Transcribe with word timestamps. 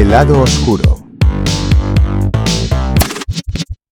El 0.00 0.08
lado 0.08 0.40
oscuro. 0.40 1.06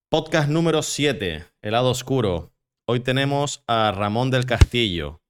Podcast 0.08 0.48
número 0.48 0.80
7, 0.80 1.44
El 1.60 1.72
lado 1.72 1.90
oscuro. 1.90 2.50
Hoy 2.86 3.00
tenemos 3.00 3.62
a 3.66 3.92
Ramón 3.92 4.30
del 4.30 4.46
Castillo, 4.46 5.20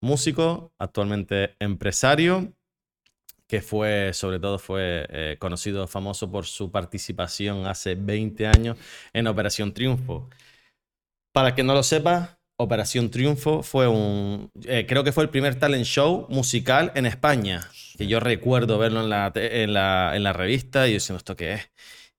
músico, 0.00 0.72
actualmente 0.78 1.54
empresario, 1.58 2.54
que 3.46 3.60
fue, 3.60 4.14
sobre 4.14 4.40
todo, 4.40 4.58
fue 4.58 5.06
eh, 5.10 5.36
conocido, 5.38 5.86
famoso 5.86 6.30
por 6.30 6.46
su 6.46 6.70
participación 6.70 7.66
hace 7.66 7.94
20 7.94 8.46
años 8.46 8.78
en 9.12 9.26
Operación 9.26 9.74
Triunfo. 9.74 10.30
Para 11.34 11.54
que 11.54 11.62
no 11.62 11.74
lo 11.74 11.82
sepa, 11.82 12.38
Operación 12.58 13.10
Triunfo 13.10 13.62
fue 13.62 13.86
un, 13.86 14.50
eh, 14.64 14.86
creo 14.88 15.04
que 15.04 15.12
fue 15.12 15.24
el 15.24 15.28
primer 15.28 15.58
talent 15.58 15.84
show 15.84 16.26
musical 16.30 16.90
en 16.94 17.04
España, 17.04 17.68
que 17.98 18.06
yo 18.06 18.18
recuerdo 18.18 18.78
verlo 18.78 19.02
en 19.02 19.10
la, 19.10 19.30
en 19.34 19.74
la, 19.74 20.16
en 20.16 20.22
la 20.22 20.32
revista 20.32 20.88
y 20.88 20.94
diciendo 20.94 21.18
esto 21.18 21.36
qué 21.36 21.52
es, 21.54 21.70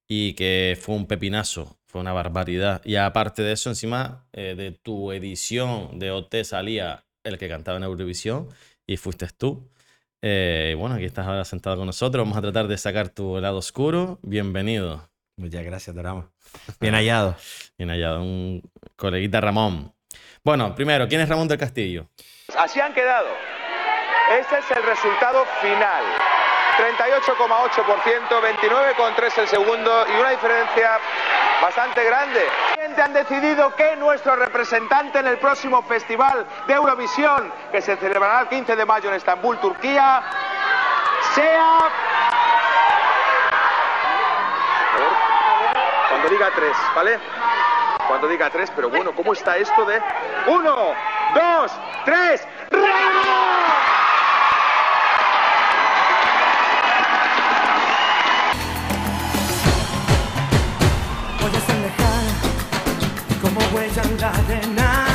y 0.07 0.33
que 0.33 0.77
fue 0.79 0.93
un 0.93 1.07
pepinazo, 1.07 1.79
fue 1.87 2.01
una 2.01 2.13
barbaridad. 2.13 2.83
Y 2.85 2.97
aparte 2.97 3.41
de 3.41 3.53
eso, 3.53 3.71
encima 3.71 4.27
eh, 4.31 4.53
de 4.55 4.73
tu 4.73 5.11
edición 5.11 5.97
de 5.97 6.11
OT 6.11 6.43
salía 6.43 7.03
el 7.23 7.39
que 7.39 7.49
cantaba 7.49 7.77
en 7.77 7.83
Eurovisión 7.85 8.47
y 8.85 8.97
fuiste 8.97 9.27
tú. 9.35 9.67
Eh, 10.21 10.75
bueno, 10.77 10.95
aquí 10.95 11.05
estás 11.05 11.25
ahora 11.25 11.45
sentado 11.45 11.77
con 11.77 11.87
nosotros, 11.87 12.23
vamos 12.23 12.37
a 12.37 12.41
tratar 12.41 12.67
de 12.67 12.77
sacar 12.77 13.09
tu 13.09 13.39
lado 13.41 13.57
oscuro. 13.57 14.19
Bienvenido. 14.21 15.09
Muchas 15.35 15.63
gracias, 15.63 15.95
Dorama. 15.95 16.31
Bien 16.79 16.93
hallado. 16.93 17.35
Bien 17.75 17.89
hallado, 17.89 18.21
un 18.21 18.61
coleguita 18.95 19.41
Ramón. 19.41 19.96
Bueno, 20.47 20.73
primero, 20.73 21.09
¿quién 21.09 21.19
es 21.19 21.27
Ramón 21.27 21.49
del 21.49 21.57
Castillo? 21.57 22.07
Así 22.57 22.79
han 22.79 22.93
quedado. 22.93 23.27
Este 24.39 24.59
es 24.59 24.71
el 24.77 24.83
resultado 24.83 25.43
final. 25.59 26.03
38,8%, 26.77 28.29
29,3% 28.29 29.39
el 29.39 29.47
segundo 29.49 30.05
y 30.07 30.17
una 30.17 30.29
diferencia 30.29 30.99
bastante 31.61 32.01
grande. 32.05 32.45
Han 33.03 33.11
decidido 33.11 33.75
que 33.75 33.97
nuestro 33.97 34.37
representante 34.37 35.19
en 35.19 35.27
el 35.27 35.37
próximo 35.37 35.83
festival 35.83 36.45
de 36.65 36.75
Eurovisión, 36.75 37.51
que 37.69 37.81
se 37.81 37.97
celebrará 37.97 38.39
el 38.39 38.47
15 38.47 38.73
de 38.77 38.85
mayo 38.85 39.09
en 39.09 39.15
Estambul, 39.15 39.59
Turquía, 39.59 40.23
sea... 41.35 41.77
Cuando 46.07 46.29
diga 46.29 46.49
tres, 46.55 46.77
¿vale? 46.95 47.19
Cuando 48.07 48.29
diga 48.29 48.49
tres, 48.49 48.71
pero 48.73 48.89
bueno, 48.89 49.11
¿cómo 49.13 49.33
está 49.33 49.57
esto 49.57 49.85
de... 49.85 50.01
Uno, 50.47 50.93
dos, 51.35 51.71
tres, 52.05 52.47
¡Ramón! 52.71 52.87
Puedes 61.39 61.67
dejar 61.67 62.23
como 63.41 63.59
huella 63.75 64.01
en 64.03 64.21
la 64.21 64.29
arena. 64.29 65.07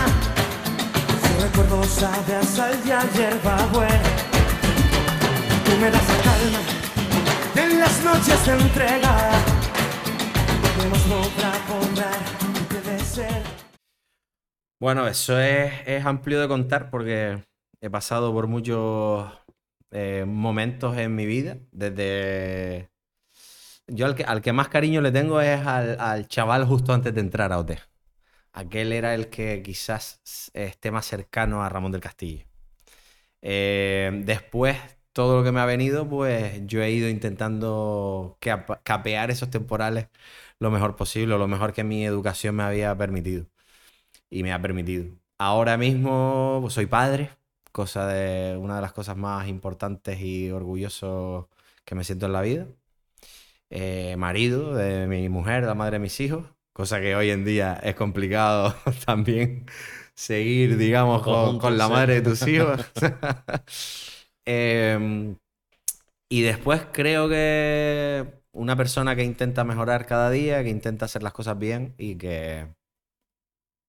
Su 1.22 1.42
recuerdo 1.42 1.84
sabe 1.84 2.36
a 2.36 2.42
sal 2.42 2.84
de 2.84 2.92
ayer 2.92 3.40
va 3.46 3.56
buena. 3.72 4.02
Tú 5.64 5.76
me 5.80 5.90
das 5.90 6.08
la 6.08 6.22
calma 6.22 6.60
en 7.56 7.80
las 7.80 7.98
noches 8.04 8.46
de 8.46 8.52
entrega. 8.52 9.16
Podemos 10.76 11.06
lograr 11.06 11.58
puede 11.68 12.41
Bueno, 14.80 15.06
eso 15.06 15.38
es, 15.38 16.04
amplio 16.04 16.40
de 16.40 16.48
contar 16.48 16.90
porque 16.90 17.42
he 17.80 17.90
pasado 17.90 18.32
por 18.32 18.46
muchos 18.46 19.32
eh, 19.90 20.24
momentos 20.26 20.96
en 20.96 21.14
mi 21.14 21.26
vida. 21.26 21.58
Desde. 21.70 22.90
Yo 23.86 24.06
al 24.06 24.14
que, 24.14 24.24
al 24.24 24.40
que 24.40 24.52
más 24.52 24.68
cariño 24.68 25.00
le 25.00 25.12
tengo 25.12 25.40
es 25.40 25.64
al, 25.66 26.00
al 26.00 26.26
chaval 26.28 26.64
justo 26.64 26.92
antes 26.92 27.14
de 27.14 27.20
entrar 27.20 27.52
a 27.52 27.58
OT. 27.58 27.72
Aquel 28.52 28.92
era 28.92 29.14
el 29.14 29.28
que 29.28 29.62
quizás 29.62 30.20
esté 30.54 30.90
más 30.90 31.06
cercano 31.06 31.62
a 31.62 31.68
Ramón 31.68 31.92
del 31.92 32.00
Castillo. 32.00 32.44
Eh, 33.42 34.22
después, 34.24 34.76
todo 35.12 35.38
lo 35.38 35.44
que 35.44 35.52
me 35.52 35.60
ha 35.60 35.66
venido, 35.66 36.08
pues 36.08 36.62
yo 36.66 36.82
he 36.82 36.90
ido 36.92 37.08
intentando 37.08 38.36
cap- 38.40 38.82
capear 38.84 39.30
esos 39.30 39.50
temporales 39.50 40.08
lo 40.58 40.70
mejor 40.70 40.96
posible, 40.96 41.36
lo 41.38 41.48
mejor 41.48 41.72
que 41.72 41.84
mi 41.84 42.04
educación 42.06 42.56
me 42.56 42.62
había 42.64 42.96
permitido 42.96 43.46
y 44.30 44.42
me 44.42 44.52
ha 44.52 44.62
permitido. 44.62 45.06
Ahora 45.38 45.76
mismo 45.76 46.58
pues, 46.62 46.74
soy 46.74 46.86
padre, 46.86 47.30
cosa 47.72 48.06
de 48.08 48.56
una 48.56 48.76
de 48.76 48.82
las 48.82 48.92
cosas 48.92 49.16
más 49.16 49.48
importantes 49.48 50.20
y 50.20 50.50
orgulloso 50.50 51.48
que 51.84 51.94
me 51.94 52.04
siento 52.04 52.26
en 52.26 52.32
la 52.32 52.42
vida. 52.42 52.66
Eh, 53.70 54.16
marido 54.18 54.74
de 54.74 55.06
mi 55.06 55.28
mujer, 55.28 55.64
la 55.64 55.74
madre 55.74 55.92
de 55.94 55.98
mis 56.00 56.20
hijos, 56.20 56.46
cosa 56.72 57.00
que 57.00 57.16
hoy 57.16 57.30
en 57.30 57.44
día 57.44 57.74
es 57.82 57.94
complicado 57.94 58.74
también 59.06 59.66
seguir, 60.14 60.76
digamos, 60.76 61.22
con, 61.22 61.56
con 61.58 61.78
la 61.78 61.88
madre 61.88 62.14
de 62.16 62.22
tus 62.22 62.46
hijos. 62.46 62.80
Em, 64.44 65.36
y 66.28 66.42
después 66.42 66.86
creo 66.92 67.28
que 67.28 68.42
una 68.52 68.76
persona 68.76 69.16
que 69.16 69.24
intenta 69.24 69.64
mejorar 69.64 70.06
cada 70.06 70.30
día, 70.30 70.62
que 70.64 70.70
intenta 70.70 71.06
hacer 71.06 71.22
las 71.22 71.32
cosas 71.34 71.58
bien 71.58 71.94
y 71.98 72.16
que, 72.16 72.68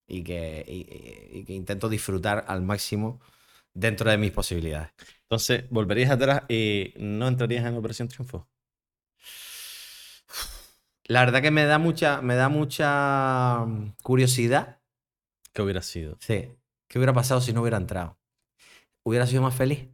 y 0.08 0.24
que, 0.24 0.64
y- 0.68 1.44
que 1.46 1.54
intento 1.54 1.90
disfrutar 1.90 2.46
al 2.48 2.62
máximo 2.62 3.22
dentro 3.74 4.10
de 4.12 4.18
mis 4.18 4.32
posibilidades. 4.32 4.92
Entonces, 5.24 5.66
¿volverías 5.70 6.12
atrás 6.12 6.44
y 6.50 6.94
no 6.98 7.28
entrarías 7.28 7.66
en 7.66 7.76
Operación 7.76 8.08
Triunfo? 8.08 8.48
La 11.06 11.22
verdad 11.26 11.42
que 11.42 11.52
me 11.52 11.66
da 11.66 11.78
mucha, 11.80 12.22
me 12.22 12.36
da 12.36 12.50
mucha 12.50 13.66
mm, 13.66 13.94
curiosidad. 14.04 14.80
¿Qué 15.54 15.62
hubiera 15.62 15.82
sido? 15.82 16.18
Sí. 16.20 16.50
¿Qué 16.88 16.98
hubiera 17.00 17.14
pasado 17.14 17.42
si 17.42 17.54
no 17.54 17.62
hubiera 17.62 17.78
entrado? 17.78 18.18
¿Hubiera 19.04 19.28
sido 19.28 19.42
más 19.44 19.56
feliz? 19.56 19.90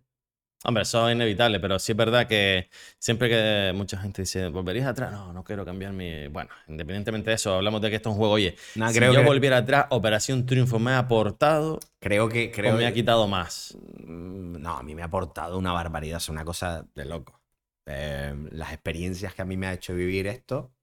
Hombre, 0.65 0.83
eso 0.83 1.07
es 1.07 1.15
inevitable, 1.15 1.59
pero 1.61 1.79
sí 1.79 1.93
es 1.93 1.97
verdad 1.97 2.27
que 2.27 2.69
siempre 2.97 3.29
que 3.29 3.71
mucha 3.73 3.97
gente 3.97 4.23
dice, 4.23 4.49
¿volverías 4.49 4.87
atrás? 4.87 5.11
No, 5.11 5.31
no 5.31 5.41
quiero 5.43 5.63
cambiar 5.63 5.93
mi... 5.93 6.27
Bueno, 6.27 6.49
independientemente 6.67 7.29
de 7.29 7.35
eso, 7.37 7.53
hablamos 7.55 7.79
de 7.81 7.89
que 7.89 7.95
esto 7.95 8.09
es 8.09 8.13
un 8.13 8.17
juego. 8.19 8.33
Oye, 8.33 8.55
Nah, 8.75 8.89
si 8.89 8.99
creo 8.99 9.13
yo 9.13 9.19
que- 9.21 9.25
volviera 9.25 9.57
atrás, 9.57 9.85
Operación 9.91 10.45
Triunfo 10.45 10.77
me 10.77 10.91
ha 10.91 10.99
aportado 10.99 11.79
Creo 12.01 12.27
que, 12.27 12.51
creo 12.51 12.73
o 12.73 12.77
me 12.77 12.85
ha 12.85 12.93
quitado 12.93 13.25
más. 13.27 13.77
Mm, 14.05 14.57
No, 14.61 14.75
a 14.77 14.83
mí 14.83 14.93
me 14.95 15.01
ha 15.01 15.05
aportado 15.05 15.57
una 15.57 15.71
barbaridad, 15.71 16.17
es 16.17 16.27
una 16.27 16.43
cosa 16.43 16.85
de 16.93 17.05
loco. 17.05 17.39
Eh, 17.85 18.35
las 18.51 18.73
experiencias 18.73 19.33
que 19.33 19.41
a 19.41 19.45
mí 19.45 19.55
me 19.55 19.67
ha 19.67 19.73
hecho 19.73 19.93
vivir 19.95 20.27
esto, 20.27 20.73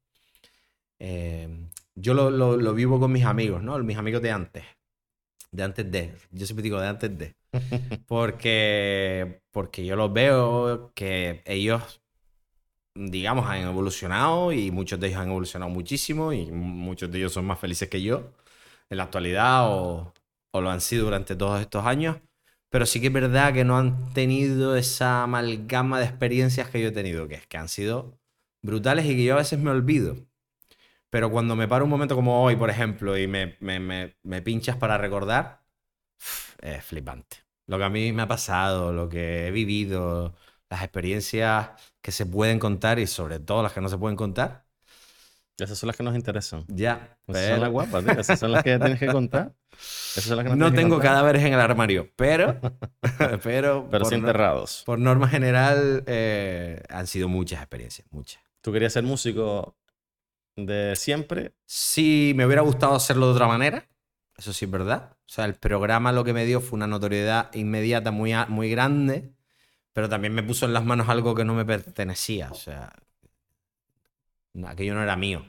eh, 0.99 1.49
yo 1.95 2.15
lo, 2.15 2.31
lo- 2.31 2.57
lo 2.57 2.75
vivo 2.75 2.99
con 2.99 3.13
mis 3.13 3.25
amigos, 3.25 3.63
¿no? 3.63 3.79
Mis 3.81 3.99
amigos 3.99 4.23
de 4.23 4.31
antes. 4.31 4.65
De 5.57 5.63
antes 5.63 5.91
de. 5.91 6.15
Yo 6.33 6.45
siempre 6.47 6.63
digo 6.63 6.79
de 6.79 6.87
antes 6.87 7.19
de. 7.19 7.35
Porque, 8.07 9.41
porque 9.51 9.87
yo 9.87 9.97
los 9.97 10.13
veo 10.13 10.93
que 10.95 11.43
ellos, 11.47 12.03
digamos, 12.95 13.47
han 13.47 13.63
evolucionado 13.63 14.53
y 14.53 14.71
muchos 14.71 15.01
de 15.01 15.09
ellos 15.09 15.21
han 15.21 15.31
evolucionado 15.31 15.71
muchísimo 15.71 16.33
y 16.35 16.51
muchos 16.53 17.11
de 17.11 17.19
ellos 17.19 17.33
son 17.33 17.47
más 17.47 17.59
felices 17.59 17.89
que 17.89 18.03
yo 18.03 18.35
en 18.91 18.99
la 18.99 19.05
actualidad 19.05 19.71
o, 19.71 20.13
o 20.53 20.61
lo 20.61 20.71
han 20.71 20.83
sido 20.83 21.07
durante 21.07 21.37
todos 21.37 21.61
estos 21.61 21.87
años. 21.87 22.19
Pero 22.71 22.85
sí 22.85 23.01
que 23.01 23.07
es 23.07 23.13
verdad 23.13 23.55
que 23.55 23.65
no 23.65 23.79
han 23.79 24.13
tenido 24.13 24.77
esa 24.77 25.23
amalgama 25.23 25.99
de 26.01 26.05
experiencias 26.07 26.69
que 26.69 26.83
yo 26.83 26.89
he 26.89 26.93
tenido, 26.93 27.29
que 27.29 27.37
es 27.37 27.47
que 27.47 27.57
han 27.57 27.69
sido 27.69 28.19
brutales 28.63 29.07
y 29.07 29.17
que 29.17 29.25
yo 29.25 29.35
a 29.35 29.39
veces 29.39 29.59
me 29.59 29.71
olvido. 29.71 30.17
Pero 31.17 31.31
cuando 31.31 31.57
me 31.57 31.67
paro 31.67 31.85
un 31.87 31.91
momento 31.91 32.15
como 32.15 32.43
hoy, 32.43 32.57
por 32.57 32.69
ejemplo, 32.69 33.17
y 33.17 33.27
me, 33.27 33.57
me- 33.61 33.81
me- 33.81 34.17
me 34.23 34.43
pinchas 34.43 34.77
para 34.77 34.99
recordar, 34.99 35.63
es 36.61 36.85
flipante. 36.85 37.39
Lo 37.67 37.79
que 37.79 37.85
a 37.85 37.89
mí 37.89 38.13
me 38.13 38.21
ha 38.21 38.29
pasado, 38.29 38.93
lo 38.93 39.09
que 39.09 39.47
he 39.47 39.51
vivido, 39.51 40.35
las 40.69 40.83
experiencias 40.83 41.71
que 42.03 42.13
se 42.13 42.27
pueden 42.27 42.59
contar 42.59 42.99
y 42.99 43.07
sobre 43.07 43.41
todo 43.41 43.63
las 43.63 43.73
que 43.73 43.81
no 43.81 43.89
se 43.89 43.97
pueden 43.97 44.15
contar, 44.17 44.67
Esas 45.59 45.79
son 45.79 45.87
las 45.87 45.97
que 45.97 46.03
nos 46.03 46.15
interesan. 46.15 46.67
ya. 46.69 47.19
Esas 47.27 47.47
son 47.49 47.61
las 47.61 47.71
guapas, 47.71 48.05
tío. 48.05 48.21
Esas 48.21 48.39
son 48.39 48.53
las 48.53 48.63
que 48.63 48.79
tienes 48.79 48.99
que 49.01 49.11
contar. 49.11 49.55
Esas 49.73 50.25
son 50.25 50.37
las 50.37 50.45
que 50.45 50.51
No 50.55 50.71
que 50.71 50.77
tengo 50.77 50.97
contar. 50.97 51.13
cadáveres 51.13 51.43
en 51.45 51.55
el 51.55 51.61
armario, 51.61 52.11
pero, 52.17 52.61
pero, 53.43 53.89
Pero 53.91 54.05
sí 54.05 54.17
no- 54.17 54.21
enterrados. 54.21 54.85
por 54.85 54.99
norma 54.99 55.29
general 55.29 56.05
eh, 56.07 56.83
han 56.91 57.07
sido 57.07 57.29
muchas 57.29 57.61
experiencias, 57.61 58.07
muchas. 58.11 58.43
¿Tú 58.61 58.73
querías 58.73 58.93
ser 58.93 59.05
músico 59.05 59.77
de 60.57 60.97
siempre? 60.97 61.55
Sí, 61.67 62.33
me 62.35 62.47
hubiera 62.47 62.63
gustado 62.63 62.95
hacerlo 62.95 63.27
de 63.27 63.33
otra 63.33 63.47
manera, 63.47 63.89
eso 64.37 64.53
sí 64.53 64.65
es 64.65 64.71
verdad. 64.71 65.13
O 65.13 65.29
sea, 65.29 65.45
el 65.45 65.55
programa 65.55 66.13
lo 66.13 66.25
que 66.25 66.33
me 66.33 66.45
dio 66.45 66.61
fue 66.61 66.77
una 66.77 66.87
notoriedad 66.87 67.55
inmediata 67.55 68.11
muy, 68.11 68.33
muy 68.49 68.71
grande, 68.71 69.33
pero 69.93 70.09
también 70.09 70.35
me 70.35 70.43
puso 70.43 70.67
en 70.67 70.73
las 70.73 70.85
manos 70.85 71.09
algo 71.09 71.35
que 71.35 71.45
no 71.45 71.55
me 71.55 71.65
pertenecía. 71.65 72.51
O 72.51 72.55
sea, 72.55 72.93
aquello 74.67 74.95
no 74.95 75.03
era 75.03 75.17
mío. 75.17 75.45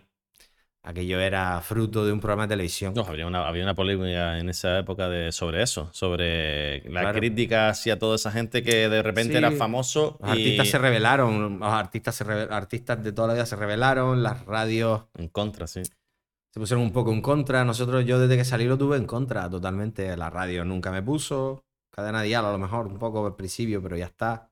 Aquello 0.83 1.19
era 1.19 1.59
fruto 1.61 2.05
de 2.05 2.13
un 2.13 2.21
programa 2.21 2.43
de 2.47 2.53
televisión. 2.53 2.93
No, 2.95 3.01
había 3.03 3.27
una, 3.27 3.45
había 3.45 3.63
una 3.63 3.75
polémica 3.75 4.39
en 4.39 4.47
esa 4.49 4.79
época 4.79 5.09
de, 5.09 5.33
sobre 5.33 5.61
eso, 5.61 5.89
sobre 5.91 6.79
la 6.89 7.01
Claro. 7.01 7.19
crítica 7.19 7.67
hacia 7.69 7.99
toda 7.99 8.15
esa 8.15 8.31
gente 8.31 8.63
que 8.63 8.87
de 8.87 9.03
repente 9.03 9.37
era 9.37 9.51
famoso 9.51 10.17
Los 10.21 10.29
y 10.29 10.31
artistas 10.31 10.69
se 10.69 10.77
rebelaron, 10.77 11.59
los 11.59 11.73
artistas, 11.73 12.15
se 12.15 12.23
artistas 12.23 13.03
de 13.03 13.11
toda 13.11 13.27
la 13.29 13.33
vida 13.33 13.45
se 13.45 13.57
rebelaron, 13.57 14.23
las 14.23 14.45
radios 14.45 15.03
en 15.17 15.27
contra, 15.27 15.67
sí. 15.67 15.83
se 15.83 16.59
pusieron 16.59 16.83
un 16.85 16.93
poco 16.93 17.11
en 17.11 17.21
contra. 17.21 17.65
Nosotros, 17.65 18.05
yo 18.05 18.17
desde 18.19 18.37
que 18.37 18.45
salí 18.45 18.63
lo 18.65 18.77
tuve 18.77 18.95
en 18.95 19.05
contra 19.05 19.49
totalmente. 19.49 20.15
La 20.15 20.29
radio 20.29 20.63
nunca 20.63 20.89
me 20.91 21.01
puso. 21.03 21.65
Cadena 21.91 22.21
Dial 22.21 22.45
a 22.45 22.51
lo 22.51 22.59
mejor 22.59 22.87
un 22.87 22.97
poco 22.97 23.25
al 23.25 23.35
principio, 23.35 23.81
pero 23.81 23.97
ya 23.97 24.05
está. 24.05 24.51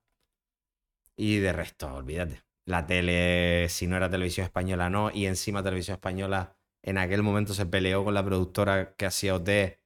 Y 1.15 1.37
de 1.37 1.53
resto, 1.53 1.93
olvídate. 1.93 2.41
La 2.65 2.85
tele, 2.87 3.67
si 3.69 3.87
no 3.87 3.95
era 3.95 4.09
televisión 4.09 4.45
española, 4.45 4.89
no. 4.89 5.11
Y 5.11 5.27
encima 5.27 5.61
televisión 5.63 5.95
española 5.95 6.55
en 6.83 6.97
aquel 6.97 7.21
momento 7.23 7.53
se 7.53 7.65
peleó 7.65 8.03
con 8.03 8.13
la 8.13 8.23
productora 8.25 8.95
que 8.95 9.05
hacía 9.05 9.35
OT 9.35 9.79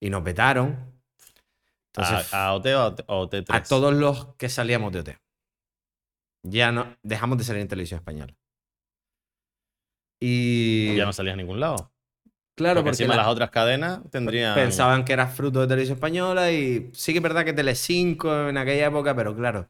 y 0.00 0.10
nos 0.10 0.22
vetaron. 0.24 0.92
Entonces, 1.94 2.32
a, 2.34 2.48
a 2.48 2.54
OT 2.54 2.74
o 2.74 2.82
a, 2.82 2.94
T- 2.94 3.04
o 3.06 3.28
T3. 3.28 3.44
a 3.56 3.62
todos 3.62 3.94
los 3.94 4.34
que 4.36 4.48
salíamos 4.48 4.92
de 4.92 5.00
OT. 5.00 5.18
Ya 6.44 6.70
no, 6.70 6.96
dejamos 7.02 7.38
de 7.38 7.44
salir 7.44 7.62
en 7.62 7.68
televisión 7.68 7.98
española. 7.98 8.34
Y 10.20 10.96
Ya 10.96 11.04
no 11.06 11.12
salías 11.12 11.34
a 11.34 11.36
ningún 11.36 11.60
lado. 11.60 11.92
claro, 12.56 12.82
porque 12.82 12.90
porque 12.90 13.02
encima 13.04 13.16
la- 13.16 13.22
las 13.22 13.32
otras 13.32 13.50
cadenas 13.50 14.00
tendrían. 14.10 14.54
pensaban 14.54 15.04
que 15.04 15.12
era 15.12 15.28
fruto 15.28 15.60
de 15.60 15.66
televisión 15.68 15.96
española 15.96 16.50
y 16.52 16.90
sí 16.92 17.12
que 17.12 17.18
es 17.18 17.22
verdad 17.22 17.44
que 17.44 17.52
Telecinco 17.52 18.48
en 18.48 18.56
aquella 18.58 18.86
época, 18.86 19.14
pero 19.14 19.34
claro, 19.36 19.68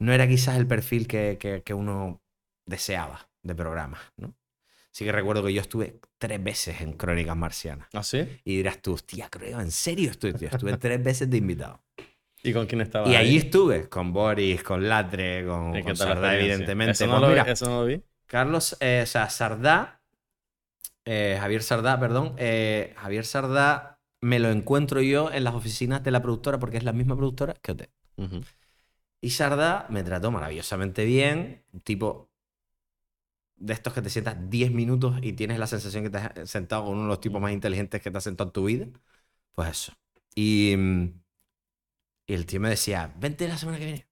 no 0.00 0.12
era 0.12 0.26
quizás 0.26 0.56
el 0.58 0.66
perfil 0.66 1.06
que, 1.06 1.38
que- 1.40 1.62
que 1.62 1.74
uno 1.74 2.22
deseaba 2.66 3.30
de 3.42 3.54
programas, 3.54 4.00
¿no? 4.16 4.34
Sí 4.92 5.04
que 5.04 5.12
recuerdo 5.12 5.44
que 5.44 5.52
yo 5.54 5.60
estuve 5.60 6.00
tres 6.18 6.42
veces 6.42 6.80
en 6.80 6.94
Crónicas 6.94 7.36
Marcianas. 7.36 7.88
¿Ah, 7.92 8.02
sí? 8.02 8.26
Y 8.44 8.56
dirás 8.56 8.82
tú, 8.82 8.94
hostia, 8.94 9.28
creo, 9.30 9.60
¿en 9.60 9.70
serio 9.70 10.10
estoy? 10.10 10.32
tío? 10.34 10.48
Estuve 10.48 10.76
tres 10.78 11.02
veces 11.02 11.30
de 11.30 11.36
invitado. 11.36 11.80
¿Y 12.42 12.52
con 12.52 12.66
quién 12.66 12.80
estabas? 12.80 13.10
Y 13.10 13.14
ahí 13.14 13.36
estuve, 13.36 13.88
con 13.88 14.12
Boris, 14.12 14.62
con 14.64 14.88
Latre, 14.88 15.46
con, 15.46 15.70
¿Y 15.70 15.78
qué 15.78 15.82
con 15.84 15.94
tal 15.96 16.08
la 16.08 16.14
Sardá, 16.14 16.36
evidentemente. 16.36 16.92
Eso 16.92 17.06
no, 17.06 17.12
Pues 17.12 17.22
lo 17.22 17.28
vi, 17.28 17.40
mira, 17.40 17.52
eso 17.52 17.68
no 17.68 17.80
lo 17.80 17.86
vi. 17.86 18.02
Carlos, 18.26 18.76
eh, 18.80 19.00
o 19.04 19.06
sea, 19.06 19.28
Sardá, 19.30 20.00
eh, 21.04 21.36
Javier 21.40 21.62
Sardá, 21.62 21.98
perdón, 21.98 22.34
eh, 22.38 22.94
Javier 22.96 23.24
Sardá 23.24 23.98
me 24.22 24.38
lo 24.38 24.50
encuentro 24.50 25.00
yo 25.00 25.30
en 25.32 25.44
las 25.44 25.54
oficinas 25.54 26.02
de 26.02 26.10
la 26.10 26.20
productora 26.22 26.58
porque 26.58 26.76
es 26.76 26.84
la 26.84 26.92
misma 26.92 27.16
productora 27.16 27.54
que 27.54 27.72
OT. 27.72 27.90
Ujú. 28.16 28.42
Y 29.20 29.30
Sardá 29.30 29.86
me 29.90 30.02
trató 30.02 30.30
maravillosamente 30.30 31.04
bien, 31.04 31.64
tipo 31.84 32.30
de 33.56 33.74
estos 33.74 33.92
que 33.92 34.02
te 34.02 34.10
sientas 34.10 34.36
10 34.50 34.72
minutos 34.72 35.18
y 35.22 35.34
tienes 35.34 35.58
la 35.58 35.66
sensación 35.66 36.04
que 36.04 36.10
te 36.10 36.18
has 36.18 36.50
sentado 36.50 36.84
con 36.84 36.94
uno 36.94 37.02
de 37.04 37.08
los 37.08 37.20
tipos 37.20 37.40
más 37.40 37.52
inteligentes 37.52 38.00
que 38.02 38.10
te 38.10 38.18
has 38.18 38.24
sentado 38.24 38.48
en 38.48 38.52
tu 38.52 38.64
vida. 38.64 38.86
Pues 39.54 39.70
eso. 39.70 39.94
Y, 40.34 40.74
mm, 40.76 41.08
y 42.26 42.32
el 42.34 42.46
tío 42.46 42.60
me 42.60 42.70
decía, 42.70 43.12
vente 43.18 43.46
la 43.48 43.58
semana 43.58 43.78
que 43.78 43.84
viene. 43.84 44.06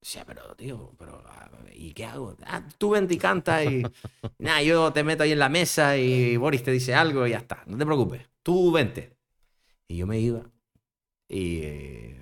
Decía, 0.00 0.24
pero 0.26 0.54
tío, 0.56 0.94
pero, 0.98 1.22
ah, 1.26 1.48
¿y 1.72 1.92
qué 1.92 2.04
hago? 2.04 2.36
Ah, 2.44 2.66
tú 2.76 2.90
vente 2.90 3.14
y 3.14 3.18
canta 3.18 3.64
y 3.64 3.82
nada, 4.38 4.62
yo 4.62 4.92
te 4.92 5.04
meto 5.04 5.22
ahí 5.22 5.32
en 5.32 5.38
la 5.38 5.48
mesa 5.48 5.96
y 5.96 6.36
Boris 6.36 6.62
te 6.64 6.72
dice 6.72 6.94
algo 6.94 7.26
y 7.26 7.30
ya 7.30 7.38
está. 7.38 7.62
No 7.66 7.78
te 7.78 7.86
preocupes, 7.86 8.28
tú 8.42 8.72
vente. 8.72 9.16
Y 9.88 9.98
yo 9.98 10.06
me 10.06 10.18
iba 10.20 10.44
y 11.28 11.60
eh, 11.64 12.21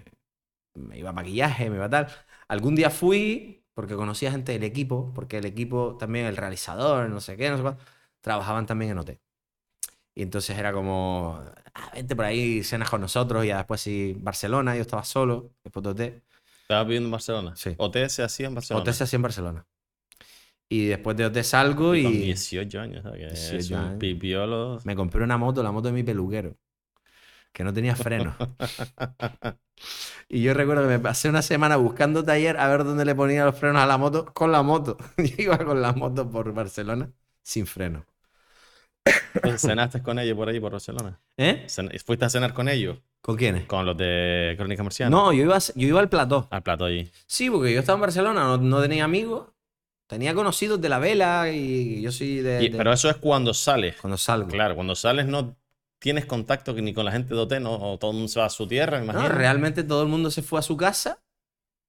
me 0.81 0.99
iba 0.99 1.11
a 1.11 1.12
maquillaje, 1.12 1.71
me 1.71 1.77
iba 1.77 1.87
a 1.87 1.91
tal. 1.91 2.09
Algún 2.49 2.75
día 2.75 2.91
fui 2.91 3.65
porque 3.75 3.94
conocía 3.94 4.31
gente 4.31 4.53
del 4.53 4.65
equipo, 4.65 5.12
porque 5.15 5.38
el 5.38 5.47
equipo 5.47 5.97
también, 5.99 6.27
el 6.27 6.37
realizador, 6.37 7.09
no 7.09 7.21
sé 7.21 7.37
qué, 7.37 7.50
no 7.50 7.56
sé 7.56 7.62
cuánto, 7.62 7.82
trabajaban 8.21 8.67
también 8.67 8.91
en 8.93 8.99
OT. 8.99 9.21
Y 10.15 10.23
entonces 10.23 10.59
era 10.59 10.73
como, 10.73 11.43
ah, 11.75 11.91
vente 11.94 12.15
por 12.17 12.25
ahí, 12.27 12.62
cenas 12.62 12.91
con 12.91 13.00
nosotros, 13.00 13.44
y 13.44 13.49
ya 13.49 13.59
después 13.59 13.81
sí, 13.81 14.15
Barcelona, 14.19 14.75
yo 14.75 14.82
estaba 14.82 15.05
solo, 15.05 15.53
después 15.65 15.82
de 15.85 15.91
OT. 15.91 16.00
¿Estabas 16.62 16.87
viviendo 16.87 17.06
en 17.06 17.12
Barcelona? 17.12 17.56
Sí. 17.56 17.75
¿OT 17.79 18.09
se 18.09 18.23
hacía 18.23 18.49
en 18.49 18.55
Barcelona? 18.55 18.82
OT 18.82 18.93
se 18.93 19.05
hacía 19.05 19.17
en 19.17 19.23
Barcelona. 19.23 19.67
Y 20.69 20.87
después 20.87 21.17
de 21.17 21.25
OT 21.27 21.43
salgo 21.43 21.94
Y 21.94 22.05
Con 22.05 22.12
y 22.12 22.19
18 22.19 22.81
años, 22.81 23.03
¿sabes? 23.03 23.19
Que 23.19 23.27
es 23.27 23.50
18 23.50 23.75
un 23.75 23.81
años. 23.81 23.99
pipiolo. 23.99 24.79
me 24.85 24.94
compré 24.94 25.25
una 25.25 25.38
moto, 25.38 25.62
la 25.62 25.73
moto 25.73 25.88
de 25.88 25.94
mi 25.94 26.03
peluquero, 26.03 26.56
que 27.52 27.64
no 27.64 27.73
tenía 27.73 27.97
freno. 27.97 28.35
Y 30.29 30.43
yo 30.43 30.55
recuerdo 30.55 30.82
que 30.82 30.88
me 30.88 30.99
pasé 30.99 31.29
una 31.29 31.43
semana 31.43 31.76
buscando 31.76 32.23
taller 32.25 32.58
a 32.58 32.69
ver 32.69 32.85
dónde 32.85 33.05
le 33.05 33.14
ponía 33.14 33.44
los 33.44 33.56
frenos 33.58 33.82
a 33.82 33.87
la 33.87 33.99
moto 33.99 34.26
con 34.32 34.52
la 34.52 34.62
moto. 34.62 34.97
Yo 35.17 35.35
iba 35.38 35.58
con 35.58 35.81
la 35.81 35.93
moto 35.93 36.31
por 36.31 36.52
Barcelona 36.52 37.11
sin 37.43 37.67
freno. 37.67 38.05
¿Cenaste 39.56 40.02
con 40.02 40.19
ellos 40.19 40.37
por 40.37 40.49
ahí, 40.49 40.61
por 40.61 40.73
Barcelona? 40.73 41.19
¿Eh? 41.37 41.67
¿Fuiste 42.05 42.25
a 42.25 42.29
cenar 42.29 42.52
con 42.52 42.69
ellos? 42.69 42.99
¿Con 43.23 43.37
quiénes? 43.37 43.64
Con 43.64 43.87
los 43.87 43.96
de 43.96 44.55
Crónica 44.56 44.82
Marciana. 44.82 45.11
No, 45.11 45.32
yo 45.32 45.44
iba, 45.44 45.58
yo 45.58 45.88
iba 45.88 46.00
al 46.00 46.08
plató. 46.08 46.49
Al 46.50 46.62
plato 46.62 46.85
allí. 46.85 47.11
Sí, 47.26 47.50
porque 47.50 47.73
yo 47.73 47.81
estaba 47.81 47.96
en 47.96 48.03
Barcelona, 48.03 48.43
no, 48.44 48.58
no 48.58 48.82
tenía 48.82 49.05
amigos. 49.05 49.49
Tenía 50.06 50.35
conocidos 50.35 50.81
de 50.81 50.88
la 50.88 50.99
vela 50.99 51.50
y 51.50 52.03
yo 52.03 52.11
soy 52.11 52.41
de... 52.41 52.64
Y- 52.64 52.69
de- 52.69 52.76
pero 52.76 52.93
eso 52.93 53.08
es 53.08 53.17
cuando 53.17 53.55
sales. 53.55 53.96
Cuando 54.00 54.17
salgo. 54.19 54.49
Claro, 54.49 54.75
cuando 54.75 54.94
sales 54.96 55.26
no 55.26 55.56
tienes 56.00 56.26
contacto 56.26 56.75
ni 56.75 56.94
con 56.94 57.06
la 57.06 57.12
gente 57.12 57.35
de 57.35 57.41
OT, 57.41 57.61
no, 57.61 57.75
o 57.75 57.99
todo 57.99 58.12
el 58.12 58.17
mundo 58.19 58.29
se 58.31 58.41
va 58.41 58.47
a 58.47 58.50
su 58.50 58.69
tierra, 58.69 58.99
me 59.00 59.05
No, 59.06 59.12
imagino. 59.12 59.29
realmente 59.29 59.82
todo 59.85 60.02
el 60.02 60.08
mundo 60.08 60.31
se 60.31 60.43
fue 60.43 60.58
a 60.61 60.62
su 60.62 60.76
casa 60.76 61.23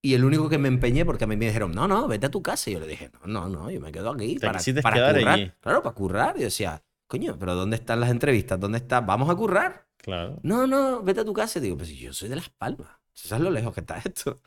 y 0.01 0.15
el 0.15 0.25
único 0.25 0.49
que 0.49 0.57
me 0.59 0.67
empeñé, 0.69 1.05
porque 1.05 1.25
a 1.25 1.27
mí 1.27 1.37
me 1.37 1.45
dijeron, 1.47 1.71
no, 1.73 1.87
no, 1.87 2.07
vete 2.07 2.27
a 2.27 2.31
tu 2.31 2.41
casa. 2.41 2.69
Y 2.69 2.73
yo 2.73 2.79
le 2.79 2.87
dije, 2.87 3.11
no, 3.13 3.27
no, 3.27 3.49
no, 3.49 3.71
yo 3.71 3.81
me 3.81 3.91
quedo 3.91 4.11
aquí 4.11 4.37
Te 4.37 4.47
para, 4.47 4.59
para 4.81 4.95
quedar 4.95 5.15
currar. 5.15 5.33
allí. 5.35 5.53
Claro, 5.61 5.83
para 5.83 5.95
currar. 5.95 6.35
Y 6.37 6.39
yo 6.41 6.45
decía, 6.45 6.83
coño, 7.07 7.37
pero 7.39 7.55
¿dónde 7.55 7.75
están 7.77 7.99
las 7.99 8.11
entrevistas? 8.11 8.59
¿Dónde 8.59 8.79
está? 8.79 9.01
Vamos 9.01 9.29
a 9.29 9.35
currar. 9.35 9.87
Claro. 9.97 10.39
No, 10.43 10.67
no, 10.67 11.03
vete 11.03 11.21
a 11.21 11.25
tu 11.25 11.33
casa. 11.33 11.59
Y 11.59 11.63
digo, 11.63 11.77
pues 11.77 11.89
yo 11.91 12.13
soy 12.13 12.29
de 12.29 12.35
Las 12.37 12.49
Palmas. 12.49 12.89
¿Sabes 13.13 13.43
lo 13.43 13.51
lejos 13.51 13.73
que 13.73 13.81
está 13.81 13.97
esto? 14.05 14.41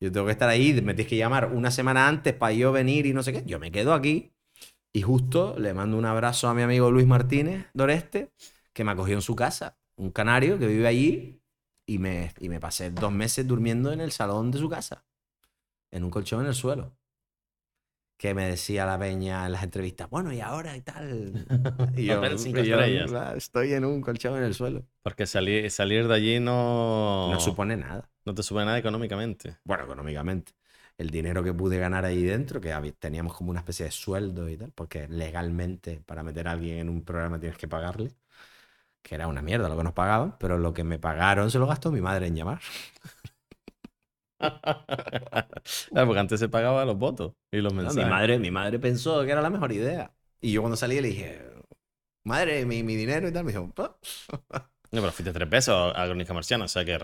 Yo 0.00 0.12
tengo 0.12 0.26
que 0.26 0.32
estar 0.32 0.48
ahí, 0.48 0.72
me 0.74 0.94
tienes 0.94 1.08
que 1.08 1.16
llamar 1.16 1.52
una 1.52 1.70
semana 1.70 2.08
antes 2.08 2.34
para 2.34 2.52
yo 2.54 2.72
venir 2.72 3.06
y 3.06 3.12
no 3.14 3.22
sé 3.22 3.32
qué. 3.32 3.44
Yo 3.46 3.58
me 3.58 3.70
quedo 3.72 3.94
aquí 3.94 4.32
y 4.92 5.02
justo 5.02 5.56
le 5.58 5.74
mando 5.74 5.96
un 5.98 6.06
abrazo 6.06 6.48
a 6.48 6.54
mi 6.54 6.62
amigo 6.62 6.90
Luis 6.90 7.06
Martínez 7.06 7.66
Doreste, 7.74 8.32
que 8.80 8.84
me 8.84 8.92
acogió 8.92 9.14
en 9.14 9.20
su 9.20 9.36
casa, 9.36 9.76
un 9.96 10.10
canario 10.10 10.58
que 10.58 10.66
vive 10.66 10.86
allí 10.88 11.42
y 11.84 11.98
me, 11.98 12.32
y 12.40 12.48
me 12.48 12.60
pasé 12.60 12.90
dos 12.90 13.12
meses 13.12 13.46
durmiendo 13.46 13.92
en 13.92 14.00
el 14.00 14.10
salón 14.10 14.50
de 14.50 14.58
su 14.58 14.70
casa, 14.70 15.04
en 15.90 16.02
un 16.02 16.08
colchón 16.10 16.40
en 16.40 16.46
el 16.46 16.54
suelo. 16.54 16.96
Que 18.16 18.32
me 18.32 18.46
decía 18.48 18.86
la 18.86 18.98
peña 18.98 19.44
en 19.44 19.52
las 19.52 19.62
entrevistas, 19.64 20.08
bueno, 20.08 20.32
y 20.32 20.40
ahora 20.40 20.74
y 20.78 20.80
tal. 20.80 21.46
Y 21.94 22.06
yo. 22.06 22.22
"Ah, 22.22 23.34
estoy 23.36 23.74
en 23.74 23.84
un 23.84 24.00
colchón 24.00 24.38
en 24.38 24.44
el 24.44 24.54
suelo. 24.54 24.86
Porque 25.02 25.26
salir, 25.26 25.70
salir 25.70 26.08
de 26.08 26.14
allí 26.14 26.40
no, 26.40 27.30
No 27.32 27.38
supone 27.38 27.76
nada. 27.76 28.08
no 28.24 28.34
te 28.34 28.42
supone 28.42 28.64
nada 28.64 28.78
económicamente. 28.78 29.58
Bueno, 29.64 29.84
económicamente. 29.84 30.52
El 30.96 31.10
dinero 31.10 31.42
que 31.44 31.52
pude 31.52 31.78
ganar 31.78 32.06
ahí 32.06 32.22
dentro, 32.22 32.62
que 32.62 32.72
teníamos 32.98 33.34
como 33.34 33.50
una 33.50 33.60
especie 33.60 33.84
de 33.84 33.90
sueldo 33.90 34.48
y 34.48 34.56
tal, 34.56 34.70
porque 34.72 35.06
legalmente 35.08 36.00
para 36.06 36.22
meter 36.22 36.48
a 36.48 36.52
alguien 36.52 36.78
en 36.78 36.88
un 36.88 37.02
programa 37.04 37.38
tienes 37.38 37.58
que 37.58 37.68
pagarle, 37.68 38.12
que 39.02 39.14
era 39.14 39.26
una 39.28 39.42
mierda 39.42 39.68
lo 39.68 39.76
que 39.76 39.84
nos 39.84 39.92
pagaban, 39.94 40.36
pero 40.38 40.58
lo 40.58 40.72
que 40.74 40.84
me 40.84 40.98
pagaron 40.98 41.50
se 41.50 41.58
lo 41.58 41.66
gastó 41.66 41.90
mi 41.92 42.00
madre 42.00 42.26
en 42.28 42.36
llamar. 42.36 42.60
Claro, 45.92 46.06
porque 46.06 46.20
antes 46.20 46.40
se 46.40 46.48
pagaba 46.48 46.84
los 46.84 46.96
votos 46.98 47.34
y 47.52 47.58
los 47.58 47.72
No, 47.74 47.74
mensajes. 47.74 47.94
mi, 47.94 48.04
madre, 48.04 48.38
mi 48.38 48.50
madre 48.50 48.78
pensó 48.78 49.24
que 49.24 49.30
era 49.32 49.40
la 49.42 49.50
mejor 49.50 49.72
idea. 49.72 50.14
Y 50.40 50.52
yo 50.52 50.60
cuando 50.62 50.76
salí 50.76 51.00
le 51.00 51.08
dije, 51.08 51.42
madre, 52.24 52.66
mi, 52.66 52.82
mi 52.84 52.96
dinero 52.96 53.28
y 53.28 53.32
tal, 53.32 53.44
me 53.44 53.52
dijo. 53.52 53.72
No, 54.92 55.00
pero 55.00 55.12
fuiste 55.12 55.32
tres 55.32 55.48
veces 55.48 55.72
a 55.74 56.04
Crónica 56.06 56.34
Marciana, 56.34 56.64
o 56.64 56.68
sea 56.68 56.84
que 56.84 56.98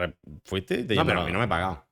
fuiste 0.44 0.80
y 0.80 0.84
te 0.86 0.94
no, 0.94 1.04
pero 1.06 1.20
a 1.20 1.24
mí 1.24 1.32
no 1.32 1.38
me 1.38 1.48
pagaban. 1.48 1.82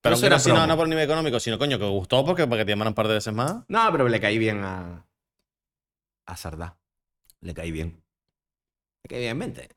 Pero 0.00 0.14
eso 0.14 0.26
era 0.26 0.38
no, 0.38 0.38
si 0.38 0.52
no, 0.52 0.66
promo. 0.66 0.66
no 0.66 0.76
por 0.76 0.88
nivel 0.88 1.04
económico, 1.04 1.40
sino 1.40 1.58
coño, 1.58 1.78
que 1.78 1.86
gustó 1.86 2.24
porque, 2.24 2.46
porque 2.46 2.64
te 2.64 2.72
llamaron 2.72 2.90
un 2.92 2.94
par 2.94 3.08
de 3.08 3.14
veces 3.14 3.32
más. 3.34 3.64
No, 3.68 3.88
pero 3.92 4.08
le 4.08 4.20
caí 4.20 4.38
bien 4.38 4.62
a, 4.64 5.06
a 6.26 6.36
Sardá. 6.36 6.78
Le 7.40 7.54
caí 7.54 7.72
bien. 7.72 8.03
Caí 9.08 9.20
bien, 9.20 9.38
vente. 9.38 9.68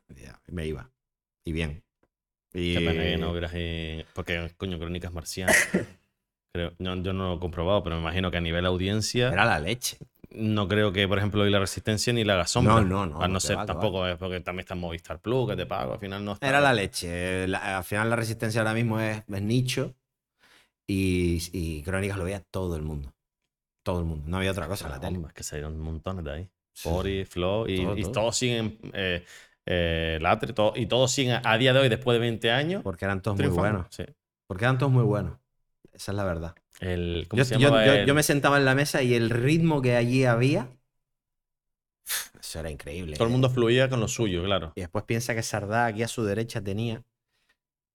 Y 0.47 0.51
me 0.51 0.65
iba. 0.65 0.89
Y 1.45 1.51
bien. 1.51 1.83
Y... 2.53 2.73
Qué 2.73 2.79
pena 2.79 3.03
que 3.03 3.17
no 3.17 3.31
hubieras 3.31 3.51
Porque, 4.13 4.53
coño, 4.57 4.79
Crónicas 4.79 5.11
Marcianas. 5.11 5.69
creo, 6.53 6.73
no, 6.79 6.95
yo 7.01 7.13
no 7.13 7.29
lo 7.29 7.35
he 7.35 7.39
comprobado, 7.39 7.83
pero 7.83 7.95
me 7.97 8.01
imagino 8.01 8.31
que 8.31 8.37
a 8.37 8.41
nivel 8.41 8.65
audiencia. 8.65 9.29
Era 9.29 9.45
la 9.45 9.59
leche. 9.59 9.97
No 10.29 10.67
creo 10.67 10.91
que, 10.91 11.07
por 11.07 11.17
ejemplo, 11.17 11.41
hoy 11.43 11.49
la 11.49 11.59
Resistencia 11.59 12.11
ni 12.13 12.23
la 12.23 12.45
sombra. 12.47 12.75
No, 12.75 12.81
no, 12.81 13.05
no, 13.05 13.21
A 13.21 13.27
no 13.27 13.33
no, 13.33 13.39
que 13.39 13.47
ser 13.47 13.57
va, 13.57 13.61
que 13.61 13.67
tampoco 13.67 14.07
es 14.07 14.17
porque 14.17 14.39
también 14.41 14.61
está 14.61 14.73
en 14.73 14.81
Movistar 14.81 15.19
Plus, 15.19 15.49
que 15.49 15.55
te 15.55 15.65
pago, 15.65 15.93
al 15.93 15.99
final 15.99 16.23
no 16.23 16.33
está. 16.33 16.47
Era 16.47 16.59
la 16.59 16.73
leche. 16.73 17.47
La- 17.47 17.77
al 17.77 17.83
final 17.83 18.09
la 18.09 18.15
resistencia 18.15 18.61
ahora 18.61 18.73
mismo 18.73 18.99
es, 18.99 19.23
es 19.27 19.41
nicho. 19.41 19.95
Y, 20.85 21.41
y 21.51 21.81
Crónicas 21.83 22.17
lo 22.17 22.23
veía 22.23 22.41
todo 22.41 22.75
el 22.75 22.81
mundo. 22.81 23.13
Todo 23.83 23.99
el 23.99 24.05
mundo. 24.05 24.25
No 24.27 24.37
había 24.37 24.51
otra 24.51 24.67
cosa 24.67 24.85
en 24.85 24.91
la 24.91 24.99
tele. 24.99 25.19
Es 25.27 25.33
que 25.33 25.43
salieron 25.43 25.79
montones 25.79 26.23
de 26.25 26.31
ahí. 26.31 26.49
Fori, 26.81 27.25
Flo, 27.25 27.67
y, 27.67 27.77
Todo, 27.83 27.97
y 27.97 28.01
todo. 28.03 28.11
todos 28.11 28.37
siguen. 28.37 28.77
Eh, 28.93 29.23
eh, 29.65 30.17
Latre, 30.21 30.53
todo- 30.53 30.73
y 30.75 30.85
todos 30.85 31.11
siguen 31.11 31.41
a 31.43 31.57
día 31.57 31.73
de 31.73 31.79
hoy, 31.79 31.89
después 31.89 32.15
de 32.15 32.19
20 32.19 32.51
años. 32.51 32.83
Porque 32.83 33.05
eran 33.05 33.21
todos 33.21 33.37
muy 33.37 33.47
buenos. 33.47 33.87
Sí. 33.89 34.03
Porque 34.47 34.63
eran 34.65 34.77
todos 34.77 34.91
muy 34.91 35.03
buenos. 35.03 35.37
Esa 35.91 36.11
es 36.11 36.15
la 36.15 36.23
verdad. 36.23 36.55
El, 36.79 37.25
¿Cómo 37.27 37.39
Yo, 37.39 37.45
se 37.45 37.57
yo- 37.57 38.13
me 38.15 38.23
sentaba 38.23 38.57
en 38.57 38.65
la 38.65 38.75
mesa 38.75 39.01
y 39.01 39.15
el 39.15 39.29
ritmo 39.31 39.81
que 39.81 39.95
allí 39.95 40.25
había 40.25 40.69
Eso 42.39 42.59
era 42.59 42.69
increíble. 42.69 43.15
Todo 43.17 43.25
el 43.25 43.31
mundo 43.31 43.49
fluía 43.49 43.89
con 43.89 43.99
lo 43.99 44.07
suyo, 44.07 44.43
claro. 44.43 44.71
Y 44.75 44.81
después 44.81 45.03
piensa 45.05 45.35
que 45.35 45.43
Sardá 45.43 45.87
aquí 45.87 46.03
a 46.03 46.07
su 46.07 46.23
derecha 46.23 46.61
tenía 46.61 47.03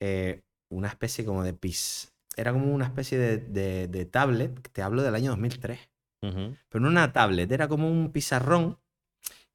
eh, 0.01 0.43
una 0.69 0.89
especie 0.89 1.25
como 1.25 1.45
de 1.45 1.55
pis. 1.55 2.12
Era 2.37 2.53
como 2.53 2.75
una 2.75 2.87
especie 2.87 3.19
de, 3.19 3.39
de- 3.39 3.89
de 3.89 4.05
tablet, 4.05 4.69
te 4.73 4.83
hablo 4.83 5.03
del 5.03 5.15
año 5.15 5.31
2003. 5.31 5.79
Ujú. 6.23 6.57
Pero 6.69 6.83
no 6.83 6.88
una 6.88 7.12
tablet, 7.12 7.50
era 7.50 7.69
como 7.69 7.91
un 7.91 8.12
pizarrón 8.12 8.79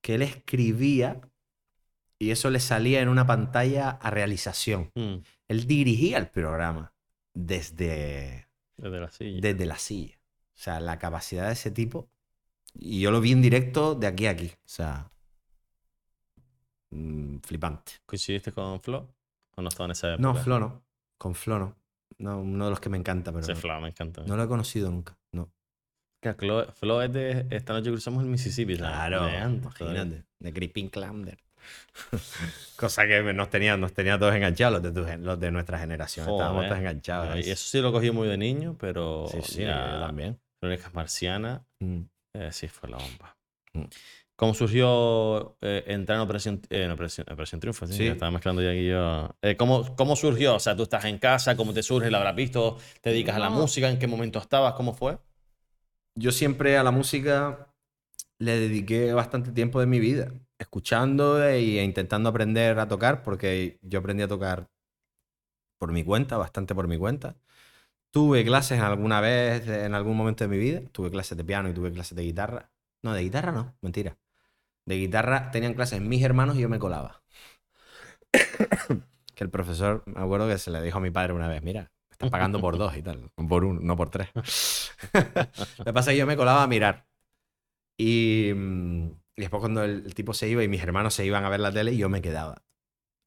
que 0.01 0.15
él 0.15 0.21
escribía 0.21 1.21
y 2.19 2.31
eso 2.31 2.49
le 2.49 2.59
salía 2.59 3.01
en 3.01 3.09
una 3.09 3.25
pantalla 3.25 3.89
a 3.91 4.09
realización. 4.09 4.91
Mm, 4.95 5.15
Él 5.47 5.67
dirigía 5.67 6.17
el 6.17 6.27
programa 6.29 6.93
desde, 7.33 8.47
Desde 8.75 8.99
la 8.99 9.11
silla. 9.11 9.39
desde 9.41 9.65
la 9.65 9.77
silla. 9.77 10.15
O 10.55 10.59
sea, 10.59 10.79
la 10.79 10.97
capacidad 10.99 11.47
de 11.47 11.53
ese 11.53 11.71
tipo. 11.71 12.09
Y 12.73 12.99
yo 13.01 13.11
lo 13.11 13.21
vi 13.21 13.31
en 13.31 13.41
directo 13.41 13.95
de 13.95 14.07
aquí 14.07 14.25
a 14.27 14.31
aquí. 14.31 14.47
O 14.47 14.67
sea, 14.67 15.11
mm, 16.89 17.37
flipante. 17.43 17.93
¿Coincidiste 18.05 18.51
con 18.51 18.81
Flo? 18.81 19.13
¿O 19.55 19.61
no 19.61 19.69
estaba 19.69 19.85
en 19.85 19.91
esa 19.91 20.09
época? 20.13 20.21
No, 20.21 20.35
Flo 20.35 20.59
no. 20.59 20.83
Con 21.17 21.35
Flo 21.35 21.59
no. 21.59 21.75
No, 22.19 22.39
uno 22.41 22.65
de 22.65 22.71
los 22.71 22.79
que 22.79 22.89
me 22.89 22.97
encanta, 22.97 23.31
pero 23.31 23.43
Ese 23.43 23.53
no, 23.53 23.59
Flo 23.59 23.79
me 23.81 23.89
encanta. 23.89 24.23
no 24.25 24.35
lo 24.35 24.43
he 24.43 24.47
conocido 24.47 24.89
nunca. 24.89 25.15
No. 26.23 26.31
Que 26.31 26.33
Flo, 26.33 26.65
Flo 26.73 27.01
es 27.01 27.13
de 27.13 27.45
Esta 27.49 27.73
noche 27.73 27.89
cruzamos 27.91 28.23
el 28.23 28.29
Mississippi. 28.29 28.75
Claro, 28.77 29.25
De 29.25 29.37
antes, 29.37 29.73
todavía. 29.77 30.01
imagínate. 30.01 30.27
De 30.39 30.53
Creeping 30.53 30.89
Clamder. 30.89 31.37
Cosa 32.75 33.07
que 33.07 33.21
nos 33.33 33.49
tenía, 33.49 33.75
nos 33.77 33.93
tenía 33.93 34.17
todos 34.17 34.33
enganchados, 34.35 34.81
los 34.81 34.93
de, 34.93 35.01
tu 35.01 35.23
los 35.23 35.39
de 35.39 35.51
nuestra 35.51 35.79
generación. 35.79 36.29
Estábamos 36.29 36.65
todos 36.65 36.79
enganchados. 36.79 37.45
Y 37.45 37.49
eso. 37.51 37.69
sí 37.69 37.81
lo 37.81 37.91
cogí 37.91 38.11
muy 38.11 38.27
de 38.27 38.37
niño, 38.37 38.75
pero 38.79 39.27
sí, 39.31 39.39
sí, 39.43 39.61
ya 39.63 39.99
también. 39.99 40.39
Crónicas 40.61 40.93
Marcianas, 40.93 41.61
Mm. 41.79 42.01
eh, 42.35 42.49
sí 42.51 42.67
fue 42.67 42.89
la 42.89 42.97
bomba. 42.97 43.37
Mm. 43.73 43.83
¿Cómo 44.35 44.53
surgió 44.53 45.57
eh, 45.61 45.83
entrar 45.87 46.17
en 46.17 46.21
Operación, 46.21 46.61
eh, 46.69 46.83
en 46.83 46.91
Operación, 46.91 47.25
Operación 47.31 47.59
Triunfo? 47.59 47.87
Sí, 47.87 47.93
Sí. 47.93 48.07
estaba 48.07 48.29
mezclando 48.31 48.61
ya 48.61 48.69
aquí 48.69 48.87
yo. 48.87 49.35
Eh, 49.41 49.55
¿cómo, 49.57 49.95
¿Cómo 49.95 50.15
surgió? 50.15 50.55
O 50.55 50.59
sea, 50.59 50.75
tú 50.75 50.83
estás 50.83 51.05
en 51.05 51.17
casa, 51.17 51.55
¿cómo 51.57 51.73
te 51.73 51.81
surge? 51.81 52.11
¿La 52.11 52.19
habrás 52.19 52.35
visto? 52.35 52.77
¿Te 53.01 53.09
dedicas 53.09 53.35
a 53.35 53.39
la 53.39 53.49
No. 53.49 53.55
música? 53.57 53.89
¿En 53.89 53.97
qué 53.97 54.05
momento 54.07 54.37
estabas? 54.39 54.73
¿Cómo 54.75 54.93
fue? 54.93 55.17
Yo 56.19 56.31
siempre 56.31 56.77
a 56.79 56.83
la 56.83 56.89
música 56.89 57.67
le 58.39 58.59
dediqué 58.59 59.13
bastante 59.13 59.51
tiempo 59.51 59.79
de 59.79 59.85
mi 59.85 59.99
vida, 59.99 60.31
escuchando 60.57 61.43
e 61.43 61.83
intentando 61.83 62.29
aprender 62.29 62.79
a 62.79 62.87
tocar, 62.87 63.21
porque 63.21 63.77
yo 63.83 63.99
aprendí 63.99 64.23
a 64.23 64.27
tocar 64.27 64.67
por 65.77 65.91
mi 65.91 66.03
cuenta, 66.03 66.37
bastante 66.37 66.73
por 66.73 66.87
mi 66.87 66.97
cuenta. 66.97 67.35
Tuve 68.11 68.43
clases 68.45 68.81
alguna 68.81 69.21
vez, 69.21 69.67
en 69.67 69.93
algún 69.93 70.17
momento 70.17 70.43
de 70.43 70.47
mi 70.49 70.57
vida, 70.57 70.81
tuve 70.91 71.11
clases 71.11 71.37
de 71.37 71.45
piano 71.45 71.69
y 71.69 71.73
tuve 71.73 71.91
clases 71.91 72.15
de 72.15 72.23
guitarra. 72.23 72.71
No, 73.03 73.13
de 73.13 73.21
guitarra 73.21 73.51
no, 73.51 73.75
mentira. 73.81 74.17
De 74.85 74.97
guitarra 74.97 75.51
tenían 75.51 75.75
clases 75.75 76.01
mis 76.01 76.23
hermanos 76.23 76.57
y 76.57 76.61
yo 76.61 76.69
me 76.69 76.79
colaba. 76.79 77.21
que 79.35 79.43
el 79.43 79.51
profesor, 79.51 80.03
me 80.07 80.19
acuerdo 80.21 80.47
que 80.47 80.57
se 80.57 80.71
le 80.71 80.81
dijo 80.81 80.97
a 80.97 81.01
mi 81.01 81.11
padre 81.11 81.33
una 81.33 81.47
vez, 81.47 81.61
mira, 81.61 81.91
estás 82.17 82.29
pagando 82.29 82.59
por 82.59 82.77
dos 82.77 82.95
y 82.97 83.01
tal, 83.01 83.31
por 83.47 83.63
uno, 83.63 83.79
no 83.81 83.95
por 83.95 84.09
tres. 84.09 84.29
Lo 85.77 85.85
que 85.85 85.93
pasa 85.93 86.11
es 86.11 86.15
que 86.15 86.19
yo 86.19 86.27
me 86.27 86.37
colaba 86.37 86.63
a 86.63 86.67
mirar. 86.67 87.05
Y, 87.97 88.51
mm, 88.55 89.07
y 89.37 89.41
después 89.41 89.59
cuando 89.59 89.83
el, 89.83 90.03
el 90.05 90.13
tipo 90.13 90.33
se 90.33 90.49
iba 90.49 90.63
y 90.63 90.67
mis 90.67 90.83
hermanos 90.83 91.13
se 91.13 91.25
iban 91.25 91.45
a 91.45 91.49
ver 91.49 91.59
la 91.59 91.71
tele, 91.71 91.95
yo 91.95 92.09
me 92.09 92.21
quedaba 92.21 92.63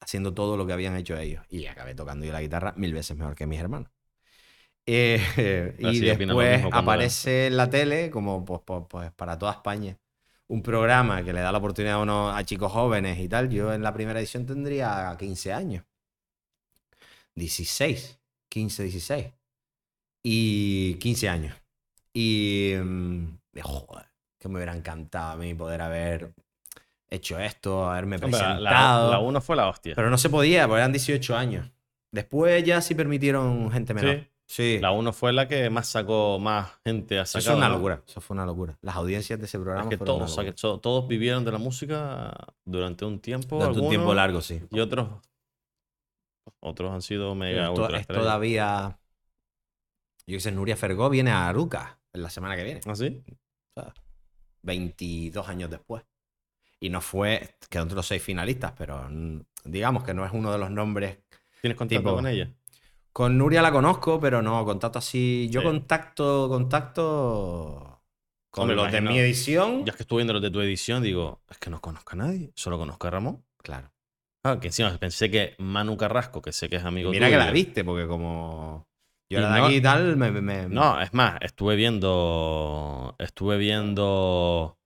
haciendo 0.01 0.33
todo 0.33 0.57
lo 0.57 0.65
que 0.65 0.73
habían 0.73 0.95
hecho 0.97 1.17
ellos. 1.17 1.45
Y 1.49 1.67
acabé 1.67 1.95
tocando 1.95 2.25
yo 2.25 2.33
la 2.33 2.41
guitarra 2.41 2.73
mil 2.75 2.93
veces 2.93 3.15
mejor 3.17 3.35
que 3.35 3.47
mis 3.47 3.59
hermanos. 3.59 3.89
Eh, 4.85 5.75
y 5.79 5.99
después 5.99 6.65
aparece 6.71 7.47
en 7.47 7.57
la 7.57 7.69
tele, 7.69 8.09
como 8.09 8.43
pues, 8.43 8.61
pues, 8.65 8.83
pues, 8.89 9.11
para 9.13 9.37
toda 9.37 9.53
España, 9.53 9.97
un 10.47 10.61
programa 10.61 11.23
que 11.23 11.33
le 11.33 11.41
da 11.41 11.51
la 11.51 11.59
oportunidad 11.59 11.95
a, 11.95 11.99
uno, 11.99 12.31
a 12.35 12.43
chicos 12.43 12.71
jóvenes 12.71 13.19
y 13.19 13.29
tal. 13.29 13.49
Yo 13.49 13.73
en 13.73 13.83
la 13.83 13.93
primera 13.93 14.19
edición 14.19 14.45
tendría 14.45 15.15
15 15.17 15.53
años. 15.53 15.85
16, 17.35 18.19
15, 18.51 18.83
16. 18.83 19.27
Y 20.23 20.95
15 20.95 21.29
años. 21.29 21.55
Y. 22.13 22.73
mm, 22.81 23.25
de, 23.53 23.61
joder, 23.61 24.05
que 24.39 24.47
me 24.49 24.55
hubiera 24.55 24.75
encantado 24.75 25.31
a 25.33 25.35
mí 25.37 25.53
poder 25.53 25.81
haber 25.81 26.33
hecho 27.09 27.39
esto, 27.39 27.89
haberme 27.89 28.19
presentado. 28.19 28.59
la, 28.61 29.07
la 29.11 29.19
uno 29.19 29.41
fue 29.41 29.55
la 29.55 29.67
hostia. 29.67 29.93
Pero 29.95 30.09
no 30.09 30.17
se 30.17 30.29
podía, 30.29 30.67
porque 30.67 30.79
eran 30.79 30.91
18 30.91 31.35
años. 31.35 31.69
Después 32.11 32.63
ya 32.63 32.81
sí 32.81 32.93
permitieron 32.95 33.71
gente 33.71 33.93
menor. 33.93 34.15
Sí. 34.19 34.27
Sí. 34.47 34.79
La 34.81 34.91
uno 34.91 35.13
fue 35.13 35.31
la 35.31 35.47
que 35.47 35.69
más 35.69 35.87
sacó, 35.87 36.37
más 36.37 36.67
gente 36.83 37.17
ha 37.17 37.21
Eso 37.21 37.39
sacado. 37.39 37.57
es 37.61 37.65
una 37.65 37.69
locura. 37.73 38.01
Eso 38.05 38.19
fue 38.19 38.33
una 38.35 38.45
locura. 38.45 38.77
Las 38.81 38.97
audiencias 38.97 39.39
de 39.39 39.45
ese 39.45 39.55
Es 39.55 39.63
programa 39.63 39.87
que 39.89 39.97
fueron 39.97 40.17
todos, 40.17 40.29
una 40.29 40.31
o 40.31 40.35
sea, 40.35 40.43
que 40.43 40.49
locura. 40.49 40.61
to- 40.73 40.79
todos 40.81 41.07
vivieron 41.07 41.45
de 41.45 41.51
la 41.53 41.57
música 41.57 42.35
durante 42.65 43.05
un 43.05 43.19
tiempo. 43.19 43.57
Durante 43.57 43.79
un 43.79 43.87
tiempo 43.89 44.13
largo, 44.13 44.41
sí. 44.41 44.61
Y 44.69 44.79
otros. 44.81 45.07
Otros 46.59 46.91
han 46.91 47.01
sido 47.01 47.33
mega 47.35 47.69
Esto 47.69 47.81
ultra 47.81 47.97
es 47.97 48.01
estrellas. 48.01 48.23
todavía. 48.23 48.99
Yo 50.27 50.39
sé, 50.39 50.51
Nuria 50.51 50.77
Fergó 50.77 51.09
viene 51.09 51.31
a 51.31 51.47
Aruca 51.47 51.99
en 52.13 52.21
la 52.23 52.29
semana 52.29 52.55
que 52.55 52.63
viene. 52.63 52.81
¿Ah, 52.85 52.95
sí? 52.95 53.23
22 54.63 55.47
años 55.49 55.69
después. 55.69 56.03
Y 56.79 56.89
no 56.89 57.01
fue, 57.01 57.55
quedó 57.69 57.83
entre 57.83 57.95
los 57.95 58.07
seis 58.07 58.21
finalistas, 58.23 58.73
pero 58.77 59.07
mm, 59.09 59.39
digamos 59.65 60.03
que 60.03 60.13
no 60.13 60.25
es 60.25 60.31
uno 60.33 60.51
de 60.51 60.57
los 60.57 60.71
nombres. 60.71 61.19
¿Tienes 61.61 61.77
contacto 61.77 62.01
Tipo- 62.09 62.15
con 62.15 62.27
ella? 62.27 62.51
Con 63.13 63.37
Nuria 63.37 63.61
la 63.61 63.71
conozco, 63.71 64.19
pero 64.21 64.41
no, 64.41 64.63
contacto 64.63 64.99
así. 64.99 65.49
Yo 65.51 65.59
Sí. 65.61 65.67
contacto, 65.67 66.47
contacto 66.47 68.01
con 68.49 68.63
Hombre, 68.63 68.75
los 68.77 68.91
de 68.91 69.01
mi 69.01 69.19
edición. 69.19 69.79
Yo 69.85 69.91
es 69.91 69.95
que 69.97 70.03
estuve 70.03 70.19
viendo 70.19 70.33
los 70.33 70.41
de 70.41 70.49
tu 70.49 70.61
edición, 70.61 71.03
digo, 71.03 71.41
es 71.49 71.57
que 71.57 71.69
no 71.69 71.81
conozco 71.81 72.13
a 72.13 72.15
nadie, 72.15 72.51
solo 72.55 72.77
conozco 72.77 73.07
a 73.07 73.11
Ramón. 73.11 73.45
Claro. 73.57 73.91
Ah, 74.43 74.59
que 74.59 74.67
encima 74.67 74.97
pensé 74.97 75.29
que 75.29 75.55
Manu 75.59 75.95
Carrasco, 75.97 76.41
que 76.41 76.51
sé 76.51 76.67
que 76.67 76.77
es 76.77 76.83
amigo 76.83 77.11
Mira 77.11 77.27
que 77.27 77.33
tuyo. 77.35 77.45
la 77.45 77.51
viste, 77.51 77.83
porque 77.83 78.07
como 78.07 78.87
yo 79.29 79.37
Y 79.37 79.41
era 79.41 79.53
de 79.53 79.59
no- 79.59 79.65
aquí 79.67 79.75
y 79.75 79.81
tal, 79.81 80.17
me, 80.17 80.67
No, 80.67 80.99
es 80.99 81.13
más, 81.13 81.37
estuve 81.41 81.75
viendo. 81.75 83.15
Estuve 83.19 83.57
viendo 83.57 84.77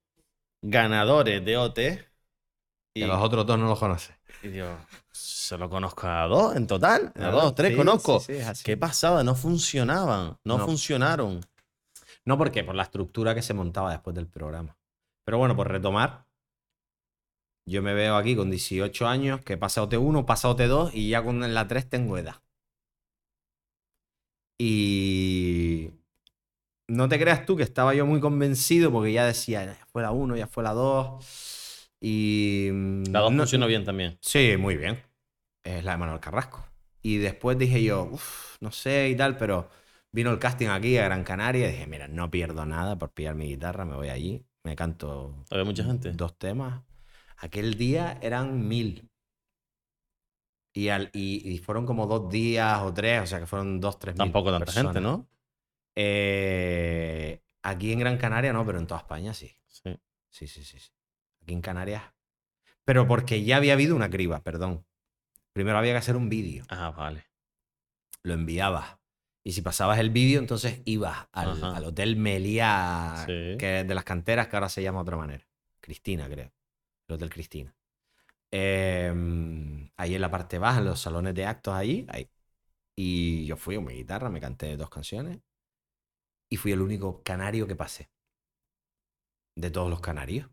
ganadores 0.62 1.43
de 1.45 1.57
OT. 1.57 2.05
Y, 2.93 3.01
que 3.01 3.07
los 3.07 3.21
otros 3.21 3.45
dos 3.45 3.57
no 3.59 3.65
los 3.67 3.79
conoces. 3.79 4.15
y 4.43 4.50
digo, 4.50 4.67
solo 5.12 5.69
conozco 5.69 6.07
a 6.07 6.27
dos 6.27 6.55
en 6.55 6.67
total. 6.67 7.12
A 7.15 7.27
Ah, 7.27 7.31
dos, 7.31 7.55
tres 7.55 7.71
sí, 7.71 7.77
conozco. 7.77 8.19
sí, 8.19 8.33
sí. 8.53 8.63
¿Qué 8.63 8.77
pasaba? 8.77 9.24
No 9.24 9.35
funcionaban. 9.35 10.38
No, 10.43 10.57
No. 10.57 10.65
funcionaron. 10.65 11.41
No, 12.25 12.38
porque 12.38 12.63
por 12.63 12.75
la 12.75 12.83
estructura 12.83 13.33
que 13.35 13.41
se 13.41 13.53
montaba 13.53 13.91
después 13.91 14.15
del 14.15 14.27
programa. 14.27 14.75
Pero 15.25 15.38
bueno, 15.38 15.55
por 15.55 15.69
retomar, 15.69 16.25
yo 17.65 17.81
me 17.81 17.93
veo 17.93 18.15
aquí 18.15 18.36
con 18.36 18.50
18 18.51 19.07
años, 19.07 19.41
que 19.41 19.57
pasa 19.57 19.81
OT1, 19.84 20.25
pasa 20.25 20.50
OT2 20.50 20.91
y 20.93 21.10
ya 21.10 21.24
con 21.24 21.53
la 21.53 21.67
3 21.67 21.89
tengo 21.89 22.17
edad. 22.17 22.36
Y 24.57 25.91
no 26.88 27.10
te 27.10 27.19
creas 27.19 27.45
tú 27.45 27.55
que 27.57 27.63
estaba 27.63 27.93
yo 27.93 28.05
muy 28.05 28.19
convencido 28.19 28.91
porque 28.91 29.12
ya 29.12 29.25
decía, 29.25 29.65
ya 29.65 29.86
fue 29.91 30.01
la 30.01 30.12
1, 30.12 30.38
ya 30.38 30.48
fue 30.48 30.63
la 30.63 30.74
2. 30.74 31.89
Y... 32.00 32.69
mm, 32.72 33.03
La 33.12 33.19
dos 33.22 33.31
no- 33.31 33.39
funcionó 33.43 33.67
bien 33.67 33.84
también. 33.84 34.17
Sí, 34.22 34.55
muy 34.57 34.77
bien. 34.77 35.01
Es 35.63 35.84
la 35.84 35.93
de 35.93 35.98
Manuel 35.98 36.19
Carrasco. 36.19 36.63
Y 37.01 37.17
después 37.17 37.57
dije 37.57 37.84
yo, 37.84 38.03
uff, 38.12 38.55
no 38.62 38.72
sé 38.72 39.10
y 39.10 39.15
tal, 39.15 39.38
pero 39.38 39.69
vino 40.12 40.31
el 40.31 40.39
casting 40.39 40.67
aquí 40.67 40.98
a 40.98 41.05
Gran 41.05 41.24
Canaria 41.24 41.67
y 41.67 41.72
dije, 41.72 41.88
mira, 41.88 42.07
no 42.07 42.31
pierdo 42.31 42.65
nada 42.65 42.98
por 42.98 43.12
pillar 43.12 43.36
mi 43.36 43.48
guitarra, 43.48 43.86
me 43.86 43.95
voy 43.95 44.10
allí, 44.10 44.43
me 44.63 44.75
canto 44.75 45.43
Había 45.51 45.65
mucha 45.65 45.84
gente. 45.84 46.12
dos 46.13 46.38
temas. 46.38 46.81
Aquel 47.38 47.75
día 47.75 48.18
eran 48.22 48.68
mil. 48.68 49.10
Y, 50.74 50.89
al, 50.89 51.10
y, 51.13 51.50
y 51.54 51.58
fueron 51.60 51.86
como 51.86 52.06
dos 52.06 52.30
días 52.30 52.82
o 52.82 52.94
tres, 52.94 53.22
o 53.22 53.27
sea 53.27 53.39
que 53.39 53.46
fueron 53.46 53.80
dos, 53.80 53.98
tres 53.98 54.13
mil 54.15 54.18
Tampoco 54.20 54.51
tanta 54.51 54.72
gente. 54.72 55.00
¿no? 55.00 55.27
Eh, 55.96 57.42
aquí 57.63 57.94
en 57.94 58.00
Gran 58.00 58.18
Canaria 58.18 58.51
no, 58.54 58.65
pero 58.65 58.80
en 58.80 58.88
toda 58.88 59.00
España 59.01 59.34
sí. 59.34 59.56
Sí. 59.68 59.98
Sí, 60.30 60.48
sí, 60.48 60.63
sí, 60.63 60.80
sí. 60.80 60.92
Aquí 61.42 61.54
en 61.54 61.62
Canarias. 61.62 62.04
Pero 62.84 63.08
porque 63.08 63.44
ya 63.44 63.58
había 63.58 63.74
habido 63.74 63.96
una 63.96 64.10
criba, 64.10 64.42
perdón. 64.44 64.86
Primero 65.54 65.77
había 65.77 65.94
que 65.94 65.98
hacer 66.00 66.15
un 66.18 66.27
vídeo. 66.30 66.65
Ah, 66.70 66.92
vale. 66.92 67.25
Lo 68.24 68.34
enviabas. 68.34 68.98
Y 69.44 69.54
si 69.54 69.62
pasabas 69.62 70.00
el 70.00 70.10
vídeo, 70.10 70.39
entonces 70.39 70.82
ibas 70.86 71.27
al, 71.32 71.63
al 71.63 71.86
Hotel 71.86 72.15
Meliá, 72.18 73.24
Sí. 73.25 73.56
que 73.58 73.82
es 73.82 73.88
de 73.88 73.96
las 73.96 74.04
canteras, 74.04 74.48
que 74.48 74.56
ahora 74.56 74.70
se 74.70 74.84
llama 74.84 75.00
de 75.00 75.04
otra 75.04 75.18
manera. 75.18 75.48
Cristina, 75.80 76.27
creo. 76.27 76.51
El 77.07 77.15
Hotel 77.15 77.29
Cristina. 77.29 77.75
Em, 78.51 79.89
ahí 79.97 80.15
en 80.15 80.21
la 80.21 80.31
parte 80.31 80.59
baja, 80.59 80.79
en 80.79 80.85
los 80.85 81.01
salones 81.01 81.35
de 81.35 81.45
actos, 81.45 81.74
ahí, 81.74 82.05
ahí. 82.09 82.29
Y 82.95 83.45
yo 83.45 83.57
fui 83.57 83.75
con 83.75 83.85
mi 83.85 83.93
guitarra, 83.95 84.29
me 84.29 84.39
canté 84.39 84.77
dos 84.77 84.89
canciones. 84.89 85.39
Y 86.50 86.57
fui 86.57 86.71
el 86.71 86.81
único 86.81 87.21
canario 87.24 87.67
que 87.67 87.75
pasé. 87.75 88.09
De 89.55 89.71
todos 89.71 89.89
los 89.89 90.01
canarios. 90.01 90.50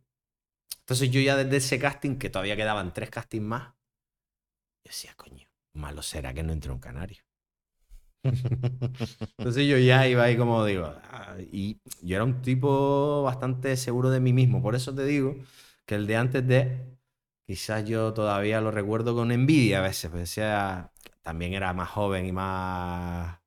Entonces 0.80 1.10
yo 1.10 1.20
ya 1.20 1.36
desde 1.36 1.56
ese 1.56 1.78
casting, 1.78 2.16
que 2.16 2.30
todavía 2.30 2.56
quedaban 2.56 2.92
tres 2.92 3.10
castings 3.10 3.44
más, 3.44 3.74
yo 4.84 4.90
decía, 4.90 5.14
coño, 5.16 5.46
malo 5.74 6.02
será 6.02 6.34
que 6.34 6.42
no 6.42 6.52
entre 6.52 6.72
un 6.72 6.80
canario. 6.80 7.22
Entonces 8.24 9.66
yo 9.66 9.78
ya 9.78 10.06
iba 10.08 10.24
ahí 10.24 10.36
como 10.36 10.64
digo, 10.64 10.86
ah, 10.86 11.36
y 11.40 11.80
yo 12.02 12.16
era 12.16 12.24
un 12.24 12.42
tipo 12.42 13.22
bastante 13.22 13.76
seguro 13.76 14.10
de 14.10 14.20
mí 14.20 14.32
mismo. 14.32 14.62
Por 14.62 14.74
eso 14.74 14.94
te 14.94 15.04
digo 15.04 15.36
que 15.86 15.94
el 15.94 16.06
de 16.06 16.16
antes 16.16 16.46
de. 16.46 16.96
Quizás 17.46 17.84
yo 17.84 18.14
todavía 18.14 18.60
lo 18.60 18.70
recuerdo 18.70 19.14
con 19.14 19.32
envidia 19.32 19.80
a 19.80 19.82
veces, 19.82 20.10
pues 20.10 20.38
también 21.22 21.54
era 21.54 21.72
más 21.72 21.88
joven 21.90 22.26
y 22.26 22.32
más 22.32 23.42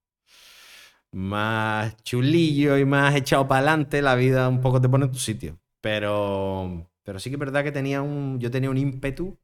más 1.15 1.95
chulillo 2.03 2.77
y 2.77 2.85
más 2.85 3.15
echado 3.15 3.47
para 3.47 3.59
adelante, 3.59 4.01
la 4.01 4.15
vida 4.15 4.49
un 4.49 4.61
poco 4.61 4.81
te 4.81 4.89
pone 4.89 5.05
en 5.05 5.11
tu 5.11 5.17
sitio. 5.19 5.59
Pero, 5.81 6.89
pero 7.03 7.19
sí 7.19 7.29
que 7.29 7.35
es 7.35 7.39
verdad 7.39 7.63
que 7.63 7.71
tenía 7.71 8.01
un, 8.01 8.39
yo 8.39 8.51
tenía 8.51 8.69
un 8.69 8.77
ímpetu 8.77 9.37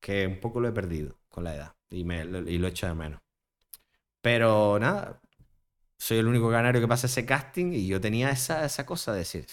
que 0.00 0.26
un 0.26 0.40
poco 0.40 0.60
lo 0.60 0.68
he 0.68 0.72
perdido 0.72 1.18
con 1.28 1.44
la 1.44 1.54
edad 1.54 1.76
y, 1.90 2.04
me, 2.04 2.22
y 2.24 2.58
lo 2.58 2.68
echo 2.68 2.86
de 2.88 2.94
menos. 2.94 3.20
Pero 4.20 4.78
nada, 4.78 5.20
soy 5.98 6.18
el 6.18 6.26
único 6.26 6.50
canario 6.50 6.80
que 6.80 6.88
pasa 6.88 7.06
ese 7.06 7.26
casting 7.26 7.72
y 7.72 7.86
yo 7.86 8.00
tenía 8.00 8.30
esa, 8.30 8.64
esa 8.64 8.86
cosa 8.86 9.12
de 9.12 9.20
decir, 9.20 9.46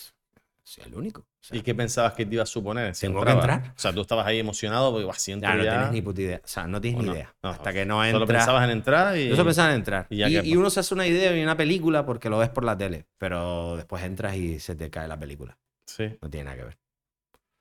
soy 0.73 0.83
el 0.85 0.95
único. 0.95 1.21
O 1.21 1.25
sea, 1.39 1.57
¿Y 1.57 1.61
qué 1.61 1.75
pensabas 1.75 2.13
que 2.13 2.25
te 2.25 2.33
iba 2.35 2.43
a 2.43 2.45
suponer? 2.45 2.95
si 2.95 3.07
Tengo 3.07 3.23
que 3.23 3.31
entrabas? 3.31 3.57
entrar. 3.57 3.73
O 3.75 3.79
sea, 3.79 3.93
tú 3.93 4.01
estabas 4.01 4.25
ahí 4.27 4.39
emocionado 4.39 4.91
porque 4.91 5.05
vas 5.05 5.21
siento 5.21 5.45
ya 5.47 5.55
no 5.55 5.61
tienes 5.63 5.91
ni 5.91 6.01
puta 6.01 6.21
idea. 6.21 6.41
O 6.43 6.47
sea, 6.47 6.67
no 6.67 6.79
tienes 6.81 6.99
¿O 6.99 7.03
ni 7.03 7.07
no? 7.09 7.15
idea. 7.15 7.35
No, 7.43 7.49
Hasta 7.49 7.73
que 7.73 7.85
no 7.85 7.95
Solo 8.03 8.07
entras. 8.21 8.39
pensabas 8.39 8.63
en 8.65 8.69
entrar 8.71 9.17
y... 9.17 9.29
Yo 9.29 9.35
solo 9.35 9.45
pensaba 9.45 9.69
en 9.69 9.75
entrar. 9.75 10.07
y 10.09 10.23
Y, 10.23 10.41
que- 10.41 10.47
y 10.47 10.55
uno 10.55 10.69
se 10.69 10.79
hace 10.79 10.93
una 10.93 11.05
idea 11.07 11.35
y 11.37 11.43
una 11.43 11.55
película 11.57 12.05
porque 12.05 12.29
lo 12.29 12.37
ves 12.39 12.49
por 12.49 12.63
la 12.63 12.77
tele, 12.77 13.05
pero 13.17 13.75
después 13.77 14.03
entras 14.03 14.35
y 14.35 14.59
se 14.59 14.75
te 14.75 14.89
cae 14.89 15.07
la 15.07 15.17
película. 15.19 15.57
Sí, 15.85 16.17
No 16.21 16.29
tiene 16.29 16.45
nada 16.45 16.57
que 16.57 16.63
ver. 16.65 16.77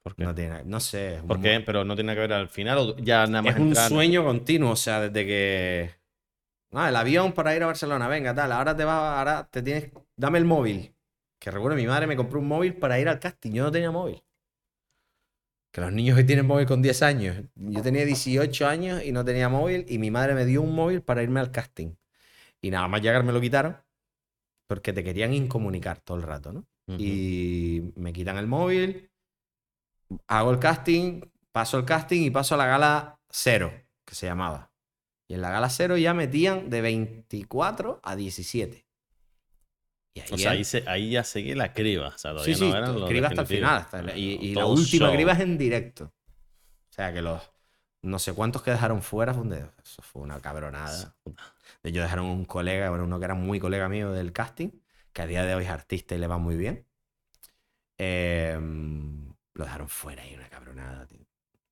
¿por 0.03 0.17
qué? 0.17 0.25
No 0.25 0.35
tiene 0.35 0.51
nada- 0.51 0.63
No 0.67 0.81
sé. 0.81 1.21
¿Por 1.27 1.41
qué? 1.41 1.61
Pero 1.65 1.85
no 1.85 1.95
tiene 1.95 2.09
nada 2.09 2.17
que 2.17 2.21
ver 2.29 2.33
al 2.33 2.49
final 2.49 2.79
o 2.79 2.97
ya 2.97 3.27
nada 3.27 3.43
más 3.43 3.55
Es 3.55 3.61
un 3.61 3.69
entrar- 3.69 3.89
sueño 3.89 4.25
continuo, 4.25 4.71
o 4.73 4.77
sea, 4.77 5.01
desde 5.01 5.27
que. 5.27 5.91
Ah, 6.73 6.89
el 6.89 6.97
avión 6.97 7.33
para 7.33 7.55
ir 7.55 7.63
a 7.63 7.67
Barcelona, 7.67 8.09
venga, 8.09 8.35
tal. 8.35 8.51
Ahora 8.51 8.75
te 8.77 8.85
vas, 8.85 9.19
ahora 9.19 9.47
te 9.51 9.61
tienes. 9.63 9.91
Dame 10.17 10.39
el 10.39 10.45
móvil. 10.47 10.95
Que 11.43 11.51
recuerdo, 11.51 11.77
mi 11.77 11.89
madre 11.89 12.07
me 12.07 12.15
compró 12.15 12.39
un 12.39 12.47
móvil 12.47 12.77
para 12.77 13.01
ir 13.01 13.09
al 13.09 13.19
casting. 13.19 13.51
Yo 13.51 13.65
no 13.65 13.73
tenía 13.73 13.91
móvil. 13.91 14.23
Que 15.73 15.81
los 15.81 15.93
niños 15.93 16.17
hoy 16.17 16.23
tienen 16.25 16.47
móvil 16.47 16.67
con 16.67 16.81
10 16.83 17.03
años. 17.03 17.37
Yo 17.57 17.83
tenía 17.83 18.05
18 18.05 18.69
años 18.69 19.05
y 19.05 19.11
no 19.11 19.25
tenía 19.25 19.49
móvil. 19.49 19.85
Y 19.89 19.99
mi 19.99 20.13
madre 20.13 20.35
me 20.35 20.45
dio 20.45 20.63
un 20.63 20.73
móvil 20.73 21.03
para 21.03 21.21
irme 21.21 21.41
al 21.41 21.51
casting. 21.51 21.97
Y 22.61 22.71
nada 22.71 22.87
más 22.87 23.03
llegar 23.03 23.25
me 23.25 23.33
lo 23.33 23.41
quitaron. 23.41 23.77
Porque 24.69 24.93
te 24.93 25.03
querían 25.03 25.35
incomunicar 25.35 25.99
todo 25.99 26.17
el 26.17 26.23
rato, 26.23 26.53
¿no? 26.53 26.65
Y 26.87 27.93
me 27.97 28.13
quitan 28.13 28.37
el 28.37 28.47
móvil, 28.47 29.11
hago 30.29 30.53
el 30.53 30.61
casting, 30.61 31.23
paso 31.51 31.77
el 31.77 31.85
casting 31.85 32.23
y 32.23 32.31
paso 32.31 32.55
a 32.55 32.59
la 32.59 32.67
gala 32.67 33.19
cero, 33.31 33.73
que 34.05 34.15
se 34.15 34.27
llamaba. 34.27 34.71
Y 35.27 35.35
en 35.35 35.41
la 35.41 35.51
gala 35.51 35.71
cero 35.71 35.97
ya 35.97 36.15
metían 36.15 36.71
de 36.71 36.83
24 36.83 38.01
a 38.01 38.15
17. 38.15 38.87
Y 40.15 40.21
ahí, 40.21 40.27
O 40.33 40.39
sea, 40.39 40.51
ahí, 40.53 40.65
se- 40.65 40.85
ahí 40.89 41.11
ya 41.11 41.25
seguí 41.25 41.55
la 41.55 41.73
criba. 41.73 42.09
O 42.09 42.19
sea, 42.19 42.33
todavía 42.33 42.55
sí, 42.55 42.61
sí, 42.61 42.71
no 42.71 42.77
eran 42.77 42.95
los 43.01 43.09
criba 43.09 43.29
hasta 43.29 43.41
el 43.43 43.47
final. 43.47 43.77
hasta 43.79 44.01
el- 44.01 44.19
y 44.19 44.35
y 44.41 44.55
la 44.55 44.67
última 44.67 45.07
show. 45.07 45.15
criba 45.15 45.33
es 45.33 45.41
en 45.41 45.59
directo. 45.59 46.05
O 46.05 46.93
sea, 46.95 47.13
que 47.13 47.23
los 47.23 47.43
no 48.03 48.19
sé 48.19 48.33
cuántos 48.35 48.63
que 48.63 48.71
dejaron 48.73 49.01
fuera, 49.03 49.33
fue 49.33 49.43
un 49.45 49.51
de- 49.51 49.71
eso 49.83 50.03
fue 50.03 50.23
una 50.23 50.41
cabronada. 50.41 51.17
De 51.83 51.91
hecho, 51.91 52.03
dejaron 52.03 52.27
un 52.27 52.45
colega, 52.45 52.91
bueno, 52.91 53.05
uno 53.05 53.19
que 53.19 53.25
era 53.25 53.35
muy 53.35 53.61
colega 53.61 53.89
mío 53.89 54.11
del 54.13 54.33
casting, 54.33 54.71
que 55.13 55.23
a 55.23 55.27
día 55.27 55.45
de 55.45 55.55
hoy 55.55 55.65
es 55.65 55.71
artista 55.71 56.15
y 56.15 56.19
le 56.19 56.27
va 56.27 56.39
muy 56.39 56.57
bien. 56.57 56.87
Eh, 57.99 58.59
lo 59.55 59.65
dejaron 59.65 59.89
fuera 59.89 60.27
y 60.27 60.35
una 60.35 60.49
cabronada, 60.49 61.07
tío. 61.07 61.21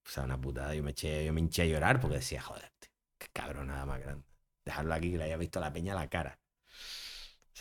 O 0.05 0.09
sea, 0.09 0.23
una 0.23 0.39
putada. 0.39 0.73
Yo 0.75 0.83
me, 0.83 0.91
eché, 0.91 1.25
yo 1.25 1.33
me 1.33 1.41
hinché 1.41 1.63
a 1.63 1.65
llorar 1.65 1.99
porque 1.99 2.17
decía, 2.17 2.41
joder, 2.41 2.71
tío, 2.79 2.91
qué 3.17 3.27
cabronada 3.33 3.85
más 3.85 3.99
grande. 3.99 4.25
Dejarlo 4.65 4.93
aquí 4.93 5.11
que 5.11 5.17
le 5.17 5.23
haya 5.25 5.37
visto 5.37 5.59
la 5.59 5.73
peña 5.73 5.93
a 5.93 5.95
la 5.95 6.09
cara. 6.09 6.39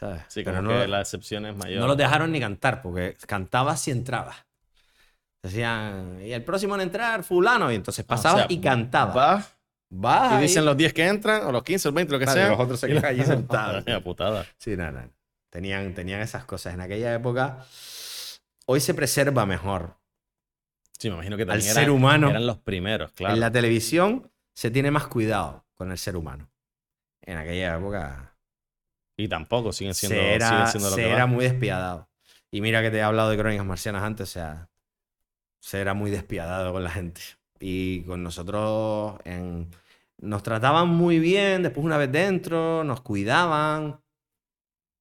¿Sabes? 0.01 0.23
Sí, 0.29 0.43
Pero 0.43 0.57
como 0.57 0.73
no, 0.73 0.81
que 0.81 0.89
la 0.89 1.01
excepción 1.03 1.45
es 1.45 1.55
mayor. 1.55 1.79
no 1.81 1.87
los 1.87 1.97
dejaron 1.99 2.33
ni 2.33 2.41
cantar 2.41 2.81
porque 2.81 3.17
cantaba 3.27 3.77
si 3.77 3.91
entraba. 3.91 4.35
Decían, 5.43 6.19
y 6.23 6.33
el 6.33 6.43
próximo 6.43 6.75
en 6.75 6.81
entrar, 6.83 7.23
fulano. 7.23 7.71
Y 7.71 7.75
entonces 7.75 8.05
Ah, 8.05 8.07
o 8.07 8.17
pasaba 8.17 8.37
sea, 8.39 8.47
y 8.49 8.61
cantaba. 8.61 9.15
Va 9.15 9.47
Va 9.93 10.39
y 10.39 10.43
dicen 10.43 10.65
los 10.65 10.77
10 10.77 10.93
que 10.95 11.07
entran, 11.07 11.45
o 11.45 11.53
los 11.53 11.63
15, 11.65 11.89
o 11.89 11.93
20, 11.93 12.13
lo 12.13 12.19
que 12.19 12.25
y 12.25 12.29
sea. 12.29 12.49
los 12.51 12.61
otros 12.61 12.81
se 12.81 12.89
y 12.89 12.93
quedan 12.95 13.05
allí 13.05 13.25
sentados. 13.25 13.85
Putada. 14.03 14.47
Sí, 14.57 14.77
nada. 14.77 15.09
Tenían, 15.51 15.93
tenían 15.95 16.21
esas 16.21 16.45
cosas. 16.45 16.73
En 16.75 16.81
aquella 16.81 17.13
época, 17.13 17.65
hoy 18.67 18.81
se 18.81 18.95
preserva 18.95 19.45
mejor. 19.47 19.97
Sí, 20.99 21.09
me 21.09 21.17
imagino 21.17 21.37
que 21.37 21.43
Al 21.43 21.49
también 21.49 21.75
ser 21.75 21.83
eran, 21.85 21.95
humano. 21.95 22.31
eran 22.31 22.47
los 22.47 22.59
primeros, 22.59 23.11
claro. 23.13 23.35
En 23.35 23.41
la 23.41 23.51
televisión 23.51 24.31
se 24.55 24.71
tiene 24.71 24.91
más 24.91 25.09
cuidado 25.09 25.65
con 25.75 25.91
el 25.91 25.99
ser 25.99 26.17
humano. 26.17 26.49
En 27.23 27.37
aquella 27.37 27.77
época 27.77 28.30
Y 29.21 29.29
tampoco 29.29 29.73
siguen 29.73 29.95
siendo, 29.95 30.41
se 30.41 30.47
siguen 30.47 30.67
siendo 30.67 30.91
lo 30.91 31.01
se 31.01 31.01
que 31.01 31.11
era 31.13 31.27
va. 31.27 31.27
muy 31.27 31.45
despiadado. 31.45 32.09
Y 32.51 32.61
mira 32.61 32.83
que 32.83 32.91
te 32.91 32.99
he 32.99 33.03
hablado 33.03 33.31
de 33.31 33.39
crónicas 33.39 33.67
marcianas 33.67 34.03
antes, 34.03 34.29
o 34.31 34.33
sea, 34.33 34.71
se 35.61 35.81
era 35.81 35.95
muy 35.95 36.11
despiadado 36.11 36.73
con 36.73 36.85
la 36.85 36.91
gente. 36.91 37.23
Y 37.61 38.03
con 38.05 38.23
nosotros 38.23 39.21
en- 39.25 39.71
nos 40.19 40.43
trataban 40.43 40.89
muy 40.89 41.19
bien, 41.19 41.63
después 41.63 41.85
una 41.87 41.99
vez 41.99 42.13
dentro, 42.13 42.85
nos 42.85 43.03
cuidaban, 43.03 44.01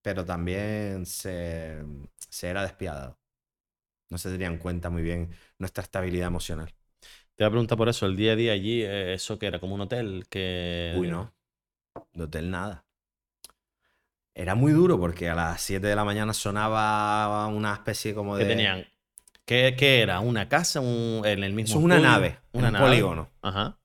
pero 0.02 0.26
también 0.26 1.06
se, 1.06 1.84
se 2.30 2.50
era 2.50 2.64
despiadado. 2.64 3.20
No 4.10 4.18
se 4.18 4.32
tenía 4.32 4.48
en 4.50 4.58
cuenta 4.60 4.90
muy 4.90 5.04
bien 5.04 5.32
nuestra 5.60 5.84
estabilidad 5.84 6.28
emocional. 6.28 6.74
Te 7.36 7.44
voy 7.44 7.48
a 7.48 7.52
preguntar 7.52 7.78
por 7.78 7.90
eso, 7.90 8.06
el 8.08 8.16
día 8.18 8.34
a 8.34 8.36
día 8.36 8.54
allí, 8.54 8.84
eh, 8.84 9.14
¿eso 9.16 9.40
que 9.40 9.48
era? 9.48 9.60
¿Como 9.60 9.76
un 9.76 9.82
hotel? 9.84 10.28
que 10.30 11.00
Uy, 11.00 11.08
no. 11.08 11.34
De 12.14 12.24
hotel 12.26 12.52
nada. 12.52 12.86
Era 14.40 14.56
muy 14.56 14.72
duro 14.72 14.98
porque 14.98 15.28
a 15.30 15.36
las 15.36 15.62
7 15.62 15.88
de 15.88 15.96
la 15.98 16.06
mañana 16.06 16.34
sonaba 16.34 17.46
una 17.48 17.74
especie 17.74 18.14
como 18.16 18.38
de... 18.38 18.44
¿Qué 18.46 18.50
tenían? 18.50 18.86
¿Qué, 19.46 19.76
qué 19.78 20.02
era? 20.02 20.22
¿Una 20.22 20.48
casa? 20.48 20.80
Un- 20.80 21.24
¿En 21.26 21.44
el 21.44 21.52
mismo 21.54 21.78
es 21.78 21.84
una 21.84 21.96
estudio? 21.96 22.12
nave, 22.12 22.40
Una 22.54 22.68
un 22.68 22.74
nave. 22.74 22.86
polígono. 22.86 23.30
Ajá. 23.42 23.78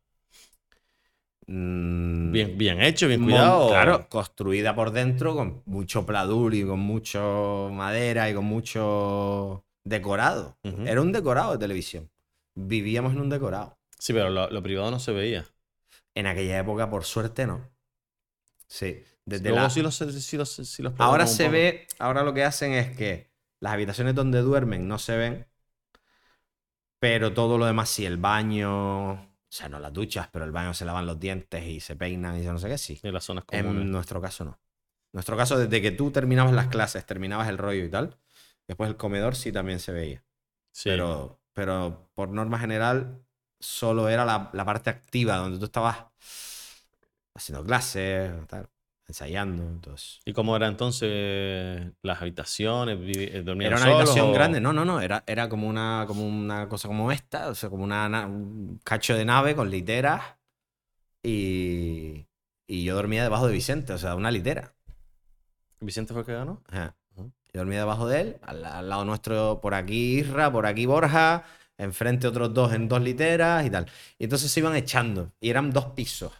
Mm, 1.46 2.32
Bien, 2.32 2.56
bien 2.56 2.80
hecho, 2.82 3.08
bien 3.08 3.22
cuidado. 3.24 3.68
Claro, 3.68 4.08
construida 4.08 4.74
por 4.74 4.92
dentro 4.92 5.34
con 5.34 5.62
mucho 5.66 6.06
pladur 6.06 6.54
y 6.54 6.64
con 6.64 6.80
mucho 6.80 7.68
madera 7.72 8.30
y 8.30 8.34
con 8.34 8.44
mucho 8.44 9.64
decorado. 9.84 10.56
Era 10.62 11.00
un 11.00 11.12
decorado 11.12 11.52
de 11.52 11.58
televisión. 11.58 12.10
Vivíamos 12.54 13.12
en 13.12 13.20
un 13.20 13.28
decorado. 13.28 13.76
Sí, 13.98 14.12
pero 14.12 14.30
lo, 14.30 14.48
lo 14.50 14.62
privado 14.62 14.90
no 14.92 15.00
se 15.00 15.12
veía. 15.12 15.46
En 16.14 16.26
aquella 16.26 16.58
época, 16.58 16.90
por 16.90 17.04
suerte, 17.04 17.46
no. 17.46 17.70
Sí. 18.68 19.04
Desde 19.26 19.48
Luego 19.48 19.62
la- 19.62 19.70
sí 19.70 19.82
los, 19.82 19.94
sí 19.96 20.37
los, 20.37 20.50
sí 20.52 20.82
los 20.82 20.92
Ahora 20.98 21.26
se 21.26 21.48
ve, 21.48 21.87
ahora 21.98 22.22
lo 22.22 22.34
que 22.34 22.44
hacen 22.44 22.72
es 22.72 22.96
que 22.96 23.30
las 23.60 23.72
habitaciones 23.72 24.14
donde 24.14 24.40
duermen 24.42 24.87
no 24.87 24.98
se 24.98 25.16
ven, 25.16 25.46
pero 26.98 27.32
todo 27.34 27.58
lo 27.58 27.66
demás 27.66 27.88
sí, 27.90 28.06
el 28.06 28.16
baño, 28.16 29.12
o 29.12 29.28
sea, 29.48 29.68
no 29.68 29.78
las 29.78 29.92
duchas, 29.92 30.28
pero 30.32 30.44
el 30.44 30.52
baño 30.52 30.72
se 30.74 30.84
lavan 30.84 31.06
los 31.06 31.18
dientes 31.20 31.62
y 31.64 31.80
se 31.80 31.96
peinan 31.96 32.38
y 32.38 32.44
no 32.44 32.58
sé 32.58 32.68
qué, 32.68 32.78
sí. 32.78 32.96
Sí, 32.96 33.10
las 33.10 33.24
zonas 33.24 33.44
comunes. 33.44 33.82
En 33.82 33.90
nuestro 33.92 34.20
caso 34.20 34.44
no. 34.44 34.50
En 34.52 35.18
nuestro 35.18 35.37
caso, 35.37 35.58
desde 35.58 35.80
que 35.82 35.90
tú 35.90 36.10
terminabas 36.10 36.52
las 36.52 36.68
clases, 36.68 37.04
terminabas 37.06 37.48
el 37.48 37.58
rollo 37.58 37.84
y 37.84 37.90
tal, 37.90 38.16
después 38.66 38.88
el 38.90 38.96
comedor 38.96 39.37
sí 39.37 39.52
también 39.52 39.78
se 39.80 39.92
veía. 39.92 40.24
Sí. 40.72 40.90
Pero, 40.90 41.40
pero 41.52 42.10
por 42.14 42.30
norma 42.30 42.58
general, 42.58 43.22
solo 43.60 44.08
era 44.08 44.24
la, 44.24 44.50
la 44.52 44.64
parte 44.64 44.90
activa 44.90 45.37
donde 45.37 45.58
tú 45.58 45.66
estabas 45.66 46.06
haciendo 47.34 47.64
clases, 47.64 48.46
tal, 48.48 48.68
ensayando, 49.06 49.62
entonces. 49.64 50.20
¿Y 50.24 50.32
cómo 50.32 50.56
era 50.56 50.66
entonces 50.66 51.92
las 52.02 52.20
habitaciones? 52.22 52.98
Eh, 53.02 53.42
¿Dormían 53.44 53.72
Era 53.72 53.76
una 53.76 53.84
solos 53.86 53.98
habitación 54.00 54.28
o- 54.30 54.32
grande, 54.32 54.60
no, 54.60 54.72
no, 54.72 54.84
no, 54.84 55.00
era, 55.00 55.24
era 55.26 55.48
como, 55.48 55.68
una, 55.68 56.04
como 56.06 56.26
una 56.26 56.68
cosa 56.68 56.88
como 56.88 57.12
esta, 57.12 57.48
o 57.48 57.54
sea, 57.54 57.68
como 57.70 57.84
una, 57.84 58.08
na- 58.08 58.26
un 58.26 58.80
cacho 58.84 59.14
de 59.16 59.24
nave 59.24 59.54
con 59.54 59.70
literas 59.70 60.22
y, 61.22 62.26
y 62.66 62.84
yo 62.84 62.94
dormía 62.94 63.22
debajo 63.22 63.46
de 63.46 63.52
Vicente, 63.52 63.92
o 63.92 63.98
sea, 63.98 64.14
una 64.14 64.30
litera. 64.30 64.74
¿Vicente 65.80 66.12
fue 66.12 66.20
el 66.22 66.26
que 66.26 66.32
ganó? 66.32 66.62
Ajá. 66.68 66.94
Yo 67.16 67.60
dormía 67.60 67.78
debajo 67.80 68.08
de 68.08 68.20
él, 68.20 68.36
al, 68.42 68.64
al 68.64 68.88
lado 68.88 69.04
nuestro 69.04 69.60
por 69.60 69.74
aquí 69.74 70.18
Isra, 70.18 70.50
por 70.50 70.66
aquí 70.66 70.86
Borja, 70.86 71.44
enfrente 71.78 72.26
otros 72.26 72.52
dos 72.52 72.72
en 72.72 72.88
dos 72.88 73.00
literas 73.00 73.64
y 73.64 73.70
tal. 73.70 73.86
Y 74.18 74.24
entonces 74.24 74.50
se 74.50 74.60
iban 74.60 74.74
echando 74.74 75.30
y 75.40 75.50
eran 75.50 75.70
dos 75.70 75.86
pisos. 75.86 76.32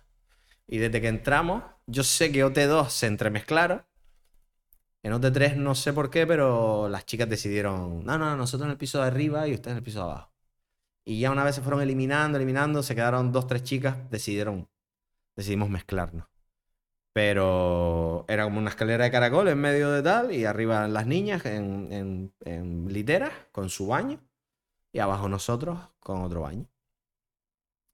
Y 0.67 0.79
desde 0.79 1.01
que 1.01 1.09
entramos, 1.09 1.63
yo 1.87 2.03
sé 2.03 2.33
que 2.33 2.45
OT2 2.45 2.89
se 2.89 3.07
entremezclaron. 3.07 3.85
En 5.03 5.13
OT3 5.13 5.57
no 5.57 5.75
sé 5.75 5.93
por 5.93 6.11
qué, 6.11 6.27
pero 6.27 6.89
las 6.89 7.05
chicas 7.05 7.29
decidieron, 7.29 8.05
no, 8.05 8.19
no, 8.19 8.37
nosotros 8.37 8.67
en 8.67 8.73
el 8.73 8.79
piso 8.79 9.01
de 9.01 9.07
arriba 9.07 9.47
y 9.47 9.55
ustedes 9.55 9.73
en 9.73 9.79
el 9.79 9.83
piso 9.85 9.99
de 9.99 10.05
abajo. 10.05 10.33
Y 11.05 11.21
ya 11.21 11.31
una 11.31 11.45
vez 11.45 11.57
se 11.57 11.63
fueron 11.63 11.83
eliminando, 11.83 12.39
eliminando, 12.39 12.83
se 12.83 12.95
quedaron 12.95 13.31
dos, 13.31 13.47
tres 13.47 13.63
chicas, 13.65 14.11
decidieron, 14.11 14.69
decidimos 15.37 15.69
mezclarnos. 15.69 16.27
Pero 17.13 18.25
era 18.29 18.45
como 18.45 18.59
una 18.59 18.71
escalera 18.71 19.05
de 19.05 19.11
caracol 19.11 19.49
en 19.49 19.59
medio 19.61 19.91
de 19.93 20.03
tal, 20.03 20.33
y 20.33 20.47
arriba 20.47 20.89
las 20.89 21.07
niñas 21.07 21.45
en, 21.47 21.93
en, 21.93 22.35
en 22.41 22.89
literas 22.93 23.33
con 23.53 23.69
su 23.69 23.87
baño, 23.87 24.21
y 24.93 25.01
abajo 25.01 25.29
nosotros 25.29 25.79
con 26.01 26.23
otro 26.23 26.41
baño. 26.41 26.67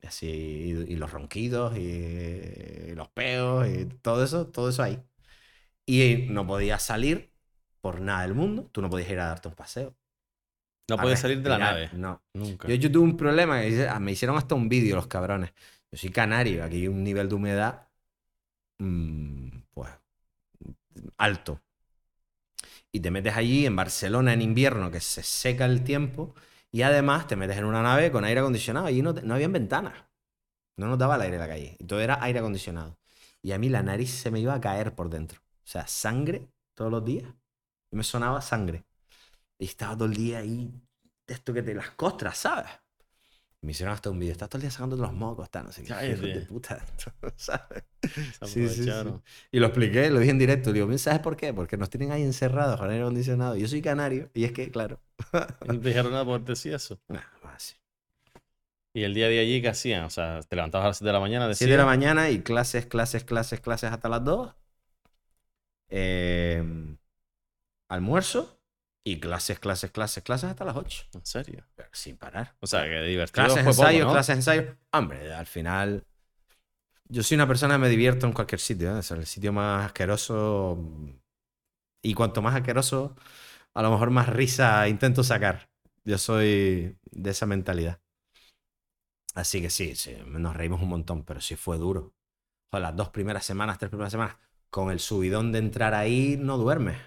Y 0.02 0.06
así, 0.06 0.26
y, 0.26 0.92
y 0.92 0.96
los 0.96 1.12
ronquidos, 1.12 1.76
y, 1.76 1.80
y 1.80 2.94
los 2.94 3.08
peos, 3.08 3.68
y 3.68 3.86
todo 3.86 4.24
eso, 4.24 4.46
todo 4.46 4.70
eso 4.70 4.82
ahí. 4.82 5.02
Y 5.86 6.26
no 6.30 6.46
podías 6.46 6.82
salir 6.82 7.30
por 7.80 8.00
nada 8.00 8.22
del 8.22 8.34
mundo, 8.34 8.68
tú 8.72 8.82
no 8.82 8.90
podías 8.90 9.10
ir 9.10 9.18
a 9.20 9.26
darte 9.26 9.48
un 9.48 9.54
paseo. 9.54 9.94
No 10.88 10.96
puedes 10.96 11.20
salir 11.20 11.40
de 11.40 11.48
la 11.48 11.58
nave. 11.58 11.90
No. 11.92 12.20
Nunca. 12.34 12.68
Yo, 12.68 12.74
yo 12.74 12.90
tuve 12.90 13.04
un 13.04 13.16
problema, 13.16 13.60
ah, 13.88 14.00
me 14.00 14.12
hicieron 14.12 14.36
hasta 14.36 14.54
un 14.54 14.68
vídeo 14.68 14.96
los 14.96 15.06
cabrones. 15.06 15.52
Yo 15.90 15.98
soy 15.98 16.10
canario, 16.10 16.64
aquí 16.64 16.76
hay 16.76 16.88
un 16.88 17.02
nivel 17.02 17.28
de 17.28 17.34
humedad, 17.34 17.88
mm, 18.78 19.48
pues, 19.72 19.90
alto. 21.16 21.60
Y 22.92 23.00
te 23.00 23.10
metes 23.10 23.36
allí 23.36 23.66
en 23.66 23.76
Barcelona 23.76 24.32
en 24.32 24.42
invierno, 24.42 24.90
que 24.90 25.00
se 25.00 25.22
seca 25.22 25.64
el 25.64 25.84
tiempo, 25.84 26.34
y 26.72 26.82
además 26.82 27.26
te 27.26 27.36
metes 27.36 27.56
en 27.58 27.64
una 27.64 27.82
nave 27.82 28.10
con 28.12 28.24
aire 28.24 28.40
acondicionado. 28.40 28.86
Allí 28.86 29.02
no, 29.02 29.12
no 29.12 29.34
habían 29.34 29.52
ventanas. 29.52 29.94
No 30.76 30.86
nos 30.86 30.98
daba 30.98 31.16
el 31.16 31.22
aire 31.22 31.36
en 31.36 31.40
la 31.40 31.48
calle. 31.48 31.76
y 31.78 31.84
Todo 31.84 32.00
era 32.00 32.22
aire 32.22 32.38
acondicionado. 32.38 32.98
Y 33.42 33.52
a 33.52 33.58
mí 33.58 33.68
la 33.68 33.82
nariz 33.82 34.10
se 34.10 34.30
me 34.30 34.40
iba 34.40 34.54
a 34.54 34.60
caer 34.60 34.94
por 34.94 35.10
dentro. 35.10 35.40
O 35.40 35.66
sea, 35.66 35.86
sangre 35.86 36.48
todos 36.74 36.90
los 36.90 37.04
días. 37.04 37.32
Y 37.90 37.96
me 37.96 38.04
sonaba 38.04 38.40
sangre. 38.40 38.84
Y 39.58 39.66
estaba 39.66 39.94
todo 39.94 40.06
el 40.06 40.14
día 40.14 40.38
ahí, 40.38 40.72
esto 41.26 41.52
que 41.52 41.62
te 41.62 41.74
las 41.74 41.90
costras, 41.90 42.38
¿sabes? 42.38 42.70
Me 43.62 43.72
hicieron 43.72 43.92
hasta 43.94 44.08
un 44.10 44.18
vídeo. 44.18 44.32
Estás 44.32 44.48
todo 44.48 44.56
el 44.58 44.62
día 44.62 44.70
sacando 44.70 44.96
los 44.96 45.12
mocos, 45.12 45.44
está, 45.44 45.62
no 45.62 45.70
sé 45.70 45.82
qué. 45.84 45.92
De 45.94 46.40
puta, 46.46 46.82
¿sabes? 47.36 47.84
Se 48.02 48.46
Sí, 48.46 48.68
sí, 48.68 48.84
sí. 48.84 48.90
aprovecharon. 48.90 49.22
Y 49.52 49.60
lo 49.60 49.66
expliqué, 49.66 50.08
lo 50.10 50.18
dije 50.18 50.30
en 50.30 50.38
directo. 50.38 50.70
Le 50.72 50.80
digo, 50.82 50.98
¿sabes 50.98 51.20
por 51.20 51.36
qué? 51.36 51.52
Porque 51.52 51.76
nos 51.76 51.90
tienen 51.90 52.10
ahí 52.10 52.22
encerrados 52.22 52.80
con 52.80 52.88
aire 52.88 53.02
acondicionado. 53.02 53.56
Yo 53.56 53.68
soy 53.68 53.82
canario. 53.82 54.30
Y 54.32 54.44
es 54.44 54.52
que, 54.52 54.70
claro. 54.70 54.98
No 55.66 55.78
te 55.78 55.88
dijeron 55.88 56.12
nada 56.12 56.24
por 56.24 56.42
decir 56.42 56.72
eso. 56.72 56.98
Más. 57.44 57.76
Y 58.94 59.02
el 59.02 59.12
día 59.14 59.28
día 59.28 59.42
allí, 59.42 59.60
¿qué 59.60 59.68
hacían? 59.68 60.04
O 60.04 60.10
sea, 60.10 60.40
te 60.40 60.56
levantabas 60.56 60.84
a 60.84 60.88
las 60.88 60.96
7 60.98 61.06
de 61.08 61.12
la 61.12 61.20
mañana, 61.20 61.46
decías. 61.46 61.58
7 61.58 61.72
de 61.72 61.78
la 61.78 61.84
mañana 61.86 62.30
y 62.30 62.40
clases, 62.42 62.86
clases, 62.86 63.24
clases, 63.24 63.60
clases 63.60 63.92
hasta 63.92 64.08
las 64.08 64.24
2. 64.24 64.54
Eh, 65.90 66.96
almuerzo 67.88 68.59
y 69.04 69.18
clases, 69.18 69.58
clases, 69.58 69.90
clases, 69.90 70.22
clases 70.22 70.50
hasta 70.50 70.64
las 70.64 70.76
8. 70.76 71.06
¿En 71.14 71.26
serio? 71.26 71.64
Pero 71.74 71.88
sin 71.92 72.16
parar. 72.16 72.54
O 72.60 72.66
sea, 72.66 72.84
que 72.84 73.00
divertido 73.02 73.46
Clases, 73.46 73.66
ensayos, 73.66 74.06
¿no? 74.06 74.12
clases, 74.12 74.36
ensayos. 74.36 74.76
Hombre, 74.92 75.32
al 75.32 75.46
final. 75.46 76.04
Yo 77.08 77.22
soy 77.22 77.36
una 77.36 77.48
persona 77.48 77.74
que 77.74 77.78
me 77.78 77.88
divierto 77.88 78.26
en 78.26 78.32
cualquier 78.32 78.60
sitio. 78.60 78.90
¿eh? 78.90 78.98
O 78.98 79.02
sea, 79.02 79.16
el 79.16 79.26
sitio 79.26 79.52
más 79.52 79.86
asqueroso. 79.86 80.78
Y 82.02 82.14
cuanto 82.14 82.42
más 82.42 82.54
asqueroso, 82.54 83.16
a 83.74 83.82
lo 83.82 83.90
mejor 83.90 84.10
más 84.10 84.28
risa 84.28 84.86
intento 84.88 85.24
sacar. 85.24 85.68
Yo 86.04 86.18
soy 86.18 86.96
de 87.10 87.30
esa 87.30 87.46
mentalidad. 87.46 88.00
Así 89.34 89.60
que 89.62 89.70
sí, 89.70 89.94
sí, 89.94 90.16
nos 90.26 90.56
reímos 90.56 90.82
un 90.82 90.88
montón, 90.88 91.24
pero 91.24 91.40
sí 91.40 91.56
fue 91.56 91.78
duro. 91.78 92.14
Joder, 92.70 92.82
las 92.82 92.96
dos 92.96 93.10
primeras 93.10 93.44
semanas, 93.44 93.78
tres 93.78 93.90
primeras 93.90 94.12
semanas, 94.12 94.36
con 94.70 94.90
el 94.90 95.00
subidón 95.00 95.52
de 95.52 95.58
entrar 95.58 95.94
ahí, 95.94 96.36
no 96.38 96.58
duermes. 96.58 96.98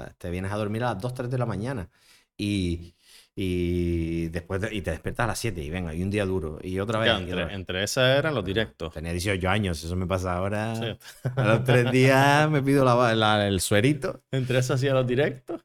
Ah, 0.00 0.12
Te 0.18 0.30
vienes 0.30 0.52
a 0.52 0.56
dormir 0.56 0.82
a 0.84 0.94
las 0.94 1.02
2, 1.02 1.14
3 1.14 1.30
de 1.30 1.38
la 1.38 1.46
mañana. 1.46 1.88
Y, 2.36 2.94
y 3.36 4.28
después 4.28 4.60
de- 4.60 4.74
y 4.74 4.80
te 4.82 4.90
despiertas 4.92 5.24
a 5.24 5.26
las 5.28 5.38
7 5.38 5.62
y 5.62 5.70
venga, 5.70 5.94
y 5.94 6.02
un 6.02 6.10
día 6.10 6.24
duro. 6.24 6.58
Y 6.62 6.78
otra 6.80 6.98
vez. 6.98 7.08
Claro, 7.10 7.24
entre, 7.42 7.54
entre 7.54 7.82
esas 7.84 8.18
eran 8.18 8.34
los 8.34 8.44
directos. 8.44 8.92
Tenía 8.92 9.12
18 9.12 9.48
años, 9.48 9.82
eso 9.84 9.94
me 9.96 10.06
pasa 10.06 10.34
ahora. 10.36 10.74
Sí. 10.76 10.98
A 11.36 11.44
los 11.44 11.64
tres 11.64 11.90
días 11.92 12.50
me 12.50 12.62
pido 12.62 12.84
la- 12.84 13.14
la- 13.14 13.46
el 13.46 13.60
suerito. 13.60 14.22
Entre 14.30 14.58
esas 14.58 14.76
hacía 14.76 14.94
los 14.94 15.06
directos, 15.06 15.60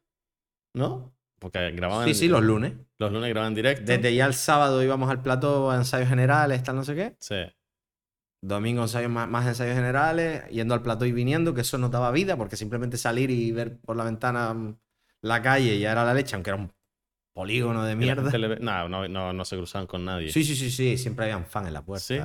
¿no? 0.73 1.13
Porque 1.39 1.71
grababan. 1.71 2.07
Sí, 2.07 2.13
sí, 2.13 2.27
los 2.27 2.43
lunes. 2.43 2.73
los 2.97 3.11
lunes 3.11 3.29
grababan 3.29 3.53
directo. 3.53 3.83
Desde 3.85 4.15
ya 4.15 4.25
el 4.25 4.33
sábado 4.33 4.81
íbamos 4.83 5.09
al 5.09 5.21
plató 5.21 5.69
a 5.71 5.75
ensayos 5.75 6.09
generales, 6.09 6.63
tal, 6.63 6.75
no 6.77 6.83
sé 6.83 6.95
qué. 6.95 7.15
Sí. 7.19 7.35
Domingo 8.47 8.83
ensayos 8.83 9.09
más, 9.09 9.27
más 9.27 9.47
ensayos 9.47 9.75
generales, 9.75 10.47
yendo 10.49 10.73
al 10.73 10.81
plató 10.81 11.05
y 11.05 11.11
viniendo, 11.11 11.53
que 11.53 11.61
eso 11.61 11.77
no 11.77 11.89
daba 11.89 12.11
vida, 12.11 12.37
porque 12.37 12.55
simplemente 12.55 12.97
salir 12.97 13.31
y 13.31 13.51
ver 13.51 13.79
por 13.79 13.95
la 13.95 14.03
ventana 14.03 14.53
mm, 14.53 14.77
la 15.21 15.41
calle 15.41 15.79
ya 15.79 15.91
era 15.91 16.05
la 16.05 16.13
leche, 16.13 16.35
aunque 16.35 16.51
era 16.51 16.57
un 16.57 16.71
polígono 17.33 17.83
de 17.83 17.95
mierda. 17.95 18.37
le 18.37 18.59
No, 18.59 18.87
no, 18.87 19.07
no, 19.07 19.33
no 19.33 19.45
se 19.45 19.57
cruzaban 19.57 19.87
con 19.87 20.05
nadie. 20.05 20.31
Sí, 20.31 20.43
sí, 20.43 20.55
sí, 20.55 20.69
sí, 20.69 20.97
siempre 20.97 21.25
habían 21.25 21.45
fan 21.45 21.65
en 21.65 21.73
la 21.73 21.83
puerta. 21.83 22.05
¿Sí? 22.05 22.19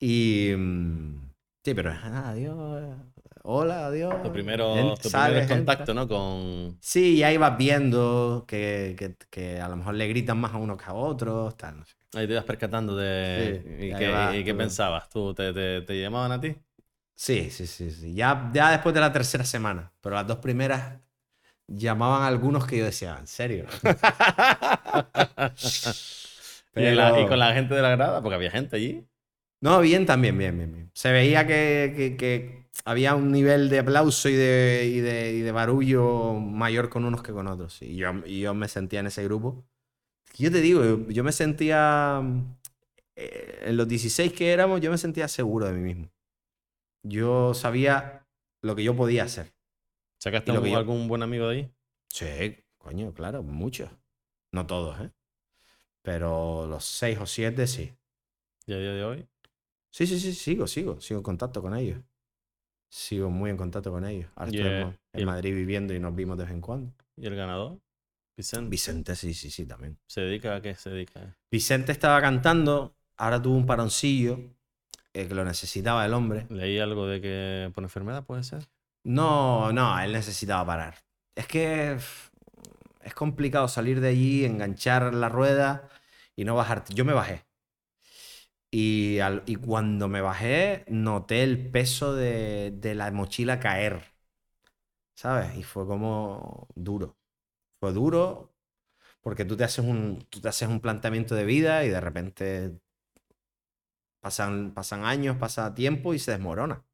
Y, 0.00 0.54
mm, 0.54 1.30
sí, 1.64 1.74
pero 1.74 1.92
ah, 1.92 2.28
adiós, 2.28 2.96
hola, 3.44 3.86
adiós. 3.86 4.22
Tu 4.22 4.32
primero, 4.32 4.94
tu 5.02 5.10
primer 5.10 5.46
contacto, 5.46 5.94
¿no? 5.94 6.08
Con. 6.08 6.78
Sí, 6.80 7.16
ya 7.18 7.32
ibas 7.32 7.56
viendo 7.56 8.44
que, 8.46 8.94
que- 8.98 9.16
que 9.30 9.60
a 9.60 9.68
lo 9.68 9.76
mejor 9.76 9.94
le 9.94 10.06
gritan 10.08 10.38
más 10.38 10.52
a 10.52 10.58
unos 10.58 10.76
que 10.78 10.84
a 10.84 10.94
otros, 10.94 11.56
tal, 11.56 11.78
no 11.78 11.84
sé. 11.84 11.94
Ahí 12.14 12.26
te 12.26 12.32
ibas 12.32 12.44
percatando 12.44 12.96
de. 12.96 13.62
Sí, 13.64 13.86
¿Y, 13.86 13.94
qué, 13.94 14.42
y 14.46 14.52
pensabas? 14.54 15.08
¿Tú 15.08 15.34
te, 15.34 15.52
te, 15.52 15.82
te 15.82 16.00
llamaban 16.00 16.32
a 16.32 16.40
ti? 16.40 16.56
Sí, 17.16 17.50
sí, 17.50 17.66
sí, 17.66 17.90
sí. 17.90 18.14
Ya, 18.14 18.50
ya 18.52 18.70
después 18.70 18.94
de 18.94 19.00
la 19.00 19.12
tercera 19.12 19.44
semana, 19.44 19.92
pero 20.00 20.16
las 20.16 20.26
dos 20.26 20.38
primeras 20.38 21.00
llamaban 21.68 22.22
a 22.22 22.28
algunos 22.28 22.66
que 22.66 22.78
yo 22.78 22.86
decía, 22.86 23.16
¿en 23.18 23.26
serio? 23.28 23.66
¿Y, 26.76 26.94
la- 26.94 27.18
y 27.18 27.26
con 27.26 27.38
la 27.38 27.52
gente 27.54 27.74
de 27.74 27.82
la 27.82 27.90
grada? 27.90 28.22
Porque 28.22 28.34
había 28.36 28.50
gente 28.50 28.76
allí. 28.76 29.06
No, 29.60 29.80
bien 29.80 30.04
también, 30.06 30.36
bien, 30.38 30.56
bien, 30.58 30.72
bien. 30.72 30.90
Se 30.94 31.10
veía 31.10 31.46
que, 31.46 31.94
que- 31.96 32.16
que 32.16 32.63
había 32.84 33.14
un 33.14 33.32
nivel 33.32 33.68
de 33.68 33.80
aplauso 33.80 34.28
y 34.28 34.34
de, 34.34 34.90
y 34.92 35.00
de, 35.00 35.32
y 35.32 35.40
de 35.40 35.52
barullo 35.52 36.34
mayor 36.34 36.88
con 36.88 37.04
unos 37.04 37.22
que 37.22 37.32
con 37.32 37.46
otros. 37.46 37.80
Y 37.82 37.96
yo, 37.96 38.12
y 38.26 38.40
yo 38.40 38.54
me 38.54 38.68
sentía 38.68 39.00
en 39.00 39.06
ese 39.06 39.24
grupo. 39.24 39.64
Yo 40.36 40.50
te 40.52 40.60
digo, 40.60 40.84
yo, 40.84 41.08
yo 41.10 41.24
me 41.24 41.32
sentía, 41.32 42.22
eh, 43.16 43.60
en 43.66 43.76
los 43.76 43.88
16 43.88 44.32
que 44.32 44.52
éramos, 44.52 44.80
yo 44.80 44.90
me 44.90 44.98
sentía 44.98 45.28
seguro 45.28 45.66
de 45.66 45.72
mí 45.72 45.80
mismo. 45.80 46.10
Yo 47.02 47.54
sabía 47.54 48.26
lo 48.62 48.74
que 48.74 48.84
yo 48.84 48.96
podía 48.96 49.24
hacer. 49.24 49.52
¿Sacaste 50.18 50.52
lo 50.52 50.62
que 50.62 50.70
algún, 50.70 50.72
yo- 50.72 50.78
algún 50.78 51.08
buen 51.08 51.22
amigo 51.22 51.48
de 51.48 51.56
ahí? 51.56 51.74
Sí, 52.08 52.64
coño, 52.78 53.12
claro, 53.12 53.42
muchos. 53.42 53.90
No 54.52 54.66
todos, 54.66 55.00
¿eh? 55.00 55.10
Pero 56.02 56.66
los 56.66 56.84
seis 56.84 57.18
o 57.20 57.26
siete 57.26 57.66
sí. 57.66 57.92
¿Y 58.66 58.72
a 58.72 58.78
día 58.78 58.92
de 58.92 59.04
hoy? 59.04 59.28
Sí, 59.90 60.06
sí, 60.06 60.18
sí, 60.18 60.34
sigo, 60.34 60.66
sigo, 60.66 61.00
sigo 61.00 61.20
en 61.20 61.24
contacto 61.24 61.62
con 61.62 61.76
ellos. 61.76 62.00
Sigo 62.94 63.28
muy 63.28 63.50
en 63.50 63.56
contacto 63.56 63.90
con 63.90 64.04
ellos. 64.06 64.30
Ahora 64.36 64.52
en- 64.52 64.96
el- 65.14 65.26
Madrid 65.26 65.52
viviendo 65.52 65.92
y 65.94 65.98
nos 65.98 66.14
vimos 66.14 66.38
de 66.38 66.44
vez 66.44 66.52
en 66.52 66.60
cuando. 66.60 66.92
¿Y 67.16 67.26
el 67.26 67.34
ganador? 67.34 67.80
Vicente. 68.36 68.70
Vicente, 68.70 69.16
sí, 69.16 69.34
sí, 69.34 69.50
sí, 69.50 69.66
también. 69.66 69.98
¿Se 70.06 70.20
dedica 70.20 70.54
a 70.54 70.62
qué 70.62 70.76
se 70.76 70.90
dedica? 70.90 71.36
Vicente 71.50 71.90
estaba 71.90 72.20
cantando, 72.20 72.94
ahora 73.16 73.42
tuvo 73.42 73.56
un 73.56 73.66
paroncillo, 73.66 74.38
eh, 75.12 75.26
que 75.26 75.34
lo 75.34 75.44
necesitaba 75.44 76.06
el 76.06 76.14
hombre. 76.14 76.46
¿Leí 76.50 76.78
algo 76.78 77.08
de 77.08 77.20
que 77.20 77.72
por 77.74 77.82
enfermedad 77.82 78.24
puede 78.24 78.44
ser? 78.44 78.62
No, 79.02 79.72
no, 79.72 79.98
él 80.00 80.12
necesitaba 80.12 80.64
parar. 80.64 80.94
Es 81.34 81.48
que 81.48 81.98
es 83.02 83.14
complicado 83.14 83.66
salir 83.66 84.00
de 84.00 84.08
allí, 84.08 84.44
enganchar 84.44 85.14
la 85.14 85.28
rueda 85.28 85.88
y 86.36 86.44
no 86.44 86.54
bajarte. 86.54 86.94
Yo 86.94 87.04
me 87.04 87.12
bajé. 87.12 87.44
Y, 88.76 89.20
al- 89.20 89.44
y 89.46 89.54
cuando 89.54 90.08
me 90.08 90.20
bajé, 90.20 90.84
noté 90.88 91.44
el 91.44 91.70
peso 91.70 92.12
de, 92.14 92.72
de 92.72 92.94
la 92.96 93.10
mochila 93.12 93.60
caer. 93.60 94.02
¿Sabes? 95.14 95.56
Y 95.56 95.62
fue 95.62 95.86
como 95.86 96.66
duro. 96.74 97.16
Fue 97.80 97.92
duro 97.92 98.52
porque 99.22 99.44
tú 99.44 99.56
te 99.56 99.64
haces 99.64 99.84
un, 99.84 100.26
tú 100.30 100.40
te 100.40 100.48
haces 100.48 100.68
un 100.68 100.80
planteamiento 100.80 101.34
de 101.34 101.44
vida 101.44 101.84
y 101.84 101.90
de 101.90 102.00
repente 102.00 102.80
pasan, 104.20 104.72
pasan 104.74 105.04
años, 105.04 105.36
pasa 105.36 105.74
tiempo 105.74 106.14
y 106.14 106.18
se 106.18 106.32
desmorona. 106.32 106.84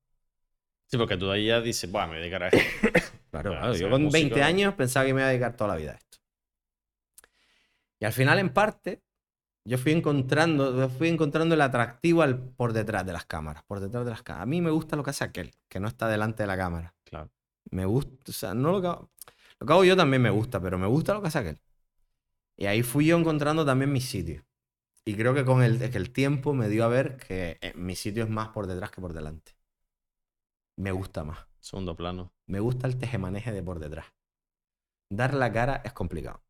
Sí, 0.86 0.96
porque 0.98 1.16
tú 1.16 1.30
ahí 1.30 1.46
ya 1.46 1.60
dices, 1.60 1.90
bueno, 1.90 2.08
me 2.12 2.18
dedicaré 2.18 2.46
a 2.46 2.48
esto. 2.48 2.60
Claro, 3.30 3.50
Claro, 3.50 3.60
claro. 3.60 3.72
ser 3.74 3.82
Yo 3.82 3.90
con 3.90 4.02
20 4.10 4.34
músico- 4.34 4.44
años 4.44 4.74
pensaba 4.74 5.06
que 5.06 5.14
me 5.14 5.20
iba 5.20 5.28
a 5.28 5.30
dedicar 5.30 5.56
toda 5.56 5.68
la 5.68 5.76
vida 5.76 5.92
a 5.92 5.94
esto. 5.94 6.18
Y 8.00 8.04
al 8.06 8.12
final, 8.12 8.38
en 8.40 8.52
parte, 8.52 9.02
yo 9.64 9.78
fui 9.78 9.92
encontrando, 9.92 10.76
yo 10.76 10.88
fui 10.88 11.08
encontrando 11.08 11.54
el 11.54 11.60
atractivo 11.60 12.22
al, 12.22 12.38
por 12.38 12.72
detrás 12.72 13.06
de 13.06 13.12
las 13.12 13.26
cámaras. 13.26 13.62
Por 13.64 13.80
detrás 13.80 14.04
de 14.04 14.10
las 14.10 14.22
cámaras. 14.22 14.44
A 14.44 14.46
mí 14.46 14.60
me 14.60 14.70
gusta 14.70 14.96
lo 14.96 15.02
que 15.02 15.10
hace 15.10 15.24
aquel, 15.24 15.52
que 15.68 15.80
no 15.80 15.88
está 15.88 16.08
delante 16.08 16.42
de 16.42 16.46
la 16.46 16.56
cámara. 16.56 16.94
Claro. 17.04 17.30
Me 17.70 17.84
gusta, 17.84 18.12
o 18.28 18.32
sea, 18.32 18.54
no 18.54 18.72
lo 18.72 18.80
que 18.80 18.86
hago, 18.88 19.10
lo 19.60 19.66
que 19.66 19.72
hago 19.72 19.84
yo 19.84 19.96
también 19.96 20.22
me 20.22 20.30
gusta, 20.30 20.60
pero 20.60 20.78
me 20.78 20.86
gusta 20.86 21.14
lo 21.14 21.22
que 21.22 21.28
hace 21.28 21.38
aquel. 21.38 21.60
Y 22.56 22.66
ahí 22.66 22.82
fui 22.82 23.06
yo 23.06 23.18
encontrando 23.18 23.64
también 23.64 23.92
mi 23.92 24.00
sitio. 24.00 24.44
Y 25.04 25.14
creo 25.16 25.34
que 25.34 25.44
con 25.44 25.62
el, 25.62 25.78
que 25.90 25.98
el 25.98 26.12
tiempo 26.12 26.54
me 26.54 26.68
dio 26.68 26.84
a 26.84 26.88
ver 26.88 27.16
que 27.16 27.58
eh, 27.62 27.72
mi 27.74 27.96
sitio 27.96 28.24
es 28.24 28.30
más 28.30 28.48
por 28.48 28.66
detrás 28.66 28.90
que 28.90 29.00
por 29.00 29.12
delante. 29.12 29.52
Me 30.76 30.92
gusta 30.92 31.24
más. 31.24 31.46
Segundo 31.60 31.96
plano. 31.96 32.32
Me 32.46 32.60
gusta 32.60 32.86
el 32.86 32.98
tejemaneje 32.98 33.52
de 33.52 33.62
por 33.62 33.78
detrás. 33.80 34.06
Dar 35.10 35.34
la 35.34 35.52
cara 35.52 35.82
es 35.84 35.92
complicado. 35.92 36.42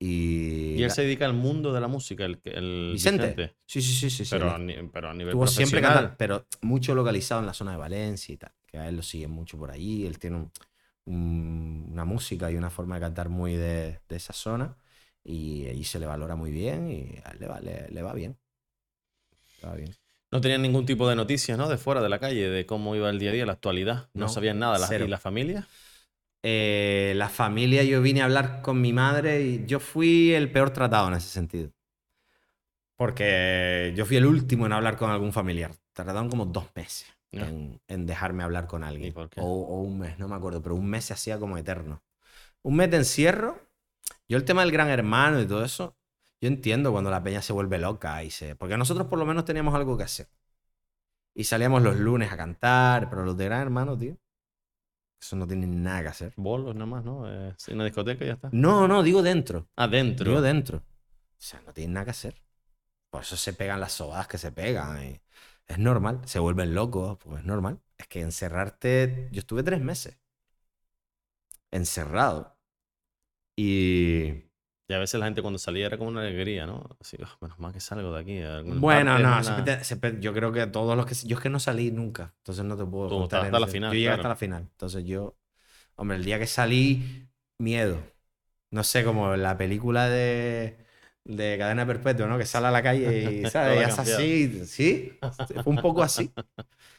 Y. 0.00 0.74
Y 0.74 0.82
él 0.82 0.88
la- 0.88 0.94
se 0.94 1.02
dedica 1.02 1.26
al 1.26 1.34
mundo 1.34 1.72
de 1.72 1.80
la 1.80 1.88
música, 1.88 2.24
el, 2.24 2.40
el 2.44 2.90
Vicente. 2.92 3.56
Sí, 3.66 3.82
sí, 3.82 3.92
sí, 3.92 4.10
sí. 4.10 4.24
sí, 4.24 4.30
Pero, 4.30 4.54
él 4.54 4.70
a 4.70 4.92
pero 4.92 5.10
a 5.10 5.14
nivel 5.14 5.30
Estuvo 5.30 5.46
siempre 5.46 5.80
cantando, 5.80 6.14
pero 6.16 6.46
mucho 6.62 6.94
localizado 6.94 7.40
en 7.40 7.46
la 7.46 7.54
zona 7.54 7.72
de 7.72 7.78
Valencia 7.78 8.32
y 8.32 8.36
tal. 8.36 8.52
Que 8.66 8.78
a 8.78 8.88
él 8.88 8.96
lo 8.96 9.02
siguen 9.02 9.30
mucho 9.30 9.58
por 9.58 9.70
allí. 9.70 10.06
Él 10.06 10.18
tiene 10.18 10.36
un- 10.36 10.52
un- 11.06 11.88
una 11.92 12.04
música 12.04 12.50
y 12.50 12.56
una 12.56 12.70
forma 12.70 12.94
de 12.96 13.00
cantar 13.00 13.28
muy 13.28 13.54
de, 13.56 14.00
de 14.08 14.16
esa 14.16 14.32
zona. 14.32 14.76
Y 15.24 15.66
allí 15.66 15.84
se 15.84 15.98
le 15.98 16.06
valora 16.06 16.36
muy 16.36 16.50
bien 16.50 16.88
y 16.90 17.18
a 17.24 17.30
él 17.32 17.38
le 17.40 17.48
va, 17.48 17.60
le, 17.60 17.88
le 17.90 18.02
va 18.02 18.12
bien. 18.14 18.38
Le 19.62 19.68
va 19.68 19.74
bien. 19.74 19.94
No 20.30 20.40
tenían 20.40 20.62
ningún 20.62 20.84
tipo 20.86 21.08
de 21.08 21.16
noticias, 21.16 21.56
¿no? 21.58 21.68
De 21.68 21.78
fuera 21.78 22.02
de 22.02 22.08
la 22.08 22.18
calle, 22.18 22.50
de 22.50 22.66
cómo 22.66 22.94
iba 22.94 23.08
el 23.10 23.18
día 23.18 23.30
a 23.30 23.32
día, 23.32 23.46
la 23.46 23.52
actualidad. 23.54 24.10
No, 24.12 24.26
No, 24.26 24.28
sabían 24.28 24.58
nada. 24.58 24.78
¿La- 24.78 24.86
cero. 24.86 25.06
¿Y 25.06 25.08
la 25.08 25.18
familia? 25.18 25.66
Eh, 26.42 27.12
la 27.16 27.28
familia, 27.28 27.82
yo 27.82 28.00
vine 28.00 28.22
a 28.22 28.24
hablar 28.24 28.62
con 28.62 28.80
mi 28.80 28.92
madre 28.92 29.42
y 29.42 29.66
yo 29.66 29.80
fui 29.80 30.32
el 30.32 30.50
peor 30.50 30.70
tratado 30.70 31.08
en 31.08 31.14
ese 31.14 31.28
sentido. 31.28 31.70
Porque 32.96 33.92
yo 33.96 34.04
fui 34.04 34.16
el 34.16 34.26
último 34.26 34.66
en 34.66 34.72
hablar 34.72 34.96
con 34.96 35.10
algún 35.10 35.32
familiar. 35.32 35.72
Tardaron 35.92 36.28
como 36.28 36.46
dos 36.46 36.66
meses 36.74 37.06
en, 37.30 37.80
en 37.86 38.06
dejarme 38.06 38.42
hablar 38.42 38.66
con 38.66 38.82
alguien. 38.82 39.14
O, 39.36 39.44
o 39.44 39.80
un 39.82 40.00
mes, 40.00 40.18
no 40.18 40.28
me 40.28 40.34
acuerdo, 40.34 40.62
pero 40.62 40.74
un 40.74 40.86
mes 40.86 41.04
se 41.04 41.12
hacía 41.12 41.38
como 41.38 41.56
eterno. 41.56 42.02
Un 42.62 42.76
mes 42.76 42.90
de 42.90 42.98
encierro. 42.98 43.60
Yo 44.28 44.36
el 44.36 44.44
tema 44.44 44.62
del 44.62 44.72
gran 44.72 44.88
hermano 44.88 45.40
y 45.40 45.46
todo 45.46 45.64
eso, 45.64 45.96
yo 46.40 46.48
entiendo 46.48 46.92
cuando 46.92 47.10
la 47.10 47.22
peña 47.22 47.40
se 47.40 47.52
vuelve 47.52 47.78
loca 47.78 48.22
y 48.24 48.30
se... 48.30 48.56
Porque 48.56 48.76
nosotros 48.76 49.06
por 49.06 49.18
lo 49.18 49.26
menos 49.26 49.44
teníamos 49.44 49.74
algo 49.74 49.96
que 49.96 50.04
hacer. 50.04 50.28
Y 51.34 51.44
salíamos 51.44 51.82
los 51.82 51.96
lunes 51.98 52.32
a 52.32 52.36
cantar, 52.36 53.08
pero 53.10 53.24
los 53.24 53.36
de 53.36 53.44
gran 53.44 53.60
hermano, 53.60 53.96
tío, 53.96 54.16
eso 55.20 55.36
no 55.36 55.46
tienen 55.46 55.82
nada 55.82 56.02
que 56.02 56.08
hacer. 56.08 56.32
Bolos 56.36 56.74
nada 56.74 56.86
más, 56.86 57.04
¿no? 57.04 57.30
Eh, 57.30 57.54
sí, 57.56 57.72
una 57.72 57.84
discoteca 57.84 58.24
y 58.24 58.28
ya 58.28 58.34
está. 58.34 58.50
No, 58.52 58.86
no, 58.86 59.02
digo 59.02 59.22
dentro. 59.22 59.68
Adentro. 59.76 60.28
Digo 60.30 60.40
dentro. 60.40 60.78
O 60.78 60.82
sea, 61.38 61.60
no 61.66 61.72
tienen 61.72 61.94
nada 61.94 62.04
que 62.06 62.10
hacer. 62.12 62.42
Por 63.10 63.22
eso 63.22 63.36
se 63.36 63.52
pegan 63.52 63.80
las 63.80 63.92
sobadas 63.92 64.28
que 64.28 64.38
se 64.38 64.52
pegan. 64.52 65.02
y 65.02 65.20
es 65.66 65.78
normal. 65.78 66.20
Se 66.24 66.38
vuelven 66.38 66.74
locos. 66.74 67.18
Pues 67.18 67.40
es 67.40 67.46
normal. 67.46 67.80
Es 67.96 68.06
que 68.06 68.20
encerrarte. 68.20 69.28
Yo 69.32 69.40
estuve 69.40 69.62
tres 69.62 69.80
meses. 69.80 70.18
Encerrado. 71.70 72.56
Y. 73.56 74.47
Y 74.90 74.94
a 74.94 74.98
veces 74.98 75.20
la 75.20 75.26
gente 75.26 75.42
cuando 75.42 75.58
salía 75.58 75.84
era 75.86 75.98
como 75.98 76.08
una 76.10 76.22
alegría, 76.22 76.64
¿no? 76.66 76.82
Así, 76.98 77.18
"Ah, 77.22 77.36
menos 77.42 77.58
mal 77.58 77.72
que 77.74 77.80
salgo 77.80 78.10
de 78.12 78.20
aquí. 78.20 78.40
Bueno, 78.80 79.10
parte, 79.12 79.22
no. 79.22 79.28
una- 79.34 79.44
siempre 79.44 79.76
te- 79.76 79.84
siempre- 79.84 80.16
yo 80.20 80.32
creo 80.32 80.50
que 80.50 80.66
todos 80.66 80.96
los 80.96 81.04
que. 81.04 81.14
Yo 81.26 81.36
es 81.36 81.42
que 81.42 81.50
no 81.50 81.60
salí 81.60 81.90
nunca. 81.90 82.34
Entonces 82.38 82.64
no 82.64 82.76
te 82.76 82.84
puedo. 82.86 83.08
Tú 83.08 83.18
contar 83.18 83.44
hasta 83.44 83.60
la 83.60 83.66
final, 83.66 83.90
Yo 83.90 83.94
llegué 83.96 84.06
claro. 84.06 84.22
hasta 84.22 84.28
la 84.30 84.36
final. 84.36 84.62
Entonces 84.62 85.04
yo. 85.04 85.36
Hombre, 85.96 86.16
el 86.16 86.24
día 86.24 86.38
que 86.38 86.46
salí, 86.46 87.28
miedo. 87.58 87.98
No 88.70 88.84
sé, 88.84 89.04
como 89.04 89.36
la 89.36 89.56
película 89.58 90.08
de. 90.08 90.78
De 91.24 91.56
cadena 91.58 91.86
perpetua, 91.86 92.26
¿no? 92.26 92.38
Que 92.38 92.46
sale 92.46 92.68
a 92.68 92.70
la 92.70 92.82
calle 92.82 93.42
y, 93.42 93.46
¿sabes? 93.50 93.80
Y 93.80 93.84
hace 93.84 94.00
así. 94.14 94.66
¿Sí? 94.66 95.18
Fue 95.62 95.72
un 95.74 95.78
poco 95.82 96.02
así. 96.02 96.32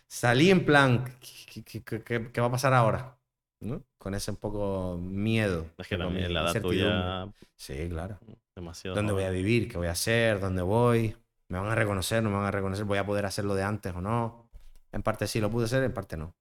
Salí 0.08 0.52
en 0.52 0.66
plan, 0.66 1.06
¿qué, 1.20 1.64
qué- 1.64 1.84
qué- 1.84 2.04
qué- 2.04 2.32
qué 2.32 2.42
va 2.42 2.48
a 2.48 2.52
pasar 2.52 2.74
ahora? 2.74 3.18
¿No? 3.62 3.84
Con 3.98 4.14
ese 4.14 4.32
un 4.32 4.38
poco 4.38 4.98
miedo. 5.02 5.66
Es 5.78 5.88
que 5.88 5.98
también 5.98 6.34
la 6.34 6.50
edad 6.52 6.62
tuya 6.62 7.28
Sí, 7.56 7.90
claro. 7.90 8.18
demasiado. 8.56 8.96
¿Dónde 8.96 9.12
voy 9.14 9.24
a 9.24 9.30
vivir? 9.32 9.68
¿Qué 9.70 9.78
voy 9.78 9.88
a 9.88 9.92
hacer? 9.92 10.40
¿Dónde 10.40 10.62
voy? 10.62 11.16
¿Me 11.50 11.58
van 11.60 11.68
a 11.70 11.76
reconocer? 11.76 12.24
¿No 12.24 12.30
me 12.30 12.38
van 12.38 12.46
a 12.46 12.52
reconocer? 12.52 12.86
¿Voy 12.86 12.98
a 13.00 13.06
poder 13.06 13.26
hacerlo 13.26 13.56
de 13.56 13.64
antes 13.64 13.94
o 13.96 14.02
no? 14.02 14.50
En 14.92 15.04
parte 15.04 15.28
sí 15.28 15.40
lo 15.42 15.50
pude 15.50 15.66
hacer, 15.66 15.84
en 15.84 15.94
parte 15.94 16.16
no. 16.16 16.36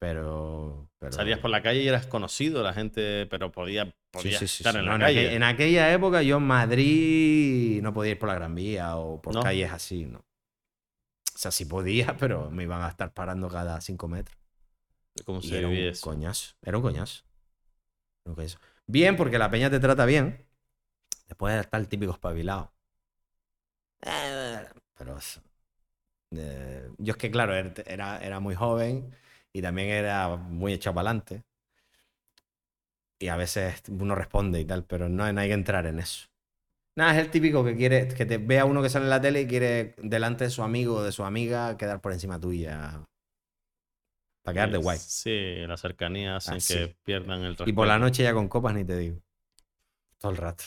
Pero. 0.00 0.88
pero... 0.98 1.12
Salías 1.12 1.38
por 1.38 1.50
la 1.50 1.62
calle 1.62 1.82
y 1.82 1.88
eras 1.88 2.06
conocido, 2.06 2.62
la 2.62 2.72
gente, 2.74 3.26
pero 3.26 3.52
podía, 3.52 3.94
podía 4.10 4.38
sí, 4.38 4.48
sí, 4.48 4.62
estar 4.62 4.72
sí. 4.72 4.78
en 4.80 4.84
No, 4.86 4.90
la 4.90 4.96
en, 4.96 5.00
calle. 5.16 5.34
en 5.36 5.42
aquella 5.44 5.92
época 5.92 6.22
yo 6.22 6.38
en 6.38 6.42
Madrid 6.42 7.80
no 7.82 7.92
podía 7.94 8.12
ir 8.12 8.18
por 8.18 8.28
la 8.28 8.34
Gran 8.34 8.54
Vía 8.54 8.96
o 8.96 9.22
por 9.22 9.34
¿No? 9.34 9.42
calles 9.42 9.70
así, 9.70 10.04
¿no? 10.06 10.18
O 10.18 11.38
sea, 11.38 11.50
sí 11.52 11.64
podía, 11.66 12.16
pero 12.18 12.50
me 12.50 12.64
iban 12.64 12.82
a 12.82 12.88
estar 12.88 13.14
parando 13.14 13.48
cada 13.48 13.80
cinco 13.80 14.08
metros. 14.08 14.36
¿Cómo 15.24 15.42
se 15.42 15.58
era 15.58 15.68
un 15.68 15.88
eso? 15.88 16.06
coñazo. 16.06 16.54
Era 16.62 16.76
un 16.78 16.82
coñazo. 16.82 17.22
Era 18.24 18.30
un 18.32 18.36
coñazo. 18.36 18.58
Bien, 18.86 19.16
porque 19.16 19.38
la 19.38 19.50
peña 19.50 19.70
te 19.70 19.80
trata 19.80 20.04
bien. 20.06 20.46
Después 21.28 21.60
está 21.60 21.78
el 21.78 21.88
típico 21.88 22.12
espabilado. 22.12 22.72
Eh, 24.02 24.66
Pero 24.96 25.16
eso- 25.18 25.42
eh, 26.32 26.90
yo 26.98 27.12
es 27.12 27.18
que, 27.18 27.30
claro, 27.30 27.54
er- 27.54 27.84
era, 27.86 28.18
era 28.24 28.40
muy 28.40 28.54
joven 28.56 29.14
y 29.52 29.62
también 29.62 29.88
era 29.90 30.36
muy 30.36 30.72
echado 30.74 30.94
para 30.96 31.10
adelante. 31.10 31.44
Y 33.18 33.28
a 33.28 33.36
veces 33.36 33.82
uno 33.88 34.14
responde 34.14 34.60
y 34.60 34.64
tal, 34.64 34.84
pero 34.84 35.08
no, 35.08 35.32
no 35.32 35.40
hay 35.40 35.48
que 35.48 35.54
entrar 35.54 35.86
en 35.86 36.00
eso. 36.00 36.26
Nada, 36.96 37.12
es 37.14 37.18
el 37.24 37.30
típico 37.30 37.64
que 37.64 37.76
quiere 37.76 38.08
que 38.08 38.26
te 38.26 38.38
vea 38.38 38.64
uno 38.66 38.82
que 38.82 38.90
sale 38.90 39.06
en 39.06 39.10
la 39.10 39.20
tele 39.20 39.42
y 39.42 39.46
quiere 39.48 39.94
delante 39.98 40.44
de 40.44 40.50
su 40.50 40.62
amigo 40.62 40.96
o 40.96 41.02
de 41.04 41.12
su 41.12 41.24
amiga 41.24 41.76
quedar 41.78 42.00
por 42.00 42.12
encima 42.12 42.40
tuya. 42.40 43.04
Para 44.42 44.54
quedar 44.54 44.70
de 44.70 44.78
guay. 44.78 44.98
Sí, 44.98 45.56
la 45.66 45.76
cercanía 45.76 46.36
hacen 46.36 46.56
Así. 46.56 46.74
que 46.74 46.96
pierdan 47.04 47.42
el 47.42 47.56
Y 47.66 47.72
por 47.72 47.86
la 47.86 47.98
noche 47.98 48.22
ya 48.22 48.34
con 48.34 48.48
copas 48.48 48.74
ni 48.74 48.84
te 48.84 48.96
digo. 48.96 49.20
Todo 50.18 50.32
el 50.32 50.38
rato. 50.38 50.64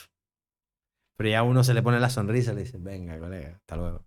Pero 1.17 1.29
ya 1.29 1.39
a 1.39 1.43
uno 1.43 1.63
se 1.63 1.73
le 1.73 1.81
pone 1.81 1.99
la 1.99 2.09
sonrisa 2.09 2.51
y 2.51 2.55
le 2.55 2.63
dice, 2.63 2.77
venga, 2.77 3.17
colega, 3.19 3.55
hasta 3.55 3.75
luego. 3.75 4.05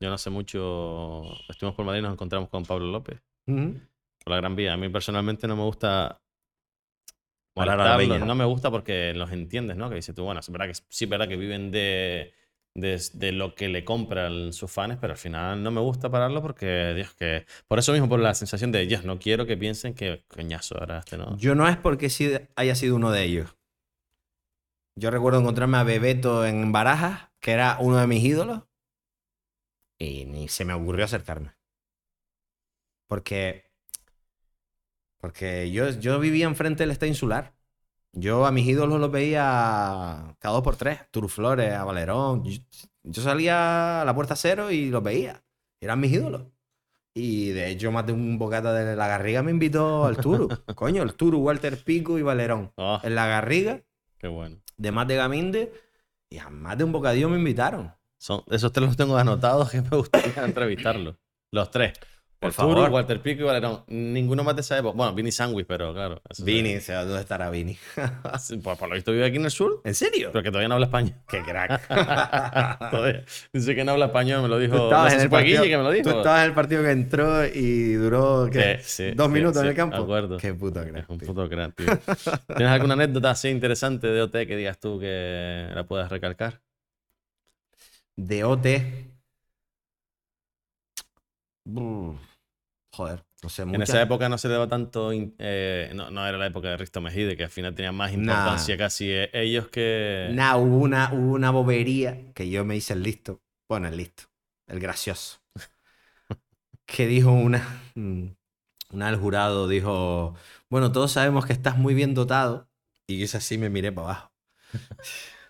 Yo 0.00 0.10
no 0.10 0.18
sé 0.18 0.30
mucho. 0.30 1.22
Estuvimos 1.48 1.76
por 1.76 1.84
Madrid 1.84 2.00
y 2.00 2.02
nos 2.02 2.12
encontramos 2.12 2.48
con 2.48 2.64
Pablo 2.64 2.86
López 2.86 3.20
por 4.24 4.30
la 4.30 4.36
Gran 4.36 4.56
Vía. 4.56 4.74
A 4.74 4.76
mí 4.76 4.88
personalmente 4.88 5.46
no 5.46 5.56
me 5.56 5.62
gusta. 5.62 6.20
Parar 7.52 7.80
a 7.80 7.98
la. 7.98 8.18
No 8.18 8.34
me 8.34 8.44
gusta 8.44 8.70
porque 8.70 9.12
los 9.14 9.30
entiendes, 9.32 9.76
¿no? 9.76 9.88
Que 9.88 9.96
dices 9.96 10.14
tú, 10.14 10.24
bueno, 10.24 10.40
es 10.40 10.50
verdad 10.50 10.66
que 10.66 10.74
sí, 10.74 11.04
es 11.04 11.10
verdad 11.10 11.28
que 11.28 11.36
viven 11.36 11.70
de, 11.70 12.32
de, 12.74 13.32
lo 13.32 13.54
que 13.54 13.68
le 13.68 13.84
compran 13.84 14.52
sus 14.52 14.70
fans, 14.70 14.98
pero 15.00 15.12
al 15.12 15.18
final 15.18 15.62
no 15.62 15.70
me 15.70 15.80
gusta 15.80 16.10
pararlo 16.10 16.42
porque, 16.42 16.92
Dios, 16.94 17.14
que. 17.14 17.46
Por 17.68 17.78
eso 17.78 17.92
mismo, 17.92 18.08
por 18.08 18.20
la 18.20 18.34
sensación 18.34 18.72
de, 18.72 18.86
Dios, 18.86 19.04
no 19.04 19.18
quiero 19.18 19.46
que 19.46 19.56
piensen 19.56 19.94
que 19.94 20.24
coñazo 20.28 20.78
ahora 20.78 20.98
este, 20.98 21.16
¿no? 21.16 21.36
Yo 21.36 21.54
no 21.54 21.68
es 21.68 21.76
porque 21.76 22.08
haya 22.56 22.74
sido 22.74 22.96
uno 22.96 23.10
de 23.10 23.24
ellos. 23.24 23.56
Yo 24.96 25.10
recuerdo 25.10 25.40
encontrarme 25.40 25.78
a 25.78 25.84
Bebeto 25.84 26.44
en 26.46 26.72
Barajas, 26.72 27.30
que 27.40 27.52
era 27.52 27.78
uno 27.80 27.96
de 27.96 28.06
mis 28.06 28.24
ídolos, 28.24 28.62
y 29.98 30.24
ni 30.26 30.48
se 30.48 30.64
me 30.64 30.74
ocurrió 30.74 31.04
acercarme. 31.04 31.52
Porque. 33.06 33.64
Porque 35.18 35.70
yo, 35.70 35.90
yo 35.90 36.18
vivía 36.18 36.46
enfrente 36.46 36.82
del 36.82 36.92
Estadio 36.92 37.12
Insular. 37.12 37.52
Yo 38.12 38.44
a 38.46 38.50
mis 38.50 38.66
ídolos 38.66 39.00
los 39.00 39.10
veía 39.10 40.36
cada 40.38 40.54
dos 40.54 40.62
por 40.64 40.76
tres. 40.76 41.00
Turuflores, 41.10 41.72
a 41.74 41.84
Valerón. 41.84 42.44
Yo, 42.44 42.60
yo 43.04 43.22
salía 43.22 44.02
a 44.02 44.04
la 44.04 44.14
puerta 44.14 44.36
cero 44.36 44.70
y 44.70 44.90
los 44.90 45.02
veía. 45.02 45.42
Eran 45.80 46.00
mis 46.00 46.12
ídolos. 46.12 46.42
Y 47.14 47.50
de 47.50 47.70
hecho, 47.70 47.90
más 47.90 48.06
de 48.06 48.12
un 48.12 48.38
bocata 48.38 48.72
de 48.72 48.94
la 48.96 49.08
Garriga 49.08 49.42
me 49.42 49.50
invitó 49.50 50.04
al 50.04 50.16
Turu. 50.16 50.48
Coño, 50.74 51.02
el 51.02 51.14
Turu, 51.14 51.38
Walter 51.38 51.82
Pico 51.82 52.18
y 52.18 52.22
Valerón. 52.22 52.72
Oh, 52.76 53.00
En 53.02 53.14
la 53.14 53.26
Garriga, 53.26 53.82
qué 54.18 54.28
bueno. 54.28 54.56
de 54.76 54.92
más 54.92 55.08
de 55.08 55.16
Gaminde, 55.16 55.72
y 56.30 56.38
a 56.38 56.48
más 56.50 56.78
de 56.78 56.84
un 56.84 56.92
bocadillo 56.92 57.28
me 57.28 57.36
invitaron. 57.38 57.92
Son, 58.18 58.42
esos 58.50 58.70
tres 58.72 58.86
los 58.86 58.96
tengo 58.96 59.16
anotados 59.16 59.70
que 59.70 59.82
me 59.82 59.88
gustaría 59.96 60.44
entrevistarlos. 60.44 61.16
Los 61.52 61.70
tres. 61.70 61.94
Por 62.40 62.48
el 62.48 62.56
Turu, 62.56 62.72
favor. 62.72 62.90
Walter 62.90 63.20
Pico 63.20 63.42
y 63.42 63.44
Valerón. 63.44 63.84
Ninguno 63.88 64.42
más 64.42 64.54
de 64.56 64.62
esa 64.62 64.78
época. 64.78 64.96
Bueno, 64.96 65.12
Vini 65.14 65.30
Sandwich, 65.30 65.66
pero 65.66 65.92
claro. 65.92 66.22
Vini, 66.42 66.74
o 66.76 66.80
sea, 66.80 67.04
¿dónde 67.04 67.20
estará 67.20 67.50
Vini? 67.50 67.76
Por, 68.64 68.78
por 68.78 68.88
lo 68.88 68.94
visto 68.94 69.12
vive 69.12 69.26
aquí 69.26 69.36
en 69.36 69.44
el 69.44 69.50
sur, 69.50 69.82
¿En 69.84 69.94
serio? 69.94 70.30
pero 70.32 70.42
que 70.42 70.48
todavía 70.50 70.68
no 70.68 70.74
habla 70.74 70.86
español. 70.86 71.14
¡Qué 71.28 71.42
crack! 71.42 71.86
Todavía. 72.90 73.24
Dice 73.52 73.74
que 73.74 73.84
no 73.84 73.92
habla 73.92 74.06
español, 74.06 74.40
me 74.40 74.48
lo 74.48 74.58
dijo. 74.58 74.72
Tú 74.74 74.78
no 74.78 74.84
estabas 74.88 75.12
sé 75.12 75.16
en 75.18 75.22
el 75.24 75.30
partido, 75.30 75.62
que 75.64 75.76
me 75.76 75.82
lo 75.82 75.90
dijo. 75.90 76.10
tú 76.10 76.16
estabas 76.16 76.40
en 76.40 76.46
el 76.48 76.54
partido 76.54 76.82
que 76.82 76.90
entró 76.90 77.44
y 77.46 77.92
duró 77.94 78.48
¿qué? 78.50 78.78
Sí, 78.82 79.10
sí, 79.10 79.14
dos 79.14 79.26
sí, 79.26 79.32
minutos 79.34 79.62
en 79.62 79.68
el 79.68 79.74
campo. 79.74 79.96
de 79.98 80.02
acuerdo. 80.02 80.36
Qué 80.38 80.54
puto 80.54 80.80
Es 80.80 80.90
crack. 80.90 81.10
un 81.10 81.18
puto 81.18 81.46
crack, 81.48 81.74
tío. 81.76 81.86
¿Tienes 82.56 82.72
alguna 82.72 82.94
anécdota 82.94 83.32
así 83.32 83.48
interesante 83.50 84.06
de 84.06 84.22
OT 84.22 84.32
que 84.46 84.56
digas 84.56 84.80
tú 84.80 84.98
que 84.98 85.68
la 85.74 85.84
puedas 85.84 86.10
recalcar? 86.10 86.62
De 88.16 88.44
OT. 88.44 88.66
Brr. 91.64 92.29
Joder, 92.92 93.24
no 93.42 93.48
sé, 93.48 93.62
En 93.62 93.68
muchas- 93.68 93.88
esa 93.90 94.02
época 94.02 94.28
no 94.28 94.36
se 94.36 94.48
le 94.48 94.54
daba 94.54 94.68
tanto. 94.68 95.10
eh, 95.12 95.92
no, 95.94 96.10
no 96.10 96.26
era 96.26 96.36
la 96.38 96.46
época 96.46 96.68
de 96.70 96.76
Risto 96.76 97.00
Mejide, 97.00 97.36
que 97.36 97.44
al 97.44 97.50
final 97.50 97.74
tenía 97.74 97.92
más 97.92 98.12
importancia 98.12 98.76
casi 98.76 99.10
eh, 99.10 99.30
ellos 99.32 99.68
que. 99.68 100.28
Nah, 100.32 100.56
hubo 100.56 100.76
una, 100.78 101.10
hubo 101.12 101.34
una 101.34 101.50
bobería 101.50 102.32
que 102.34 102.50
yo 102.50 102.64
me 102.64 102.76
hice 102.76 102.94
el 102.94 103.02
listo. 103.02 103.40
Bueno, 103.68 103.86
el 103.88 103.96
listo. 103.96 104.24
El 104.66 104.80
gracioso. 104.80 105.40
que 106.86 107.06
dijo 107.06 107.30
una. 107.32 107.82
mm, 107.94 108.26
Una 108.92 109.06
del 109.06 109.16
jurado 109.16 109.68
dijo: 109.68 110.34
Bueno, 110.68 110.90
todos 110.90 111.12
sabemos 111.12 111.46
que 111.46 111.52
estás 111.52 111.76
muy 111.78 111.94
bien 111.94 112.14
dotado. 112.14 112.68
Y 113.06 113.18
yo 113.24 113.38
así 113.38 113.56
me 113.58 113.70
miré 113.70 113.92
para 113.92 114.06
abajo. 114.08 114.32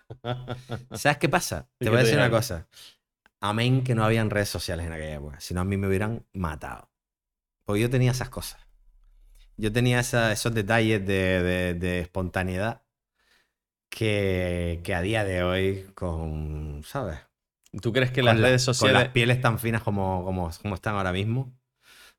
¿Sabes 0.93 1.17
qué 1.17 1.29
pasa? 1.29 1.67
¿Y 1.79 1.85
Te 1.85 1.89
voy 1.89 1.99
a 1.99 2.01
decir 2.03 2.17
una 2.17 2.29
cosa. 2.29 2.67
Amén 3.39 3.83
que 3.83 3.95
no 3.95 4.03
habían 4.05 4.29
redes 4.29 4.49
sociales 4.49 4.85
en 4.85 4.93
aquella 4.93 5.15
época. 5.15 5.39
Si 5.39 5.53
no, 5.55 5.61
a 5.61 5.65
mí 5.65 5.75
me 5.77 5.87
hubieran 5.87 6.25
matado. 6.33 6.90
Porque 7.71 7.81
yo 7.81 7.89
tenía 7.89 8.11
esas 8.11 8.29
cosas. 8.29 8.59
Yo 9.57 9.71
tenía 9.71 9.99
esa- 9.99 10.31
esos 10.31 10.53
detalles 10.53 11.05
de, 11.05 11.41
de- 11.43 11.73
de 11.75 11.99
espontaneidad 12.01 12.81
que, 13.89 14.81
que 14.83 14.95
a 14.95 15.01
día 15.01 15.23
de 15.23 15.43
hoy, 15.43 15.85
con, 15.95 16.81
¿sabes? 16.85 17.19
¿Tú 17.81 17.93
crees 17.93 18.11
que 18.11 18.21
Con 18.21 18.25
las 18.25 18.39
la- 18.39 18.47
redes 18.47 18.63
Con 18.63 18.73
sociales. 18.75 19.03
las 19.03 19.09
pieles 19.09 19.41
tan 19.41 19.59
finas 19.59 19.81
como, 19.83 20.23
como, 20.23 20.49
como 20.61 20.75
están 20.75 20.95
ahora 20.95 21.11
mismo. 21.13 21.53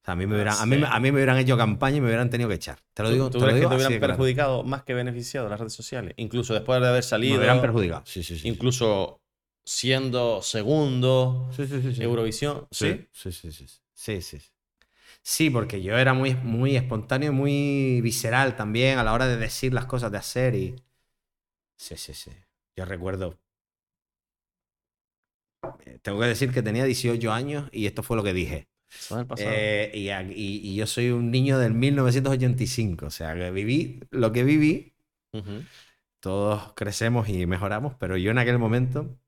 O 0.02 0.04
sea, 0.04 0.12
a 0.14 0.16
mí, 0.16 0.26
me 0.26 0.34
hubieran, 0.34 0.56
a, 0.58 0.66
mí, 0.66 0.82
a 0.84 0.98
mí 1.00 1.12
me 1.12 1.16
hubieran 1.18 1.38
hecho 1.38 1.56
campaña 1.56 1.98
y 1.98 2.00
me 2.00 2.06
hubieran 2.08 2.28
tenido 2.28 2.48
que 2.48 2.56
echar. 2.56 2.78
Te 2.92 3.02
lo 3.02 3.08
¿tú- 3.08 3.14
digo, 3.14 3.30
¿Tú 3.30 3.38
te 3.38 3.46
lo 3.46 3.52
crees 3.52 3.62
que 3.62 3.68
te 3.68 3.74
hubieran 3.76 3.98
claro. 3.98 4.12
perjudicado 4.14 4.64
más 4.64 4.82
que 4.82 4.94
beneficiado 4.94 5.48
las 5.48 5.60
redes 5.60 5.74
sociales? 5.74 6.14
Incluso 6.16 6.54
después 6.54 6.80
de 6.80 6.88
haber 6.88 7.02
Me 7.02 7.08
salido. 7.08 7.36
hubieran 7.38 7.60
perjudicado. 7.60 8.02
Sí, 8.06 8.22
sí, 8.22 8.38
sí. 8.38 8.48
Incluso 8.48 9.20
siendo 9.64 10.42
segundo, 10.42 11.48
Sí, 11.56 11.66
sí, 11.66 11.80
sí, 11.82 11.94
sí. 11.94 12.02
Eurovisión. 12.02 12.66
¿Sí? 12.70 13.06
Sí, 13.12 13.32
sí, 13.32 13.52
sí, 13.52 13.66
sí. 13.68 13.78
Sí, 13.94 14.38
sí, 15.22 15.50
porque 15.50 15.82
yo 15.82 15.96
era 15.98 16.14
muy, 16.14 16.34
muy 16.36 16.76
espontáneo 16.76 17.32
y 17.32 17.34
muy 17.34 18.00
visceral 18.02 18.56
también 18.56 18.98
a 18.98 19.04
la 19.04 19.12
hora 19.12 19.26
de 19.26 19.36
decir 19.36 19.72
las 19.74 19.86
cosas, 19.86 20.10
de 20.12 20.18
hacer 20.18 20.54
y... 20.54 20.76
Sí, 21.76 21.96
sí, 21.98 22.14
sí. 22.14 22.30
Yo 22.76 22.84
recuerdo... 22.86 23.38
eh, 25.86 25.98
Tengo 26.02 26.20
que 26.20 26.26
decir 26.26 26.52
que 26.52 26.62
tenía 26.62 26.84
18 26.84 27.32
años 27.32 27.68
y 27.72 27.86
esto 27.86 28.02
fue 28.02 28.16
lo 28.16 28.22
que 28.22 28.32
dije. 28.32 28.68
Eh, 29.36 29.90
y, 29.94 30.10
y- 30.10 30.70
y 30.72 30.76
yo 30.76 30.86
soy 30.86 31.10
un 31.10 31.30
niño 31.30 31.58
del 31.58 31.74
1985, 31.74 33.06
o 33.06 33.10
sea, 33.10 33.34
que 33.34 33.50
viví 33.50 34.00
lo 34.10 34.32
que 34.32 34.44
viví, 34.44 34.94
Ujú. 35.32 35.66
todos 36.20 36.72
crecemos 36.74 37.28
y 37.28 37.46
mejoramos, 37.46 37.94
pero 37.98 38.16
yo 38.16 38.30
en 38.30 38.38
aquel 38.38 38.58
momento, 38.58 39.18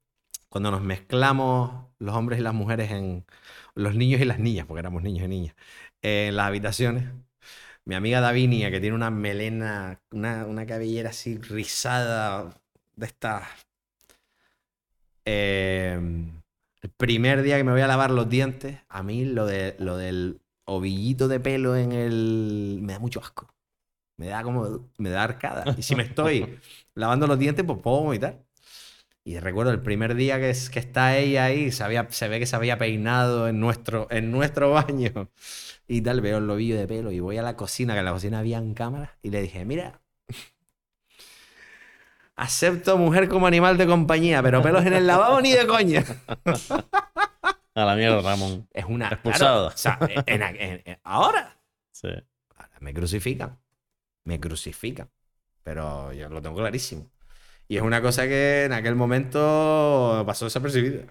cuando 0.48 0.70
nos 0.70 0.82
mezclamos 0.82 1.88
los 2.04 2.14
hombres 2.16 2.38
y 2.40 2.42
las 2.42 2.54
mujeres 2.54 2.90
en 2.92 3.24
los 3.74 3.94
niños 3.96 4.20
y 4.20 4.24
las 4.24 4.38
niñas, 4.38 4.66
porque 4.66 4.80
éramos 4.80 5.02
niños 5.02 5.24
y 5.26 5.28
niñas, 5.28 5.54
en 6.02 6.36
las 6.36 6.46
habitaciones, 6.46 7.04
mi 7.84 7.94
amiga 7.96 8.20
Davinia, 8.20 8.70
que 8.70 8.80
tiene 8.80 8.96
una 8.96 9.10
melena, 9.10 10.00
una, 10.12 10.46
una 10.46 10.66
cabellera 10.66 11.10
así 11.10 11.38
rizada 11.38 12.54
de 12.96 13.06
estas... 13.06 13.44
eh, 15.24 15.98
el 16.82 16.90
primer 16.90 17.42
día 17.42 17.56
que 17.56 17.64
me 17.64 17.72
voy 17.72 17.80
a 17.80 17.86
lavar 17.86 18.10
los 18.10 18.28
dientes, 18.28 18.78
a 18.88 19.02
mí 19.02 19.24
lo, 19.24 19.46
de, 19.46 19.74
lo 19.78 19.96
del 19.96 20.40
ovillito 20.66 21.28
de 21.28 21.40
pelo 21.40 21.76
en 21.76 21.92
el... 21.92 22.80
me 22.82 22.92
da 22.94 22.98
mucho 22.98 23.20
asco. 23.20 23.48
Me 24.18 24.28
da 24.28 24.42
como... 24.42 24.90
me 24.98 25.10
da 25.10 25.24
arcada. 25.24 25.72
Y 25.76 25.82
si 25.82 25.96
me 25.96 26.04
estoy 26.04 26.58
lavando 26.94 27.26
los 27.26 27.38
dientes, 27.38 27.64
pues 27.66 27.80
puedo 27.82 28.02
vomitar. 28.02 28.44
Y 29.26 29.38
recuerdo 29.38 29.72
el 29.72 29.80
primer 29.80 30.14
día 30.14 30.38
que, 30.38 30.50
es, 30.50 30.68
que 30.68 30.78
está 30.78 31.16
ella 31.16 31.44
ahí, 31.46 31.72
se, 31.72 31.82
había- 31.82 32.06
se 32.10 32.28
ve 32.28 32.38
que 32.38 32.46
se 32.46 32.56
había 32.56 32.76
peinado 32.78 33.48
en 33.48 33.58
nuestro, 33.58 34.06
en 34.10 34.30
nuestro 34.30 34.70
baño. 34.70 35.30
Y 35.86 36.00
tal, 36.00 36.22
veo 36.22 36.38
el 36.38 36.46
lobillo 36.46 36.78
de 36.78 36.86
pelo 36.86 37.12
y 37.12 37.20
voy 37.20 37.36
a 37.36 37.42
la 37.42 37.56
cocina, 37.56 37.92
que 37.92 37.98
en 37.98 38.06
la 38.06 38.12
cocina 38.12 38.38
habían 38.38 38.72
cámaras, 38.72 39.10
y 39.20 39.28
le 39.28 39.42
dije, 39.42 39.66
mira, 39.66 40.00
acepto 42.36 42.96
mujer 42.96 43.28
como 43.28 43.46
animal 43.46 43.76
de 43.76 43.86
compañía, 43.86 44.42
pero 44.42 44.62
pelos 44.62 44.84
en 44.86 44.94
el 44.94 45.06
lavabo 45.06 45.40
ni 45.40 45.52
de 45.52 45.66
coña. 45.66 46.02
A 47.76 47.84
la 47.84 47.96
mierda, 47.96 48.22
Ramón. 48.22 48.68
Es 48.72 48.84
una... 48.86 49.08
Expulsado. 49.08 49.70
claro, 49.72 49.74
o 49.74 49.76
sea, 49.76 49.98
en- 50.26 50.42
en- 50.42 50.82
en- 50.86 50.98
ahora, 51.02 51.58
Sí. 51.90 52.08
ahora 52.56 52.76
me 52.80 52.94
crucifican. 52.94 53.58
Me 54.24 54.38
crucifican. 54.40 55.10
Pero 55.64 56.12
yo 56.12 56.28
lo 56.28 56.40
tengo 56.40 56.56
clarísimo. 56.56 57.10
Y 57.68 57.76
es 57.76 57.82
una 57.82 58.02
cosa 58.02 58.24
que 58.26 58.64
en 58.64 58.72
aquel 58.72 58.94
momento 58.94 60.22
pasó 60.26 60.44
desapercibida. 60.44 61.04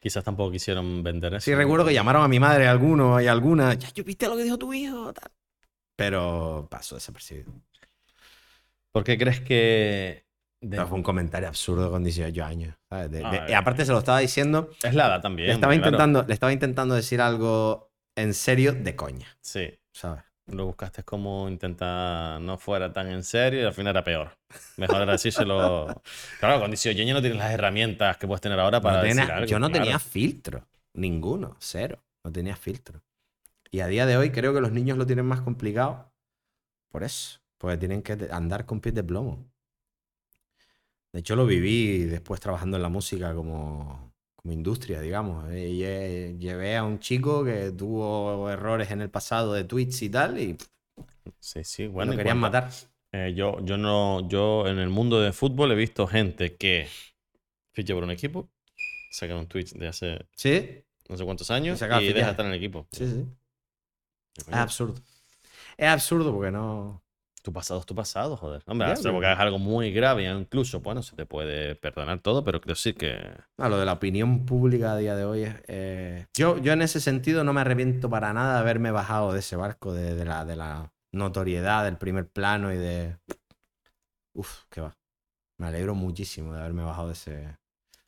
Quizás 0.00 0.24
tampoco 0.24 0.50
quisieron 0.50 1.02
vender 1.02 1.34
eso. 1.34 1.44
Sí, 1.44 1.54
recuerdo 1.54 1.86
que 1.86 1.94
llamaron 1.94 2.22
a 2.22 2.28
mi 2.28 2.40
madre 2.40 2.66
alguno 2.66 3.20
y 3.20 3.28
alguna. 3.28 3.74
Ya, 3.74 3.88
yo 3.90 4.02
viste 4.02 4.26
lo 4.26 4.36
que 4.36 4.42
dijo 4.44 4.58
tu 4.58 4.72
hijo. 4.72 5.12
tal". 5.12 5.30
Pero 5.96 6.66
pasó 6.70 6.96
desapercibido. 6.96 7.52
¿Por 8.92 9.04
qué 9.04 9.16
crees 9.16 9.40
que.? 9.40 10.26
de- 10.60 10.76
Pero 10.76 10.88
fue 10.88 10.96
un 10.98 11.02
comentario 11.04 11.48
absurdo 11.48 11.90
con 11.90 12.02
18 12.04 12.44
años. 12.44 12.74
¿sabes? 12.88 13.10
De- 13.10 13.18
de- 13.18 13.24
Ah, 13.24 13.46
y 13.48 13.52
aparte 13.52 13.84
se 13.84 13.92
lo 13.92 13.98
estaba 13.98 14.18
diciendo. 14.18 14.70
Es 14.82 14.94
la 14.94 15.06
edad 15.06 15.20
también. 15.20 15.48
Le 15.48 15.54
estaba, 15.54 15.72
claro. 15.72 15.86
intentando, 15.88 16.24
le 16.26 16.34
estaba 16.34 16.52
intentando 16.52 16.94
decir 16.94 17.20
algo 17.20 17.92
en 18.16 18.34
serio 18.34 18.72
de 18.72 18.96
coña. 18.96 19.28
Sí. 19.40 19.78
¿Sabes? 19.92 20.24
Lo 20.46 20.66
buscaste 20.66 21.04
como 21.04 21.48
intentar 21.48 22.40
no 22.40 22.58
fuera 22.58 22.92
tan 22.92 23.08
en 23.10 23.22
serio 23.22 23.62
y 23.62 23.64
al 23.64 23.72
final 23.72 23.92
era 23.92 24.02
peor. 24.04 24.36
Mejor 24.76 25.02
era 25.02 25.12
decírselo. 25.12 26.02
Claro, 26.40 26.60
con 26.60 26.70
18 26.70 27.00
años 27.00 27.14
no 27.14 27.20
tienes 27.20 27.38
las 27.38 27.52
herramientas 27.52 28.16
que 28.16 28.26
puedes 28.26 28.40
tener 28.40 28.58
ahora 28.58 28.80
para 28.80 28.96
No 28.98 29.02
decir 29.04 29.20
tenía- 29.20 29.34
algo, 29.36 29.46
yo 29.46 29.58
no 29.58 29.68
claro. 29.68 29.84
tenía 29.84 29.98
filtro. 29.98 30.66
Ninguno. 30.94 31.56
Cero. 31.60 32.02
No 32.24 32.32
tenía 32.32 32.56
filtro. 32.56 33.00
Y 33.70 33.80
a 33.80 33.86
día 33.86 34.04
de 34.04 34.16
hoy 34.16 34.30
creo 34.30 34.52
que 34.52 34.60
los 34.60 34.72
niños 34.72 34.98
lo 34.98 35.06
tienen 35.06 35.24
más 35.26 35.40
complicado. 35.40 36.12
Por 36.90 37.04
eso. 37.04 37.40
Porque 37.58 37.76
tienen 37.78 38.02
que 38.02 38.28
andar 38.30 38.66
con 38.66 38.80
pies 38.80 38.94
de 38.94 39.04
plomo. 39.04 39.46
De 41.12 41.20
hecho, 41.20 41.36
lo 41.36 41.46
viví 41.46 42.04
después 42.04 42.40
trabajando 42.40 42.76
en 42.76 42.82
la 42.82 42.88
música 42.88 43.34
como, 43.34 44.11
como 44.42 44.54
industria, 44.54 45.00
digamos. 45.00 45.50
Eh, 45.52 45.68
lle- 45.72 46.38
Llevé 46.38 46.76
a 46.76 46.84
un 46.84 46.98
chico 46.98 47.44
que 47.44 47.72
tuvo 47.72 48.50
errores 48.50 48.90
en 48.90 49.00
el 49.02 49.10
pasado 49.10 49.52
de 49.54 49.64
tweets 49.64 50.02
y 50.02 50.10
tal, 50.10 50.38
y 50.38 50.56
Sí, 51.40 51.64
sí, 51.64 51.86
lo 51.86 51.92
bueno. 51.92 52.12
y 52.14 52.16
querían 52.16 52.40
cuenta. 52.40 52.60
matar. 52.60 52.70
Eh, 53.12 53.34
yo, 53.36 53.60
yo 53.64 53.76
no, 53.76 54.26
yo 54.28 54.66
en 54.66 54.78
el 54.78 54.88
mundo 54.88 55.20
de 55.20 55.32
fútbol 55.32 55.72
he 55.72 55.74
visto 55.74 56.06
gente 56.06 56.56
que 56.56 56.88
ficha 57.72 57.94
por 57.94 58.04
un 58.04 58.10
equipo, 58.10 58.50
saca 59.10 59.36
un 59.36 59.46
tweet 59.48 59.66
de 59.74 59.88
hace 59.88 60.26
¿Sí? 60.36 60.84
no 61.08 61.16
sé 61.16 61.24
cuántos 61.24 61.50
años 61.50 61.80
Y 61.82 61.84
y 61.84 62.12
deja 62.12 62.30
estar 62.30 62.46
en 62.46 62.52
el 62.52 62.58
equipo. 62.58 62.86
Sí, 62.92 63.06
sí. 63.06 63.26
Es 64.36 64.48
absurdo. 64.54 64.94
Es 65.76 65.88
absurdo 65.88 66.32
porque 66.34 66.50
no. 66.52 67.02
Tu 67.42 67.52
pasado 67.52 67.80
es 67.80 67.86
tu 67.86 67.94
pasado, 67.94 68.36
joder. 68.36 68.62
Hombre, 68.66 68.86
Ya, 68.88 68.94
salvo 68.96 69.18
que 69.18 69.22
pero- 69.22 69.32
hagas 69.32 69.40
algo 69.40 69.58
muy 69.58 69.92
grave, 69.92 70.24
incluso, 70.30 70.78
bueno, 70.80 71.02
se 71.02 71.16
te 71.16 71.26
puede 71.26 71.74
perdonar 71.74 72.20
todo, 72.20 72.44
pero 72.44 72.60
quiero 72.60 72.74
decir 72.74 72.94
que. 72.94 73.18
No, 73.58 73.68
lo 73.68 73.78
de 73.78 73.84
la 73.84 73.94
opinión 73.94 74.46
pública 74.46 74.92
a 74.92 74.96
día 74.96 75.16
de 75.16 75.24
hoy 75.24 75.42
es. 75.42 75.54
eh, 75.66 76.26
Yo, 76.34 76.58
yo 76.58 76.72
en 76.72 76.82
ese 76.82 77.00
sentido 77.00 77.42
no 77.42 77.52
me 77.52 77.60
arrepiento 77.62 78.08
para 78.08 78.32
nada 78.32 78.54
de 78.54 78.60
haberme 78.60 78.92
bajado 78.92 79.32
de 79.32 79.40
ese 79.40 79.56
barco, 79.56 79.92
de, 79.92 80.14
de 80.14 80.24
la, 80.24 80.44
de 80.44 80.54
la 80.54 80.92
notoriedad, 81.10 81.84
del 81.84 81.96
primer 81.98 82.28
plano 82.28 82.72
y 82.72 82.76
de. 82.76 83.16
Uf, 84.34 84.62
qué 84.70 84.80
va. 84.80 84.96
Me 85.58 85.66
alegro 85.66 85.94
muchísimo 85.96 86.52
de 86.54 86.60
haberme 86.60 86.84
bajado 86.84 87.08
de 87.08 87.12
ese. 87.14 87.56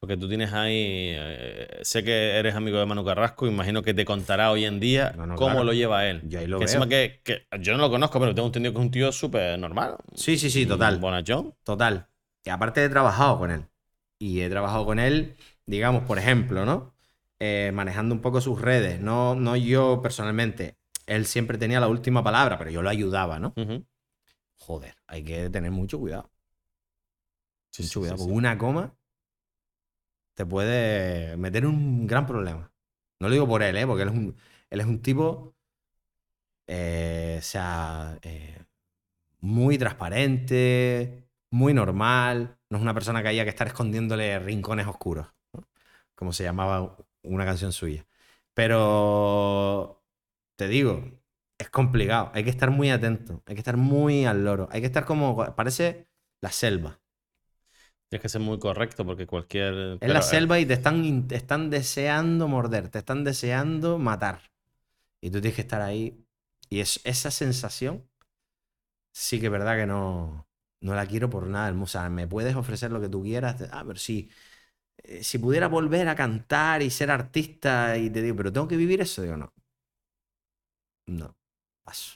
Porque 0.04 0.18
tú 0.18 0.28
tienes 0.28 0.52
ahí. 0.52 1.14
eh, 1.16 1.78
sé 1.80 2.04
que 2.04 2.36
eres 2.36 2.54
amigo 2.54 2.78
de 2.78 2.84
Manu 2.84 3.02
Carrasco, 3.06 3.46
imagino 3.46 3.82
que 3.82 3.94
te 3.94 4.04
contará 4.04 4.50
hoy 4.50 4.66
en 4.66 4.78
día 4.78 5.14
No, 5.16 5.26
no, 5.26 5.34
cómo 5.34 5.52
claro. 5.52 5.64
lo 5.64 5.72
lleva 5.72 6.06
él. 6.06 6.20
Yo 6.28 6.40
ahí 6.40 6.46
lo 6.46 6.58
que 6.58 6.66
veo. 6.66 6.88
que, 6.90 7.20
que 7.24 7.46
yo 7.60 7.72
no 7.72 7.78
lo 7.78 7.88
conozco, 7.88 8.20
pero 8.20 8.34
tengo 8.34 8.48
entendido 8.48 8.74
que 8.74 8.80
es 8.80 8.84
un 8.84 8.90
tío 8.90 9.10
súper 9.12 9.58
normal. 9.58 9.96
Sí, 10.14 10.36
sí, 10.36 10.50
sí, 10.50 10.66
total. 10.66 10.98
Bonachón. 10.98 11.54
Total. 11.64 12.06
Y 12.44 12.50
aparte 12.50 12.84
he 12.84 12.88
trabajado 12.90 13.38
con 13.38 13.50
él. 13.50 13.64
Y 14.18 14.42
he 14.42 14.50
trabajado 14.50 14.84
con 14.84 14.98
él, 14.98 15.36
digamos, 15.64 16.02
por 16.02 16.18
ejemplo, 16.18 16.66
¿no? 16.66 16.92
Eh, 17.40 17.70
manejando 17.72 18.14
un 18.14 18.20
poco 18.20 18.42
sus 18.42 18.60
redes. 18.60 19.00
No, 19.00 19.34
no 19.34 19.56
yo 19.56 20.00
personalmente. 20.02 20.76
Él 21.06 21.24
siempre 21.24 21.56
tenía 21.56 21.80
la 21.80 21.88
última 21.88 22.22
palabra, 22.22 22.58
pero 22.58 22.70
yo 22.70 22.82
lo 22.82 22.90
ayudaba, 22.90 23.38
¿no? 23.38 23.54
Joder, 24.58 24.96
hay 25.06 25.24
que 25.24 25.48
tener 25.48 25.70
mucho 25.70 25.98
cuidado. 25.98 26.30
Sí, 27.70 27.84
mucho 27.84 27.92
sí, 27.94 27.98
cuidado. 28.00 28.18
sí. 28.18 28.30
una 28.30 28.58
coma 28.58 28.94
te 30.34 30.46
puede 30.46 31.36
meter 31.36 31.66
un 31.66 32.06
gran 32.06 32.26
problema. 32.26 32.72
No 33.20 33.28
lo 33.28 33.34
digo 33.34 33.48
por 33.48 33.62
él, 33.62 33.76
¿eh? 33.76 33.86
Porque 33.86 34.02
él 34.02 34.08
es 34.10 34.14
un, 34.14 34.36
él 34.70 34.80
es 34.80 34.86
un 34.86 35.02
tipo, 35.02 35.54
eh, 36.66 37.36
o 37.38 37.42
sea, 37.42 38.18
eh, 38.22 38.64
muy 39.40 39.78
transparente, 39.78 41.28
muy 41.50 41.74
normal. 41.74 42.58
No 42.70 42.78
es 42.78 42.82
una 42.82 42.94
persona 42.94 43.22
que 43.22 43.28
haya 43.28 43.44
que 43.44 43.50
estar 43.50 43.66
escondiéndole 43.66 44.38
rincones 44.40 44.86
oscuros, 44.86 45.28
como 46.14 46.32
se 46.32 46.44
llamaba 46.44 46.96
una 47.22 47.44
canción 47.46 47.72
suya. 47.72 48.06
Pero 48.54 50.04
te 50.56 50.68
digo, 50.68 51.04
es 51.58 51.70
complicado. 51.70 52.30
Hay 52.34 52.44
que 52.44 52.50
estar 52.50 52.70
muy 52.70 52.90
atento. 52.90 53.42
Hay 53.46 53.54
que 53.54 53.60
estar 53.60 53.76
muy 53.76 54.24
al 54.26 54.44
loro. 54.44 54.68
Hay 54.72 54.80
que 54.80 54.86
estar 54.86 55.04
como, 55.04 55.54
parece 55.56 56.08
la 56.40 56.50
selva. 56.52 57.00
Tienes 58.14 58.22
que 58.22 58.28
ser 58.28 58.42
muy 58.42 58.60
correcto 58.60 59.04
porque 59.04 59.26
cualquier. 59.26 59.74
Es 59.74 59.98
pero, 59.98 60.12
la 60.12 60.20
eh, 60.20 60.22
selva 60.22 60.60
y 60.60 60.66
te 60.66 60.74
están, 60.74 61.26
te 61.26 61.34
están 61.34 61.68
deseando 61.68 62.46
morder, 62.46 62.88
te 62.88 63.00
están 63.00 63.24
deseando 63.24 63.98
matar. 63.98 64.52
Y 65.20 65.30
tú 65.30 65.40
tienes 65.40 65.56
que 65.56 65.62
estar 65.62 65.82
ahí. 65.82 66.24
Y 66.70 66.78
es, 66.78 67.00
esa 67.02 67.32
sensación 67.32 68.08
sí 69.12 69.40
que 69.40 69.46
es 69.46 69.50
verdad 69.52 69.76
que 69.76 69.86
no, 69.86 70.46
no 70.80 70.94
la 70.94 71.06
quiero 71.06 71.28
por 71.28 71.48
nada. 71.48 71.76
O 71.76 71.86
sea, 71.88 72.08
me 72.08 72.28
puedes 72.28 72.54
ofrecer 72.54 72.92
lo 72.92 73.00
que 73.00 73.08
tú 73.08 73.20
quieras. 73.20 73.68
Ah, 73.72 73.82
pero 73.84 73.98
si, 73.98 74.30
eh, 74.98 75.24
si 75.24 75.38
pudiera 75.38 75.66
volver 75.66 76.06
a 76.06 76.14
cantar 76.14 76.82
y 76.82 76.90
ser 76.90 77.10
artista 77.10 77.98
y 77.98 78.10
te 78.10 78.22
digo, 78.22 78.36
pero 78.36 78.52
tengo 78.52 78.68
que 78.68 78.76
vivir 78.76 79.00
eso, 79.00 79.22
digo, 79.22 79.36
no. 79.36 79.52
No, 81.06 81.36
paso. 81.82 82.14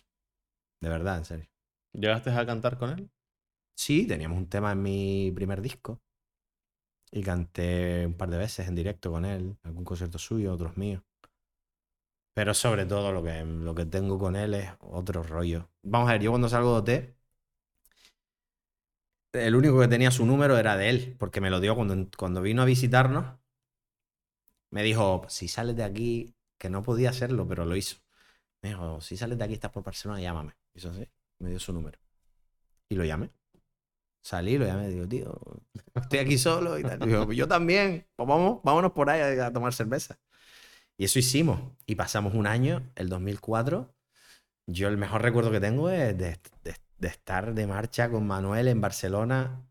De 0.81 0.91
verdad, 0.91 1.19
en 1.19 1.25
serio. 1.25 1.49
¿Llegaste 1.93 2.31
a 2.31 2.47
cantar 2.47 2.79
con 2.79 2.91
él? 2.91 3.11
Sí, 3.79 4.07
teníamos 4.09 4.39
un 4.39 4.49
tema 4.49 4.73
en 4.73 4.83
mi 4.83 5.31
primer 5.33 5.63
disco. 5.63 6.03
Y 7.13 7.23
canté 7.23 8.07
un 8.07 8.15
par 8.15 8.29
de 8.31 8.39
veces 8.39 8.67
en 8.69 8.75
directo 8.75 9.11
con 9.13 9.25
él, 9.25 9.57
algún 9.63 9.85
concierto 9.85 10.19
suyo, 10.19 10.53
otros 10.53 10.77
míos. 10.77 11.03
Pero 12.35 12.55
sobre 12.55 12.87
todo 12.87 13.13
lo 13.13 13.23
que, 13.23 13.45
lo 13.45 13.75
que 13.75 13.87
tengo 13.87 14.19
con 14.19 14.35
él 14.37 14.55
es 14.55 14.71
otro 14.81 15.23
rollo. 15.23 15.71
Vamos 15.83 16.09
a 16.09 16.13
ver, 16.15 16.23
yo 16.23 16.31
cuando 16.31 16.49
salgo 16.49 16.81
de 16.83 17.15
OT, 19.33 19.45
el 19.47 19.55
único 19.55 19.79
que 19.81 19.89
tenía 19.89 20.11
su 20.11 20.27
número 20.27 20.59
era 20.59 20.77
de 20.77 20.91
él, 20.91 21.17
porque 21.19 21.41
me 21.41 21.51
lo 21.51 21.61
dio 21.61 21.75
cuando, 21.77 22.09
cuando 22.17 22.43
vino 22.43 22.63
a 22.63 22.65
visitarnos. 22.65 23.39
Me 24.71 24.83
dijo, 24.83 25.25
si 25.29 25.47
sales 25.49 25.77
de 25.77 25.85
aquí, 25.85 26.35
que 26.59 26.69
no 26.69 26.83
podía 26.83 27.11
hacerlo, 27.11 27.47
pero 27.47 27.65
lo 27.65 27.77
hizo. 27.77 27.99
Me 28.63 28.71
dijo, 28.71 29.01
si 29.01 29.17
sales 29.17 29.39
de 29.39 29.45
aquí, 29.45 29.55
estás 29.55 29.71
por 29.71 29.85
Barcelona, 29.85 30.21
llámame. 30.21 30.55
Hizo 30.75 30.91
así, 30.91 31.09
me 31.39 31.51
dio 31.51 31.61
su 31.61 31.73
número. 31.73 31.99
Y 32.89 32.97
lo 32.97 33.05
llamé. 33.05 33.38
Salí, 34.23 34.59
lo 34.59 34.67
llamé, 34.67 34.89
digo, 34.89 35.09
tío, 35.09 35.41
estoy 35.95 36.19
aquí 36.19 36.39
solo 36.39 36.79
y 36.79 36.83
tal. 36.85 36.99
Digo, 37.01 37.33
yo 37.33 37.49
también, 37.49 38.07
pues 38.17 38.29
vamos, 38.29 38.61
vámonos 38.63 38.93
por 38.93 39.09
ahí 39.11 39.39
a, 39.39 39.47
a 39.47 39.53
tomar 39.53 39.73
cerveza. 39.73 40.19
Y 40.99 41.05
eso 41.05 41.19
hicimos. 41.19 41.61
Y 41.87 41.95
pasamos 41.95 42.35
un 42.35 42.47
año, 42.47 42.91
el 42.97 43.09
2004. 43.09 43.95
Yo 44.67 44.89
el 44.89 44.99
mejor 44.99 45.23
recuerdo 45.23 45.51
que 45.51 45.61
tengo 45.61 45.91
es 45.91 46.17
de, 46.19 46.39
de- 46.65 46.77
de 46.99 47.09
estar 47.09 47.55
de 47.55 47.67
marcha 47.67 48.11
con 48.11 48.27
Manuel 48.27 48.69
en 48.69 48.81
Barcelona. 48.81 49.65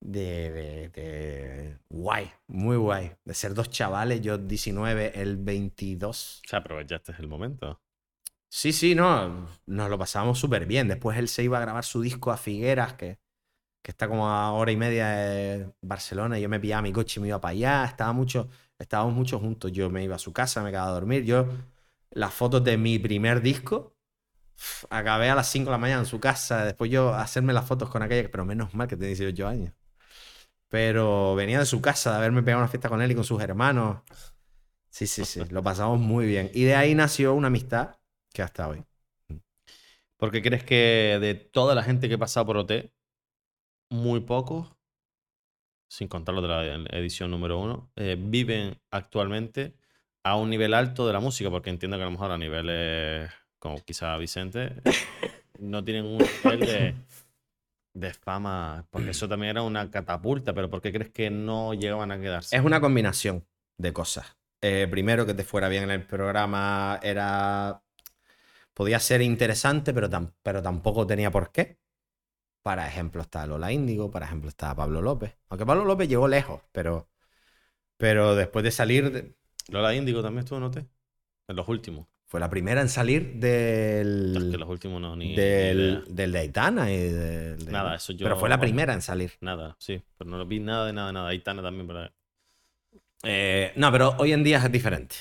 De, 0.00 0.50
de- 0.50 0.88
de- 0.88 1.78
guay, 1.90 2.30
muy 2.46 2.76
guay. 2.76 3.12
De 3.24 3.34
ser 3.34 3.52
dos 3.54 3.68
chavales, 3.70 4.22
yo 4.22 4.38
19, 4.38 5.20
él 5.20 5.36
22. 5.36 6.40
O 6.46 6.48
sea, 6.48 6.60
aprovechaste 6.60 7.14
el 7.18 7.28
momento. 7.28 7.80
Sí, 8.48 8.72
sí, 8.72 8.94
no, 8.94 9.46
nos 9.66 9.90
lo 9.90 9.98
pasábamos 9.98 10.38
súper 10.38 10.66
bien. 10.66 10.88
Después 10.88 11.18
él 11.18 11.28
se 11.28 11.44
iba 11.44 11.58
a 11.58 11.60
grabar 11.60 11.84
su 11.84 12.00
disco 12.00 12.32
a 12.32 12.36
Figueras, 12.38 12.94
que, 12.94 13.18
que 13.82 13.90
está 13.90 14.08
como 14.08 14.28
a 14.28 14.52
hora 14.52 14.72
y 14.72 14.76
media 14.76 15.08
de 15.08 15.72
Barcelona. 15.80 16.38
y 16.38 16.42
Yo 16.42 16.48
me 16.48 16.60
pillaba 16.60 16.82
mi 16.82 16.92
coche 16.92 17.20
y 17.20 17.22
me 17.22 17.28
iba 17.28 17.40
para 17.40 17.52
allá. 17.52 17.84
Estaba 17.84 18.12
mucho, 18.12 18.48
estábamos 18.78 19.14
mucho 19.14 19.38
juntos. 19.38 19.72
Yo 19.72 19.90
me 19.90 20.04
iba 20.04 20.16
a 20.16 20.18
su 20.18 20.32
casa, 20.32 20.62
me 20.62 20.70
quedaba 20.70 20.88
a 20.88 20.92
dormir. 20.92 21.24
Yo, 21.24 21.46
las 22.10 22.34
fotos 22.34 22.62
de 22.64 22.76
mi 22.76 22.98
primer 22.98 23.40
disco, 23.42 23.96
acabé 24.90 25.30
a 25.30 25.34
las 25.34 25.48
5 25.48 25.66
de 25.66 25.70
la 25.72 25.78
mañana 25.78 26.00
en 26.00 26.06
su 26.06 26.20
casa. 26.20 26.64
Después 26.64 26.90
yo 26.90 27.14
hacerme 27.14 27.52
las 27.52 27.66
fotos 27.66 27.90
con 27.90 28.02
aquella, 28.02 28.30
pero 28.30 28.44
menos 28.44 28.74
mal 28.74 28.88
que 28.88 28.96
tenía 28.96 29.08
18 29.08 29.48
años. 29.48 29.74
Pero 30.68 31.34
venía 31.34 31.58
de 31.58 31.66
su 31.66 31.80
casa 31.80 32.12
de 32.12 32.18
haberme 32.18 32.42
pegado 32.42 32.62
una 32.62 32.68
fiesta 32.68 32.88
con 32.88 33.02
él 33.02 33.10
y 33.10 33.14
con 33.14 33.24
sus 33.24 33.42
hermanos. 33.42 34.02
Sí, 34.90 35.06
sí, 35.06 35.24
sí, 35.24 35.42
lo 35.50 35.62
pasamos 35.62 35.98
muy 36.00 36.26
bien. 36.26 36.50
Y 36.54 36.64
de 36.64 36.74
ahí 36.74 36.94
nació 36.94 37.34
una 37.34 37.48
amistad 37.48 37.96
que 38.32 38.42
hasta 38.42 38.68
hoy. 38.68 38.84
¿Por 40.16 40.30
qué 40.30 40.42
crees 40.42 40.64
que 40.64 41.18
de 41.20 41.34
toda 41.34 41.74
la 41.74 41.82
gente 41.82 42.08
que 42.08 42.14
ha 42.14 42.18
pasado 42.18 42.46
por 42.46 42.56
OT, 42.58 42.92
muy 43.90 44.20
pocos, 44.20 44.68
sin 45.88 46.08
contar 46.08 46.34
los 46.34 46.42
de 46.42 46.48
la 46.48 46.98
edición 46.98 47.30
número 47.30 47.58
uno, 47.58 47.90
eh, 47.96 48.16
viven 48.18 48.78
actualmente 48.90 49.74
a 50.22 50.36
un 50.36 50.50
nivel 50.50 50.74
alto 50.74 51.06
de 51.06 51.12
la 51.12 51.20
música? 51.20 51.50
Porque 51.50 51.70
entiendo 51.70 51.96
que 51.96 52.02
a 52.02 52.06
lo 52.06 52.12
mejor 52.12 52.30
a 52.30 52.38
niveles 52.38 53.30
como 53.58 53.82
quizá 53.84 54.16
Vicente, 54.16 54.72
no 55.58 55.84
tienen 55.84 56.06
un 56.06 56.18
nivel 56.18 56.64
de, 56.64 56.94
de 57.94 58.14
fama, 58.14 58.86
porque 58.90 59.10
eso 59.10 59.28
también 59.28 59.50
era 59.50 59.62
una 59.62 59.90
catapulta, 59.90 60.54
pero 60.54 60.70
¿por 60.70 60.80
qué 60.80 60.92
crees 60.92 61.10
que 61.10 61.30
no 61.30 61.74
llegaban 61.74 62.12
a 62.12 62.20
quedarse? 62.20 62.56
Es 62.56 62.64
una 62.64 62.80
combinación 62.80 63.46
de 63.78 63.92
cosas. 63.92 64.36
Eh, 64.62 64.86
primero, 64.90 65.26
que 65.26 65.34
te 65.34 65.44
fuera 65.44 65.68
bien 65.68 65.84
en 65.84 65.90
el 65.90 66.06
programa 66.06 66.98
era. 67.02 67.82
Podía 68.74 69.00
ser 69.00 69.20
interesante, 69.22 69.92
pero, 69.92 70.08
tam- 70.08 70.32
pero 70.42 70.62
tampoco 70.62 71.06
tenía 71.06 71.30
por 71.30 71.50
qué. 71.52 71.78
Para 72.62 72.86
ejemplo, 72.86 73.22
está 73.22 73.46
Lola 73.46 73.72
Índigo, 73.72 74.10
para 74.10 74.26
ejemplo, 74.26 74.48
está 74.48 74.74
Pablo 74.74 75.00
López. 75.00 75.34
Aunque 75.48 75.64
Pablo 75.64 75.84
López 75.84 76.08
llegó 76.08 76.28
lejos, 76.28 76.60
pero. 76.72 77.08
Pero 77.96 78.34
después 78.34 78.62
de 78.64 78.70
salir. 78.70 79.10
de- 79.12 79.34
Lola 79.68 79.94
Índigo 79.94 80.22
también 80.22 80.40
estuvo 80.44 80.58
en 80.58 80.64
OT, 80.64 80.76
en 81.48 81.56
los 81.56 81.68
últimos. 81.68 82.06
fue 82.26 82.38
la 82.38 82.48
primera 82.50 82.80
en 82.80 82.88
salir 82.88 83.32
Es 83.34 83.40
del. 83.40 84.48
que 84.52 84.58
los 84.58 84.68
últimos 84.68 85.00
no, 85.00 85.16
ni, 85.16 85.34
del, 85.34 86.04
del 86.08 86.30
de 86.32 86.38
Aitana 86.38 86.90
y 86.92 86.98
del. 86.98 87.64
de- 87.64 87.72
Nada, 87.72 87.96
eso 87.96 88.12
yo- 88.12 88.24
Pero 88.24 88.36
fue 88.38 88.48
la 88.48 88.56
bueno. 88.56 88.68
primera 88.68 88.92
en 88.94 89.02
salir. 89.02 89.32
Nada, 89.40 89.74
sí, 89.78 90.02
pero 90.16 90.30
no 90.30 90.36
lo 90.38 90.46
vi 90.46 90.60
nada 90.60 90.86
de 90.86 90.92
nada, 90.92 91.12
nada. 91.12 91.28
Aitana 91.30 91.62
también, 91.62 91.86
pero 91.86 92.08
Eh, 93.22 93.72
no, 93.76 93.90
pero 93.92 94.14
hoy 94.18 94.32
en 94.32 94.42
día 94.44 94.58
es 94.58 94.72
diferente. 94.72 95.16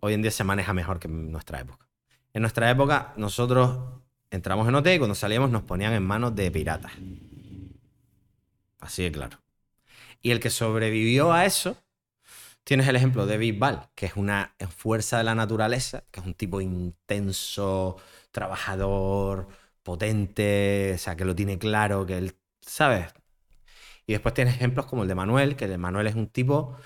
Hoy 0.00 0.12
en 0.14 0.22
día 0.22 0.30
se 0.30 0.44
maneja 0.44 0.72
mejor 0.74 0.98
que 0.98 1.08
en 1.08 1.30
nuestra 1.32 1.60
época. 1.60 1.88
En 2.34 2.42
nuestra 2.42 2.70
época, 2.70 3.14
nosotros 3.16 4.02
entramos 4.34 4.68
en 4.68 4.74
OT 4.74 4.86
y 4.94 4.98
cuando 4.98 5.14
salíamos 5.14 5.50
nos 5.50 5.62
ponían 5.62 5.92
en 5.92 6.04
manos 6.04 6.34
de 6.34 6.50
piratas. 6.50 6.92
Así 8.80 9.02
de 9.02 9.12
claro. 9.12 9.38
Y 10.22 10.30
el 10.30 10.40
que 10.40 10.50
sobrevivió 10.50 11.32
a 11.32 11.44
eso, 11.44 11.76
tienes 12.64 12.88
el 12.88 12.96
ejemplo 12.96 13.26
de 13.26 13.38
Bisbal, 13.38 13.88
que 13.94 14.06
es 14.06 14.16
una 14.16 14.54
fuerza 14.74 15.18
de 15.18 15.24
la 15.24 15.34
naturaleza, 15.34 16.04
que 16.10 16.20
es 16.20 16.26
un 16.26 16.34
tipo 16.34 16.60
intenso, 16.60 17.96
trabajador, 18.30 19.48
potente, 19.82 20.92
o 20.94 20.98
sea, 20.98 21.16
que 21.16 21.24
lo 21.24 21.34
tiene 21.34 21.58
claro, 21.58 22.06
que 22.06 22.18
él, 22.18 22.36
¿sabes? 22.60 23.12
Y 24.06 24.12
después 24.12 24.34
tienes 24.34 24.54
ejemplos 24.54 24.86
como 24.86 25.02
el 25.02 25.08
de 25.08 25.14
Manuel, 25.14 25.56
que 25.56 25.64
el 25.64 25.70
de 25.72 25.78
Manuel 25.78 26.06
es 26.06 26.14
un 26.14 26.28
tipo 26.28 26.76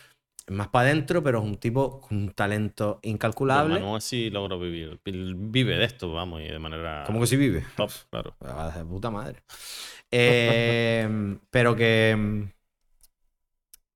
más 0.51 0.69
para 0.69 0.89
adentro, 0.89 1.23
pero 1.23 1.39
es 1.39 1.45
un 1.45 1.57
tipo 1.57 2.01
con 2.01 2.17
un 2.19 2.31
talento 2.31 3.01
incalculable. 3.03 3.81
Manuel 3.81 4.01
sí 4.03 4.31
logró 4.31 4.59
vivir. 4.59 5.01
Vive 5.05 5.77
de 5.77 5.85
esto, 5.85 6.13
vamos, 6.13 6.41
y 6.41 6.45
de 6.45 6.59
manera 6.59 7.05
Como 7.07 7.21
que 7.21 7.27
sí 7.27 7.37
vive. 7.37 7.65
top, 7.77 7.91
claro. 8.11 8.35
Ah, 8.41 8.73
De 8.77 8.85
puta 8.85 9.11
madre. 9.11 9.43
Eh, 10.11 11.07
pero 11.51 11.77
que, 11.77 12.49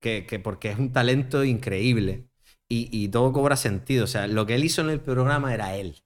que, 0.01 0.27
que 0.27 0.39
porque 0.39 0.71
es 0.71 0.79
un 0.79 0.93
talento 0.93 1.45
increíble 1.45 2.27
y, 2.69 2.89
y 2.93 3.09
todo 3.09 3.33
cobra 3.33 3.57
sentido. 3.57 4.05
O 4.05 4.09
sea, 4.09 4.27
lo 4.27 4.47
que 4.47 4.55
él 4.55 4.65
hizo 4.65 4.83
en 4.83 4.91
el 4.91 5.01
programa 5.01 5.55
era 5.55 5.77
él. 5.77 5.97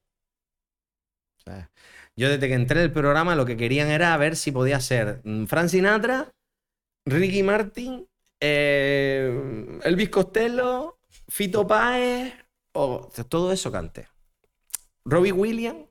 O 1.39 1.43
sea, 1.43 1.71
yo 2.17 2.29
desde 2.29 2.49
que 2.49 2.55
entré 2.55 2.81
en 2.81 2.87
el 2.87 2.93
programa 2.93 3.37
lo 3.37 3.47
que 3.47 3.57
querían 3.57 3.89
era 3.89 4.17
ver 4.17 4.37
si 4.37 4.53
podía 4.53 4.81
ser 4.81 5.21
mm, 5.25 5.45
Frank 5.47 5.69
Sinatra, 5.69 6.33
Ricky 7.07 7.43
Martin, 7.43 8.07
eh, 8.41 9.81
Elvis 9.85 10.09
Costello, 10.11 10.99
Fito 11.29 11.67
Páez, 11.67 12.35
o 12.73 13.09
todo 13.29 13.53
eso 13.53 13.73
canté. 13.73 14.09
Robbie 15.05 15.33
Williams, 15.33 15.87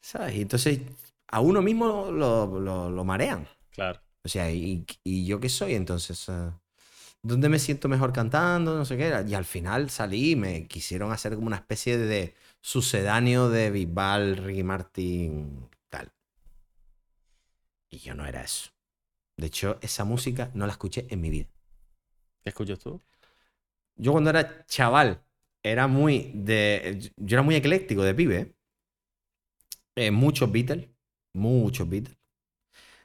¿sabes? 0.00 0.34
Y 0.36 0.42
entonces 0.42 0.80
a 1.28 1.40
uno 1.40 1.62
mismo 1.62 2.10
lo, 2.10 2.46
lo- 2.60 2.90
lo 2.90 3.04
marean. 3.04 3.48
Claro. 3.70 4.00
O 4.24 4.28
sea, 4.28 4.50
¿y, 4.52 4.86
y 5.04 5.26
yo 5.26 5.40
qué 5.40 5.48
soy 5.48 5.74
entonces? 5.74 6.26
¿Dónde 7.22 7.48
me 7.48 7.58
siento 7.58 7.88
mejor 7.88 8.12
cantando? 8.12 8.76
No 8.76 8.84
sé 8.84 8.96
qué. 8.96 9.24
Y 9.26 9.34
al 9.34 9.44
final 9.44 9.90
salí 9.90 10.32
y 10.32 10.36
me 10.36 10.68
quisieron 10.68 11.12
hacer 11.12 11.34
como 11.34 11.46
una 11.48 11.56
especie 11.56 11.98
de 11.98 12.34
sucedáneo 12.60 13.48
de 13.50 13.70
Bisbal, 13.70 14.36
Ricky 14.38 14.62
Martin, 14.62 15.68
tal. 15.90 16.12
Y 17.90 17.98
yo 18.00 18.14
no 18.14 18.26
era 18.26 18.42
eso. 18.42 18.70
De 19.36 19.46
hecho, 19.48 19.78
esa 19.82 20.04
música 20.04 20.50
no 20.54 20.66
la 20.66 20.72
escuché 20.72 21.06
en 21.10 21.20
mi 21.20 21.30
vida. 21.30 21.46
¿Qué 22.42 22.50
escuchas 22.50 22.78
tú? 22.80 23.00
Yo 23.96 24.12
cuando 24.12 24.30
era 24.30 24.66
chaval 24.66 25.22
era 25.62 25.86
muy 25.88 26.32
de... 26.34 27.12
Yo 27.16 27.36
era 27.36 27.42
muy 27.42 27.56
ecléctico 27.56 28.02
de 28.02 28.14
pibe. 28.14 28.38
¿eh? 28.40 28.54
Eh, 29.96 30.10
muchos 30.10 30.50
Beatles. 30.50 30.88
Muchos 31.34 31.88
Beatles. 31.88 32.16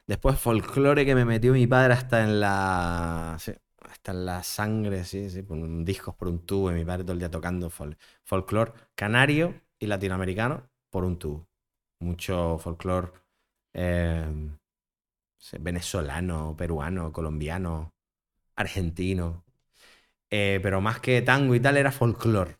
Después 0.06 0.38
folclore 0.40 1.04
que 1.06 1.14
me 1.14 1.24
metió 1.24 1.52
mi 1.52 1.66
padre 1.66 1.94
hasta 1.94 2.24
en 2.24 2.40
la... 2.40 3.36
sí, 3.40 3.52
hasta 3.82 4.12
en 4.12 4.26
la 4.26 4.42
sangre, 4.42 5.04
sí, 5.04 5.30
sí. 5.30 5.42
Por 5.42 5.58
un, 5.58 5.84
discos 5.84 6.14
por 6.16 6.28
un 6.28 6.44
tubo. 6.46 6.70
Y 6.72 6.74
mi 6.74 6.84
padre 6.84 7.04
todo 7.04 7.12
el 7.14 7.18
día 7.20 7.30
tocando 7.30 7.70
fol- 7.70 7.96
folclore 8.24 8.72
canario 8.94 9.54
y 9.78 9.86
latinoamericano 9.86 10.70
por 10.90 11.04
un 11.04 11.18
tubo. 11.18 11.48
Mucho 12.00 12.58
folclore 12.58 13.10
eh, 13.74 14.26
venezolano, 15.60 16.56
peruano, 16.56 17.12
colombiano, 17.12 17.94
argentino. 18.56 19.44
Eh, 20.30 20.60
pero 20.62 20.80
más 20.80 21.00
que 21.00 21.22
tango 21.22 21.54
y 21.54 21.60
tal 21.60 21.76
era 21.76 21.92
folclore. 21.92 22.58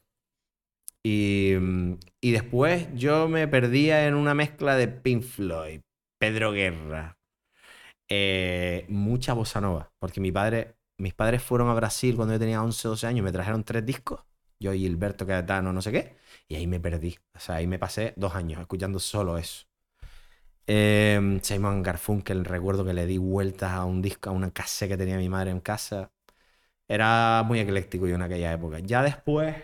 Y, 1.02 1.54
mm, 1.58 1.94
y 2.20 2.30
después 2.32 2.88
yo 2.94 3.28
me 3.28 3.48
perdía 3.48 4.06
en 4.06 4.14
una 4.14 4.34
mezcla 4.34 4.76
de 4.76 4.88
Pink 4.88 5.22
Floyd, 5.22 5.80
Pedro 6.18 6.52
Guerra, 6.52 7.18
eh, 8.08 8.86
mucha 8.88 9.34
bossa 9.34 9.60
nova, 9.60 9.92
porque 9.98 10.20
mi 10.20 10.32
padre, 10.32 10.76
mis 10.98 11.14
padres 11.14 11.42
fueron 11.42 11.68
a 11.68 11.74
Brasil 11.74 12.16
cuando 12.16 12.34
yo 12.34 12.40
tenía 12.40 12.62
11, 12.62 12.88
12 12.88 13.06
años, 13.06 13.24
me 13.24 13.32
trajeron 13.32 13.64
tres 13.64 13.86
discos, 13.86 14.20
yo 14.60 14.74
y 14.74 14.80
Gilberto 14.80 15.26
Caetano, 15.26 15.72
no 15.72 15.80
sé 15.82 15.92
qué, 15.92 16.16
y 16.48 16.56
ahí 16.56 16.66
me 16.66 16.80
perdí. 16.80 17.18
O 17.34 17.40
sea, 17.40 17.56
ahí 17.56 17.66
me 17.66 17.78
pasé 17.78 18.12
dos 18.16 18.34
años 18.34 18.60
escuchando 18.60 18.98
solo 18.98 19.38
eso. 19.38 19.66
Eh, 20.66 21.40
Simon 21.42 21.82
Garfunkel, 21.82 22.44
recuerdo 22.44 22.84
que 22.84 22.94
le 22.94 23.06
di 23.06 23.18
vueltas 23.18 23.72
a 23.72 23.84
un 23.84 24.02
disco, 24.02 24.30
a 24.30 24.32
una 24.32 24.50
cassette 24.52 24.90
que 24.90 24.96
tenía 24.96 25.16
mi 25.18 25.28
madre 25.28 25.50
en 25.50 25.60
casa. 25.60 26.12
Era 26.88 27.44
muy 27.46 27.60
ecléctico 27.60 28.06
yo 28.08 28.16
en 28.16 28.22
aquella 28.22 28.52
época. 28.52 28.80
Ya 28.80 29.02
después 29.02 29.56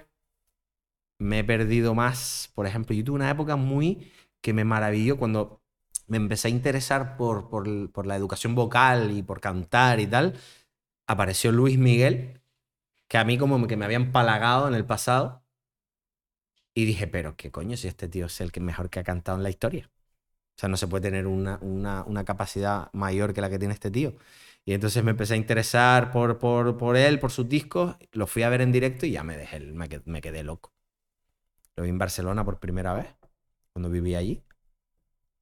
me 1.18 1.40
he 1.40 1.44
perdido 1.44 1.94
más. 1.94 2.50
Por 2.54 2.66
ejemplo, 2.66 2.94
yo 2.94 3.04
tuve 3.04 3.16
una 3.16 3.30
época 3.30 3.56
muy 3.56 4.12
que 4.40 4.52
me 4.52 4.64
maravilló 4.64 5.18
cuando 5.18 5.62
me 6.06 6.16
empecé 6.18 6.48
a 6.48 6.50
interesar 6.50 7.16
por, 7.16 7.48
por, 7.48 7.90
por 7.92 8.06
la 8.06 8.16
educación 8.16 8.54
vocal 8.54 9.10
y 9.16 9.22
por 9.22 9.40
cantar 9.40 10.00
y 10.00 10.06
tal. 10.06 10.34
Apareció 11.06 11.52
Luis 11.52 11.78
Miguel, 11.78 12.40
que 13.08 13.18
a 13.18 13.24
mí 13.24 13.38
como 13.38 13.66
que 13.68 13.76
me 13.76 13.84
había 13.86 13.98
empalagado 13.98 14.68
en 14.68 14.74
el 14.74 14.86
pasado. 14.86 15.44
Y 16.74 16.84
dije, 16.84 17.08
pero 17.08 17.36
qué 17.36 17.50
coño 17.50 17.76
si 17.76 17.88
este 17.88 18.06
tío 18.08 18.26
es 18.26 18.40
el 18.40 18.52
que 18.52 18.60
mejor 18.60 18.88
que 18.88 19.00
ha 19.00 19.04
cantado 19.04 19.36
en 19.36 19.42
la 19.42 19.50
historia. 19.50 19.90
O 20.56 20.58
sea, 20.58 20.70
no 20.70 20.78
se 20.78 20.88
puede 20.88 21.02
tener 21.02 21.26
una, 21.26 21.58
una, 21.60 22.02
una 22.04 22.24
capacidad 22.24 22.88
mayor 22.94 23.34
que 23.34 23.42
la 23.42 23.50
que 23.50 23.58
tiene 23.58 23.74
este 23.74 23.90
tío. 23.90 24.14
Y 24.64 24.72
entonces 24.72 25.04
me 25.04 25.10
empecé 25.10 25.34
a 25.34 25.36
interesar 25.36 26.10
por, 26.10 26.38
por, 26.38 26.78
por 26.78 26.96
él, 26.96 27.18
por 27.18 27.30
sus 27.30 27.46
discos. 27.46 27.94
Lo 28.12 28.26
fui 28.26 28.42
a 28.42 28.48
ver 28.48 28.62
en 28.62 28.72
directo 28.72 29.04
y 29.04 29.10
ya 29.12 29.22
me 29.22 29.36
dejé, 29.36 29.60
me 29.60 29.86
quedé, 29.88 30.02
me 30.06 30.22
quedé 30.22 30.42
loco. 30.42 30.72
Lo 31.76 31.82
vi 31.82 31.90
en 31.90 31.98
Barcelona 31.98 32.42
por 32.42 32.58
primera 32.58 32.94
vez, 32.94 33.06
cuando 33.74 33.90
viví 33.90 34.14
allí. 34.14 34.42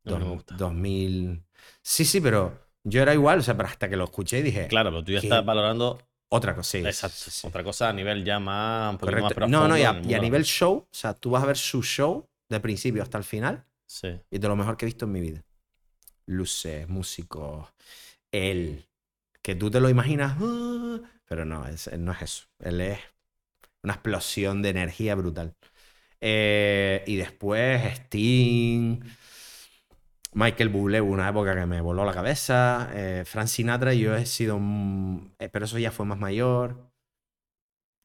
Mí 0.02 0.14
me 0.14 0.24
gusta. 0.24 0.56
2000. 0.56 1.44
Sí, 1.80 2.04
sí, 2.04 2.20
pero 2.20 2.66
yo 2.82 3.00
era 3.00 3.14
igual, 3.14 3.38
o 3.38 3.42
sea, 3.42 3.56
pero 3.56 3.68
hasta 3.68 3.88
que 3.88 3.96
lo 3.96 4.04
escuché 4.04 4.40
y 4.40 4.42
dije, 4.42 4.66
Claro, 4.66 4.90
pero 4.90 5.04
tú 5.04 5.12
ya 5.12 5.20
¿Qué? 5.20 5.28
estás 5.28 5.44
valorando 5.44 6.02
Otra 6.28 6.56
cosa, 6.56 6.72
sí. 6.72 6.78
Exacto. 6.78 7.16
sí. 7.30 7.46
Otra 7.46 7.62
cosa 7.62 7.88
a 7.88 7.92
nivel 7.92 8.24
ya 8.24 8.40
más, 8.40 8.94
un 8.94 8.98
poquito 8.98 9.22
más. 9.22 9.48
No, 9.48 9.68
no, 9.68 9.78
y 9.78 9.84
a, 9.84 10.02
y 10.04 10.12
a 10.12 10.18
nivel 10.18 10.44
show, 10.44 10.78
o 10.78 10.88
sea, 10.90 11.14
tú 11.14 11.30
vas 11.30 11.44
a 11.44 11.46
ver 11.46 11.56
su 11.56 11.84
show 11.84 12.28
de 12.48 12.58
principio 12.58 13.00
hasta 13.02 13.16
el 13.16 13.24
final 13.24 13.64
Y 14.30 14.38
de 14.38 14.48
lo 14.48 14.56
mejor 14.56 14.76
que 14.76 14.84
he 14.84 14.88
visto 14.88 15.04
en 15.04 15.12
mi 15.12 15.20
vida. 15.20 15.44
Luces, 16.26 16.88
músicos, 16.88 17.68
él, 18.32 18.86
que 19.42 19.54
tú 19.54 19.70
te 19.70 19.80
lo 19.80 19.88
imaginas, 19.90 20.36
"Ah", 20.40 21.00
pero 21.26 21.44
no, 21.44 21.66
es, 21.66 21.90
no 21.98 22.12
es 22.12 22.22
eso. 22.22 22.46
Él 22.60 22.80
es 22.80 22.98
una 23.82 23.94
explosión 23.94 24.62
de 24.62 24.70
energía 24.70 25.14
brutal. 25.14 25.56
Eh, 26.20 27.04
y 27.06 27.16
después 27.16 27.82
Sting, 28.00 29.00
Michael 30.32 30.68
Bublé, 30.68 31.00
una 31.00 31.28
época 31.28 31.54
que 31.54 31.66
me 31.66 31.80
voló 31.80 32.04
la 32.04 32.12
cabeza. 32.12 32.90
eh, 32.92 33.22
Frank 33.24 33.46
Sinatra, 33.46 33.94
yo 33.94 34.16
he 34.16 34.26
sido 34.26 34.58
eh, 35.38 35.48
pero 35.48 35.64
eso 35.64 35.78
ya 35.78 35.90
fue 35.92 36.06
más 36.06 36.18
mayor. 36.18 36.90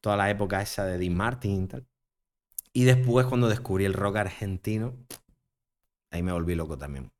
Toda 0.00 0.16
la 0.16 0.30
época 0.30 0.62
esa 0.62 0.84
de 0.86 0.98
Dean 0.98 1.14
Martin 1.14 1.64
y 1.64 1.66
tal. 1.68 1.86
Y 2.72 2.84
después 2.84 3.26
cuando 3.26 3.48
descubrí 3.48 3.84
el 3.84 3.94
rock 3.94 4.16
argentino, 4.16 4.96
ahí 6.10 6.22
me 6.22 6.32
volví 6.32 6.54
loco 6.54 6.76
también. 6.78 7.12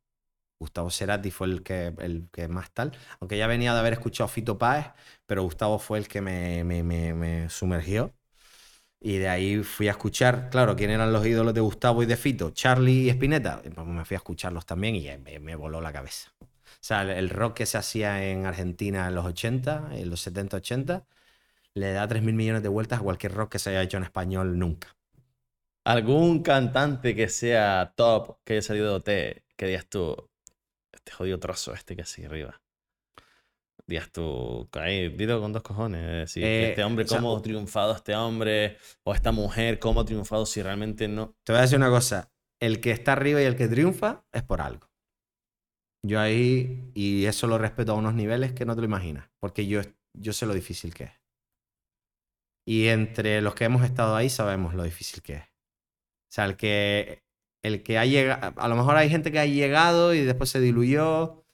Gustavo 0.61 0.91
Cerati 0.91 1.31
fue 1.31 1.49
el 1.49 1.63
que, 1.63 1.95
el 1.99 2.29
que 2.33 2.49
más 2.49 2.73
tal. 2.73 2.93
Aunque 3.21 3.39
ya 3.39 3.47
venía 3.49 3.75
de 3.75 3.81
haber 3.81 3.95
escuchado 3.95 4.29
Fito 4.29 4.59
Páez, 4.59 4.87
pero 5.27 5.43
Gustavo 5.45 5.79
fue 5.79 5.99
el 5.99 6.09
que 6.09 6.21
me, 6.23 6.65
me- 6.65 6.83
me- 6.85 7.15
me 7.15 7.51
sumergió. 7.51 8.15
Y 9.03 9.17
de 9.19 9.29
ahí 9.29 9.63
fui 9.63 9.89
a 9.89 9.93
escuchar, 9.93 10.51
claro, 10.51 10.77
quién 10.77 10.91
eran 10.91 11.13
los 11.13 11.27
ídolos 11.27 11.55
de 11.55 11.61
Gustavo 11.63 12.03
y 12.03 12.07
de 12.07 12.17
Fito, 12.17 12.51
Charlie 12.51 13.05
y 13.07 13.11
Spinetta. 13.11 13.63
Pues 13.63 13.87
me 13.87 14.05
fui 14.05 14.15
a 14.15 14.19
escucharlos 14.19 14.67
también 14.67 14.95
y 14.97 15.09
me, 15.19 15.39
me 15.41 15.55
voló 15.57 15.81
la 15.81 15.93
cabeza. 15.93 16.31
O 16.41 16.47
sea, 16.83 17.03
el, 17.03 17.31
rock 17.31 17.55
que 17.59 17.67
se 17.67 17.79
hacía 17.79 18.25
en 18.31 18.47
Argentina 18.47 19.09
en 19.09 19.15
los 19.15 19.25
80, 19.27 19.89
en 19.93 20.11
los 20.11 20.21
70, 20.21 20.59
80, 20.59 21.05
le 21.75 21.93
da 21.93 22.07
3 22.09 22.23
mil 22.23 22.35
millones 22.35 22.63
de 22.63 22.69
vueltas 22.69 23.01
a 23.01 23.03
cualquier 23.03 23.33
rock 23.35 23.53
que 23.53 23.59
se 23.59 23.71
haya 23.71 23.83
hecho 23.83 23.97
en 23.99 24.05
español 24.05 24.59
nunca. 24.59 24.89
¿Algún 25.85 26.43
cantante 26.43 27.15
que 27.17 27.29
sea 27.29 27.95
top, 27.97 28.39
que 28.45 28.55
haya 28.55 28.63
salido 28.63 28.87
de 28.89 28.95
OT, 28.97 29.45
que 29.57 29.67
digas 29.67 29.89
tú, 29.89 30.31
este 30.93 31.13
jodido 31.13 31.39
trozo 31.41 31.73
este 31.75 31.97
que 31.97 32.05
sigue 32.05 32.27
arriba? 32.29 32.61
Digas 33.87 34.13
tú, 34.13 34.69
ahí, 34.75 35.09
dilo 35.09 35.41
con 35.41 35.53
dos 35.53 35.63
cojones. 35.63 36.03
es 36.05 36.17
decir, 36.35 36.43
que 36.45 36.67
Eh, 36.67 36.71
este 36.71 36.85
hombre, 36.85 37.05
o 37.05 37.09
sea, 37.09 37.19
cómo 37.19 37.33
o- 37.33 37.39
ha 37.39 37.43
triunfado 37.43 37.95
este 37.95 38.15
hombre, 38.15 38.77
o 39.05 39.15
esta 39.15 39.33
mujer, 39.33 39.79
cómo 39.79 40.01
ha 40.03 40.05
triunfado 40.05 40.47
si 40.47 40.63
realmente 40.63 41.09
no. 41.09 41.35
Te 41.45 41.53
voy 41.53 41.59
a 41.59 41.63
decir 41.63 41.79
una 41.79 41.89
cosa. 41.91 42.31
El 42.61 42.81
que 42.81 42.91
está 42.93 43.13
arriba 43.13 43.41
y 43.43 43.47
el 43.47 43.57
que 43.57 43.67
triunfa 43.67 44.25
es 44.33 44.43
por 44.43 44.61
algo. 44.61 44.87
Yo 46.07 46.21
ahí, 46.21 46.91
y 46.95 47.25
eso 47.27 47.47
lo 47.47 47.59
respeto 47.59 47.93
a 47.93 47.95
unos 47.97 48.15
niveles 48.15 48.53
que 48.53 48.65
no 48.65 48.75
te 48.75 48.81
lo 48.83 48.87
imaginas, 48.87 49.29
porque 49.41 49.67
yo, 49.67 49.81
yo 50.15 50.33
sé 50.33 50.47
lo 50.47 50.55
difícil 50.55 50.95
que 50.95 51.05
es. 51.05 51.13
Y 52.67 52.89
entre 52.89 53.41
los 53.43 53.55
que 53.55 53.65
hemos 53.65 53.83
estado 53.85 54.15
ahí 54.15 54.31
sabemos 54.31 54.75
lo 54.75 54.83
difícil 54.85 55.23
que 55.23 55.33
es. 55.35 55.50
O 56.31 56.33
sea, 56.33 56.45
el 56.45 56.57
que, 56.57 57.25
el 57.63 57.83
que 57.83 57.99
ha 57.99 58.07
llegado, 58.07 58.55
a 58.57 58.69
lo 58.69 58.77
mejor 58.77 58.97
hay 58.97 59.11
gente 59.11 59.33
que 59.33 59.41
ha 59.41 59.47
llegado 59.47 60.15
y 60.15 60.21
después 60.21 60.49
se 60.49 60.61
diluyó. 60.61 61.23
O 61.23 61.45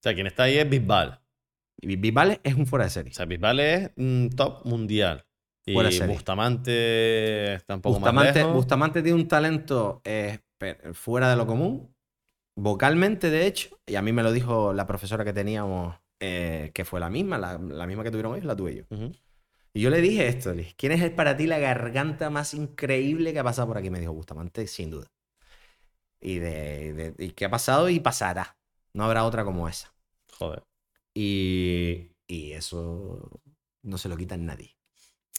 sea, 0.00 0.14
quien 0.14 0.28
está 0.28 0.44
ahí 0.44 0.58
es 0.58 0.70
Bisbal. 0.70 1.20
Y 1.80 1.96
Bisbal 1.96 2.40
es 2.44 2.54
un 2.54 2.66
fuera 2.66 2.84
de 2.84 2.90
serie. 2.90 3.10
O 3.10 3.14
sea, 3.14 3.26
Bisbal 3.26 3.58
es 3.58 3.90
mm, 3.96 4.28
top 4.28 4.64
mundial. 4.64 5.26
Y 5.66 5.74
Fuera 5.74 5.88
de 5.88 5.96
serie. 5.96 6.14
Bustamante 6.14 7.54
está 7.54 7.74
un 7.74 7.80
poco 7.82 7.96
Bustamante, 7.96 8.28
más 8.28 8.36
lejos. 8.36 8.54
Bustamante 8.54 9.02
tiene 9.02 9.18
un 9.18 9.26
talento 9.26 10.00
eh, 10.04 10.38
fuera 10.92 11.28
de 11.28 11.36
lo 11.36 11.46
común, 11.48 11.92
vocalmente 12.56 13.28
de 13.28 13.46
hecho, 13.46 13.76
y 13.86 13.96
a 13.96 14.02
mí 14.02 14.12
me 14.12 14.22
lo 14.22 14.30
dijo 14.30 14.72
la 14.72 14.86
profesora 14.86 15.24
que 15.24 15.32
teníamos, 15.32 15.96
eh, 16.20 16.70
que 16.72 16.84
fue 16.84 17.00
la 17.00 17.10
misma, 17.10 17.38
la, 17.38 17.58
la 17.58 17.86
misma 17.88 18.04
que 18.04 18.12
tuvieron 18.12 18.34
ellos, 18.34 18.46
la 18.46 18.54
tuve 18.54 18.76
yo. 18.76 18.84
Y 19.76 19.82
yo 19.82 19.90
le 19.90 20.00
dije 20.00 20.26
esto, 20.26 20.54
le 20.54 20.62
dije, 20.62 20.74
¿quién 20.78 20.92
es 20.92 21.10
para 21.10 21.36
ti 21.36 21.46
la 21.46 21.58
garganta 21.58 22.30
más 22.30 22.54
increíble 22.54 23.34
que 23.34 23.40
ha 23.40 23.44
pasado 23.44 23.68
por 23.68 23.76
aquí? 23.76 23.90
Me 23.90 24.00
dijo 24.00 24.14
Bustamante, 24.14 24.66
sin 24.68 24.90
duda. 24.90 25.06
Y, 26.18 26.38
de, 26.38 26.94
de- 26.94 27.14
y 27.26 27.32
qué 27.32 27.44
ha 27.44 27.50
pasado 27.50 27.90
y 27.90 28.00
pasará. 28.00 28.56
No 28.94 29.04
habrá 29.04 29.24
otra 29.26 29.44
como 29.44 29.68
esa. 29.68 29.92
Joder. 30.38 30.62
Y, 31.12 32.08
y 32.26 32.52
eso 32.52 33.42
no 33.82 33.98
se 33.98 34.08
lo 34.08 34.16
quita 34.16 34.38
nadie. 34.38 34.78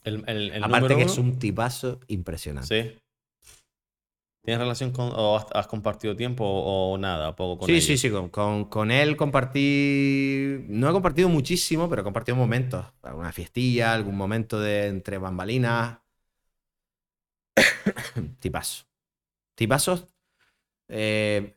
El, 0.04 0.24
el, 0.30 0.52
el 0.52 0.64
Aparte 0.64 0.90
que 0.90 1.02
uno, 1.02 1.12
es 1.12 1.18
un 1.18 1.40
tipazo 1.40 2.00
impresionante. 2.06 2.94
Sí. 2.94 3.00
¿Tienes 4.48 4.62
relación 4.62 4.92
con, 4.94 5.12
o 5.14 5.36
has, 5.36 5.46
has 5.54 5.68
compartido 5.68 6.16
tiempo 6.16 6.46
o, 6.46 6.94
o 6.94 6.98
nada? 6.98 7.36
Poco 7.36 7.58
con 7.60 7.68
Sí, 7.68 7.82
sí, 7.82 7.98
sí, 7.98 8.10
con, 8.10 8.30
con- 8.30 8.66
con 8.70 8.92
él 8.92 9.18
compartí, 9.18 10.60
no 10.70 10.90
he 10.90 10.94
compartido 10.94 11.28
muchísimo, 11.28 11.90
pero 11.90 12.02
he 12.02 12.04
compartido 12.06 12.38
momentos, 12.38 12.86
alguna 13.02 13.34
fiestilla, 13.34 13.94
algún 13.94 14.16
momento 14.16 14.58
de 14.60 14.88
entre 14.88 15.18
bambalinas. 15.18 16.00
Tipazo. 18.40 18.86
Tipazos. 19.56 20.08
Eh, 20.90 21.56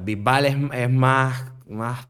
Bisbal 0.00 0.46
es, 0.46 0.56
es 0.74 0.90
más, 0.90 1.52
más 1.66 2.08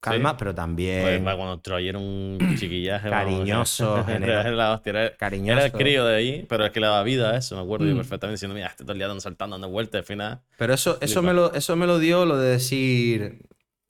calma, 0.00 0.30
Sí. 0.30 0.36
pero 0.38 0.54
también 0.54 1.26
va, 1.26 1.36
cuando 1.36 1.60
Troy 1.60 1.88
era 1.88 1.98
un 1.98 2.38
chiquillaje. 2.58 3.08
Cariñoso, 3.10 3.92
vamos, 3.94 4.08
era, 4.08 4.50
la 4.50 4.72
hostia, 4.74 4.90
era- 4.90 5.16
cariñoso. 5.16 5.52
era 5.58 5.66
el 5.66 5.72
crío 5.72 6.04
de 6.04 6.16
ahí, 6.16 6.46
pero 6.48 6.64
es 6.66 6.72
que 6.72 6.80
le 6.80 6.86
daba 6.86 7.02
vida 7.02 7.30
a 7.32 7.36
eso. 7.38 7.56
Me 7.56 7.62
acuerdo 7.62 7.86
yo 7.86 7.94
Mm. 7.94 7.98
perfectamente 7.98 8.34
diciendo, 8.34 8.54
mira, 8.54 8.68
este 8.68 8.84
todo 8.84 8.92
el 8.92 8.98
día 8.98 9.08
dando 9.08 9.20
saltando, 9.20 9.54
dando 9.54 9.68
vueltas, 9.68 10.00
al 10.00 10.04
final. 10.04 10.40
Pero 10.56 10.74
eso, 10.74 10.98
eso, 11.00 11.22
me 11.22 11.32
lo, 11.34 11.52
eso 11.54 11.74
me 11.76 11.86
lo 11.86 11.98
dio 11.98 12.24
lo 12.26 12.36
de 12.38 12.50
decir, 12.50 13.42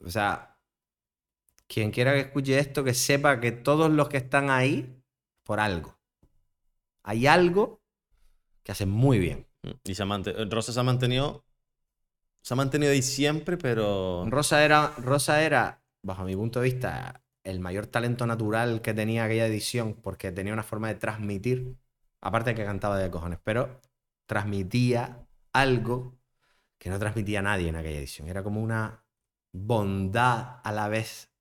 o 0.03 0.09
sea, 0.09 0.55
quien 1.67 1.91
quiera 1.91 2.13
que 2.13 2.21
escuche 2.21 2.57
esto, 2.57 2.83
que 2.83 2.93
sepa 2.95 3.39
que 3.39 3.51
todos 3.51 3.91
los 3.91 4.09
que 4.09 4.17
están 4.17 4.49
ahí, 4.49 4.95
por 5.43 5.59
algo. 5.59 5.97
Hay 7.03 7.27
algo 7.27 7.81
que 8.63 8.71
hacen 8.71 8.89
muy 8.89 9.19
bien. 9.19 9.45
Y 9.83 9.93
se 9.95 10.05
mante- 10.05 10.33
Rosa 10.49 10.71
se 10.73 10.79
ha 10.79 10.83
mantenido. 10.83 11.43
Se 12.41 12.53
ha 12.53 12.57
mantenido 12.57 12.91
ahí 12.91 13.01
siempre, 13.01 13.57
pero. 13.57 14.25
Rosa 14.29 14.63
era, 14.63 14.93
Rosa 14.97 15.43
era, 15.43 15.81
bajo 16.01 16.23
mi 16.23 16.35
punto 16.35 16.59
de 16.59 16.65
vista, 16.65 17.21
el 17.43 17.59
mayor 17.59 17.87
talento 17.87 18.25
natural 18.25 18.81
que 18.81 18.93
tenía 18.93 19.23
aquella 19.25 19.47
edición, 19.47 19.93
porque 19.93 20.31
tenía 20.31 20.53
una 20.53 20.63
forma 20.63 20.87
de 20.87 20.95
transmitir, 20.95 21.75
aparte 22.21 22.51
de 22.51 22.55
que 22.55 22.65
cantaba 22.65 22.97
de 22.97 23.09
cojones, 23.09 23.39
pero 23.43 23.81
transmitía 24.25 25.25
algo 25.53 26.19
que 26.77 26.89
no 26.89 26.99
transmitía 26.99 27.41
nadie 27.41 27.69
en 27.69 27.75
aquella 27.75 27.99
edición. 27.99 28.27
Era 28.29 28.43
como 28.43 28.61
una 28.61 29.03
bondad 29.51 30.59
a 30.63 30.71
la 30.71 30.87
vez 30.87 31.31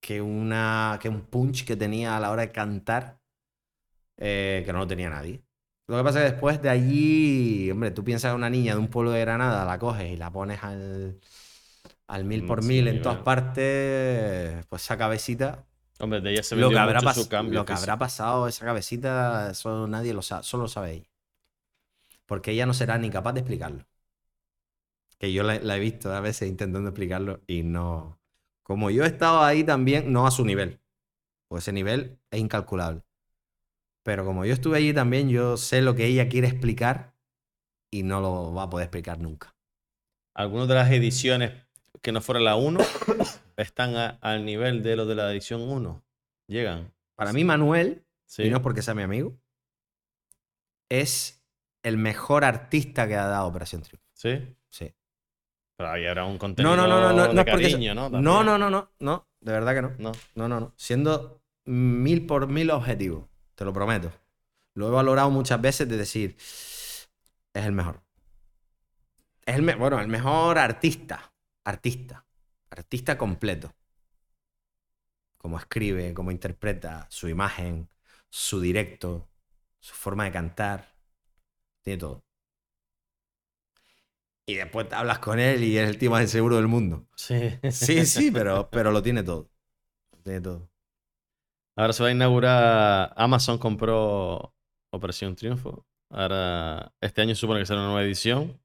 que, 0.00 0.20
una, 0.20 0.98
que 1.00 1.08
un 1.08 1.22
punch 1.22 1.64
que 1.64 1.76
tenía 1.76 2.16
a 2.16 2.20
la 2.20 2.30
hora 2.30 2.42
de 2.42 2.52
cantar, 2.52 3.20
eh, 4.16 4.62
que 4.64 4.72
no 4.72 4.80
lo 4.80 4.86
tenía 4.86 5.10
nadie. 5.10 5.42
Lo 5.86 5.96
que 5.96 6.04
pasa 6.04 6.20
es 6.20 6.26
que 6.26 6.32
después 6.32 6.62
de 6.62 6.70
allí, 6.70 7.70
hombre, 7.70 7.90
tú 7.90 8.04
piensas 8.04 8.30
en 8.30 8.36
una 8.36 8.50
niña 8.50 8.74
de 8.74 8.80
un 8.80 8.88
pueblo 8.88 9.10
de 9.10 9.20
Granada, 9.20 9.64
la 9.64 9.78
coges 9.78 10.10
y 10.12 10.16
la 10.16 10.30
pones 10.30 10.62
al, 10.62 11.20
al 12.10 12.24
mil 12.24 12.44
por 12.44 12.58
Mm, 12.58 12.62
sí, 12.62 12.68
mil 12.68 12.88
en 12.88 13.02
todas 13.02 13.18
partes, 13.22 14.66
pues 14.66 14.82
esa 14.82 14.98
cabecita, 14.98 15.66
Hombre, 16.00 16.20
de 16.20 16.32
ella 16.32 16.42
se 16.42 16.56
lo 16.56 16.68
que, 16.70 16.78
habrá 16.78 17.00
mucho 17.00 17.14
su 17.14 17.22
pas- 17.22 17.28
cambio. 17.28 17.60
lo 17.60 17.64
que 17.66 17.72
habrá 17.72 17.98
pasado 17.98 18.48
esa 18.48 18.64
cabecita, 18.64 19.50
eso 19.50 19.86
nadie 19.86 20.14
lo 20.14 20.22
sabe, 20.22 20.42
solo 20.44 20.64
lo 20.64 20.68
sabe 20.68 20.92
ella. 20.94 21.10
Porque 22.24 22.52
ella 22.52 22.64
no 22.64 22.72
será 22.72 22.96
ni 22.96 23.10
capaz 23.10 23.34
de 23.34 23.40
explicarlo. 23.40 23.84
Que 25.18 25.32
yo 25.32 25.42
la, 25.42 25.58
la 25.60 25.76
he 25.76 25.80
visto 25.80 26.12
a 26.12 26.20
veces 26.20 26.48
intentando 26.48 26.88
explicarlo 26.88 27.42
y 27.46 27.62
no. 27.62 28.18
Como 28.62 28.90
yo 28.90 29.04
he 29.04 29.06
estado 29.08 29.42
ahí 29.42 29.64
también, 29.64 30.12
no 30.12 30.26
a 30.26 30.30
su 30.30 30.44
nivel. 30.44 30.80
Pues 31.48 31.64
ese 31.64 31.72
nivel 31.72 32.18
es 32.30 32.40
incalculable. 32.40 33.02
Pero 34.02 34.24
como 34.24 34.44
yo 34.44 34.52
estuve 34.54 34.78
allí 34.78 34.94
también, 34.94 35.28
yo 35.28 35.56
sé 35.56 35.82
lo 35.82 35.94
que 35.94 36.06
ella 36.06 36.28
quiere 36.28 36.48
explicar 36.48 37.14
y 37.90 38.02
no 38.02 38.20
lo 38.20 38.54
va 38.54 38.64
a 38.64 38.70
poder 38.70 38.86
explicar 38.86 39.18
nunca. 39.20 39.54
Algunas 40.34 40.68
de 40.68 40.74
las 40.74 40.90
ediciones 40.90 41.52
que 42.02 42.12
no 42.12 42.20
fueron 42.20 42.44
la 42.44 42.56
1 42.56 42.80
están 43.56 43.96
a- 43.96 44.18
al 44.20 44.44
nivel 44.44 44.82
de 44.82 44.96
los 44.96 45.06
de 45.08 45.14
la 45.14 45.30
edición 45.30 45.60
1. 45.62 46.02
Llegan. 46.46 46.92
Para 47.14 47.32
mí, 47.32 47.44
Manuel, 47.44 48.04
Sí. 48.26 48.44
y 48.44 48.50
no 48.50 48.62
porque 48.62 48.80
sea 48.82 48.94
mi 48.94 49.02
amigo, 49.02 49.36
es 50.88 51.42
el 51.82 51.96
mejor 51.96 52.44
artista 52.44 53.06
que 53.08 53.16
ha 53.16 53.26
dado 53.26 53.46
Operación 53.48 53.82
Triunfo. 53.82 54.06
Sí. 54.14 54.56
Sí. 54.68 54.94
Pero 55.76 55.90
ahí 55.90 56.06
habrá 56.06 56.24
un 56.26 56.38
contenido 56.38 56.76
No, 56.76 56.82
no, 56.82 56.88
no, 56.88 57.00
no, 57.00 57.12
no, 57.16 57.28
de 57.28 57.34
no 57.34 57.44
cariño, 57.44 57.94
¿no? 57.94 58.02
no, 58.02 58.10
También. 58.10 58.24
no, 58.24 58.58
no, 58.58 58.70
no, 58.70 58.90
no, 58.98 59.28
de 59.40 59.52
verdad 59.52 59.74
que 59.74 59.82
no. 59.82 59.92
No. 59.98 60.12
No, 60.34 60.48
no, 60.48 60.60
no. 60.60 60.74
Siendo 60.76 61.42
mil 61.64 62.26
por 62.26 62.46
mil 62.48 62.70
objetivos, 62.70 63.26
te 63.54 63.64
lo 63.64 63.72
prometo. 63.72 64.12
Lo 64.74 64.88
he 64.88 64.90
valorado 64.90 65.30
muchas 65.30 65.60
veces 65.60 65.88
de 65.88 65.96
decir, 65.96 66.36
es 66.38 67.08
el 67.52 67.72
mejor. 67.72 68.00
Es 69.46 69.56
el, 69.56 69.62
me- 69.62 69.74
bueno, 69.74 69.98
el 70.00 70.08
mejor 70.08 70.58
artista. 70.58 71.29
Artista. 71.64 72.26
Artista 72.70 73.18
completo. 73.18 73.74
Cómo 75.36 75.58
escribe, 75.58 76.12
cómo 76.14 76.30
interpreta, 76.30 77.06
su 77.10 77.28
imagen, 77.28 77.88
su 78.28 78.60
directo, 78.60 79.28
su 79.80 79.94
forma 79.94 80.24
de 80.24 80.32
cantar. 80.32 80.94
Tiene 81.82 81.98
todo. 81.98 82.24
Y 84.46 84.54
después 84.54 84.88
te 84.88 84.96
hablas 84.96 85.20
con 85.20 85.38
él 85.38 85.62
y 85.62 85.78
es 85.78 85.88
el 85.88 85.96
tío 85.96 86.10
más 86.10 86.22
inseguro 86.22 86.56
del 86.56 86.66
mundo. 86.66 87.06
Sí. 87.14 87.58
Sí, 87.70 88.04
sí, 88.04 88.30
pero, 88.30 88.68
pero 88.70 88.90
lo 88.90 89.02
tiene 89.02 89.22
todo. 89.22 89.48
Lo 90.12 90.22
tiene 90.22 90.40
todo. 90.40 90.68
Ahora 91.76 91.92
se 91.92 92.02
va 92.02 92.08
a 92.08 92.12
inaugurar. 92.12 93.14
Amazon 93.16 93.58
compró 93.58 94.54
Operación 94.90 95.36
Triunfo. 95.36 95.86
Ahora, 96.10 96.92
este 97.00 97.22
año 97.22 97.34
supone 97.34 97.60
que 97.60 97.66
será 97.66 97.80
una 97.80 97.90
nueva 97.90 98.04
edición. 98.04 98.59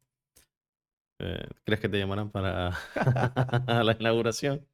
Eh, 1.20 1.48
¿Crees 1.64 1.80
que 1.80 1.90
te 1.90 1.98
llamarán 1.98 2.30
para 2.30 2.72
la 3.84 3.96
inauguración? 4.00 4.66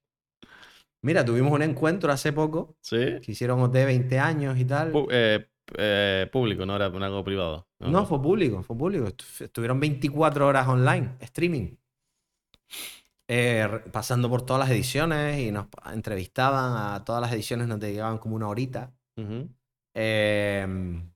Mira, 1.03 1.25
tuvimos 1.25 1.51
un 1.51 1.61
encuentro 1.63 2.11
hace 2.11 2.31
poco 2.33 2.75
Sí. 2.81 3.19
que 3.21 3.31
hicieron 3.31 3.59
OT 3.61 3.73
20 3.85 4.19
años 4.19 4.57
y 4.59 4.65
tal. 4.65 4.91
Eh, 5.11 5.47
eh, 5.77 6.29
público, 6.31 6.65
no 6.65 6.75
era 6.75 6.85
algo 6.85 7.23
privado. 7.23 7.67
No, 7.79 8.05
fue 8.05 8.21
público, 8.21 8.61
fue 8.63 8.77
público. 8.77 9.05
Estu- 9.07 9.45
Estuvieron 9.45 9.79
24 9.79 10.47
horas 10.47 10.67
online, 10.67 11.15
streaming. 11.21 11.75
Eh, 13.27 13.65
re- 13.67 13.79
pasando 13.91 14.29
por 14.29 14.41
todas 14.45 14.59
las 14.59 14.69
ediciones 14.69 15.39
y 15.39 15.51
nos 15.51 15.67
entrevistaban 15.93 16.93
a 16.95 17.03
todas 17.05 17.21
las 17.21 17.31
ediciones, 17.31 17.67
nos 17.67 17.79
dedicaban 17.79 18.17
como 18.17 18.35
una 18.35 18.47
horita. 18.49 18.91
Em, 19.93 21.09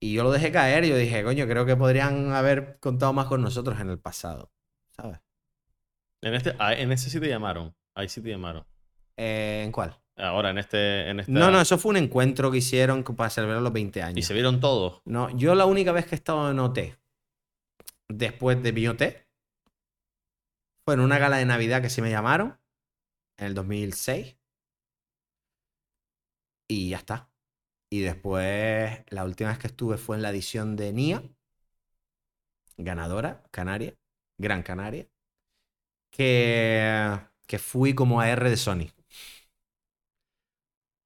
y 0.00 0.14
yo 0.14 0.22
lo 0.24 0.30
dejé 0.32 0.50
caer, 0.50 0.84
yo 0.84 0.96
dije, 0.96 1.22
coño, 1.22 1.46
creo 1.46 1.66
que 1.66 1.76
podrían 1.76 2.32
haber 2.32 2.78
contado 2.80 3.12
más 3.12 3.26
con 3.26 3.42
nosotros 3.42 3.78
en 3.80 3.90
el 3.90 3.98
pasado, 3.98 4.50
¿sabes? 4.96 5.20
En, 6.22 6.34
este, 6.34 6.54
ah, 6.58 6.74
en 6.74 6.90
ese 6.92 7.10
sí 7.10 7.20
te 7.20 7.28
llamaron. 7.28 7.74
Ahí 7.94 8.08
sí 8.08 8.20
te 8.22 8.28
llamaron. 8.30 8.64
Eh, 9.16 9.62
¿En 9.64 9.72
cuál? 9.72 9.98
Ahora, 10.16 10.50
en 10.50 10.58
este. 10.58 11.08
En 11.08 11.20
esta- 11.20 11.32
No, 11.32 11.50
no, 11.50 11.60
eso 11.60 11.78
fue 11.78 11.90
un 11.90 11.96
encuentro 11.96 12.50
que 12.50 12.58
hicieron 12.58 13.02
para 13.04 13.30
celebrar 13.30 13.62
los 13.62 13.72
20 13.72 14.00
Y 14.00 14.02
años. 14.02 14.26
se 14.26 14.34
vieron 14.34 14.60
todos. 14.60 15.00
No, 15.06 15.30
yo 15.36 15.54
la 15.54 15.64
única 15.64 15.92
vez 15.92 16.04
que 16.06 16.14
he 16.14 16.18
estado 16.18 16.50
en 16.50 16.58
OT, 16.58 16.98
después 18.08 18.62
de 18.62 18.72
mi 18.72 18.86
OT, 18.86 19.02
fue 20.84 20.94
en 20.94 21.00
una 21.00 21.18
gala 21.18 21.38
de 21.38 21.46
Navidad 21.46 21.80
que 21.80 21.88
sí 21.90 22.02
me 22.02 22.10
llamaron, 22.10 22.58
en 23.38 23.46
el 23.46 23.54
2006. 23.54 24.36
Y 26.68 26.90
ya 26.90 26.98
está. 26.98 27.29
Y 27.90 28.00
después, 28.00 29.00
la 29.10 29.24
última 29.24 29.50
vez 29.50 29.58
que 29.58 29.66
estuve 29.68 29.96
fue 29.98 30.16
en 30.16 30.22
la 30.22 30.30
edición 30.30 30.76
de 30.76 30.88
NIA, 30.88 31.22
ganadora, 32.78 33.44
Canaria, 33.52 33.94
Gran 34.36 34.62
Canaria, 34.64 35.08
que, 36.10 37.18
que 37.46 37.58
fui 37.58 37.94
como 37.94 38.20
AR 38.20 38.50
de 38.50 38.56
Sony. 38.56 38.88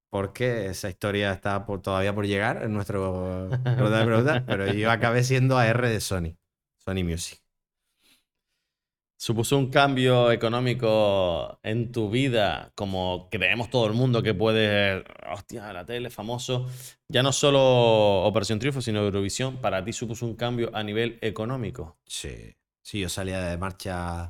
Porque 0.09 0.67
esa 0.67 0.89
historia 0.89 1.33
está 1.33 1.65
por- 1.65 1.81
todavía 1.81 2.15
por 2.15 2.25
llegar 2.25 2.63
en 2.63 2.73
nuestro 2.73 3.59
de 3.75 4.05
preguntas, 4.05 4.43
pero 4.47 4.67
yo 4.69 4.91
acabé 4.91 5.23
siendo 5.23 5.57
AR 5.57 5.89
de 5.89 5.99
Sony, 6.01 6.37
Sony 6.79 7.03
Music. 7.03 7.41
¿Supuso 9.17 9.57
un 9.57 9.69
cambio 9.69 10.29
económico 10.31 11.57
en 11.63 11.91
tu 11.91 12.09
vida, 12.09 12.71
como 12.75 13.29
creemos 13.31 13.69
todo 13.69 13.87
el 13.87 13.93
mundo 13.93 14.21
que 14.21 14.33
puede, 14.33 15.05
hostia, 15.31 15.71
la 15.71 15.85
tele, 15.85 16.09
famoso? 16.09 16.67
Ya 17.07 17.23
no 17.23 17.31
solo 17.31 18.23
Operación 18.23 18.59
Triunfo, 18.59 18.81
sino 18.81 18.99
Eurovisión, 19.01 19.57
para 19.57 19.83
ti 19.85 19.93
supuso 19.93 20.25
un 20.25 20.35
cambio 20.35 20.69
a 20.73 20.83
nivel 20.83 21.17
económico. 21.21 21.97
Sí. 22.05 22.55
Sí, 22.81 22.99
yo 22.99 23.09
salía 23.09 23.39
de 23.39 23.57
marcha 23.57 24.23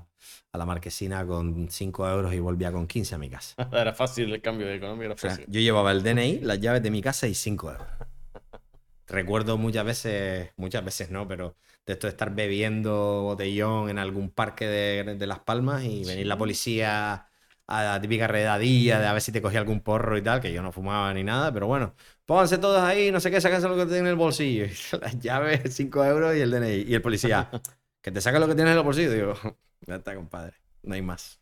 a 0.52 0.58
la 0.58 0.66
marquesina 0.66 1.26
con 1.26 1.68
5 1.70 2.08
euros 2.08 2.34
y 2.34 2.40
volvía 2.40 2.72
con 2.72 2.88
15 2.88 3.16
a 3.16 3.18
mi 3.18 3.30
casa. 3.30 3.56
Era 3.74 3.94
fácil 3.94 4.32
el 4.34 4.42
cambio 4.42 4.68
de 4.68 4.76
economía, 4.76 5.06
era 5.06 5.16
O 5.16 5.18
sea, 5.18 5.32
fácil. 5.32 5.46
yo 5.50 5.60
llevaba 5.60 5.92
el 5.92 6.04
DNI, 6.04 6.40
las 6.42 6.62
llaves 6.62 6.84
de 6.84 6.92
mi 6.92 7.02
casa 7.02 7.28
y 7.28 7.34
5 7.34 7.72
euros. 7.72 7.88
Recuerdo 9.08 9.58
muchas 9.58 9.84
veces, 9.84 10.52
muchas 10.58 10.86
veces 10.86 11.10
no, 11.10 11.28
pero 11.28 11.56
de 11.86 11.94
esto 11.94 12.08
de 12.08 12.12
estar 12.12 12.34
bebiendo 12.34 13.24
botellón 13.24 13.90
en 13.90 14.00
algún 14.00 14.30
parque 14.32 14.66
de, 14.68 15.16
de 15.16 15.28
Las 15.28 15.40
Palmas 15.40 15.84
y 15.84 16.04
venir 16.06 16.28
la 16.28 16.38
policía 16.38 17.28
a 17.68 17.84
la 17.84 18.02
típica 18.02 18.28
redadilla 18.28 19.00
de 19.00 19.08
a 19.08 19.14
ver 19.14 19.22
si 19.22 19.32
te 19.32 19.42
cogía 19.42 19.60
algún 19.60 19.82
porro 19.82 20.18
y 20.18 20.22
tal, 20.22 20.40
que 20.42 20.54
yo 20.54 20.62
no 20.62 20.72
fumaba 20.72 21.14
ni 21.14 21.24
nada, 21.24 21.52
pero 21.52 21.68
bueno, 21.68 21.96
pónganse 22.26 22.58
todos 22.58 22.82
ahí, 22.82 23.12
no 23.12 23.20
sé 23.20 23.32
qué, 23.32 23.42
sáquense 23.42 23.68
lo 23.68 23.76
que 23.76 23.86
tienen 23.86 24.06
en 24.06 24.12
el 24.12 24.16
bolsillo. 24.16 24.66
Las 25.02 25.20
llaves, 25.20 25.74
5 25.74 26.06
euros 26.06 26.36
y 26.36 26.42
el 26.42 26.52
DNI. 26.52 26.84
Y 26.88 26.94
el 26.96 27.02
policía, 27.02 27.50
que 28.02 28.12
te 28.12 28.22
saca 28.22 28.40
lo 28.40 28.48
que 28.48 28.56
tienes 28.56 28.72
en 28.74 28.78
el 28.78 28.84
bolsillo. 28.84 29.12
Digo, 29.12 29.34
ya 29.88 29.96
está, 29.96 30.16
compadre, 30.16 30.56
no 30.84 30.94
hay 30.96 31.02
más. 31.02 31.40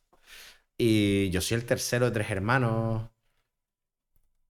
Y 0.77 1.29
yo 1.31 1.41
soy 1.41 1.55
el 1.57 1.65
tercero 1.65 2.05
de 2.07 2.11
tres 2.11 2.29
hermanos. 2.31 3.09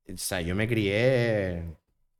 O 0.07 0.17
sea, 0.17 0.41
yo 0.41 0.55
me 0.55 0.67
crié 0.67 1.63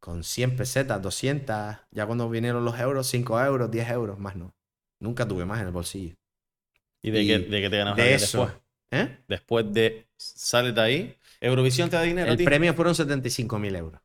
con 0.06 0.24
100 0.24 0.56
pesetas, 0.58 1.01
200. 1.01 1.78
Ya 1.91 2.06
cuando 2.06 2.30
vinieron 2.30 2.66
los 2.66 2.78
euros, 2.80 3.08
5 3.08 3.39
euros, 3.41 3.72
10 3.72 3.89
euros, 3.89 4.20
más 4.20 4.36
no. 4.36 4.54
Nunca 4.99 5.28
tuve 5.28 5.45
más 5.45 5.62
en 5.62 5.68
el 5.68 5.74
bolsillo. 5.74 6.16
¿Y 7.01 7.12
de, 7.12 7.22
y 7.22 7.28
qué, 7.28 7.39
de 7.39 7.62
qué 7.62 7.70
te 7.70 7.78
ganas 7.78 7.97
De 7.97 8.14
eso. 8.16 8.41
después? 8.41 8.54
¿Eh? 8.91 9.18
Después 9.28 9.72
de, 9.74 10.08
sales 10.18 10.76
de 10.76 10.82
ahí, 10.82 11.18
Eurovisión 11.41 11.89
te 11.89 11.95
da 11.97 12.04
dinero 12.04 12.34
a 12.34 12.36
El 12.36 12.38
ti. 12.38 12.47
premio 12.47 12.74
fueron 12.74 12.95
75.000 12.95 13.76
euros. 13.76 14.01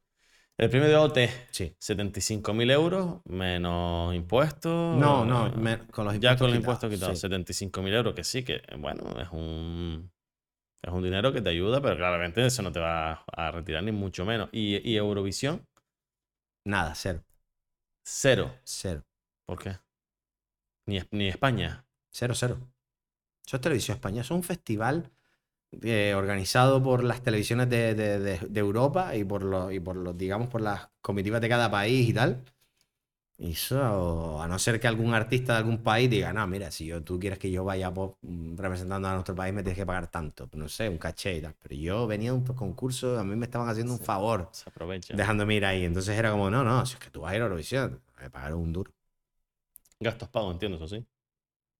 El 0.56 0.70
premio 0.70 0.88
de 0.88 0.96
OT, 0.96 1.30
Sí. 1.50 1.76
75.000 1.78 2.70
euros, 2.70 3.20
menos 3.26 4.14
impuestos. 4.14 4.72
No, 4.90 5.24
no, 5.24 5.50
me- 5.52 5.86
con 5.88 6.04
los 6.04 6.14
Ya 6.20 6.36
impuestos 6.36 6.38
con 6.38 6.48
los 6.48 6.56
impuestos 6.56 6.90
quitados, 6.90 7.20
sí. 7.20 7.20
75.000 7.20 7.94
euros, 7.94 8.14
que 8.14 8.24
sí, 8.24 8.42
que 8.44 8.62
bueno, 8.78 9.04
es 9.20 9.28
un, 9.32 10.10
es 10.82 10.92
un 10.92 11.02
dinero 11.04 11.32
que 11.32 11.42
te 11.42 11.50
ayuda, 11.50 11.80
pero 11.82 11.96
claramente 11.96 12.44
eso 12.46 12.62
no 12.62 12.72
te 12.72 12.80
va 12.80 13.24
a 13.32 13.50
retirar 13.52 13.84
ni 13.84 13.92
mucho 13.92 14.24
menos. 14.26 14.48
Y, 14.52 14.78
y 14.90 14.96
Eurovisión, 14.96 15.64
Nada, 16.64 16.94
cero. 16.94 17.24
cero. 18.04 18.52
Cero. 18.64 19.04
¿Por 19.46 19.58
qué? 19.62 19.78
Ni, 20.86 21.00
ni 21.12 21.28
España. 21.28 21.84
Cero, 22.10 22.34
cero. 22.34 22.58
Eso 23.46 23.56
es 23.56 23.62
televisión 23.62 23.96
española. 23.96 24.22
Eso 24.22 24.34
es 24.34 24.38
un 24.38 24.44
festival 24.44 25.10
eh, 25.82 26.14
organizado 26.16 26.82
por 26.82 27.04
las 27.04 27.22
televisiones 27.22 27.70
de, 27.70 27.94
de- 27.94 28.18
de- 28.20 28.38
de 28.48 28.60
Europa 28.60 29.16
y 29.16 29.24
por 29.24 29.42
los, 29.44 29.72
y 29.72 29.80
por 29.80 29.96
los, 29.96 30.16
digamos, 30.18 30.48
por 30.48 30.62
las 30.62 30.90
comitivas 31.02 31.40
de 31.40 31.48
cada 31.50 31.70
país 31.70 32.08
y 32.10 32.14
tal. 32.14 32.44
Eso, 33.40 34.42
a 34.42 34.48
no 34.48 34.58
ser 34.58 34.80
que 34.80 34.88
algún 34.88 35.14
artista 35.14 35.52
de 35.52 35.58
algún 35.58 35.78
país 35.80 36.10
diga, 36.10 36.32
no, 36.32 36.44
mira, 36.48 36.72
si 36.72 36.86
yo, 36.86 37.04
tú 37.04 37.20
quieres 37.20 37.38
que 37.38 37.50
yo 37.52 37.62
vaya 37.64 37.88
mm, 37.90 38.56
representando 38.56 39.06
a 39.06 39.12
nuestro 39.14 39.36
país, 39.36 39.54
me 39.54 39.62
tienes 39.62 39.78
que 39.78 39.86
pagar 39.86 40.08
tanto. 40.10 40.48
No 40.54 40.68
sé, 40.68 40.88
un 40.88 40.98
caché 40.98 41.36
y 41.36 41.40
tal. 41.40 41.54
Pero 41.62 41.76
yo 41.76 42.06
venía 42.08 42.32
a 42.32 42.34
un 42.34 42.44
concurso, 42.44 43.16
a 43.16 43.22
mí 43.22 43.36
me 43.36 43.46
estaban 43.46 43.68
haciendo 43.68 43.92
un 43.92 44.00
favor 44.00 44.48
Se 44.52 44.68
aprovecha. 44.68 45.14
dejándome 45.16 45.54
ir 45.54 45.64
ahí. 45.64 45.84
Entonces 45.84 46.18
era 46.18 46.32
como, 46.32 46.50
no, 46.50 46.64
no, 46.64 46.84
si 46.84 46.94
es 46.94 46.98
que 47.00 47.10
tú 47.10 47.20
vas 47.20 47.32
a 47.32 47.36
ir 47.36 47.42
a 47.42 47.44
Eurovisión, 47.44 48.00
me 48.20 48.28
pagaron 48.28 48.58
un 48.58 48.72
duro. 48.72 48.90
Gastos 50.00 50.28
pagos, 50.30 50.54
entiendo, 50.54 50.76
eso 50.78 50.88
sí. 50.88 51.06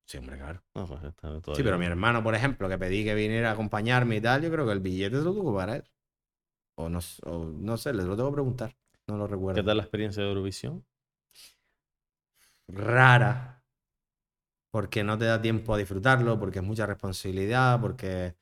Sí, 0.07 0.19
hombre, 0.19 0.39
claro. 0.39 0.63
No, 0.75 0.87
pues 0.87 1.03
está 1.03 1.29
Sí, 1.55 1.63
pero 1.65 1.77
mi 1.79 1.87
hermano, 1.87 2.23
por 2.23 2.35
ejemplo, 2.37 2.69
que 2.69 2.79
pedí 2.79 3.05
que 3.05 3.15
viniera 3.15 3.51
a 3.51 3.53
acompañarme 3.53 4.17
y 4.17 4.21
tal, 4.21 4.43
yo 4.43 4.51
creo 4.51 4.65
que 4.65 4.73
el 4.73 4.81
billete 4.81 5.17
se 5.17 5.23
lo 5.23 5.35
tuvo 5.35 5.55
para 5.55 5.77
él. 5.77 5.85
O 6.77 6.89
no, 6.89 7.01
o 7.27 7.45
no 7.45 7.77
sé, 7.77 7.93
les 7.93 8.07
lo 8.07 8.17
tengo 8.17 8.31
que 8.31 8.35
preguntar. 8.35 8.77
No 9.09 9.17
lo 9.17 9.27
¿Qué 9.27 9.33
recuerdo. 9.33 9.65
tal 9.65 9.77
la 9.77 9.83
experiencia 9.83 10.23
de 10.23 10.29
Eurovisión? 10.29 10.85
Rara. 12.69 13.63
Porque 14.71 15.03
no 15.03 15.17
te 15.17 15.25
da 15.25 15.41
tiempo 15.41 15.75
a 15.75 15.79
disfrutarlo, 15.79 16.39
porque 16.39 16.59
es 16.59 16.65
mucha 16.65 16.87
responsabilidad, 16.87 17.81
porque 17.81 18.35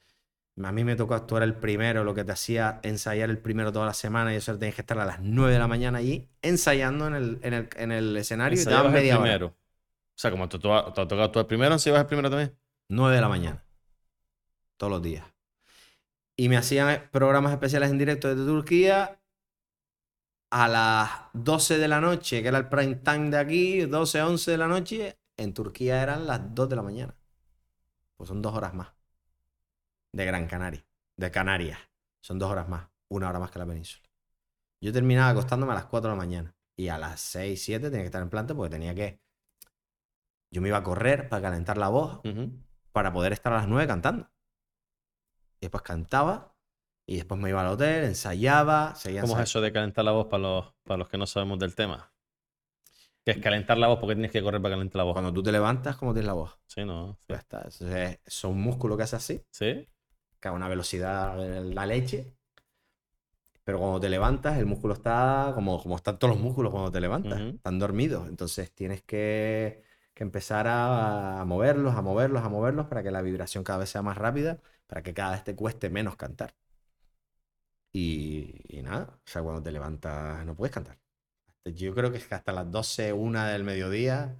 a 0.62 0.72
mí 0.72 0.84
me 0.84 0.96
tocó 0.96 1.14
actuar 1.14 1.42
el 1.42 1.54
primero, 1.54 2.02
lo 2.02 2.14
que 2.14 2.24
te 2.24 2.32
hacía 2.32 2.80
ensayar 2.82 3.30
el 3.30 3.38
primero 3.38 3.72
toda 3.72 3.86
la 3.86 3.94
semana 3.94 4.32
y 4.32 4.36
eso 4.36 4.58
tenías 4.58 4.74
que 4.74 4.80
estar 4.82 4.98
a 4.98 5.04
las 5.04 5.20
9 5.20 5.52
de 5.52 5.58
la 5.58 5.68
mañana 5.68 5.98
allí 5.98 6.28
ensayando 6.42 7.06
en 7.06 7.14
el, 7.14 7.38
en 7.42 7.54
el, 7.54 7.68
en 7.76 7.92
el 7.92 8.16
escenario 8.16 8.60
y 8.60 8.64
te 8.64 8.70
daban 8.70 8.86
el 8.86 8.92
media 8.92 9.18
hora. 9.18 9.22
primero. 9.22 9.46
O 9.48 10.18
sea, 10.18 10.30
como 10.30 10.48
te, 10.48 10.58
te, 10.58 10.68
te 10.68 11.06
tocado 11.06 11.30
tú 11.30 11.40
el 11.40 11.46
primero, 11.46 11.74
¿ensayabas 11.74 12.02
el 12.02 12.06
primero 12.06 12.30
también? 12.30 12.56
9 12.88 13.14
de 13.14 13.20
la 13.20 13.28
mañana. 13.28 13.64
Todos 14.78 14.90
los 14.90 15.02
días. 15.02 15.24
Y 16.36 16.48
me 16.48 16.56
hacían 16.56 17.08
programas 17.12 17.52
especiales 17.52 17.90
en 17.90 17.98
directo 17.98 18.28
desde 18.28 18.44
Turquía 18.44 19.18
a 20.50 20.68
las 20.68 21.10
12 21.32 21.78
de 21.78 21.88
la 21.88 22.00
noche, 22.00 22.42
que 22.42 22.48
era 22.48 22.58
el 22.58 22.68
prime 22.68 22.96
time 22.96 23.30
de 23.30 23.38
aquí, 23.38 23.80
12, 23.82 24.22
11 24.22 24.50
de 24.50 24.58
la 24.58 24.68
noche. 24.68 25.18
En 25.36 25.52
Turquía 25.52 26.02
eran 26.02 26.26
las 26.26 26.54
2 26.54 26.68
de 26.68 26.76
la 26.76 26.82
mañana. 26.82 27.14
Pues 28.16 28.28
son 28.28 28.40
dos 28.40 28.54
horas 28.54 28.72
más. 28.74 28.88
De 30.12 30.24
Gran 30.24 30.46
Canaria. 30.46 30.84
De 31.16 31.30
Canarias. 31.30 31.78
Son 32.20 32.38
dos 32.38 32.50
horas 32.50 32.68
más. 32.68 32.88
Una 33.08 33.28
hora 33.28 33.38
más 33.38 33.50
que 33.50 33.58
la 33.58 33.66
península. 33.66 34.08
Yo 34.80 34.92
terminaba 34.92 35.30
acostándome 35.30 35.72
a 35.72 35.76
las 35.76 35.86
4 35.86 36.10
de 36.10 36.16
la 36.16 36.18
mañana. 36.18 36.56
Y 36.76 36.88
a 36.88 36.98
las 36.98 37.20
6, 37.20 37.62
7 37.62 37.90
tenía 37.90 38.02
que 38.02 38.06
estar 38.06 38.22
en 38.22 38.30
planta 38.30 38.54
porque 38.54 38.70
tenía 38.70 38.94
que... 38.94 39.20
Yo 40.50 40.62
me 40.62 40.68
iba 40.68 40.78
a 40.78 40.82
correr 40.82 41.28
para 41.28 41.42
calentar 41.42 41.76
la 41.76 41.88
voz 41.88 42.20
para 42.92 43.12
poder 43.12 43.32
estar 43.32 43.52
a 43.52 43.56
las 43.56 43.68
9 43.68 43.86
cantando. 43.86 44.30
Y 45.60 45.66
después 45.66 45.82
cantaba 45.82 46.55
y 47.06 47.16
después 47.16 47.40
me 47.40 47.48
iba 47.50 47.60
al 47.60 47.68
hotel, 47.68 48.04
ensayaba, 48.04 48.94
seguía 48.96 49.22
¿Cómo 49.22 49.38
es 49.38 49.44
eso 49.44 49.60
de 49.60 49.72
calentar 49.72 50.04
la 50.04 50.10
voz 50.10 50.26
para 50.26 50.42
los, 50.42 50.74
para 50.82 50.98
los 50.98 51.08
que 51.08 51.16
no 51.16 51.26
sabemos 51.26 51.58
del 51.58 51.74
tema? 51.74 52.12
¿Qué 53.24 53.32
es 53.32 53.38
calentar 53.38 53.78
la 53.78 53.88
voz? 53.88 53.98
porque 53.98 54.14
tienes 54.14 54.32
que 54.32 54.42
correr 54.42 54.60
para 54.60 54.74
calentar 54.74 54.98
la 54.98 55.04
voz? 55.04 55.14
Cuando 55.14 55.32
tú 55.32 55.42
te 55.42 55.52
levantas, 55.52 55.96
¿cómo 55.96 56.12
tienes 56.12 56.26
la 56.26 56.32
voz? 56.32 56.58
Sí, 56.66 56.84
¿no? 56.84 57.16
Sí. 57.20 57.26
Ya 57.30 57.36
está. 57.36 57.62
Eso 57.62 57.88
es, 57.88 58.18
son 58.26 58.52
un 58.52 58.62
músculo 58.62 58.96
que 58.96 59.04
hace 59.04 59.16
así, 59.16 59.42
¿Sí? 59.50 59.88
que 60.40 60.48
a 60.48 60.52
una 60.52 60.68
velocidad 60.68 61.36
la 61.38 61.86
leche. 61.86 62.34
Pero 63.64 63.78
cuando 63.78 64.00
te 64.00 64.08
levantas, 64.08 64.58
el 64.58 64.66
músculo 64.66 64.94
está 64.94 65.52
como, 65.54 65.82
como 65.82 65.96
están 65.96 66.18
todos 66.18 66.34
los 66.34 66.42
músculos 66.42 66.70
cuando 66.70 66.92
te 66.92 67.00
levantas. 67.00 67.40
Están 67.40 67.78
dormidos. 67.80 68.28
Entonces 68.28 68.72
tienes 68.72 69.02
que, 69.02 69.82
que 70.14 70.22
empezar 70.22 70.68
a, 70.68 71.40
a 71.40 71.44
moverlos, 71.44 71.96
a 71.96 72.02
moverlos, 72.02 72.44
a 72.44 72.48
moverlos 72.48 72.86
para 72.86 73.02
que 73.02 73.10
la 73.10 73.22
vibración 73.22 73.64
cada 73.64 73.80
vez 73.80 73.90
sea 73.90 74.02
más 74.02 74.16
rápida, 74.16 74.60
para 74.86 75.02
que 75.02 75.14
cada 75.14 75.32
vez 75.32 75.42
te 75.42 75.56
cueste 75.56 75.90
menos 75.90 76.14
cantar. 76.14 76.54
Y, 77.98 78.60
y 78.68 78.82
nada, 78.82 79.08
o 79.10 79.26
sea, 79.26 79.40
cuando 79.40 79.62
te 79.62 79.72
levantas 79.72 80.44
no 80.44 80.54
puedes 80.54 80.74
cantar. 80.74 80.98
Yo 81.64 81.94
creo 81.94 82.12
que 82.12 82.18
es 82.18 82.26
que 82.26 82.34
hasta 82.34 82.52
las 82.52 82.70
12, 82.70 83.14
1 83.14 83.44
del 83.46 83.64
mediodía 83.64 84.38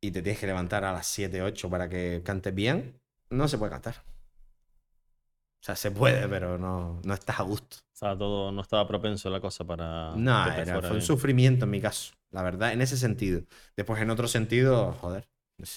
y 0.00 0.12
te 0.12 0.22
tienes 0.22 0.38
que 0.38 0.46
levantar 0.46 0.84
a 0.84 0.92
las 0.92 1.04
7, 1.08 1.42
8 1.42 1.68
para 1.68 1.88
que 1.88 2.22
cantes 2.24 2.54
bien, 2.54 3.00
no 3.28 3.48
se 3.48 3.58
puede 3.58 3.72
cantar. 3.72 4.04
O 4.06 5.64
sea, 5.64 5.74
se 5.74 5.90
puede, 5.90 6.28
pero 6.28 6.56
no, 6.56 7.00
no 7.02 7.14
estás 7.14 7.40
a 7.40 7.42
gusto. 7.42 7.78
Estaba 7.92 8.16
todo, 8.16 8.52
no 8.52 8.62
estaba 8.62 8.86
propenso 8.86 9.30
la 9.30 9.40
cosa 9.40 9.66
para. 9.66 10.14
No, 10.14 10.46
era, 10.52 10.80
fue 10.80 10.92
un 10.92 11.02
sufrimiento 11.02 11.64
en 11.64 11.72
mi 11.72 11.80
caso, 11.80 12.14
la 12.30 12.42
verdad, 12.44 12.72
en 12.72 12.82
ese 12.82 12.96
sentido. 12.96 13.42
Después, 13.76 14.00
en 14.00 14.10
otro 14.10 14.28
sentido, 14.28 14.92
joder, 14.92 15.26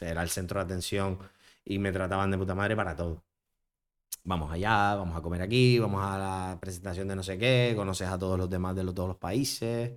era 0.01 0.21
el 0.21 0.29
centro 0.29 0.59
de 0.59 0.65
atención 0.65 1.17
y 1.65 1.79
me 1.79 1.91
trataban 1.91 2.29
de 2.29 2.37
puta 2.37 2.53
madre 2.53 2.75
para 2.75 2.95
todo. 2.95 3.23
Vamos 4.27 4.51
allá, 4.51 4.95
vamos 4.95 5.15
a 5.15 5.21
comer 5.21 5.41
aquí, 5.41 5.79
vamos 5.79 6.03
a 6.03 6.17
la 6.17 6.57
presentación 6.59 7.07
de 7.07 7.15
no 7.15 7.23
sé 7.23 7.37
qué, 7.37 7.73
conoces 7.77 8.09
a 8.09 8.19
todos 8.19 8.37
los 8.37 8.49
demás 8.49 8.75
de 8.75 8.83
los- 8.83 8.93
todos 8.93 9.07
los 9.07 9.17
países. 9.17 9.93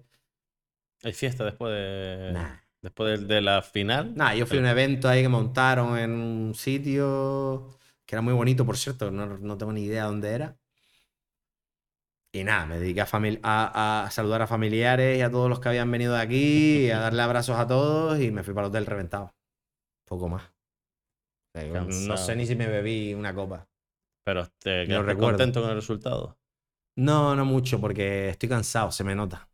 ¿Hay 1.02 1.12
fiesta 1.12 1.44
después 1.44 1.72
de. 1.72 2.30
Nah. 2.32 2.56
Después 2.80 3.20
de, 3.20 3.26
de 3.26 3.40
la 3.40 3.60
final? 3.60 4.14
Nada, 4.14 4.36
yo 4.36 4.46
fui 4.46 4.58
a 4.58 4.60
un 4.60 4.66
evento 4.68 5.08
ahí 5.08 5.22
que 5.22 5.28
montaron 5.28 5.98
en 5.98 6.12
un 6.12 6.54
sitio 6.54 7.66
que 8.06 8.14
era 8.14 8.22
muy 8.22 8.32
bonito, 8.32 8.64
por 8.64 8.76
cierto, 8.76 9.10
no, 9.10 9.26
no 9.26 9.58
tengo 9.58 9.72
ni 9.72 9.82
idea 9.82 10.04
dónde 10.04 10.30
era. 10.30 10.56
Y 12.32 12.44
nada, 12.44 12.66
me 12.66 12.78
dediqué 12.78 13.00
a, 13.00 13.08
a, 13.42 14.04
a 14.04 14.10
saludar 14.12 14.42
a 14.42 14.46
familiares 14.46 15.18
y 15.18 15.22
a 15.22 15.30
todos 15.30 15.48
los 15.50 15.58
que 15.58 15.68
habían 15.68 15.90
venido 15.90 16.14
de 16.14 16.20
aquí, 16.20 16.86
y 16.86 16.90
a 16.90 17.00
darle 17.00 17.22
abrazos 17.22 17.58
a 17.58 17.66
todos 17.66 18.20
y 18.20 18.30
me 18.30 18.44
fui 18.44 18.54
para 18.54 18.68
el 18.68 18.70
hotel 18.70 18.86
reventado. 18.86 19.34
Poco 20.06 20.28
más. 20.28 20.44
O 20.44 21.52
sea, 21.52 21.66
yo 21.66 21.80
no 21.84 22.16
sé 22.16 22.36
ni 22.36 22.46
si 22.46 22.54
me 22.56 22.66
bebí 22.68 23.14
una 23.14 23.34
copa. 23.34 23.66
Pero 24.24 24.46
te 24.58 24.86
No 24.86 24.86
quedaste 24.86 25.06
recuerdo. 25.06 25.38
contento 25.38 25.60
con 25.60 25.70
el 25.70 25.76
resultado. 25.76 26.38
No, 26.96 27.34
no 27.34 27.44
mucho, 27.44 27.80
porque 27.80 28.28
estoy 28.30 28.48
cansado, 28.48 28.90
se 28.92 29.04
me 29.04 29.14
nota. 29.14 29.48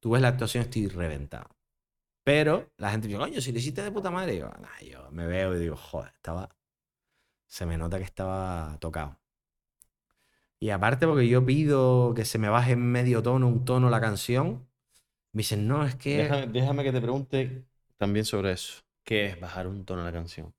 Tú 0.00 0.10
ves 0.12 0.22
la 0.22 0.28
actuación, 0.28 0.64
estoy 0.64 0.88
reventado. 0.88 1.48
Pero 2.24 2.70
la 2.78 2.90
gente 2.90 3.08
dice, 3.08 3.18
coño, 3.20 3.40
si 3.40 3.52
lo 3.52 3.58
hiciste 3.58 3.82
de 3.82 3.92
puta 3.92 4.10
madre. 4.10 4.36
Y 4.36 4.38
yo, 4.40 4.48
"Nah", 4.60 4.80
yo 4.82 5.10
me 5.12 5.26
veo 5.26 5.54
y 5.56 5.60
digo, 5.60 5.76
joder, 5.76 6.12
estaba. 6.14 6.48
Se 7.46 7.66
me 7.66 7.78
nota 7.78 7.98
que 7.98 8.04
estaba 8.04 8.78
tocado. 8.80 9.18
Y 10.60 10.70
aparte, 10.70 11.06
porque 11.06 11.28
yo 11.28 11.44
pido 11.44 12.14
que 12.14 12.24
se 12.24 12.38
me 12.38 12.48
baje 12.48 12.72
en 12.72 12.80
medio 12.90 13.22
tono, 13.22 13.48
un 13.48 13.64
tono 13.64 13.90
la 13.90 14.00
canción, 14.00 14.66
me 15.32 15.40
dicen, 15.40 15.68
no, 15.68 15.84
es 15.86 15.96
que. 15.96 16.18
Déjame, 16.18 16.46
déjame 16.46 16.84
que 16.84 16.92
te 16.92 17.00
pregunte 17.00 17.64
también 17.98 18.24
sobre 18.24 18.52
eso. 18.52 18.82
¿Qué 19.04 19.26
es 19.26 19.40
bajar 19.40 19.66
un 19.66 19.84
tono 19.84 20.00
en 20.00 20.06
la 20.06 20.12
canción? 20.12 20.54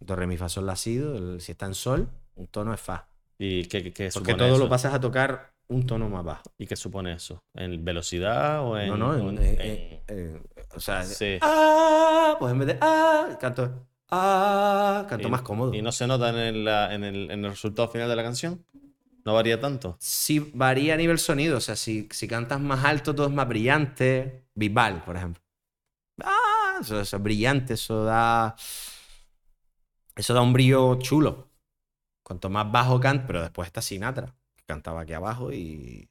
Do, 0.00 0.16
re, 0.16 0.26
mi, 0.26 0.36
fa, 0.36 0.48
sol, 0.48 0.66
la, 0.66 0.76
si, 0.76 0.96
do, 0.96 1.16
el- 1.16 1.40
si 1.40 1.52
está 1.52 1.66
en 1.66 1.74
sol, 1.74 2.08
un 2.40 2.46
tono 2.48 2.72
es 2.74 2.80
fa. 2.80 3.06
¿Y 3.38 3.64
qué, 3.66 3.82
qué- 3.82 3.92
qué 3.92 4.10
Porque 4.12 4.34
todo 4.34 4.48
eso? 4.48 4.58
lo 4.58 4.68
pasas 4.68 4.92
a 4.94 5.00
tocar 5.00 5.52
un 5.68 5.86
tono 5.86 6.08
más 6.08 6.24
bajo. 6.24 6.42
¿Y 6.58 6.66
qué 6.66 6.74
supone 6.76 7.12
eso? 7.12 7.42
¿En 7.54 7.84
velocidad 7.84 8.62
o 8.64 8.78
en.? 8.78 8.88
No, 8.88 8.96
no, 8.96 9.08
o 9.10 9.14
en- 9.14 9.38
en- 9.38 9.38
eh, 9.38 10.02
en- 10.08 10.16
eh, 10.16 10.42
eh, 10.56 10.62
o 10.74 10.80
sea, 10.80 11.04
Sí. 11.04 11.38
ah, 11.42 12.36
pues 12.38 12.52
en 12.52 12.58
vez 12.58 12.68
de 12.68 12.78
ah, 12.80 13.36
canto 13.40 13.86
ah, 14.10 15.06
canto 15.08 15.28
y- 15.28 15.30
más 15.30 15.42
cómodo. 15.42 15.72
¿Y 15.74 15.82
no 15.82 15.92
se 15.92 16.06
nota 16.06 16.30
en 16.30 16.36
el, 16.36 16.64
la- 16.64 16.94
en 16.94 17.04
el- 17.04 17.30
en 17.30 17.44
el 17.44 17.50
resultado 17.50 17.88
final 17.88 18.08
de 18.08 18.16
la 18.16 18.22
canción? 18.22 18.64
¿No 19.24 19.34
varía 19.34 19.60
tanto? 19.60 19.96
Sí 20.00 20.50
varía 20.54 20.94
a 20.94 20.96
nivel 20.96 21.18
sonido, 21.18 21.58
o 21.58 21.60
sea, 21.60 21.76
si, 21.76 22.08
si 22.10 22.26
cantas 22.26 22.58
más 22.60 22.84
alto 22.86 23.14
todo 23.14 23.26
es 23.26 23.32
más 23.32 23.46
brillante. 23.46 24.44
Bisbal, 24.54 25.04
por 25.04 25.16
ejemplo. 25.16 25.42
Ah, 26.22 26.78
eso, 26.80 26.98
eso 27.00 27.16
es 27.16 27.22
brillante, 27.22 27.74
eso 27.74 28.04
da 28.04 28.56
eso 30.16 30.34
da 30.34 30.40
un 30.42 30.52
brillo 30.52 30.96
chulo. 30.96 31.49
Cuanto 32.30 32.48
más 32.48 32.70
bajo 32.70 33.00
canta, 33.00 33.26
pero 33.26 33.42
después 33.42 33.66
está 33.66 33.82
Sinatra, 33.82 34.32
que 34.54 34.62
cantaba 34.64 35.00
aquí 35.00 35.14
abajo 35.14 35.52
y 35.52 36.08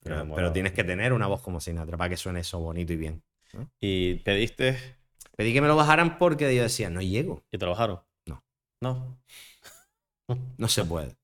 pero, 0.00 0.52
tienes 0.52 0.72
que 0.72 0.82
tener 0.82 1.12
una 1.12 1.28
voz 1.28 1.40
como 1.40 1.60
Sinatra 1.60 1.96
para 1.96 2.10
que 2.10 2.16
suene 2.16 2.40
eso 2.40 2.58
bonito 2.58 2.92
y 2.92 2.96
bien. 2.96 3.22
¿Y 3.78 4.16
pediste 4.16 4.76
Pedí 5.36 5.52
que 5.52 5.60
me 5.60 5.68
lo 5.68 5.76
bajaran 5.76 6.18
porque 6.18 6.52
yo 6.52 6.64
decía, 6.64 6.90
no 6.90 7.00
llego. 7.00 7.44
y 7.52 7.58
trabajaron? 7.58 8.00
No. 8.26 8.42
No. 8.80 9.22
No 10.58 10.66
se 10.66 10.84
puede. 10.84 11.16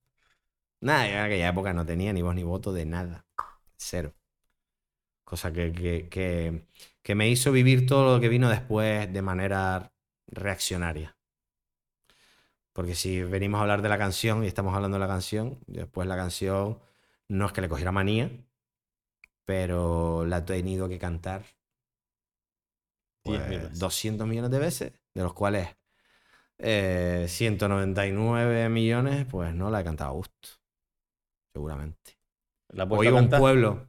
Nada, 0.81 1.09
en 1.09 1.19
aquella 1.19 1.49
época 1.49 1.73
no 1.73 1.85
tenía 1.85 2.13
ni 2.13 2.23
voz 2.23 2.37
ni 2.37 2.45
voto 2.45 2.73
de 2.73 2.85
nada. 2.85 3.27
Cero. 3.77 4.15
Cosa 5.25 5.53
que, 5.53 5.73
que, 5.73 6.09
que, 6.09 6.65
que 7.03 7.15
me 7.17 7.29
hizo 7.29 7.51
vivir 7.51 7.89
todo 7.89 8.15
lo 8.15 8.21
que 8.21 8.29
vino 8.29 8.49
después 8.49 9.13
de 9.13 9.21
manera 9.21 9.91
reaccionaria. 10.29 11.18
Porque 12.79 12.95
si 12.95 13.25
venimos 13.25 13.59
a 13.59 13.63
hablar 13.63 13.83
de 13.83 13.89
la 13.89 13.99
canción 13.99 14.45
y 14.45 14.47
estamos 14.47 14.73
hablando 14.73 14.99
de 14.99 15.01
la 15.01 15.09
canción, 15.09 15.59
después 15.67 16.07
la 16.07 16.15
canción 16.15 16.79
no 17.27 17.47
es 17.47 17.53
que 17.53 17.61
le 17.61 17.69
cogiera 17.69 17.91
manía, 17.91 18.31
pero 19.45 20.25
la 20.25 20.39
he 20.39 20.43
tenido 20.43 20.89
que 20.89 20.97
cantar 20.97 21.43
pues, 23.25 23.41
mil 23.49 23.59
veces. 23.59 23.81
200 23.81 24.29
millones 24.29 24.53
de 24.53 24.59
veces, 24.61 24.93
de 25.13 25.23
los 25.25 25.35
cuales 25.35 25.71
eh, 26.59 27.27
199 27.29 28.69
millones, 28.69 29.27
pues 29.29 29.53
no 29.53 29.71
la 29.71 29.81
he 29.81 29.85
cantado 29.85 30.11
a 30.11 30.15
gusto. 30.15 30.49
Seguramente. 31.53 32.17
¿La 32.69 32.85
has 32.85 32.91
O 32.93 32.95
vuelto 32.95 33.19
a 33.19 33.23
un 33.23 33.29
pueblo. 33.29 33.89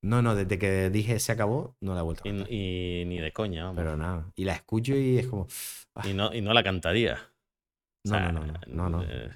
No, 0.00 0.22
no, 0.22 0.34
desde 0.34 0.58
que 0.58 0.88
dije 0.88 1.18
se 1.18 1.32
acabó, 1.32 1.76
no 1.82 1.92
la 1.92 2.00
he 2.00 2.02
vuelto 2.02 2.22
a 2.22 2.30
cantar. 2.30 2.50
Y, 2.50 3.02
y 3.02 3.04
ni 3.04 3.18
de 3.18 3.30
coña, 3.34 3.64
vamos. 3.64 3.76
Pero 3.76 3.98
nada. 3.98 4.24
Y 4.36 4.44
la 4.44 4.54
escucho 4.54 4.96
y 4.96 5.18
es 5.18 5.26
como. 5.26 5.48
ah, 5.96 6.08
Y 6.08 6.14
no, 6.14 6.32
y 6.32 6.40
no 6.40 6.54
la 6.54 6.62
cantaría. 6.62 7.35
No, 8.06 8.20
no, 8.20 8.32
no, 8.32 8.42
no, 8.66 8.88
no, 8.88 9.02
eh, 9.02 9.30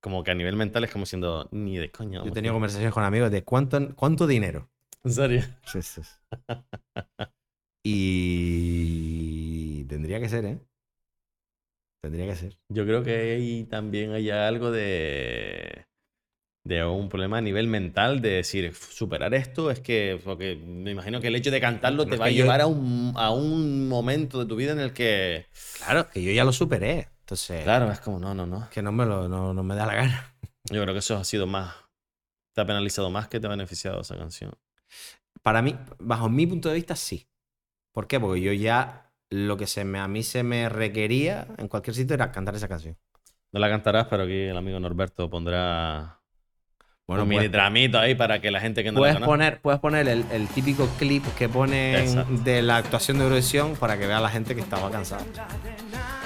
como 0.00 0.22
que 0.24 0.30
a 0.30 0.34
nivel 0.34 0.56
mental 0.56 0.84
es 0.84 0.90
como 0.92 1.06
siendo 1.06 1.48
ni 1.52 1.76
de 1.78 1.90
coña. 1.90 2.22
Yo 2.22 2.30
he 2.30 2.32
tenido 2.32 2.54
conversaciones 2.54 2.92
con 2.94 3.04
amigos 3.04 3.30
de 3.30 3.44
cuánto, 3.44 3.94
cuánto 3.94 4.26
dinero. 4.26 4.70
¿En 5.04 5.12
serio? 5.12 5.42
Sí, 5.64 5.82
sí. 5.82 6.02
Y 7.84 9.84
tendría 9.84 10.20
que 10.20 10.28
ser, 10.28 10.44
¿eh? 10.44 10.58
Tendría 12.02 12.26
que 12.26 12.36
ser. 12.36 12.58
Yo 12.68 12.84
creo 12.84 13.02
que 13.02 13.32
ahí 13.34 13.64
también 13.64 14.12
hay 14.12 14.30
algo 14.30 14.70
de, 14.70 15.86
de 16.64 16.84
un 16.84 17.08
problema 17.08 17.38
a 17.38 17.40
nivel 17.40 17.66
mental 17.68 18.20
de 18.22 18.30
decir, 18.30 18.74
superar 18.74 19.34
esto 19.34 19.70
es 19.70 19.80
que, 19.80 20.20
porque 20.24 20.56
me 20.56 20.92
imagino 20.92 21.20
que 21.20 21.28
el 21.28 21.36
hecho 21.36 21.50
de 21.50 21.60
cantarlo 21.60 22.04
No, 22.04 22.10
te 22.10 22.16
va 22.16 22.26
a 22.26 22.30
yo- 22.30 22.42
llevar 22.44 22.60
a 22.60 22.66
un, 22.66 23.12
a 23.16 23.30
un 23.32 23.88
momento 23.88 24.38
de 24.40 24.46
tu 24.46 24.56
vida 24.56 24.72
en 24.72 24.80
el 24.80 24.92
que, 24.92 25.46
Claro, 25.78 26.08
que 26.10 26.22
yo 26.22 26.32
ya 26.32 26.44
lo 26.44 26.52
superé. 26.52 27.08
Entonces, 27.26 27.64
claro, 27.64 27.90
es 27.90 27.98
como, 27.98 28.20
no, 28.20 28.34
no, 28.34 28.46
no. 28.46 28.70
que 28.70 28.82
no 28.82 28.92
me, 28.92 29.04
lo, 29.04 29.28
no, 29.28 29.52
no 29.52 29.64
me 29.64 29.74
da 29.74 29.84
la 29.84 29.94
gana. 29.94 30.32
Yo 30.70 30.80
creo 30.80 30.94
que 30.94 31.00
eso 31.00 31.16
ha 31.16 31.24
sido 31.24 31.48
más, 31.48 31.74
te 32.52 32.60
ha 32.60 32.66
penalizado 32.66 33.10
más 33.10 33.26
que 33.26 33.40
te 33.40 33.48
ha 33.48 33.50
beneficiado 33.50 34.00
esa 34.02 34.16
canción. 34.16 34.52
Para 35.42 35.60
mí, 35.60 35.76
bajo 35.98 36.28
mi 36.28 36.46
punto 36.46 36.68
de 36.68 36.76
vista, 36.76 36.94
sí. 36.94 37.28
¿Por 37.90 38.06
qué? 38.06 38.20
Porque 38.20 38.40
yo 38.40 38.52
ya 38.52 39.12
lo 39.28 39.56
que 39.56 39.66
se 39.66 39.84
me, 39.84 39.98
a 39.98 40.06
mí 40.06 40.22
se 40.22 40.44
me 40.44 40.68
requería 40.68 41.48
en 41.58 41.66
cualquier 41.66 41.96
sitio 41.96 42.14
era 42.14 42.30
cantar 42.30 42.54
esa 42.54 42.68
canción. 42.68 42.96
No 43.50 43.58
la 43.58 43.68
cantarás, 43.68 44.06
pero 44.06 44.22
aquí 44.22 44.42
el 44.42 44.56
amigo 44.56 44.78
Norberto 44.78 45.28
pondrá 45.28 46.20
Bueno, 47.08 47.22
un 47.22 47.28
mini 47.28 47.48
tramito 47.48 48.00
ahí 48.00 48.16
para 48.16 48.40
que 48.40 48.50
la 48.50 48.60
gente 48.60 48.82
que 48.82 48.90
no 48.90 48.98
puedes 48.98 49.14
conozca. 49.14 49.30
poner, 49.30 49.60
puedes 49.60 49.78
poner 49.80 50.08
el, 50.08 50.24
el 50.32 50.48
típico 50.48 50.88
clip 50.98 51.24
que 51.38 51.48
ponen 51.48 52.42
de 52.42 52.62
la 52.62 52.78
actuación 52.78 53.18
de 53.18 53.24
Eurovisión 53.24 53.76
para 53.76 53.96
que 53.96 54.08
vea 54.08 54.18
la 54.18 54.28
gente 54.28 54.56
que 54.56 54.60
estaba 54.60 54.90
cansada. 54.90 55.22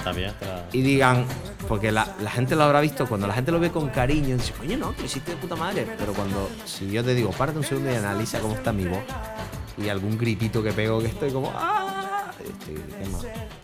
También 0.03 0.33
Y 0.73 0.81
digan, 0.81 1.25
porque 1.67 1.91
la, 1.91 2.07
la 2.21 2.31
gente 2.31 2.55
lo 2.55 2.63
habrá 2.63 2.81
visto, 2.81 3.07
cuando 3.07 3.27
la 3.27 3.33
gente 3.35 3.51
lo 3.51 3.59
ve 3.59 3.69
con 3.69 3.89
cariño, 3.89 4.35
dice, 4.37 4.53
oye, 4.59 4.75
no, 4.75 4.93
que 4.95 5.01
lo 5.01 5.05
hiciste 5.05 5.31
de 5.31 5.37
puta 5.37 5.55
madre. 5.55 5.85
Pero 5.99 6.13
cuando, 6.13 6.49
si 6.65 6.89
yo 6.89 7.03
te 7.03 7.13
digo, 7.13 7.29
párate 7.29 7.59
un 7.59 7.63
segundo 7.63 7.91
y 7.91 7.95
analiza 7.95 8.39
cómo 8.39 8.55
está 8.55 8.73
mi 8.73 8.85
voz 8.85 9.03
y 9.77 9.87
algún 9.87 10.17
gritito 10.17 10.63
que 10.63 10.71
pego 10.71 10.99
que 10.99 11.07
estoy 11.07 11.31
como, 11.31 11.51
¡ah! 11.53 12.31
Estoy. 12.39 12.81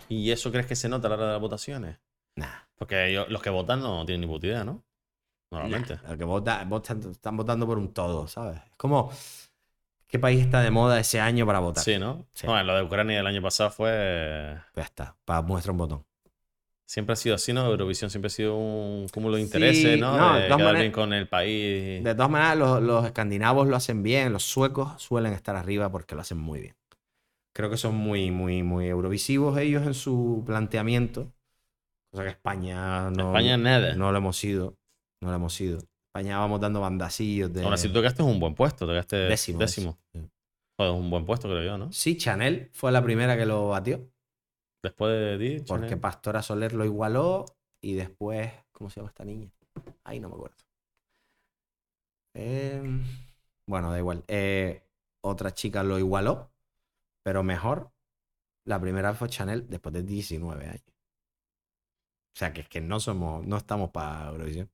¿Y 0.08 0.30
eso 0.30 0.52
crees 0.52 0.66
que 0.66 0.76
se 0.76 0.88
nota 0.88 1.08
a 1.08 1.10
la 1.10 1.16
hora 1.16 1.26
de 1.26 1.32
las 1.32 1.40
votaciones? 1.40 1.98
Nah. 2.36 2.46
Porque 2.78 3.08
ellos- 3.08 3.28
los 3.28 3.42
que 3.42 3.50
votan 3.50 3.80
no 3.80 4.06
tienen 4.06 4.20
ni 4.20 4.26
puta 4.28 4.46
idea, 4.46 4.62
¿no? 4.62 4.84
Normalmente. 5.50 5.96
Nah, 6.02 6.12
el 6.12 6.18
que 6.18 6.24
vota, 6.24 6.64
votan- 6.64 7.10
están 7.10 7.36
votando 7.36 7.66
por 7.66 7.78
un 7.78 7.92
todo, 7.92 8.26
¿sabes? 8.28 8.56
Es 8.58 8.76
como, 8.76 9.10
¿qué 10.06 10.18
país 10.18 10.40
está 10.44 10.60
de 10.62 10.70
moda 10.70 10.98
ese 11.00 11.20
año 11.20 11.46
para 11.46 11.58
votar? 11.60 11.82
Sí, 11.82 11.98
¿no? 11.98 12.26
Sí. 12.34 12.46
Bueno, 12.46 12.64
lo 12.64 12.76
de 12.76 12.82
Ucrania 12.82 13.16
del 13.16 13.26
año 13.26 13.40
pasado 13.42 13.70
fue. 13.70 14.56
Pues 14.74 14.84
ya 14.84 14.88
está, 14.88 15.16
para 15.24 15.42
muestra 15.42 15.72
un 15.72 15.78
botón. 15.78 16.04
Siempre 16.86 17.12
ha 17.12 17.16
sido 17.16 17.34
así, 17.34 17.52
¿no? 17.52 17.66
Eurovisión 17.66 18.08
siempre 18.10 18.28
ha 18.28 18.30
sido 18.30 18.56
un 18.56 19.08
cúmulo 19.12 19.36
de 19.36 19.42
intereses, 19.42 19.94
Sí, 19.96 20.00
¿no? 20.00 20.16
no, 20.16 20.34
de 20.36 20.44
quedar 20.46 20.58
maneras- 20.58 20.80
bien 20.80 20.92
con 20.92 21.12
el 21.12 21.28
país. 21.28 22.02
De 22.02 22.14
todas 22.14 22.30
maneras, 22.30 22.56
los, 22.56 22.82
los 22.82 23.04
escandinavos 23.04 23.68
lo 23.68 23.76
hacen 23.76 24.02
bien, 24.02 24.32
los 24.32 24.42
suecos 24.44 25.00
suelen 25.02 25.34
estar 25.34 25.54
arriba 25.54 25.90
porque 25.90 26.14
lo 26.14 26.22
hacen 26.22 26.38
muy 26.38 26.60
bien. 26.60 26.76
Creo 27.52 27.68
que 27.68 27.76
son 27.76 27.94
muy, 27.94 28.30
muy, 28.30 28.62
muy 28.62 28.86
eurovisivos 28.86 29.58
ellos 29.58 29.86
en 29.86 29.92
su 29.92 30.42
planteamiento. 30.46 31.30
Cosa 32.10 32.22
que 32.22 32.30
España 32.30 33.10
no, 33.10 33.26
España 33.26 33.58
nada. 33.58 33.94
no 33.94 34.10
lo 34.10 34.18
hemos 34.18 34.36
sido. 34.38 34.74
No 35.20 35.30
lo 35.30 35.36
hemos 35.36 35.54
sido. 35.54 35.78
España 36.08 36.38
vamos 36.38 36.60
dando 36.60 36.80
bandacillos 36.80 37.52
de. 37.52 37.62
Aún 37.64 37.72
así, 37.72 37.88
tú 37.88 37.94
tocaste 37.94 38.22
un 38.22 38.40
buen 38.40 38.54
puesto, 38.54 38.86
tocaste 38.86 39.16
Décimo, 39.16 39.58
décimo. 39.58 39.98
décimo. 40.12 40.30
Joder, 40.78 40.92
un 40.92 41.10
buen 41.10 41.24
puesto, 41.24 41.48
creo 41.48 41.62
yo, 41.64 41.78
¿no? 41.78 41.92
Sí, 41.92 42.16
Chanel 42.16 42.70
fue 42.72 42.92
la 42.92 43.02
primera 43.02 43.36
que 43.36 43.46
lo 43.46 43.68
batió. 43.68 44.08
Después 44.82 45.12
de 45.12 45.38
ti, 45.38 45.64
Porque 45.66 45.86
Chanel. 45.86 46.00
Pastora 46.00 46.42
Soler 46.42 46.72
lo 46.72 46.84
igualó 46.84 47.44
y 47.80 47.94
después. 47.94 48.52
¿Cómo 48.72 48.88
se 48.90 49.00
llama 49.00 49.08
esta 49.10 49.24
niña? 49.24 49.50
Ay, 50.04 50.20
no 50.20 50.28
me 50.28 50.36
acuerdo. 50.36 50.56
Eh, 52.34 52.82
bueno, 53.66 53.90
da 53.90 53.98
igual. 53.98 54.24
Eh, 54.28 54.82
otra 55.20 55.52
chica 55.52 55.82
lo 55.82 55.98
igualó, 55.98 56.50
pero 57.22 57.42
mejor. 57.42 57.90
La 58.64 58.80
primera 58.80 59.14
fue 59.14 59.28
Chanel 59.28 59.68
después 59.68 59.92
de 59.94 60.02
19 60.02 60.66
años. 60.66 60.82
O 60.86 62.38
sea, 62.38 62.52
que 62.52 62.60
es 62.60 62.68
que 62.68 62.80
no 62.80 63.00
somos, 63.00 63.44
no 63.46 63.56
estamos 63.56 63.90
para 63.90 64.28
Eurovisión. 64.30 64.70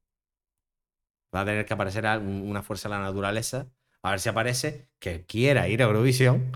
Va 1.34 1.40
a 1.40 1.44
tener 1.44 1.66
que 1.66 1.74
aparecer 1.74 2.04
una 2.18 2.62
fuerza 2.62 2.88
de 2.88 2.94
la 2.94 3.00
naturaleza. 3.00 3.66
A 4.02 4.10
ver 4.10 4.20
si 4.20 4.28
aparece 4.28 4.88
que 4.98 5.24
quiera 5.24 5.66
ir 5.68 5.82
a 5.82 5.86
Eurovisión. 5.86 6.52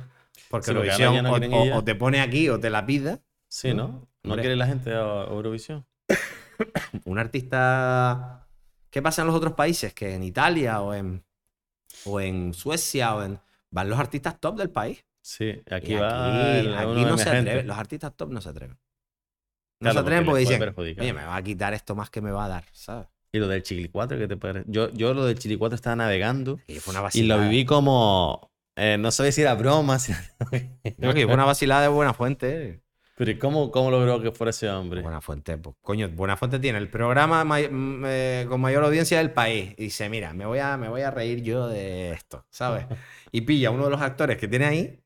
Porque 0.48 0.66
Sí, 0.66 0.70
Eurovisión 0.70 1.22
no 1.22 1.32
o, 1.76 1.84
te 1.84 1.94
pone 1.94 2.20
aquí 2.20 2.48
o 2.48 2.60
te 2.60 2.70
la 2.70 2.86
pida. 2.86 3.20
Sí, 3.48 3.74
¿no? 3.74 4.08
¿No 4.22 4.34
quiere 4.36 4.56
la 4.56 4.66
gente 4.66 4.92
a 4.92 5.24
Eurovisión? 5.24 5.86
un 7.04 7.18
artista. 7.18 8.46
¿Qué 8.90 9.02
pasa 9.02 9.22
en 9.22 9.28
los 9.28 9.36
otros 9.36 9.54
países? 9.54 9.92
Que 9.94 10.14
en 10.14 10.22
Italia 10.22 10.80
o 10.80 10.94
en, 10.94 11.24
o 12.04 12.20
en 12.20 12.54
Suecia 12.54 13.14
o 13.14 13.22
en. 13.22 13.38
Van 13.70 13.88
los 13.88 13.98
artistas 13.98 14.40
top 14.40 14.56
del 14.58 14.70
país. 14.70 15.04
Sí, 15.20 15.62
aquí 15.70 15.92
Y 15.92 15.96
va 15.96 16.58
el- 16.58 16.74
aquí 16.76 17.04
no 17.04 17.18
se 17.18 17.28
atreven. 17.28 17.66
Los 17.66 17.76
artistas 17.78 18.14
top 18.16 18.30
no 18.30 18.40
se 18.40 18.48
atreven. 18.48 18.78
No 19.80 19.90
Claro, 19.90 19.92
se 19.94 19.98
atreven 20.00 20.24
porque 20.24 20.44
porque 20.46 20.58
dicen, 20.58 20.74
oye, 20.98 21.12
me 21.12 21.24
va 21.24 21.36
a 21.36 21.42
quitar 21.42 21.74
esto 21.74 21.94
más 21.94 22.10
que 22.10 22.20
me 22.20 22.30
va 22.30 22.46
a 22.46 22.48
dar, 22.48 22.64
¿sabes? 22.72 23.08
¿Y 23.32 23.38
lo 23.38 23.48
del 23.48 23.62
Chili 23.62 23.88
4 23.88 24.18
qué 24.18 24.26
te 24.26 24.36
parece? 24.36 24.64
Yo, 24.68 24.90
yo 24.90 25.14
lo 25.14 25.24
del 25.24 25.38
Chili 25.38 25.56
4 25.56 25.74
estaba 25.76 25.96
navegando 25.96 26.58
Y 26.66 26.78
fue 26.78 26.92
una 26.92 27.08
y 27.12 27.22
lo 27.24 27.38
viví 27.40 27.64
como... 27.64 28.50
eh, 28.76 28.96
no 28.98 29.10
sabía 29.10 29.32
si 29.32 29.42
era 29.42 29.54
broma, 29.54 29.98
si- 29.98 30.12
que 30.98 31.24
fue 31.24 31.34
una 31.34 31.44
vacilada 31.44 31.82
de 31.82 31.88
Buena 31.88 32.14
Fuente. 32.14 32.80
pero 33.16 33.30
¿y 33.30 33.38
¿cómo, 33.38 33.70
¿cómo 33.70 33.90
logró 33.90 34.20
que 34.22 34.30
fuera 34.32 34.50
ese 34.50 34.68
hombre? 34.70 35.02
Buena 35.02 35.20
Fuente, 35.20 35.56
pues, 35.58 35.76
coño, 35.82 36.08
Buena 36.08 36.36
Fuente 36.36 36.58
tiene 36.58 36.78
el 36.78 36.88
programa 36.88 37.44
may- 37.44 37.68
mm, 37.68 38.04
eh, 38.06 38.46
con 38.48 38.60
mayor 38.60 38.84
audiencia 38.84 39.18
del 39.18 39.32
país. 39.32 39.74
Y 39.76 39.84
dice, 39.84 40.08
mira, 40.08 40.32
me 40.32 40.46
voy, 40.46 40.58
a, 40.60 40.76
me 40.76 40.88
voy 40.88 41.02
a 41.02 41.10
reír 41.10 41.42
yo 41.42 41.68
de 41.68 42.12
esto, 42.12 42.46
¿sabes? 42.50 42.86
Y 43.32 43.42
pilla 43.42 43.70
uno 43.70 43.84
de 43.84 43.90
los 43.90 44.00
actores 44.00 44.38
que 44.38 44.48
tiene 44.48 44.64
ahí. 44.64 45.00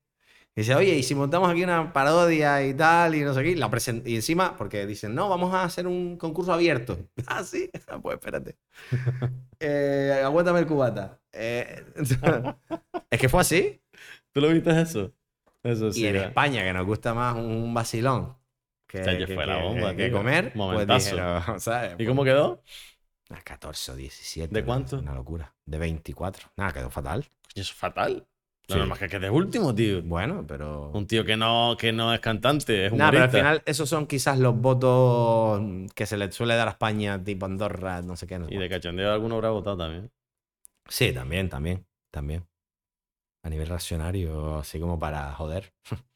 Y 0.55 0.61
dice, 0.61 0.75
oye, 0.75 0.95
y 0.97 1.03
si 1.03 1.15
montamos 1.15 1.49
aquí 1.51 1.65
una 1.65 1.93
parodia 1.95 2.63
y 2.67 2.75
tal, 2.75 3.15
y 3.15 3.23
no 3.23 3.33
sé 3.33 3.43
qué, 3.43 3.51
y 3.53 3.55
la 3.55 3.71
y 4.05 4.17
encima, 4.17 4.55
porque 4.57 4.87
dicen, 4.87 5.15
no, 5.15 5.29
vamos 5.31 5.55
a 5.55 5.65
hacer 5.65 5.87
un 5.87 6.17
concurso 6.19 6.53
abierto. 6.53 6.99
Ah, 7.27 7.43
sí, 7.43 7.71
Ah, 7.89 7.99
pues 8.01 8.15
espérate. 8.19 8.57
Eh, 9.61 10.21
aguántame 10.25 10.59
el 10.59 10.67
cubata. 10.67 11.21
Eh, 11.33 11.85
es 13.11 13.19
que 13.21 13.29
fue 13.29 13.41
así. 13.41 13.81
¿Tú 14.33 14.41
lo 14.41 14.49
viste 14.49 14.79
eso? 14.81 15.13
Eso 15.63 15.87
Y 15.89 15.93
sí. 15.93 16.07
en 16.07 16.17
era- 16.17 16.27
España, 16.29 16.65
que 16.65 16.73
nos 16.73 16.85
gusta 16.85 17.15
más 17.15 17.37
un 17.37 17.73
vacilón 17.73 18.37
que, 18.89 19.01
O 19.01 19.05
sea, 19.05 19.17
que 19.17 19.27
que- 19.27 19.35
fue 19.35 19.47
la 19.47 19.59
que- 19.59 19.63
bomba, 19.63 19.95
que 19.95 20.09
tío. 20.09 20.17
comer, 20.19 20.45
pues 20.53 20.57
Momentazo. 20.57 21.17
¿Y 21.97 22.07
cómo 22.07 22.25
quedó? 22.25 22.63
A 23.31 23.41
14 23.41 23.93
o 23.93 23.97
17. 23.97 24.53
¿De 24.53 24.65
cuánto? 24.65 24.99
Una 24.99 25.15
locura. 25.15 25.55
De 25.65 25.79
24. 25.79 26.51
Nada, 26.57 26.73
quedó 26.73 26.91
fatal. 26.91 27.21
Eso 27.55 27.61
es 27.61 27.73
fatal. 27.73 28.27
Lo 28.69 28.75
Sí. 28.75 28.79
normal 28.79 28.97
es 28.97 29.01
que 29.01 29.09
quede 29.09 29.29
último, 29.29 29.75
tío. 29.75 30.03
Bueno, 30.03 30.45
pero. 30.47 30.91
Un 30.91 31.07
tío 31.07 31.25
que 31.25 31.37
no, 31.37 31.77
que 31.79 31.93
no 31.93 32.15
es 32.15 32.21
cantante, 32.21 32.87
es 32.87 32.93
Nada, 32.93 33.11
pero 33.11 33.25
al 33.25 33.31
final 33.31 33.63
esos 33.67 33.89
son 33.89 34.07
quizás 34.07 34.39
los 34.39 34.57
votos 34.57 35.61
que 35.95 36.07
se 36.07 36.17
le 36.17 36.31
suele 36.31 36.55
dar 36.55 36.69
a 36.69 36.73
España, 36.73 37.23
tipo 37.23 37.47
Andorra, 37.47 38.03
no 38.03 38.17
sé 38.17 38.27
qué. 38.27 38.39
no 38.39 38.47
sé 38.49 38.55
Y 38.55 38.59
de 38.59 38.69
cachondeo 38.69 39.13
alguno 39.13 39.35
habrá 39.37 39.51
votado 39.51 39.77
también. 39.77 40.11
Sí, 40.89 41.13
también, 41.13 41.49
también, 41.49 41.87
también. 42.11 42.47
A 43.45 43.51
nivel 43.51 43.67
reaccionario, 43.67 44.59
así 44.59 44.79
como 44.79 44.99
para 44.99 45.33
joder. 45.35 45.73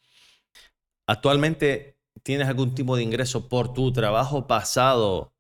¿Actualmente 1.09 1.99
tienes 2.22 2.49
algún 2.49 2.74
tipo 2.74 2.97
de 2.97 3.03
ingreso 3.03 3.49
por 3.49 3.72
tu 3.72 3.92
trabajo 3.92 4.47
pasado? 4.47 5.32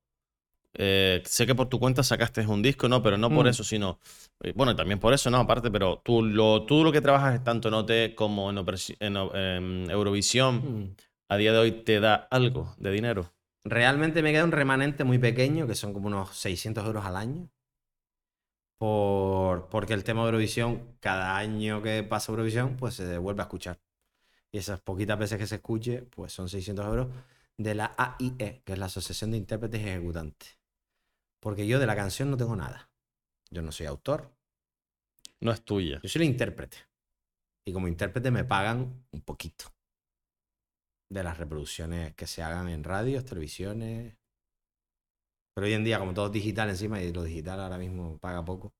Eh, 0.78 1.22
sé 1.24 1.46
que 1.46 1.54
por 1.54 1.68
tu 1.68 1.78
cuenta 1.78 2.02
sacaste 2.02 2.46
un 2.46 2.60
disco, 2.60 2.88
no, 2.88 3.02
pero 3.02 3.16
no 3.16 3.30
por 3.30 3.46
Mm. 3.46 3.48
eso, 3.48 3.64
sino. 3.64 3.98
eh, 4.42 4.52
Bueno, 4.54 4.76
también 4.76 4.98
por 5.00 5.14
eso, 5.14 5.30
no, 5.30 5.38
aparte, 5.38 5.70
pero 5.70 6.02
tú 6.04 6.22
lo, 6.22 6.64
tú 6.66 6.84
lo 6.84 6.92
que 6.92 7.00
trabajas 7.00 7.34
es 7.36 7.44
tanto 7.44 7.68
en 7.68 7.74
OT 7.74 8.14
como 8.14 8.50
en, 8.50 9.90
Eurovisión. 9.90 10.94
A 11.28 11.36
día 11.36 11.52
de 11.52 11.58
hoy 11.58 11.72
te 11.72 11.98
da 11.98 12.28
algo 12.30 12.74
de 12.78 12.92
dinero. 12.92 13.32
Realmente 13.64 14.22
me 14.22 14.32
queda 14.32 14.44
un 14.44 14.52
remanente 14.52 15.02
muy 15.02 15.18
pequeño, 15.18 15.66
que 15.66 15.74
son 15.74 15.92
como 15.92 16.06
unos 16.06 16.36
600 16.36 16.84
euros 16.86 17.04
al 17.04 17.16
año. 17.16 17.48
Por, 18.78 19.68
porque 19.70 19.94
el 19.94 20.04
tema 20.04 20.20
de 20.20 20.26
Eurovisión, 20.26 20.96
cada 21.00 21.36
año 21.38 21.82
que 21.82 22.02
pasa 22.02 22.30
Eurovisión, 22.30 22.76
pues 22.76 22.94
se 22.94 23.16
vuelve 23.18 23.40
a 23.40 23.44
escuchar. 23.44 23.80
Y 24.52 24.58
esas 24.58 24.80
poquitas 24.80 25.18
veces 25.18 25.38
que 25.38 25.46
se 25.46 25.56
escuche, 25.56 26.02
pues 26.02 26.32
son 26.32 26.48
600 26.48 26.84
euros 26.86 27.08
de 27.56 27.74
la 27.74 27.94
AIE, 27.96 28.62
que 28.64 28.72
es 28.74 28.78
la 28.78 28.86
Asociación 28.86 29.30
de 29.30 29.38
Intérpretes 29.38 29.80
y 29.80 29.88
Ejecutantes. 29.88 30.55
Porque 31.46 31.64
yo 31.64 31.78
de 31.78 31.86
la 31.86 31.94
canción 31.94 32.28
no 32.28 32.36
tengo 32.36 32.56
nada. 32.56 32.90
Yo 33.52 33.62
no 33.62 33.70
soy 33.70 33.86
autor, 33.86 34.34
No 35.40 35.52
es 35.52 35.64
tuya. 35.64 36.00
yo 36.02 36.08
soy 36.08 36.22
el 36.22 36.28
intérprete. 36.30 36.76
Y 37.64 37.72
como 37.72 37.86
intérprete 37.86 38.32
me 38.32 38.42
pagan 38.42 39.06
un 39.12 39.20
poquito. 39.20 39.66
De 41.08 41.22
las 41.22 41.38
reproducciones 41.38 42.16
que 42.16 42.26
se 42.26 42.42
hagan 42.42 42.68
en 42.68 42.82
radios, 42.82 43.24
televisiones. 43.24 44.16
Pero 45.54 45.68
hoy 45.68 45.74
en 45.74 45.84
día, 45.84 46.00
como 46.00 46.14
todo 46.14 46.26
es 46.26 46.32
digital 46.32 46.68
encima, 46.68 47.00
y 47.00 47.12
lo 47.12 47.22
digital 47.22 47.60
ahora 47.60 47.78
mismo 47.78 48.18
paga 48.18 48.44
poco, 48.44 48.74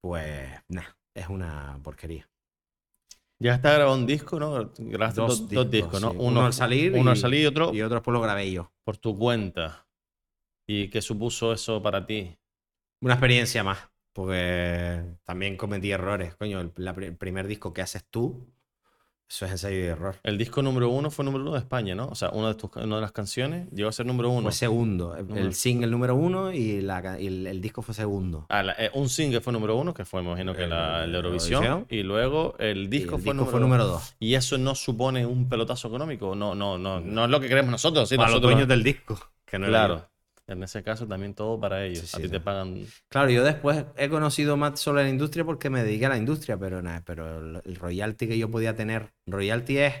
pues 0.00 0.48
nada, 0.68 0.96
es 1.12 1.28
una 1.28 1.80
porquería. 1.82 2.30
Ya 3.40 3.56
está 3.56 3.72
grabado 3.74 3.96
un 3.96 4.06
disco, 4.06 4.38
¿no? 4.38 4.70
Grabaste 4.78 5.20
dos, 5.20 5.52
dos 5.52 5.68
discos, 5.68 6.00
¿no? 6.00 6.12
sí. 6.12 6.16
Uno, 6.20 6.46
al 6.46 6.52
salir, 6.52 6.92
uno 6.92 7.10
al 7.10 7.16
y- 7.16 7.20
salir 7.20 7.40
y 7.42 7.46
otro 7.46 7.74
y 7.74 7.82
otro 7.82 7.96
después 7.96 8.12
lo 8.12 8.20
grabé 8.20 8.52
yo. 8.52 8.72
por 8.84 8.96
tu 8.96 9.18
cuenta. 9.18 9.84
¿Y 10.66 10.88
qué 10.88 11.02
supuso 11.02 11.52
eso 11.52 11.82
para 11.82 12.06
ti? 12.06 12.36
Una 13.00 13.14
experiencia 13.14 13.62
más, 13.62 13.78
porque 14.12 15.02
también 15.24 15.56
cometí 15.56 15.90
errores. 15.90 16.34
Coño, 16.36 16.60
el, 16.60 16.72
la 16.76 16.92
el 16.92 17.16
primer 17.16 17.46
disco 17.46 17.72
que 17.74 17.82
haces 17.82 18.04
tú, 18.10 18.46
eso 19.28 19.46
es 19.46 19.52
ensayo 19.52 19.76
y 19.78 19.82
error. 19.82 20.16
El 20.22 20.38
disco 20.38 20.62
número 20.62 20.88
uno 20.90 21.10
fue 21.10 21.24
número 21.24 21.42
uno 21.44 21.52
de 21.52 21.58
España, 21.58 21.94
¿no? 21.94 22.06
O 22.08 22.14
sea, 22.14 22.30
una 22.30 22.48
de, 22.48 22.54
tus, 22.54 22.70
una 22.76 22.96
de 22.96 23.00
las 23.02 23.12
canciones 23.12 23.68
llegó 23.72 23.88
a 23.88 23.92
ser 23.92 24.06
número 24.06 24.30
uno. 24.30 24.42
Fue 24.42 24.52
segundo. 24.52 25.16
El, 25.16 25.36
el 25.36 25.54
single 25.54 25.88
número 25.88 26.14
uno 26.14 26.52
y, 26.52 26.80
la 26.82 27.18
y 27.20 27.26
el, 27.26 27.46
el 27.46 27.60
disco 27.60 27.82
fue 27.82 27.94
segundo. 27.94 28.46
Ah, 28.48 28.62
la- 28.62 28.72
eh, 28.78 28.90
un 28.94 29.08
single 29.08 29.40
fue 29.40 29.52
número 29.52 29.76
uno, 29.76 29.92
que 29.92 30.04
fue, 30.04 30.22
me 30.22 30.28
imagino 30.28 30.54
que 30.54 30.66
la, 30.66 31.04
el 31.04 31.14
Eurovisión. 31.14 31.62
Eurovisión. 31.64 31.98
Y 31.98 32.02
luego 32.04 32.54
el 32.58 32.88
disco, 32.88 33.16
el 33.16 33.22
fue, 33.22 33.32
disco 33.32 33.34
número 33.34 33.50
fue 33.50 33.60
número 33.60 33.86
dos. 33.86 34.14
¿Y 34.18 34.34
eso 34.34 34.56
no 34.56 34.74
supone 34.74 35.26
un 35.26 35.48
pelotazo 35.48 35.88
económico? 35.88 36.34
No, 36.34 36.54
no, 36.54 36.78
no, 36.78 37.00
no 37.00 37.24
es 37.24 37.30
lo 37.30 37.40
que 37.40 37.48
queremos 37.48 37.70
nosotros. 37.70 38.08
Sí, 38.08 38.16
Para 38.16 38.28
los 38.28 38.34
nosotros 38.36 38.52
dueños 38.52 38.68
del 38.68 38.82
disco. 38.82 39.18
Que 39.44 39.58
no. 39.58 39.66
Claro. 39.66 40.08
En 40.46 40.62
ese 40.62 40.82
caso 40.82 41.06
también 41.06 41.34
todo 41.34 41.58
para 41.58 41.84
ellos. 41.84 42.10
Sí, 42.10 42.16
a 42.16 42.20
ti 42.20 42.28
sí. 42.28 42.30
te 42.30 42.40
pagan. 42.40 42.86
Claro, 43.08 43.30
yo 43.30 43.42
después 43.44 43.84
he 43.96 44.08
conocido 44.10 44.56
más 44.56 44.78
sobre 44.80 45.02
la 45.04 45.08
industria 45.08 45.44
porque 45.44 45.70
me 45.70 45.82
dediqué 45.82 46.06
a 46.06 46.10
la 46.10 46.18
industria, 46.18 46.58
pero 46.58 46.82
nada, 46.82 47.02
pero 47.04 47.38
el, 47.38 47.62
el 47.64 47.76
royalty 47.76 48.28
que 48.28 48.38
yo 48.38 48.50
podía 48.50 48.74
tener, 48.76 49.14
royalty 49.26 49.78
es, 49.78 49.94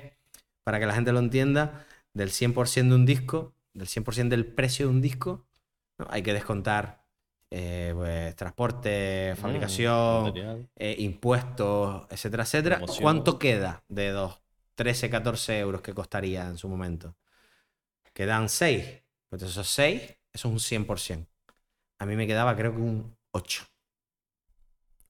para 0.64 0.78
que 0.80 0.86
la 0.86 0.94
gente 0.94 1.12
lo 1.12 1.18
entienda, 1.20 1.86
del 2.12 2.30
100% 2.30 2.90
de 2.90 2.94
un 2.94 3.06
disco, 3.06 3.54
del 3.72 3.88
100% 3.88 4.28
del 4.28 4.46
precio 4.46 4.86
de 4.86 4.92
un 4.92 5.00
disco, 5.00 5.46
¿no? 5.98 6.06
hay 6.10 6.22
que 6.22 6.32
descontar 6.34 7.04
eh, 7.50 7.92
pues, 7.94 8.36
transporte, 8.36 9.34
fabricación, 9.36 10.24
material. 10.24 10.68
eh, 10.76 10.96
impuestos, 10.98 12.06
etcétera, 12.10 12.42
etcétera. 12.44 12.80
¿Cuánto 13.00 13.38
queda 13.38 13.82
de 13.88 14.12
los 14.12 14.40
13, 14.74 15.08
14 15.10 15.58
euros 15.60 15.80
que 15.80 15.94
costaría 15.94 16.46
en 16.48 16.58
su 16.58 16.68
momento? 16.68 17.16
Quedan 18.12 18.48
6. 18.48 19.02
Pues 19.28 19.42
esos 19.42 19.68
6, 19.68 20.16
eso 20.34 20.48
es 20.48 20.52
un 20.52 20.58
100%. 20.58 21.26
A 22.00 22.06
mí 22.06 22.16
me 22.16 22.26
quedaba 22.26 22.56
creo 22.56 22.74
que 22.74 22.82
un 22.82 23.16
8. 23.30 23.64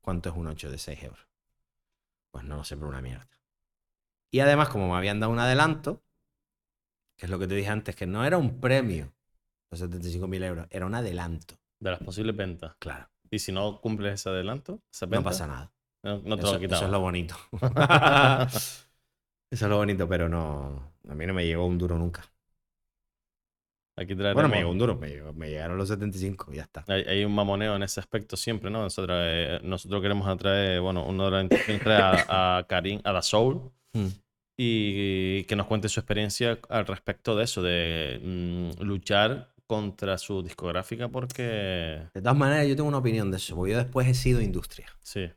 ¿Cuánto 0.01 0.29
es 0.29 0.37
un 0.37 0.47
8 0.47 0.71
de 0.71 0.79
6 0.79 1.03
euros? 1.03 1.27
Pues 2.31 2.45
no 2.45 2.57
lo 2.57 2.65
sé, 2.65 2.77
pero 2.77 2.89
una 2.89 3.01
mierda. 3.01 3.27
Y 4.31 4.41
además, 4.41 4.69
como 4.69 4.89
me 4.89 4.97
habían 4.97 5.21
dado 5.21 5.33
un 5.33 5.39
adelanto, 5.39 6.03
que 7.17 7.27
es 7.27 7.31
lo 7.31 7.39
que 7.39 7.47
te 7.47 7.55
dije 7.55 7.71
antes, 7.71 7.97
que 7.97 8.07
no 8.07 8.25
era 8.25 8.37
un 8.37 8.61
premio, 8.61 9.15
los 9.71 9.81
75.000 9.81 10.45
euros, 10.45 10.67
era 10.71 10.85
un 10.85 10.95
adelanto. 10.95 11.55
De 11.81 11.91
las 11.91 12.01
posibles 12.01 12.37
ventas. 12.37 12.75
Claro, 12.79 13.09
Y 13.31 13.39
si 13.39 13.53
no 13.53 13.81
cumples 13.81 14.15
ese 14.15 14.29
adelanto, 14.29 14.83
esa 14.93 15.07
no 15.07 15.23
pasa 15.23 15.47
nada. 15.47 15.73
No, 16.03 16.19
no 16.19 16.39
te 16.39 16.43
eso, 16.43 16.55
lo 16.55 16.59
quitamos. 16.61 16.79
eso 16.81 16.85
es 16.87 16.91
lo 16.91 17.01
bonito. 17.01 17.37
eso 18.51 18.87
es 19.51 19.63
lo 19.63 19.77
bonito, 19.79 20.09
pero 20.09 20.29
no. 20.29 20.93
A 21.09 21.15
mí 21.15 21.27
no 21.27 21.33
me 21.33 21.47
llegó 21.47 21.65
un 21.67 21.79
duro 21.79 21.97
nunca. 21.97 22.23
Aquí 23.97 24.15
Bueno, 24.15 24.49
me 24.49 24.57
llegó 24.57 24.71
un 24.71 24.79
duro, 24.79 24.97
me, 24.97 25.49
llegaron 25.49 25.79
los 25.79 25.89
75 25.89 26.53
y 26.53 26.57
ya 26.57 26.63
está. 26.63 26.85
Hay, 26.89 27.03
hay 27.03 27.25
un 27.25 27.35
mamoneo 27.35 27.77
en 27.77 27.85
ese 27.85 28.01
aspecto 28.01 28.37
siempre, 28.37 28.69
¿no? 28.71 28.83
Nosotros, 28.83 29.17
eh, 29.21 29.61
nosotros 29.63 30.03
queremos 30.03 30.27
atraer, 30.27 30.81
bueno, 30.81 31.07
uno 31.07 31.31
de 31.31 31.49
es 31.51 31.81
traer 31.81 32.27
a, 32.29 32.59
a 32.59 32.67
Karim, 32.67 33.01
a 33.05 33.13
Da 33.13 33.23
Soul, 33.23 33.71
Mm. 33.95 34.09
y 34.57 35.45
que 35.45 35.57
nos 35.57 35.67
cuente 35.67 35.89
su 35.89 36.01
experiencia 36.01 36.59
al 36.69 36.87
respecto 36.87 37.37
de 37.37 37.45
eso, 37.45 37.63
de 37.63 38.21
mm, 38.23 38.83
luchar 38.83 39.55
contra 39.67 40.19
su 40.19 40.43
discográfica 40.43 41.09
porque... 41.09 41.43
De 42.13 42.21
todas 42.21 42.37
maneras, 42.37 42.67
yo 42.67 42.77
tengo 42.77 42.89
una 42.89 42.99
opinión 42.99 43.31
de 43.31 43.39
eso, 43.39 43.57
porque 43.57 43.73
yo 43.73 43.79
después 43.79 44.07
he 44.07 44.15
sido 44.15 44.41
industria. 44.41 44.87
Sí, 45.01 45.31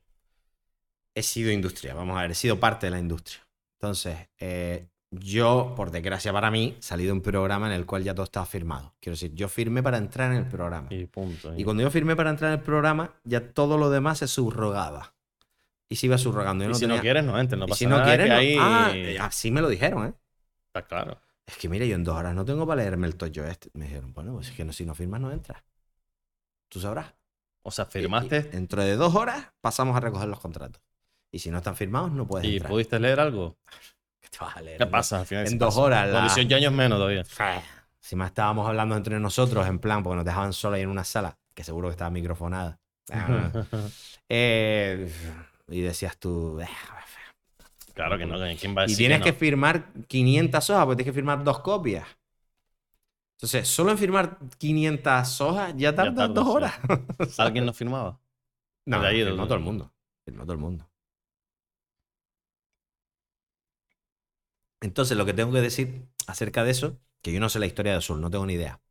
He 1.15 1.23
sido 1.23 1.51
industria, 1.51 1.93
vamos 1.93 2.17
a 2.17 2.21
ver, 2.21 2.31
he 2.31 2.35
sido 2.35 2.59
parte 2.59 2.87
de 2.87 2.91
la 2.91 2.99
industria. 2.99 3.39
Entonces, 3.79 4.17
eh, 4.39 4.87
yo, 5.11 5.73
por 5.75 5.91
desgracia 5.91 6.33
para 6.33 6.51
mí, 6.51 6.75
salí 6.79 7.05
de 7.05 7.11
un 7.11 7.21
programa 7.21 7.67
en 7.67 7.73
el 7.73 7.85
cual 7.85 8.03
ya 8.03 8.13
todo 8.13 8.23
estaba 8.25 8.45
firmado. 8.45 8.93
Quiero 8.99 9.13
decir, 9.13 9.33
yo 9.33 9.47
firmé 9.47 9.81
para 9.81 9.97
entrar 9.97 10.31
en 10.31 10.37
el 10.39 10.47
programa. 10.47 10.87
Y 10.91 11.05
punto. 11.05 11.53
Y 11.55 11.63
cuando 11.63 11.83
yo 11.83 11.89
firmé 11.91 12.15
para 12.15 12.29
entrar 12.29 12.51
en 12.53 12.59
el 12.59 12.63
programa, 12.65 13.13
ya 13.23 13.53
todo 13.53 13.77
lo 13.77 13.89
demás 13.89 14.17
se 14.19 14.27
subrogaba. 14.27 15.13
Y 15.89 15.95
se 15.95 16.07
iba 16.07 16.17
subrogando. 16.17 16.65
Yo 16.65 16.69
Y 16.69 16.73
no 16.73 16.77
si 16.79 16.87
no 16.87 16.99
quieres, 16.99 17.23
no 17.23 17.39
entres, 17.39 17.57
no 17.57 17.65
y 17.65 17.69
pasa 17.69 17.79
si 17.79 17.85
no 17.85 17.97
nada. 17.97 18.05
quieres, 18.05 18.27
no. 18.57 18.61
Ah, 18.61 18.93
así 19.25 19.51
me 19.51 19.61
lo 19.61 19.69
dijeron, 19.69 20.07
¿eh? 20.07 20.13
Está 20.65 20.81
claro. 20.85 21.17
Es 21.45 21.55
que 21.55 21.69
mire, 21.69 21.87
yo 21.87 21.95
en 21.95 22.03
dos 22.03 22.13
horas 22.17 22.35
no 22.35 22.43
tengo 22.43 22.67
para 22.67 22.81
leerme 22.81 23.07
el 23.07 23.15
toyo 23.15 23.45
este. 23.45 23.69
Me 23.73 23.85
dijeron, 23.85 24.13
bueno, 24.13 24.33
pues 24.33 24.49
es 24.49 24.53
que 24.55 24.65
no, 24.65 24.73
si 24.73 24.85
no 24.85 24.93
firmas 24.93 25.21
no 25.21 25.31
entras. 25.31 25.63
Tú 26.67 26.81
sabrás. 26.81 27.13
O 27.61 27.71
sea, 27.71 27.85
Y- 27.85 27.87
y 27.87 27.91
firmaste 28.01 28.41
dentro 28.43 28.81
de 28.83 28.97
dos 28.97 29.15
horas 29.15 29.47
pasamos 29.61 29.95
a 29.95 30.01
recoger 30.01 30.27
los 30.27 30.41
contratos. 30.41 30.81
Y 31.31 31.39
si 31.39 31.49
no 31.49 31.57
están 31.59 31.77
firmados, 31.77 32.11
no 32.11 32.27
puedes 32.27 32.45
y 32.47 32.53
entrar. 32.57 32.69
pudiste 32.69 32.99
leer 32.99 33.21
algo. 33.21 33.57
¿Qué 34.31 34.37
te 34.37 34.43
vas 34.43 34.57
a 34.57 34.61
leer? 34.61 34.77
¿Qué 34.77 34.85
pasa 34.85 35.19
al 35.21 35.25
final? 35.25 35.47
en 35.47 35.57
dos 35.57 35.69
pasa. 35.75 35.81
horas 35.81 36.07
la- 36.07 36.13
Con 36.13 36.21
18 36.27 36.55
años 36.55 36.73
menos 36.73 36.97
todavía. 36.97 37.23
Si 37.99 38.15
más 38.15 38.27
estábamos 38.29 38.67
hablando 38.67 38.95
entre 38.95 39.19
nosotros, 39.19 39.67
en 39.67 39.79
plan, 39.79 40.03
porque 40.03 40.15
nos 40.17 40.25
dejaban 40.25 40.53
solos 40.53 40.77
ahí 40.77 40.83
en 40.83 40.89
una 40.89 41.03
sala, 41.03 41.37
que 41.53 41.63
seguro 41.63 41.87
que 41.89 41.91
estaba 41.93 42.09
microfonada. 42.09 42.79
Eh, 44.29 45.09
y 45.69 45.81
decías 45.81 46.17
tú. 46.17 46.59
"Eh, 46.59 46.67
claro 47.93 48.17
que 48.17 48.25
no. 48.25 48.35
¿Quién 48.59 48.75
va 48.75 48.81
a 48.81 48.85
Y 48.85 48.89
decir 48.89 48.97
tienes 48.97 49.21
que, 49.21 49.31
no? 49.31 49.37
firmar 49.37 49.93
500 50.07 50.69
hojas, 50.69 50.85
porque 50.85 50.97
tienes 50.97 51.11
que 51.13 51.15
firmar 51.15 51.43
dos 51.43 51.59
copias. 51.59 52.05
Entonces, 53.37 53.67
solo 53.67 53.91
en 53.91 53.97
firmar 53.97 54.37
500 54.57 55.39
hojas 55.41 55.73
ya 55.77 55.93
tardas 55.95 56.33
dos 56.33 56.47
horas. 56.47 56.73
¿Alguien 57.37 57.65
no 57.65 57.73
firmaba? 57.73 58.19
No, 58.85 59.01
firmó 59.01 59.43
de- 59.43 59.47
todo 59.47 59.55
el 59.55 59.59
mundo. 59.61 59.91
Firmó 60.25 60.43
todo 60.43 60.53
el 60.53 60.59
mundo. 60.59 60.86
Entonces, 64.81 65.17
lo 65.17 65.25
que 65.25 65.33
tengo 65.33 65.51
que 65.53 65.61
decir 65.61 66.07
acerca 66.27 66.63
de 66.63 66.71
eso, 66.71 66.99
que 67.21 67.31
yo 67.33 67.39
no 67.39 67.49
sé 67.49 67.59
la 67.59 67.65
historia 67.67 67.93
de 67.93 67.97
Azul, 67.99 68.21
no 68.21 68.29
tengo 68.31 68.45
ni 68.45 68.53
idea. 68.53 68.81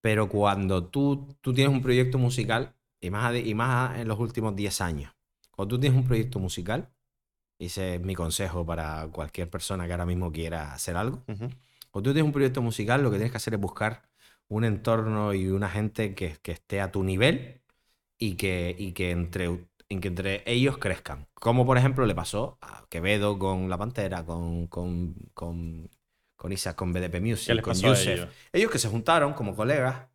Pero 0.00 0.28
cuando 0.28 0.84
tú, 0.88 1.36
tú 1.40 1.52
tienes 1.52 1.74
un 1.74 1.82
proyecto 1.82 2.18
musical, 2.18 2.74
y 3.00 3.10
más, 3.10 3.34
y 3.36 3.54
más 3.54 3.98
en 3.98 4.08
los 4.08 4.18
últimos 4.18 4.54
10 4.56 4.80
años, 4.80 5.12
cuando 5.50 5.76
tú 5.76 5.80
tienes 5.80 5.98
un 5.98 6.06
proyecto 6.06 6.38
musical, 6.38 6.90
y 7.58 7.66
ese 7.66 7.96
es 7.96 8.00
mi 8.02 8.14
consejo 8.14 8.66
para 8.66 9.08
cualquier 9.12 9.50
persona 9.50 9.86
que 9.86 9.92
ahora 9.92 10.06
mismo 10.06 10.32
quiera 10.32 10.74
hacer 10.74 10.96
algo, 10.96 11.24
Ujú. 11.28 11.48
cuando 11.90 12.10
tú 12.10 12.14
tienes 12.14 12.24
un 12.28 12.32
proyecto 12.32 12.62
musical, 12.62 13.02
lo 13.02 13.10
que 13.10 13.16
tienes 13.18 13.32
que 13.32 13.38
hacer 13.38 13.54
es 13.54 13.60
buscar 13.60 14.08
un 14.48 14.64
entorno 14.64 15.34
y 15.34 15.48
una 15.48 15.68
gente 15.70 16.14
que, 16.14 16.36
que 16.42 16.52
esté 16.52 16.80
a 16.80 16.92
tu 16.92 17.04
nivel 17.04 17.62
y 18.18 18.36
que, 18.36 18.74
y 18.78 18.92
que, 18.92 19.10
entre, 19.12 19.66
y 19.88 20.00
que 20.00 20.08
entre 20.08 20.42
ellos 20.50 20.78
crezcan. 20.78 21.28
Como 21.34 21.64
por 21.66 21.78
ejemplo 21.78 22.06
le 22.06 22.14
pasó 22.14 22.58
a 22.60 22.86
Quevedo 22.88 23.38
con 23.38 23.68
La 23.68 23.78
Pantera, 23.78 24.24
con, 24.24 24.66
con, 24.66 25.14
con, 25.34 25.90
con 26.36 26.52
Isaac, 26.52 26.76
con 26.76 26.92
BDP 26.92 27.20
Music, 27.20 27.46
¿Qué 27.46 27.54
les 27.54 27.64
con 27.64 27.74
Yusef. 27.74 28.06
ellos? 28.08 28.28
Ellos 28.52 28.70
que 28.70 28.78
se 28.78 28.88
juntaron 28.88 29.32
como 29.34 29.54
colegas 29.54 30.08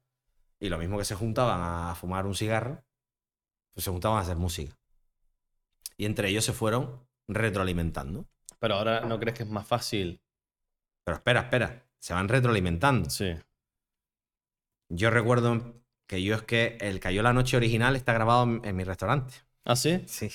y 0.59 0.69
lo 0.69 0.77
mismo 0.77 0.97
que 0.97 1.05
se 1.05 1.15
juntaban 1.15 1.59
a 1.61 1.95
fumar 1.95 2.25
un 2.25 2.35
cigarro, 2.35 2.83
pues 3.73 3.83
se 3.85 3.91
juntaban 3.91 4.17
a 4.17 4.21
hacer 4.21 4.37
música. 4.37 4.77
Y 5.97 6.05
entre 6.05 6.29
ellos 6.29 6.45
se 6.45 6.53
fueron 6.53 7.07
retroalimentando. 7.27 8.25
Pero 8.59 8.75
ahora 8.75 9.01
no 9.01 9.19
crees 9.19 9.37
que 9.37 9.43
es 9.43 9.49
más 9.49 9.67
fácil. 9.67 10.21
Pero 11.03 11.17
espera, 11.17 11.41
espera, 11.41 11.85
se 11.99 12.13
van 12.13 12.27
retroalimentando. 12.27 13.09
Sí. 13.09 13.33
Yo 14.89 15.09
recuerdo 15.09 15.81
que 16.07 16.21
yo 16.21 16.35
es 16.35 16.43
que 16.43 16.77
el 16.81 16.99
Cayó 16.99 17.23
la 17.23 17.33
Noche 17.33 17.57
original 17.57 17.95
está 17.95 18.13
grabado 18.13 18.43
en, 18.43 18.61
en 18.65 18.75
mi 18.75 18.83
restaurante. 18.83 19.33
¿Ah, 19.65 19.75
sí? 19.75 20.01
Sí. 20.07 20.29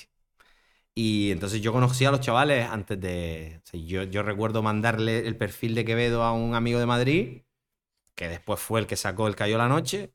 Y 0.94 1.30
entonces 1.30 1.60
yo 1.60 1.72
conocí 1.72 2.04
a 2.06 2.10
los 2.10 2.20
chavales 2.20 2.68
antes 2.68 2.98
de... 3.00 3.60
o 3.62 3.66
sea, 3.66 3.80
yo, 3.80 4.02
yo 4.04 4.22
recuerdo 4.22 4.62
mandarle 4.62 5.26
el 5.26 5.36
perfil 5.36 5.74
de 5.74 5.84
Quevedo 5.84 6.22
a 6.22 6.32
un 6.32 6.54
amigo 6.54 6.78
de 6.80 6.86
Madrid, 6.86 7.42
que 8.14 8.28
después 8.28 8.60
fue 8.60 8.80
el 8.80 8.86
que 8.86 8.96
sacó 8.96 9.28
el 9.28 9.36
Cayó 9.36 9.58
la 9.58 9.68
Noche, 9.68 10.12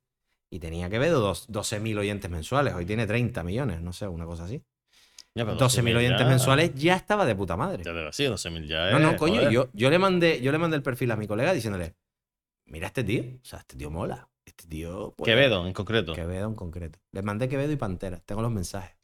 y 0.49 0.59
tenía 0.59 0.89
Quevedo 0.89 1.19
dos- 1.19 1.47
12.000 1.49 1.97
oyentes 1.99 2.31
mensuales. 2.31 2.73
Hoy 2.73 2.85
tiene 2.85 3.05
30 3.05 3.43
millones, 3.43 3.81
no 3.81 3.93
sé, 3.93 4.07
una 4.07 4.25
cosa 4.25 4.45
así. 4.45 4.63
Ya, 5.35 5.45
pero 5.45 5.55
12.000 5.57 5.95
oyentes 5.95 6.21
ya- 6.21 6.27
mensuales 6.27 6.73
ya 6.73 6.95
estaba 6.95 7.25
de 7.25 7.35
puta 7.35 7.55
madre. 7.55 7.83
Ya 7.83 7.93
debe 7.93 8.11
ser, 8.11 8.29
12.000 8.31 8.67
ya 8.67 8.87
es. 8.87 8.93
No, 8.93 8.99
no, 8.99 9.15
coño, 9.17 9.49
yo, 9.49 9.69
yo, 9.73 9.89
le 9.89 9.99
mandé, 9.99 10.41
yo 10.41 10.51
le 10.51 10.57
mandé 10.57 10.77
el 10.77 10.83
perfil 10.83 11.11
a 11.11 11.15
mi 11.15 11.27
colega 11.27 11.53
diciéndole, 11.53 11.95
mira 12.65 12.87
este 12.87 13.03
tío, 13.03 13.23
o 13.41 13.45
sea, 13.45 13.59
este 13.59 13.77
tío 13.77 13.91
mola. 13.91 14.27
Este 14.45 14.67
tío... 14.67 15.13
pues, 15.15 15.27
Quevedo, 15.29 15.65
en 15.67 15.73
concreto. 15.73 16.13
Quevedo 16.13 16.47
en 16.47 16.55
concreto. 16.55 16.99
Les 17.11 17.23
mandé 17.23 17.47
Quevedo 17.47 17.71
y 17.71 17.77
Pantera. 17.77 18.19
Tengo 18.25 18.41
los 18.41 18.51
mensajes. 18.51 18.97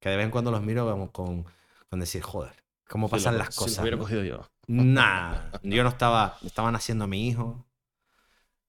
Que 0.00 0.10
de 0.10 0.16
vez 0.16 0.24
en 0.26 0.30
cuando 0.30 0.50
los 0.50 0.62
miro 0.62 0.86
con, 0.90 1.08
con, 1.08 1.44
con 1.88 2.00
decir, 2.00 2.22
joder, 2.22 2.52
cómo 2.88 3.08
pasan 3.08 3.34
lo- 3.34 3.40
las 3.40 3.54
si 3.54 3.60
lo 3.60 3.64
cosas. 3.66 3.80
hubiera 3.80 3.96
¿no? 3.96 4.02
cogido 4.02 4.22
yo. 4.24 4.46
Nah, 4.68 5.34
yo 5.62 5.82
no 5.82 5.88
estaba, 5.88 6.38
estaban 6.44 6.76
haciendo 6.76 7.04
a 7.04 7.08
mi 7.08 7.26
hijo. 7.28 7.64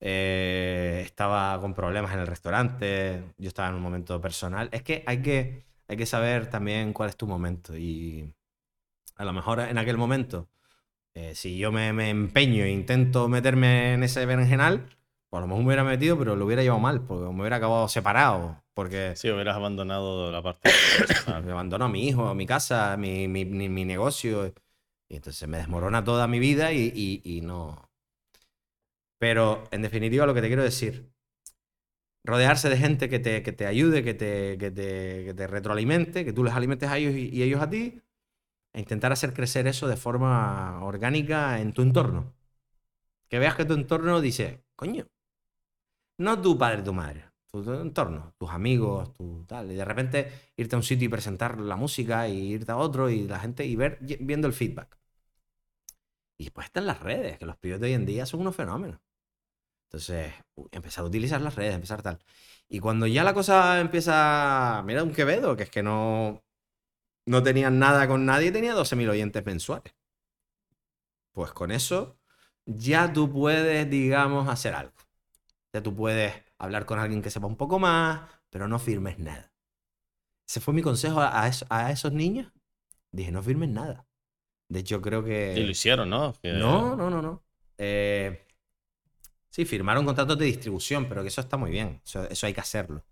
eh, 0.00 1.02
estaba 1.04 1.60
con 1.60 1.74
problemas 1.74 2.12
en 2.14 2.20
el 2.20 2.26
restaurante. 2.26 3.22
Yo 3.38 3.48
estaba 3.48 3.68
en 3.68 3.74
un 3.76 3.82
momento 3.82 4.20
personal. 4.20 4.68
Es 4.72 4.82
que 4.82 5.02
hay 5.06 5.22
que, 5.22 5.64
hay 5.88 5.96
que 5.96 6.06
saber 6.06 6.48
también 6.48 6.92
cuál 6.92 7.08
es 7.10 7.16
tu 7.16 7.26
momento. 7.26 7.76
Y 7.76 8.32
a 9.16 9.24
lo 9.24 9.32
mejor 9.32 9.60
en 9.60 9.78
aquel 9.78 9.98
momento, 9.98 10.48
eh, 11.14 11.34
si 11.34 11.58
yo 11.58 11.72
me, 11.72 11.92
me 11.92 12.10
empeño 12.10 12.64
e 12.64 12.70
intento 12.72 13.28
meterme 13.28 13.94
en 13.94 14.02
ese 14.04 14.26
berenjenal, 14.26 14.86
pues 15.30 15.38
a 15.38 15.42
lo 15.42 15.46
mejor 15.48 15.60
me 15.62 15.66
hubiera 15.68 15.84
metido, 15.84 16.18
pero 16.18 16.36
lo 16.36 16.46
hubiera 16.46 16.62
llevado 16.62 16.80
mal, 16.80 17.02
porque 17.02 17.24
me 17.32 17.40
hubiera 17.42 17.56
acabado 17.56 17.88
separado. 17.88 18.62
Porque 18.80 19.14
Sí, 19.14 19.30
hubieras 19.30 19.56
abandonado 19.56 20.32
la 20.32 20.42
parte. 20.42 20.70
personal. 20.96 21.42
me 21.44 21.52
abandono 21.52 21.84
a 21.84 21.88
mi 21.88 22.08
hijo, 22.08 22.26
a 22.28 22.34
mi 22.34 22.46
casa, 22.46 22.96
mi, 22.96 23.28
mi, 23.28 23.44
mi- 23.44 23.68
mi 23.68 23.84
negocio. 23.84 24.54
Y 25.08 25.16
entonces 25.16 25.48
me 25.48 25.58
desmorona 25.58 26.04
toda 26.04 26.26
mi 26.28 26.38
vida 26.38 26.72
y, 26.72 26.92
y- 26.94 27.22
y 27.38 27.40
no. 27.42 27.90
Pero 29.18 29.68
en 29.70 29.82
definitiva, 29.82 30.26
lo 30.26 30.34
que 30.34 30.40
te 30.42 30.48
quiero 30.48 30.64
decir, 30.64 31.12
rodearse 32.24 32.68
de 32.68 32.76
gente 32.76 33.08
que 33.08 33.18
te, 33.18 33.42
que 33.42 33.52
te 33.52 33.66
ayude, 33.66 34.04
que 34.04 34.14
te, 34.14 34.58
que, 34.58 34.70
te, 34.70 35.24
que 35.26 35.34
te 35.34 35.46
retroalimente, 35.46 36.24
que 36.24 36.32
tú 36.32 36.44
les 36.44 36.54
alimentes 36.54 36.88
a 36.90 36.98
ellos 36.98 37.14
y, 37.14 37.28
y 37.30 37.42
ellos 37.42 37.60
a 37.62 37.70
ti, 37.70 38.00
e 38.74 38.80
intentar 38.80 39.12
hacer 39.12 39.34
crecer 39.34 39.66
eso 39.68 39.88
de 39.88 39.96
forma 39.98 40.84
orgánica 40.84 41.60
en 41.60 41.72
tu 41.74 41.82
entorno. 41.82 42.34
Que 43.28 43.38
veas 43.38 43.56
que 43.56 43.64
tu 43.66 43.74
entorno 43.74 44.20
dice, 44.20 44.64
coño, 44.76 45.06
no 46.18 46.40
tu 46.40 46.56
padre, 46.56 46.82
tu 46.82 46.92
madre, 46.92 47.29
tu, 47.50 47.62
tu 47.62 47.72
entorno, 47.74 48.34
tus 48.38 48.50
amigos, 48.50 49.12
tu 49.14 49.44
tal. 49.46 49.70
Y 49.72 49.74
de 49.74 49.84
repente 49.84 50.32
irte 50.56 50.76
a 50.76 50.78
un 50.78 50.82
sitio 50.82 51.06
y 51.06 51.08
presentar 51.08 51.60
la 51.60 51.76
música 51.76 52.28
y 52.28 52.52
irte 52.52 52.72
a 52.72 52.76
otro 52.76 53.10
y 53.10 53.26
la 53.26 53.40
gente 53.40 53.64
y 53.66 53.76
ver 53.76 53.98
viendo 54.00 54.46
el 54.46 54.52
feedback. 54.54 54.98
Y 56.38 56.44
después 56.44 56.66
están 56.66 56.86
las 56.86 57.00
redes, 57.00 57.38
que 57.38 57.46
los 57.46 57.56
pibes 57.58 57.80
de 57.80 57.88
hoy 57.88 57.92
en 57.92 58.06
día 58.06 58.24
son 58.24 58.40
unos 58.40 58.56
fenómenos. 58.56 58.98
Entonces, 59.88 60.32
empezar 60.70 61.04
a 61.04 61.08
utilizar 61.08 61.40
las 61.40 61.54
redes, 61.56 61.74
empezar 61.74 62.00
tal. 62.02 62.18
Y 62.68 62.78
cuando 62.80 63.06
ya 63.06 63.24
la 63.24 63.34
cosa 63.34 63.80
empieza. 63.80 64.82
Mira, 64.86 65.02
un 65.02 65.12
Quevedo, 65.12 65.56
que 65.56 65.64
es 65.64 65.70
que 65.70 65.82
no. 65.82 66.42
No 67.26 67.42
tenía 67.42 67.70
nada 67.70 68.08
con 68.08 68.24
nadie 68.26 68.52
tenía 68.52 68.74
12.000 68.74 69.10
oyentes 69.10 69.44
mensuales. 69.44 69.94
Pues 71.32 71.52
con 71.52 71.70
eso 71.70 72.16
ya 72.66 73.12
tú 73.12 73.30
puedes, 73.32 73.88
digamos, 73.90 74.48
hacer 74.48 74.74
algo. 74.74 74.94
Ya 75.72 75.82
tú 75.82 75.94
puedes 75.94 76.34
hablar 76.60 76.84
con 76.86 76.98
alguien 76.98 77.22
que 77.22 77.30
sepa 77.30 77.46
un 77.46 77.56
poco 77.56 77.78
más, 77.78 78.20
pero 78.50 78.68
no 78.68 78.78
firmes 78.78 79.18
nada. 79.18 79.52
Ese 80.48 80.60
fue 80.60 80.74
mi 80.74 80.82
consejo 80.82 81.20
a, 81.20 81.46
eso- 81.48 81.66
a 81.68 81.90
esos 81.90 82.12
niños. 82.12 82.52
Dije, 83.12 83.30
no 83.32 83.42
firmes 83.42 83.68
nada. 83.68 84.06
De 84.68 84.80
hecho, 84.80 85.00
creo 85.00 85.24
que... 85.24 85.54
Y 85.56 85.64
lo 85.64 85.70
hicieron, 85.70 86.08
¿no? 86.10 86.34
Que- 86.42 86.52
No, 86.52 86.94
no, 86.96 87.10
no, 87.10 87.20
no. 87.22 87.42
Eh, 87.78 88.44
sí, 89.48 89.64
firmaron 89.64 90.04
contratos 90.04 90.38
de 90.38 90.44
distribución, 90.46 91.06
pero 91.08 91.22
que 91.22 91.28
eso 91.28 91.40
está 91.40 91.56
muy 91.56 91.70
bien. 91.70 92.00
Eso, 92.04 92.28
eso 92.28 92.46
hay 92.46 92.52
que 92.54 92.60
hacerlo. 92.60 93.04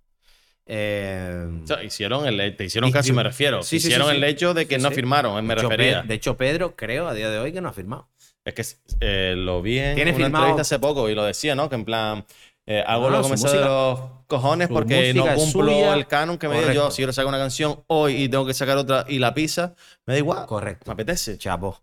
Eh, 0.67 1.61
O 1.63 1.67
sea, 1.67 1.83
hicieron 1.83 2.27
el, 2.27 2.55
te 2.57 2.65
hicieron 2.65 2.93
caso, 2.93 3.13
me 3.15 3.23
refiero. 3.23 3.63
Sí, 3.63 3.77
hicieron 3.77 4.11
sí. 4.11 4.17
el 4.17 4.25
hecho 4.25 4.53
de 4.53 4.67
que 4.67 4.79
no 4.79 4.91
firmaron, 4.91 5.35
me 5.47 5.55
de, 5.55 5.61
hecho, 5.61 5.69
refería. 5.71 6.03
Pe- 6.03 6.09
de 6.09 6.15
hecho, 6.15 6.37
Pedro, 6.37 6.77
creo 6.77 7.09
a 7.09 7.15
día 7.15 7.31
de 7.31 7.39
hoy 7.39 7.53
que 7.53 7.61
no 7.61 7.69
ha 7.71 7.73
firmado. 7.73 8.09
Es 8.45 8.55
que 8.55 8.97
eh, 9.01 9.35
lo 9.37 9.63
vi 9.63 9.79
en 9.79 9.95
Tiene 9.95 10.11
una 10.13 10.19
firmado- 10.19 10.45
entrevista 10.45 10.63
hace 10.63 10.79
poco 10.79 11.09
y 11.09 11.15
lo 11.15 11.25
decía, 11.25 11.55
¿no? 11.55 11.69
Que 11.69 11.75
en 11.77 11.85
plan, 11.85 12.25
eh, 12.69 12.85
hago 12.87 13.05
No, 13.05 13.11
lo 13.11 13.17
no, 13.19 13.25
que 13.25 13.31
me 13.31 13.37
sale 13.39 13.59
de 13.59 13.65
los 13.65 14.01
cojones 14.27 14.69
porque 14.69 15.15
no 15.15 15.25
cumplo 15.35 15.73
suya. 15.73 15.95
el 15.95 16.07
canon 16.07 16.37
que 16.39 16.49
me 16.49 16.59
dio 16.61 16.73
yo. 16.73 16.91
Si 16.91 16.99
quiero 16.99 17.13
sacar 17.13 17.29
una 17.29 17.39
canción 17.39 17.83
hoy 17.87 18.25
y 18.25 18.29
tengo 18.29 18.45
que 18.47 18.55
sacar 18.55 18.77
otra 18.77 19.05
y 19.09 19.19
la 19.19 19.33
pisa, 19.35 19.75
me 20.07 20.15
da 20.15 20.19
igual. 20.19 20.47
Correcto. 20.47 20.85
Me 20.87 20.93
apetece. 20.93 21.39
Chapo. 21.39 21.83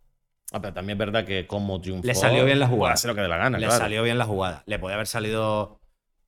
Ah, 0.51 0.61
pero 0.61 0.73
también 0.73 0.95
es 0.95 0.99
verdad 0.99 1.25
que 1.25 1.47
como 1.47 1.81
triunfó... 1.81 2.05
Le 2.05 2.13
salió 2.15 2.45
bien 2.45 2.59
la 2.59 2.67
jugada. 2.67 2.93
hacer 2.93 3.09
lo 3.09 3.15
que 3.15 3.21
dé 3.21 3.27
la 3.27 3.37
gana, 3.37 3.57
Le 3.57 3.65
claro. 3.65 3.81
salió 3.81 4.03
bien 4.03 4.17
la 4.17 4.25
jugada. 4.25 4.63
Le 4.67 4.77
podía 4.79 4.93
haber 4.95 5.07
salido 5.07 5.81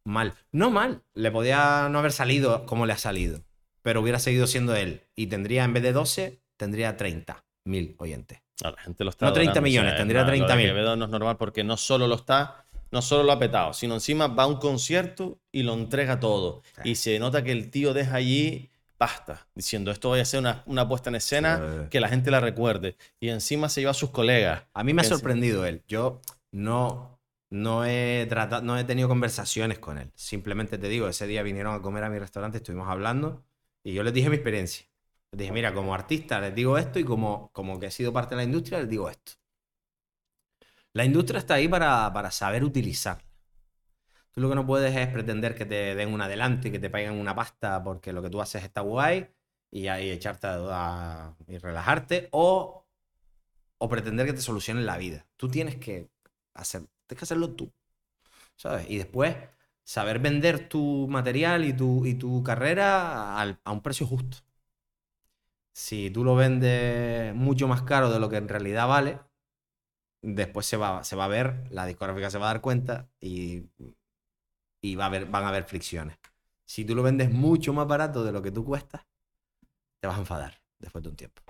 mal. 0.04 0.34
No 0.52 0.72
mal. 0.72 1.04
Le 1.14 1.32
podía 1.32 1.88
no 1.90 2.00
haber 2.00 2.12
salido 2.12 2.66
como 2.66 2.86
le 2.88 2.94
ha 2.94 2.98
salido. 2.98 3.42
Pero 3.84 4.02
hubiera 4.02 4.20
seguido 4.20 4.48
siendo 4.48 4.76
él. 4.76 5.04
Y 5.16 5.28
tendría, 5.28 5.64
en 5.64 5.74
vez 5.74 5.84
de 5.84 5.94
12, 5.94 6.42
tendría 6.58 6.98
30 6.98 7.46
mil 7.64 7.96
oyentes. 8.00 8.42
No, 8.64 8.72
la 8.72 8.82
gente 8.82 9.04
lo 9.04 9.12
está 9.12 9.28
No 9.28 9.34
30 9.34 9.52
adorando, 9.52 9.66
millones, 9.70 9.92
es 9.94 9.98
tendría 10.00 10.24
lo 10.24 10.32
de 10.32 10.38
30.000. 10.40 10.58
Quevedo 10.64 10.96
no 10.96 11.06
es 11.06 11.12
normal 11.12 11.38
porque 11.38 11.64
no 11.64 11.78
solo 11.78 12.08
lo 12.08 12.16
está, 12.16 12.66
no 12.92 13.02
solo 13.02 13.24
lo 13.24 13.32
ha 13.32 13.40
petado, 13.40 13.74
sino 13.74 13.94
encima 13.96 14.28
va 14.28 14.44
a 14.44 14.48
un 14.48 14.58
concierto 14.58 15.40
y 15.52 15.64
lo 15.64 15.74
entrega 15.74 16.20
todo. 16.20 16.62
Sí. 16.84 16.90
Y 16.92 16.96
se 16.96 17.20
nota 17.20 17.44
que 17.44 17.52
el 17.52 17.70
tío 17.70 17.94
deja 17.94 18.16
allí 18.16 18.70
basta, 19.00 19.48
diciendo 19.54 19.92
esto 19.92 20.10
voy 20.10 20.20
a 20.20 20.24
hacer 20.24 20.40
una, 20.40 20.64
una 20.66 20.88
puesta 20.88 21.10
en 21.10 21.16
escena 21.18 21.58
Sí. 21.84 21.90
que 21.92 22.00
la 22.00 22.10
gente 22.10 22.32
la 22.32 22.40
recuerde. 22.40 22.96
Y 23.20 23.30
encima 23.30 23.70
se 23.70 23.82
lleva 23.82 23.92
a 23.92 23.94
sus 23.94 24.10
colegas. 24.10 24.64
A 24.74 24.84
mí 24.84 24.94
me 24.94 25.02
ha 25.02 25.06
sorprendido 25.06 25.66
él. 25.66 25.84
Yo 25.88 26.20
no, 26.52 27.20
no, 27.50 27.86
he 27.86 28.26
tratado, 28.28 28.64
no 28.64 28.78
he 28.78 28.84
tenido 28.86 29.08
conversaciones 29.08 29.78
con 29.80 29.98
él. 30.00 30.12
Simplemente 30.16 30.78
te 30.78 30.88
digo, 30.90 31.08
ese 31.08 31.28
día 31.28 31.44
vinieron 31.44 31.76
a 31.76 31.82
comer 31.82 32.04
a 32.06 32.10
mi 32.10 32.18
restaurante, 32.20 32.58
estuvimos 32.58 32.88
hablando 32.90 33.44
y 33.84 33.94
yo 33.94 34.02
les 34.04 34.14
dije 34.14 34.30
mi 34.30 34.36
experiencia. 34.38 34.88
Les 35.32 35.40
dije, 35.40 35.52
mira, 35.52 35.74
como 35.74 35.94
artista 35.94 36.40
les 36.40 36.56
digo 36.56 36.78
esto 36.78 36.98
y 37.00 37.04
como, 37.04 37.52
como 37.54 37.80
que 37.80 37.88
he 37.88 37.92
sido 37.92 38.12
parte 38.14 38.34
de 38.34 38.38
la 38.38 38.44
industria 38.46 38.80
les 38.80 38.90
digo 38.90 39.10
esto. 39.10 39.34
La 40.98 41.06
industria 41.06 41.38
está 41.38 41.54
ahí 41.54 41.68
para, 41.68 42.12
para 42.12 42.32
saber 42.32 42.64
utilizar. 42.64 43.20
Tú 44.32 44.42
lo 44.42 44.50
que 44.50 44.56
no 44.56 44.66
puedes 44.66 44.96
es 44.96 45.08
pretender 45.10 45.54
que 45.54 45.68
te 45.68 45.94
den 45.94 46.12
un 46.12 46.22
adelanto 46.22 46.68
y 46.68 46.72
que 46.72 46.80
te 46.80 46.90
paguen 46.90 47.14
una 47.14 47.36
pasta 47.36 47.84
porque 47.84 48.12
lo 48.12 48.24
que 48.24 48.32
tú 48.32 48.42
haces 48.42 48.64
está 48.64 48.82
guay 48.82 49.28
y 49.70 49.90
ahí 49.90 50.10
echarte 50.10 50.48
a, 50.50 51.36
y 51.48 51.60
relajarte 51.60 52.30
o, 52.32 52.88
o 53.78 53.90
pretender 53.90 54.26
que 54.26 54.34
te 54.34 54.42
solucionen 54.42 54.88
la 54.88 54.98
vida. 54.98 55.28
Tú 55.36 55.50
tienes 55.50 55.76
que, 55.76 56.10
hacer, 56.56 56.82
tienes 57.06 57.20
que 57.20 57.26
hacerlo 57.26 57.52
tú. 57.54 57.72
¿Sabes? 58.56 58.90
Y 58.90 58.98
después 58.98 59.36
saber 59.84 60.18
vender 60.18 60.68
tu 60.68 61.08
material 61.08 61.64
y 61.64 61.74
tu, 61.74 62.08
y 62.08 62.16
tu 62.16 62.42
carrera 62.42 63.40
a 63.40 63.72
un 63.72 63.82
precio 63.84 64.08
justo. 64.08 64.38
Si 65.74 66.10
tú 66.10 66.24
lo 66.24 66.36
vendes 66.36 67.36
mucho 67.36 67.68
más 67.68 67.84
caro 67.84 68.10
de 68.10 68.20
lo 68.20 68.30
que 68.30 68.38
en 68.38 68.50
realidad 68.50 68.88
vale, 68.88 69.20
después 70.36 70.66
se 70.66 70.78
va, 70.78 71.04
se 71.04 71.16
va 71.16 71.26
a 71.26 71.28
ver, 71.30 71.64
la 71.72 71.86
discográfica 71.86 72.30
se 72.30 72.38
va 72.38 72.50
a 72.50 72.54
dar 72.54 72.62
cuenta 72.62 73.10
y, 73.20 73.64
y 74.82 74.96
va 74.96 75.06
a 75.06 75.08
haber, 75.08 75.26
van 75.26 75.44
a 75.44 75.50
haber 75.50 75.64
fricciones. 75.66 76.18
Si 76.66 76.86
tú 76.86 76.96
lo 76.96 77.04
vendes 77.04 77.32
mucho 77.32 77.74
más 77.74 77.88
barato 77.88 78.24
de 78.24 78.32
lo 78.32 78.42
que 78.42 78.52
tú 78.52 78.66
cuestas, 78.66 79.06
te 80.02 80.08
vas 80.08 80.18
a 80.18 80.22
enfadar 80.22 80.62
después 80.80 81.04
de 81.04 81.10
un 81.10 81.16
tiempo. 81.16 81.44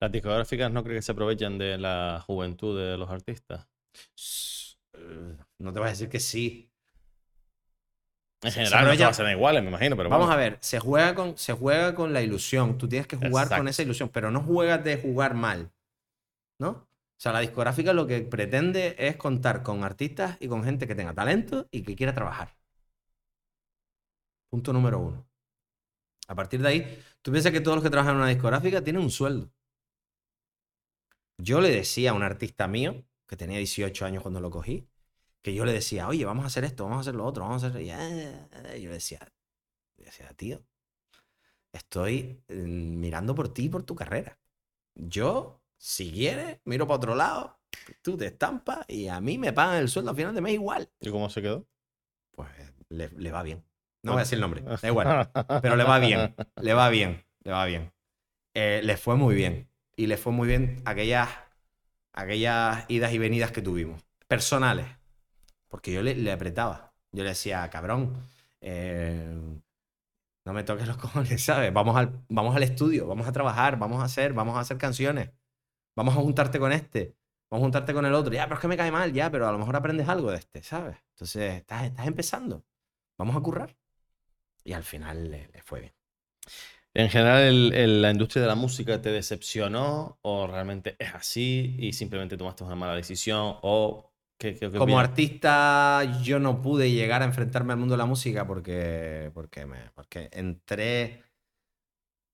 Las 0.00 0.12
discográficas 0.12 0.70
no 0.70 0.82
creo 0.82 0.96
que 0.96 1.02
se 1.02 1.12
aprovechen 1.12 1.56
de 1.56 1.78
la 1.78 2.22
juventud 2.26 2.78
de 2.78 2.98
los 2.98 3.08
artistas. 3.08 3.66
Eh, 4.94 5.36
No 5.58 5.72
te 5.72 5.78
voy 5.78 5.88
a 5.88 5.90
decir 5.90 6.08
que 6.08 6.20
sí. 6.20 6.70
En 8.42 8.52
general, 8.52 8.84
no 8.86 8.92
se 8.92 8.98
todas 8.98 9.16
serán 9.16 9.32
iguales, 9.32 9.62
me 9.62 9.68
imagino, 9.68 9.96
pero 9.96 10.08
Vamos 10.08 10.26
bueno. 10.26 10.32
a 10.32 10.36
ver, 10.36 10.58
se 10.60 10.78
juega, 10.80 11.14
con, 11.14 11.38
se 11.38 11.52
juega 11.52 11.94
con 11.94 12.12
la 12.12 12.22
ilusión. 12.22 12.76
Tú 12.78 12.88
tienes 12.88 13.06
que 13.06 13.16
jugar 13.16 13.48
con 13.48 13.68
esa 13.68 13.82
ilusión, 13.82 14.08
pero 14.08 14.30
no 14.30 14.42
juegas 14.42 14.82
de 14.84 14.96
jugar 15.00 15.34
mal. 15.34 15.70
¿No? 16.60 16.70
O 16.70 17.22
sea, 17.22 17.32
la 17.32 17.40
discográfica 17.40 17.92
lo 17.92 18.06
que 18.06 18.20
pretende 18.22 18.94
es 18.98 19.16
contar 19.16 19.62
con 19.62 19.82
artistas 19.84 20.36
y 20.40 20.48
con 20.48 20.62
gente 20.64 20.86
que 20.86 20.94
tenga 20.94 21.14
talento 21.14 21.68
y 21.70 21.82
que 21.82 21.96
quiera 21.96 22.14
trabajar. 22.14 22.56
Punto 24.50 24.72
número 24.72 24.98
uno. 25.00 25.26
A 26.28 26.34
partir 26.34 26.62
de 26.62 26.68
ahí, 26.68 27.02
tú 27.22 27.32
piensas 27.32 27.52
que 27.52 27.60
todos 27.60 27.76
los 27.76 27.84
que 27.84 27.90
trabajan 27.90 28.14
en 28.14 28.22
una 28.22 28.28
discográfica 28.28 28.82
tienen 28.82 29.02
un 29.02 29.10
sueldo. 29.10 29.50
Yo 31.38 31.60
le 31.60 31.70
decía 31.70 32.10
a 32.10 32.14
un 32.14 32.22
artista 32.22 32.68
mío, 32.68 33.04
que 33.26 33.36
tenía 33.36 33.58
18 33.58 34.04
años 34.04 34.22
cuando 34.22 34.40
lo 34.40 34.50
cogí, 34.50 34.86
que 35.42 35.54
yo 35.54 35.64
le 35.64 35.72
decía, 35.72 36.08
oye, 36.08 36.24
vamos 36.24 36.44
a 36.44 36.48
hacer 36.48 36.64
esto, 36.64 36.84
vamos 36.84 36.98
a 36.98 37.00
hacer 37.02 37.14
lo 37.14 37.24
otro, 37.24 37.44
vamos 37.44 37.64
a 37.64 37.68
hacer... 37.68 37.82
Y 37.82 37.90
eh, 37.90 38.80
yo 38.80 38.88
le 38.88 38.94
decía, 38.94 39.20
yo 39.96 40.04
decía, 40.04 40.28
tío, 40.34 40.62
estoy 41.72 42.42
eh, 42.48 42.54
mirando 42.54 43.34
por 43.34 43.52
ti 43.52 43.64
y 43.64 43.68
por 43.68 43.84
tu 43.84 43.94
carrera. 43.94 44.38
Yo, 44.94 45.59
si 45.80 46.12
quieres, 46.12 46.58
miro 46.66 46.86
para 46.86 46.96
otro 46.96 47.14
lado, 47.14 47.58
tú 48.02 48.18
te 48.18 48.26
estampas 48.26 48.84
y 48.86 49.08
a 49.08 49.18
mí 49.22 49.38
me 49.38 49.54
pagan 49.54 49.78
el 49.78 49.88
sueldo 49.88 50.10
al 50.10 50.16
final 50.16 50.34
de 50.34 50.42
mes 50.42 50.52
igual. 50.52 50.90
¿Y 51.00 51.08
cómo 51.08 51.30
se 51.30 51.40
quedó? 51.40 51.66
Pues 52.32 52.50
le, 52.90 53.08
le 53.08 53.32
va 53.32 53.42
bien. 53.42 53.64
No 54.02 54.12
voy 54.12 54.20
a 54.20 54.24
decir 54.24 54.36
el 54.36 54.42
nombre, 54.42 54.60
da 54.60 54.86
igual. 54.86 55.30
Pero 55.62 55.76
le 55.76 55.84
va 55.84 55.98
bien, 55.98 56.34
le 56.60 56.74
va 56.74 56.90
bien, 56.90 57.24
le 57.44 57.52
va 57.52 57.64
bien. 57.64 57.92
Eh, 58.52 58.82
le 58.84 58.98
fue 58.98 59.16
muy 59.16 59.34
bien. 59.34 59.70
Y 59.96 60.06
le 60.06 60.18
fue 60.18 60.34
muy 60.34 60.48
bien 60.48 60.82
aquellas, 60.84 61.30
aquellas 62.12 62.84
idas 62.88 63.14
y 63.14 63.18
venidas 63.18 63.50
que 63.50 63.62
tuvimos. 63.62 64.02
Personales. 64.28 64.86
Porque 65.68 65.92
yo 65.92 66.02
le, 66.02 66.14
le 66.14 66.30
apretaba. 66.30 66.92
Yo 67.10 67.22
le 67.22 67.30
decía, 67.30 67.68
cabrón, 67.70 68.22
eh, 68.60 69.34
no 70.44 70.52
me 70.52 70.62
toques 70.62 70.86
los 70.86 70.96
cojones, 70.98 71.42
¿sabes? 71.42 71.72
Vamos 71.72 71.96
al, 71.96 72.22
vamos 72.28 72.54
al 72.54 72.64
estudio, 72.64 73.06
vamos 73.06 73.26
a 73.26 73.32
trabajar, 73.32 73.78
vamos 73.78 74.02
a 74.02 74.04
hacer, 74.04 74.34
vamos 74.34 74.56
a 74.58 74.60
hacer 74.60 74.76
canciones. 74.76 75.30
Vamos 75.96 76.14
a 76.16 76.20
juntarte 76.20 76.58
con 76.58 76.72
este, 76.72 77.16
vamos 77.50 77.62
a 77.62 77.66
juntarte 77.66 77.92
con 77.94 78.06
el 78.06 78.14
otro. 78.14 78.32
Ya, 78.34 78.44
pero 78.44 78.54
es 78.56 78.60
que 78.60 78.68
me 78.68 78.76
cae 78.76 78.90
mal, 78.92 79.12
ya, 79.12 79.30
pero 79.30 79.48
a 79.48 79.52
lo 79.52 79.58
mejor 79.58 79.76
aprendes 79.76 80.08
algo 80.08 80.30
de 80.30 80.38
este, 80.38 80.62
¿sabes? 80.62 80.96
Entonces, 81.14 81.54
estás, 81.56 81.84
estás 81.84 82.06
empezando. 82.06 82.64
Vamos 83.18 83.36
a 83.36 83.40
currar. 83.40 83.76
Y 84.64 84.72
al 84.74 84.84
final 84.84 85.30
le, 85.30 85.48
le 85.48 85.62
fue 85.62 85.80
bien. 85.80 85.94
En 86.94 87.08
general, 87.08 87.42
el- 87.42 87.72
el- 87.74 88.02
la 88.02 88.10
industria 88.10 88.42
de 88.42 88.48
la 88.48 88.54
música 88.56 89.00
te 89.00 89.10
decepcionó 89.12 90.18
o 90.22 90.46
realmente 90.46 90.96
es 90.98 91.14
así 91.14 91.76
y 91.78 91.92
simplemente 91.92 92.36
tomaste 92.36 92.64
una 92.64 92.74
mala 92.74 92.94
decisión 92.96 93.56
o 93.62 94.12
qué, 94.38 94.54
qué- 94.56 94.70
qué 94.70 94.78
Como 94.78 94.98
opinas? 94.98 95.08
artista, 95.08 96.02
yo 96.22 96.38
no 96.40 96.62
pude 96.62 96.90
llegar 96.90 97.20
a 97.22 97.26
enfrentarme 97.26 97.72
al 97.74 97.78
mundo 97.78 97.94
de 97.94 97.98
la 97.98 98.06
música 98.06 98.46
porque, 98.46 99.30
porque, 99.34 99.66
me, 99.66 99.90
porque 99.94 100.30
entré 100.32 101.22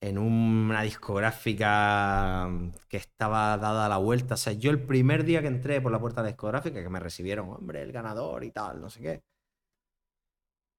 en 0.01 0.19
una 0.19 0.83
discográfica 0.83 2.49
que 2.89 2.97
estaba 2.97 3.57
dada 3.59 3.89
la 3.89 3.97
vuelta. 3.99 4.35
O 4.35 4.37
sea, 4.37 4.53
yo 4.53 4.71
el 4.71 4.83
primer 4.83 5.25
día 5.25 5.41
que 5.41 5.49
entré 5.49 5.81
por 5.81 5.93
la 5.93 6.01
puerta 6.01 6.23
de 6.23 6.27
la 6.27 6.33
discográfica, 6.33 6.83
que 6.83 6.89
me 6.89 7.01
recibieron, 7.01 7.51
hombre, 7.51 7.83
el 7.83 7.93
ganador 7.93 8.45
y 8.45 8.51
tal, 8.51 8.81
no 8.81 8.91
sé 8.91 9.01
qué. 9.01 9.23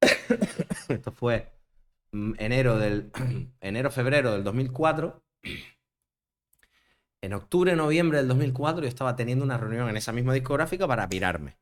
Esto 0.89 1.11
fue 1.11 1.51
mm, 2.11 2.33
enero 2.37 2.77
del 2.77 3.11
enero 3.61 3.91
febrero 3.91 4.31
del 4.33 4.43
2004. 4.43 5.23
En 7.21 7.33
octubre, 7.33 7.75
noviembre 7.75 8.19
del 8.19 8.27
2004 8.27 8.83
yo 8.83 8.87
estaba 8.87 9.15
teniendo 9.15 9.43
una 9.43 9.57
reunión 9.57 9.89
en 9.89 9.97
esa 9.97 10.13
misma 10.13 10.33
discográfica 10.33 10.87
para 10.87 11.09
pirarme. 11.09 11.57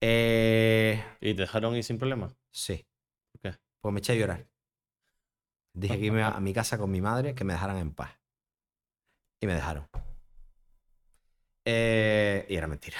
Eh, 0.00 1.02
¿Y 1.20 1.34
te 1.34 1.42
dejaron 1.42 1.74
ir 1.76 1.84
sin 1.84 1.98
problema? 1.98 2.34
sí. 2.50 2.86
¿Por 3.32 3.40
qué? 3.40 3.58
Pues 3.80 3.92
me 3.92 3.98
eché 4.00 4.12
a 4.12 4.16
llorar. 4.16 4.46
Dije 5.76 5.98
que 5.98 6.06
iba 6.06 6.28
a 6.28 6.40
mi 6.40 6.54
casa 6.54 6.78
con 6.78 6.90
mi 6.90 7.02
madre 7.02 7.34
que 7.34 7.44
me 7.44 7.52
dejaran 7.52 7.76
en 7.76 7.92
paz. 7.92 8.18
Y 9.40 9.46
me 9.46 9.54
dejaron. 9.54 9.86
Eh, 11.66 12.46
y 12.48 12.56
era 12.56 12.66
mentira. 12.66 12.96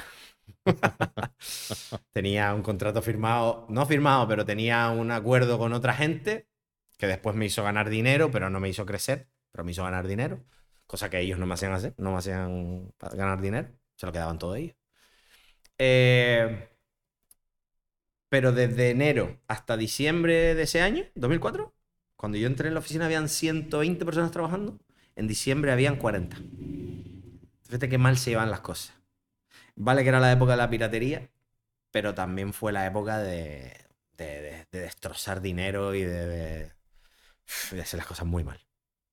tenía 2.13 2.53
un 2.55 2.63
contrato 2.63 3.01
firmado, 3.01 3.67
no 3.71 3.87
firmado, 3.87 4.29
pero 4.29 4.45
tenía 4.45 4.91
un 4.91 5.11
acuerdo 5.11 5.59
con 5.59 5.73
otra 5.73 5.95
gente 5.95 6.49
que 6.99 7.07
después 7.07 7.35
me 7.35 7.47
hizo 7.47 7.63
ganar 7.63 7.89
dinero, 7.89 8.31
pero 8.31 8.51
no 8.51 8.61
me 8.61 8.69
hizo 8.69 8.85
crecer, 8.85 9.31
pero 9.53 9.65
me 9.65 9.73
hizo 9.73 9.85
ganar 9.85 10.07
dinero. 10.07 10.45
Cosa 10.87 11.09
que 11.09 11.21
ellos 11.21 11.39
no 11.39 11.47
me 11.47 11.55
hacían 11.55 11.73
hacer, 11.73 11.95
no 11.97 12.13
me 12.13 12.19
hacían 12.19 12.93
ganar 12.99 13.41
dinero. 13.41 13.69
Se 13.97 14.05
lo 14.07 14.13
quedaban 14.13 14.39
todo 14.39 14.55
ellos. 14.55 14.77
Eh, 15.79 16.69
pero 18.29 18.53
desde 18.53 18.91
enero 18.91 19.41
hasta 19.49 19.77
diciembre 19.77 20.55
de 20.55 20.63
ese 20.63 20.83
año, 20.83 21.05
2004, 21.15 21.76
cuando 22.17 22.39
yo 22.39 22.47
entré 22.47 22.69
en 22.69 22.75
la 22.75 22.81
oficina 22.81 23.07
habían 23.07 23.29
120 23.29 24.05
personas 24.05 24.31
trabajando, 24.31 24.79
en 25.17 25.27
diciembre 25.29 25.73
habían 25.73 25.97
40. 25.97 26.37
Fíjate 27.65 27.89
qué 27.89 27.99
mal 27.99 28.17
se 28.17 28.31
llevan 28.31 28.51
las 28.51 28.61
cosas. 28.61 28.95
Vale 29.77 30.03
que 30.03 30.09
era 30.11 30.21
la 30.21 30.33
época 30.33 30.53
de 30.53 30.59
la 30.59 30.71
piratería, 30.71 31.31
pero 31.93 32.15
también 32.15 32.53
fue 32.53 32.73
la 32.73 32.87
época 32.87 33.19
de, 33.19 33.75
de- 34.17 34.25
de- 34.43 34.67
de 34.73 34.81
destrozar 34.81 35.41
dinero 35.43 35.95
y 35.95 36.03
de, 36.05 36.73
hacer 37.81 37.99
las 37.99 38.07
cosas 38.07 38.27
muy 38.27 38.45
mal. 38.45 38.61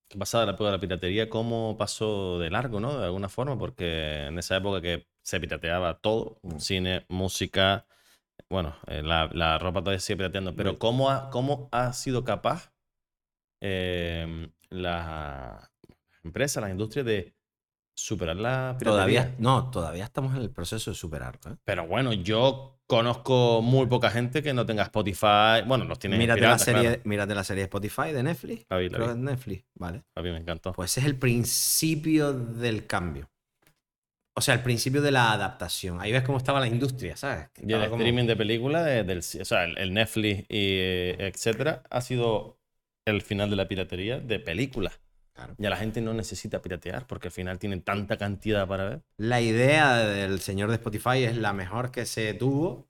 ¿Qué 0.10 0.18
pasaba 0.18 0.44
en 0.44 0.48
la 0.50 0.54
época 0.54 0.70
de 0.70 0.78
la 0.78 0.82
piratería? 0.82 1.30
¿Cómo 1.30 1.76
pasó 1.78 2.40
de 2.40 2.50
largo, 2.50 2.80
no? 2.80 3.00
De 3.00 3.06
alguna 3.06 3.30
forma, 3.30 3.58
porque 3.58 4.28
en 4.28 4.38
esa 4.38 4.58
época 4.58 4.82
que 4.82 5.08
se 5.24 5.40
pirateaba 5.40 6.00
todo, 6.00 6.40
Mm. 6.44 6.60
cine, 6.60 7.06
música, 7.10 7.88
bueno, 8.50 8.76
eh, 8.88 9.04
la, 9.04 9.30
la 9.34 9.60
ropa 9.60 9.82
todavía 9.82 10.00
se 10.02 10.08
sigue 10.08 10.18
pirateando, 10.18 10.56
pero 10.56 10.80
¿cómo 10.80 11.12
ha, 11.12 11.32
cómo 11.32 11.70
ha 11.72 11.94
sido 11.94 12.26
capaz 12.26 12.73
eh, 13.66 14.50
la 14.70 15.72
empresa, 16.24 16.60
la 16.62 16.70
industria 16.70 17.04
de 17.04 17.34
superar 17.96 18.36
la 18.36 18.76
piratería? 18.78 19.22
Todavía, 19.24 19.36
no, 19.40 19.70
todavía 19.72 20.04
estamos 20.04 20.36
en 20.36 20.42
el 20.42 20.50
proceso 20.50 20.92
de 20.92 20.96
superarlo. 20.98 21.52
¿eh? 21.54 21.56
Pero 21.64 21.88
bueno, 21.88 22.12
yo 22.14 22.80
conozco 22.88 23.62
muy 23.62 23.86
poca 23.88 24.10
gente 24.10 24.44
que 24.44 24.54
no 24.54 24.66
tenga 24.66 24.84
Spotify. 24.84 25.62
Bueno, 25.66 25.86
los 25.86 25.98
tiene 26.00 26.18
Mírate, 26.18 26.42
piratas, 26.42 26.60
la 26.60 26.66
serie, 26.74 26.82
claro. 26.90 27.02
mírate 27.06 27.36
la 27.36 27.44
serie 27.44 27.62
de 27.62 27.66
Spotify 27.66 28.12
de 28.12 28.24
Netflix. 28.24 28.66
La 28.70 28.78
vi, 28.78 28.90
la 28.90 28.98
Creo 28.98 29.08
vi. 29.08 29.14
que 29.14 29.20
es 29.20 29.24
Netflix, 29.24 29.66
¿vale? 29.76 30.04
A 30.16 30.22
mí 30.22 30.30
me 30.32 30.38
encantó. 30.38 30.74
Pues 30.74 30.92
ese 30.92 31.00
es 31.02 31.06
el 31.06 31.16
principio 31.18 32.34
del 32.34 32.86
cambio. 32.86 33.30
O 34.36 34.42
sea, 34.42 34.56
el 34.56 34.62
principio 34.64 35.02
de 35.04 35.12
la 35.12 35.32
adaptación. 35.32 36.02
Ahí 36.02 36.12
ves 36.12 36.24
cómo 36.24 36.40
estaba 36.40 36.60
la 36.60 36.66
industria, 36.68 37.16
¿sabes? 37.16 37.50
Y 37.62 37.72
el 37.72 37.84
como- 37.88 37.98
streaming 38.02 38.26
de 38.26 38.36
películas, 38.36 38.84
de- 38.86 39.04
del, 39.04 39.20
o 39.20 39.46
sea, 39.46 39.66
el, 39.66 39.78
el 39.78 39.94
Netflix 39.94 40.40
y 40.50 40.78
eh, 40.80 41.16
etcétera, 41.20 41.84
ha 41.92 42.02
sido 42.02 42.58
el 43.06 43.22
final 43.22 43.50
de 43.50 43.56
la 43.56 43.68
piratería 43.68 44.20
de 44.20 44.40
películas. 44.40 45.00
Claro. 45.34 45.56
Ya 45.58 45.70
la 45.72 45.78
gente 45.78 46.00
no 46.02 46.14
necesita 46.14 46.62
piratear 46.62 47.08
porque 47.08 47.30
al 47.30 47.32
final 47.32 47.58
tienen 47.58 47.82
tanta 47.82 48.18
cantidad 48.18 48.68
para 48.68 48.86
ver. 48.90 49.04
La 49.18 49.42
idea 49.42 49.98
del 49.98 50.40
señor 50.42 50.70
de 50.70 50.76
Spotify 50.76 51.24
es 51.24 51.38
la 51.38 51.54
mejor 51.54 51.92
que 51.92 52.06
se 52.06 52.34
tuvo, 52.36 52.88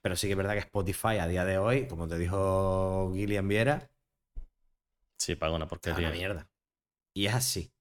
Pero 0.00 0.14
sí 0.14 0.28
que 0.28 0.32
es 0.34 0.36
verdad 0.36 0.52
que 0.52 0.60
Spotify 0.60 1.18
a 1.20 1.26
día 1.26 1.44
de 1.44 1.58
hoy, 1.58 1.88
como 1.88 2.06
te 2.06 2.16
dijo 2.18 3.12
Gillian 3.14 3.48
Viera, 3.48 3.90
Sí, 5.18 5.34
paga 5.34 5.54
una 5.56 5.66
porquería. 5.66 6.10
mierda. 6.10 6.48
Y 7.14 7.26
es 7.26 7.34
así. 7.34 7.72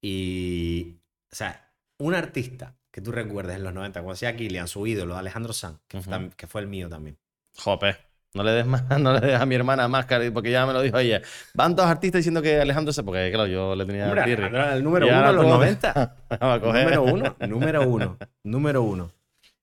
Y, 0.00 0.96
o 1.30 1.34
sea, 1.36 1.72
un 1.98 2.14
artista 2.14 2.78
que 2.90 3.00
tú 3.00 3.12
recuerdes 3.12 3.56
en 3.56 3.64
los 3.64 3.74
90, 3.74 4.00
cuando 4.00 4.14
hacía 4.14 4.32
Gillian, 4.34 4.68
su 4.68 4.86
ídolo, 4.86 5.16
Alejandro 5.16 5.52
Sanz, 5.52 5.80
que, 5.88 5.98
tam- 5.98 6.34
que 6.34 6.46
fue 6.46 6.60
el 6.62 6.68
mío 6.68 6.88
también. 6.88 7.18
Jope. 7.56 7.96
No 8.34 8.42
le 8.42 8.50
des 8.50 8.66
más, 8.66 8.82
no 9.00 9.12
le 9.12 9.20
des 9.20 9.40
a 9.40 9.46
mi 9.46 9.54
hermana 9.54 9.86
más, 9.88 10.06
porque 10.32 10.50
ya 10.50 10.66
me 10.66 10.72
lo 10.72 10.82
dijo 10.82 10.98
ella. 10.98 11.22
Van 11.54 11.74
dos 11.76 11.86
artistas 11.86 12.18
diciendo 12.18 12.42
que 12.42 12.60
Alejandro 12.60 12.92
se, 12.92 13.02
porque 13.02 13.30
claro, 13.32 13.46
yo 13.46 13.74
le 13.76 13.86
tenía 13.86 14.06
Hombre, 14.08 14.32
el 14.74 14.82
número 14.82 15.06
uno 15.06 15.30
en 15.30 15.36
los 15.36 15.44
todo- 15.44 15.54
90. 15.56 16.16
Va 16.42 16.54
a 16.54 16.60
coger. 16.60 16.84
Número 16.84 17.02
uno, 17.04 17.36
número 17.48 17.88
uno, 17.88 18.18
número 18.42 18.82
uno. 18.82 19.10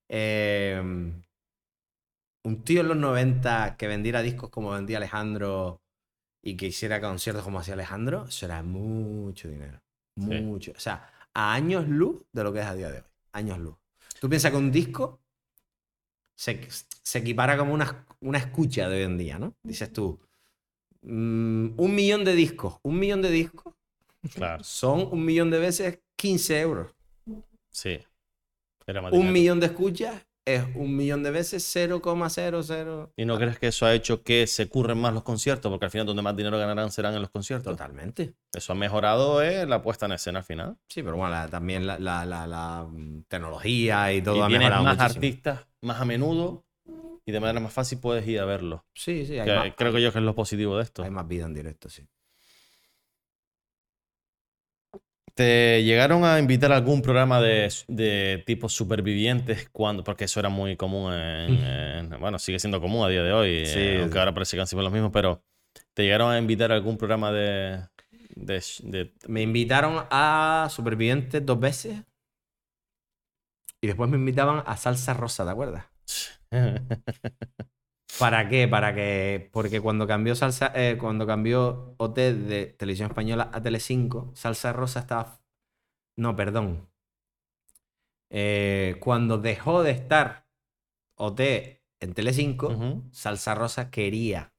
Eh, 0.09 0.81
un 2.43 2.63
tío 2.63 2.81
en 2.81 2.87
los 2.87 2.97
90 2.97 3.75
que 3.77 3.87
vendiera 3.87 4.21
discos 4.21 4.49
como 4.49 4.71
vendía 4.71 4.97
Alejandro 4.97 5.81
y 6.43 6.57
que 6.57 6.67
hiciera 6.67 6.99
conciertos 6.99 7.43
como 7.43 7.59
hacía 7.59 7.75
Alejandro, 7.75 8.25
eso 8.27 8.45
era 8.45 8.63
mucho 8.63 9.47
dinero. 9.47 9.79
Sí. 10.17 10.41
Mucho. 10.41 10.71
O 10.75 10.79
sea, 10.79 11.07
a 11.33 11.53
años 11.53 11.87
luz 11.87 12.23
de 12.33 12.43
lo 12.43 12.51
que 12.51 12.59
es 12.59 12.65
a 12.65 12.73
día 12.75 12.89
de 12.89 12.97
hoy. 12.97 13.03
Años 13.33 13.59
luz. 13.59 13.75
Tú 14.19 14.27
piensas 14.27 14.51
que 14.51 14.57
un 14.57 14.71
disco 14.71 15.20
se, 16.41 16.59
se 17.03 17.19
equipara 17.19 17.55
como 17.55 17.71
una, 17.71 18.03
una 18.21 18.39
escucha 18.39 18.89
de 18.89 18.97
hoy 18.97 19.03
en 19.03 19.17
día, 19.19 19.37
¿no? 19.37 19.53
Dices 19.61 19.93
tú, 19.93 20.19
mm, 21.03 21.79
un 21.79 21.95
millón 21.95 22.25
de 22.25 22.33
discos, 22.33 22.79
un 22.81 22.97
millón 22.97 23.21
de 23.21 23.29
discos 23.29 23.75
Claro, 24.33 24.63
son 24.63 25.07
un 25.11 25.23
millón 25.23 25.51
de 25.51 25.59
veces 25.59 25.99
15 26.15 26.59
euros. 26.61 26.95
sí. 27.69 27.99
Era 28.87 29.01
Un 29.11 29.31
millón 29.31 29.59
de 29.59 29.67
escuchas 29.67 30.25
es 30.45 30.63
un 30.75 30.95
millón 30.95 31.23
de 31.23 31.31
veces 31.31 31.63
0,00. 31.75 33.11
¿Y 33.15 33.25
no 33.25 33.37
crees 33.37 33.59
que 33.59 33.67
eso 33.67 33.85
ha 33.85 33.93
hecho 33.93 34.23
que 34.23 34.47
se 34.47 34.67
curren 34.69 34.99
más 34.99 35.13
los 35.13 35.23
conciertos? 35.23 35.69
Porque 35.69 35.85
al 35.85 35.91
final 35.91 36.07
donde 36.07 36.21
más 36.21 36.35
dinero 36.35 36.57
ganarán 36.57 36.91
serán 36.91 37.13
en 37.13 37.21
los 37.21 37.29
conciertos. 37.29 37.71
Totalmente. 37.77 38.33
Eso 38.53 38.73
ha 38.73 38.75
mejorado 38.75 39.41
eh, 39.41 39.65
la 39.65 39.81
puesta 39.81 40.05
en 40.07 40.13
escena 40.13 40.39
al 40.39 40.45
final. 40.45 40.77
Sí, 40.89 41.03
pero 41.03 41.15
bueno, 41.17 41.31
la- 41.31 41.47
también 41.47 41.85
la, 41.85 41.99
la- 41.99 42.25
la- 42.25 42.85
mm, 42.89 43.23
tecnología 43.27 44.11
y 44.13 44.21
todo 44.21 44.37
y 44.37 44.41
ha 44.41 44.49
mejorado 44.49 44.83
más 44.83 44.97
muchísimo. 44.97 45.15
artistas 45.25 45.67
más 45.81 46.01
a 46.01 46.05
menudo 46.05 46.65
y 47.25 47.31
de 47.31 47.39
manera 47.39 47.59
más 47.59 47.71
fácil 47.73 47.99
puedes 47.99 48.27
ir 48.27 48.39
a 48.39 48.45
verlos. 48.45 48.81
Sí, 48.95 49.25
sí, 49.25 49.37
hay, 49.39 49.45
Que 49.47 49.55
más, 49.55 49.73
creo 49.77 49.93
que 49.93 50.01
yo 50.01 50.11
que 50.11 50.17
es 50.19 50.23
lo 50.25 50.33
positivo 50.35 50.77
de 50.77 50.83
esto. 50.83 51.03
hay 51.03 51.11
más 51.11 51.27
vida 51.27 51.45
en 51.45 51.53
directo, 51.53 51.89
sí. 51.89 52.07
¿Te 55.33 55.83
llegaron 55.83 56.23
a 56.25 56.39
invitar 56.39 56.71
a 56.71 56.75
algún 56.77 57.01
programa 57.01 57.41
de, 57.41 57.71
de 57.87 58.43
tipo 58.45 58.69
supervivientes 58.69 59.69
cuando? 59.71 60.03
Porque 60.03 60.25
eso 60.25 60.39
era 60.39 60.49
muy 60.49 60.75
común 60.77 61.13
en, 61.13 61.63
en- 61.63 62.19
Bueno, 62.19 62.37
sigue 62.39 62.59
siendo 62.59 62.81
común 62.81 63.05
a 63.05 63.09
día 63.09 63.23
de 63.23 63.31
hoy, 63.33 63.49
Sí, 63.63 63.79
eh, 63.79 63.99
aunque 64.01 64.17
sí. 64.17 64.19
ahora 64.19 64.33
parece 64.33 64.57
que 64.57 64.61
han 64.61 64.67
sido 64.67 64.81
los 64.81 64.91
mismos, 64.91 65.11
pero 65.13 65.43
¿te 65.93 66.03
llegaron 66.03 66.31
a 66.31 66.37
invitar 66.37 66.71
a 66.71 66.75
algún 66.75 66.97
programa 66.97 67.31
de... 67.31 67.79
de, 68.35 68.63
de- 68.83 69.13
Me 69.27 69.41
invitaron 69.41 70.05
a 70.11 70.67
Supervivientes 70.69 71.45
dos 71.45 71.59
veces 71.59 72.03
y 73.79 73.87
después 73.87 74.09
me 74.09 74.17
invitaban 74.17 74.63
a 74.65 74.75
Salsa 74.77 75.13
Rosa, 75.13 75.43
¿te 75.45 75.51
acuerdas? 75.51 75.85
¿Para 78.19 78.47
qué? 78.49 78.67
Para 78.67 78.93
que. 78.93 79.49
Porque 79.51 79.81
cuando 79.81 80.07
cambió 80.07 80.35
Salsa. 80.35 80.71
eh, 80.75 80.97
cuando 80.99 81.25
cambió 81.25 81.95
OT 81.97 82.33
de 82.33 82.65
Televisión 82.67 83.09
Española 83.09 83.49
a 83.53 83.61
Telecinco, 83.61 84.31
Salsa 84.35 84.73
Rosa 84.73 84.99
estaba. 85.01 85.41
No, 86.17 86.35
perdón. 86.35 86.87
Eh, 88.29 88.95
cuando 88.99 89.37
dejó 89.37 89.83
de 89.83 89.91
estar 89.91 90.47
OT 91.15 91.81
en 91.99 92.13
Telecinco, 92.13 92.69
Ujú. 92.69 93.03
Salsa 93.11 93.55
Rosa 93.55 93.91
quería 93.91 94.53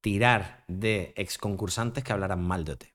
tirar 0.00 0.64
de 0.68 1.12
ex 1.16 1.38
concursantes 1.38 2.04
que 2.04 2.12
hablaran 2.12 2.42
mal 2.42 2.64
de 2.64 2.72
OT. 2.72 2.94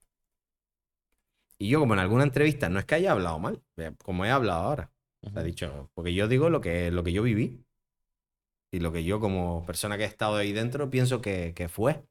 Y 1.57 1.69
yo, 1.69 1.80
como 1.80 1.93
en 1.93 1.99
alguna 1.99 2.23
entrevista, 2.23 2.69
no 2.69 2.80
es 2.80 2.85
que 2.85 2.95
haya 2.95 3.11
hablado 3.11 3.38
mal, 3.39 3.61
eh, 3.77 3.91
como 4.03 4.26
he 4.26 4.31
hablado 4.31 4.61
ahora. 4.64 4.91
Ha 5.35 5.43
dicho, 5.43 5.91
porque 5.93 6.14
yo 6.15 6.27
digo 6.27 6.49
lo 6.49 6.61
que, 6.61 6.89
lo 6.89 7.03
que 7.03 7.14
yo 7.14 7.22
viví 7.22 7.64
y 8.72 8.80
lo 8.80 8.91
que 8.91 9.03
yo 9.03 9.19
como 9.19 9.65
persona 9.65 9.98
que 9.98 10.03
he 10.03 10.07
estado 10.07 10.38
ahí 10.38 10.53
dentro 10.53 10.89
pienso 10.89 11.22
que, 11.22 11.53
que 11.53 11.68
fue. 11.68 12.03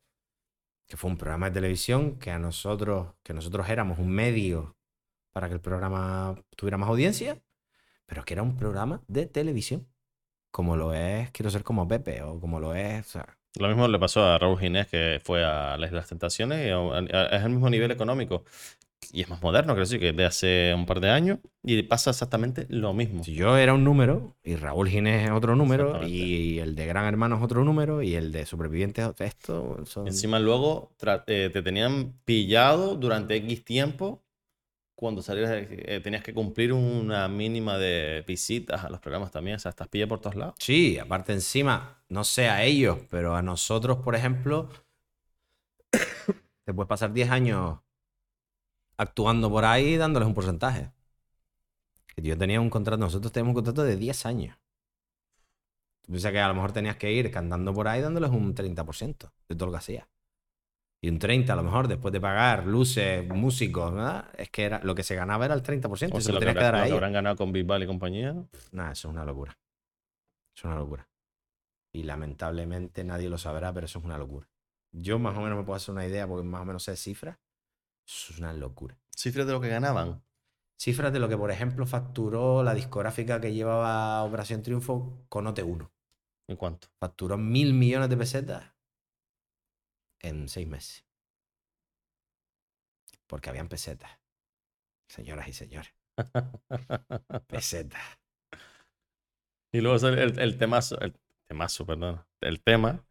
Que 0.87 0.97
fue 0.97 1.11
un 1.11 1.17
programa 1.17 1.47
de 1.49 1.55
televisión 1.55 2.19
que 2.19 2.31
a 2.31 2.39
nosotros, 2.39 3.15
que 3.23 3.33
nosotros 3.33 3.69
éramos 3.69 3.99
un 3.99 4.11
medio 4.11 4.77
para 5.33 5.49
que 5.49 5.55
el 5.55 5.61
programa 5.61 6.35
tuviera 6.57 6.77
más 6.77 6.89
audiencia, 6.89 7.41
pero 8.07 8.25
que 8.25 8.35
era 8.35 8.43
un 8.43 8.57
programa 8.57 9.03
de 9.09 9.27
televisión. 9.27 9.87
Como 10.51 10.77
lo 10.77 10.93
es 10.93 11.31
Quiero 11.31 11.49
ser 11.49 11.63
como 11.63 11.87
Pepe 11.87 12.23
o 12.23 12.41
como 12.41 12.59
lo 12.59 12.75
es... 12.75 13.07
o 13.07 13.11
sea, 13.11 13.39
Lo 13.59 13.69
mismo 13.69 13.87
le 13.87 14.01
pasó 14.01 14.25
a 14.25 14.37
Raúl 14.37 14.59
Ginés, 14.59 14.89
que 14.89 15.21
fue 15.23 15.45
a 15.45 15.79
las 15.79 16.09
Tentaciones, 16.09 16.67
y 16.67 16.71
es 16.71 17.43
el 17.43 17.51
mismo 17.51 17.71
nivel 17.71 17.93
económico. 17.93 18.45
Y 19.13 19.23
es 19.23 19.29
más 19.29 19.43
moderno, 19.43 19.73
creo 19.75 19.85
que 19.85 19.91
sí, 19.91 19.99
que 19.99 20.13
de 20.13 20.25
hace 20.25 20.73
un 20.75 20.87
par 20.87 21.01
de 21.01 21.11
años, 21.11 21.39
y 21.65 21.83
pasa 21.83 22.11
exactamente 22.11 22.67
lo 22.69 22.93
mismo. 22.95 23.25
si 23.25 23.35
yo 23.35 23.57
era 23.57 23.75
un 23.75 23.83
número 23.83 24.37
y 24.45 24.57
Raúl 24.57 24.89
Ginés 24.89 25.25
es 25.27 25.31
otro 25.33 25.57
número 25.57 26.07
y 26.07 26.59
el 26.59 26.77
de 26.77 26.87
Gran 26.87 27.07
Hermano 27.07 27.37
es 27.37 27.43
otro 27.43 27.65
número 27.65 28.03
y 28.03 28.15
el 28.15 28.31
de 28.31 28.47
Supervivientes 28.47 29.03
es 29.05 29.11
otro- 29.11 29.27
esto 29.27 29.85
son... 29.87 30.07
Encima 30.07 30.39
luego 30.39 30.93
eh, 31.27 31.51
te 31.53 31.63
tenían 31.63 32.21
pillado 32.25 32.95
durante 32.95 33.35
X 33.37 33.65
tiempo 33.65 34.23
cuando 34.95 35.23
salías, 35.23 35.51
de- 35.51 35.83
eh, 35.87 36.01
tenías 36.01 36.23
que 36.23 36.35
cumplir 36.35 36.73
una 36.73 37.27
mínima 37.27 37.79
de 37.79 38.23
visitas 38.27 38.85
a 38.85 38.91
los 38.91 39.01
programas 39.01 39.31
también, 39.33 39.57
o 39.57 39.59
sea, 39.59 39.71
estás 39.71 39.89
pillado 39.89 40.11
por 40.11 40.21
todos 40.21 40.37
lados. 40.37 40.55
Sí, 40.59 40.99
aparte 40.99 41.33
encima, 41.33 42.03
no 42.09 42.23
sé 42.23 42.49
a 42.49 42.63
ellos, 42.65 42.99
pero 43.11 43.35
a 43.35 43.43
nosotros, 43.43 43.99
por 44.05 44.15
ejemplo, 44.15 44.69
te 46.65 46.75
puedes 46.75 46.89
pasar 46.89 47.13
10 47.13 47.31
años 47.31 47.79
actuando 49.01 49.51
por 49.51 49.65
ahí 49.65 49.97
dándoles 49.97 50.27
un 50.29 50.35
porcentaje. 50.35 50.91
Yo 52.17 52.37
tenía 52.37 52.61
un 52.61 52.69
contrato, 52.69 52.99
nosotros 53.01 53.33
teníamos 53.33 53.53
un 53.53 53.55
contrato 53.55 53.83
de 53.83 53.97
10 53.97 54.27
años. 54.27 54.59
Tú 56.03 56.13
piensas 56.13 56.33
que 56.33 56.41
a 56.41 56.49
lo 56.49 56.55
mejor 56.55 56.73
tenías 56.73 56.97
que 56.97 57.11
ir 57.13 57.31
cantando 57.31 57.73
por 57.73 57.89
ahí 57.89 58.03
dándoles 58.03 58.31
un 58.31 58.55
30% 58.55 59.33
de 59.49 59.55
todo 59.57 59.67
lo 59.67 59.73
que 59.73 59.79
hacías. 59.79 60.07
Y 61.03 61.09
un 61.09 61.19
30% 61.19 61.51
a 61.53 61.57
lo 61.57 61.63
mejor 61.63 61.89
después 61.89 62.13
de 62.13 62.21
pagar 62.21 62.67
luces, 62.67 63.27
músicos, 63.27 63.95
¿verdad? 63.95 64.29
Es 64.37 64.51
que 64.51 64.65
era, 64.65 64.81
lo 64.85 64.95
que 64.95 65.03
se 65.03 65.15
ganaba 65.15 65.47
era 65.47 65.55
el 65.55 65.63
30%. 65.63 66.19
O 66.19 66.21
sea, 66.21 66.35
lo 66.35 66.41
que, 66.41 66.47
tenías 66.47 66.57
que 66.59 66.65
dar 66.65 66.75
habrá- 66.75 66.81
lo 66.85 66.89
que 66.89 66.95
habrán 66.95 67.13
ganado 67.15 67.37
con 67.37 67.53
Bisbal 67.53 67.83
y 67.83 67.87
compañía. 67.87 68.35
Nada, 68.73 68.93
eso 68.93 69.09
es 69.09 69.15
una 69.15 69.25
locura. 69.25 69.57
Es 70.55 70.65
una 70.65 70.77
locura. 70.77 71.09
Y 71.93 72.03
lamentablemente 72.03 73.03
nadie 73.03 73.31
lo 73.31 73.39
sabrá, 73.39 73.73
pero 73.73 73.87
eso 73.87 73.99
es 73.99 74.05
una 74.05 74.19
locura. 74.19 74.47
Yo 74.93 75.19
más 75.19 75.37
o 75.39 75.41
menos 75.41 75.57
me 75.57 75.65
puedo 75.65 75.77
hacer 75.77 75.95
una 75.95 76.07
idea 76.07 76.27
porque 76.29 76.47
más 76.47 76.61
o 76.61 76.65
menos 76.67 76.83
sé 76.83 76.97
cifras. 76.97 77.39
Eso 78.11 78.33
es 78.33 78.39
una 78.41 78.53
locura. 78.53 78.99
Cifras 79.15 79.47
de 79.47 79.53
lo 79.53 79.61
que 79.61 79.69
ganaban. 79.69 80.25
Cifras 80.77 81.13
de 81.13 81.21
lo 81.21 81.29
que, 81.29 81.37
por 81.37 81.53
ejemplo, 81.53 81.87
facturó 81.87 82.65
la 82.65 82.75
discográfica 82.75 83.41
que 83.41 83.53
llevaba 83.53 84.25
Operación 84.25 84.63
Triunfo 84.63 85.25
con 85.29 85.47
OT1. 85.47 85.89
¿En 86.49 86.57
cuánto? 86.57 86.89
Facturó 86.99 87.39
mil 87.39 87.73
millones 87.73 88.09
de 88.09 88.17
pesetas 88.17 88.73
en 90.19 90.49
seis 90.49 90.67
meses. 90.67 91.05
Porque 93.29 93.49
habían 93.49 93.69
pesetas. 93.69 94.11
Señoras 95.07 95.47
y 95.47 95.53
señores. 95.53 95.95
Pesetas. 97.47 98.19
Y 99.71 99.81
luego 99.81 100.01
sale 100.01 100.21
el, 100.25 100.37
el 100.41 100.59
temazo, 100.59 100.99
el 101.01 101.15
temazo, 101.47 101.87
perdón, 101.87 102.27
el 102.41 102.61
tema 102.61 103.05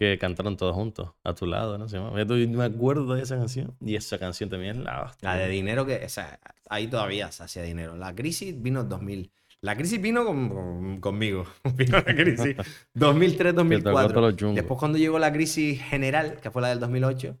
que 0.00 0.16
cantaron 0.16 0.56
todos 0.56 0.74
juntos, 0.74 1.10
a 1.24 1.34
tu 1.34 1.44
lado, 1.44 1.76
¿no? 1.76 1.86
Yo 1.86 2.10
me 2.10 2.64
acuerdo 2.64 3.14
de 3.14 3.22
esa 3.22 3.36
canción. 3.36 3.76
Y 3.84 3.96
esa 3.96 4.18
canción 4.18 4.48
también 4.48 4.78
es 4.78 4.82
la 4.84 5.02
hostia. 5.02 5.28
La 5.28 5.36
de 5.36 5.46
dinero 5.48 5.84
que, 5.84 6.02
o 6.02 6.08
sea, 6.08 6.40
ahí 6.70 6.86
todavía 6.86 7.30
se 7.32 7.42
hacía 7.42 7.62
dinero. 7.62 7.94
La 7.96 8.14
crisis 8.14 8.54
vino 8.62 8.80
en 8.80 8.88
2000. 8.88 9.30
La 9.60 9.76
crisis 9.76 10.00
vino 10.00 10.24
con- 10.24 10.48
con- 10.48 11.00
conmigo. 11.00 11.44
Vino 11.76 11.98
la 11.98 12.14
crisis 12.16 12.56
2003, 12.94 13.52
Que 13.52 13.58
te 13.58 13.60
acuerdas 13.90 14.14
2004. 14.14 14.20
los 14.22 14.36
chungos. 14.36 14.54
Después 14.56 14.78
cuando 14.80 14.96
llegó 14.96 15.18
la 15.18 15.30
crisis 15.34 15.82
general, 15.82 16.38
que 16.40 16.50
fue 16.50 16.62
la 16.62 16.70
del 16.70 16.80
2008, 16.80 17.36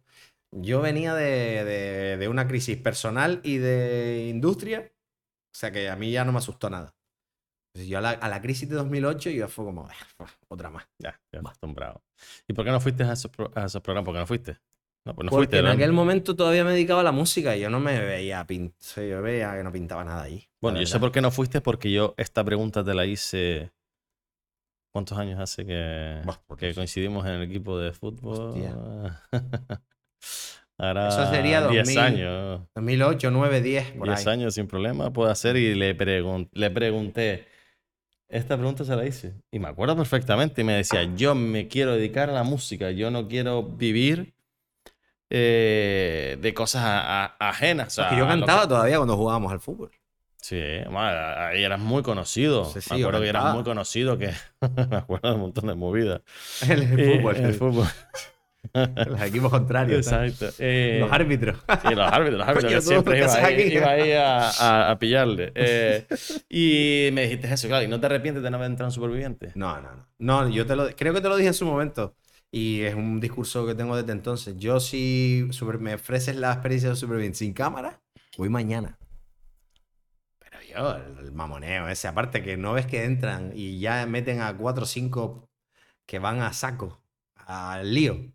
yo 0.52 0.82
venía 0.82 1.14
de, 1.14 1.64
de- 1.64 2.16
de 2.18 2.28
una 2.28 2.46
crisis 2.46 2.76
personal 2.76 3.40
y 3.42 3.56
de 3.56 4.26
industria. 4.28 4.92
O 5.54 5.56
sea 5.58 5.72
que 5.72 5.88
a 5.88 5.96
mí 5.96 6.10
ya 6.12 6.26
no 6.26 6.32
me 6.32 6.38
asustó 6.38 6.68
nada. 6.68 6.94
Entonces, 7.72 7.88
yo 7.88 7.98
a 7.98 8.00
la, 8.00 8.10
a 8.10 8.28
la 8.28 8.40
crisis 8.42 8.68
de 8.68 8.74
2008 8.74 9.30
yo 9.30 9.46
fue 9.48 9.64
como, 9.64 9.86
"Ah, 9.88 10.26
otra 10.48 10.70
más. 10.70 10.88
Ya, 10.98 11.20
ya 11.32 11.38
acostumbrado. 11.40 12.02
¿Y 12.48 12.52
por 12.52 12.64
qué 12.64 12.70
no 12.72 12.80
fuiste 12.80 13.04
a 13.04 13.12
esos, 13.12 13.30
pro- 13.30 13.50
a 13.54 13.66
esos 13.66 13.80
programas? 13.80 14.06
¿Por 14.06 14.14
qué 14.14 14.20
no 14.20 14.26
fuiste? 14.26 14.58
No, 15.06 15.14
pues 15.14 15.24
no 15.26 15.30
Porque 15.30 15.46
fuiste. 15.46 15.58
en 15.60 15.66
aquel 15.68 15.92
momento 15.92 16.34
todavía 16.36 16.64
me 16.64 16.72
dedicaba 16.72 17.00
a 17.00 17.04
la 17.04 17.12
música 17.12 17.56
y 17.56 17.60
yo 17.60 17.70
no 17.70 17.78
me 17.80 17.98
veía 18.00 18.44
pin- 18.46 18.70
o 18.72 18.74
sea, 18.82 19.06
yo 19.06 19.22
veía 19.22 19.54
que 19.56 19.62
no 19.62 19.72
pintaba 19.72 20.04
nada 20.04 20.22
ahí. 20.24 20.46
Bueno, 20.60 20.80
yo 20.80 20.86
sé 20.86 20.98
por 20.98 21.12
qué 21.12 21.20
no 21.20 21.30
fuiste, 21.30 21.60
porque 21.60 21.90
yo 21.92 22.14
esta 22.18 22.44
pregunta 22.44 22.84
te 22.84 22.92
la 22.92 23.06
hice. 23.06 23.70
¿Cuántos 24.92 25.16
años 25.18 25.38
hace 25.38 25.64
que, 25.64 26.20
sé. 26.58 26.74
coincidimos 26.74 27.24
en 27.24 27.32
el 27.34 27.42
equipo 27.42 27.78
de 27.78 27.92
fútbol? 27.92 28.52
Ahora 30.78 31.08
Eso 31.08 31.30
sería 31.30 31.66
10 31.68 31.86
2000, 31.86 31.98
años. 31.98 32.60
2008, 32.74 33.30
9, 33.30 33.60
10, 33.60 33.92
por 33.92 34.08
10 34.08 34.26
ahí. 34.26 34.32
años 34.32 34.54
sin 34.54 34.66
problema 34.66 35.12
puedo 35.12 35.30
hacer 35.30 35.56
y 35.56 35.74
le, 35.74 35.96
pregun- 35.96 36.48
le 36.52 36.70
pregunté 36.70 37.46
Esta 38.30 38.56
pregunta 38.56 38.84
se 38.84 38.94
la 38.96 39.04
hice. 39.04 39.34
Y 39.50 39.58
me 39.58 39.68
acuerdo 39.68 39.96
perfectamente. 39.96 40.60
Y 40.60 40.64
me 40.64 40.74
decía, 40.74 41.02
yo 41.16 41.34
me 41.34 41.66
quiero 41.68 41.94
dedicar 41.94 42.30
a 42.30 42.32
la 42.32 42.44
música. 42.44 42.90
Yo 42.92 43.10
no 43.10 43.26
quiero 43.28 43.62
vivir 43.64 44.34
eh, 45.28 46.38
de 46.40 46.54
cosas 46.54 46.82
a- 46.84 47.24
a- 47.24 47.36
ajenas. 47.48 47.98
o 47.98 48.02
Porque 48.02 48.14
sea, 48.14 48.18
yo 48.20 48.26
cantaba 48.28 48.66
todavía 48.68 48.96
cuando 48.96 49.16
jugábamos 49.16 49.52
al 49.52 49.60
fútbol. 49.60 49.90
Sí, 50.40 50.56
ahí 50.58 51.62
eras 51.62 51.80
muy 51.80 52.02
conocido. 52.02 52.64
Sí, 52.64 52.80
sí, 52.80 52.94
me 52.94 53.00
acuerdo 53.00 53.20
que 53.20 53.28
eras 53.28 53.54
muy 53.54 53.62
conocido, 53.62 54.16
que 54.16 54.32
me 54.90 54.96
acuerdo 54.96 55.28
de 55.28 55.34
un 55.34 55.40
montón 55.42 55.66
de 55.66 55.74
movidas. 55.74 56.22
El, 56.68 56.82
el 56.82 57.18
fútbol. 57.18 57.36
el 57.36 57.54
fútbol. 57.54 57.86
Los 59.06 59.22
equipos 59.22 59.50
contrarios. 59.50 60.06
Eh, 60.58 60.98
Los 61.00 61.12
árbitros. 61.12 61.56
Sí, 61.82 61.94
los 61.94 62.12
árbitros, 62.12 62.38
los 62.38 62.48
árbitros 62.48 62.64
Coño, 62.64 62.76
que 62.76 62.82
tú, 62.82 62.88
siempre 62.88 63.14
¿qué 63.14 63.18
iba 63.20 63.34
ahí, 63.34 63.54
aquí? 63.54 63.74
iba 63.74 63.90
ahí 63.90 64.12
a, 64.12 64.50
a- 64.50 64.90
a 64.90 64.98
pillarle. 64.98 65.52
Eh, 65.54 66.06
y 66.48 67.10
me 67.12 67.22
dijiste 67.22 67.52
eso, 67.52 67.68
claro, 67.68 67.84
y 67.84 67.88
no 67.88 67.98
te 68.00 68.06
arrepientes 68.06 68.42
de 68.42 68.50
no 68.50 68.56
haber 68.58 68.70
entrado 68.70 68.88
en 68.88 68.92
Superviviente. 68.92 69.52
No, 69.54 69.80
no, 69.80 69.94
no. 69.96 70.06
No, 70.18 70.48
yo 70.48 70.66
te 70.66 70.76
lo, 70.76 70.88
creo 70.94 71.14
que 71.14 71.20
te 71.20 71.28
lo 71.28 71.36
dije 71.36 71.48
en 71.48 71.54
su 71.54 71.64
momento. 71.66 72.14
Y 72.52 72.82
es 72.82 72.94
un 72.94 73.20
discurso 73.20 73.66
que 73.66 73.74
tengo 73.74 73.96
desde 73.96 74.12
entonces. 74.12 74.56
Yo, 74.56 74.78
si 74.80 75.48
super- 75.52 75.78
me 75.78 75.94
ofreces 75.94 76.36
la 76.36 76.52
experiencia 76.52 76.90
de 76.90 76.96
Superviviente 76.96 77.38
sin 77.38 77.52
cámara, 77.52 78.00
voy 78.36 78.48
mañana. 78.48 78.98
Pero 80.38 80.58
yo, 80.62 80.96
el, 80.96 81.18
el 81.26 81.32
mamoneo 81.32 81.88
ese, 81.88 82.08
aparte 82.08 82.42
que 82.42 82.56
no 82.56 82.72
ves 82.72 82.86
que 82.86 83.04
entran 83.04 83.52
y 83.54 83.78
ya 83.80 84.04
meten 84.06 84.40
a 84.40 84.56
cuatro 84.56 84.84
o 84.84 84.86
cinco 84.86 85.48
que 86.06 86.18
van 86.18 86.40
a 86.42 86.52
saco, 86.52 87.02
al 87.36 87.92
lío. 87.94 88.32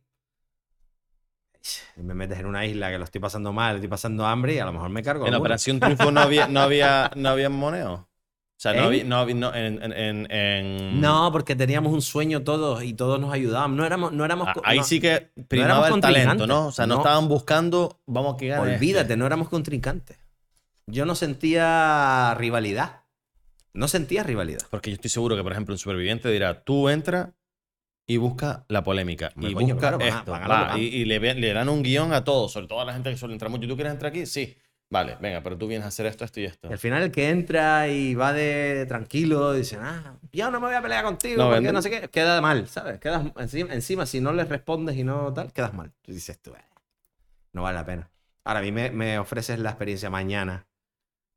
Me 1.96 2.14
metes 2.14 2.40
en 2.40 2.46
una 2.46 2.66
isla 2.66 2.90
que 2.92 2.98
lo 2.98 3.04
estoy 3.06 3.22
pasando 3.22 3.52
mal, 3.54 3.76
estoy 3.76 3.88
pasando 3.90 4.26
hambre 4.26 4.56
y 4.56 4.60
a 4.60 4.66
lo 4.66 4.74
mejor 4.74 4.90
me 4.90 5.02
cargo. 5.04 5.28
En. 5.28 5.34
Operación 5.34 5.80
Triunfo 5.80 6.12
no 6.12 6.22
había, 6.22 6.48
no 6.48 6.62
había, 6.62 7.12
no 7.16 7.30
había 7.30 7.50
moneo. 7.50 7.94
O 7.94 8.58
sea, 8.58 8.72
no 8.74 8.80
¿En? 8.80 8.86
había, 8.86 9.04
no 9.04 9.18
había- 9.18 9.36
no, 9.36 9.54
en, 9.54 9.82
en- 9.94 10.32
en- 10.32 11.02
No, 11.02 11.30
porque 11.32 11.56
teníamos 11.56 11.92
un 11.92 12.02
sueño 12.02 12.44
todos 12.44 12.84
y 12.84 12.94
todos 12.94 13.20
nos 13.20 13.34
ayudábamos. 13.34 13.76
No 13.78 13.86
éramos, 13.86 14.14
no 14.14 14.24
éramos. 14.24 14.48
Ah, 14.50 14.62
Ahí 14.64 14.78
no- 14.78 14.84
sí 14.86 15.02
que 15.02 15.30
primaba 15.50 15.90
el 15.90 16.00
talento. 16.00 16.48
¿no? 16.48 16.68
O 16.68 16.72
sea, 16.72 16.88
no, 16.88 16.96
No. 16.96 17.02
estaban 17.02 17.28
buscando, 17.28 18.00
vamos 18.06 18.36
a 18.36 18.38
que. 18.38 18.54
Olvídate, 18.56 19.02
este. 19.04 19.18
no 19.18 19.26
éramos 19.26 19.50
contrincantes. 19.50 20.18
Yo 20.88 21.06
no 21.06 21.16
sentía 21.16 22.34
rivalidad. 22.38 23.02
No 23.74 23.90
sentía 23.90 24.24
rivalidad. 24.24 24.62
Porque 24.70 24.90
yo 24.92 24.96
estoy 24.96 25.10
seguro 25.10 25.36
que, 25.36 25.44
por 25.44 25.52
ejemplo, 25.52 25.74
un 25.74 25.80
superviviente 25.80 26.30
dirá, 26.32 26.64
tú 26.64 26.88
entra 26.88 27.34
y 28.08 28.18
busca 28.18 28.66
la 28.70 28.84
polémica. 28.84 29.32
Y 29.38 29.54
coño, 29.54 29.76
busca 29.76 29.90
claro, 29.92 29.98
van 30.00 30.14
a- 30.14 30.18
esto. 30.20 30.32
van 30.32 30.44
a 30.44 30.48
va, 30.48 30.78
y 30.78 30.82
y 31.02 31.06
le, 31.06 31.54
dan 31.54 31.70
un 31.70 31.82
guion 31.84 32.14
a 32.14 32.24
todos, 32.24 32.52
sobre 32.52 32.68
todo 32.68 32.82
a 32.82 32.86
la 32.86 32.94
gente 32.94 33.10
que 33.12 33.18
suele 33.18 33.34
entrar 33.34 33.50
mucho. 33.50 33.68
¿Tú 33.68 33.76
quieres 33.76 33.94
entrar 33.94 34.12
aquí? 34.12 34.26
Sí. 34.26 34.56
Vale, 34.88 35.18
venga, 35.20 35.42
pero 35.42 35.58
tú 35.58 35.68
vienes 35.68 35.84
a 35.86 35.88
hacer 35.88 36.06
esto, 36.06 36.24
esto 36.24 36.40
y 36.40 36.46
esto. 36.46 36.70
Y 36.70 36.72
al 36.74 36.78
final 36.78 37.02
el 37.02 37.12
que 37.12 37.30
entra 37.30 37.88
y 37.90 38.14
va 38.14 38.32
de 38.34 38.86
tranquilo, 38.88 39.52
dice, 39.54 39.78
ah, 39.82 40.16
yo 40.32 40.52
no 40.52 40.60
me 40.60 40.68
voy 40.68 40.76
a 40.76 40.82
pelear 40.82 41.04
contigo 41.04 41.38
No, 41.42 41.46
porque 41.50 41.62
vende- 41.62 41.74
no 41.74 41.82
sé 41.82 41.90
qué, 41.90 42.08
queda 42.10 42.40
mal, 42.40 42.68
¿sabes? 42.68 43.00
Quedas 43.00 43.26
encima, 43.38 43.74
encima, 43.74 44.06
si 44.06 44.22
no 44.22 44.32
le 44.32 44.44
respondes 44.46 44.96
y 44.96 45.04
no 45.04 45.34
tal, 45.34 45.52
quedas 45.52 45.74
mal. 45.74 45.92
Tú 46.04 46.12
dices 46.14 46.40
tú, 46.40 46.52
"Eh, 46.54 46.64
no 47.54 47.64
vale 47.64 47.80
la 47.80 47.86
pena. 47.86 48.12
Ahora 48.44 48.60
a 48.60 48.64
mí 48.64 48.72
me, 48.72 48.92
me 48.92 49.18
ofreces 49.18 49.58
la 49.58 49.72
experiencia 49.72 50.12
mañana 50.12 50.68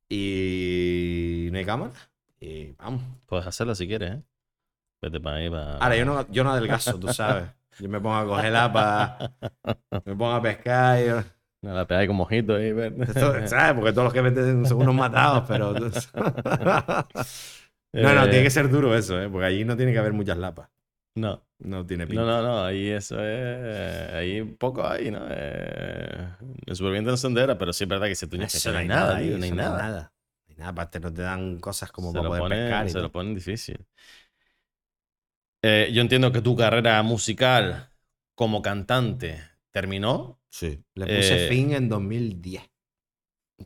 y 0.08 1.48
no 1.50 1.58
hay 1.58 1.64
cámara 1.64 1.92
y 2.40 2.72
vamos. 2.72 3.02
Puedes 3.26 3.46
hacerlo 3.46 3.74
si 3.74 3.86
quieres, 3.86 4.12
¿eh? 4.12 4.22
Vete 5.00 5.20
para 5.20 5.36
ahí, 5.36 5.48
para... 5.50 5.76
Ahora 5.78 5.96
yo 5.96 6.04
no, 6.04 6.26
yo 6.30 6.44
no 6.44 6.50
adelgazo, 6.52 6.98
tú 6.98 7.12
sabes. 7.12 7.44
Yo 7.78 7.88
me 7.88 8.00
pongo 8.00 8.16
a 8.16 8.26
coger 8.26 8.52
lapa, 8.52 9.32
me 10.04 10.16
pongo 10.16 10.32
a 10.32 10.42
pescar. 10.42 11.24
No, 11.62 11.74
la 11.74 11.86
pegáis 11.86 12.08
con 12.08 12.16
mojito 12.16 12.56
ahí. 12.56 12.72
Esto, 13.00 13.46
¿Sabes? 13.46 13.74
Porque 13.74 13.92
todos 13.92 14.04
los 14.04 14.12
que 14.12 14.22
meten 14.22 14.66
son 14.66 14.78
unos 14.78 14.94
matados, 14.94 15.44
pero. 15.48 15.72
no, 15.74 15.88
no, 18.14 18.24
Eh, 18.24 18.28
tiene 18.28 18.42
que 18.42 18.50
ser 18.50 18.68
duro 18.68 18.94
eso, 18.96 19.20
¿eh? 19.20 19.28
Porque 19.28 19.46
allí 19.46 19.64
no 19.64 19.76
tiene 19.76 19.92
que 19.92 19.98
haber 19.98 20.12
muchas 20.12 20.38
lapas. 20.38 20.68
No, 21.14 21.42
No 21.58 21.84
tiene 21.84 22.06
pinta. 22.06 22.22
no, 22.22 22.26
no, 22.26 22.42
no, 22.42 22.64
ahí 22.64 22.88
eso 22.90 23.20
es... 23.24 24.12
Ahí 24.14 24.42
poco 24.44 24.86
hay, 24.86 25.10
¿no? 25.10 25.26
Eh, 25.28 26.28
el 26.66 26.76
superviviente 26.76 27.10
no 27.10 27.16
se 27.16 27.26
entera, 27.26 27.58
pero 27.58 27.72
sí 27.72 27.84
es 27.84 27.90
verdad 27.90 28.06
que 28.06 28.14
se 28.14 28.28
tuña 28.28 28.46
que 28.46 28.56
Eso 28.56 28.70
no 28.72 28.78
hay 28.78 28.86
nada, 28.86 29.16
ahí, 29.16 29.28
tío, 29.28 29.38
no 29.38 29.44
hay 29.44 29.50
nada. 29.52 29.78
nada. 29.78 30.12
No 30.46 30.52
hay 30.52 30.56
nada. 30.58 30.70
Aparte, 30.70 31.00
no 31.00 31.12
te 31.12 31.22
dan 31.22 31.58
cosas 31.58 31.90
como 31.90 32.12
se 32.12 32.18
para 32.18 32.28
poder 32.28 32.42
ponen, 32.42 32.58
pescar. 32.66 32.86
y 32.86 32.90
se 32.90 33.00
lo 33.00 33.10
ponen 33.10 33.34
difícil. 33.34 33.84
Eh, 35.62 35.90
yo 35.92 36.02
entiendo 36.02 36.32
que 36.32 36.40
tu 36.40 36.56
carrera 36.56 37.02
musical 37.02 37.90
como 38.34 38.62
cantante 38.62 39.40
terminó. 39.70 40.40
Sí. 40.50 40.82
Le 40.94 41.06
puse 41.06 41.34
Eh, 41.34 41.48
fin 41.48 41.72
en 41.72 41.88
2010. 41.88 42.62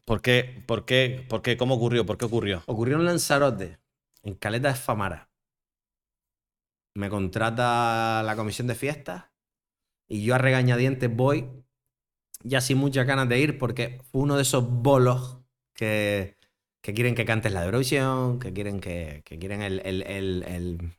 ¿Por 0.04 0.22
qué? 0.22 0.62
¿Por 0.66 0.84
qué? 0.84 1.24
¿Por 1.28 1.42
qué? 1.42 1.56
¿Cómo 1.56 1.74
ocurrió? 1.74 2.06
¿Por 2.06 2.16
qué 2.18 2.24
ocurrió? 2.24 2.62
Ocurrió 2.66 2.96
en 2.96 3.04
Lanzarote, 3.04 3.78
en 4.24 4.34
Caleta 4.34 4.68
de 4.68 4.74
Famara. 4.74 5.30
Me 6.94 7.08
contrata 7.08 8.22
la 8.22 8.36
comisión 8.36 8.66
de 8.66 8.74
fiestas 8.74 9.24
y 10.08 10.24
yo 10.24 10.34
a 10.34 10.38
regañadientes 10.38 11.14
voy, 11.14 11.48
ya 12.42 12.60
sin 12.60 12.78
muchas 12.78 13.06
ganas 13.06 13.28
de 13.28 13.40
ir, 13.40 13.58
porque 13.58 14.00
fue 14.10 14.22
uno 14.22 14.36
de 14.36 14.42
esos 14.42 14.68
bolos 14.68 15.38
que, 15.74 16.36
que 16.82 16.94
quieren 16.94 17.14
que 17.14 17.24
cantes 17.24 17.52
la 17.52 17.64
Eurovisión, 17.64 18.38
que 18.38 18.52
quieren 18.52 18.80
que, 18.80 19.22
que 19.24 19.38
quieren 19.38 19.62
el, 19.62 19.80
el, 19.84 20.02
el, 20.02 20.44
el- 20.48 20.92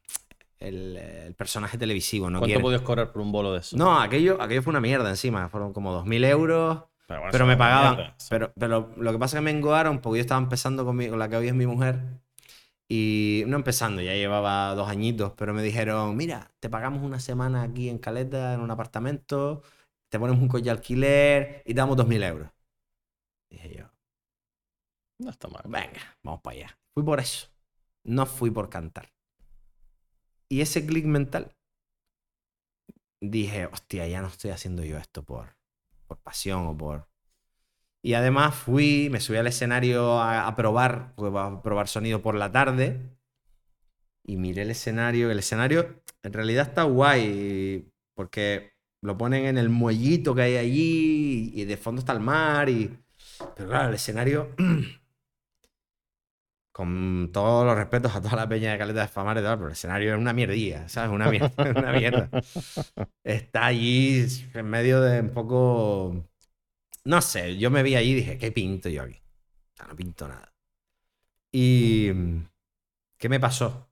el- 0.63 0.97
el 0.97 1.35
personaje 1.35 1.77
televisivo. 1.77 2.29
No, 2.29 2.39
¿Cuánto 2.39 2.45
quieren- 2.47 2.61
podías 2.63 2.81
cobrar 2.81 3.11
por 3.11 3.21
un 3.21 3.31
bolo 3.31 3.53
de 3.53 3.59
eso? 3.59 3.77
no 3.77 3.99
aquello, 3.99 4.41
aquello 4.41 4.61
fue 4.63 4.71
una 4.71 4.81
mierda 4.81 5.09
encima. 5.09 5.49
Fueron 5.49 5.73
como 5.73 5.91
2.000 5.93 6.23
euros. 6.23 6.83
pero, 7.05 7.19
bueno, 7.19 7.31
Pero 7.33 7.43
eso 7.43 7.47
me 7.49 7.57
pagaban. 7.57 7.95
mierda. 7.97 8.15
Pero, 8.29 8.53
pero 8.57 8.89
lo 8.97 9.11
que 9.11 9.19
pasa 9.19 9.35
es 9.37 9.41
que 9.41 9.43
me 9.43 9.51
engoaron 9.51 9.99
porque 9.99 10.17
yo 10.19 10.21
estaba 10.21 10.41
empezando 10.41 10.85
con, 10.85 10.95
mi- 10.95 11.09
con 11.09 11.19
la 11.19 11.27
que 11.29 11.35
hoy 11.35 11.47
es 11.49 11.53
mi 11.53 11.67
mujer. 11.67 11.99
Y 12.89 13.43
no 13.47 13.57
empezando, 13.57 14.01
ya 14.01 14.13
llevaba 14.13 14.73
dos 14.75 14.87
añitos, 14.89 15.33
pero 15.35 15.53
me 15.53 15.61
dijeron, 15.63 16.15
mira, 16.15 16.51
te 16.59 16.69
pagamos 16.69 17.01
una 17.03 17.19
semana 17.19 17.63
aquí 17.63 17.89
en 17.89 17.97
Caleta, 17.97 18.53
en 18.53 18.61
un 18.61 18.71
apartamento, 18.71 19.63
te 20.09 20.19
ponemos 20.19 20.41
un 20.41 20.47
coche 20.47 20.65
de 20.65 20.71
alquiler 20.71 21.61
y 21.65 21.73
te 21.73 21.79
damos 21.79 21.97
2.000 21.97 22.21
euros. 22.23 22.49
Dije 23.49 23.75
yo, 23.77 23.85
No 25.19 25.29
está 25.29 25.47
mal. 25.47 25.61
venga, 25.65 26.01
vamos 26.23 26.41
para 26.41 26.57
allá. 26.57 26.77
Fui 26.93 27.03
por 27.03 27.19
eso. 27.19 27.47
No 28.05 28.25
fui 28.25 28.49
por 28.51 28.69
cantar. 28.69 29.09
Y 30.53 30.61
ese 30.61 30.85
clic 30.85 31.05
mental, 31.05 31.51
dije, 33.19 33.65
hostia, 33.65 34.07
ya 34.07 34.21
no 34.21 34.27
estoy 34.27 34.51
haciendo 34.51 34.83
yo 34.83 34.99
esto 34.99 35.23
por, 35.23 35.57
por 36.05 36.19
pasión 36.19 36.67
o 36.67 36.77
por... 36.77 37.09
Y 38.03 38.13
además 38.13 38.53
fui, 38.53 39.09
me 39.09 39.19
subí 39.19 39.37
al 39.37 39.47
escenario 39.47 40.21
a, 40.21 40.55
probar, 40.55 41.15
pues, 41.15 41.33
a 41.35 41.59
probar 41.63 41.87
sonido 41.87 42.21
por 42.21 42.35
la 42.35 42.51
tarde. 42.51 43.01
Y 44.23 44.37
miré 44.37 44.61
el 44.61 44.69
escenario. 44.69 45.31
El 45.31 45.39
escenario 45.39 46.03
en 46.21 46.33
realidad 46.33 46.67
está 46.67 46.83
guay. 46.83 47.91
Porque 48.13 48.73
lo 49.01 49.17
ponen 49.17 49.45
en 49.45 49.57
el 49.57 49.69
muellito 49.69 50.35
que 50.35 50.43
hay 50.43 50.57
allí. 50.57 51.51
Y 51.55 51.65
de 51.65 51.77
fondo 51.77 51.97
está 52.01 52.13
el 52.13 52.19
mar. 52.19 52.69
Y... 52.69 52.95
Pero 53.55 53.69
claro, 53.69 53.89
el 53.89 53.95
escenario. 53.95 54.51
Con 56.73 57.29
todos 57.31 57.65
los 57.65 57.75
respetos 57.77 58.13
a 58.15 58.21
toda 58.21 58.35
la 58.35 58.49
peña 58.49 58.73
de 58.73 58.77
Caleta 58.79 59.01
de 59.01 59.07
Famar 59.07 59.37
y 59.37 59.41
tal, 59.41 59.57
pero 59.57 59.67
el 59.67 59.73
escenario 59.73 60.13
es 60.13 60.19
una 60.19 60.33
mierdilla, 60.33 60.89
¿sabes? 60.89 61.11
Una 61.11 61.29
mierda, 61.29 61.53
una 61.77 61.93
mierda. 61.93 62.29
Está 63.23 63.67
allí 63.67 64.25
en 64.53 64.69
medio 64.69 64.99
de 64.99 65.21
un 65.21 65.29
poco. 65.29 66.25
No 67.05 67.21
sé, 67.21 67.57
yo 67.57 67.71
me 67.71 67.83
vi 67.83 67.95
allí 67.95 68.11
y 68.11 68.15
dije, 68.15 68.37
¿qué 68.37 68.51
pinto 68.51 68.89
yo 68.89 69.03
aquí? 69.03 69.21
O 69.73 69.77
sea, 69.77 69.87
no 69.87 69.95
pinto 69.95 70.27
nada. 70.27 70.51
Y. 71.51 72.11
¿Qué 73.17 73.29
me 73.29 73.39
pasó? 73.39 73.87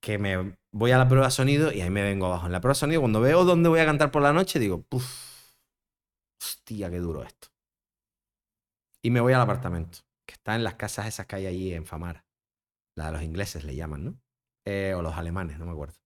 Que 0.00 0.16
me 0.16 0.56
voy 0.70 0.90
a 0.92 0.98
la 0.98 1.06
prueba 1.06 1.26
de 1.26 1.30
sonido 1.32 1.72
y 1.72 1.82
ahí 1.82 1.90
me 1.90 2.02
vengo 2.02 2.26
abajo. 2.26 2.46
En 2.46 2.52
la 2.52 2.60
prueba 2.60 2.72
de 2.72 2.80
sonido, 2.80 3.00
cuando 3.02 3.20
veo 3.20 3.44
dónde 3.44 3.68
voy 3.68 3.80
a 3.80 3.84
cantar 3.84 4.10
por 4.10 4.22
la 4.22 4.32
noche, 4.32 4.58
digo, 4.58 4.82
puf, 4.82 5.04
hostia, 6.40 6.90
qué 6.90 6.98
duro 6.98 7.22
esto. 7.22 7.48
Y 9.02 9.10
me 9.10 9.20
voy 9.20 9.32
al 9.32 9.42
apartamento, 9.42 9.98
está 10.42 10.56
en 10.56 10.64
las 10.64 10.74
casas 10.74 11.06
esas 11.06 11.26
que 11.26 11.36
hay 11.36 11.46
allí 11.46 11.72
en 11.72 11.86
Famara. 11.86 12.26
La 12.96 13.06
de 13.06 13.12
los 13.12 13.22
ingleses 13.22 13.64
le 13.64 13.76
llaman, 13.76 14.04
¿no? 14.04 14.20
Eh, 14.66 14.94
o 14.96 15.02
los 15.02 15.16
alemanes, 15.16 15.58
no 15.58 15.66
me 15.66 15.72
acuerdo. 15.72 15.96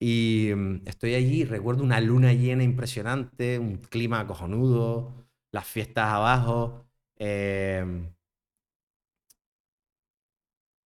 Y 0.00 0.50
mm, 0.54 0.82
estoy 0.86 1.14
allí, 1.14 1.44
recuerdo 1.44 1.82
una 1.82 2.00
luna 2.00 2.32
llena 2.32 2.62
impresionante, 2.62 3.58
un 3.58 3.76
clima 3.78 4.26
cojonudo, 4.26 5.12
las 5.52 5.66
fiestas 5.66 6.06
abajo. 6.08 6.86
eh, 7.16 7.84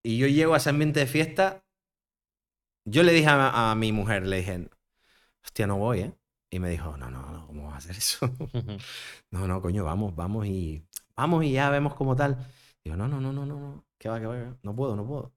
y 0.03 0.19
yo 0.19 0.27
llego 0.27 0.55
a 0.55 0.59
ese 0.59 0.71
ambiente 0.71 1.01
de 1.01 1.07
fiesta. 1.07 1.65
Yo 2.85 3.03
le 3.03 3.13
dije 3.13 3.29
a, 3.29 3.71
a 3.71 3.75
mi 3.75 3.93
mujer, 3.93 4.27
le 4.27 4.39
dije, 4.39 4.69
hostia, 5.45 5.67
no 5.67 5.79
voy, 5.79 6.01
¿eh? 6.01 6.15
Y 6.51 6.61
me 6.61 6.71
dijo, 6.71 6.97
no, 6.97 7.11
no, 7.11 7.31
no, 7.33 7.47
¿cómo 7.47 7.67
vas 7.67 7.75
a 7.75 7.79
hacer 7.79 7.97
eso? 7.99 8.29
no, 9.31 9.49
no, 9.49 9.63
coño, 9.63 9.85
vamos, 9.85 10.15
vamos 10.17 10.47
y 10.47 10.85
vamos 11.17 11.45
y 11.45 11.53
ya 11.53 11.71
vemos 11.71 11.95
como 11.95 12.17
tal. 12.17 12.37
Digo, 12.85 12.97
no, 12.97 13.09
no, 13.09 13.21
no, 13.21 13.33
no, 13.33 13.47
no, 13.47 13.59
no, 13.59 13.85
que 13.99 14.09
va, 14.09 14.21
que 14.21 14.27
va, 14.27 14.57
no 14.63 14.75
puedo, 14.77 14.97
no 14.97 15.07
puedo. 15.07 15.33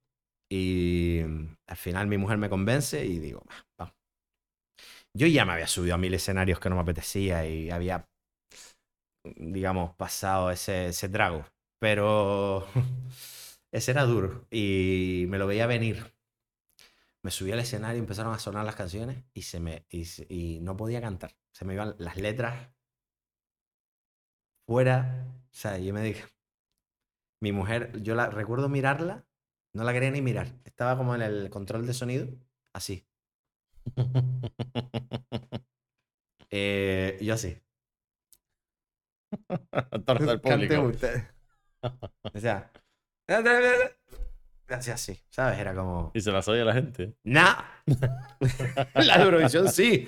Y 0.50 1.22
mm, 1.26 1.58
al 1.68 1.78
final 1.78 2.08
mi 2.08 2.18
mujer 2.18 2.38
me 2.38 2.50
convence 2.50 3.06
y 3.06 3.20
digo, 3.20 3.44
"Va, 3.50 3.56
vamos. 3.78 3.96
Yo 5.14 5.28
ya 5.28 5.46
me 5.46 5.54
había 5.54 5.68
subido 5.68 5.96
a 5.96 5.98
mil 5.98 6.14
escenarios 6.14 6.60
que 6.60 6.70
no 6.70 6.76
me 6.76 6.82
apetecía 6.82 7.46
y 7.48 7.70
había, 7.70 8.08
digamos, 9.36 9.96
pasado 9.96 10.52
ese, 10.52 10.88
ese 10.88 11.10
trago. 11.10 11.46
Pero 11.80 12.66
Ese 13.72 13.92
era 13.92 14.06
duro. 14.06 14.48
Y 14.52 15.26
me 15.30 15.38
lo 15.40 15.48
veía 15.48 15.68
venir. 15.68 16.14
Me 17.24 17.32
subí 17.32 17.52
al 17.52 17.60
escenario, 17.60 18.00
empezaron 18.00 18.34
a 18.34 18.40
sonar 18.40 18.66
las 18.66 18.76
canciones 18.76 19.24
y, 19.34 19.42
se 19.44 19.60
me, 19.60 19.86
y 19.90 20.60
no 20.62 20.78
podía 20.78 21.02
cantar. 21.02 21.36
Se 21.52 21.66
me 21.66 21.74
iban 21.74 21.96
las 21.98 22.18
letras 22.18 22.70
fuera. 24.66 25.26
O 25.54 25.56
sea, 25.56 25.78
yo 25.78 25.94
me 25.94 26.02
dije. 26.02 26.26
Mi 27.42 27.52
mujer, 27.52 28.02
yo 28.02 28.16
la 28.16 28.30
recuerdo 28.30 28.70
mirarla, 28.70 29.26
no 29.74 29.84
la 29.84 29.94
quería 29.94 30.10
ni 30.12 30.22
mirar. 30.22 30.48
Estaba 30.66 30.98
como 30.98 31.14
en 31.14 31.22
el 31.22 31.50
control 31.50 31.86
de 31.86 31.94
sonido, 31.94 32.28
así. 32.74 33.06
Eh, 36.56 37.18
yo 37.20 37.34
así. 37.34 37.58
Del 39.92 40.42
Canten 40.42 40.42
público. 40.42 40.92
O 42.34 42.40
sea. 42.40 42.72
Hacía 44.70 44.94
así, 44.94 45.20
¿sabes? 45.30 45.58
Era 45.58 45.74
como. 45.74 46.12
Y 46.14 46.22
se 46.22 46.32
las 46.32 46.48
oye 46.48 46.62
a 46.62 46.66
la 46.66 46.74
gente. 46.74 47.18
¡Nah! 47.24 47.64
la 48.94 49.16
Eurovisión 49.24 49.68
sí. 49.68 50.08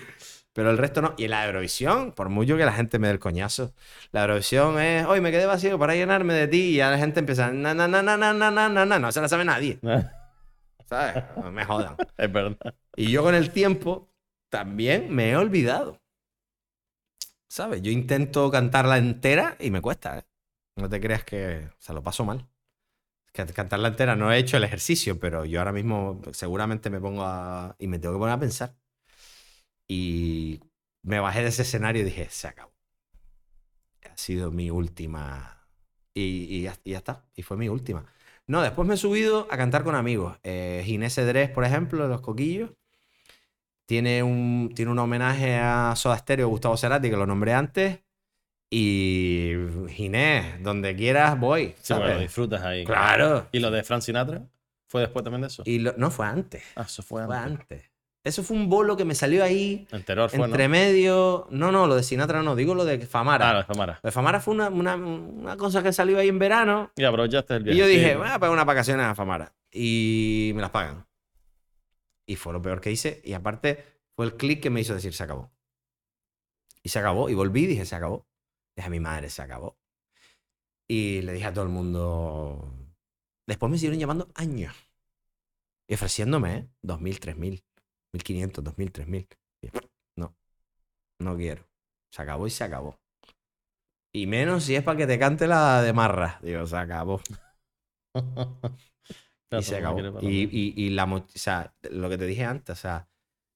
Pero 0.55 0.71
el 0.71 0.77
resto 0.77 1.01
no. 1.01 1.15
Y 1.17 1.25
en 1.25 1.31
la 1.31 1.45
Eurovisión, 1.45 2.13
por 2.13 2.29
mucho 2.29 2.55
que 2.55 2.63
la 2.63 2.71
gente 2.71 2.97
me 2.97 3.07
dé 3.07 3.13
el 3.13 3.19
coñazo, 3.19 3.73
la 4.13 4.21
Eurovisión 4.21 4.79
es, 4.79 5.05
hoy 5.05 5.19
me 5.19 5.29
quedé 5.29 5.45
vacío 5.45 5.77
para 5.77 5.95
llenarme 5.95 6.33
de 6.33 6.47
ti. 6.47 6.61
Y 6.69 6.75
ya 6.77 6.89
la 6.89 6.97
gente 6.97 7.19
empieza, 7.19 7.51
na, 7.51 7.73
na, 7.73 7.89
na, 7.89 8.01
na, 8.01 8.15
na, 8.15 8.33
na, 8.33 8.49
na, 8.49 8.69
na, 8.69 8.85
na. 8.85 8.97
No 8.97 9.11
se 9.11 9.19
la 9.19 9.27
sabe 9.27 9.43
nadie. 9.43 9.79
¿Sabes? 10.89 11.25
No 11.35 11.51
me 11.51 11.65
jodan. 11.65 11.97
es 12.17 12.31
verdad. 12.31 12.73
Y 12.95 13.11
yo 13.11 13.21
con 13.21 13.35
el 13.35 13.51
tiempo 13.51 14.07
también 14.49 15.13
me 15.13 15.31
he 15.31 15.35
olvidado. 15.35 15.99
¿Sabes? 17.49 17.81
Yo 17.81 17.91
intento 17.91 18.49
cantarla 18.49 18.97
entera 18.97 19.57
y 19.59 19.71
me 19.71 19.81
cuesta, 19.81 20.19
¿eh? 20.19 20.23
No 20.77 20.87
te 20.87 21.01
creas 21.01 21.25
que... 21.25 21.67
O 21.67 21.81
sea, 21.81 21.93
lo 21.93 22.01
paso 22.01 22.23
mal. 22.23 22.47
Que 23.33 23.45
cantarla 23.45 23.89
entera 23.89 24.15
no 24.15 24.31
he 24.31 24.37
hecho 24.37 24.55
el 24.55 24.63
ejercicio, 24.63 25.19
pero 25.19 25.43
yo 25.43 25.59
ahora 25.59 25.73
mismo 25.73 26.21
seguramente 26.31 26.89
me 26.89 27.01
pongo 27.01 27.23
a... 27.25 27.75
Y 27.77 27.87
me 27.87 27.99
tengo 27.99 28.15
que 28.15 28.19
poner 28.19 28.35
a 28.35 28.39
pensar. 28.39 28.73
Y 29.87 30.61
me 31.03 31.19
bajé 31.19 31.41
de 31.41 31.49
ese 31.49 31.61
escenario 31.63 32.01
y 32.01 32.05
dije, 32.05 32.27
se 32.29 32.47
acabó. 32.47 32.71
Ha 34.11 34.17
sido 34.17 34.51
mi 34.51 34.69
última... 34.69 35.51
Y, 36.13 36.47
y 36.49 36.61
ya, 36.63 36.75
y 36.83 36.91
ya 36.91 36.99
está. 36.99 37.25
Y 37.35 37.41
fue 37.43 37.57
mi 37.57 37.67
última. 37.67 38.05
No, 38.47 38.61
después 38.61 38.87
me 38.87 38.93
he 38.93 38.97
subido 38.97 39.47
a 39.51 39.57
cantar 39.57 39.83
con 39.83 39.95
amigos. 39.95 40.37
Eh, 40.43 40.81
Ginés 40.85 41.15
Cedrés, 41.15 41.49
por 41.49 41.65
ejemplo, 41.65 42.03
de 42.03 42.09
Los 42.09 42.21
Coquillos. 42.21 42.71
Tiene 43.85 44.23
un, 44.23 44.71
tiene 44.73 44.91
un 44.91 44.99
homenaje 44.99 45.55
a 45.57 45.93
Soda 45.95 46.17
Stereo, 46.17 46.47
Gustavo 46.47 46.77
Cerati, 46.77 47.09
que 47.09 47.17
lo 47.17 47.27
nombré 47.27 47.53
antes. 47.53 47.99
Y 48.69 49.51
Ginés, 49.89 50.61
donde 50.63 50.95
quieras 50.95 51.39
voy. 51.39 51.75
Sí, 51.81 51.93
bueno, 51.93 52.19
disfrutas 52.19 52.63
ahí. 52.63 52.83
claro. 52.85 53.47
¿Y 53.51 53.59
lo 53.59 53.69
de 53.71 53.83
Frank 53.83 54.01
Sinatra? 54.01 54.47
¿Fue 54.87 55.01
después 55.01 55.23
también 55.23 55.41
de 55.41 55.47
eso? 55.47 55.63
Y 55.65 55.79
lo- 55.79 55.93
no, 55.97 56.09
fue 56.09 56.25
antes. 56.25 56.63
Ah, 56.75 56.83
eso 56.87 57.03
fue 57.03 57.25
Fue 57.25 57.37
antes. 57.37 57.83
Eso 58.25 58.43
fue 58.43 58.57
un 58.57 58.67
bolo 58.69 58.97
que 58.97 59.05
me 59.05 59.13
salió 59.15 59.43
ahí, 59.43 59.85
fue, 59.89 59.99
entre 59.99 60.15
¿no? 60.67 60.69
medio. 60.69 61.47
No, 61.51 61.71
no, 61.71 61.85
lo 61.87 61.95
de 61.95 62.03
Sinatra 62.03 62.41
no, 62.41 62.55
digo 62.55 62.73
lo 62.75 62.83
de 62.83 62.99
Famara. 63.05 63.51
Ah, 63.51 63.53
lo 63.53 63.59
de 63.59 63.65
Famara. 63.65 63.99
Lo 64.03 64.07
de 64.07 64.11
Famara 64.11 64.39
fue 64.41 64.53
una, 64.55 64.67
una, 64.69 64.95
una 64.95 65.55
cosa 65.57 65.81
que 65.83 65.93
salió 65.93 66.17
ahí 66.17 66.27
en 66.27 66.39
verano. 66.39 66.91
Y 66.97 67.03
aprovechaste 67.03 67.55
el 67.55 67.61
Y 67.61 67.63
viaje. 67.65 67.79
yo 67.79 67.85
dije, 67.87 68.11
Sí. 68.13 68.17
voy 68.17 68.27
a 68.27 68.39
pagar 68.39 68.51
unas 68.53 68.65
vacaciones 68.65 69.05
a 69.05 69.13
Famara. 69.15 69.53
Y 69.71 70.51
me 70.55 70.61
las 70.61 70.71
pagan. 70.71 71.05
Y 72.25 72.35
fue 72.35 72.51
lo 72.51 72.61
peor 72.61 72.81
que 72.81 72.91
hice. 72.91 73.21
Y 73.23 73.33
aparte, 73.33 73.83
fue 74.15 74.25
el 74.25 74.35
clic 74.35 74.59
que 74.61 74.71
me 74.71 74.81
hizo 74.81 74.95
decir, 74.95 75.13
se 75.13 75.21
acabó. 75.23 75.51
Y 76.81 76.89
se 76.89 76.97
acabó. 76.97 77.29
Y 77.29 77.35
volví 77.35 77.65
y 77.65 77.67
dije, 77.67 77.85
se 77.85 77.95
acabó. 77.95 78.25
Dije 78.75 78.87
a 78.87 78.89
mi 78.89 78.99
madre, 78.99 79.29
se 79.29 79.43
acabó. 79.43 79.77
Y 80.87 81.21
le 81.21 81.33
dije 81.33 81.45
a 81.45 81.53
todo 81.53 81.63
el 81.63 81.69
mundo. 81.69 82.73
Después 83.45 83.71
me 83.71 83.77
siguieron 83.77 83.99
llamando 83.99 84.29
años. 84.33 84.73
Y 85.87 85.93
ofreciéndome, 85.93 86.55
¿eh? 86.57 86.67
2.000, 86.83 87.19
3.000, 87.19 87.63
1.500, 88.15 88.63
2.000, 88.63 88.91
3.000. 88.91 89.27
Y 89.61 89.67
yo, 89.67 89.79
No, 90.17 90.35
no 91.19 91.35
quiero. 91.37 91.65
Se 92.11 92.21
acabó 92.21 92.47
y 92.47 92.49
se 92.51 92.63
acabó. 92.63 92.99
Y 94.13 94.27
menos 94.27 94.63
si 94.63 94.75
es 94.75 94.83
para 94.83 94.97
que 94.97 95.07
te 95.07 95.19
cante 95.19 95.47
la 95.47 95.81
de 95.81 95.93
Marra. 95.93 96.39
Digo, 96.41 96.65
se 96.65 96.77
acabó. 96.77 97.21
Y 99.51 99.63
se 99.63 99.77
acabó. 99.77 99.99
Y, 100.21 100.43
y- 100.51 100.73
y 100.75 100.89
la 100.89 101.05
o 101.05 101.25
sea, 101.33 101.73
lo 101.91 102.09
que 102.09 102.17
te 102.17 102.25
dije 102.25 102.43
antes, 102.43 102.77
o 102.77 102.81
sea, 102.81 103.07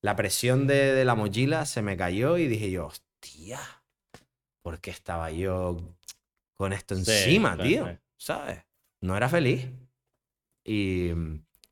la 0.01 0.15
presión 0.15 0.67
de, 0.67 0.93
de 0.93 1.03
la 1.05 1.15
mochila 1.15 1.65
se 1.65 1.81
me 1.81 1.97
cayó 1.97 2.37
y 2.37 2.47
dije 2.47 2.71
yo, 2.71 2.87
hostia, 2.87 3.59
¿por 4.61 4.79
qué 4.79 4.91
estaba 4.91 5.31
yo 5.31 5.77
con 6.55 6.73
esto 6.73 6.95
encima, 6.95 7.57
sí, 7.57 7.63
tío? 7.63 7.99
¿Sabes? 8.17 8.63
No 9.01 9.17
era 9.17 9.27
feliz. 9.29 9.67
Y, 10.65 11.11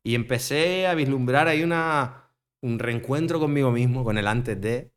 y 0.02 0.14
empecé 0.14 0.86
a 0.86 0.94
vislumbrar 0.94 1.48
ahí 1.48 1.62
una, 1.62 2.27
un 2.60 2.78
reencuentro 2.78 3.38
conmigo 3.40 3.70
mismo, 3.70 4.04
con 4.04 4.18
el 4.18 4.26
antes 4.26 4.60
de. 4.60 4.92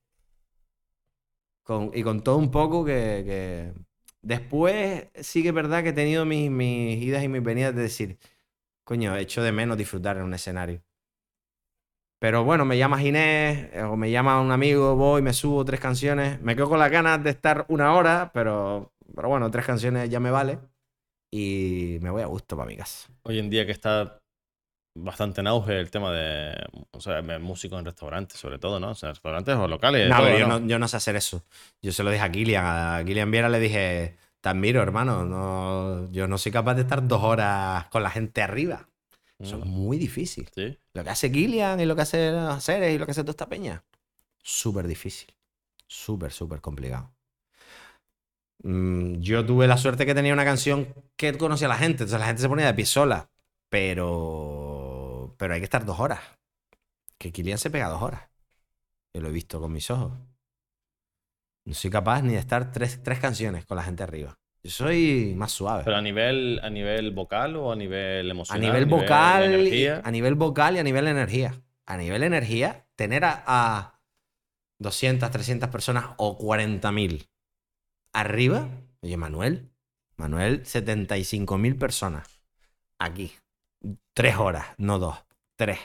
Con, 1.63 1.91
y 1.93 2.03
con 2.03 2.23
todo 2.23 2.37
un 2.37 2.51
poco 2.51 2.83
que, 2.83 3.73
Después 4.21 5.07
sí 5.21 5.41
que 5.41 5.49
es 5.49 5.53
verdad 5.53 5.83
que 5.83 5.89
he 5.89 5.93
tenido 5.93 6.25
mis, 6.25 6.49
mis 6.51 7.01
idas 7.01 7.23
y 7.23 7.27
mis 7.27 7.43
venidas 7.43 7.75
de 7.75 7.83
decir, 7.83 8.19
coño, 8.83 9.15
echo 9.17 9.41
de 9.43 9.51
menos 9.51 9.77
disfrutar 9.77 10.17
en 10.17 10.23
un 10.23 10.33
escenario. 10.33 10.83
Pero 12.21 12.43
bueno, 12.43 12.65
me 12.65 12.77
llama 12.77 12.99
Ginés 12.99 13.69
eh, 13.73 13.81
o 13.81 13.97
me 13.97 14.11
llama 14.11 14.39
un 14.39 14.51
amigo, 14.51 14.95
voy, 14.95 15.23
me 15.23 15.33
subo 15.33 15.65
tres 15.65 15.79
canciones. 15.79 16.39
Me 16.41 16.55
quedo 16.55 16.69
con 16.69 16.77
las 16.77 16.91
ganas 16.91 17.23
de 17.23 17.31
estar 17.31 17.65
una 17.67 17.95
hora, 17.95 18.29
pero, 18.31 18.93
pero 19.15 19.27
bueno, 19.27 19.49
tres 19.49 19.65
canciones 19.65 20.07
ya 20.07 20.19
me 20.19 20.29
vale. 20.29 20.59
Y 21.31 21.97
me 22.01 22.11
voy 22.11 22.21
a 22.21 22.27
gusto 22.27 22.55
para 22.55 22.69
mi 22.69 22.77
casa. 22.77 23.09
Hoy 23.23 23.39
en 23.39 23.49
día 23.49 23.65
que 23.65 23.71
está 23.71 24.20
bastante 24.93 25.41
en 25.41 25.47
auge 25.47 25.79
el 25.79 25.89
tema 25.91 26.11
de, 26.11 26.53
o 26.91 26.99
sea, 27.01 27.21
músicos 27.39 27.79
en 27.79 27.85
restaurantes, 27.85 28.39
sobre 28.39 28.59
todo, 28.59 28.79
¿no? 28.79 28.91
O 28.91 28.95
sea, 28.95 29.09
restaurantes 29.09 29.55
o 29.55 29.67
locales. 29.67 30.09
No, 30.09 30.17
todo, 30.17 30.25
pero 30.25 30.39
yo 30.39 30.47
¿no? 30.47 30.59
no, 30.59 30.67
yo 30.67 30.79
no 30.79 30.87
sé 30.87 30.97
hacer 30.97 31.15
eso. 31.15 31.43
Yo 31.81 31.91
se 31.91 32.03
lo 32.03 32.11
dije 32.11 32.23
a 32.23 32.31
Kilian. 32.31 32.65
A 32.65 33.03
Kilian 33.05 33.31
Viera 33.31 33.49
le 33.49 33.59
dije, 33.59 34.17
te 34.41 34.49
admiro, 34.49 34.81
hermano. 34.81 35.25
No, 35.25 36.11
yo 36.11 36.27
no 36.27 36.37
soy 36.37 36.51
capaz 36.51 36.75
de 36.75 36.81
estar 36.81 37.07
dos 37.07 37.23
horas 37.23 37.85
con 37.87 38.03
la 38.03 38.09
gente 38.09 38.41
arriba. 38.41 38.87
Eso 39.39 39.57
es 39.57 39.65
Mm, 39.65 39.69
muy 39.69 39.97
difícil. 39.97 40.49
Sí. 40.53 40.77
Lo 40.93 41.03
que 41.03 41.09
hace 41.09 41.31
Kilian 41.31 41.79
y 41.79 41.85
lo 41.85 41.95
que 41.95 42.01
hace 42.03 42.31
Ceres 42.59 42.93
y 42.93 42.97
lo 42.99 43.05
que 43.05 43.11
hace 43.11 43.21
toda 43.21 43.31
esta 43.31 43.49
peña. 43.49 43.83
Súper 44.43 44.87
difícil. 44.87 45.33
Súper, 45.87 46.31
súper 46.31 46.61
complicado. 46.61 47.11
Mm, 48.63 49.19
yo 49.21 49.45
tuve 49.45 49.67
la 49.67 49.77
suerte 49.77 50.05
que 50.05 50.13
tenía 50.13 50.33
una 50.33 50.45
canción 50.45 50.93
que 51.15 51.37
conocía 51.37 51.67
a 51.67 51.69
la 51.69 51.77
gente. 51.77 52.03
Entonces 52.03 52.19
la 52.19 52.27
gente 52.27 52.41
se 52.41 52.49
ponía 52.49 52.65
de 52.67 52.73
pie 52.73 52.85
sola. 52.85 53.29
Pero. 53.69 54.60
Pero 55.41 55.55
hay 55.55 55.59
que 55.59 55.63
estar 55.63 55.85
dos 55.85 55.99
horas. 55.99 56.19
Que 57.17 57.31
Kilian 57.31 57.57
se 57.57 57.71
pega 57.71 57.89
dos 57.89 58.03
horas. 58.03 58.29
Yo 59.11 59.21
lo 59.21 59.29
he 59.29 59.31
visto 59.31 59.59
con 59.59 59.71
mis 59.71 59.89
ojos. 59.89 60.11
No 61.65 61.73
soy 61.73 61.89
capaz 61.89 62.21
ni 62.21 62.33
de 62.33 62.37
estar 62.39 62.71
tres, 62.71 63.01
tres 63.01 63.17
canciones 63.19 63.65
con 63.65 63.75
la 63.77 63.81
gente 63.81 64.03
arriba. 64.03 64.37
Yo 64.61 64.69
soy 64.69 65.33
más 65.35 65.51
suave. 65.51 65.81
Pero 65.83 65.97
a 65.97 66.01
nivel, 66.03 66.59
a 66.61 66.69
nivel 66.69 67.09
vocal 67.09 67.55
o 67.55 67.71
a 67.71 67.75
nivel 67.75 68.27
A 68.27 68.31
emocional. 68.31 68.61
nivel 68.61 68.85
vocal, 68.85 69.67
y- 69.67 69.87
a 69.87 70.11
nivel 70.11 70.35
vocal 70.35 70.75
y 70.75 70.77
a 70.77 70.83
nivel 70.83 71.07
energía. 71.07 71.59
A 71.87 71.97
nivel 71.97 72.21
energía, 72.21 72.85
tener 72.95 73.25
a, 73.25 73.43
a 73.47 73.99
200, 74.77 75.31
300 75.31 75.69
personas 75.69 76.05
o 76.17 76.37
40.000 76.37 77.27
arriba. 78.13 78.69
Oye, 79.01 79.17
Manuel, 79.17 79.71
Manuel, 80.17 80.61
75.000 80.65 81.79
personas 81.79 82.43
aquí. 82.99 83.33
Tres 84.13 84.35
horas, 84.37 84.67
no 84.77 84.99
dos, 84.99 85.17
tres. 85.65 85.79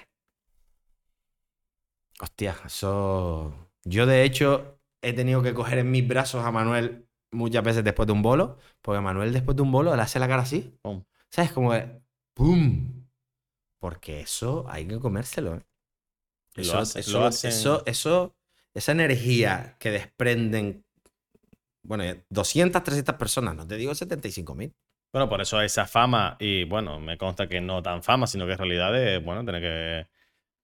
Hostia, 2.20 2.56
eso. 2.64 3.54
Yo, 3.84 4.06
de 4.06 4.24
hecho, 4.24 4.80
he 5.02 5.12
tenido 5.12 5.42
que 5.42 5.52
coger 5.54 5.78
en 5.78 5.90
mis 5.90 6.06
brazos 6.06 6.44
a 6.44 6.50
Manuel 6.50 7.06
muchas 7.30 7.62
veces 7.62 7.84
después 7.84 8.06
de 8.06 8.12
un 8.14 8.22
bolo, 8.22 8.58
porque 8.80 9.00
Manuel, 9.02 9.32
después 9.32 9.54
de 9.56 9.62
un 9.62 9.70
bolo, 9.72 9.94
le 9.94 10.00
hace 10.02 10.18
la 10.18 10.28
cara 10.28 10.42
así. 10.42 10.78
Pum. 10.82 11.04
¿Sabes? 11.30 11.52
Como 11.52 11.72
que. 11.72 12.00
¡Pum! 12.34 13.06
Porque 13.78 14.20
eso 14.20 14.64
hay 14.68 14.86
que 14.88 14.98
comérselo. 14.98 15.56
¿eh? 15.56 15.62
Lo 16.54 16.62
Eso, 16.62 16.78
hace- 16.78 17.00
eso, 17.00 17.20
lo 17.20 17.26
hacen- 17.26 17.50
eso, 17.50 17.82
eso- 17.86 18.34
esa 18.72 18.92
energía 18.92 19.76
que 19.78 19.90
desprenden. 19.90 20.84
Bueno, 21.82 22.04
200, 22.30 22.82
300 22.82 23.14
personas, 23.16 23.54
no 23.54 23.66
te 23.66 23.76
digo 23.76 23.94
75.000. 23.94 24.74
Bueno, 25.16 25.30
por 25.30 25.40
eso 25.40 25.58
esa 25.62 25.86
fama, 25.86 26.36
y 26.38 26.64
bueno, 26.64 27.00
me 27.00 27.16
consta 27.16 27.46
que 27.48 27.58
no 27.58 27.82
tan 27.82 28.02
fama, 28.02 28.26
sino 28.26 28.44
que 28.44 28.52
en 28.52 28.58
realidad 28.58 28.94
es, 29.02 29.24
bueno, 29.24 29.42
tener 29.46 29.62
que, 29.62 30.06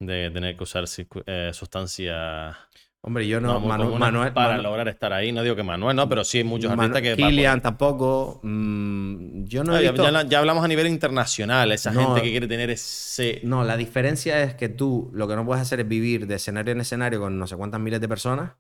de, 0.05 0.31
tener 0.31 0.59
que 0.59 0.63
usar 0.63 0.85
eh, 1.25 1.51
sustancias 1.55 2.55
Hombre, 3.01 3.27
yo 3.27 3.41
no 3.41 3.59
Manu- 3.61 3.97
Manuel. 3.97 4.35
para 4.35 4.57
Manu- 4.59 4.63
lograr 4.63 4.89
estar 4.89 5.11
ahí. 5.15 5.33
No 5.33 5.43
digo 5.43 5.57
que 5.57 5.63
Manuel, 5.63 5.97
no, 5.97 6.07
pero 6.07 6.23
sí 6.23 6.37
hay 6.37 6.45
muchos 6.45 6.71
Manu- 6.71 6.83
artistas 6.83 7.01
que... 7.01 7.17
para 7.17 7.31
Kilian 7.31 7.63
tampoco. 7.63 8.41
mm, 8.43 9.45
yo 9.45 9.65
no 9.65 9.75
he 9.75 9.85
ya, 9.85 9.93
visto- 9.93 10.11
ya- 10.11 10.23
ya 10.25 10.39
hablamos 10.41 10.63
a 10.63 10.69
nivel 10.69 10.87
internacional, 10.87 11.73
esa 11.73 11.91
No. 11.91 12.01
gente 12.05 12.21
que 12.21 12.31
quiere 12.31 12.47
tener 12.47 12.69
ese... 12.69 13.41
No, 13.45 13.65
la 13.65 13.79
diferencia 13.79 14.43
es 14.43 14.55
que 14.55 14.69
tú 14.69 15.11
lo 15.15 15.27
que 15.29 15.35
no 15.35 15.47
puedes 15.47 15.63
hacer 15.63 15.81
es 15.81 15.89
vivir 15.89 16.27
de 16.27 16.35
escenario 16.35 16.73
en 16.73 16.83
escenario 16.83 17.21
con 17.21 17.39
no 17.39 17.47
sé 17.47 17.57
cuántas 17.57 17.81
miles 17.81 18.03
de 18.03 18.09
personas. 18.09 18.53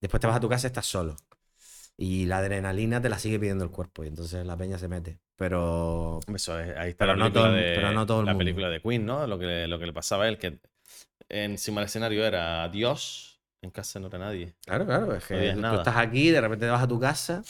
Después 0.00 0.20
te 0.20 0.28
vas 0.28 0.36
a 0.36 0.40
tu 0.40 0.48
casa 0.48 0.66
y 0.66 0.68
estás 0.68 0.86
solo. 0.86 1.16
Y 1.96 2.26
la 2.26 2.38
adrenalina 2.38 3.00
te 3.02 3.08
la 3.10 3.18
sigue 3.18 3.38
pidiendo 3.38 3.64
el 3.64 3.70
cuerpo 3.70 4.04
y 4.04 4.08
entonces 4.08 4.44
la 4.46 4.56
peña 4.56 4.78
se 4.78 4.88
mete. 4.88 5.20
Pero 5.36 6.20
Eso 6.34 6.58
es- 6.60 6.76
ahí 6.76 6.90
está 6.90 7.06
Pero 7.06 7.16
la 7.16 7.16
no 7.16 7.32
todo 7.32 7.52
de, 7.52 7.66
pero 7.72 7.92
no 7.92 8.06
todo 8.06 8.20
el 8.20 8.26
la 8.26 8.36
mundo. 8.36 8.38
película 8.38 8.68
de 8.68 8.80
Queen, 8.82 9.06
¿no? 9.06 9.26
Lo 9.26 9.38
que, 9.38 9.66
lo 9.66 9.78
que 9.78 9.86
le 9.86 9.92
pasaba 9.92 10.24
a 10.24 10.28
él, 10.28 10.38
que 10.38 10.60
encima 11.28 11.80
del 11.80 11.88
escenario 11.88 12.24
era 12.26 12.68
Dios, 12.70 13.40
en 13.62 13.70
casa 13.70 14.00
no 14.00 14.08
era 14.08 14.18
nadie. 14.18 14.54
claro, 14.64 14.86
claro, 14.86 15.14
es 15.14 15.24
que 15.26 15.52
No 15.52 15.64
tú, 15.68 15.76
nada. 15.76 15.76
estás 15.76 15.96
aquí, 15.96 16.30
de 16.30 16.40
repente 16.40 16.66
te 16.66 16.72
vas 16.72 16.82
a 16.82 16.88
tu 16.88 17.00
casa, 17.00 17.42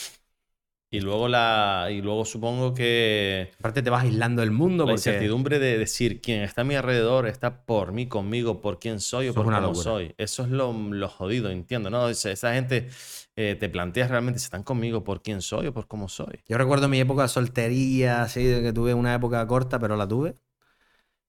Y 0.92 1.00
luego 1.00 1.28
la 1.28 1.88
y 1.90 2.00
luego 2.02 2.24
supongo 2.24 2.74
que 2.74 3.52
aparte 3.60 3.82
te 3.82 3.90
vas 3.90 4.02
aislando 4.04 4.40
del 4.42 4.50
mundo 4.50 4.86
la 4.86 4.92
porque 4.92 4.92
incertidumbre 4.92 5.58
de 5.60 5.78
decir 5.78 6.20
quién 6.20 6.42
está 6.42 6.62
a 6.62 6.64
mi 6.64 6.74
alrededor 6.74 7.28
está 7.28 7.64
por 7.64 7.92
mí, 7.92 8.08
conmigo, 8.08 8.60
por 8.60 8.78
quién 8.80 8.98
soy 9.00 9.28
o 9.28 9.34
Eso 9.34 9.42
por 9.42 9.52
cómo 9.52 9.60
locura. 9.60 9.74
soy. 9.74 10.14
Eso 10.18 10.42
es 10.44 10.48
lo, 10.50 10.72
lo 10.72 11.08
jodido, 11.08 11.50
entiendo, 11.50 11.90
¿no? 11.90 12.08
Esa, 12.08 12.30
esa 12.32 12.54
gente 12.54 12.88
eh, 13.36 13.56
te 13.58 13.68
planteas 13.68 14.10
realmente 14.10 14.40
si 14.40 14.44
están 14.44 14.62
conmigo 14.62 15.04
por 15.04 15.22
quién 15.22 15.42
soy 15.42 15.68
o 15.68 15.72
por 15.74 15.86
cómo 15.86 16.08
soy. 16.08 16.42
Yo 16.48 16.58
recuerdo 16.58 16.88
mi 16.88 17.00
época 17.00 17.22
de 17.22 17.28
soltería, 17.28 18.22
así, 18.22 18.44
de 18.44 18.62
que 18.62 18.72
tuve 18.72 18.94
una 18.94 19.14
época 19.14 19.46
corta, 19.46 19.78
pero 19.78 19.96
la 19.96 20.06
tuve. 20.08 20.34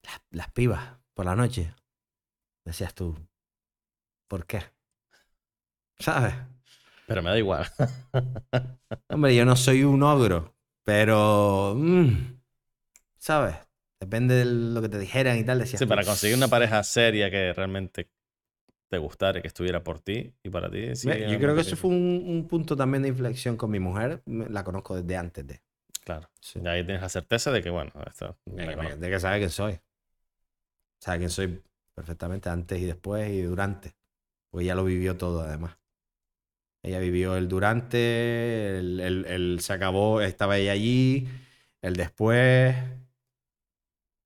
Las, 0.03 0.21
las 0.31 0.51
pibas, 0.51 0.99
por 1.15 1.25
la 1.25 1.35
noche. 1.35 1.73
Decías 2.65 2.93
tú, 2.95 3.15
¿por 4.27 4.45
qué? 4.45 4.61
¿Sabes? 5.99 6.33
Pero 7.05 7.21
me 7.23 7.29
da 7.29 7.37
igual. 7.37 7.65
Hombre, 9.09 9.35
yo 9.35 9.45
no 9.45 9.55
soy 9.55 9.83
un 9.83 10.03
ogro, 10.03 10.55
pero... 10.83 11.75
mm, 11.77 12.41
¿Sabes? 13.17 13.55
Depende 13.99 14.35
de 14.35 14.45
lo 14.45 14.81
que 14.81 14.89
te 14.89 14.99
dijeran 14.99 15.37
y 15.37 15.43
tal. 15.43 15.59
Decías 15.59 15.79
Sí, 15.79 15.85
para 15.85 16.05
conseguir 16.05 16.37
una 16.37 16.47
pareja 16.47 16.83
seria 16.83 17.29
que 17.31 17.53
realmente 17.53 18.09
te 18.91 18.97
gustara 18.97 19.39
y 19.39 19.41
que 19.41 19.47
estuviera 19.47 19.83
por 19.83 20.01
ti 20.01 20.33
y 20.43 20.49
para 20.49 20.69
ti. 20.69 20.95
sí, 20.95 21.07
Yo 21.07 21.39
creo 21.39 21.55
que 21.55 21.61
eso 21.61 21.77
fue 21.77 21.89
un, 21.91 22.23
un 22.27 22.47
punto 22.47 22.75
también 22.75 23.03
de 23.03 23.09
inflexión 23.09 23.55
con 23.55 23.71
mi 23.71 23.79
mujer. 23.79 24.21
La 24.25 24.63
conozco 24.65 24.95
desde 25.01 25.15
antes 25.15 25.47
de. 25.47 25.61
Claro. 26.03 26.27
Sí. 26.41 26.59
Y 26.59 26.67
ahí 26.67 26.83
tienes 26.83 27.01
la 27.01 27.09
certeza 27.09 27.51
de 27.51 27.63
que, 27.63 27.69
bueno, 27.69 27.91
esto 28.05 28.37
me 28.45 28.75
De, 28.97 29.09
que 29.09 29.19
sabe 29.19 29.37
quién 29.39 29.49
soy. 29.49 29.79
Sabe 30.99 31.19
quién 31.19 31.29
soy 31.29 31.63
perfectamente 31.95 32.49
antes 32.49 32.79
y 32.79 32.85
después 32.85 33.29
y 33.31 33.41
durante. 33.41 33.95
Porque 34.49 34.65
ella 34.65 34.75
lo 34.75 34.83
vivió 34.83 35.15
todo, 35.17 35.41
además. 35.41 35.77
Ella 36.83 36.99
vivió 36.99 37.37
el 37.37 37.47
durante, 37.47 38.79
el, 38.79 38.99
el- 38.99 39.25
el 39.25 39.59
se 39.61 39.73
acabó, 39.73 40.21
estaba 40.21 40.57
ella 40.57 40.71
allí, 40.73 41.27
el 41.81 41.95
después 41.95 42.75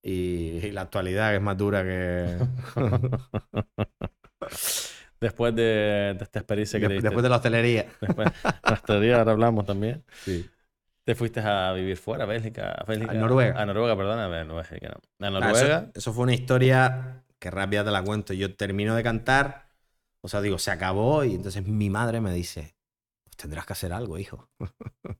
y, 0.04 0.58
y 0.68 0.72
la 0.72 0.82
actualidad 0.82 1.32
que 1.32 1.36
es 1.38 1.42
más 1.42 1.58
dura 1.58 1.84
que... 1.84 2.38
Después 5.22 5.55
de, 5.55 6.15
de 6.17 6.23
esta 6.23 6.39
experiencia 6.39 6.80
que 6.80 6.88
de- 6.89 6.95
te 6.97 7.01
después 7.03 7.23
de 7.23 7.30
la 7.30 7.38
hostelería. 7.38 7.85
Después, 8.01 8.30
hasta 8.43 8.95
el 8.95 9.01
día 9.01 9.17
ahora 9.17 9.31
hablamos 9.31 9.65
también. 9.65 10.03
Sí. 10.23 10.47
Te 11.05 11.15
fuiste 11.15 11.39
a 11.39 11.72
vivir 11.73 11.97
fuera, 11.97 12.23
a 12.26 12.27
Bélgica, 12.27 12.72
a 12.72 12.84
Bélgica. 12.84 13.13
Noruega. 13.13 13.59
A 13.61 13.65
Noruega, 13.65 13.95
perdona, 13.95 14.26
a 14.26 14.27
Bélgica, 14.27 14.89
no. 14.89 15.26
A 15.26 15.27
Ah, 15.27 15.31
Noruega. 15.31 15.77
Eso, 15.80 15.91
eso 15.95 16.13
fue 16.13 16.23
una 16.23 16.34
historia 16.34 17.23
que 17.39 17.49
rápida 17.49 17.84
te 17.85 17.91
la 17.91 18.03
cuento. 18.03 18.34
Yo 18.34 18.55
termino 18.55 18.95
de 18.95 19.03
cantar, 19.03 19.69
o 20.22 20.27
sea, 20.27 20.41
digo, 20.41 20.57
se 20.59 20.72
acabó 20.72 21.23
y 21.23 21.35
entonces 21.35 21.65
mi 21.65 21.89
madre 21.89 22.22
me 22.22 22.34
dice, 22.34 22.76
pues 23.23 23.38
tendrás 23.38 23.65
que 23.65 23.73
hacer 23.73 23.93
algo, 23.93 24.17
hijo. 24.17 24.49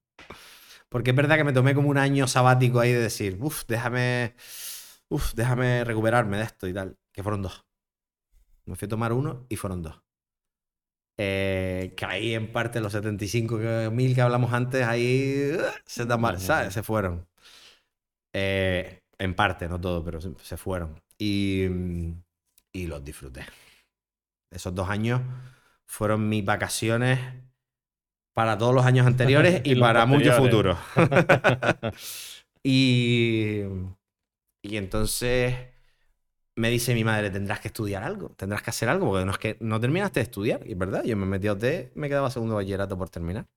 Porque 0.90 1.12
es 1.12 1.16
verdad 1.16 1.38
que 1.38 1.44
me 1.44 1.54
tomé 1.54 1.74
como 1.76 1.90
un 1.90 1.98
año 1.98 2.28
sabático 2.28 2.80
ahí 2.80 2.92
de 2.94 3.00
decir, 3.00 3.38
uff, 3.42 3.64
déjame, 3.68 4.36
uf, 5.10 5.34
déjame 5.34 5.84
recuperarme 5.84 6.38
de 6.38 6.44
esto 6.44 6.68
y 6.68 6.74
tal. 6.74 6.98
Que 7.12 7.24
fueron 7.24 7.42
dos. 7.42 7.65
Me 8.66 8.76
fui 8.76 8.86
a 8.86 8.90
tomar 8.90 9.14
uno 9.14 9.46
y 9.50 9.56
fueron 9.56 9.82
dos. 9.84 10.02
Eh, 11.18 11.94
caí 11.96 12.34
en 12.34 12.52
parte 12.52 12.82
los 12.82 12.94
75.000 12.94 14.16
que 14.16 14.22
hablamos 14.22 14.52
antes, 14.54 14.84
ahí 14.86 15.54
uh, 15.54 15.62
se, 15.86 16.04
Ujú. 16.04 16.38
¿sabes? 16.40 16.74
se 16.74 16.84
fueron. 16.84 17.26
Eh, 18.34 19.00
en 19.18 19.34
parte, 19.34 19.70
no 19.70 19.80
todo, 19.80 20.04
pero 20.04 20.20
se, 20.20 20.32
se 20.42 20.58
fueron. 20.58 21.02
Y, 21.18 21.66
y 22.74 22.88
los 22.88 23.04
disfruté. 23.04 23.46
Esos 24.52 24.76
dos 24.76 24.90
años 24.90 25.22
fueron 25.86 26.28
mis 26.28 26.44
vacaciones 26.44 27.20
para 28.34 28.58
todos 28.58 28.76
los 28.76 28.86
años 28.86 29.08
anteriores 29.08 29.62
y, 29.66 29.72
Y 29.74 29.80
para 29.80 30.06
muchos 30.06 30.36
futuros. 30.36 30.78
y, 32.64 33.62
y 34.62 34.78
entonces 34.78 35.56
me 36.56 36.70
dice 36.70 36.94
mi 36.94 37.04
madre, 37.04 37.30
tendrás 37.32 37.60
que 37.60 37.68
estudiar 37.68 38.04
algo, 38.04 38.30
tendrás 38.38 38.62
que 38.64 38.70
hacer 38.70 38.90
algo, 38.90 39.08
porque 39.08 39.26
no 39.26 39.32
es 39.32 39.38
que 39.38 39.58
no 39.60 39.80
terminaste 39.80 40.20
de 40.20 40.24
estudiar. 40.24 40.66
Y 40.68 40.72
es 40.74 40.78
verdad, 40.78 41.04
yo 41.04 41.18
me 41.18 41.26
metí 41.26 41.48
a 41.48 41.54
OT, 41.54 41.92
me 41.96 42.08
quedaba 42.10 42.32
segundo 42.32 42.56
bachillerato 42.56 42.98
por 42.98 43.10
terminar. 43.10 43.48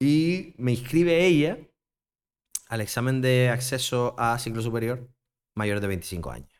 Y 0.00 0.54
me 0.58 0.72
inscribe 0.72 1.24
ella 1.24 1.58
al 2.68 2.80
examen 2.80 3.20
de 3.22 3.50
acceso 3.50 4.14
a 4.18 4.38
ciclo 4.38 4.62
superior 4.62 5.08
mayor 5.54 5.80
de 5.80 5.86
25 5.86 6.30
años. 6.30 6.52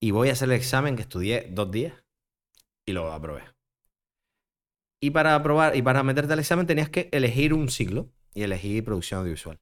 Y 0.00 0.10
voy 0.10 0.28
a 0.28 0.32
hacer 0.32 0.48
el 0.48 0.56
examen 0.56 0.96
que 0.96 1.02
estudié 1.02 1.48
dos 1.50 1.70
días 1.70 1.94
y 2.84 2.92
lo 2.92 3.12
aprobé. 3.12 3.44
Y 5.00 5.10
para 5.10 5.34
aprobar 5.34 5.76
y 5.76 5.82
para 5.82 6.02
meterte 6.02 6.32
al 6.32 6.38
examen 6.40 6.66
tenías 6.66 6.90
que 6.90 7.08
elegir 7.12 7.54
un 7.54 7.68
ciclo 7.68 8.10
y 8.34 8.42
elegí 8.42 8.82
producción 8.82 9.20
audiovisual. 9.20 9.60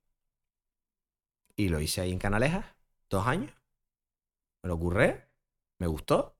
Y 1.57 1.69
lo 1.69 1.81
hice 1.81 2.01
ahí 2.01 2.13
en 2.13 2.19
Canalejas, 2.19 2.67
dos 3.09 3.27
años. 3.27 3.53
Me 4.63 4.69
lo 4.69 4.79
curré, 4.79 5.29
me 5.79 5.87
gustó, 5.87 6.37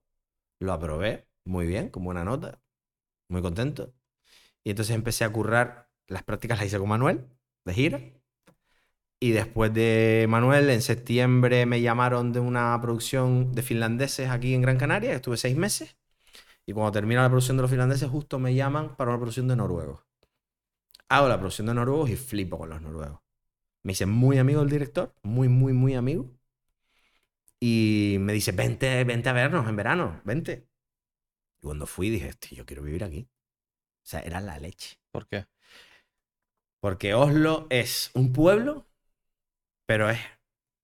lo 0.61 0.73
aprobé 0.73 1.29
muy 1.45 1.67
bien, 1.67 1.91
con 1.91 2.05
buena 2.05 2.25
nota, 2.25 2.61
muy 3.29 3.43
contento. 3.43 3.93
Y 4.65 4.71
entonces 4.71 4.95
empecé 4.95 5.25
a 5.25 5.33
currar, 5.33 5.91
las 6.07 6.23
prácticas 6.23 6.59
las 6.59 6.67
hice 6.67 6.79
con 6.79 6.89
Manuel, 6.89 7.27
de 7.65 7.75
gira. 7.75 8.01
Y 9.21 9.33
después 9.33 9.73
de 9.73 10.27
Manuel, 10.29 10.71
en 10.71 10.83
septiembre 10.83 11.67
me 11.67 11.81
llamaron 11.81 12.33
de 12.33 12.41
una 12.41 12.79
producción 12.81 13.53
de 13.53 13.63
finlandeses 13.63 14.31
aquí 14.31 14.55
en 14.55 14.63
Gran 14.63 14.79
Canaria, 14.79 15.15
estuve 15.15 15.37
seis 15.37 15.57
meses. 15.57 15.97
Y 16.67 16.73
cuando 16.73 16.93
termina 16.93 17.23
la 17.23 17.29
producción 17.29 17.57
de 17.57 17.63
los 17.63 17.71
finlandeses, 17.71 18.09
justo 18.09 18.39
me 18.39 18.55
llaman 18.55 18.97
para 18.97 19.11
una 19.11 19.19
producción 19.19 19.49
de 19.49 19.57
noruegos. 19.57 20.03
Hago 21.09 21.29
la 21.29 21.39
producción 21.39 21.67
de 21.67 21.75
noruegos 21.75 22.11
y 22.11 22.17
flipo 22.17 22.59
con 22.59 22.71
los 22.71 22.81
noruegos. 22.81 23.24
Me 23.85 23.93
hice 23.93 24.07
muy 24.07 24.39
amigo 24.39 24.61
del 24.61 24.71
director, 24.71 25.15
muy, 25.23 25.49
muy, 25.49 25.73
muy 25.73 25.95
amigo. 25.95 26.29
Y 27.61 28.17
me 28.21 28.33
dice, 28.33 28.53
vente, 28.53 29.03
vente 29.05 29.29
a 29.29 29.33
vernos 29.33 29.69
en 29.69 29.77
verano, 29.77 30.21
vente. 30.25 30.69
Y 31.61 31.63
cuando 31.67 31.87
fui 31.87 32.11
dije, 32.11 32.29
"Hostia, 32.31 32.57
yo 32.59 32.67
quiero 32.67 32.83
vivir 32.83 33.05
aquí. 33.05 33.29
O 34.05 34.07
sea, 34.07 34.21
era 34.21 34.41
la 34.41 34.59
leche. 34.59 34.99
¿Por 35.13 35.29
qué? 35.29 35.47
Porque 36.81 37.15
Oslo 37.15 37.67
es 37.71 38.11
un 38.15 38.33
pueblo, 38.33 38.87
pero 39.87 40.11
es, 40.11 40.21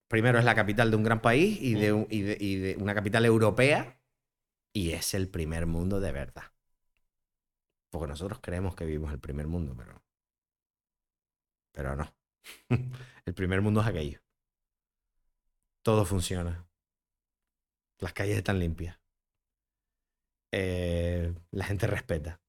primero 0.09 0.39
es 0.39 0.45
la 0.45 0.55
capital 0.55 0.91
de 0.91 0.97
un 0.97 1.05
gran 1.05 1.23
país 1.23 1.59
y 1.61 1.75
de, 1.75 2.07
y 2.11 2.23
de- 2.23 2.37
y 2.41 2.57
de 2.57 2.77
una 2.77 2.95
capital 2.95 3.25
europea 3.27 4.01
y 4.73 4.93
es 4.93 5.15
el 5.15 5.29
primer 5.29 5.67
mundo 5.67 6.01
de 6.01 6.13
verdad. 6.13 6.45
Porque 7.91 8.09
nosotros 8.09 8.41
creemos 8.43 8.75
que 8.75 8.85
vivimos 8.85 9.13
el 9.13 9.21
primer 9.21 9.47
mundo, 9.47 9.75
pero, 9.77 10.03
pero 11.73 11.97
no. 11.97 12.13
el 13.27 13.35
primer 13.35 13.61
mundo 13.61 13.81
es 13.81 13.87
aquello. 13.87 14.21
Todo 15.83 16.05
funciona. 16.05 16.67
Las 17.99 18.13
calles 18.13 18.37
están 18.37 18.59
limpias. 18.59 18.99
Eh, 20.53 21.33
la 21.53 21.65
gente 21.65 21.87
respeta. 21.87 22.41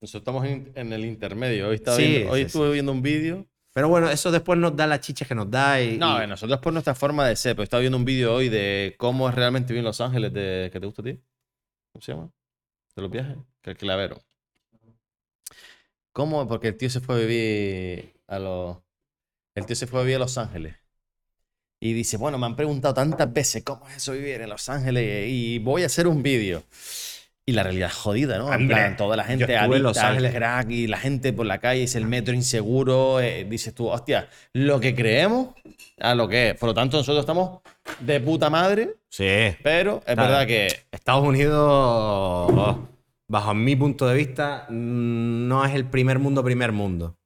Nosotros 0.00 0.20
estamos 0.22 0.44
en, 0.46 0.72
en 0.74 0.92
el 0.92 1.04
intermedio. 1.04 1.68
Hoy, 1.68 1.76
estaba 1.76 1.96
Sí, 1.96 2.06
viendo- 2.08 2.32
hoy 2.32 2.40
sí, 2.40 2.46
estuve 2.46 2.66
sí. 2.68 2.72
viendo 2.72 2.92
un 2.92 3.02
vídeo. 3.02 3.46
Pero 3.72 3.88
bueno, 3.88 4.08
eso 4.10 4.30
después 4.30 4.58
nos 4.58 4.76
da 4.76 4.86
las 4.86 5.00
chichas 5.00 5.26
que 5.26 5.34
nos 5.34 5.50
da 5.50 5.80
y... 5.80 5.96
No, 5.98 6.22
y- 6.22 6.26
nosotros 6.26 6.60
por 6.60 6.72
nuestra 6.72 6.94
forma 6.94 7.26
de 7.26 7.36
ser. 7.36 7.56
Pero 7.56 7.64
estaba 7.64 7.80
viendo 7.80 7.98
un 7.98 8.04
vídeo 8.04 8.34
hoy 8.34 8.48
de 8.48 8.94
cómo 8.98 9.28
es 9.28 9.34
realmente 9.34 9.68
vivir 9.72 9.80
en 9.80 9.84
Los 9.86 10.00
Ángeles 10.00 10.32
de, 10.32 10.70
que 10.72 10.78
te 10.80 10.86
gusta 10.86 11.02
a 11.02 11.04
ti. 11.06 11.20
¿Cómo 11.92 12.02
se 12.02 12.12
llama? 12.12 12.30
De 12.96 13.02
los 13.02 13.10
viajes. 13.10 13.36
Que 13.62 13.70
el 13.70 13.76
clavero. 13.76 14.20
¿Cómo? 16.12 16.46
Porque 16.46 16.68
el 16.68 16.76
tío 16.76 16.90
se 16.90 17.00
fue 17.00 17.16
a 17.16 17.18
vivir 17.18 18.14
a 18.28 18.38
los. 18.38 18.78
El 19.54 19.66
tío 19.66 19.76
se 19.76 19.86
fue 19.86 20.00
a 20.00 20.02
vivir 20.02 20.16
a 20.16 20.20
Los 20.20 20.36
Ángeles. 20.38 20.74
Y 21.80 21.92
dice, 21.92 22.16
bueno, 22.16 22.38
me 22.38 22.46
han 22.46 22.56
preguntado 22.56 22.94
tantas 22.94 23.32
veces 23.32 23.62
cómo 23.62 23.86
es 23.88 23.96
eso 23.98 24.12
vivir 24.12 24.40
en 24.40 24.48
Los 24.48 24.68
Ángeles 24.68 25.28
y 25.28 25.58
voy 25.58 25.82
a 25.82 25.86
hacer 25.86 26.06
un 26.08 26.22
vídeo. 26.22 26.62
Y 27.46 27.52
la 27.52 27.62
realidad 27.62 27.90
es 27.90 27.94
jodida, 27.94 28.38
¿no? 28.38 28.48
En 28.48 28.54
Hombre, 28.62 28.74
plan, 28.74 28.96
toda 28.96 29.16
la 29.18 29.24
gente 29.24 29.46
Los 29.46 29.58
adicta 29.98 30.00
al 30.08 30.12
Ángeles. 30.16 30.34
crack 30.34 30.70
y 30.70 30.86
la 30.86 30.96
gente 30.96 31.32
por 31.34 31.44
la 31.44 31.58
calle 31.58 31.82
es 31.82 31.94
el 31.94 32.06
metro 32.06 32.32
inseguro. 32.34 33.20
eh, 33.20 33.44
dices 33.44 33.74
tú, 33.74 33.88
hostia, 33.88 34.28
lo 34.54 34.80
que 34.80 34.94
creemos 34.94 35.48
a 36.00 36.14
lo 36.14 36.26
que 36.26 36.50
es. 36.50 36.54
Por 36.58 36.70
lo 36.70 36.74
tanto, 36.74 36.96
nosotros 36.96 37.20
estamos 37.20 37.60
de 38.00 38.18
puta 38.20 38.48
madre, 38.48 38.94
Sí. 39.10 39.54
pero 39.62 40.02
es 40.06 40.16
verdad 40.16 40.46
que 40.46 40.68
Estados 40.90 41.22
Unidos, 41.26 41.58
oh, 41.60 42.88
bajo 43.28 43.52
mi 43.52 43.76
punto 43.76 44.08
de 44.08 44.14
vista, 44.16 44.66
mm, 44.70 45.46
no 45.46 45.66
es 45.66 45.74
el 45.74 45.84
primer 45.84 46.18
mundo, 46.18 46.42
primer 46.42 46.72
mundo. 46.72 47.18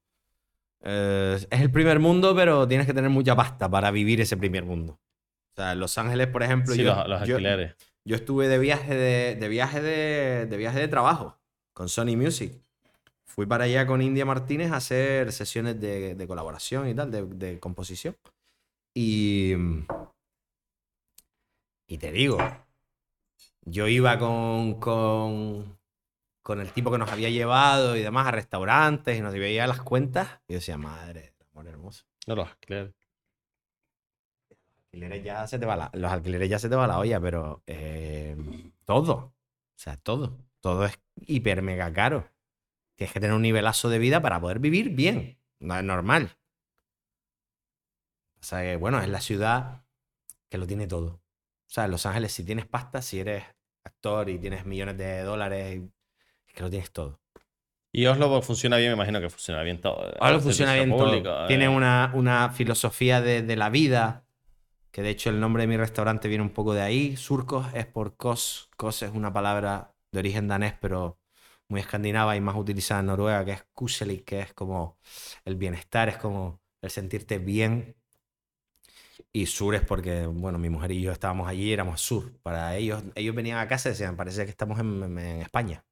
Eh, 0.83 1.39
es 1.51 1.61
el 1.61 1.71
primer 1.71 1.99
mundo, 1.99 2.35
pero 2.35 2.67
tienes 2.69 2.87
que 2.87 2.95
tener 2.95 3.11
mucha 3.11 3.35
pasta 3.37 3.69
para 3.71 3.91
vivir 3.91 4.21
ese 4.21 4.37
primer 4.37 4.65
mundo. 4.65 4.93
O 4.95 5.55
sea, 5.57 5.73
en 5.73 5.81
Los 5.81 5.99
Ángeles, 5.99 6.29
por 6.29 6.43
ejemplo, 6.43 6.75
sí, 6.75 6.83
yo, 6.83 6.95
los, 6.95 7.09
los 7.09 7.27
yo- 7.29 7.37
alquileres. 7.37 7.75
yo 8.05 8.17
estuve 8.17 8.49
de 8.49 8.59
viaje 8.59 8.95
de, 8.95 9.37
de 9.37 9.49
viaje 9.49 9.83
de, 9.83 10.47
de 10.47 10.57
viaje 10.57 10.79
de 10.79 10.89
trabajo 10.89 11.39
con 11.73 11.89
Sony 11.89 12.17
Music. 12.17 12.53
Fui 13.25 13.47
para 13.47 13.65
allá 13.65 13.87
con 13.87 14.03
India 14.03 14.25
Martínez 14.25 14.73
a 14.73 14.77
hacer 14.77 15.33
sesiones 15.33 15.81
de, 15.81 16.15
de 16.15 16.27
colaboración 16.27 16.89
y 16.89 16.95
tal, 16.95 17.11
de, 17.11 17.25
de 17.27 17.59
composición. 17.61 18.17
Y. 18.95 19.53
Y 21.87 21.99
te 21.99 22.13
digo, 22.13 22.39
yo 23.63 23.89
iba 23.89 24.19
con, 24.19 24.75
con, 24.79 25.78
con 26.49 26.63
el 26.63 26.73
tipo 26.73 26.91
que 26.91 26.97
nos 26.97 27.13
había 27.13 27.29
llevado 27.29 27.95
y 27.95 28.01
demás 28.01 28.27
a 28.27 28.31
restaurantes 28.31 29.19
y 29.19 29.21
nos 29.21 29.35
veía 29.35 29.67
las 29.67 29.83
cuentas. 29.83 30.41
Y 30.49 30.55
yo 30.55 30.61
decía, 30.61 30.79
madre, 30.79 31.35
amor 31.53 31.67
hermoso. 31.67 32.07
No 32.27 32.37
los 32.37 32.49
alquileres. 32.49 32.95
alquileres 34.87 35.23
ya 35.23 35.47
se 35.47 35.59
te 35.59 35.67
va 35.67 35.77
la, 35.77 35.91
los 35.93 36.11
alquileres 36.11 36.49
ya 36.49 36.59
se 36.59 36.71
te 36.71 36.75
va 36.75 36.87
la 36.87 37.01
olla, 37.01 37.21
pero 37.21 37.63
eh, 37.67 38.35
todo. 38.87 39.15
O 39.15 39.35
sea, 39.75 39.99
todo. 39.99 40.39
Todo 40.61 40.87
es 40.87 40.99
hiper 41.17 41.61
mega 41.61 41.93
caro. 41.93 42.31
Tienes 42.97 43.13
que 43.13 43.21
tener 43.21 43.37
un 43.37 43.43
nivelazo 43.43 43.91
de 43.91 43.99
vida 43.99 44.23
para 44.23 44.41
poder 44.41 44.59
vivir 44.59 44.89
bien. 44.89 45.39
No 45.59 45.77
es 45.77 45.85
normal. 45.85 46.39
O 48.41 48.43
sea, 48.43 48.63
que, 48.63 48.77
bueno, 48.77 49.03
es 49.03 49.09
la 49.11 49.21
ciudad 49.21 49.85
que 50.49 50.57
lo 50.57 50.67
tiene 50.67 50.87
todo. 50.87 51.09
O 51.09 51.21
sea, 51.71 51.85
en 51.85 51.91
Los 51.91 52.07
Ángeles, 52.07 52.33
si 52.33 52.43
tienes 52.43 52.65
pasta, 52.65 53.03
si 53.03 53.21
eres 53.21 53.45
actor 53.85 54.31
y 54.31 54.39
tienes 54.39 54.65
millones 54.65 54.97
de 54.97 55.21
dólares, 55.21 55.77
es 55.77 55.98
que 56.59 56.65
lo 56.65 56.71
tienes 56.71 56.91
todo. 56.91 57.21
Y 57.93 58.07
Oslo 58.07 58.43
funciona 58.43 58.77
bien, 58.77 58.91
me 58.91 58.97
imagino 58.97 59.21
que 59.21 59.31
funciona 59.31 59.63
bien 59.63 59.81
todo. 59.81 60.13
El 60.21 60.41
funciona 60.41 60.75
bien 60.75 60.91
todo. 60.91 61.07
público, 61.07 61.47
Tiene 61.47 61.67
eh, 61.67 61.69
una, 61.69 62.11
una 62.15 62.51
filosofía 62.51 63.21
de, 63.23 63.43
de 63.43 63.57
la 63.57 63.71
vida, 63.71 64.25
que 64.91 65.03
de 65.03 65.11
hecho 65.11 65.31
el 65.31 65.39
nombre 65.41 65.63
de 65.63 65.69
mi 65.69 65.77
restaurante 65.77 66.29
viene 66.29 66.43
un 66.43 66.51
poco 66.51 66.75
de 66.75 66.83
ahí. 66.83 67.17
Surcos 67.17 67.67
es 67.75 67.87
por 67.87 68.17
kos. 68.17 68.69
Kos 68.77 69.03
es 69.03 69.13
una 69.15 69.33
palabra 69.33 69.95
de 70.11 70.19
origen 70.19 70.49
danés, 70.49 70.75
pero 70.81 71.19
muy 71.69 71.81
escandinava 71.81 72.37
y 72.37 72.41
más 72.41 72.57
utilizada 72.57 73.01
en 73.01 73.07
Noruega, 73.07 73.45
que 73.45 73.53
es 73.53 73.65
kuselig, 73.73 74.25
que 74.25 74.41
es 74.41 74.53
como 74.53 74.99
el 75.45 75.55
bienestar, 75.55 76.09
es 76.09 76.17
como 76.19 76.61
el 76.83 76.91
sentirte 76.91 77.39
bien. 77.39 77.95
Y 79.33 79.47
sur 79.47 79.75
es 79.75 79.83
porque, 79.83 80.27
bueno, 80.27 80.59
mi 80.59 80.71
mujer 80.71 80.91
y 80.91 81.03
yo 81.03 81.13
estábamos 81.13 81.49
allí, 81.49 81.73
éramos 81.73 82.01
sur. 82.01 82.33
Para 82.43 82.77
ellos, 82.77 83.05
ellos 83.15 83.35
venían 83.35 83.59
a 83.59 83.69
casa 83.69 83.89
y 83.89 83.93
decían, 83.93 84.17
parece 84.17 84.45
que 84.45 84.51
estamos 84.51 84.81
en 84.81 85.19
España. 85.19 85.85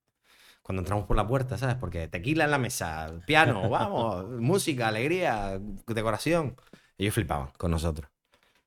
Cuando 0.66 0.80
entramos 0.82 1.06
por 1.06 1.16
la 1.16 1.28
puerta, 1.28 1.56
¿sabes? 1.59 1.76
Porque 1.76 2.09
tequila 2.09 2.44
en 2.44 2.51
la 2.51 2.59
mesa, 2.59 3.20
piano, 3.24 3.68
vamos, 3.70 4.28
música, 4.40 4.88
alegría, 4.88 5.60
decoración. 5.86 6.56
Ellos 6.98 7.14
flipaban 7.14 7.51
con 7.56 7.70
nosotros. 7.70 8.10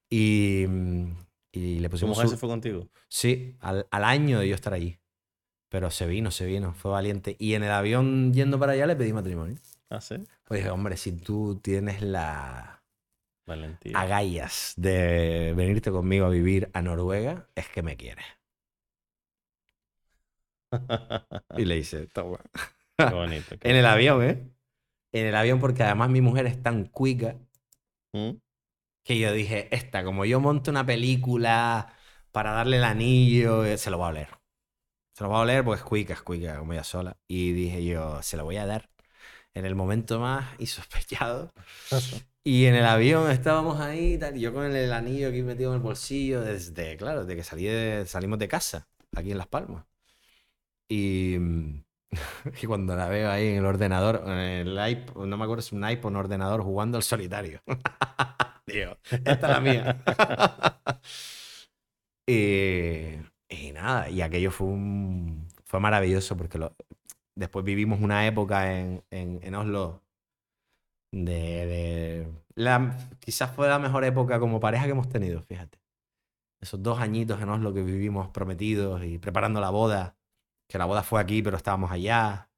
Y, 0.09 0.65
mm, 0.67 1.11
y 1.51 1.79
le 1.79 1.87
¿Tu 1.87 1.91
pusimos... 1.91 2.15
mujer 2.15 2.27
sur- 2.29 2.35
se 2.37 2.39
fue 2.39 2.49
contigo? 2.49 2.87
Sí, 3.09 3.57
al, 3.59 3.85
al 3.91 4.03
año 4.05 4.39
de 4.39 4.47
yo 4.47 4.55
estar 4.55 4.73
allí. 4.73 4.97
Pero 5.69 5.91
se 5.91 6.07
vino, 6.07 6.31
se 6.31 6.45
vino, 6.45 6.73
fue 6.73 6.91
valiente. 6.91 7.35
Y 7.37 7.53
en 7.55 7.63
el 7.63 7.71
avión 7.71 8.33
yendo 8.33 8.57
para 8.59 8.71
allá 8.71 8.87
le 8.87 8.95
pedí 8.95 9.13
matrimonio. 9.13 9.57
Ah, 9.89 9.99
sí. 10.01 10.15
Pues 10.45 10.59
dije, 10.61 10.69
hombre, 10.71 10.95
si 10.97 11.11
tú 11.11 11.59
tienes 11.61 12.01
la 12.01 12.81
Valentía. 13.45 13.99
agallas 13.99 14.73
de 14.77 15.53
venirte 15.55 15.91
conmigo 15.91 16.25
a 16.25 16.29
vivir 16.29 16.69
a 16.73 16.81
Noruega, 16.81 17.47
es 17.55 17.67
que 17.67 17.83
me 17.83 17.97
quieres. 17.97 18.25
Y 21.57 21.65
le 21.65 21.77
hice, 21.77 22.07
toma. 22.07 22.39
Qué 22.97 23.13
bonito. 23.13 23.57
qué 23.59 23.69
En 23.69 23.75
el 23.75 23.85
avión, 23.85 24.23
¿eh? 24.23 24.51
En 25.11 25.25
el 25.27 25.35
avión 25.35 25.59
porque 25.59 25.83
además 25.83 26.09
mi 26.09 26.21
mujer 26.21 26.45
es 26.45 26.61
tan 26.61 26.85
cuica. 26.85 27.35
¿Mm? 28.13 28.31
que 29.03 29.17
yo 29.19 29.33
dije, 29.33 29.73
esta, 29.75 30.03
como 30.03 30.25
yo 30.25 30.39
monto 30.39 30.69
una 30.71 30.85
película 30.85 31.93
para 32.31 32.51
darle 32.51 32.77
el 32.77 32.83
anillo, 32.83 33.65
eh, 33.65 33.77
se 33.77 33.89
lo 33.89 33.97
va 33.99 34.07
a 34.07 34.09
oler. 34.09 34.29
Se 35.13 35.23
lo 35.23 35.29
va 35.31 35.39
a 35.39 35.41
oler 35.41 35.63
porque 35.63 35.79
es 35.81 35.85
cuica, 35.85 36.13
es 36.13 36.21
cuica, 36.21 36.59
como 36.59 36.73
ella 36.73 36.83
sola. 36.83 37.17
Y 37.27 37.51
dije 37.53 37.83
yo, 37.85 38.21
se 38.23 38.37
lo 38.37 38.45
voy 38.45 38.57
a 38.57 38.65
dar 38.65 38.89
en 39.53 39.65
el 39.65 39.75
momento 39.75 40.19
más 40.19 40.47
insospechado. 40.59 41.51
Y 42.43 42.65
en 42.65 42.75
el 42.75 42.85
avión 42.85 43.29
estábamos 43.31 43.79
ahí, 43.81 44.13
y 44.13 44.17
tal, 44.17 44.37
y 44.37 44.41
yo 44.41 44.53
con 44.53 44.65
el, 44.65 44.75
el 44.75 44.93
anillo 44.93 45.29
aquí 45.29 45.43
metido 45.43 45.71
en 45.71 45.77
el 45.77 45.83
bolsillo, 45.83 46.41
desde, 46.41 46.97
claro, 46.97 47.25
desde 47.25 47.35
que 47.35 47.43
salí 47.43 47.65
de- 47.65 48.05
salimos 48.07 48.39
de 48.39 48.47
casa, 48.47 48.87
aquí 49.15 49.31
en 49.31 49.37
Las 49.37 49.47
Palmas. 49.47 49.85
Y, 50.89 51.37
y 52.61 52.67
cuando 52.67 52.95
la 52.95 53.07
veo 53.07 53.29
ahí 53.31 53.47
en 53.49 53.57
el 53.57 53.65
ordenador, 53.65 54.23
en 54.25 54.31
el 54.37 54.89
iPod, 54.91 55.25
no 55.27 55.37
me 55.37 55.43
acuerdo 55.43 55.61
si 55.61 55.69
es 55.75 55.81
un 55.81 55.89
iPod 55.89 56.09
un 56.11 56.15
ordenador 56.17 56.61
jugando 56.63 56.97
al 56.97 57.03
solitario. 57.03 57.61
Digo, 58.65 58.97
esta 59.25 59.47
es 59.47 59.51
la 59.51 59.59
mía. 59.61 59.89
y, 62.27 63.15
y 63.49 63.71
nada, 63.73 64.09
y 64.09 64.21
aquello 64.21 64.51
fue, 64.51 64.67
un, 64.67 65.47
fue 65.65 65.79
maravilloso 65.79 66.37
porque 66.37 66.59
después 67.35 67.65
vivimos 67.65 68.01
una 68.01 68.27
época 68.27 68.77
en, 68.79 69.03
en, 69.11 69.39
en 69.43 69.55
Oslo 69.55 70.03
de, 71.11 71.33
de- 71.65 72.27
la, 72.55 72.97
quizás 73.19 73.51
fue 73.55 73.67
la 73.69 73.79
mejor 73.79 74.03
época 74.03 74.39
como 74.39 74.59
pareja 74.59 74.85
que 74.85 74.91
hemos 74.91 75.09
tenido, 75.09 75.41
fíjate. 75.41 75.79
Esos 76.61 76.83
dos 76.83 76.99
añitos 77.01 77.41
en 77.41 77.49
Oslo 77.49 77.73
que 77.73 77.83
vivimos 77.83 78.29
prometidos 78.29 79.03
y 79.05 79.19
preparando 79.19 79.61
la 79.61 79.71
boda, 79.71 80.17
que 80.69 80.77
la 80.77 80.85
boda 80.85 81.03
fue 81.03 81.19
aquí 81.19 81.41
pero 81.41 81.57
estábamos 81.57 81.91
allá. 81.91 82.49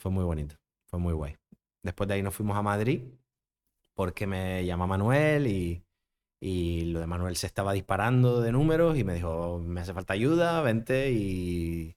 Fue 0.00 0.10
muy 0.10 0.24
bonito, 0.24 0.56
fue 0.86 0.98
muy 0.98 1.12
guay. 1.12 1.36
Después 1.82 2.08
de 2.08 2.14
ahí 2.14 2.22
nos 2.22 2.34
fuimos 2.34 2.56
a 2.56 2.62
Madrid 2.62 3.02
porque 3.94 4.26
me 4.26 4.64
llamó 4.64 4.86
Manuel 4.86 5.46
y, 5.46 5.84
y 6.40 6.86
lo 6.86 7.00
de 7.00 7.06
Manuel 7.06 7.36
se 7.36 7.46
estaba 7.46 7.72
disparando 7.72 8.40
de 8.40 8.52
números 8.52 8.98
y 8.98 9.04
me 9.04 9.14
dijo, 9.14 9.60
me 9.60 9.80
hace 9.82 9.92
falta 9.92 10.14
ayuda, 10.14 10.60
vente 10.62 11.10
y, 11.12 11.96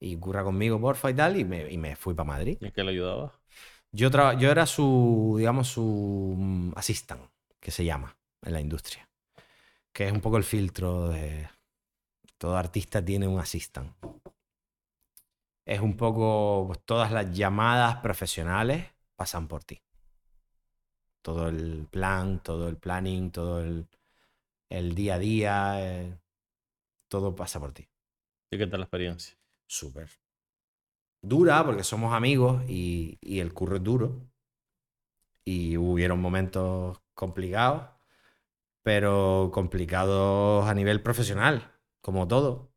y 0.00 0.16
curra 0.16 0.44
conmigo, 0.44 0.80
porfa 0.80 1.10
y 1.10 1.14
tal, 1.14 1.36
y 1.38 1.44
me, 1.44 1.70
y 1.70 1.78
me 1.78 1.96
fui 1.96 2.14
para 2.14 2.26
Madrid. 2.26 2.58
¿Y 2.60 2.70
qué 2.70 2.84
le 2.84 2.90
ayudaba? 2.90 3.32
Yo, 3.92 4.10
yo 4.38 4.50
era 4.50 4.66
su, 4.66 5.36
digamos, 5.38 5.68
su 5.68 6.34
mm, 6.36 6.72
assistant, 6.76 7.22
que 7.60 7.70
se 7.70 7.84
llama 7.84 8.16
en 8.42 8.52
la 8.52 8.60
industria. 8.60 9.08
Que 9.92 10.06
es 10.06 10.12
un 10.12 10.20
poco 10.20 10.36
el 10.36 10.44
filtro 10.44 11.08
de... 11.08 11.48
Todo 12.38 12.56
artista 12.56 13.02
tiene 13.02 13.26
un 13.26 13.40
assistant. 13.40 13.96
Es 15.66 15.80
un 15.80 15.96
poco... 15.96 16.64
pues, 16.68 16.80
todas 16.84 17.12
las 17.12 17.36
llamadas 17.36 17.96
profesionales 17.96 18.86
pasan 19.16 19.48
por 19.48 19.64
ti. 19.64 19.82
Todo 21.22 21.48
el 21.48 21.88
plan, 21.90 22.40
todo 22.42 22.68
el 22.68 22.76
planning, 22.76 23.32
todo 23.32 23.60
el, 23.60 23.88
el 24.70 24.94
día 24.94 25.16
a 25.16 25.18
día, 25.18 25.74
eh, 25.84 26.18
todo 27.08 27.34
pasa 27.34 27.58
por 27.58 27.72
ti. 27.72 27.88
¿Y 28.50 28.58
qué 28.58 28.66
tal 28.68 28.80
la 28.80 28.84
experiencia? 28.84 29.36
Súper. 29.66 30.08
Dura 31.20 31.64
porque 31.64 31.82
somos 31.82 32.14
amigos 32.14 32.62
y, 32.68 33.18
y 33.20 33.40
el 33.40 33.52
curro 33.52 33.76
es 33.76 33.82
duro. 33.82 34.22
Y 35.44 35.76
hubieron 35.76 36.20
momentos 36.20 37.00
complicados, 37.14 37.88
pero 38.82 39.50
complicados 39.52 40.68
a 40.68 40.74
nivel 40.74 41.02
profesional, 41.02 41.72
como 42.00 42.28
todo. 42.28 42.70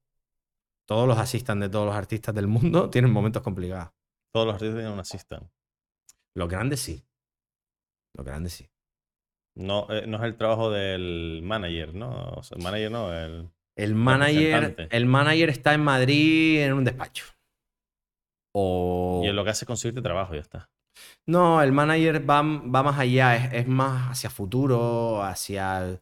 Todos 0.89 1.07
los 1.07 1.19
assistants 1.19 1.61
de 1.61 1.69
todos 1.69 1.85
los 1.85 1.95
artistas 1.95 2.33
del 2.33 2.47
mundo 2.47 2.89
tienen 2.91 3.11
momentos 3.11 3.43
complicados. 3.43 3.91
Todos 4.33 4.47
los 4.47 4.55
artistas 4.55 4.75
tienen 4.75 4.91
un 4.91 4.99
assistant. 4.99 5.47
Los 6.35 6.49
grandes 6.49 6.79
sí. 6.79 7.05
Los 8.17 8.25
grandes 8.25 8.53
sí. 8.53 8.67
No, 9.55 9.85
eh, 9.91 10.07
no 10.07 10.17
es 10.17 10.23
el 10.23 10.35
trabajo 10.35 10.71
del 10.71 11.41
manager, 11.43 11.93
¿no? 11.93 12.29
O 12.31 12.43
sea, 12.43 12.57
el 12.57 12.63
manager 12.63 12.91
no, 12.91 13.13
el... 13.13 13.49
El 13.75 13.95
manager, 13.95 14.87
el 14.89 15.05
manager 15.05 15.49
está 15.49 15.73
en 15.73 15.81
Madrid 15.81 16.61
en 16.63 16.73
un 16.73 16.83
despacho. 16.83 17.25
O... 18.53 19.21
Y 19.23 19.31
lo 19.31 19.43
que 19.43 19.51
hace 19.51 19.65
es 19.65 19.67
conseguirte 19.67 20.01
trabajo, 20.01 20.33
ya 20.33 20.41
está. 20.41 20.69
No, 21.27 21.61
el 21.61 21.71
manager 21.71 22.27
va, 22.29 22.41
va 22.41 22.83
más 22.83 22.99
allá, 22.99 23.35
es, 23.35 23.53
es 23.53 23.67
más 23.67 24.11
hacia 24.11 24.29
futuro, 24.29 25.23
hacia 25.23 25.83
el- 25.85 25.99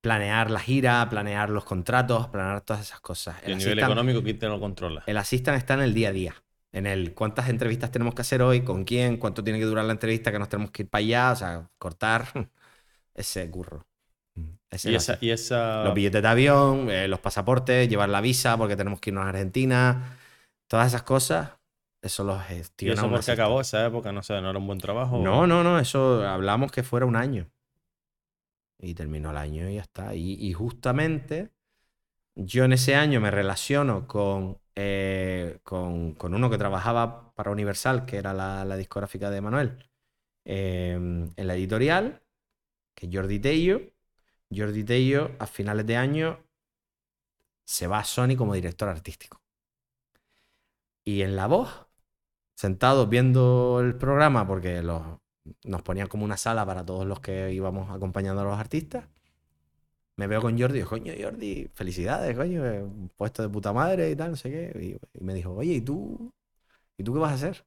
planear 0.00 0.50
la 0.50 0.60
gira, 0.60 1.08
planear 1.10 1.50
los 1.50 1.64
contratos, 1.64 2.28
planear 2.28 2.60
todas 2.62 2.82
esas 2.82 3.00
cosas. 3.00 3.36
Y 3.44 3.46
El 3.46 3.52
a 3.52 3.56
nivel 3.56 3.78
económico, 3.80 4.22
¿quién 4.22 4.38
te 4.38 4.46
lo 4.48 4.60
controla? 4.60 5.04
el 5.06 5.16
assistant 5.16 5.58
está 5.58 5.74
en 5.74 5.80
el 5.80 5.94
día 5.94 6.08
a 6.10 6.12
día. 6.12 6.34
En 6.70 6.86
el 6.86 7.14
cuántas 7.14 7.48
entrevistas 7.48 7.90
tenemos 7.90 8.14
que 8.14 8.20
hacer 8.22 8.42
hoy, 8.42 8.62
con 8.62 8.84
quién, 8.84 9.16
cuánto 9.16 9.42
tiene 9.42 9.58
que 9.58 9.64
durar 9.64 9.84
la 9.86 9.92
entrevista, 9.92 10.30
que 10.30 10.38
nos 10.38 10.48
tenemos 10.48 10.70
que 10.70 10.82
ir 10.82 10.88
para 10.90 11.00
allá, 11.00 11.32
o 11.32 11.36
sea, 11.36 11.70
cortar 11.78 12.26
ese 13.14 13.50
curro. 13.50 13.86
Ese 14.70 14.92
Y 14.92 14.94
es 14.94 15.02
esa, 15.04 15.18
y 15.20 15.30
esa... 15.30 15.84
Los 15.84 15.94
billetes 15.94 16.22
de 16.22 16.28
avión, 16.28 16.90
eh, 16.90 17.08
los 17.08 17.20
pasaportes, 17.20 17.88
llevar 17.88 18.10
la 18.10 18.20
visa 18.20 18.56
porque 18.58 18.76
tenemos 18.76 19.00
que 19.00 19.10
irnos 19.10 19.24
a 19.24 19.30
Argentina, 19.30 20.18
todas 20.68 20.88
esas 20.88 21.02
cosas, 21.02 21.52
eso 22.02 22.24
los 22.24 22.42
¿Y 22.42 22.54
gestiona 22.54 22.94
eso 22.94 23.06
un 23.06 23.10
por 23.12 23.24
qué 23.24 23.32
assistant. 23.32 23.40
acabó 23.40 23.60
esa 23.60 23.86
época? 23.86 24.12
No 24.12 24.22
sé, 24.22 24.40
¿no 24.40 24.50
era 24.50 24.58
un 24.58 24.66
buen 24.66 24.78
trabajo? 24.78 25.18
No, 25.22 25.46
no, 25.46 25.62
no, 25.64 25.78
eso 25.78 26.26
hablamos 26.26 26.70
que 26.72 26.82
fuera 26.82 27.06
un 27.06 27.16
año. 27.16 27.50
Y 28.78 28.94
terminó 28.94 29.30
el 29.30 29.36
año 29.36 29.68
y 29.68 29.74
ya 29.74 29.82
está. 29.82 30.14
Y, 30.14 30.52
justamente 30.52 31.50
yo 32.34 32.64
en 32.64 32.72
ese 32.72 32.94
año 32.94 33.20
me 33.20 33.30
relaciono 33.30 34.06
con, 34.06 34.58
eh, 34.76 35.58
con, 35.64 36.14
con 36.14 36.34
uno 36.34 36.48
que 36.50 36.58
trabajaba 36.58 37.34
para 37.34 37.50
Universal, 37.50 38.06
que 38.06 38.16
era 38.18 38.32
la, 38.32 38.76
discográfica 38.76 39.30
de 39.30 39.40
Manuel, 39.40 39.88
eh, 40.44 40.92
en 40.92 41.46
la 41.46 41.54
editorial, 41.54 42.22
que 42.94 43.06
es 43.06 43.14
Jordi 43.14 43.40
Tello. 43.40 43.80
Jordi 44.54 44.84
Tello 44.84 45.32
a 45.38 45.46
finales 45.46 45.86
de 45.86 45.96
año 45.96 46.44
se 47.64 47.86
va 47.86 47.98
a 47.98 48.04
Sony 48.04 48.36
como 48.36 48.54
director 48.54 48.88
artístico. 48.88 49.42
Y 51.04 51.22
en 51.22 51.36
la 51.36 51.46
voz, 51.46 51.86
sentados 52.54 53.08
viendo 53.08 53.80
el 53.80 53.94
programa, 53.96 54.46
porque 54.46 54.82
los, 54.82 55.02
nos 55.64 55.82
ponían 55.82 56.08
como 56.08 56.24
una 56.24 56.36
sala 56.36 56.66
para 56.66 56.84
todos 56.84 57.06
los 57.06 57.20
que 57.20 57.52
íbamos 57.52 57.90
acompañando 57.90 58.42
a 58.42 58.44
los 58.44 58.58
artistas. 58.58 59.06
Me 60.16 60.26
veo 60.26 60.42
con 60.42 60.58
Jordi 60.58 60.74
y 60.74 60.78
digo, 60.78 60.90
coño, 60.90 61.12
Jordi, 61.20 61.70
felicidades, 61.74 62.36
coño, 62.36 62.66
eh, 62.66 62.84
puesto 63.16 63.42
de 63.42 63.48
puta 63.48 63.72
madre 63.72 64.10
y 64.10 64.16
tal, 64.16 64.32
no 64.32 64.36
sé 64.36 64.50
qué. 64.50 64.98
Y, 65.14 65.24
me 65.24 65.34
dijo, 65.34 65.54
oye, 65.54 65.74
¿y 65.74 65.80
tú? 65.80 66.32
¿Y 66.98 67.04
tú 67.04 67.14
qué 67.14 67.20
vas 67.20 67.32
a 67.32 67.34
hacer? 67.34 67.64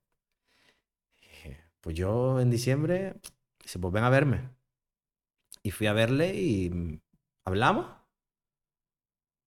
Pues 1.82 1.96
yo 1.96 2.40
en 2.40 2.50
diciembre, 2.52 3.16
dice, 3.64 3.80
pues 3.80 3.94
ven 3.94 4.04
a 4.04 4.10
verme. 4.10 4.50
Y 5.64 5.72
fui 5.72 5.88
a 5.88 5.94
verle 5.94 6.36
y 6.36 6.70
mm, 6.70 7.00
hablamos. 7.46 7.88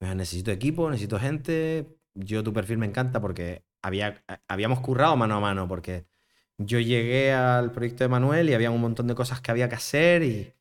Me 0.00 0.08
dijo, 0.08 0.16
necesito 0.16 0.50
equipo, 0.50 0.90
necesito 0.90 1.18
gente. 1.18 1.96
Yo 2.14 2.42
tu 2.44 2.52
perfil 2.52 2.78
me 2.78 2.86
encanta 2.86 3.20
porque 3.20 3.64
había, 3.82 4.24
habíamos 4.48 4.80
currado 4.80 5.16
mano 5.16 5.36
a 5.36 5.40
mano, 5.40 5.68
porque 5.68 6.06
yo 6.58 6.80
llegué 6.80 7.32
al 7.32 7.72
proyecto 7.72 8.04
de 8.04 8.08
Manuel 8.08 8.48
y 8.50 8.54
había 8.54 8.70
un 8.70 8.80
montón 8.80 9.06
de 9.08 9.14
cosas 9.14 9.40
que 9.40 9.50
había 9.50 9.68
que 9.68 9.76
hacer 9.76 10.22
y 10.22 10.54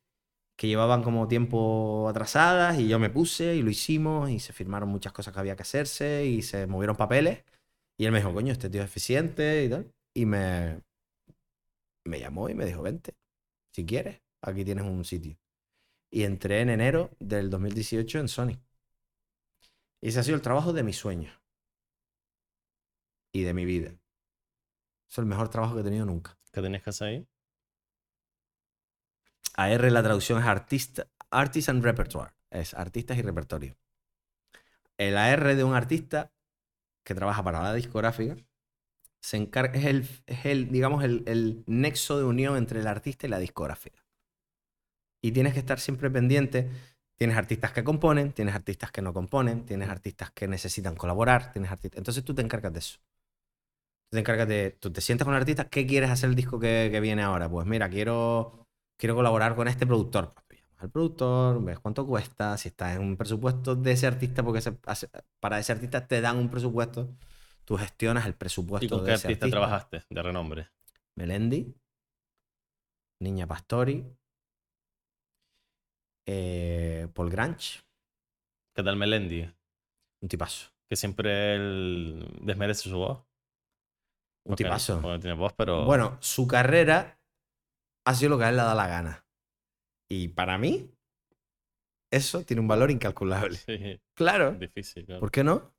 que 0.56 0.68
llevaban 0.68 1.02
como 1.02 1.28
tiempo 1.28 2.08
atrasadas 2.08 2.78
y 2.78 2.88
yo 2.88 2.98
me 2.98 3.10
puse 3.10 3.56
y 3.56 3.62
lo 3.62 3.70
hicimos 3.70 4.30
y 4.30 4.40
se 4.40 4.52
firmaron 4.52 4.88
muchas 4.88 5.12
cosas 5.12 5.34
que 5.34 5.40
había 5.40 5.56
que 5.56 5.62
hacerse 5.62 6.26
y 6.26 6.42
se 6.42 6.66
movieron 6.66 6.96
papeles 6.96 7.44
y 7.96 8.06
él 8.06 8.12
me 8.12 8.18
dijo, 8.18 8.32
coño, 8.32 8.52
este 8.52 8.70
tío 8.70 8.82
es 8.82 8.86
eficiente 8.86 9.64
y 9.64 9.68
tal. 9.70 9.92
Y 10.14 10.26
me, 10.26 10.80
me 12.04 12.20
llamó 12.20 12.48
y 12.48 12.54
me 12.54 12.64
dijo, 12.66 12.82
vente, 12.82 13.14
si 13.72 13.86
quieres, 13.86 14.20
aquí 14.42 14.64
tienes 14.64 14.84
un 14.84 15.04
sitio. 15.04 15.36
Y 16.10 16.24
entré 16.24 16.60
en 16.60 16.70
enero 16.70 17.10
del 17.18 17.50
2018 17.50 18.20
en 18.20 18.28
Sony. 18.28 18.60
Y 20.00 20.08
ese 20.08 20.20
ha 20.20 20.22
sido 20.22 20.36
el 20.36 20.42
trabajo 20.42 20.72
de 20.72 20.82
mis 20.82 20.96
sueños 20.96 21.40
y 23.32 23.42
de 23.42 23.54
mi 23.54 23.64
vida. 23.64 23.94
Es 25.14 25.18
el 25.18 25.26
mejor 25.26 25.48
trabajo 25.48 25.76
que 25.76 25.82
he 25.82 25.84
tenido 25.84 26.04
nunca. 26.04 26.36
¿Qué 26.50 26.60
tenías 26.60 26.82
que 26.82 26.90
hacer 26.90 27.06
ahí? 27.06 27.28
AR 29.54 29.92
la 29.92 30.02
traducción 30.02 30.40
es 30.40 30.44
artista, 30.44 31.06
artist 31.30 31.68
and 31.68 31.84
repertoire. 31.84 32.32
Es 32.50 32.74
artistas 32.74 33.16
y 33.18 33.22
repertorio. 33.22 33.76
El 34.98 35.16
AR 35.16 35.54
de 35.54 35.62
un 35.62 35.72
artista 35.72 36.32
que 37.04 37.14
trabaja 37.14 37.44
para 37.44 37.62
la 37.62 37.72
discográfica 37.74 38.36
se 39.20 39.36
encarga, 39.36 39.78
es 39.78 39.84
el, 39.84 40.08
es 40.26 40.46
el 40.46 40.72
digamos, 40.72 41.04
el, 41.04 41.22
el 41.26 41.62
nexo 41.68 42.18
de 42.18 42.24
unión 42.24 42.56
entre 42.56 42.80
el 42.80 42.88
artista 42.88 43.28
y 43.28 43.30
la 43.30 43.38
discográfica. 43.38 44.04
Y 45.22 45.30
tienes 45.30 45.52
que 45.52 45.60
estar 45.60 45.78
siempre 45.78 46.10
pendiente. 46.10 46.68
Tienes 47.14 47.36
artistas 47.36 47.70
que 47.70 47.84
componen, 47.84 48.32
tienes 48.32 48.56
artistas 48.56 48.90
que 48.90 49.00
no 49.00 49.12
componen, 49.12 49.64
tienes 49.64 49.88
artistas 49.88 50.32
que 50.32 50.48
necesitan 50.48 50.96
colaborar, 50.96 51.52
tienes 51.52 51.70
artistas... 51.70 51.98
Entonces 51.98 52.24
tú 52.24 52.34
te 52.34 52.42
encargas 52.42 52.72
de 52.72 52.80
eso. 52.80 52.98
Tú 54.14 54.18
te 54.18 54.20
encargas 54.20 54.46
de... 54.46 54.70
Tú 54.78 54.92
te 54.92 55.00
sientas 55.00 55.24
con 55.24 55.34
el 55.34 55.40
artista, 55.40 55.68
¿qué 55.68 55.84
quieres 55.88 56.08
hacer 56.08 56.30
el 56.30 56.36
disco 56.36 56.60
que, 56.60 56.88
que 56.92 57.00
viene 57.00 57.22
ahora? 57.24 57.48
Pues 57.50 57.66
mira, 57.66 57.88
quiero, 57.90 58.64
quiero 58.96 59.16
colaborar 59.16 59.56
con 59.56 59.66
este 59.66 59.86
productor. 59.88 60.32
Pues 60.34 60.46
tú 60.46 60.54
llamas 60.54 60.82
al 60.84 60.90
productor, 60.92 61.64
ves 61.64 61.80
cuánto 61.80 62.06
cuesta, 62.06 62.56
si 62.56 62.68
estás 62.68 62.94
en 62.94 63.02
un 63.02 63.16
presupuesto 63.16 63.74
de 63.74 63.90
ese 63.90 64.06
artista, 64.06 64.44
porque 64.44 64.60
ese- 64.60 64.78
para 65.40 65.58
ese 65.58 65.72
artista 65.72 66.06
te 66.06 66.20
dan 66.20 66.36
un 66.38 66.48
presupuesto, 66.48 67.08
tú 67.64 67.76
gestionas 67.76 68.24
el 68.26 68.34
presupuesto 68.34 68.86
¿Y 68.86 68.88
con 68.90 69.04
de 69.04 69.08
qué 69.10 69.14
ese 69.14 69.26
artista 69.26 69.46
artista. 69.46 69.58
trabajaste 69.58 70.04
de 70.10 70.22
renombre? 70.22 70.68
Melendi, 71.16 71.74
Niña 73.20 73.48
Pastori, 73.48 73.96
eh, 76.26 77.08
Paul 77.14 77.30
Granch, 77.30 77.82
¿Qué 78.74 78.82
tal 78.82 78.96
Melendi? 78.96 79.50
un 80.22 80.28
tipazo. 80.28 80.70
Que 80.88 80.96
siempre 80.96 81.54
él 81.56 82.26
desmerece 82.42 82.88
su 82.88 82.96
voz. 82.98 83.24
Un 84.44 84.50
Porque- 84.50 84.64
tipazo. 84.64 84.94
porque 85.00 85.08
no 85.08 85.20
tiene 85.20 85.36
voz, 85.36 85.52
pero. 85.56 85.84
Bueno, 85.84 86.18
su 86.20 86.46
carrera 86.46 87.18
ha 88.06 88.14
sido 88.14 88.30
lo 88.30 88.38
que 88.38 88.44
a 88.44 88.48
él 88.50 88.56
le 88.56 88.62
da 88.62 88.74
la 88.74 88.86
gana. 88.86 89.26
Y 90.08 90.28
para 90.28 90.58
mí, 90.58 90.90
eso 92.10 92.44
tiene 92.44 92.60
un 92.60 92.68
valor 92.68 92.90
incalculable. 92.90 93.56
Sí, 93.56 94.00
Claro. 94.14 94.52
difícil, 94.52 95.06
claro. 95.06 95.20
¿Por 95.20 95.30
qué 95.30 95.42
no? 95.44 95.74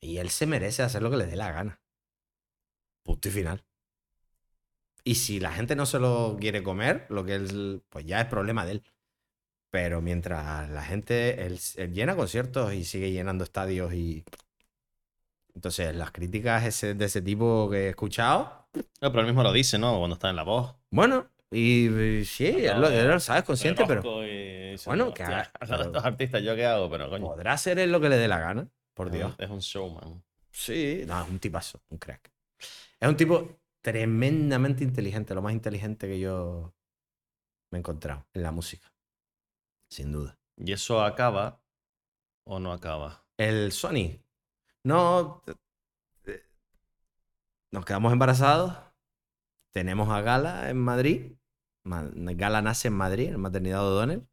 Y 0.00 0.18
él 0.18 0.28
se 0.30 0.46
merece 0.46 0.82
hacer 0.82 1.02
lo 1.02 1.10
que 1.10 1.16
le 1.16 1.26
dé 1.26 1.36
la 1.36 1.50
gana. 1.50 1.80
Punto 3.02 3.28
y 3.28 3.30
final. 3.32 3.64
Y 5.04 5.14
si 5.14 5.40
la 5.40 5.50
gente 5.52 5.74
no 5.74 5.86
se 5.86 5.98
lo 5.98 6.36
quiere 6.38 6.62
comer, 6.62 7.06
lo 7.08 7.24
que 7.24 7.34
él, 7.34 7.82
pues 7.88 8.04
ya 8.04 8.20
es 8.20 8.26
problema 8.26 8.66
de 8.66 8.72
él. 8.72 8.82
Pero 9.70 10.00
mientras 10.02 10.68
la 10.70 10.82
gente, 10.82 11.46
él, 11.46 11.58
él 11.76 11.92
llena 11.94 12.14
conciertos 12.14 12.74
y 12.74 12.84
sigue 12.84 13.10
llenando 13.10 13.44
estadios 13.44 13.92
y... 13.94 14.24
Entonces, 15.58 15.92
las 15.96 16.12
críticas 16.12 16.64
ese- 16.64 16.94
de 16.94 17.04
ese 17.06 17.20
tipo 17.20 17.68
que 17.68 17.86
he 17.86 17.88
escuchado, 17.88 18.68
No, 19.00 19.10
pero 19.10 19.22
él 19.22 19.26
mismo 19.26 19.42
lo 19.42 19.52
dice, 19.52 19.76
¿no? 19.76 19.98
Cuando 19.98 20.14
está 20.14 20.30
en 20.30 20.36
la 20.36 20.44
voz. 20.44 20.76
bueno, 20.88 21.26
y, 21.50 21.88
y 21.88 22.24
sí, 22.24 22.46
él 22.46 22.80
lo, 22.80 22.88
él 22.88 23.08
lo 23.08 23.18
sabe, 23.18 23.40
es 23.40 23.44
consciente, 23.44 23.84
pero 23.84 24.00
y 24.24 24.76
Bueno, 24.86 25.08
"Hostia, 25.08 25.26
que 25.26 25.32
haga- 25.64 25.82
estos 25.82 26.04
artistas, 26.04 26.42
¿yo 26.44 26.54
qué 26.54 26.64
hago? 26.64 26.88
Pero 26.88 27.10
coño. 27.10 27.26
podrá 27.26 27.54
hacer 27.54 27.80
él 27.80 27.90
lo 27.90 28.00
que 28.00 28.08
le 28.08 28.16
dé 28.18 28.28
la 28.28 28.38
gana, 28.38 28.68
por 28.94 29.10
Dios. 29.10 29.34
Es 29.36 29.50
un 29.50 29.58
showman. 29.58 30.22
Sí, 30.52 31.02
no, 31.08 31.20
es 31.24 31.28
un 31.28 31.40
tipazo, 31.40 31.80
un 31.88 31.98
crack. 31.98 32.30
Es 33.00 33.08
un 33.08 33.16
tipo 33.16 33.58
tremendamente 33.82 34.84
inteligente, 34.84 35.34
lo 35.34 35.42
más 35.42 35.54
inteligente 35.54 36.06
que 36.06 36.20
yo 36.20 36.72
me 37.72 37.78
he 37.78 37.80
encontrado 37.80 38.26
en 38.32 38.44
la 38.44 38.52
música. 38.52 38.92
Sin 39.90 40.12
duda. 40.12 40.38
¿Y 40.56 40.70
eso 40.72 41.02
acaba 41.02 41.60
o 42.46 42.60
no 42.60 42.72
acaba? 42.72 43.24
El 43.36 43.72
Sony. 43.72 44.20
No. 44.84 45.42
eh, 45.46 45.54
eh, 46.26 46.42
Nos 47.70 47.84
quedamos 47.84 48.12
embarazados. 48.12 48.74
Tenemos 49.72 50.08
a 50.10 50.20
Gala 50.22 50.70
en 50.70 50.78
Madrid. 50.78 51.32
Ma- 51.84 52.10
Gala 52.14 52.62
nace 52.62 52.88
en 52.88 52.94
Madrid, 52.94 53.28
en 53.30 53.40
maternidad 53.40 53.78
de 53.80 53.84
O'Donnell. 53.86 54.28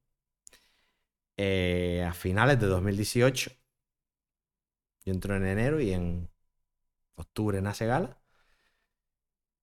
Eh, 1.38 2.04
a 2.08 2.14
finales 2.14 2.60
de 2.60 2.68
2018. 2.68 3.52
Yo 5.06 5.14
entro 5.14 5.36
en 5.38 5.46
enero 5.46 5.80
y 5.80 5.92
en 5.94 6.30
octubre 7.16 7.62
nace 7.62 7.86
Gala. 7.88 8.22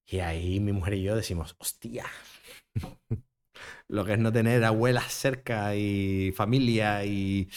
Y 0.07 0.21
ahí 0.21 0.61
mi 0.61 0.73
mujer 0.73 0.95
y 0.95 1.03
yo 1.03 1.17
decimos, 1.17 1.57
hostia. 1.59 2.07
Lo 3.89 4.05
que 4.05 4.15
es 4.15 4.19
no 4.19 4.33
tener 4.33 4.65
abuelas 4.65 5.13
cerca 5.13 5.75
y 5.77 6.33
familia 6.33 7.05
y, 7.05 7.49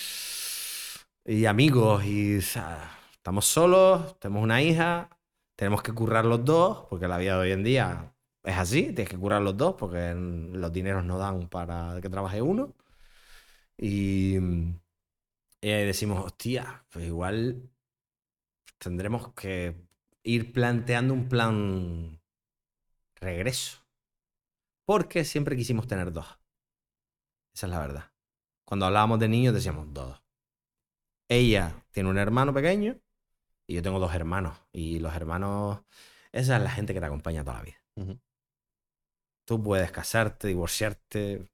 y 1.25 1.45
amigos. 1.45 2.03
Y 2.05 2.39
estamos 3.25 3.47
solos, 3.47 4.19
tenemos 4.19 4.43
una 4.43 4.61
hija, 4.61 5.09
tenemos 5.55 5.81
que 5.81 5.91
currar 5.93 6.25
los 6.25 6.45
dos, 6.45 6.85
porque 6.91 7.07
la 7.07 7.17
vida 7.17 7.33
de 7.33 7.39
hoy 7.39 7.51
en 7.53 7.63
día 7.63 8.13
es 8.43 8.55
así, 8.55 8.83
tienes 8.93 9.09
que 9.09 9.17
currar 9.17 9.41
los 9.41 9.57
dos, 9.57 9.73
porque 9.79 10.13
los 10.13 10.71
dineros 10.71 11.03
no 11.03 11.17
dan 11.17 11.49
para 11.49 11.99
que 12.01 12.09
trabaje 12.09 12.43
uno. 12.43 12.75
Y, 13.77 14.37
y 14.37 15.69
ahí 15.71 15.85
decimos, 15.87 16.23
hostia, 16.23 16.85
pues 16.91 17.07
igual 17.07 17.67
tendremos 18.77 19.33
que 19.33 19.75
ir 20.21 20.53
planteando 20.53 21.15
un 21.15 21.27
plan 21.27 22.21
regreso. 23.15 23.79
Porque 24.85 25.25
siempre 25.25 25.55
quisimos 25.55 25.87
tener 25.87 26.11
dos. 26.11 26.27
Esa 27.55 27.65
es 27.65 27.71
la 27.71 27.79
verdad. 27.79 28.11
Cuando 28.65 28.85
hablábamos 28.85 29.17
de 29.19 29.29
niños 29.29 29.55
decíamos 29.55 29.91
dos. 29.91 30.21
Ella 31.27 31.83
tiene 31.91 32.09
un 32.11 32.19
hermano 32.19 32.53
pequeño 32.53 32.99
y 33.67 33.75
yo 33.75 33.81
tengo 33.81 33.99
dos 33.99 34.13
hermanos. 34.15 34.57
Y 34.71 34.99
los 34.99 35.15
hermanos, 35.15 35.79
esa 36.31 36.57
es 36.57 36.63
la 36.63 36.71
gente 36.71 36.93
que 36.93 36.99
te 36.99 37.05
acompaña 37.05 37.43
toda 37.43 37.57
la 37.57 37.63
vida. 37.63 37.77
Tú 39.45 39.61
puedes 39.61 39.91
casarte, 39.91 40.47
divorciarte, 40.47 41.47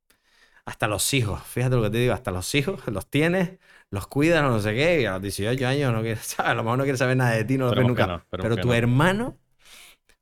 hasta 0.66 0.88
los 0.88 1.14
hijos. 1.14 1.44
Fíjate 1.44 1.76
lo 1.76 1.84
que 1.84 1.90
te 1.92 1.98
digo, 2.00 2.14
hasta 2.14 2.32
los 2.32 2.54
hijos 2.56 2.86
los 2.88 3.10
tienes, 3.10 3.60
los 3.90 4.08
cuidas, 4.08 4.44
no 4.44 4.60
sé 4.60 4.74
qué, 4.76 5.02
y 5.02 5.06
a 5.06 5.14
los 5.14 5.22
18 5.22 5.68
años 5.68 5.94
no 5.94 6.02
quieres, 6.02 6.22
¿sabes? 6.28 6.52
A 6.52 6.56
lo 6.56 6.64
mejor 6.64 6.78
no 6.80 6.84
quieres 6.86 7.00
saber 7.00 7.18
nada 7.18 7.32
de 7.32 7.46
ti, 7.46 7.58
no 7.58 7.68
lo 7.68 7.76
ves 7.76 7.86
nunca. 7.86 8.08
no, 8.08 8.24
Pero 8.40 8.58
tu 8.58 8.68
no. 8.70 8.74
hermano 8.74 9.38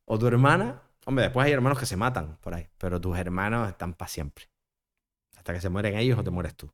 o 0.05 0.19
tu 0.19 0.27
hermana, 0.27 0.81
hombre, 1.05 1.25
después 1.25 1.45
hay 1.45 1.53
hermanos 1.53 1.79
que 1.79 1.85
se 1.85 1.97
matan 1.97 2.37
por 2.41 2.53
ahí, 2.55 2.67
pero 2.77 2.99
tus 3.01 3.17
hermanos 3.17 3.69
están 3.69 3.93
para 3.93 4.09
siempre. 4.09 4.45
Hasta 5.37 5.53
que 5.53 5.61
se 5.61 5.69
mueren 5.69 5.97
ellos 5.97 6.19
o 6.19 6.23
te 6.23 6.31
mueres 6.31 6.55
tú. 6.55 6.71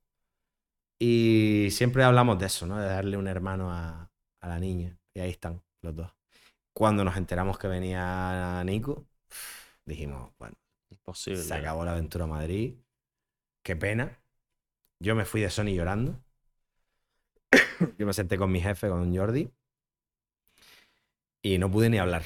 Y 1.00 1.70
siempre 1.72 2.04
hablamos 2.04 2.40
de 2.40 2.46
eso, 2.48 2.66
¿no? 2.66 2.78
De 2.80 2.88
darle 2.88 3.18
un 3.18 3.28
hermano 3.28 3.72
a, 3.72 4.10
a 4.42 4.48
la 4.48 4.60
niña. 4.60 4.98
Y 5.16 5.22
ahí 5.22 5.32
están 5.32 5.64
los 5.82 5.96
dos. 5.96 6.12
Cuando 6.74 7.04
nos 7.04 7.18
enteramos 7.18 7.58
que 7.58 7.68
venía 7.68 8.62
Nico, 8.66 9.08
dijimos, 9.86 10.32
bueno, 10.38 10.56
Imposible. 10.92 11.42
se 11.42 11.54
acabó 11.54 11.86
la 11.86 11.94
aventura 11.94 12.26
a 12.26 12.28
Madrid. 12.28 12.76
Qué 13.64 13.76
pena. 13.76 14.20
Yo 15.00 15.16
me 15.16 15.26
fui 15.26 15.42
de 15.42 15.50
Sony 15.50 15.74
llorando. 15.74 16.22
Yo 17.98 18.06
me 18.06 18.14
senté 18.14 18.38
con 18.38 18.52
mi 18.52 18.62
jefe, 18.62 18.90
con 18.90 19.16
Jordi. 19.16 19.50
Y 21.42 21.58
no 21.58 21.72
pude 21.72 21.90
ni 21.90 21.98
hablar. 21.98 22.24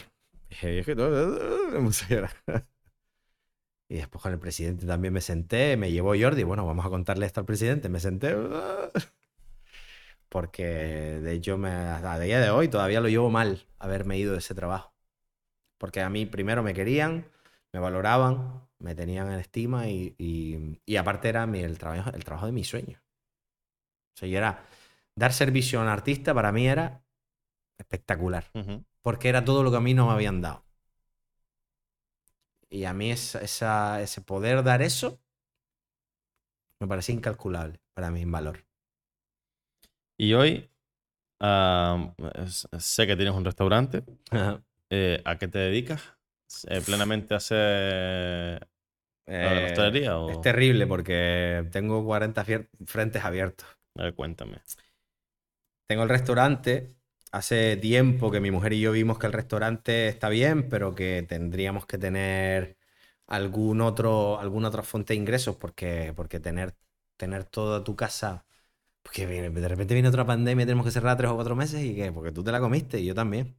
Dije, 0.49 0.79
"Es 0.79 0.85
que 0.85 0.95
no- 0.95 1.09
me 1.09 1.79
puse 1.81 2.05
a 2.05 2.09
llorar". 2.09 2.65
Y 3.89 3.95
después 3.95 4.21
con 4.21 4.31
el 4.33 4.39
presidente 4.39 4.85
también 4.85 5.13
me 5.13 5.21
senté, 5.21 5.75
me 5.77 5.91
llevó 5.91 6.13
Jordi. 6.19 6.43
Bueno, 6.43 6.65
vamos 6.65 6.85
a 6.85 6.89
contarle 6.89 7.25
esto 7.25 7.39
al 7.39 7.45
presidente. 7.45 7.89
Me 7.89 7.99
senté. 7.99 8.35
Porque 10.29 10.63
de 10.65 11.33
hecho, 11.33 11.57
me, 11.57 11.69
a 11.71 12.19
día 12.19 12.39
de 12.39 12.49
hoy 12.51 12.67
todavía 12.67 13.01
lo 13.01 13.09
llevo 13.09 13.29
mal 13.29 13.67
haberme 13.79 14.17
ido 14.17 14.33
de 14.33 14.39
ese 14.39 14.55
trabajo. 14.55 14.93
Porque 15.77 16.01
a 16.01 16.09
mí 16.09 16.25
primero 16.25 16.63
me 16.63 16.73
querían, 16.73 17.27
me 17.73 17.79
valoraban, 17.79 18.67
me 18.79 18.95
tenían 18.95 19.31
en 19.31 19.39
estima 19.39 19.89
y, 19.89 20.15
y- 20.19 20.81
y 20.85 20.97
aparte 20.97 21.29
era 21.29 21.47
mi- 21.47 21.61
el, 21.61 21.77
trabajo, 21.79 22.11
el 22.13 22.23
trabajo 22.25 22.47
de 22.47 22.53
mis 22.53 22.67
sueños. 22.67 23.01
O 24.15 24.17
sea, 24.19 24.27
yo 24.29 24.37
era 24.37 24.65
dar 25.15 25.33
servicio 25.33 25.79
a 25.79 25.83
un 25.83 25.89
artista 25.89 26.33
para 26.33 26.51
mí 26.51 26.67
era 26.67 27.03
espectacular. 27.77 28.45
Porque 29.03 29.29
era 29.29 29.45
todo 29.45 29.63
lo 29.63 29.71
que 29.71 29.77
a 29.77 29.81
mí 29.81 29.93
no 29.93 30.07
me 30.07 30.13
habían 30.13 30.41
dado. 30.41 30.65
Y 32.69 32.85
a 32.85 32.93
mí 32.93 33.11
esa, 33.11 33.41
esa- 33.41 34.01
ese 34.01 34.21
poder 34.21 34.63
dar 34.63 34.81
eso 34.81 35.19
me 36.79 36.87
parecía 36.87 37.15
incalculable 37.15 37.79
para 37.93 38.11
mí 38.11 38.21
en 38.21 38.31
valor. 38.31 38.65
Y 40.19 40.33
hoy, 40.35 40.69
sé 42.79 43.07
que 43.07 43.15
tienes 43.15 43.33
un 43.35 43.45
restaurante. 43.45 44.03
Eh, 44.89 45.21
¿a 45.25 45.37
qué 45.39 45.47
te 45.47 45.59
dedicas? 45.59 46.01
Eh, 46.67 46.81
¿Plenamente 46.81 47.35
la 49.55 49.61
Eh, 49.61 49.65
hostelería? 49.65 50.17
O... 50.19 50.25
es 50.25 50.41
terrible 50.41 50.87
porque 50.87 51.67
tengo 51.71 52.03
40 52.05 52.43
fier- 52.45 52.69
frentes 52.85 53.23
abiertos. 53.23 53.67
A 53.97 54.03
ver, 54.03 54.15
cuéntame. 54.15 54.63
Tengo 55.87 56.03
el 56.03 56.09
restaurante. 56.09 56.95
Hace 57.31 57.77
tiempo 57.77 58.31
que 58.31 58.39
mi 58.39 58.51
mujer 58.51 58.73
y 58.73 58.79
yo 58.81 58.91
vimos 58.91 59.19
que 59.19 59.27
el 59.27 59.33
restaurante 59.33 60.07
está 60.07 60.29
bien, 60.29 60.67
pero 60.69 60.95
que 60.95 61.23
tendríamos 61.27 61.85
que 61.85 61.97
tener 61.97 62.77
algún 63.27 63.81
otro, 63.81 64.39
alguna 64.39 64.69
otra 64.69 64.81
fuente 64.83 65.13
de 65.13 65.19
ingresos, 65.19 65.55
porque, 65.57 66.13
porque 66.15 66.39
tener, 66.39 66.75
tener 67.17 67.43
toda 67.45 67.83
tu 67.83 67.95
casa. 67.95 68.45
Viene- 69.15 69.49
de 69.49 69.67
repente 69.67 69.93
viene 69.93 70.09
otra 70.09 70.25
pandemia 70.25 70.63
y 70.63 70.65
tenemos 70.65 70.85
que 70.85 70.91
cerrar 70.91 71.17
tres 71.17 71.29
o 71.31 71.35
cuatro 71.35 71.55
meses 71.55 71.83
y 71.83 71.95
que, 71.95 72.11
porque 72.11 72.31
tú 72.31 72.43
te 72.43 72.51
la 72.51 72.59
comiste 72.59 72.99
y 72.99 73.05
yo 73.05 73.13
también. 73.15 73.55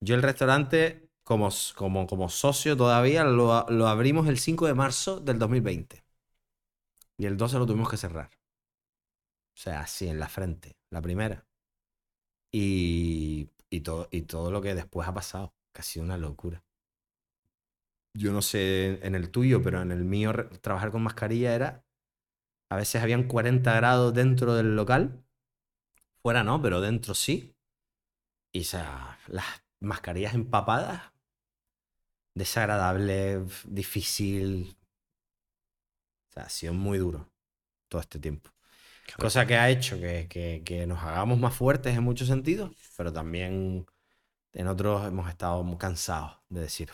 Yo 0.00 0.14
el 0.14 0.22
restaurante, 0.22 1.08
como, 1.24 1.48
como, 1.76 2.06
como 2.06 2.28
socio 2.28 2.76
todavía, 2.76 3.24
lo, 3.24 3.66
lo 3.68 3.88
abrimos 3.88 4.28
el 4.28 4.38
5 4.38 4.66
de 4.66 4.74
marzo 4.74 5.20
del 5.20 5.38
2020. 5.38 6.04
Y 7.18 7.26
el 7.26 7.36
12 7.36 7.58
lo 7.58 7.66
tuvimos 7.66 7.90
que 7.90 7.96
cerrar. 7.98 8.30
O 9.56 9.60
sea, 9.62 9.80
así, 9.82 10.08
en 10.08 10.18
la 10.18 10.28
frente, 10.28 10.76
la 10.90 11.00
primera. 11.02 11.46
Y, 12.52 13.50
y, 13.70 13.80
todo, 13.80 14.08
y 14.10 14.22
todo 14.22 14.50
lo 14.50 14.60
que 14.62 14.74
después 14.74 15.08
ha 15.08 15.14
pasado, 15.14 15.54
que 15.72 15.80
ha 15.80 15.84
sido 15.84 16.04
una 16.04 16.16
locura. 16.18 16.62
Yo 18.14 18.32
no 18.32 18.42
sé 18.42 18.98
en 19.06 19.14
el 19.14 19.30
tuyo, 19.30 19.62
pero 19.62 19.82
en 19.82 19.92
el 19.92 20.04
mío 20.04 20.32
trabajar 20.60 20.90
con 20.90 21.02
mascarilla 21.02 21.54
era... 21.54 21.84
A 22.70 22.76
veces 22.76 23.02
habían 23.02 23.24
40 23.28 23.74
grados 23.74 24.14
dentro 24.14 24.54
del 24.54 24.76
local. 24.76 25.24
Fuera 26.22 26.44
no, 26.44 26.62
pero 26.62 26.80
dentro 26.80 27.14
sí. 27.14 27.54
Y 28.52 28.62
o 28.62 28.64
sea, 28.64 29.18
las 29.28 29.46
mascarillas 29.80 30.34
empapadas. 30.34 31.02
Desagradable, 32.34 33.44
difícil. 33.68 34.76
O 36.30 36.32
sea, 36.32 36.44
ha 36.44 36.48
sido 36.48 36.74
muy 36.74 36.98
duro 36.98 37.30
todo 37.88 38.00
este 38.02 38.18
tiempo. 38.18 38.50
Cosa 39.18 39.46
que 39.46 39.56
ha 39.56 39.70
hecho 39.70 39.98
que, 39.98 40.28
que- 40.28 40.62
que 40.64 40.86
nos 40.86 41.02
hagamos 41.02 41.38
más 41.40 41.54
fuertes 41.56 41.96
en 41.96 42.04
muchos 42.04 42.28
sentidos, 42.28 42.72
pero 42.96 43.12
también 43.12 43.86
en 44.54 44.68
otros 44.68 45.06
hemos 45.08 45.28
estado 45.30 45.64
muy 45.64 45.78
cansados 45.78 46.38
de 46.50 46.62
decir, 46.62 46.90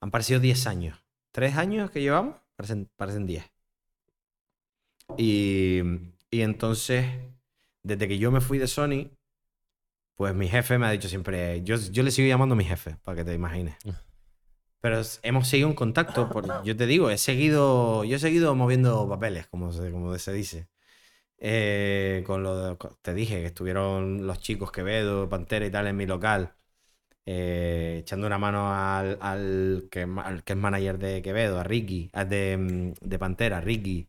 han 0.00 0.10
parecido 0.10 0.40
10 0.40 0.66
años. 0.66 0.98
¿Tres 1.32 1.56
años 1.56 1.90
que 1.90 2.00
llevamos? 2.02 2.36
Parecen, 2.56 2.90
parecen 2.96 3.26
10. 3.26 3.51
Y, 5.16 5.80
y 6.30 6.40
entonces, 6.42 7.06
desde 7.82 8.08
que 8.08 8.18
yo 8.18 8.30
me 8.30 8.40
fui 8.40 8.58
de 8.58 8.66
Sony, 8.66 9.10
pues 10.16 10.34
mi 10.34 10.48
jefe 10.48 10.78
me 10.78 10.86
ha 10.86 10.90
dicho 10.90 11.08
siempre, 11.08 11.62
yo, 11.64 11.76
yo 11.76 12.02
le 12.02 12.10
sigo 12.10 12.28
llamando 12.28 12.54
mi 12.54 12.64
jefe, 12.64 12.96
para 13.02 13.16
que 13.16 13.24
te 13.24 13.34
imagines. 13.34 13.76
Pero 14.80 14.98
es- 15.00 15.20
hemos 15.22 15.48
seguido 15.48 15.68
en 15.68 15.74
contacto, 15.74 16.28
por- 16.30 16.60
yo 16.62 16.76
te 16.76 16.86
digo, 16.86 17.10
he 17.10 17.18
seguido, 17.18 18.04
yo 18.04 18.16
he 18.16 18.18
seguido 18.18 18.54
moviendo 18.54 19.08
papeles, 19.08 19.46
como 19.46 19.72
se, 19.72 19.90
como 19.92 20.16
se 20.18 20.32
dice. 20.32 20.68
Eh, 21.38 22.24
con 22.26 22.42
lo 22.44 22.56
de- 22.76 22.78
te 23.02 23.14
dije 23.14 23.40
que 23.40 23.46
estuvieron 23.46 24.26
los 24.26 24.40
chicos 24.40 24.72
Quevedo, 24.72 25.28
Pantera 25.28 25.66
y 25.66 25.70
tal 25.70 25.86
en 25.88 25.96
mi 25.96 26.06
local, 26.06 26.54
eh, 27.26 27.98
echando 28.02 28.26
una 28.28 28.38
mano 28.38 28.72
al, 28.74 29.18
al 29.22 29.88
que, 29.90 30.02
al 30.02 30.44
que 30.44 30.54
es 30.54 30.58
manager 30.58 30.98
de 30.98 31.22
Quevedo, 31.22 31.60
a 31.60 31.64
Ricky, 31.64 32.10
a 32.14 32.24
de, 32.26 32.56
mm, 32.58 32.94
de 33.08 33.18
Pantera, 33.18 33.60
Ricky, 33.62 34.08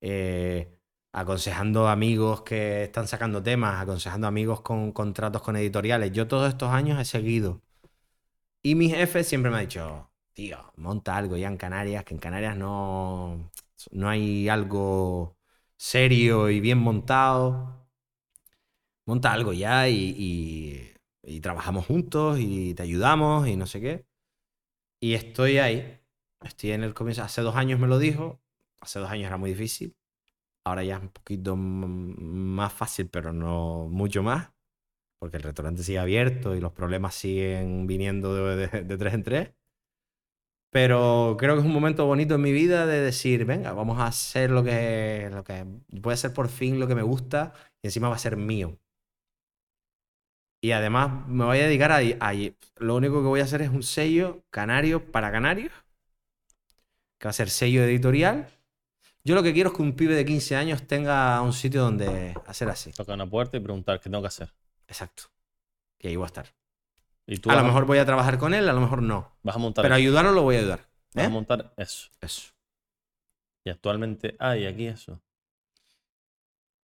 eh, 0.00 0.78
aconsejando 1.12 1.88
amigos 1.88 2.42
que 2.42 2.84
están 2.84 3.08
sacando 3.08 3.42
temas, 3.42 3.80
aconsejando 3.82 4.26
amigos 4.26 4.60
con 4.62 4.92
contratos 4.92 5.42
con 5.42 5.56
editoriales. 5.56 6.12
Yo 6.12 6.28
todos 6.28 6.48
estos 6.48 6.70
años 6.70 7.00
he 7.00 7.04
seguido. 7.04 7.62
Y 8.62 8.74
mi 8.74 8.88
jefe 8.90 9.24
siempre 9.24 9.50
me 9.50 9.58
ha 9.58 9.60
dicho, 9.60 10.10
tío, 10.32 10.72
monta 10.76 11.16
algo 11.16 11.36
ya 11.36 11.48
en 11.48 11.56
Canarias, 11.56 12.04
que 12.04 12.14
en 12.14 12.20
Canarias 12.20 12.56
no, 12.56 13.50
no 13.92 14.08
hay 14.08 14.48
algo 14.48 15.36
serio 15.76 16.50
y 16.50 16.60
bien 16.60 16.78
montado. 16.78 17.88
Monta 19.06 19.32
algo 19.32 19.52
ya 19.52 19.88
y, 19.88 20.14
y- 20.18 20.92
y 21.22 21.40
trabajamos 21.40 21.86
juntos 21.86 22.38
y 22.40 22.74
te 22.74 22.82
ayudamos 22.82 23.48
y 23.48 23.56
no 23.56 23.66
sé 23.66 23.80
qué. 23.80 24.06
Y 25.00 25.14
estoy 25.14 25.58
ahí. 25.58 26.00
Estoy 26.42 26.72
en 26.72 26.84
el 26.84 26.94
comienzo. 26.94 27.22
Hace 27.24 27.42
dos 27.42 27.56
años 27.56 27.80
me 27.80 27.88
lo 27.88 27.98
dijo. 27.98 28.40
Hace 28.80 28.98
dos 29.00 29.10
años 29.10 29.26
era 29.26 29.36
muy 29.36 29.50
difícil. 29.50 29.96
Ahora 30.64 30.84
ya 30.84 30.96
es 30.96 31.02
un 31.02 31.10
poquito 31.10 31.56
más 31.56 32.72
fácil, 32.72 33.08
pero 33.10 33.32
no 33.32 33.88
mucho 33.90 34.22
más. 34.22 34.50
Porque 35.18 35.38
el 35.38 35.44
restaurante 35.44 35.82
sigue 35.84 35.98
abierto 36.00 36.56
y 36.56 36.60
los 36.60 36.72
problemas 36.72 37.14
siguen 37.14 37.86
viniendo 37.88 38.34
de 38.56 38.98
tres 38.98 39.14
en 39.14 39.24
tres. 39.24 39.50
Pero 40.70 41.36
creo 41.38 41.54
que 41.54 41.60
es 41.60 41.66
un 41.66 41.72
momento 41.72 42.04
bonito 42.06 42.34
en 42.34 42.42
mi 42.42 42.52
vida 42.52 42.86
de 42.86 43.00
decir, 43.00 43.44
venga, 43.46 43.72
vamos 43.72 43.98
a 43.98 44.06
hacer 44.06 44.50
lo 44.50 44.62
que, 44.62 45.28
lo 45.32 45.42
que 45.44 45.64
puede 46.02 46.16
ser 46.18 46.34
por 46.34 46.48
fin 46.48 46.78
lo 46.78 46.86
que 46.86 46.94
me 46.94 47.02
gusta 47.02 47.54
y 47.82 47.86
encima 47.88 48.08
va 48.08 48.16
a 48.16 48.18
ser 48.18 48.36
mío. 48.36 48.78
Y 50.60 50.72
además 50.72 51.26
me 51.28 51.44
voy 51.44 51.58
a 51.58 51.64
dedicar 51.66 51.92
a, 51.92 51.98
a- 51.98 52.34
Lo 52.78 52.96
único 52.96 53.20
que 53.22 53.28
voy 53.28 53.40
a 53.40 53.44
hacer 53.44 53.62
es 53.62 53.70
un 53.70 53.82
sello 53.82 54.44
canario 54.50 55.10
para 55.12 55.30
canarios, 55.32 55.72
que 57.18 57.26
va 57.28 57.30
a 57.30 57.32
ser 57.40 57.50
sello 57.50 57.84
editorial. 57.84 58.48
Yo 59.24 59.34
lo 59.34 59.42
que 59.42 59.52
quiero 59.52 59.70
es 59.70 59.76
que 59.76 59.82
un 59.82 59.94
pibe 59.94 60.14
de 60.14 60.24
15 60.24 60.56
años 60.56 60.86
tenga 60.86 61.40
un 61.42 61.52
sitio 61.52 61.82
donde 61.82 62.34
hacer 62.46 62.68
así. 62.68 62.92
Toca 62.92 63.14
una 63.14 63.28
puerta 63.28 63.56
y 63.56 63.60
preguntar 63.60 64.00
qué 64.00 64.08
tengo 64.08 64.22
que 64.22 64.28
hacer. 64.28 64.52
Exacto. 64.86 65.24
Y 65.98 66.08
ahí 66.08 66.16
voy 66.16 66.24
a 66.24 66.26
estar. 66.26 66.46
Y 67.26 67.36
tú 67.36 67.50
A 67.50 67.56
lo 67.56 67.64
mejor 67.64 67.84
voy 67.84 67.98
a 67.98 68.06
trabajar 68.06 68.38
con 68.38 68.54
él, 68.54 68.68
a 68.68 68.72
lo 68.72 68.80
mejor 68.80 69.02
no. 69.02 69.36
vas 69.42 69.56
a 69.56 69.58
montar 69.58 69.82
Pero 69.82 69.94
eso. 69.94 70.00
ayudarlo 70.00 70.32
lo 70.32 70.42
voy 70.42 70.56
a 70.56 70.60
ayudar. 70.60 70.88
Vas 71.14 71.24
a 71.24 71.28
¿eh? 71.28 71.30
montar 71.30 71.74
eso. 71.76 72.08
Eso. 72.20 72.52
Y 73.64 73.70
actualmente 73.70 74.34
hay 74.38 74.66
aquí 74.66 74.86
eso. 74.86 75.20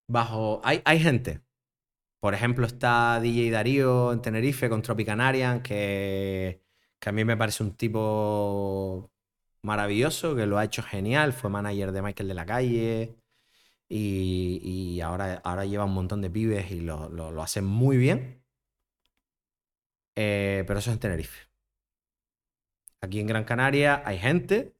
Bajo. 0.08 0.60
Hay, 0.66 0.82
hay 0.84 1.00
gente. 1.00 1.40
Por 2.20 2.34
ejemplo, 2.34 2.66
está 2.66 3.20
DJ 3.22 3.52
Darío 3.52 4.12
en 4.12 4.22
Tenerife 4.22 4.70
con 4.70 4.82
Tropicanarian, 4.82 5.62
que, 5.62 6.62
que 7.00 7.10
a 7.10 7.12
mí 7.14 7.24
me 7.24 7.38
parece 7.38 7.64
un 7.64 7.76
tipo 7.76 9.13
maravilloso, 9.64 10.36
que 10.36 10.46
lo 10.46 10.58
ha 10.58 10.66
hecho 10.66 10.84
genial. 10.84 11.34
Fue 11.34 11.50
manager 11.50 11.92
de 11.92 12.02
Michael 12.02 12.28
de 12.30 12.34
la 12.34 12.46
Calle. 12.46 13.16
Y, 13.90 14.60
y 14.64 15.02
ahora, 15.02 15.42
ahora 15.44 15.66
lleva 15.66 15.86
un 15.86 15.94
montón 15.94 16.22
de 16.22 16.30
pibes 16.30 16.72
y 16.72 16.82
lo, 16.82 17.10
lo, 17.10 17.42
hacen 17.44 17.66
muy 17.66 17.98
bien. 17.98 18.44
Eh, 20.16 20.64
pero 20.68 20.80
eso 20.80 20.90
es 20.92 20.96
en 20.96 21.00
Tenerife. 21.00 21.48
Aquí 23.02 23.20
en 23.20 23.28
Gran 23.28 23.44
Canaria 23.44 24.02
hay 24.06 24.18
gente, 24.18 24.74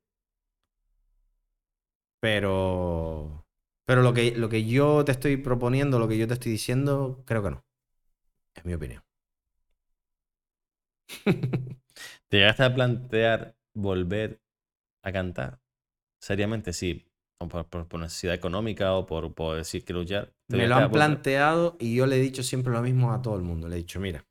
pero 2.20 3.44
pero 3.86 4.02
lo 4.02 4.14
que, 4.14 4.32
lo 4.36 4.50
que 4.50 4.66
yo 4.66 5.04
te 5.06 5.12
estoy 5.12 5.38
proponiendo, 5.38 6.00
lo 6.00 6.08
que 6.08 6.18
yo 6.18 6.28
te 6.28 6.34
estoy 6.36 6.52
diciendo, 6.52 7.24
creo 7.26 7.44
que 7.44 7.52
no. 7.52 7.66
Es 8.56 8.66
mi 8.66 8.74
opinión. 8.74 9.04
¿Te 12.30 12.38
llegaste 12.38 12.64
a 12.64 12.74
plantear 12.74 13.56
volver 13.74 14.43
a 15.04 15.12
cantar? 15.12 15.60
Seriamente, 16.20 16.74
sí. 16.74 17.06
O 17.40 17.48
por, 17.48 17.68
por- 17.70 17.88
por 17.88 18.00
necesidad 18.00 18.36
económica 18.36 18.94
o 18.96 19.06
por, 19.06 19.34
por 19.36 19.58
decir 19.58 19.86
que 19.86 19.94
luchar. 19.94 20.34
¿Te 20.50 20.58
Me 20.58 20.68
lo 20.68 20.76
han 20.76 20.94
planteado 20.94 21.76
y 21.82 21.96
yo 21.96 22.06
le 22.06 22.16
he 22.16 22.22
dicho 22.22 22.44
siempre 22.44 22.72
lo 22.72 22.82
mismo 22.82 23.12
a 23.12 23.22
todo 23.22 23.36
el 23.36 23.42
mundo. 23.42 23.68
Le 23.68 23.76
he 23.76 23.80
dicho, 23.80 24.00
mira, 24.00 24.26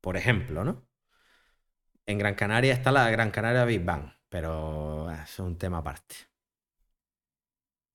por 0.00 0.16
ejemplo, 0.16 0.64
¿no? 0.64 0.86
En 2.06 2.16
Gran 2.18 2.36
Canaria 2.36 2.74
está 2.74 2.92
la 2.92 3.10
Gran 3.10 3.32
Canaria 3.32 3.64
Big 3.64 3.84
Bang, 3.84 4.08
pero 4.28 5.10
eh, 5.10 5.18
es 5.24 5.38
un 5.40 5.58
tema 5.58 5.78
aparte. 5.78 6.14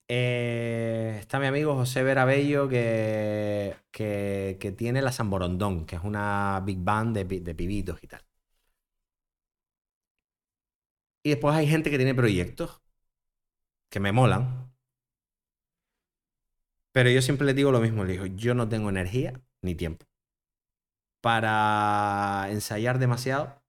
Eh, 0.10 1.18
está 1.20 1.38
mi 1.40 1.48
amigo 1.48 1.76
José 1.76 2.02
Vera 2.04 2.24
Bello 2.26 2.70
que, 2.70 3.76
que, 3.92 4.58
que 4.60 4.72
tiene 4.72 5.02
la 5.02 5.12
San 5.12 5.30
Borondón, 5.30 5.86
que 5.86 5.98
es 5.98 6.04
una 6.04 6.62
Big 6.66 6.80
Band 6.80 7.16
de, 7.18 7.26
de 7.42 7.56
pibitos 7.56 8.02
y 8.04 8.08
tal. 8.08 8.22
Y 11.28 11.32
después 11.32 11.54
hay 11.58 11.68
gente 11.68 11.92
que 11.92 11.98
tiene 11.98 12.16
proyectos 12.16 12.82
que 13.90 14.00
me 14.00 14.12
molan, 14.14 14.46
Pero 16.92 17.10
yo 17.10 17.22
siempre 17.22 17.46
le 17.48 17.54
digo 17.54 17.72
lo 17.72 17.80
mismo, 17.80 18.04
le 18.04 18.14
digo, 18.14 18.26
yo 18.26 18.54
no 18.54 18.68
tengo 18.68 18.90
energía 18.90 19.40
ni 19.62 19.76
tiempo 19.76 20.06
para 21.22 22.48
ensayar 22.50 23.00
demasiado, 23.00 23.62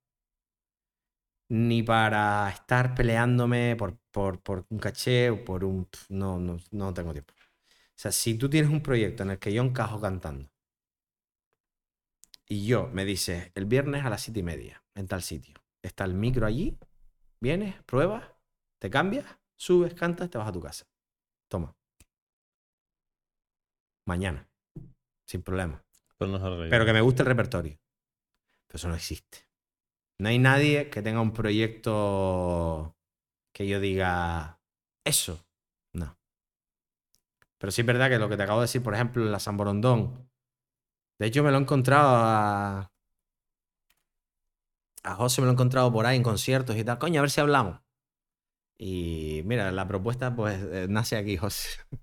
ni 1.48 1.82
para 1.82 2.48
estar 2.50 2.94
peleándome 2.94 3.76
por, 3.76 3.98
por, 4.10 4.40
por 4.42 4.66
un 4.70 4.78
caché 4.78 5.30
o 5.30 5.44
por 5.44 5.64
un... 5.64 5.88
No, 6.08 6.38
no, 6.38 6.58
no 6.72 6.94
tengo 6.94 7.12
tiempo. 7.12 7.34
O 7.74 8.00
sea, 8.00 8.12
si 8.12 8.34
tú 8.38 8.48
tienes 8.50 8.70
un 8.70 8.82
proyecto 8.82 9.22
en 9.24 9.30
el 9.32 9.38
que 9.38 9.52
yo 9.52 9.62
encajo 9.62 10.00
cantando 10.00 10.50
y 12.48 12.66
yo 12.66 12.88
me 12.88 13.04
dices 13.04 13.52
el 13.54 13.66
viernes 13.66 14.04
a 14.04 14.10
las 14.10 14.22
siete 14.22 14.40
y 14.40 14.42
media 14.42 14.82
en 14.94 15.06
tal 15.06 15.22
sitio, 15.22 15.54
está 15.82 16.04
el 16.04 16.14
micro 16.14 16.46
allí, 16.46 16.78
vienes, 17.40 17.82
pruebas, 17.84 18.24
te 18.78 18.90
cambias, 18.90 19.26
subes, 19.56 19.94
cantas, 19.94 20.30
te 20.30 20.38
vas 20.38 20.48
a 20.48 20.52
tu 20.52 20.60
casa. 20.60 20.86
Toma. 21.48 21.74
Mañana. 24.06 24.48
Sin 25.26 25.42
problema. 25.42 25.84
Pero 26.16 26.30
no 26.30 26.84
que 26.86 26.92
me 26.92 27.00
guste 27.00 27.22
el 27.22 27.26
repertorio. 27.26 27.78
Pero 28.66 28.76
eso 28.76 28.88
no 28.88 28.94
existe. 28.94 29.46
No 30.18 30.28
hay 30.28 30.38
nadie 30.38 30.90
que 30.90 31.02
tenga 31.02 31.20
un 31.20 31.32
proyecto 31.32 32.96
que 33.52 33.68
yo 33.68 33.78
diga 33.78 34.60
eso. 35.04 35.44
No. 35.92 36.18
Pero 37.58 37.70
sí 37.70 37.82
es 37.82 37.86
verdad 37.86 38.08
que 38.08 38.18
lo 38.18 38.28
que 38.28 38.36
te 38.36 38.42
acabo 38.42 38.60
de 38.60 38.64
decir, 38.64 38.82
por 38.82 38.94
ejemplo, 38.94 39.22
en 39.22 39.32
la 39.32 39.40
San 39.40 39.56
Borondón. 39.56 40.28
De 41.18 41.26
hecho, 41.26 41.42
me 41.42 41.50
lo 41.50 41.58
he 41.58 41.60
encontrado 41.60 42.08
a. 42.10 42.92
A 45.08 45.14
José 45.14 45.40
me 45.40 45.46
lo 45.46 45.52
he 45.52 45.54
encontrado 45.54 45.92
por 45.92 46.06
ahí 46.06 46.16
en 46.16 46.22
conciertos 46.22 46.76
y 46.76 46.84
tal. 46.84 46.98
Coño, 46.98 47.20
a 47.20 47.22
ver 47.22 47.30
si 47.30 47.40
hablamos. 47.40 47.80
Y 48.78 49.42
mira, 49.44 49.72
la 49.72 49.88
propuesta 49.88 50.34
pues 50.36 50.62
eh, 50.62 50.86
nace 50.88 51.16
aquí, 51.16 51.36
José. 51.36 51.68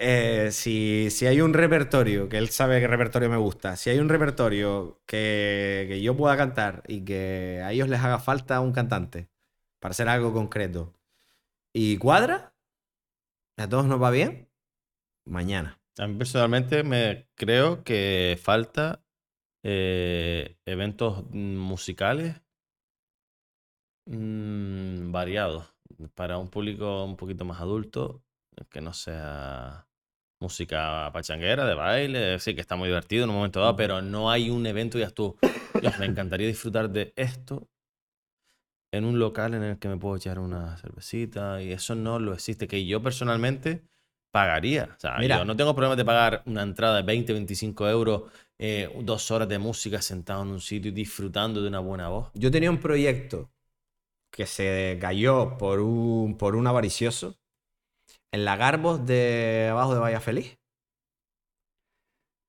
Eh, 0.00 0.50
si, 0.50 1.08
si 1.10 1.26
hay 1.26 1.40
un 1.40 1.54
repertorio, 1.54 2.28
que 2.28 2.36
él 2.36 2.48
sabe 2.50 2.80
qué 2.80 2.88
repertorio 2.88 3.30
me 3.30 3.36
gusta, 3.36 3.76
si 3.76 3.90
hay 3.90 4.00
un 4.00 4.08
repertorio 4.08 5.00
que, 5.06 5.86
que 5.88 6.02
yo 6.02 6.16
pueda 6.16 6.36
cantar 6.36 6.82
y 6.88 7.04
que 7.04 7.62
a 7.64 7.70
ellos 7.72 7.88
les 7.88 8.00
haga 8.00 8.18
falta 8.18 8.60
un 8.60 8.72
cantante 8.72 9.30
para 9.78 9.92
hacer 9.92 10.08
algo 10.08 10.32
concreto 10.32 10.92
y 11.72 11.96
cuadra, 11.98 12.54
a 13.56 13.68
todos 13.68 13.86
nos 13.86 14.02
va 14.02 14.10
bien, 14.10 14.50
mañana. 15.24 15.80
A 15.98 16.08
mí 16.08 16.16
personalmente 16.16 16.82
me 16.82 17.28
creo 17.36 17.84
que 17.84 18.38
falta 18.42 19.03
eh, 19.66 20.58
eventos 20.66 21.24
musicales 21.32 22.42
mm, 24.04 25.10
variados 25.10 25.74
para 26.14 26.36
un 26.36 26.48
público 26.48 27.04
un 27.04 27.16
poquito 27.16 27.46
más 27.46 27.60
adulto, 27.60 28.22
que 28.70 28.82
no 28.82 28.92
sea 28.92 29.88
música 30.38 31.10
pachanguera, 31.14 31.64
de 31.64 31.74
baile, 31.74 32.38
sí, 32.40 32.54
que 32.54 32.60
está 32.60 32.76
muy 32.76 32.88
divertido 32.88 33.24
en 33.24 33.30
un 33.30 33.36
momento 33.36 33.60
dado, 33.60 33.74
pero 33.74 34.02
no 34.02 34.30
hay 34.30 34.50
un 34.50 34.66
evento 34.66 34.98
y 34.98 35.00
ya 35.00 35.10
tú, 35.10 35.36
Dios, 35.80 35.98
me 35.98 36.06
encantaría 36.06 36.46
disfrutar 36.46 36.90
de 36.90 37.14
esto 37.16 37.66
en 38.92 39.06
un 39.06 39.18
local 39.18 39.54
en 39.54 39.62
el 39.62 39.78
que 39.78 39.88
me 39.88 39.96
puedo 39.96 40.16
echar 40.16 40.38
una 40.38 40.76
cervecita 40.76 41.62
y 41.62 41.72
eso 41.72 41.94
no 41.94 42.18
lo 42.18 42.34
existe, 42.34 42.68
que 42.68 42.84
yo 42.84 43.02
personalmente 43.02 43.82
pagaría. 44.34 44.90
O 44.96 45.00
sea, 45.00 45.16
Mira. 45.18 45.38
yo 45.38 45.44
no 45.44 45.54
tengo 45.54 45.76
problema 45.76 45.94
de 45.94 46.04
pagar 46.04 46.42
una 46.46 46.62
entrada 46.62 46.96
de 46.96 47.02
20, 47.02 47.32
25 47.32 47.88
euros, 47.88 48.22
eh, 48.58 48.90
dos 49.02 49.30
horas 49.30 49.48
de 49.48 49.58
música 49.58 50.00
sentado 50.00 50.42
en 50.42 50.48
un 50.48 50.60
sitio 50.60 50.90
y 50.90 50.94
disfrutando 50.94 51.62
de 51.62 51.68
una 51.68 51.80
buena 51.80 52.08
voz. 52.08 52.30
Yo 52.34 52.50
tenía 52.50 52.70
un 52.70 52.80
proyecto 52.80 53.50
que 54.30 54.46
se 54.46 54.98
cayó 55.00 55.56
por 55.58 55.80
un, 55.80 56.36
por 56.36 56.56
un 56.56 56.66
avaricioso 56.66 57.36
en 58.32 58.44
la 58.44 58.56
Garbos 58.56 59.06
de 59.06 59.68
abajo 59.70 59.94
de 59.94 60.00
Vaya 60.00 60.20
Feliz. 60.20 60.58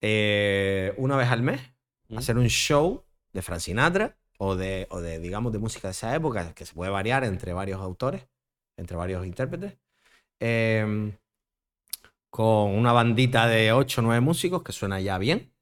Eh, 0.02 0.94
una 0.98 1.15
vez 1.15 1.30
al 1.30 1.41
mes, 1.41 1.61
¿Mm? 2.10 2.18
hacer 2.18 2.38
un 2.38 2.48
show 2.48 3.03
de 3.34 3.41
Frank 3.41 3.60
Sinatra 3.60 4.18
o 4.38 4.56
de, 4.56 4.88
o 4.90 5.02
de, 5.02 5.19
digamos, 5.19 5.53
de 5.53 5.60
música 5.60 5.88
de 5.88 5.94
esa 5.94 6.15
época, 6.15 6.53
que 6.53 6.65
se 6.65 6.73
puede 6.73 6.91
variar 6.91 7.23
entre 7.23 7.53
varios 7.53 7.82
autores, 7.82 8.27
entre 8.77 8.98
varios 8.98 9.26
intérpretes. 9.26 9.77
Em, 10.40 11.14
con 12.30 12.72
una 12.72 12.91
bandita 12.91 13.48
de 13.48 13.72
8 13.72 14.02
o 14.02 14.03
9 14.03 14.22
músicos 14.22 14.64
que 14.64 14.73
suena 14.73 14.99
ya 14.99 15.18
bien. 15.18 15.53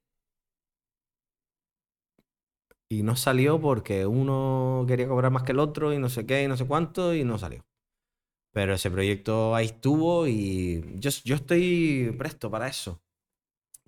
Y 2.93 3.01
no 3.01 3.15
salió 3.15 3.59
porque 3.59 4.05
uno 4.05 4.85
quería 4.87 5.07
cobrar 5.07 5.31
más 5.31 5.43
que 5.43 5.51
el 5.51 5.59
otro 5.59 5.93
y 5.93 5.97
no 5.97 6.09
sé 6.09 6.25
qué 6.27 6.43
y 6.43 6.47
no 6.47 6.55
sé 6.57 6.65
cuánto 6.65 7.15
y 7.15 7.23
no 7.23 7.39
salió. 7.39 7.65
Pero 8.51 8.75
ese 8.75 8.91
proyecto 8.91 9.55
ahí 9.55 9.65
estuvo 9.65 10.27
y 10.27 10.83
yo, 10.99 11.09
yo 11.23 11.35
estoy 11.35 12.13
presto 12.17 12.51
para 12.51 12.67
eso. 12.67 13.01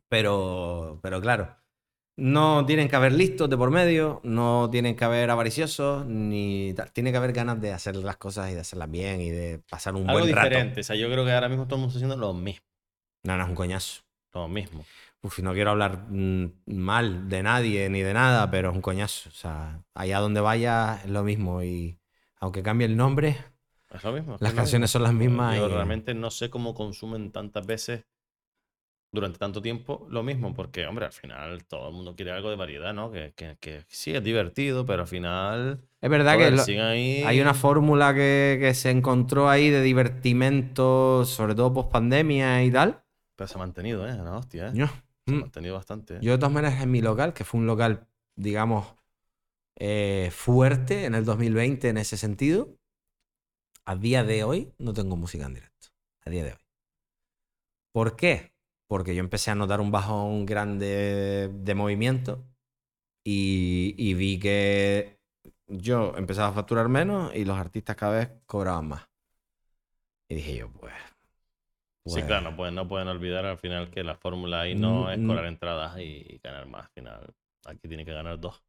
Pero, 0.09 0.99
pero 1.03 1.21
claro, 1.21 1.55
no 2.17 2.65
tienen 2.65 2.87
que 2.89 2.95
haber 2.95 3.13
listos 3.13 3.49
de 3.49 3.57
por 3.57 3.69
medio, 3.71 4.21
no 4.23 4.69
tienen 4.71 4.95
que 4.95 5.05
haber 5.05 5.29
avariciosos, 5.29 6.05
ni 6.07 6.73
tal. 6.75 6.91
Tiene 6.91 7.11
que 7.11 7.17
haber 7.17 7.33
ganas 7.33 7.61
de 7.61 7.73
hacer 7.73 7.95
las 7.97 8.17
cosas 8.17 8.51
y 8.51 8.55
de 8.55 8.61
hacerlas 8.61 8.89
bien 8.89 9.21
y 9.21 9.29
de 9.29 9.59
pasar 9.69 9.95
un 9.95 10.09
Algo 10.09 10.21
buen 10.21 10.33
rato. 10.35 10.47
diferente. 10.49 10.81
O 10.81 10.83
sea, 10.83 10.95
yo 10.95 11.09
creo 11.11 11.25
que 11.25 11.31
ahora 11.31 11.49
mismo 11.49 11.63
está 11.63 11.75
haciendo 11.75 12.17
lo 12.17 12.33
mismo. 12.33 12.65
No, 13.23 13.37
no, 13.37 13.43
es 13.43 13.49
un 13.49 13.55
coñazo. 13.55 14.01
Lo 14.33 14.47
mismo. 14.47 14.85
Uf, 15.25 15.39
no 15.39 15.53
quiero 15.53 15.71
hablar 15.71 16.05
mm, 16.09 16.45
mal 16.67 17.27
de 17.29 17.41
nadie 17.43 17.89
ni 17.89 18.01
de 18.01 18.13
nada, 18.13 18.49
pero 18.51 18.69
es 18.69 18.75
un 18.75 18.81
coñazo. 18.81 19.29
O 19.29 19.31
sea, 19.31 19.83
allá 19.93 20.19
donde 20.19 20.41
vaya 20.41 21.01
es 21.03 21.09
lo 21.09 21.23
mismo. 21.23 21.63
Y 21.63 21.99
aunque 22.39 22.61
cambie 22.63 22.85
el 22.87 22.95
nombre, 22.97 23.37
Es 23.89 24.03
lo 24.03 24.11
mismo. 24.13 24.35
es 24.35 24.41
Las 24.41 24.53
canciones 24.53 24.91
son 24.91 25.03
las 25.03 25.13
mismas 25.13 25.57
Yo 25.57 25.67
y- 25.67 25.69
realmente 25.69 26.13
no 26.13 26.29
sé 26.29 26.51
cómo 26.51 26.75
consumen 26.75 27.31
tantas 27.31 27.65
veces 27.65 28.05
durante 29.11 29.39
tanto 29.39 29.61
tiempo 29.61 30.05
lo 30.09 30.23
mismo, 30.23 30.53
porque, 30.53 30.85
hombre, 30.85 31.05
al 31.05 31.13
final 31.13 31.65
todo 31.65 31.87
el 31.89 31.95
mundo 31.95 32.15
quiere 32.15 32.31
algo 32.31 32.49
de 32.49 32.57
variedad, 32.57 32.93
¿no? 32.93 33.11
Que, 33.11 33.33
que, 33.35 33.57
que 33.59 33.85
sí 33.87 34.13
es 34.13 34.23
divertido, 34.23 34.85
pero 34.85 35.03
al 35.03 35.07
final. 35.07 35.81
es 36.01 36.09
verdad 36.09 36.37
que 36.37 36.37
joder, 36.37 36.53
lo- 36.53 36.63
ahí. 36.81 37.23
hay 37.27 37.41
una 37.41 37.53
fórmula 37.53 38.13
que, 38.13 38.57
que 38.59 38.73
se 38.73 38.91
encontró 38.91 39.49
ahí 39.49 39.69
de 39.69 39.81
divertimento, 39.81 41.25
sobre 41.25 41.55
todo 41.55 41.73
post 41.73 41.91
pandemia 41.91 42.63
y 42.63 42.71
tal. 42.71 43.01
Pero 43.35 43.47
se 43.47 43.55
ha 43.55 43.57
mantenido, 43.59 44.07
¿eh? 44.07 44.15
No, 44.15 44.37
hostia, 44.37 44.67
¿eh? 44.69 44.71
Yo, 44.73 44.87
Se 45.25 45.33
ha 45.33 45.37
mm, 45.37 45.41
mantenido 45.41 45.75
bastante. 45.75 46.15
¿eh? 46.15 46.19
yo 46.21 46.33
de 46.33 46.37
todas 46.37 46.53
maneras 46.53 46.81
en 46.81 46.91
mi 46.91 47.01
local, 47.01 47.33
que 47.33 47.43
fue 47.43 47.59
un 47.59 47.67
local, 47.67 48.07
digamos, 48.35 48.95
eh, 49.77 50.29
fuerte 50.31 51.05
en 51.05 51.15
el 51.15 51.25
2020 51.25 51.89
en 51.89 51.97
ese 51.97 52.17
sentido, 52.17 52.77
a 53.85 53.95
día 53.95 54.23
de 54.23 54.43
hoy 54.43 54.73
no 54.77 54.93
tengo 54.93 55.15
música 55.15 55.45
en 55.45 55.55
directo. 55.55 55.87
A 56.25 56.29
día 56.29 56.43
de 56.43 56.51
hoy. 56.53 56.59
¿Por 57.91 58.15
qué? 58.15 58.53
Porque 58.87 59.15
yo 59.15 59.19
empecé 59.21 59.51
a 59.51 59.55
notar 59.55 59.81
un 59.81 59.91
bajón 59.91 60.45
grande 60.45 61.49
de 61.53 61.75
movimiento 61.75 62.45
y, 63.23 63.95
y 63.97 64.13
vi 64.13 64.39
que 64.39 65.19
yo 65.67 66.15
empezaba 66.17 66.49
a 66.49 66.53
facturar 66.53 66.89
menos 66.89 67.33
y 67.35 67.45
los 67.45 67.57
artistas 67.57 67.95
cada 67.95 68.17
vez 68.17 68.31
cobraban 68.45 68.87
más. 68.87 69.09
Y 70.29 70.35
dije 70.35 70.57
yo, 70.57 70.71
pues... 70.71 70.93
Sí, 72.07 72.23
claro, 72.23 72.41
no 72.51 72.55
pueden, 72.55 72.75
no 72.75 72.87
pueden 72.87 73.07
olvidar 73.07 73.45
al 73.45 73.57
final 73.57 73.89
que 73.89 74.03
la 74.03 74.15
fórmula 74.15 74.61
ahí 74.61 74.75
no 74.75 75.11
es 75.11 75.21
cobrar 75.21 75.45
entradas 75.45 75.97
y 75.99 76.39
ganar 76.43 76.67
más. 76.67 76.85
Al 76.85 76.91
final, 76.93 77.33
aquí 77.65 77.87
tiene 77.87 78.05
que 78.05 78.13
ganar 78.13 78.39
dos: 78.39 78.63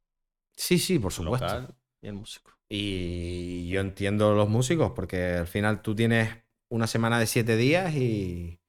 Sí, 0.55 0.77
sí, 0.79 0.99
por 0.99 1.13
supuesto. 1.13 1.47
local 1.47 1.75
y 2.01 2.07
el 2.07 2.13
músico. 2.13 2.51
Y 2.69 3.69
yo 3.69 3.79
entiendo 3.81 4.33
los 4.33 4.49
músicos, 4.49 4.91
porque 4.95 5.35
al 5.35 5.47
final 5.47 5.81
tú 5.81 5.95
tienes 5.95 6.29
una 6.69 6.87
semana 6.87 7.19
de 7.19 7.27
siete 7.27 7.55
días 7.55 7.93
y, 7.95 8.59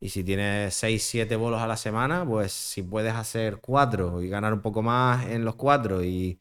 y 0.00 0.10
si 0.10 0.24
tienes 0.24 0.74
seis, 0.74 1.04
siete 1.04 1.36
bolos 1.36 1.60
a 1.62 1.66
la 1.68 1.76
semana, 1.76 2.24
pues 2.26 2.52
si 2.52 2.82
puedes 2.82 3.14
hacer 3.14 3.60
cuatro 3.60 4.22
y 4.22 4.28
ganar 4.28 4.54
un 4.54 4.62
poco 4.62 4.82
más 4.82 5.26
en 5.28 5.44
los 5.44 5.56
cuatro 5.56 6.04
y 6.04 6.40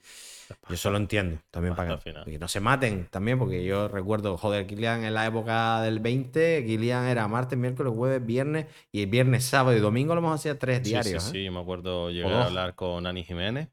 yo 0.67 0.73
eso 0.75 0.89
lo 0.91 0.97
entiendo 0.97 1.39
también 1.51 1.75
para 1.75 1.99
que, 1.99 2.37
no 2.39 2.47
se 2.47 2.59
maten 2.59 3.07
también, 3.09 3.39
porque 3.39 3.63
yo 3.63 3.87
recuerdo, 3.87 4.37
joder, 4.37 4.67
Kilian 4.67 5.03
en 5.03 5.13
la 5.13 5.25
época 5.25 5.81
del 5.81 5.99
20, 5.99 6.65
Kilian 6.65 7.05
era 7.05 7.27
martes, 7.27 7.57
miércoles, 7.57 7.93
jueves, 7.95 8.25
viernes 8.25 8.65
y 8.91 9.03
el 9.03 9.09
viernes, 9.09 9.45
sábado 9.45 9.75
y 9.77 9.79
domingo 9.79 10.15
lo 10.15 10.21
mejor 10.21 10.35
hacía 10.35 10.57
tres 10.59 10.83
Sí, 10.83 10.89
diarios. 10.89 11.23
sí, 11.23 11.29
¿eh? 11.29 11.31
sí, 11.33 11.45
yo 11.45 11.51
me 11.51 11.59
acuerdo 11.59 12.09
llegar 12.11 12.33
a 12.33 12.45
hablar 12.45 12.75
con 12.75 13.05
Ani 13.07 13.23
Jiménez 13.23 13.69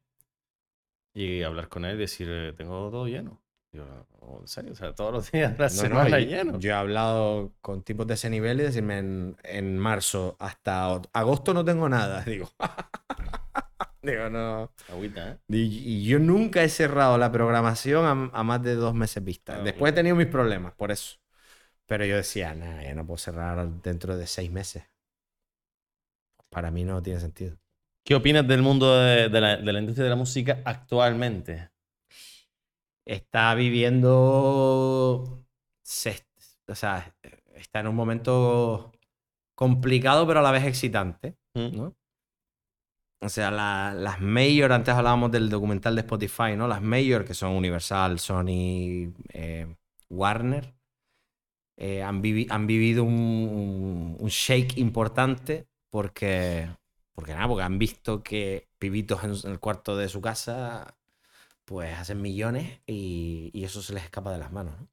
y 1.15 1.43
hablar 1.43 1.69
con 1.69 1.85
él 1.85 1.97
y 1.97 2.01
decir, 2.01 2.29
eh, 2.31 2.53
tengo 2.57 2.91
todo 2.91 3.07
lleno. 3.07 3.41
Yo, 3.73 3.85
"Oh, 4.21 4.39
en 4.41 4.49
serio, 4.49 4.73
o 4.73 4.75
sea, 4.77 4.95
todos 4.95 5.13
los 5.13 5.33
días 5.33 5.53
de 5.57 5.65
la 5.65 5.69
No, 5.69 5.83
no, 5.83 5.89
semana 5.89 6.21
y- 6.21 6.27
lleno. 6.27 6.59
Yo 6.61 6.71
he 6.71 6.75
hablado 6.75 7.53
con 7.61 7.83
tipos 7.83 8.07
de 8.07 8.15
ese 8.15 8.31
nivel 8.31 8.61
y 8.61 8.65
decirme 8.65 8.99
en, 8.99 9.37
en 9.43 9.79
marzo 9.79 10.37
hasta 10.39 11.01
agosto 11.13 11.53
no 11.55 11.65
tengo 11.65 11.89
nada. 11.89 12.23
Digo, 12.27 12.51
digo 14.13 14.31
no. 14.31 14.73
Agüita, 14.89 15.31
¿eh? 15.33 15.39
Y, 15.49 15.63
y 15.63 16.05
yo 16.07 16.19
nunca 16.19 16.63
he 16.63 16.69
cerrado 16.69 17.19
la 17.19 17.31
programación 17.31 18.05
a, 18.33 18.39
a 18.39 18.43
más 18.43 18.63
de 18.63 18.75
dos 18.75 18.95
meses 18.95 19.23
vista. 19.25 19.57
Ah, 19.61 19.65
Después 19.65 19.93
he 19.93 19.95
tenido 19.97 20.17
mis 20.17 20.27
problemas, 20.27 20.73
por 20.75 20.91
eso. 20.91 21.17
Pero 21.87 22.05
yo 22.05 22.17
decía, 22.17 22.55
nada, 22.55 22.83
ya 22.83 22.95
no 22.95 23.07
puedo 23.07 23.19
cerrar 23.19 23.69
dentro 23.83 24.17
de 24.17 24.27
seis 24.27 24.51
meses. 24.51 24.85
Para 26.51 26.71
mí 26.71 26.85
no 26.85 27.03
tiene 27.03 27.21
sentido. 27.21 27.57
¿Qué 28.05 28.15
opinas 28.15 28.47
del 28.47 28.63
mundo 28.63 28.97
de, 28.99 29.29
de 29.29 29.41
la, 29.41 29.57
de 29.57 29.73
la 29.73 29.81
industria 29.81 30.05
de 30.05 30.11
la 30.11 30.17
música 30.17 30.63
actualmente? 30.65 31.71
está 33.05 33.55
viviendo, 33.55 35.45
se- 35.83 36.27
o 36.67 36.75
sea, 36.75 37.15
está 37.55 37.81
en 37.81 37.89
un 37.89 37.95
momento 37.95 38.93
complicado, 39.55 40.27
pero 40.27 40.41
a 40.41 40.43
la 40.43 40.51
vez 40.51 40.65
excitante, 40.65 41.37
Mm. 41.55 41.77
¿no? 41.77 41.97
O 43.21 43.29
sea, 43.29 43.51
la- 43.51 43.95
las 43.95 44.21
mayor, 44.21 44.73
antes 44.73 44.95
hablábamos 44.95 45.31
del 45.33 45.49
documental 45.49 45.95
de 45.95 46.03
Spotify, 46.03 46.55
¿no? 46.57 46.69
Las 46.69 46.83
mayor, 46.83 47.25
que 47.25 47.35
son 47.35 47.53
Universal, 47.53 48.19
Sony, 48.19 49.13
eh, 49.33 49.67
Warner, 50.11 50.75
eh, 51.77 52.03
han, 52.03 52.23
vivi- 52.23 52.47
han 52.51 52.67
vivido 52.67 53.05
un, 53.05 54.17
un- 54.19 54.29
shake 54.29 54.79
importante 54.79 55.67
porque, 55.91 56.69
porque, 57.15 57.33
nada, 57.35 57.49
porque 57.49 57.63
han 57.65 57.79
visto 57.79 58.23
que 58.23 58.69
pibitos 58.79 59.25
en, 59.25 59.33
en 59.45 59.53
el 59.53 59.61
cuarto 59.61 59.97
de 59.97 60.09
su 60.09 60.21
casa 60.21 60.97
pues 61.65 61.95
hacen 61.99 62.23
millones 62.23 62.81
y, 62.87 63.51
y 63.55 63.65
eso 63.65 63.83
se 63.83 63.95
les 63.95 64.05
escapa 64.05 64.33
de 64.33 64.39
las 64.39 64.53
manos, 64.53 64.81
¿no? 64.81 64.89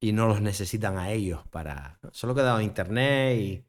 Y 0.00 0.12
no 0.12 0.26
los 0.28 0.40
necesitan 0.42 0.98
a 0.98 1.12
ellos 1.12 1.46
para... 1.50 1.98
¿no? 2.02 2.10
Solo 2.12 2.34
que 2.34 2.42
ha 2.42 2.44
dado 2.44 2.60
internet 2.60 3.38
y 3.40 3.64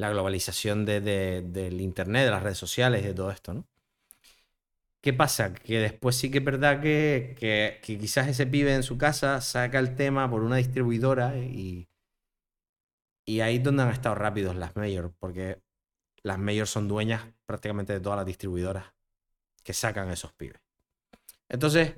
la 0.00 0.10
globalización 0.10 0.84
de- 0.84 1.00
de- 1.00 1.42
del 1.42 1.80
internet, 1.80 2.24
de 2.24 2.30
las 2.32 2.42
redes 2.42 2.58
sociales 2.58 3.04
de 3.04 3.14
todo 3.14 3.30
esto, 3.30 3.54
¿no? 3.54 3.66
¿Qué 5.00 5.12
pasa? 5.14 5.54
Que 5.54 5.78
después 5.78 6.16
sí 6.16 6.30
que 6.30 6.38
es 6.38 6.44
verdad 6.44 6.80
que, 6.82 7.34
que- 7.38 7.80
quizás 7.82 8.28
ese 8.28 8.46
pibe 8.46 8.74
en 8.74 8.82
su 8.82 8.98
casa 8.98 9.40
saca 9.40 9.78
el 9.78 9.94
tema 9.96 10.28
por 10.30 10.42
una 10.42 10.56
distribuidora 10.56 11.36
y, 11.38 11.88
y 13.24 13.40
ahí 13.40 13.56
es 13.56 13.62
donde 13.62 13.82
han 13.82 13.90
estado 13.90 14.14
rápidos 14.14 14.56
las 14.56 14.76
mayor, 14.76 15.12
porque 15.18 15.60
las 16.22 16.38
mayor 16.38 16.66
son 16.66 16.88
dueñas 16.88 17.24
prácticamente 17.46 17.92
de 17.94 18.00
todas 18.00 18.18
las 18.18 18.26
distribuidoras 18.26 18.86
que 19.64 19.74
sacan 19.74 20.10
esos 20.10 20.32
pibes. 20.34 20.60
Entonces, 21.48 21.94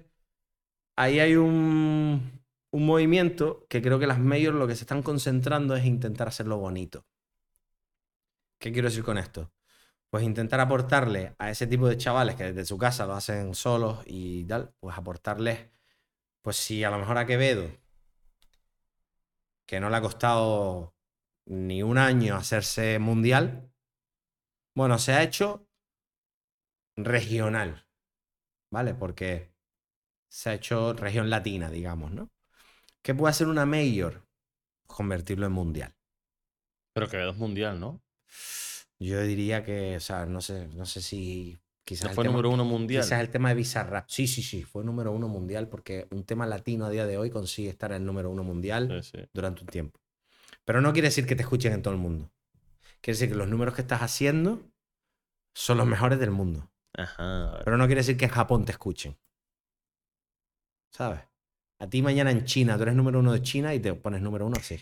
ahí 0.96 1.20
hay 1.20 1.36
un, 1.36 2.42
un 2.70 2.86
movimiento 2.86 3.66
que 3.68 3.82
creo 3.82 3.98
que 3.98 4.06
las 4.06 4.18
mayor 4.18 4.54
lo 4.54 4.66
que 4.66 4.76
se 4.76 4.82
están 4.84 5.02
concentrando 5.02 5.76
es 5.76 5.84
intentar 5.84 6.28
hacerlo 6.28 6.58
bonito. 6.58 7.04
¿Qué 8.62 8.70
quiero 8.70 8.88
decir 8.88 9.02
con 9.02 9.18
esto? 9.18 9.50
Pues 10.08 10.22
intentar 10.22 10.60
aportarle 10.60 11.34
a 11.40 11.50
ese 11.50 11.66
tipo 11.66 11.88
de 11.88 11.96
chavales 11.96 12.36
que 12.36 12.44
desde 12.44 12.64
su 12.64 12.78
casa 12.78 13.06
lo 13.06 13.14
hacen 13.14 13.56
solos 13.56 14.04
y 14.06 14.44
tal, 14.44 14.72
pues 14.78 14.96
aportarles, 14.96 15.68
pues 16.42 16.58
si 16.58 16.84
a 16.84 16.90
lo 16.90 16.98
mejor 16.98 17.18
a 17.18 17.26
Quevedo, 17.26 17.68
que 19.66 19.80
no 19.80 19.90
le 19.90 19.96
ha 19.96 20.00
costado 20.00 20.94
ni 21.46 21.82
un 21.82 21.98
año 21.98 22.36
hacerse 22.36 23.00
mundial, 23.00 23.68
bueno, 24.76 24.96
se 25.00 25.14
ha 25.14 25.24
hecho 25.24 25.66
regional, 26.94 27.88
¿vale? 28.70 28.94
Porque 28.94 29.52
se 30.28 30.50
ha 30.50 30.54
hecho 30.54 30.92
región 30.92 31.30
latina, 31.30 31.68
digamos, 31.68 32.12
¿no? 32.12 32.30
¿Qué 33.02 33.12
puede 33.12 33.32
hacer 33.32 33.48
una 33.48 33.66
mayor? 33.66 34.24
Convertirlo 34.86 35.46
en 35.46 35.52
mundial. 35.52 35.96
Pero 36.92 37.08
Quevedo 37.08 37.32
es 37.32 37.38
mundial, 37.38 37.80
¿no? 37.80 38.00
Yo 38.98 39.20
diría 39.22 39.64
que, 39.64 39.96
o 39.96 40.00
sea, 40.00 40.26
no 40.26 40.40
sé, 40.40 40.68
no 40.68 40.86
sé 40.86 41.02
si 41.02 41.58
quizás 41.84 42.10
No 42.10 42.14
fue 42.14 42.24
tema- 42.24 42.32
número 42.32 42.50
uno 42.50 42.64
mundial. 42.64 43.02
Quizás 43.02 43.20
el 43.20 43.30
tema 43.30 43.48
de 43.48 43.56
Bizarrap. 43.56 44.04
Sí, 44.08 44.26
sí, 44.28 44.42
sí, 44.42 44.62
fue 44.62 44.84
número 44.84 45.10
uno 45.12 45.28
mundial 45.28 45.68
porque 45.68 46.06
un 46.10 46.24
tema 46.24 46.46
latino 46.46 46.86
a 46.86 46.90
día 46.90 47.06
de 47.06 47.18
hoy 47.18 47.30
consigue 47.30 47.68
estar 47.70 47.90
en 47.92 47.98
el 48.02 48.04
número 48.06 48.30
uno 48.30 48.44
mundial 48.44 49.02
Sí, 49.02 49.10
sí. 49.18 49.24
durante 49.32 49.62
un 49.62 49.66
tiempo. 49.68 50.00
Pero 50.64 50.80
no 50.80 50.92
quiere 50.92 51.08
decir 51.08 51.26
que 51.26 51.34
te 51.34 51.42
escuchen 51.42 51.72
en 51.72 51.82
todo 51.82 51.92
el 51.94 52.00
mundo. 52.00 52.30
Quiere 53.00 53.16
decir 53.16 53.28
que 53.28 53.34
los 53.34 53.48
números 53.48 53.74
que 53.74 53.80
estás 53.82 54.02
haciendo 54.02 54.62
son 55.54 55.78
los 55.78 55.86
mejores 55.88 56.20
del 56.20 56.30
mundo. 56.30 56.70
Ajá. 56.94 57.60
Pero 57.64 57.76
no 57.76 57.86
quiere 57.86 58.00
decir 58.02 58.16
que 58.16 58.26
en 58.26 58.30
Japón 58.30 58.64
te 58.64 58.70
escuchen. 58.72 59.18
¿Sabes? 60.92 61.20
A 61.80 61.88
ti 61.88 62.00
mañana 62.02 62.30
en 62.30 62.44
China, 62.44 62.76
tú 62.76 62.82
eres 62.84 62.94
número 62.94 63.18
uno 63.18 63.32
de 63.32 63.42
China 63.42 63.74
y 63.74 63.80
te 63.80 63.92
pones 63.94 64.20
número 64.22 64.46
uno 64.46 64.56
así. 64.58 64.78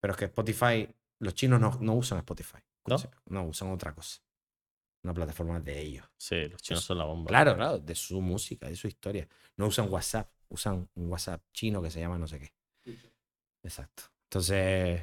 Pero 0.00 0.12
es 0.12 0.18
que 0.18 0.24
Spotify, 0.26 0.88
los 1.18 1.34
chinos 1.34 1.60
no, 1.60 1.78
no 1.80 1.94
usan 1.94 2.18
Spotify. 2.18 2.58
¿No? 2.86 2.96
No, 3.26 3.44
usan 3.44 3.70
otra 3.72 3.94
cosa. 3.94 4.20
Una 5.02 5.14
plataforma 5.14 5.60
de 5.60 5.80
ellos. 5.80 6.06
Sí, 6.16 6.48
los 6.48 6.62
chinos 6.62 6.84
son 6.84 6.98
la 6.98 7.04
bomba. 7.04 7.28
Claro, 7.28 7.56
claro, 7.56 7.78
de 7.78 7.94
su 7.94 8.20
música, 8.20 8.68
de 8.68 8.76
su 8.76 8.88
historia. 8.88 9.28
No 9.56 9.66
usan 9.66 9.88
WhatsApp, 9.90 10.30
usan 10.48 10.88
un 10.94 11.10
WhatsApp 11.10 11.42
chino 11.52 11.82
que 11.82 11.90
se 11.90 12.00
llama 12.00 12.18
no 12.18 12.26
sé 12.26 12.40
qué. 12.40 12.52
Exacto. 13.62 14.04
Entonces, 14.24 15.02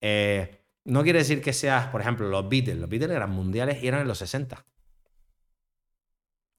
eh, 0.00 0.60
no 0.84 1.02
quiere 1.02 1.20
decir 1.20 1.40
que 1.40 1.52
seas, 1.52 1.88
por 1.88 2.00
ejemplo, 2.00 2.28
los 2.28 2.48
Beatles. 2.48 2.76
Los 2.76 2.88
Beatles 2.88 3.16
eran 3.16 3.30
mundiales 3.30 3.82
y 3.82 3.88
eran 3.88 4.02
en 4.02 4.08
los 4.08 4.18
60. 4.18 4.64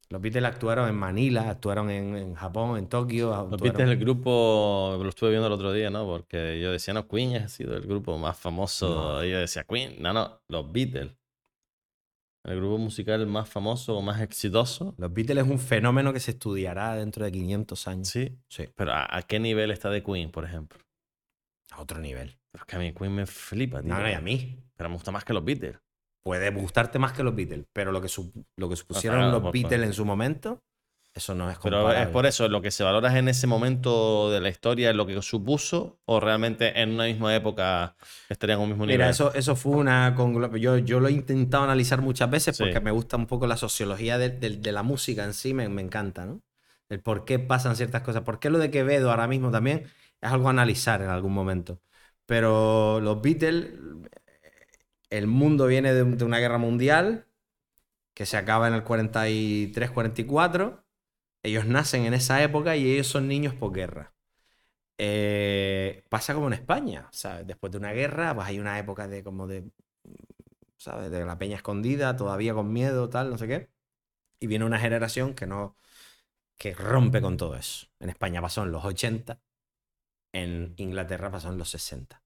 Los 0.10 0.22
Beatles 0.22 0.44
actuaron 0.44 0.88
en 0.88 0.96
Manila, 0.96 1.50
actuaron 1.50 1.90
en, 1.90 2.16
en 2.16 2.36
Japón, 2.36 2.78
en 2.78 2.88
Tokio. 2.88 3.48
Los 3.50 3.60
Beatles, 3.60 3.90
el 3.90 3.98
grupo, 3.98 5.00
lo 5.02 5.10
estuve 5.10 5.32
viendo 5.32 5.48
el 5.48 5.54
otro 5.54 5.74
día, 5.74 5.90
¿no? 5.90 6.06
Porque 6.06 6.60
yo 6.62 6.72
decía, 6.72 6.94
no, 6.94 7.08
Queen 7.08 7.36
ha 7.36 7.48
sido 7.48 7.76
el 7.76 7.88
grupo 7.88 8.18
más 8.18 8.38
famoso. 8.38 9.14
No. 9.14 9.26
Y 9.26 9.32
yo 9.32 9.40
decía, 9.40 9.64
Queen, 9.64 9.96
no, 10.00 10.14
no, 10.14 10.42
los 10.48 10.72
Beatles. 10.72 11.12
El 12.44 12.58
grupo 12.58 12.78
musical 12.78 13.26
más 13.26 13.50
famoso 13.50 13.98
o 13.98 14.02
más 14.04 14.22
exitoso. 14.22 14.94
Los 15.00 15.12
Beatles 15.12 15.46
es 15.46 15.52
un 15.52 15.58
fenómeno 15.58 16.14
que 16.14 16.20
se 16.20 16.32
estudiará 16.32 16.96
dentro 16.96 17.26
de 17.26 17.32
500 17.32 17.88
años. 17.88 18.08
Sí. 18.08 18.38
Sí, 18.48 18.70
Pero 18.76 18.94
¿a, 18.94 19.18
a 19.18 19.24
qué 19.24 19.40
nivel 19.40 19.72
está 19.72 19.90
de 19.90 20.04
Queen, 20.04 20.30
por 20.30 20.46
ejemplo? 20.46 20.80
a 21.72 21.82
otro 21.82 22.00
nivel. 22.00 22.38
Pero 22.52 22.64
es 22.64 22.68
que 22.68 22.76
a 22.76 22.80
mí 22.80 22.94
Queen 22.94 23.14
me 23.14 23.26
flipa, 23.26 23.82
tío. 23.82 23.94
No, 23.94 24.00
no, 24.00 24.10
y 24.10 24.14
a 24.14 24.22
mí. 24.22 24.58
Pero 24.76 24.90
me 24.90 24.96
gusta 24.96 25.12
más 25.12 25.26
que 25.26 25.34
los 25.34 25.44
Beatles. 25.44 25.78
Puede 26.26 26.50
gustarte 26.50 26.98
más 26.98 27.14
que 27.14 27.22
los 27.22 27.36
Beatles, 27.36 27.66
pero 27.72 27.92
lo 27.92 28.02
que, 28.02 28.08
su- 28.08 28.32
lo 28.58 28.68
que 28.68 28.76
supusieron 28.76 29.32
los 29.32 29.52
Beatles 29.52 29.84
en 29.84 29.94
su 29.94 30.06
momento, 30.06 30.64
eso 31.14 31.36
no 31.36 31.52
es 31.52 31.60
Pero 31.60 31.92
es 31.92 31.98
comparable. 31.98 32.14
por 32.14 32.26
eso, 32.26 32.48
lo 32.50 32.62
que 32.64 32.72
se 32.72 32.84
valora 32.84 33.10
es 33.10 33.16
en 33.16 33.28
ese 33.30 33.46
momento 33.46 34.32
de 34.32 34.42
la 34.42 34.50
historia, 34.50 34.92
lo 34.92 35.06
que 35.06 35.22
supuso, 35.22 36.00
o 36.06 36.20
realmente 36.20 36.82
en 36.82 36.94
una 36.96 37.06
misma 37.06 37.36
época 37.36 37.96
estarían 38.28 38.58
a 38.60 38.64
un 38.64 38.70
mismo 38.70 38.86
nivel. 38.88 38.98
Mira, 39.02 39.10
eso, 39.12 39.34
eso 39.36 39.56
fue 39.56 39.74
una... 39.78 40.16
Yo, 40.58 40.78
yo 40.80 41.00
lo 41.00 41.08
he 41.10 41.12
intentado 41.12 41.64
analizar 41.64 42.02
muchas 42.02 42.30
veces 42.32 42.56
Sí. 42.58 42.64
porque 42.64 42.80
me 42.80 42.90
gusta 42.92 43.18
un 43.18 43.28
poco 43.28 43.46
la 43.46 43.56
sociología 43.58 44.18
de, 44.18 44.30
de- 44.32 44.58
de 44.58 44.72
la 44.72 44.82
música 44.82 45.24
en 45.24 45.34
sí, 45.36 45.54
me, 45.54 45.70
me 45.70 45.84
encanta, 45.84 46.26
¿no? 46.26 46.42
El 46.90 47.02
por 47.02 47.24
qué 47.26 47.38
pasan 47.40 47.76
ciertas 47.76 48.02
cosas. 48.02 48.24
¿Por 48.24 48.40
qué 48.40 48.50
lo 48.50 48.58
de 48.60 48.72
Quevedo 48.72 49.12
ahora 49.12 49.28
mismo 49.28 49.52
también 49.52 49.84
es 50.22 50.32
algo 50.32 50.48
a 50.48 50.52
analizar 50.52 51.02
en 51.04 51.10
algún 51.10 51.34
momento? 51.34 51.80
Pero 52.26 53.00
los 53.00 53.22
Beatles, 53.22 53.74
el 55.18 55.28
mundo 55.28 55.68
viene 55.68 55.94
de, 55.94 56.26
una 56.26 56.40
guerra 56.40 56.58
mundial 56.58 57.28
que 58.14 58.26
se 58.26 58.38
acaba 58.38 58.68
en 58.68 58.74
el 58.74 58.84
43-44. 58.84 60.84
Ellos 61.44 61.66
nacen 61.66 62.06
en 62.06 62.14
esa 62.14 62.42
época 62.44 62.76
y 62.76 62.92
ellos 62.92 63.08
son 63.08 63.28
niños 63.28 63.54
posguerra. 63.54 64.14
Eh, 64.98 66.04
pasa 66.10 66.34
como 66.34 66.48
en 66.48 66.54
España, 66.54 67.08
¿sabes? 67.12 67.46
Después 67.48 67.72
de 67.72 67.78
una 67.78 67.92
guerra, 67.92 68.34
pues 68.34 68.48
hay 68.48 68.60
una 68.60 68.80
época 68.80 69.08
de 69.08 69.24
como 69.24 69.48
de, 69.48 69.70
¿sabes? 70.78 71.12
De 71.12 71.26
la 71.26 71.38
peña 71.38 71.58
escondida, 71.58 72.16
todavía 72.16 72.54
con 72.54 72.72
miedo, 72.72 73.10
tal, 73.10 73.30
no 73.30 73.38
sé 73.38 73.48
qué. 73.48 73.70
Y 74.40 74.48
viene 74.48 74.66
una 74.66 74.80
generación 74.80 75.34
que 75.34 75.48
no, 75.48 75.78
que 76.58 76.74
rompe 76.74 77.22
con 77.22 77.38
todo 77.38 77.56
eso. 77.56 77.88
En 78.00 78.10
España 78.10 78.42
pasó 78.42 78.64
en 78.64 78.72
los 78.72 78.86
80, 78.86 79.40
en 80.34 80.74
Inglaterra 80.78 81.32
pasó 81.32 81.50
en 81.50 81.58
los 81.58 81.70
60. 81.70 82.22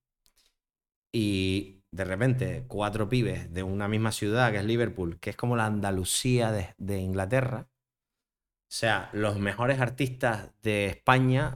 Y 1.11 1.78
de 1.91 2.03
repente, 2.05 2.65
cuatro 2.67 3.09
pibes 3.09 3.51
de 3.53 3.63
una 3.63 3.87
misma 3.87 4.11
ciudad, 4.11 4.51
que 4.51 4.57
es 4.59 4.65
Liverpool, 4.65 5.19
que 5.19 5.31
es 5.31 5.35
como 5.35 5.55
la 5.55 5.65
Andalucía 5.65 6.51
de, 6.51 6.73
de 6.77 6.99
Inglaterra. 6.99 7.67
O 7.67 8.71
sea, 8.71 9.09
los 9.13 9.39
mejores 9.39 9.79
artistas 9.79 10.51
de 10.61 10.85
España 10.85 11.55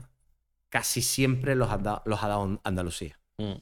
casi 0.68 1.02
siempre 1.02 1.54
los 1.54 1.70
ha, 1.70 1.78
dado- 1.78 2.02
los 2.04 2.22
ha 2.24 2.28
dado 2.28 2.60
Andalucía. 2.64 3.18
Mm. 3.38 3.52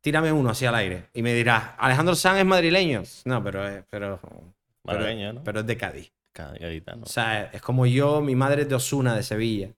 Tírame 0.00 0.30
uno 0.32 0.50
así 0.50 0.66
al 0.66 0.74
aire 0.74 1.08
y 1.14 1.22
me 1.22 1.32
dirás, 1.34 1.70
Alejandro 1.78 2.14
Sanz 2.14 2.38
es 2.40 2.44
madrileño. 2.46 3.02
No, 3.24 3.42
pero 3.42 3.66
es, 3.66 3.84
pero, 3.90 4.20
pero, 4.22 4.54
Malagueño, 4.84 5.32
¿no? 5.32 5.44
pero 5.44 5.60
es 5.60 5.66
de 5.66 5.76
Cádiz. 5.76 6.12
Cada- 6.32 6.54
gaditano. 6.58 7.04
O 7.04 7.06
sea, 7.06 7.44
es 7.46 7.62
como 7.62 7.86
yo, 7.86 8.20
mi 8.20 8.34
madre 8.36 8.62
es 8.62 8.68
de 8.68 8.74
Osuna, 8.74 9.14
de 9.16 9.22
Sevilla. 9.22 9.70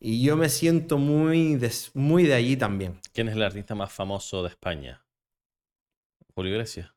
Y 0.00 0.22
yo 0.22 0.36
me 0.36 0.48
siento 0.48 0.98
muy 0.98 1.56
de, 1.56 1.72
muy 1.94 2.24
de 2.24 2.34
allí 2.34 2.56
también. 2.56 3.00
¿Quién 3.12 3.28
es 3.28 3.34
el 3.34 3.42
artista 3.42 3.74
más 3.74 3.92
famoso 3.92 4.42
de 4.42 4.50
España? 4.50 5.04
Julio 6.34 6.52
Iglesias. 6.52 6.94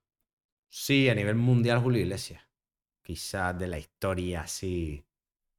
Sí, 0.69 1.10
a 1.10 1.15
nivel 1.15 1.36
mundial 1.36 1.80
Julio 1.80 2.02
Iglesias. 2.02 2.44
Quizás 3.02 3.57
de 3.57 3.68
la 3.68 3.80
historia 3.80 4.41
así. 4.41 5.03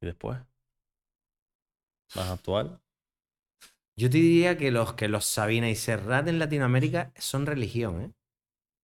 ¿Y 0.01 0.05
después? 0.05 0.39
¿Más 2.15 2.29
actual? 2.29 2.79
Yo 3.95 4.09
te 4.09 4.17
diría 4.17 4.57
que 4.57 4.71
los 4.71 4.93
que 4.93 5.07
los 5.07 5.25
Sabina 5.25 5.69
y 5.69 5.75
Serrat 5.75 6.27
en 6.27 6.39
Latinoamérica 6.39 7.11
son 7.17 7.45
religión, 7.45 8.01
¿eh? 8.01 8.13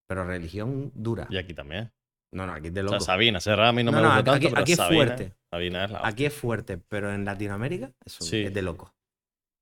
Pero 0.05 0.25
religión 0.25 0.91
dura. 0.93 1.27
Y 1.29 1.37
aquí 1.37 1.53
también. 1.53 1.91
No, 2.31 2.45
no, 2.45 2.53
aquí 2.53 2.67
es 2.67 2.73
de 2.73 2.81
O 2.81 2.83
loco. 2.83 2.99
sea, 2.99 3.13
Sabina, 3.15 3.39
Serra 3.39 3.69
a 3.69 3.73
mí 3.73 3.83
no, 3.83 3.91
No, 3.91 3.97
me 3.97 4.03
no, 4.03 4.15
gusta 4.15 4.19
aquí- 4.19 4.45
tanto, 4.45 4.49
pero 4.49 4.61
aquí 4.61 4.71
es 4.73 4.77
Sabina, 4.77 5.05
fuerte. 5.05 5.33
Sabina 5.49 5.85
es 5.85 5.91
la 5.91 6.07
Aquí 6.07 6.25
es 6.25 6.33
fuerte, 6.33 6.77
pero 6.77 7.13
en 7.13 7.25
Latinoamérica 7.25 7.91
eso 8.05 8.23
Sí. 8.23 8.43
es 8.43 8.53
de 8.53 8.61
loco. 8.61 8.93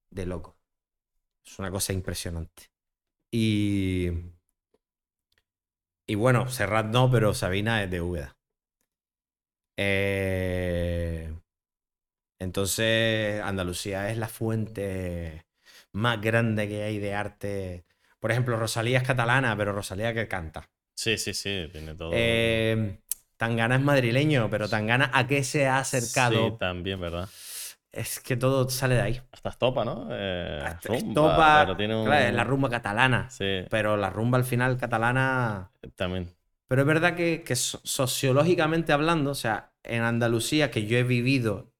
De 0.10 0.26
loco. 0.26 0.58
Es 1.46 1.58
una 1.60 1.72
cosa 1.72 1.94
impresionante. 1.94 2.70
Y. 3.32 4.12
Y 6.10 6.16
bueno, 6.16 6.50
Serrat 6.50 6.88
no, 6.88 7.10
pero 7.12 7.34
Sabina 7.34 7.84
es 7.84 7.92
de 7.92 8.02
Úbeda. 8.02 8.38
Eh, 9.78 11.34
Entonces, 12.40 13.42
Andalucía 13.42 14.10
es 14.12 14.18
la 14.18 14.28
fuente 14.28 15.46
más 15.92 16.22
grande 16.22 16.68
que 16.68 16.84
hay 16.84 17.00
de 17.00 17.14
arte. 17.16 17.86
Por 18.20 18.32
ejemplo, 18.32 18.58
Rosalía 18.58 19.00
es 19.00 19.08
catalana, 19.08 19.56
pero 19.58 19.74
Rosalía 19.74 20.14
que 20.14 20.28
canta. 20.28 20.70
Sí, 20.98 21.18
sí, 21.18 21.34
sí, 21.34 21.70
tiene 21.72 21.94
todo. 21.96 22.12
Eh, 22.16 23.00
Tangana 23.38 23.76
es 23.76 23.82
madrileño, 23.82 24.50
pero 24.50 24.68
Tangana 24.68 25.12
a 25.14 25.28
qué 25.28 25.44
se 25.44 25.68
ha 25.68 25.80
acercado. 25.80 26.50
Sí, 26.52 26.58
también, 26.60 27.00
¿verdad? 27.00 27.30
Es 27.92 28.20
que 28.20 28.36
todo 28.36 28.70
sale 28.70 28.96
de 28.96 29.02
ahí. 29.02 29.22
Hasta 29.32 29.50
Estopa, 29.50 29.86
¿no? 29.86 30.08
Eh, 30.12 30.60
Hasta 30.66 30.90
rumba, 30.90 31.08
Estopa, 31.08 31.66
pero 31.66 31.78
tiene 31.78 31.96
un... 31.96 32.06
claro, 32.06 32.26
es 32.28 32.34
la 32.34 32.44
rumba 32.44 32.70
catalana. 32.70 33.30
Sí, 33.30 33.66
Pero 33.70 33.98
la 33.98 34.10
rumba 34.10 34.38
al 34.38 34.44
final 34.44 34.78
catalana. 34.78 35.72
también. 35.96 36.30
Pero 36.68 36.82
es 36.82 36.88
verdad 36.88 37.16
que, 37.16 37.44
que 37.44 37.56
so- 37.56 37.80
sociológicamente 37.84 38.92
hablando, 38.94 39.32
o 39.32 39.36
sea, 39.36 39.74
en 39.84 40.04
Andalucía, 40.04 40.72
que 40.72 40.86
yo 40.86 40.98
he 40.98 41.04
vivido 41.04 41.72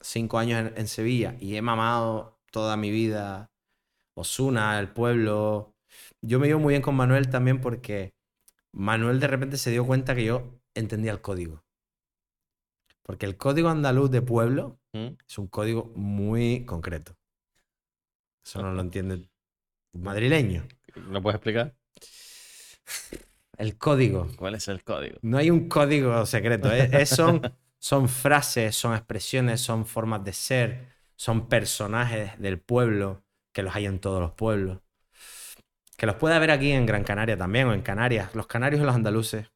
cinco 0.00 0.38
años 0.38 0.60
en, 0.60 0.74
en 0.78 0.88
Sevilla 0.88 1.36
y 1.40 1.56
he 1.56 1.62
mamado 1.62 2.38
toda 2.50 2.76
mi 2.76 2.90
vida 2.90 3.50
Osuna, 4.16 4.78
el 4.80 4.88
pueblo. 4.90 5.74
Yo 6.22 6.40
me 6.40 6.48
llevo 6.48 6.60
muy 6.60 6.72
bien 6.74 6.82
con 6.82 6.96
Manuel 6.96 7.30
también 7.30 7.60
porque 7.60 8.14
Manuel 8.76 9.20
de 9.20 9.26
repente 9.26 9.56
se 9.56 9.70
dio 9.70 9.86
cuenta 9.86 10.14
que 10.14 10.24
yo 10.26 10.60
entendía 10.74 11.10
el 11.12 11.22
código. 11.22 11.64
Porque 13.02 13.24
el 13.26 13.36
código 13.36 13.68
andaluz 13.70 14.10
de 14.10 14.20
pueblo 14.20 14.78
¿Mm? 14.92 15.16
es 15.26 15.38
un 15.38 15.46
código 15.48 15.92
muy 15.96 16.64
concreto. 16.66 17.16
Eso 18.44 18.62
no 18.62 18.72
lo 18.72 18.80
entiende 18.82 19.28
un 19.94 20.02
madrileño. 20.02 20.64
¿Lo 21.10 21.22
puedes 21.22 21.36
explicar? 21.36 21.74
El 23.56 23.78
código. 23.78 24.28
¿Cuál 24.36 24.56
es 24.56 24.68
el 24.68 24.84
código? 24.84 25.18
No 25.22 25.38
hay 25.38 25.50
un 25.50 25.68
código 25.68 26.26
secreto. 26.26 26.70
¿eh? 26.72 26.90
Es- 26.92 27.10
son, 27.10 27.40
son 27.78 28.08
frases, 28.08 28.76
son 28.76 28.94
expresiones, 28.94 29.60
son 29.62 29.86
formas 29.86 30.22
de 30.22 30.32
ser, 30.34 30.88
son 31.16 31.48
personajes 31.48 32.38
del 32.38 32.60
pueblo, 32.60 33.24
que 33.54 33.62
los 33.62 33.74
hay 33.74 33.86
en 33.86 34.00
todos 34.00 34.20
los 34.20 34.32
pueblos. 34.32 34.80
Que 35.96 36.06
los 36.06 36.16
puede 36.16 36.34
haber 36.34 36.50
aquí 36.50 36.72
en 36.72 36.86
Gran 36.86 37.04
Canaria 37.04 37.36
también, 37.36 37.68
o 37.68 37.74
en 37.74 37.82
Canarias. 37.82 38.34
Los 38.34 38.46
canarios 38.46 38.82
y 38.82 38.84
los 38.84 38.94
andaluces 38.94 39.50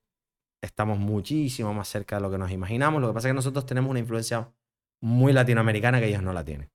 estamos 0.62 0.98
muchísimo 0.98 1.72
más 1.74 1.88
cerca 1.88 2.16
de 2.16 2.22
lo 2.22 2.30
que 2.30 2.38
nos 2.38 2.50
imaginamos. 2.50 3.00
Lo 3.00 3.08
que 3.08 3.14
pasa 3.14 3.28
es 3.28 3.32
que 3.32 3.36
nosotros 3.36 3.66
tenemos 3.66 3.90
una 3.90 4.00
influencia 4.00 4.52
muy 5.00 5.32
latinoamericana 5.32 6.00
que 6.00 6.08
ellos 6.08 6.22
no 6.22 6.32
la 6.32 6.44
tienen. 6.44 6.70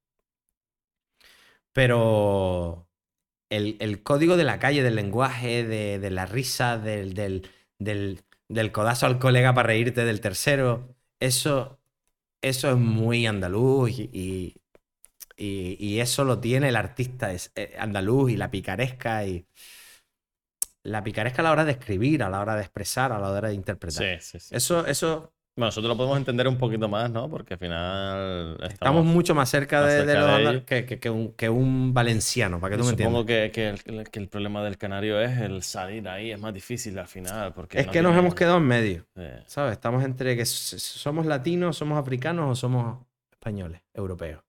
Pero 1.73 2.87
el, 3.49 3.77
el 3.79 4.03
código 4.03 4.37
de 4.37 4.43
la 4.43 4.59
calle, 4.59 4.83
del 4.83 4.95
lenguaje, 4.95 5.63
de, 5.63 6.09
la 6.09 6.25
risa, 6.25 6.77
del, 6.77 7.13
del, 7.13 7.49
del, 7.79 8.71
codazo 8.71 9.05
al 9.05 9.19
colega 9.19 9.53
para 9.53 9.67
reírte 9.67 10.05
del 10.05 10.21
tercero, 10.21 10.95
eso, 11.19 11.79
eso 12.41 12.71
es 12.71 12.77
muy 12.77 13.25
andaluz 13.27 13.91
y, 13.91 14.55
y- 15.37 15.77
y 15.79 15.99
eso 15.99 16.23
lo 16.23 16.39
tiene 16.39 16.69
el 16.69 16.75
artista 16.75 17.31
es, 17.31 17.51
eh, 17.55 17.75
andaluz 17.77 18.31
y 18.31 18.37
la 18.37 18.49
picaresca 18.51 19.25
y 19.25 19.45
la 20.83 21.03
picaresca 21.03 21.41
a 21.41 21.45
la 21.45 21.51
hora 21.51 21.65
de 21.65 21.71
escribir, 21.71 22.23
a 22.23 22.29
la 22.29 22.39
hora 22.41 22.55
de 22.55 22.61
expresar, 22.61 23.11
a 23.11 23.19
la 23.19 23.29
hora 23.29 23.49
de 23.49 23.55
interpretar. 23.55 24.03
Sí, 24.03 24.39
sí, 24.39 24.39
sí. 24.39 24.55
Eso, 24.55 24.85
eso 24.85 25.31
Bueno, 25.57 25.67
nosotros 25.67 25.89
lo 25.89 25.97
podemos 25.97 26.17
entender 26.17 26.47
un 26.47 26.57
poquito 26.57 26.87
más, 26.87 27.09
¿no? 27.09 27.29
Porque 27.29 27.53
al 27.55 27.59
final 27.59 28.57
estamos, 28.61 28.73
estamos... 28.73 29.05
mucho 29.05 29.33
más 29.33 29.49
cerca 29.49 29.81
más 29.81 29.89
de, 29.89 30.05
de 30.05 30.05
cerca 30.05 30.19
los 30.19 30.27
de 30.27 30.33
andal- 30.35 30.51
ellos. 30.51 30.63
que, 30.65 30.85
que- 30.85 30.99
que 30.99 31.09
un, 31.09 31.33
que 31.33 31.49
un 31.49 31.93
valenciano, 31.93 32.59
para 32.59 32.75
que 32.75 32.77
tú 32.77 32.83
me 32.83 32.91
entiendas. 32.91 33.13
Supongo 33.13 33.25
que, 33.25 33.51
que 33.51 33.69
el, 33.69 34.09
que 34.09 34.19
el 34.19 34.27
problema 34.27 34.63
del 34.63 34.77
canario 34.77 35.19
es 35.21 35.37
el 35.39 35.63
salir 35.63 36.07
ahí, 36.09 36.31
es 36.31 36.39
más 36.39 36.53
difícil 36.53 36.99
al 36.99 37.07
final. 37.07 37.53
Porque 37.53 37.79
Es 37.79 37.85
no 37.87 37.91
que 37.93 38.01
nos 38.01 38.15
hemos 38.17 38.35
quedado 38.35 38.57
en 38.57 38.67
medio. 38.67 39.05
¿Sabes? 39.47 39.71
Estamos 39.73 40.03
entre 40.03 40.35
que 40.35 40.45
somos 40.45 41.25
latinos, 41.25 41.77
somos 41.77 41.97
africanos 41.97 42.51
o 42.51 42.55
somos 42.55 42.99
españoles, 43.31 43.81
europeos. 43.93 44.41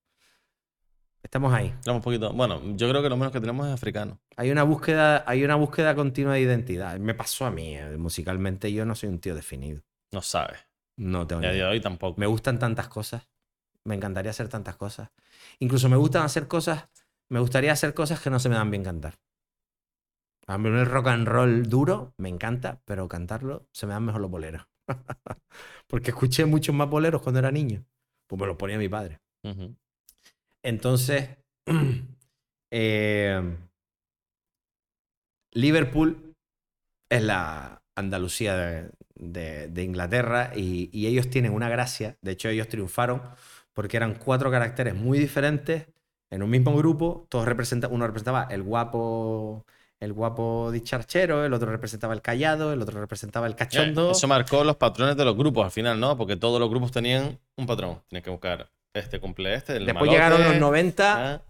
Estamos 1.27 1.53
ahí. 1.53 1.67
Estamos 1.67 1.99
un 1.99 2.03
poquito. 2.05 2.33
Bueno, 2.33 2.63
yo 2.77 2.89
creo 2.89 3.03
que 3.03 3.09
lo 3.09 3.17
menos 3.17 3.33
que 3.33 3.41
tenemos 3.41 3.67
es 3.67 3.75
africano. 3.75 4.21
Hay 4.37 4.53
una 4.53 4.63
búsqueda, 4.63 5.25
hay 5.27 5.43
una 5.43 5.57
búsqueda 5.57 5.97
continua 5.97 6.35
de 6.35 6.41
identidad. 6.41 7.01
Me 7.01 7.15
pasó 7.15 7.47
a 7.47 7.51
mí, 7.51 7.77
eh, 7.77 7.97
musicalmente 7.99 8.73
yo 8.73 8.85
no 8.87 8.95
soy 8.95 9.09
un 9.09 9.19
tío 9.19 9.35
definido. 9.35 9.83
No 10.13 10.23
sabes. 10.23 10.61
No 10.97 11.27
tengo 11.27 11.43
Y 11.43 11.47
a 11.47 11.51
día 11.51 11.65
de 11.65 11.71
hoy 11.71 11.81
tampoco. 11.81 12.21
Me 12.21 12.27
gustan 12.27 12.61
tantas 12.61 12.87
cosas. 12.87 13.29
Me 13.83 13.97
encantaría 13.97 14.31
hacer 14.31 14.49
tantas 14.49 14.77
cosas. 14.77 15.11
Incluso 15.59 15.89
me 15.89 15.97
gustan 15.97 16.23
hacer 16.23 16.47
cosas, 16.47 16.85
me 17.29 17.41
gustaría 17.41 17.73
hacer 17.73 17.93
cosas 17.93 18.21
que 18.21 18.31
no 18.31 18.39
se 18.39 18.49
me 18.49 18.55
dan 18.55 18.71
bien 18.71 18.85
cantar. 18.85 19.19
A 20.47 20.59
mí 20.59 20.69
el 20.69 20.87
rock 20.87 21.09
and 21.09 21.27
roll 21.27 21.69
duro 21.69 22.15
me 22.19 22.29
encanta, 22.29 22.83
pero 22.85 23.09
cantarlo 23.09 23.67
se 23.73 23.87
me 23.87 23.95
dan 23.95 24.05
mejor 24.05 24.21
los 24.21 24.31
boleros. 24.31 24.65
Porque 25.89 26.11
escuché 26.11 26.47
muchos 26.47 26.73
más 26.73 26.89
boleros 26.89 27.21
cuando 27.21 27.41
era 27.41 27.51
niño. 27.51 27.85
Pues 28.29 28.41
me 28.41 28.47
los 28.47 28.57
ponía 28.57 28.79
mi 28.79 28.89
padre. 28.89 29.19
Ujú. 29.43 29.75
Entonces, 30.67 31.31
eh, 32.73 33.57
Liverpool 35.53 36.35
es 37.11 37.23
la 37.23 37.83
Andalucía 37.97 38.57
de, 38.57 38.91
de- 39.15 39.69
de 39.69 39.83
Inglaterra 39.85 40.53
y, 40.57 40.91
y 40.93 41.07
ellos 41.07 41.31
tienen 41.31 41.53
una 41.55 41.69
gracia. 41.69 42.19
De 42.23 42.33
hecho, 42.33 42.49
ellos 42.49 42.69
triunfaron 42.69 43.23
porque 43.75 43.97
eran 43.97 44.17
cuatro 44.17 44.51
caracteres 44.51 44.95
muy 44.95 45.19
diferentes 45.19 45.89
en 46.31 46.43
un 46.43 46.51
mismo 46.51 46.77
grupo. 46.77 47.27
Todos 47.31 47.47
representan, 47.47 47.93
uno 47.93 48.07
representaba 48.07 48.49
el 48.51 48.63
guapo, 48.63 49.65
el 50.01 50.13
guapo 50.13 50.71
dicharchero, 50.73 51.45
el 51.45 51.53
otro 51.55 51.71
representaba 51.71 52.15
el 52.15 52.23
callado, 52.23 52.73
el 52.73 52.83
otro 52.83 53.01
representaba 53.01 53.47
el 53.47 53.55
Eh, 53.55 53.57
cachondo. 53.59 54.13
Eso 54.13 54.29
marcó 54.29 54.65
los 54.65 54.77
patrones 54.77 55.17
de 55.17 55.25
los 55.25 55.37
grupos 55.37 55.65
al 55.65 55.71
final, 55.71 55.99
¿no? 56.01 56.17
Porque 56.17 56.37
todos 56.37 56.61
los 56.61 56.69
grupos 56.71 56.93
tenían 56.93 57.39
un 57.57 57.67
patrón. 57.67 58.03
Tienes 58.09 58.25
que 58.25 58.31
buscar 58.31 58.71
este 58.97 59.21
cumple 59.21 59.55
este, 59.55 59.77
el 59.77 59.87
Después 59.87 60.11
malote, 60.11 60.17
llegaron 60.17 60.45
los 60.45 60.57
90 60.61 61.35
ah, 61.35 61.43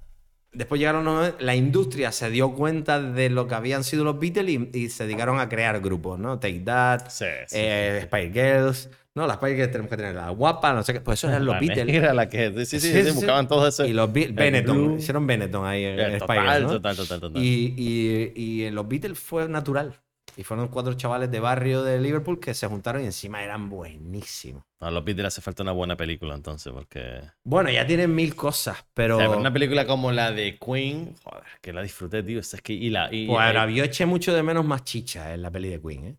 Después 0.53 0.79
llegaron 0.79 1.05
los 1.05 1.15
90, 1.15 1.37
la 1.45 1.55
industria 1.55 2.13
se 2.13 2.31
dio 2.31 2.55
cuenta 2.55 3.01
de 3.01 3.29
lo 3.29 3.47
que 3.47 3.55
habían 3.55 3.85
sido 3.85 4.05
los 4.05 4.19
Beatles 4.19 4.49
y, 4.49 4.71
y 4.79 4.89
se 4.89 5.05
dedicaron 5.05 5.39
a 5.39 5.49
crear 5.51 5.81
grupos, 5.81 6.19
¿no? 6.19 6.39
Take 6.39 6.61
That, 6.61 7.09
Sí, 7.11 7.27
sí. 7.47 7.57
eh, 7.61 8.01
Spice 8.05 8.31
Girls. 8.33 8.91
No, 9.15 9.27
las 9.27 9.37
Spice 9.37 9.55
Girls 9.57 9.73
tenemos 9.73 9.91
que 9.91 9.97
tener 9.99 10.15
la 10.15 10.31
guapa, 10.31 10.73
no 10.73 10.83
sé 10.83 10.95
qué. 10.95 11.01
Pues 11.03 11.19
eso 11.21 11.29
eran 11.29 11.45
los 11.45 11.55
La 11.55 11.61
Beatles. 11.61 11.87
negra, 11.87 12.15
la 12.15 12.29
que. 12.31 12.53
Sí, 12.65 12.65
sí, 12.67 12.81
sí, 12.81 12.89
Sí, 12.93 12.93
sí, 13.03 13.05
sí, 13.09 13.11
buscaban 13.13 13.49
todos 13.49 13.69
esos. 13.75 13.87
Y 13.89 13.93
los 13.93 14.11
Benetton. 14.13 14.99
Hicieron 14.99 15.27
Benetton 15.27 15.67
ahí 15.67 15.85
en, 15.85 15.99
Eh, 15.99 16.03
en 16.05 16.21
Spice 16.21 16.27
total, 16.27 16.45
Girls, 16.47 16.63
¿no? 16.63 16.69
total, 16.73 16.97
total, 16.97 17.21
total. 17.21 17.43
Y, 17.43 17.75
y, 17.77 18.33
y 18.35 18.65
en 18.65 18.75
los 18.75 18.89
Beatles 18.89 19.19
fue 19.19 19.49
natural. 19.49 19.99
Y 20.37 20.45
fueron 20.45 20.69
cuatro 20.69 20.93
chavales 20.95 21.31
de 21.31 21.41
barrio 21.41 21.83
de 21.83 21.99
Liverpool 21.99 22.39
que 22.39 22.53
se 22.53 22.67
juntaron 22.67 23.03
y 23.03 23.07
encima 23.07 23.43
eran 23.43 23.71
buenísimos. 23.71 24.63
A 24.81 24.91
los 24.91 25.03
Beatles 25.03 25.29
hace 25.29 25.41
falta 25.41 25.63
una 25.63 25.73
buena 25.73 25.97
película 25.97 26.35
entonces, 26.35 26.73
porque. 26.73 27.23
Bueno, 27.43 27.71
ya 27.71 27.87
tienen 27.87 28.15
mil 28.15 28.35
cosas, 28.35 28.85
pero... 28.93 29.17
O 29.17 29.19
sea, 29.19 29.29
pero 29.29 29.41
una 29.41 29.53
película 29.53 29.87
como 29.87 30.13
la 30.13 30.33
de 30.33 30.59
Queen, 30.59 31.15
joder, 31.25 31.45
que 31.63 31.73
la 31.73 31.83
disfruté, 31.83 32.23
tío. 32.23 32.41
Es 32.41 32.61
que. 32.63 32.75
Y 32.75 32.91
la. 32.91 33.09
Y, 33.11 33.27
Pues 33.27 33.75
yo 33.75 33.85
eché 33.85 34.05
mucho 34.05 34.35
de 34.35 34.43
menos 34.43 34.65
más 34.65 34.85
chicha 34.85 35.33
en 35.33 35.41
la 35.41 35.51
peli 35.51 35.71
de 35.71 35.81
Queen, 35.81 36.05
¿eh? 36.05 36.17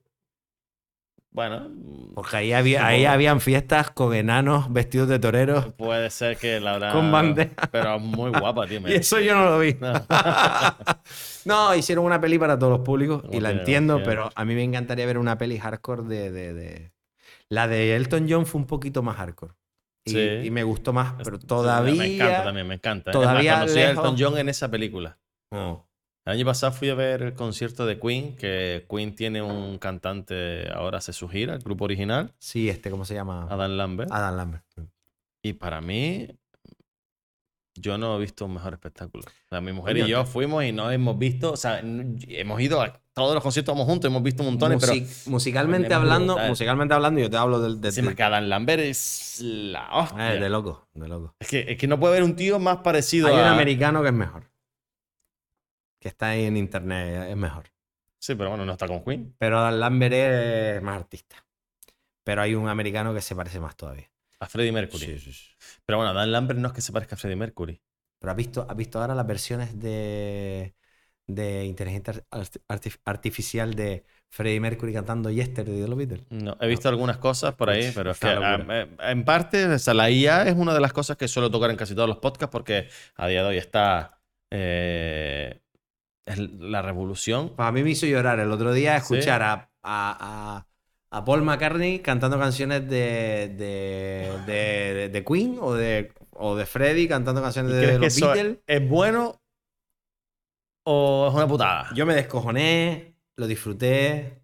Bueno, 1.38 1.70
Porque 2.16 2.36
ahí, 2.38 2.52
había, 2.52 2.88
ahí 2.88 3.06
habían 3.06 3.40
fiestas 3.42 3.92
con 3.92 4.16
enanos 4.16 4.74
vestidos 4.74 5.08
de 5.08 5.20
toreros. 5.20 5.72
puede 5.74 6.10
ser 6.10 6.36
que 6.36 6.60
la 6.60 6.74
habrá. 6.74 6.92
Con 6.94 7.12
bandera. 7.12 7.52
Pero 7.72 8.00
muy 8.00 8.32
guapa, 8.32 8.66
tío. 8.66 8.80
Y 8.88 8.94
eso 8.94 9.20
yo 9.20 9.36
no 9.36 9.46
lo 9.46 9.60
vi. 9.60 9.76
No. 9.80 9.94
No, 11.46 11.76
hicieron 11.76 12.06
una 12.06 12.20
peli 12.20 12.40
para 12.40 12.58
todos 12.58 12.72
los 12.72 12.82
públicos 12.82 13.24
y 13.32 13.40
la 13.40 13.52
entiendo, 13.52 14.02
pero 14.04 14.32
a 14.36 14.46
mí 14.46 14.56
me 14.56 14.64
encantaría 14.64 15.06
ver 15.06 15.18
una 15.20 15.38
peli 15.38 15.58
hardcore 15.60 16.04
de... 16.04 16.32
de- 16.32 16.54
de- 16.54 16.92
La 17.50 17.68
de 17.68 17.96
Elton 17.96 18.26
John 18.28 18.46
fue 18.48 18.60
un 18.60 18.68
poquito 18.68 19.04
más 19.04 19.16
hardcore. 19.18 19.54
Y, 20.06 20.12
Sí. 20.12 20.30
y 20.46 20.52
me 20.52 20.64
gustó 20.64 20.92
más, 20.94 21.14
pero 21.24 21.38
Sí, 21.40 21.46
todavía... 21.48 21.94
Me 21.96 22.16
encanta 22.16 22.44
también, 22.44 22.68
me 22.68 22.74
encanta. 22.76 23.12
todavía 23.12 23.52
es 23.54 23.58
más, 23.60 23.60
conocí 23.68 23.80
a 23.80 23.90
Elton 23.92 24.16
John 24.20 24.38
en 24.40 24.50
esa 24.50 24.70
película. 24.72 25.18
No. 25.52 25.87
El 26.28 26.34
año 26.34 26.46
pasado 26.46 26.74
fui 26.74 26.90
a 26.90 26.94
ver 26.94 27.22
el 27.22 27.34
concierto 27.36 27.86
de 27.86 27.98
Queen, 28.02 28.36
que 28.36 28.86
Queen 28.90 29.16
tiene 29.16 29.42
un 29.42 29.78
cantante, 29.78 30.70
ahora 30.74 30.98
hace 30.98 31.14
su 31.14 31.30
gira, 31.30 31.54
el 31.54 31.62
grupo 31.62 31.86
original, 31.86 32.34
Sí, 32.38 32.68
este, 32.68 32.92
¿cómo 32.92 33.06
se 33.06 33.14
llama? 33.14 33.48
Adam 33.50 33.72
Lambert. 33.78 34.12
Adam 34.12 34.36
Lambert. 34.36 34.66
Y 35.42 35.54
para 35.54 35.80
mí, 35.80 36.28
yo 37.76 37.98
no 37.98 38.18
he 38.18 38.20
visto 38.20 38.44
un 38.44 38.56
mejor 38.56 38.74
espectáculo. 38.74 39.24
O 39.26 39.48
sea, 39.50 39.62
mi 39.62 39.72
mujer 39.72 39.94
Coño, 39.96 40.06
y 40.06 40.10
yo 40.10 40.26
fuimos 40.26 40.66
y 40.66 40.74
no 40.74 40.92
hemos 40.92 41.18
visto, 41.18 41.54
o 41.54 41.56
sea, 41.58 41.80
hemos 41.80 42.60
ido 42.60 42.82
a 42.82 43.00
todos 43.14 43.34
los 43.34 43.42
conciertos, 43.42 43.74
vamos 43.74 43.88
juntos, 43.88 44.10
hemos 44.12 44.22
visto 44.22 44.44
montones, 44.44 44.80
pero 44.82 44.96
Music- 45.00 45.28
musicalmente 45.28 45.88
Tenemos 45.88 46.04
hablando, 46.04 46.34
brutal. 46.34 46.50
musicalmente 46.50 46.94
hablando, 46.94 47.22
yo 47.22 47.30
te 47.30 47.38
hablo 47.38 47.62
del... 47.62 47.80
del- 47.80 47.88
encima 47.88 48.14
que 48.14 48.24
Adam 48.24 48.44
Lambert 48.50 48.82
es 48.82 49.40
la 49.42 49.96
hostia. 49.96 50.34
Eh, 50.36 50.40
de 50.42 50.50
loco, 50.50 50.90
de 50.94 51.08
loco. 51.08 51.36
es, 51.40 51.48
que, 51.48 51.66
es 51.70 51.78
que 51.78 51.88
no 51.88 51.98
puede 51.98 52.16
haber 52.18 52.24
un 52.24 52.36
tío 52.36 52.60
más 52.60 52.80
parecido 52.80 53.28
Hay 53.30 53.36
un 53.36 53.40
a... 53.40 53.54
americano 53.54 54.02
que 54.02 54.10
es 54.10 54.14
mejor. 54.14 54.44
Que 56.00 56.10
está 56.10 56.30
ahí 56.30 56.46
en 56.46 56.58
internet, 56.58 57.30
es 57.30 57.38
mejor. 57.38 57.66
Sí, 58.20 58.36
pero 58.36 58.50
bueno, 58.50 58.66
no 58.66 58.74
está 58.74 58.88
con 58.88 59.04
Queen. 59.04 59.36
Pero 59.38 59.60
Adam 59.60 59.80
Lambert 59.80 60.14
es 60.14 60.82
más 60.82 60.98
artista. 60.98 61.38
Pero 62.24 62.42
hay 62.42 62.56
un 62.56 62.68
americano 62.68 63.14
que 63.14 63.22
se 63.22 63.36
parece 63.36 63.60
más 63.60 63.76
todavía. 63.76 64.10
A 64.40 64.48
Freddie 64.48 64.72
Mercury. 64.72 65.20
Pero 65.86 65.98
bueno, 65.98 66.14
Dan 66.14 66.32
Lambert 66.32 66.60
no 66.60 66.68
es 66.68 66.74
que 66.74 66.82
se 66.82 66.92
parezca 66.92 67.16
a 67.16 67.18
Freddie 67.18 67.38
Mercury. 67.38 67.82
Pero 68.20 68.32
has 68.32 68.38
visto, 68.38 68.66
has 68.70 68.76
visto 68.76 69.00
ahora 69.00 69.16
las 69.16 69.26
versiones 69.26 69.80
de, 69.80 70.76
de 71.26 71.66
inteligencia 71.66 72.14
arti- 72.32 72.62
arti- 72.68 73.00
artificial 73.06 73.74
de 73.76 74.04
Freddie 74.30 74.60
Mercury 74.60 74.94
cantando 74.94 75.30
Yesterday 75.30 75.80
de 75.80 75.88
los 75.88 75.98
Beatles. 75.98 76.26
No, 76.30 76.58
he 76.60 76.68
visto 76.68 76.90
algunas 76.90 77.18
cosas 77.18 77.56
por 77.56 77.70
ahí, 77.70 77.92
pero 77.96 78.12
es 78.12 78.20
que 78.20 78.28
ah, 78.28 78.66
eh, 78.70 78.88
en 79.00 79.24
parte, 79.24 79.66
o 79.66 79.80
sea, 79.80 79.94
la 79.94 80.10
IA 80.10 80.44
es 80.44 80.56
una 80.56 80.74
de 80.74 80.82
las 80.82 80.94
cosas 80.94 81.18
que 81.18 81.28
suelo 81.28 81.50
tocar 81.50 81.70
en 81.70 81.78
casi 81.78 81.96
todos 81.96 82.10
los 82.10 82.18
podcasts 82.18 82.52
porque 82.52 82.90
a 83.16 83.28
día 83.28 83.44
de 83.44 83.50
hoy 83.50 83.58
está 83.58 84.20
eh, 84.52 85.62
es 86.28 86.38
la 86.38 86.82
revolución. 86.82 87.56
Para 87.56 87.72
mí 87.72 87.82
me 87.84 87.92
hizo 87.92 88.06
llorar 88.06 88.40
el 88.40 88.52
otro 88.52 88.74
día 88.74 88.98
escuchar 88.98 89.42
a, 89.42 89.54
a- 89.82 90.58
a- 90.62 90.68
a 91.10 91.26
Paul 91.26 91.42
McCartney 91.44 92.00
cantando 92.00 92.38
canciones 92.38 92.88
de, 92.90 93.56
de, 93.58 94.30
de- 94.46 95.10
de- 95.10 95.24
Queen 95.26 95.58
o 95.62 95.74
de, 95.74 96.12
o 96.32 96.56
de 96.56 96.66
Freddie 96.66 97.08
cantando 97.08 97.42
canciones 97.42 97.72
¿Y 97.72 97.76
de 97.76 97.82
que 97.94 97.98
los 98.00 98.20
Beatles. 98.20 98.58
es 98.68 98.88
bueno 98.90 99.42
o 100.84 101.28
es 101.30 101.34
una 101.34 101.48
putada? 101.48 101.90
Yo 101.96 102.06
me 102.06 102.14
descojoné, 102.14 103.16
lo 103.38 103.48
disfruté, 103.48 104.44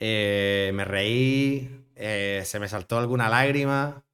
eh, 0.00 0.70
me 0.74 0.84
reí, 0.84 1.86
eh, 1.96 2.42
se 2.44 2.58
me 2.60 2.68
saltó 2.68 2.98
alguna 2.98 3.28
lágrima. 3.28 4.04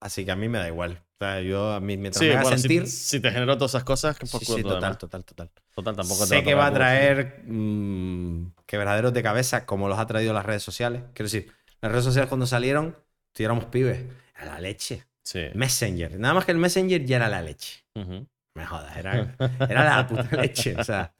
Así 0.00 0.24
que 0.24 0.30
a 0.30 0.36
mí 0.36 0.48
me 0.48 0.58
da 0.58 0.68
igual. 0.68 1.02
O 1.20 1.24
sea, 1.24 1.40
yo 1.40 1.72
a 1.72 1.80
mí 1.80 1.96
mientras 1.96 2.20
Sí, 2.20 2.26
me 2.26 2.34
haga 2.34 2.42
bueno, 2.42 2.58
sentir. 2.58 2.86
si, 2.86 3.18
te 3.18 3.30
generó 3.32 3.56
todas 3.58 3.72
esas 3.72 3.82
cosas, 3.82 4.16
que 4.16 4.26
por 4.26 4.38
Sí, 4.40 4.46
sí, 4.46 4.62
total, 4.62 4.96
total, 4.98 5.24
total. 5.24 5.50
Total, 5.74 5.96
tampoco 5.96 6.20
te 6.20 6.26
Sé 6.28 6.44
que 6.44 6.54
va 6.54 6.66
a 6.66 6.72
traer 6.72 7.42
mm, 7.44 8.52
quebraderos 8.66 9.12
de 9.12 9.22
cabeza 9.22 9.66
como 9.66 9.88
los 9.88 9.98
ha 9.98 10.06
traído 10.06 10.32
las 10.32 10.46
redes 10.46 10.62
sociales. 10.62 11.02
Quiero 11.14 11.24
decir, 11.26 11.52
las 11.80 11.90
redes 11.90 12.04
sociales 12.04 12.28
cuando 12.28 12.46
salieron, 12.46 12.96
tuviéramos 13.32 13.64
pibes. 13.64 14.04
Era 14.36 14.54
la 14.54 14.60
leche. 14.60 15.06
Sí. 15.24 15.40
Messenger. 15.54 16.18
Nada 16.20 16.34
más 16.34 16.44
que 16.44 16.52
el 16.52 16.58
Messenger 16.58 17.04
ya 17.04 17.16
era 17.16 17.28
la 17.28 17.42
leche. 17.42 17.84
Ujú. 17.96 18.26
Me 18.54 18.64
jodas, 18.64 18.96
era, 18.96 19.36
era 19.68 19.84
la 19.96 20.06
puta 20.06 20.28
leche. 20.40 20.76
O 20.78 20.84
sea, 20.84 21.12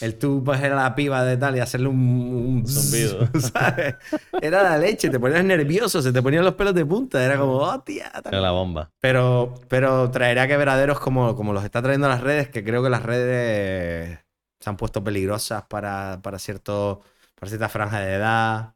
el 0.00 0.18
tú 0.18 0.42
pues 0.42 0.60
era 0.62 0.74
la 0.74 0.94
piba 0.94 1.22
de 1.24 1.36
tal 1.36 1.56
y 1.56 1.60
hacerle 1.60 1.88
un, 1.88 1.98
un 1.98 2.66
Zumbido. 2.66 3.28
¿sabes? 3.52 3.96
Era 4.40 4.62
la 4.62 4.78
leche, 4.78 5.10
te 5.10 5.20
ponías 5.20 5.44
nervioso, 5.44 6.00
se 6.00 6.12
te 6.12 6.22
ponían 6.22 6.44
los 6.44 6.54
pelos 6.54 6.74
de 6.74 6.86
punta. 6.86 7.22
Era 7.22 7.38
como, 7.38 7.56
oh, 7.58 7.80
tía. 7.80 8.10
tal. 8.10 8.32
Era 8.32 8.40
la 8.40 8.50
bomba. 8.50 8.90
Pero, 9.00 9.54
pero 9.68 10.10
traerá 10.10 10.48
quebraderos 10.48 10.98
como, 11.00 11.36
como 11.36 11.52
los 11.52 11.64
está 11.64 11.82
trayendo 11.82 12.08
las 12.08 12.22
redes, 12.22 12.48
que 12.48 12.64
creo 12.64 12.82
que 12.82 12.90
las 12.90 13.02
redes 13.02 14.20
se 14.58 14.70
han 14.70 14.76
puesto 14.76 15.04
peligrosas 15.04 15.64
para, 15.64 16.20
para, 16.22 16.38
cierto, 16.38 17.02
para 17.34 17.48
cierta 17.48 17.68
franja 17.68 18.00
de 18.00 18.14
edad. 18.14 18.74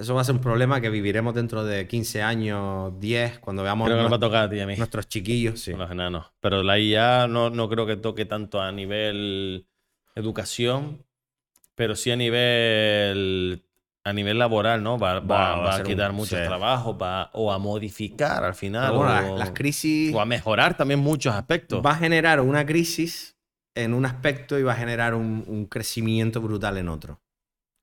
Eso 0.00 0.14
va 0.14 0.22
a 0.22 0.24
ser 0.24 0.34
un 0.34 0.40
problema 0.40 0.80
que 0.80 0.88
viviremos 0.88 1.34
dentro 1.34 1.62
de 1.62 1.86
15 1.86 2.22
años, 2.22 2.98
10, 2.98 3.38
cuando 3.38 3.62
veamos 3.62 3.86
Creo 3.86 3.98
que 3.98 4.02
nos 4.02 4.12
va 4.12 4.16
a 4.16 4.20
tocar 4.20 4.44
a 4.44 4.50
ti 4.50 4.58
a 4.58 4.66
mí. 4.66 4.74
nuestros 4.76 5.06
chiquillos. 5.08 5.60
Sí. 5.60 5.72
los 5.72 5.90
enanos. 5.90 6.32
Pero 6.40 6.62
la 6.62 6.78
IA 6.78 7.28
no, 7.28 7.50
no 7.50 7.68
creo 7.68 7.86
que 7.86 7.96
toque 7.96 8.24
tanto 8.24 8.62
a 8.62 8.72
nivel 8.72 9.66
educación, 10.14 11.04
pero 11.74 11.94
sí 11.96 12.10
a 12.10 12.16
nivel 12.16 13.62
a 14.02 14.12
nivel 14.14 14.38
laboral, 14.38 14.82
¿no? 14.82 14.98
Va, 14.98 15.20
va- 15.20 15.20
Va- 15.20 15.56
va 15.56 15.74
a 15.74 15.76
ser 15.76 15.86
un- 15.86 15.92
quitar 15.92 16.12
muchos 16.12 16.38
sí. 16.38 16.44
trabajos, 16.46 16.96
va, 17.00 17.30
o 17.34 17.52
a 17.52 17.58
modificar 17.58 18.42
al 18.42 18.54
final, 18.54 18.96
bueno, 18.96 19.34
o, 19.34 19.38
las 19.38 19.50
crisis 19.50 20.14
o 20.14 20.20
a 20.20 20.24
mejorar 20.24 20.74
también 20.78 21.00
muchos 21.00 21.34
aspectos. 21.34 21.84
va 21.84 21.90
a 21.90 21.96
generar 21.96 22.40
una 22.40 22.64
crisis 22.64 23.36
en 23.74 23.92
un 23.92 24.06
aspecto 24.06 24.58
y 24.58 24.62
va 24.62 24.72
a 24.72 24.76
generar 24.76 25.14
un, 25.14 25.44
un 25.46 25.66
crecimiento 25.66 26.40
brutal 26.40 26.78
en 26.78 26.88
otro. 26.88 27.20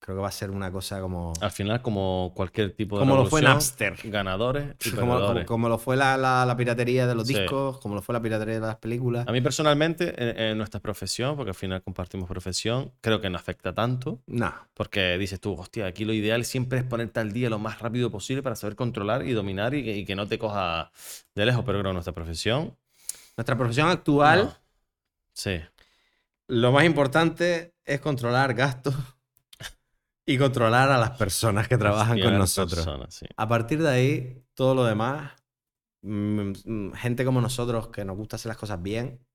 Creo 0.07 0.15
que 0.19 0.21
va 0.21 0.29
a 0.29 0.31
ser 0.31 0.51
una 0.51 0.71
cosa 0.71 1.01
como... 1.01 1.33
Al 1.41 1.51
final, 1.51 1.81
como 1.81 2.31
cualquier 2.33 2.71
tipo 2.73 2.95
de 2.95 3.01
Como 3.01 3.17
lo 3.17 3.25
fue 3.25 3.41
Napster. 3.41 3.97
ganadores 4.05 4.73
y 4.85 4.91
Como, 4.91 5.01
como- 5.01 5.13
perdedores. 5.17 5.45
como 5.45 5.67
lo 5.67 5.77
fue 5.77 5.97
la, 5.97 6.15
la- 6.15 6.45
la 6.45 6.55
piratería 6.55 7.05
de 7.05 7.13
los 7.13 7.27
Sí. 7.27 7.33
discos, 7.37 7.79
como 7.79 7.93
lo 7.93 8.01
fue 8.01 8.13
la 8.13 8.21
piratería 8.21 8.53
de 8.53 8.61
las 8.67 8.77
películas. 8.77 9.27
A 9.27 9.33
mí 9.33 9.41
personalmente, 9.41 10.13
en, 10.17 10.39
en 10.51 10.57
nuestra 10.57 10.79
profesión, 10.79 11.35
porque 11.35 11.49
al 11.49 11.55
final 11.55 11.81
compartimos 11.83 12.29
profesión, 12.29 12.93
creo 13.01 13.19
que 13.19 13.29
no 13.29 13.35
afecta 13.35 13.73
tanto. 13.73 14.21
No. 14.27 14.53
Porque 14.73 15.17
dices 15.17 15.41
tú, 15.41 15.55
hostia, 15.59 15.87
aquí 15.87 16.05
lo 16.05 16.13
ideal 16.13 16.45
siempre 16.45 16.79
es 16.79 16.85
ponerte 16.85 17.19
al 17.19 17.33
día 17.33 17.49
lo 17.49 17.59
más 17.59 17.79
rápido 17.81 18.09
posible 18.09 18.41
para 18.41 18.55
saber 18.55 18.77
controlar 18.77 19.25
y 19.27 19.33
dominar 19.33 19.73
y 19.73 19.83
que, 19.83 19.97
y 19.97 20.05
que 20.05 20.15
no 20.15 20.25
te 20.25 20.39
coja 20.39 20.89
de 21.35 21.45
lejos. 21.45 21.65
Pero 21.65 21.79
creo 21.79 21.89
que 21.89 21.95
nuestra 21.95 22.13
profesión. 22.13 22.73
Nuestra 23.35 23.57
profesión 23.57 23.89
actual, 23.89 24.45
no. 24.45 24.55
Sí. 25.33 25.59
lo 26.47 26.71
más 26.71 26.85
importante 26.85 27.73
es 27.83 27.99
controlar 27.99 28.53
gastos 28.53 28.95
y 30.29 30.37
controlar 30.37 30.91
a 30.91 30.97
las 30.97 31.11
personas 31.11 31.69
que 31.69 31.77
trabajan 31.77 32.19
con 32.19 32.37
nosotros. 32.37 32.85
personas, 32.85 33.13
sí. 33.15 33.25
A 33.37 33.47
partir 33.47 33.81
de 33.81 33.89
ahí, 33.89 34.43
todo 34.53 34.75
lo 34.75 34.83
demás, 34.83 35.31
mm, 36.01 36.51
mm, 36.65 36.93
gente 36.95 37.23
como 37.23 37.39
nosotros 37.39 37.87
que 37.87 38.03
nos 38.03 38.17
gusta 38.17 38.35
hacer 38.35 38.49
las 38.49 38.57
cosas 38.57 38.83
bien, 38.83 39.25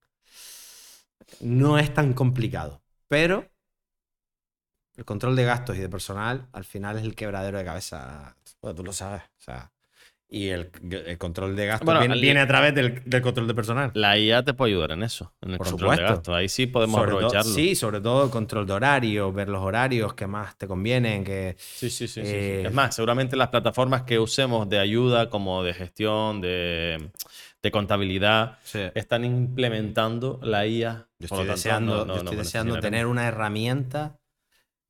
no 1.41 1.79
es 1.79 1.95
tan 1.95 2.13
complicado. 2.13 2.83
Pero 3.09 3.51
el 4.97 5.07
control 5.07 5.35
de 5.35 5.45
gastos 5.45 5.79
y 5.79 5.81
de 5.81 5.89
personal 5.89 6.51
al 6.53 6.65
final 6.65 6.99
es 6.99 7.05
el 7.05 7.17
quebradero 7.17 7.57
de 7.57 7.65
cabeza. 7.65 8.37
Bueno, 8.61 8.75
tú 8.75 8.85
lo 8.85 8.93
sabes. 8.93 9.23
O 9.23 9.43
sea, 9.43 9.72
y 10.35 10.49
el, 10.49 10.71
el 10.91 11.19
control 11.19 11.55
de 11.55 11.67
gastos 11.67 11.85
Bueno, 11.85 12.01
viene, 12.01 12.19
viene 12.19 12.41
a 12.41 12.47
través 12.47 12.75
del, 12.75 13.03
del 13.05 13.21
control 13.21 13.47
de 13.47 13.55
personal. 13.55 13.91
La 13.93 14.17
IA 14.19 14.43
te 14.43 14.55
puede 14.55 14.73
ayudar 14.73 14.93
en 14.93 15.03
eso, 15.03 15.35
en 15.43 15.51
el 15.51 15.59
Por 15.59 15.67
control 15.69 15.91
de 15.91 15.97
supuesto. 15.97 16.15
gastos. 16.15 16.35
Ahí 16.35 16.49
sí 16.49 16.67
podemos 16.67 16.99
Sobre 16.99 17.11
todo- 17.13 17.27
aprovecharlo. 17.27 17.55
sí, 17.55 17.75
sobre 17.75 18.01
todo 18.01 18.25
el 18.25 18.31
control 18.31 18.67
de 18.67 18.73
horario, 18.73 19.31
ver 19.31 19.51
los 19.51 19.61
horarios 19.63 20.15
que 20.15 20.27
más 20.27 20.57
te 20.57 20.67
convienen, 20.67 21.23
que 21.23 21.55
Sí, 21.59 21.91
sí, 21.91 22.09
sí, 22.09 22.09
sí, 22.09 22.25
sí. 22.25 22.27
Eh, 22.27 22.63
Es 22.67 22.73
más, 22.73 22.95
seguramente 22.95 23.37
las 23.37 23.49
plataformas 23.49 24.03
que 24.05 24.19
usemos 24.19 24.67
de 24.71 24.79
ayuda, 24.79 25.29
como 25.29 25.63
de 25.63 25.75
gestión, 25.75 26.41
de, 26.41 27.11
de 27.63 27.71
contabilidad, 27.71 28.59
están 28.95 29.27
implementando 29.27 30.41
la 30.43 30.67
IA. 30.67 31.09
Yo 31.19 31.27
estoy 31.27 31.39
tanto, 31.41 31.53
deseando, 31.53 31.93
no- 31.93 32.01
yo 32.01 32.07
no- 32.07 32.17
estoy 32.17 32.37
no 32.39 32.43
deseando 32.43 32.81
tener 32.81 33.07
una 33.07 33.29
herramienta 33.29 34.19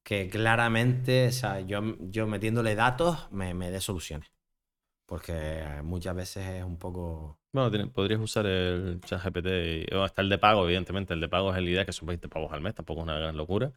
que 0.04 0.28
claramente, 0.28 1.26
o 1.28 1.32
sea, 1.32 1.60
yo, 1.60 1.96
yo 2.00 2.26
metiéndole 2.26 2.74
datos 2.76 3.28
me, 3.32 3.54
me 3.54 3.70
dé 3.72 3.80
soluciones. 3.80 4.30
Porque 5.12 5.62
muchas 5.84 6.16
veces 6.16 6.46
es 6.46 6.64
un 6.64 6.78
poco... 6.78 7.36
Bueno, 7.52 7.70
tiene- 7.70 7.86
podrías 7.88 8.18
usar 8.18 8.46
el 8.46 8.98
chat 9.04 9.22
GPT. 9.22 9.46
Y, 9.82 9.86
bueno, 9.90 10.06
está 10.06 10.22
el 10.22 10.30
de 10.30 10.38
pago, 10.38 10.64
evidentemente. 10.64 11.12
El 11.12 11.20
de 11.20 11.28
pago 11.28 11.52
es 11.52 11.58
el 11.58 11.68
idea, 11.68 11.84
que 11.84 11.92
son 11.92 12.06
20 12.06 12.28
pavos 12.28 12.50
al 12.50 12.62
mes, 12.62 12.74
tampoco 12.74 13.00
es 13.00 13.04
una 13.04 13.18
gran 13.18 13.36
locura. 13.36 13.70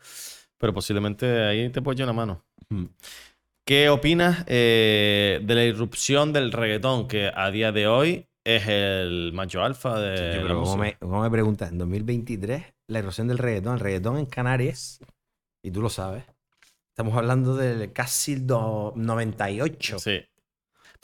Pero 0.57 0.73
posiblemente 0.73 1.43
ahí 1.43 1.67
te 1.71 1.81
puede 1.81 1.95
echar 1.95 2.05
una 2.05 2.13
mano. 2.13 2.41
Mm. 2.69 2.85
¿Qué 3.65 3.89
opinas 3.89 4.45
eh, 4.47 5.41
de 5.43 5.55
la 5.55 5.65
irrupción 5.65 6.31
del 6.31 6.53
reggaetón, 6.53 7.09
que 7.09 7.29
a 7.35 7.51
día 7.51 7.73
de 7.73 7.87
hoy 7.87 8.27
es 8.45 8.65
el 8.69 9.31
macho 9.33 9.61
alfa 9.61 9.99
de 9.99 10.37
la 10.37 10.41
pero 10.41 10.59
¿cómo, 10.63 10.77
me, 10.77 10.93
cómo 10.99 11.21
me 11.21 11.29
preguntas? 11.29 11.69
En 11.69 11.77
2023, 11.79 12.63
la 12.87 12.99
erosión 12.99 13.27
del 13.27 13.39
reggaetón. 13.39 13.73
El 13.73 13.79
reggaetón 13.81 14.17
en 14.19 14.25
Canarias, 14.27 15.01
y 15.61 15.69
tú 15.71 15.81
lo 15.81 15.89
sabes, 15.89 16.23
estamos 16.91 17.17
hablando 17.17 17.57
del 17.57 17.91
casi 17.91 18.35
do- 18.35 18.93
98. 18.95 19.99
Sí. 19.99 20.21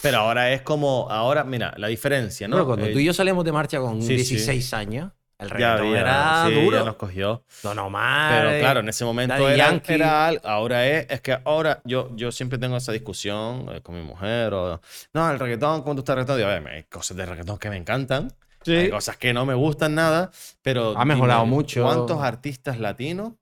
Pero 0.02 0.18
ahora 0.20 0.52
es 0.52 0.62
como, 0.62 1.08
ahora, 1.10 1.44
mira, 1.44 1.74
la 1.78 1.88
diferencia, 1.88 2.48
¿no? 2.48 2.56
Bueno, 2.56 2.68
cuando 2.68 2.86
Eh, 2.88 2.94
tú 2.94 3.00
y 3.00 3.06
yo 3.06 3.14
salíamos 3.14 3.46
de 3.46 3.52
marcha 3.52 3.80
con 3.80 4.02
sí, 4.02 4.08
sí. 4.24 4.36
16 4.36 4.74
años, 4.74 5.12
el 5.38 5.48
ya 5.50 5.76
reggaetón 5.78 5.96
era 5.96 6.46
sí, 6.48 6.54
duro. 6.54 6.78
ya 6.80 6.84
nos 6.86 6.96
cogió. 6.96 7.44
Don 7.64 7.78
Omar, 7.80 8.34
Pero 8.48 8.60
claro, 8.60 8.80
en 8.82 8.90
ese 8.90 9.06
momento 9.06 9.50
era, 9.50 9.82
era 9.88 10.30
ahora 10.44 10.88
es, 10.88 11.08
es 11.10 11.22
que 11.22 11.38
ahora 11.46 11.82
yo, 11.86 12.10
yo 12.16 12.32
siempre 12.32 12.58
tengo 12.60 12.78
esa 12.78 12.92
discusión 12.92 13.68
eh, 13.74 13.82
con 13.82 13.96
mi 13.96 14.02
mujer 14.02 14.54
o, 14.54 14.82
no, 15.14 15.32
el 15.32 15.40
reggaetón, 15.40 15.82
¿cómo 15.84 15.96
tú 15.96 16.00
estás 16.02 16.16
reggaetón? 16.16 16.38
Digo, 16.38 16.50
a 16.50 16.60
ver, 16.60 16.68
hay 16.68 16.84
cosas 16.84 17.18
de 17.18 17.26
reggaetón 17.26 17.58
que 17.58 17.70
me 17.70 17.78
encantan, 17.78 18.32
Sí. 18.64 18.76
hay 18.76 18.90
cosas 18.92 19.18
que 19.18 19.34
no 19.34 19.46
me 19.46 19.56
gustan 19.56 19.96
nada, 19.96 20.30
pero 20.62 20.96
Ha 20.98 21.04
mejorado 21.06 21.42
dime, 21.44 21.56
mucho. 21.56 21.84
¿Cuántos 21.84 22.22
artistas 22.22 22.80
latinos 22.80 23.34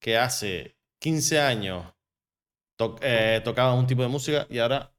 que 0.00 0.18
hace 0.18 0.76
15 1.00 1.40
años 1.40 1.84
to- 2.76 2.96
eh, 3.00 3.40
tocaban 3.44 3.78
un 3.78 3.86
tipo 3.86 4.02
de 4.02 4.08
música 4.08 4.46
y 4.50 4.58
ahora 4.58 4.90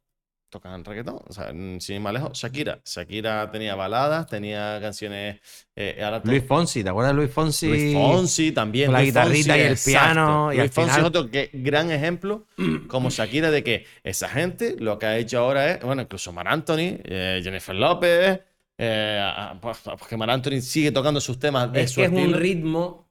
tocan 0.49 0.83
reggaetón? 0.85 1.19
O 1.27 1.33
sea, 1.33 1.49
sin 1.49 1.95
ir 1.95 1.99
más 1.99 2.13
lejos, 2.13 2.37
Shakira. 2.37 2.79
Shakira 2.85 3.49
tenía 3.51 3.75
baladas, 3.75 4.27
tenía 4.27 4.79
canciones... 4.81 5.39
eh, 5.75 5.99
ahora 6.03 6.21
Luis 6.23 6.43
Fonsi, 6.45 6.83
¿te 6.83 6.89
acuerdas 6.89 7.11
de 7.13 7.17
Luis 7.17 7.31
Fonsi? 7.31 7.67
Luis 7.67 7.93
Fonsi 7.93 8.51
también. 8.51 8.87
Con 8.87 8.93
la 8.93 8.99
Luis 8.99 9.11
guitarrita 9.13 9.53
Fonsi, 9.53 9.59
y 9.59 9.65
el 9.65 9.71
exacto. 9.73 9.91
piano, 10.13 10.53
y 10.53 10.55
Luis 10.57 10.61
al 10.63 10.69
Fonsi 10.73 10.89
final- 10.89 11.01
es 11.01 11.07
otro 11.07 11.31
que, 11.31 11.49
gran 11.53 11.91
ejemplo, 11.91 12.45
como 12.87 13.09
Shakira, 13.09 13.51
de 13.51 13.63
que 13.63 13.85
esa 14.03 14.29
gente 14.29 14.75
lo 14.79 14.97
que 14.97 15.05
ha 15.05 15.17
hecho 15.17 15.39
ahora 15.39 15.71
es, 15.71 15.81
bueno, 15.83 16.01
incluso 16.01 16.31
Mar 16.31 16.47
Anthony, 16.47 16.99
eh, 17.03 17.41
Jennifer 17.43 17.75
López, 17.75 18.39
eh, 18.77 19.31
pues, 19.59 19.79
porque 19.99 20.17
Mar 20.17 20.29
Anthony 20.29 20.61
sigue 20.61 20.91
tocando 20.91 21.19
sus 21.19 21.39
temas 21.39 21.71
de 21.71 21.81
Es 21.81 21.91
su 21.91 22.01
que 22.01 22.05
es 22.05 22.11
un 22.11 22.33
ritmo 22.33 23.09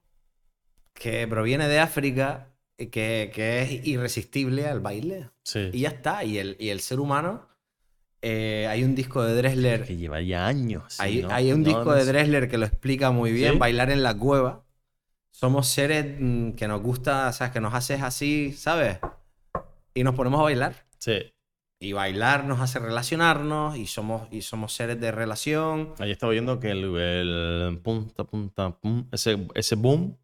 que 0.94 1.26
proviene 1.28 1.68
de 1.68 1.78
África 1.78 2.48
que, 2.76 3.30
que 3.34 3.62
es 3.62 3.86
irresistible 3.86 4.66
al 4.66 4.80
baile. 4.80 5.30
Sí. 5.42 5.70
Y 5.72 5.80
ya 5.80 5.88
está. 5.88 6.24
Y 6.24 6.38
el, 6.38 6.56
y 6.58 6.68
el 6.70 6.80
ser 6.80 7.00
humano, 7.00 7.48
eh, 8.22 8.66
hay 8.68 8.82
un 8.84 8.94
disco 8.94 9.22
de 9.22 9.34
Dressler, 9.34 9.84
Que 9.84 9.96
lleva 9.96 10.20
ya 10.20 10.46
años. 10.46 10.94
sí, 10.94 11.02
hay, 11.02 11.22
¿no? 11.22 11.30
hay 11.30 11.52
un 11.52 11.62
No, 11.62 11.66
disco 11.68 11.84
no 11.84 11.92
de. 11.94 12.04
Dressler 12.04 12.48
que 12.48 12.58
lo 12.58 12.66
explica 12.66 13.10
muy 13.10 13.32
bien, 13.32 13.54
¿Sí? 13.54 13.58
bailar 13.58 13.90
en 13.90 14.02
la 14.02 14.16
cueva. 14.16 14.64
Somos 15.30 15.68
seres 15.68 16.16
mm, 16.18 16.52
que 16.52 16.66
nos 16.68 16.80
gusta, 16.82 17.32
¿sabes? 17.32 17.52
Que 17.52 17.60
nos 17.60 17.74
haces 17.74 18.02
así, 18.02 18.52
¿sabes? 18.52 18.98
Y 19.94 20.02
nos 20.04 20.14
ponemos 20.14 20.40
a 20.40 20.44
bailar. 20.44 20.86
Sí. 20.98 21.32
Y 21.78 21.92
bailar 21.92 22.44
nos 22.44 22.60
hace 22.60 22.78
relacionarnos 22.78 23.76
y 23.76 23.86
somos, 23.86 24.28
y 24.32 24.40
somos 24.40 24.72
seres 24.72 24.98
de 24.98 25.12
relación. 25.12 25.92
Ahí 25.98 26.10
estaba 26.10 26.32
viendo 26.32 26.58
que 26.58 26.70
el, 26.70 26.84
el 26.96 27.78
punta, 27.82 28.24
punta, 28.24 28.70
pum, 28.78 29.06
ese, 29.12 29.46
ese 29.54 29.74
boom 29.74 30.16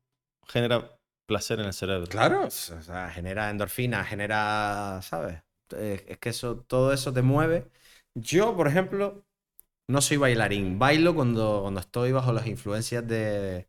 genera 0.48 0.98
placer 1.26 1.60
en 1.60 1.66
el 1.66 1.72
cerebro. 1.72 2.06
Claro. 2.06 2.46
O 2.46 2.50
sea, 2.50 3.10
genera 3.10 3.50
endorfina, 3.50 4.04
genera, 4.04 5.00
¿sabes? 5.02 5.42
Es 5.78 6.18
que 6.18 6.28
eso, 6.28 6.56
todo 6.66 6.92
eso 6.92 7.12
te 7.12 7.22
mueve. 7.22 7.66
Yo, 8.14 8.54
por 8.56 8.68
ejemplo, 8.68 9.24
No 9.88 10.00
soy 10.00 10.16
bailarín. 10.16 10.78
Bailo 10.78 11.14
cuando, 11.14 11.60
cuando 11.62 11.80
estoy 11.80 12.12
bajo 12.12 12.32
las 12.32 12.46
influencias 12.46 13.06
de. 13.06 13.66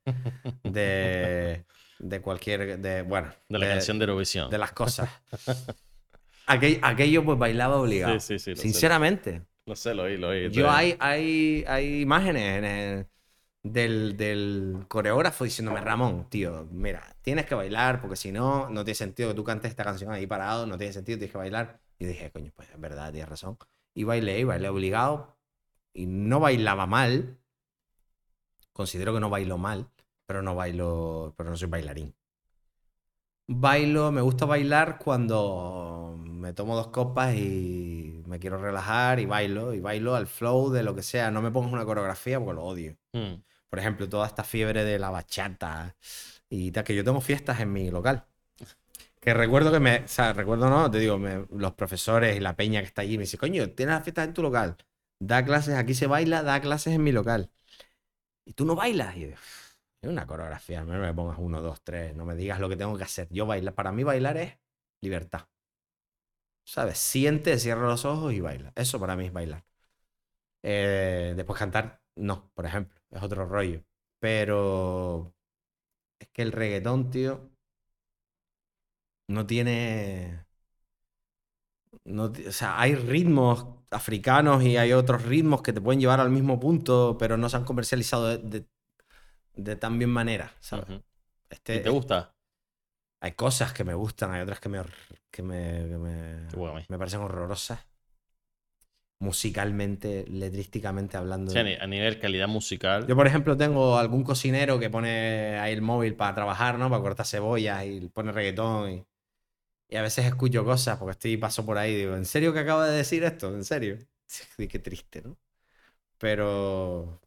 de. 0.63 1.65
de 1.99 2.21
cualquier. 2.21 2.79
de. 2.79 3.01
bueno. 3.01 3.33
De 3.49 3.59
la 3.59 3.67
canción 3.67 3.97
de 3.99 4.05
Eurovisión. 4.05 4.49
de 4.49 4.57
las 4.57 4.71
cosas. 4.73 5.09
Aquel- 6.47 6.79
aquello 6.81 7.23
pues 7.23 7.37
bailaba 7.39 7.77
obligado. 7.77 8.19
Sí, 8.19 8.37
sí, 8.37 8.39
sí, 8.39 8.49
lo 8.51 8.55
sé. 8.57 8.61
Sinceramente. 8.63 9.41
Lo 9.65 9.75
sé, 9.77 9.93
lo 9.95 10.03
oí, 10.03 10.17
lo 10.17 10.29
oí. 10.29 10.49
Yo 10.51 10.69
hay, 10.69 10.95
hay, 10.99 11.63
hay 11.67 12.01
imágenes 12.01 12.57
en 12.57 12.65
el- 12.65 13.07
del, 13.63 14.17
del 14.17 14.85
coreógrafo 14.89 15.45
diciéndome, 15.45 15.81
Ramón, 15.81 16.29
tío, 16.29 16.67
mira, 16.71 17.15
tienes 17.21 17.45
que 17.45 17.55
bailar 17.55 18.01
porque 18.01 18.17
si 18.17 18.31
no, 18.31 18.69
no 18.69 18.83
tiene 18.83 18.95
sentido 18.95 19.29
que 19.29 19.35
tú 19.35 19.43
cantes 19.43 19.71
esta 19.71 19.85
canción 19.85 20.11
ahí 20.11 20.27
parado, 20.27 20.67
no 20.67 20.77
tiene 20.77 20.93
sentido, 20.93 21.17
tienes 21.17 21.31
que 21.31 21.37
bailar. 21.37 21.79
Y 21.97 22.05
dije, 22.05 22.31
coño, 22.31 22.51
pues 22.55 22.69
es 22.69 22.79
verdad, 22.79 23.11
tienes 23.11 23.29
razón. 23.29 23.57
Y 23.93 24.03
bailé, 24.03 24.39
y 24.39 24.43
bailé 24.43 24.69
obligado. 24.69 25.37
Y 25.93 26.05
no 26.07 26.39
bailaba 26.39 26.85
mal. 26.85 27.37
Considero 28.73 29.13
que 29.13 29.19
no 29.19 29.29
bailo 29.29 29.57
mal, 29.57 29.87
pero 30.25 30.41
no 30.41 30.55
bailo, 30.55 31.33
pero 31.37 31.49
no 31.49 31.57
soy 31.57 31.69
bailarín. 31.69 32.13
Bailo, 33.47 34.11
me 34.11 34.21
gusta 34.21 34.45
bailar 34.45 34.97
cuando 34.97 36.17
me 36.17 36.53
tomo 36.53 36.75
dos 36.75 36.87
copas 36.87 37.35
y 37.35 38.23
me 38.25 38.39
quiero 38.39 38.57
relajar 38.57 39.19
y 39.19 39.25
bailo, 39.25 39.73
y 39.73 39.79
bailo 39.79 40.15
al 40.15 40.27
flow 40.27 40.71
de 40.71 40.83
lo 40.83 40.95
que 40.95 41.03
sea. 41.03 41.29
No 41.31 41.41
me 41.41 41.51
pongo 41.51 41.71
una 41.71 41.85
coreografía 41.85 42.39
porque 42.39 42.55
lo 42.55 42.63
odio. 42.63 42.97
Mm. 43.13 43.35
Por 43.73 43.79
ejemplo, 43.79 44.07
toda 44.07 44.27
esta 44.27 44.43
fiebre 44.43 44.85
de 44.85 44.99
la 44.99 45.09
bachata 45.09 45.95
y 46.47 46.71
tal, 46.71 46.83
que 46.83 46.93
yo 46.95 47.03
tengo 47.03 47.19
fiestas 47.21 47.59
en 47.59 47.73
mi 47.73 47.89
local. 47.89 48.23
Que 49.19 49.33
recuerdo 49.33 49.71
que 49.71 49.79
me, 49.79 50.01
o 50.03 50.07
sea, 50.07 50.31
recuerdo 50.33 50.69
no, 50.69 50.91
te 50.91 50.99
digo, 50.99 51.17
me- 51.17 51.47
los 51.49 51.73
profesores 51.73 52.37
y 52.37 52.39
la 52.39 52.55
peña 52.55 52.81
que 52.81 52.85
está 52.85 53.01
allí 53.01 53.17
me 53.17 53.23
dice, 53.23 53.39
coño, 53.39 53.67
tienes 53.71 53.95
las 53.95 54.03
fiestas 54.03 54.27
en 54.27 54.35
tu 54.35 54.43
local, 54.43 54.77
da 55.19 55.43
clases, 55.43 55.75
aquí 55.75 55.95
se 55.95 56.05
baila, 56.05 56.43
da 56.43 56.61
clases 56.61 56.93
en 56.93 57.03
mi 57.03 57.11
local. 57.11 57.49
Y 58.45 58.53
tú 58.53 58.65
no 58.65 58.75
bailas. 58.75 59.17
Y 59.17 59.21
yo, 59.21 59.27
es 59.29 60.09
una 60.09 60.27
coreografía, 60.27 60.83
no 60.83 60.93
me 60.99 61.13
pongas 61.15 61.39
uno, 61.39 61.61
dos, 61.61 61.81
tres, 61.83 62.15
no 62.15 62.25
me 62.25 62.35
digas 62.35 62.59
lo 62.59 62.69
que 62.69 62.77
tengo 62.77 62.95
que 62.97 63.05
hacer. 63.05 63.27
Yo 63.31 63.47
bailar, 63.47 63.73
para 63.75 63.91
mí 63.91 64.03
bailar 64.03 64.37
es 64.37 64.57
libertad. 65.01 65.47
¿Sabes? 66.65 66.97
Siente, 66.97 67.57
cierra 67.59 67.87
los 67.87 68.05
ojos 68.05 68.33
y 68.33 68.41
baila. 68.41 68.71
Eso 68.75 68.99
para 68.99 69.15
mí 69.15 69.25
es 69.27 69.33
bailar. 69.33 69.63
Eh, 70.63 71.33
después 71.35 71.59
cantar, 71.59 72.01
no, 72.15 72.49
por 72.53 72.65
ejemplo, 72.65 72.99
es 73.13 73.23
otro 73.23 73.45
rollo. 73.45 73.81
Pero 74.19 75.35
es 76.19 76.29
que 76.33 76.41
el 76.43 76.51
reggaetón, 76.53 77.11
tío, 77.11 77.51
no 79.27 79.45
tiene... 79.45 80.45
No, 82.05 82.25
o 82.47 82.51
sea, 82.51 82.79
hay 82.81 82.95
ritmos 82.95 83.65
africanos 83.91 84.63
y 84.63 84.77
hay 84.77 84.91
otros 84.93 85.23
ritmos 85.23 85.61
que 85.61 85.71
te 85.73 85.79
pueden 85.81 86.01
llevar 86.01 86.19
al 86.19 86.29
mismo 86.31 86.59
punto, 86.59 87.17
pero 87.19 87.37
no 87.37 87.47
se 87.49 87.57
han 87.57 87.65
comercializado 87.65 88.27
de, 88.29 88.37
de- 88.39 88.65
de 89.55 89.75
tan 89.77 89.99
bien 89.99 90.11
manera, 90.11 90.53
¿sabes? 90.61 90.87
Ujú. 90.89 91.03
Este, 91.49 91.77
¿Y 91.77 91.81
te 91.81 91.89
gusta? 91.89 92.35
hay 93.21 93.31
cosas 93.33 93.73
que 93.73 93.83
me 93.83 93.93
gustan, 93.93 94.31
hay 94.31 94.41
otras 94.41 94.59
que 94.59 94.69
me, 94.69 94.81
que 95.31 95.41
me, 95.43 95.87
que 95.89 95.97
me, 95.97 96.39
me 96.87 96.97
parecen 96.97 97.21
horrorosas. 97.21 97.79
Musicalmente, 99.23 100.25
letrísticamente 100.27 101.17
hablando. 101.17 101.51
Sí, 101.51 101.59
a 101.59 101.63
ni- 101.63 101.75
a 101.75 101.87
nivel 101.87 102.19
calidad 102.19 102.47
musical. 102.47 103.07
Yo, 103.07 103.15
por 103.15 103.25
ejemplo, 103.25 103.55
tengo 103.55 103.97
algún 103.97 104.23
cocinero 104.23 104.79
que 104.79 104.89
pone 104.89 105.57
ahí 105.59 105.73
el 105.73 105.81
móvil 105.81 106.15
para 106.15 106.35
trabajar, 106.35 106.77
¿no? 106.77 106.89
Para 106.89 107.01
cortar 107.01 107.25
cebollas 107.25 107.85
y 107.85 108.09
pone 108.09 108.31
reggaetón. 108.31 108.91
Y, 108.91 109.05
y 109.89 109.95
a 109.97 110.01
veces 110.01 110.25
escucho 110.25 110.65
cosas 110.65 110.97
porque 110.97 111.11
estoy 111.11 111.37
paso 111.37 111.65
por 111.65 111.77
ahí 111.77 111.93
y 111.93 111.95
digo, 111.97 112.15
¿en 112.15 112.25
serio 112.25 112.53
que 112.53 112.59
acaba 112.59 112.87
de 112.87 112.97
decir 112.97 113.23
esto? 113.23 113.53
¿En 113.53 113.63
serio? 113.63 113.97
Sí, 114.25 114.67
qué 114.67 114.79
triste, 114.79 115.21
¿no? 115.21 115.37
Pero. 116.17 117.19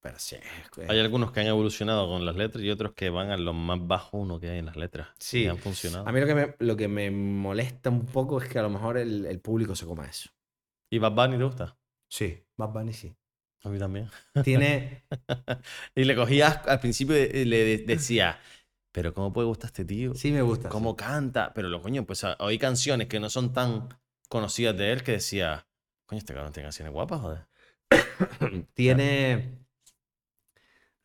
Pero 0.00 0.18
sí. 0.18 0.36
es- 0.36 0.88
Hay 0.88 0.98
algunos 1.00 1.32
que 1.32 1.40
han 1.40 1.46
evolucionado 1.48 2.08
con 2.08 2.24
las 2.24 2.36
letras 2.36 2.64
y 2.64 2.70
otros 2.70 2.92
que 2.94 3.10
van 3.10 3.30
a 3.30 3.36
lo 3.36 3.52
más 3.52 3.78
bajo 3.86 4.16
uno 4.18 4.38
que 4.40 4.48
hay 4.48 4.58
en 4.60 4.66
las 4.66 4.76
letras. 4.76 5.08
Sí. 5.18 5.42
Y 5.44 5.46
han 5.48 5.58
funcionado. 5.58 6.08
A 6.08 6.12
mí 6.12 6.20
lo 6.20 6.26
que, 6.26 6.34
me, 6.34 6.54
lo 6.60 6.76
que 6.76 6.88
me 6.88 7.10
molesta 7.10 7.90
un 7.90 8.06
poco 8.06 8.40
es 8.40 8.48
que 8.48 8.58
a 8.58 8.62
lo 8.62 8.70
mejor 8.70 8.96
el, 8.96 9.26
el 9.26 9.40
público 9.40 9.74
se 9.74 9.86
coma 9.86 10.06
eso. 10.06 10.30
¿Y 10.90 10.98
Bad 10.98 11.12
Bunny 11.12 11.38
te 11.38 11.44
gusta? 11.44 11.76
Sí, 12.08 12.42
Bad 12.56 12.70
Bunny 12.72 12.92
sí. 12.92 13.14
A 13.64 13.68
mí 13.68 13.78
también. 13.78 14.08
Tiene. 14.44 15.02
Y 15.94 16.04
le 16.04 16.14
cogías 16.14 16.60
al 16.66 16.80
principio 16.80 17.16
y 17.16 17.44
le 17.44 17.64
de- 17.64 17.78
decía, 17.78 18.38
pero 18.92 19.12
¿cómo 19.12 19.32
puede 19.32 19.46
gustar 19.48 19.68
este 19.68 19.84
tío? 19.84 20.14
Sí, 20.14 20.30
me 20.32 20.42
gusta. 20.42 20.68
¿Cómo 20.68 20.96
canta? 20.96 21.52
Pero 21.54 21.68
lo 21.68 21.82
coño, 21.82 22.04
pues 22.06 22.24
hay 22.24 22.58
canciones 22.58 23.08
que 23.08 23.20
no 23.20 23.30
son 23.30 23.52
tan 23.52 23.88
conocidas 24.28 24.76
de 24.76 24.92
él 24.92 25.02
que 25.02 25.12
decía, 25.12 25.66
coño, 26.06 26.18
este 26.18 26.34
cabrón 26.34 26.52
tiene 26.52 26.66
canciones 26.66 26.92
guapas, 26.92 27.20
joder. 27.20 27.46
Tiene. 28.74 29.58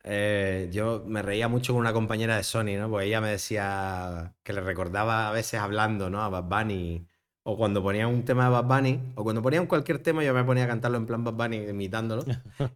eh, 0.04 0.68
yo 0.72 1.04
me 1.06 1.22
reía 1.22 1.48
mucho 1.48 1.72
con 1.72 1.80
una 1.80 1.92
compañera 1.92 2.36
de 2.36 2.42
Sony, 2.44 2.76
¿no? 2.78 2.90
Porque 2.90 3.06
ella 3.06 3.20
me 3.20 3.30
decía 3.30 4.34
que 4.42 4.52
le 4.52 4.60
recordaba 4.60 5.28
a 5.28 5.32
veces 5.32 5.60
hablando, 5.60 6.10
¿no? 6.10 6.22
A 6.22 6.28
Bad 6.28 6.44
Bunny. 6.44 7.06
O 7.46 7.56
cuando 7.58 7.82
ponían 7.82 8.08
un 8.08 8.24
tema 8.24 8.44
de 8.44 8.50
Bad 8.50 8.64
Bunny, 8.64 9.12
o 9.16 9.22
cuando 9.22 9.42
ponían 9.42 9.66
cualquier 9.66 9.98
tema, 9.98 10.24
yo 10.24 10.32
me 10.32 10.42
ponía 10.44 10.64
a 10.64 10.66
cantarlo 10.66 10.96
en 10.96 11.06
plan 11.06 11.22
Bad 11.24 11.34
Bunny, 11.34 11.68
imitándolo, 11.68 12.24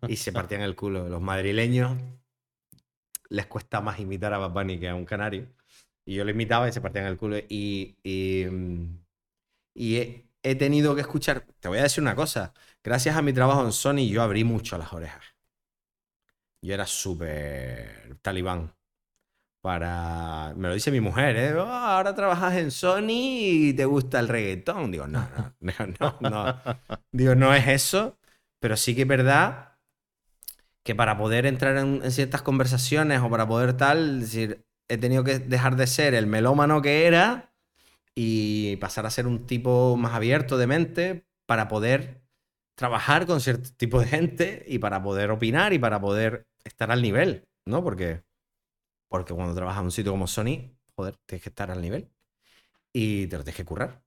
y 0.07 0.17
se 0.17 0.31
partían 0.31 0.61
el 0.61 0.77
culo. 0.77 1.09
Los 1.09 1.23
madrileños 1.23 1.97
les 3.31 3.47
cuesta 3.47 3.81
más 3.81 3.99
imitar 3.99 4.35
a 4.35 4.39
Bad 4.39 4.51
Bunny 4.51 4.79
que 4.79 4.89
a 4.89 4.95
un 4.95 5.07
canario. 5.07 5.47
Y 6.05 6.15
yo 6.15 6.25
lo 6.25 6.31
imitaba 6.31 6.69
y 6.69 6.73
se 6.73 6.81
partían 6.83 7.07
el 7.07 7.17
culo. 7.17 7.39
Y 7.49 7.97
he, 9.75 10.27
he 10.43 10.55
tenido 10.55 10.95
que 10.95 11.01
escuchar. 11.01 11.47
Te 11.61 11.69
voy 11.69 11.79
a 11.79 11.83
decir 11.83 12.03
una 12.03 12.15
cosa. 12.15 12.53
Gracias 12.85 13.17
a 13.17 13.23
mi 13.23 13.33
trabajo 13.33 13.65
en 13.65 13.73
Sony, 13.73 14.09
yo 14.09 14.23
abrí 14.23 14.45
mucho 14.45 14.77
las 14.77 14.93
orejas. 14.93 15.25
Yo 16.61 16.75
era 16.75 16.87
súper 16.87 18.19
talibán. 18.21 18.75
Para. 19.61 20.55
Me 20.57 20.69
lo 20.69 20.75
dice 20.75 20.91
mi 20.91 21.01
mujer, 21.01 21.37
¿eh? 21.37 21.55
"Oh, 21.55 21.67
ahora 21.67 22.15
trabajas 22.15 22.57
en 22.57 22.71
Sony 22.71 23.11
y 23.11 23.73
te 23.75 23.85
gusta 23.85 24.21
el 24.21 24.29
reggaetón. 24.29 24.91
Digo, 24.91 25.07
no, 25.07 25.29
no, 25.61 25.73
no, 26.01 26.31
no. 26.31 26.61
Digo, 27.13 27.35
no 27.35 27.55
es 27.55 27.67
eso. 27.69 28.19
Pero 28.61 28.77
sí 28.77 28.95
que 28.95 29.03
es 29.03 29.09
verdad 29.09 29.69
que 30.89 30.95
para 30.95 31.19
poder 31.19 31.47
entrar 31.47 31.77
en, 31.77 32.11
ciertas 32.11 32.43
conversaciones 32.43 33.21
o 33.21 33.29
para 33.29 33.47
poder 33.47 33.77
tal, 33.77 34.21
decir, 34.21 34.65
he 34.89 34.97
tenido 34.97 35.23
que 35.23 35.39
dejar 35.39 35.77
de 35.77 35.87
ser 35.87 36.15
el 36.15 36.27
melómano 36.27 36.81
que 36.81 37.07
era 37.07 37.53
y 38.15 38.77
pasar 38.77 39.07
a 39.07 39.11
ser 39.11 39.27
un 39.27 39.47
tipo 39.47 39.97
más 39.97 40.15
abierto 40.15 40.57
de 40.57 40.67
mente 40.67 41.27
para 41.47 41.69
poder 41.69 42.23
trabajar 42.75 43.27
con 43.27 43.41
cierto 43.41 43.71
tipo 43.77 44.01
de 44.01 44.07
gente 44.07 44.65
y 44.67 44.79
para 44.79 45.03
poder 45.03 45.31
opinar 45.31 45.73
y 45.73 45.79
para 45.79 46.01
poder 46.01 46.47
estar 46.65 46.91
al 46.91 47.03
nivel, 47.03 47.47
¿no? 47.67 47.85
Porque, 47.85 48.23
porque 49.09 49.35
cuando 49.35 49.55
trabajas 49.55 49.81
en 49.81 49.87
un 49.87 49.93
sitio 49.93 50.13
como 50.13 50.27
Sony, 50.27 50.71
joder, 50.95 51.17
tienes 51.27 51.43
que 51.43 51.49
estar 51.49 51.71
al 51.71 51.81
nivel 51.81 52.11
y 52.93 53.27
te 53.27 53.37
lo 53.37 53.45
tienes 53.45 53.57
que 53.57 53.65
currar. 53.65 54.03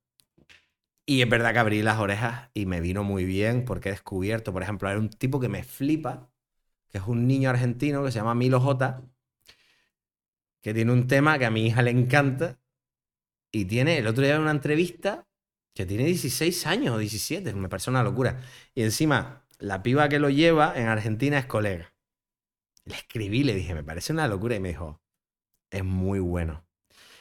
Y 1.06 1.22
es 1.22 1.30
verdad 1.30 1.54
que 1.54 1.60
abrí 1.60 1.82
las 1.82 2.00
orejas 2.00 2.50
y 2.54 2.66
me 2.66 2.80
vino 2.80 3.04
muy 3.04 3.26
bien 3.26 3.66
porque 3.66 3.90
he 3.90 3.92
descubierto, 3.92 4.54
por 4.54 4.64
ejemplo, 4.64 4.88
hay 4.88 4.98
un 4.98 5.10
tipo 5.10 5.40
que 5.40 5.50
me 5.50 5.64
flipa, 5.64 6.30
que 6.90 7.00
es 7.00 7.04
un 7.08 7.28
niño 7.28 7.50
argentino 7.50 8.04
que 8.04 8.12
se 8.12 8.20
llama 8.20 8.36
Milo 8.36 8.60
J, 8.62 9.02
que 10.62 10.74
tiene 10.74 10.92
un 10.92 11.08
tema 11.08 11.40
que 11.40 11.46
a 11.46 11.52
mi 11.52 11.66
hija 11.66 11.82
le 11.82 11.92
encanta 11.92 12.60
y 13.52 13.66
tiene, 13.66 13.98
el 13.98 14.08
otro 14.08 14.24
día 14.24 14.40
una 14.40 14.52
entrevista, 14.52 15.28
que 15.74 15.86
tiene 15.86 16.06
16 16.06 16.68
años 16.68 16.96
o 16.96 16.98
17, 16.98 17.54
me 17.54 17.70
parece 17.70 17.90
una 17.90 18.04
locura. 18.04 18.40
Y 18.76 18.84
encima, 18.84 19.44
la 19.60 19.84
piba 19.84 20.10
que 20.10 20.20
lo 20.20 20.30
lleva 20.30 20.74
en 20.76 20.88
Argentina 20.88 21.38
es 21.40 21.46
colega. 21.46 21.91
Le 22.86 22.96
escribí, 22.96 23.44
le 23.44 23.54
dije, 23.54 23.74
me 23.74 23.84
parece 23.84 24.14
una 24.14 24.28
locura 24.28 24.56
y 24.56 24.60
me 24.60 24.70
dijo, 24.70 25.02
es 25.72 25.84
muy 25.84 26.20
bueno. 26.20 26.66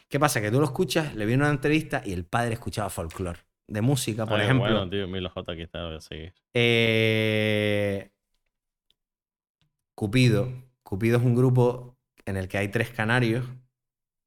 ¿Qué 0.09 0.19
pasa? 0.21 0.41
Que 0.41 0.51
tú 0.51 0.59
lo 0.59 0.65
escuchas, 0.67 1.15
le 1.15 1.27
vi 1.27 1.35
una 1.35 1.51
entrevista 1.51 2.03
y 2.05 2.13
el 2.13 2.25
padre 2.25 2.55
escuchaba 2.55 2.91
folclore 2.91 3.41
de 3.69 3.81
música, 3.81 4.27
por 4.27 4.39
Ay, 4.39 4.47
ejemplo. 4.47 4.65
Bueno, 4.65 4.91
tío, 4.91 5.07
Milo 5.09 5.31
J 5.31 5.53
aquí 5.53 5.63
está, 5.63 5.87
voy 5.87 5.97
a 5.97 6.01
seguir. 6.01 6.35
Eh, 6.55 8.11
Cupido. 9.95 10.49
Cupido 10.83 11.19
es 11.19 11.25
un 11.25 11.37
grupo 11.37 11.97
en 12.25 12.37
el 12.37 12.49
que 12.49 12.59
hay 12.59 12.69
tres 12.69 12.91
canarios, 12.91 13.47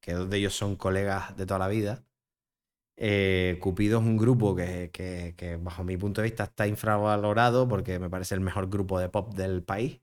que 0.02 0.14
dos 0.14 0.30
de 0.30 0.38
ellos 0.38 0.56
son 0.56 0.76
colegas 0.76 1.36
de 1.38 1.46
toda 1.46 1.60
la 1.60 1.68
vida. 1.68 2.04
Eh, 2.98 3.58
Cupido 3.62 4.00
es 4.00 4.06
un 4.06 4.18
grupo 4.18 4.56
que, 4.56 4.92
que- 4.94 5.34
que, 5.38 5.58
bajo 5.58 5.84
mi 5.84 5.98
punto 5.98 6.22
de 6.22 6.28
vista, 6.30 6.46
está 6.46 6.68
infravalorado 6.68 7.68
porque 7.68 8.00
me 8.00 8.10
parece 8.10 8.36
el 8.36 8.42
mejor 8.42 8.70
grupo 8.70 9.00
de 9.00 9.10
pop 9.10 9.34
del 9.34 9.64
país. 9.64 10.00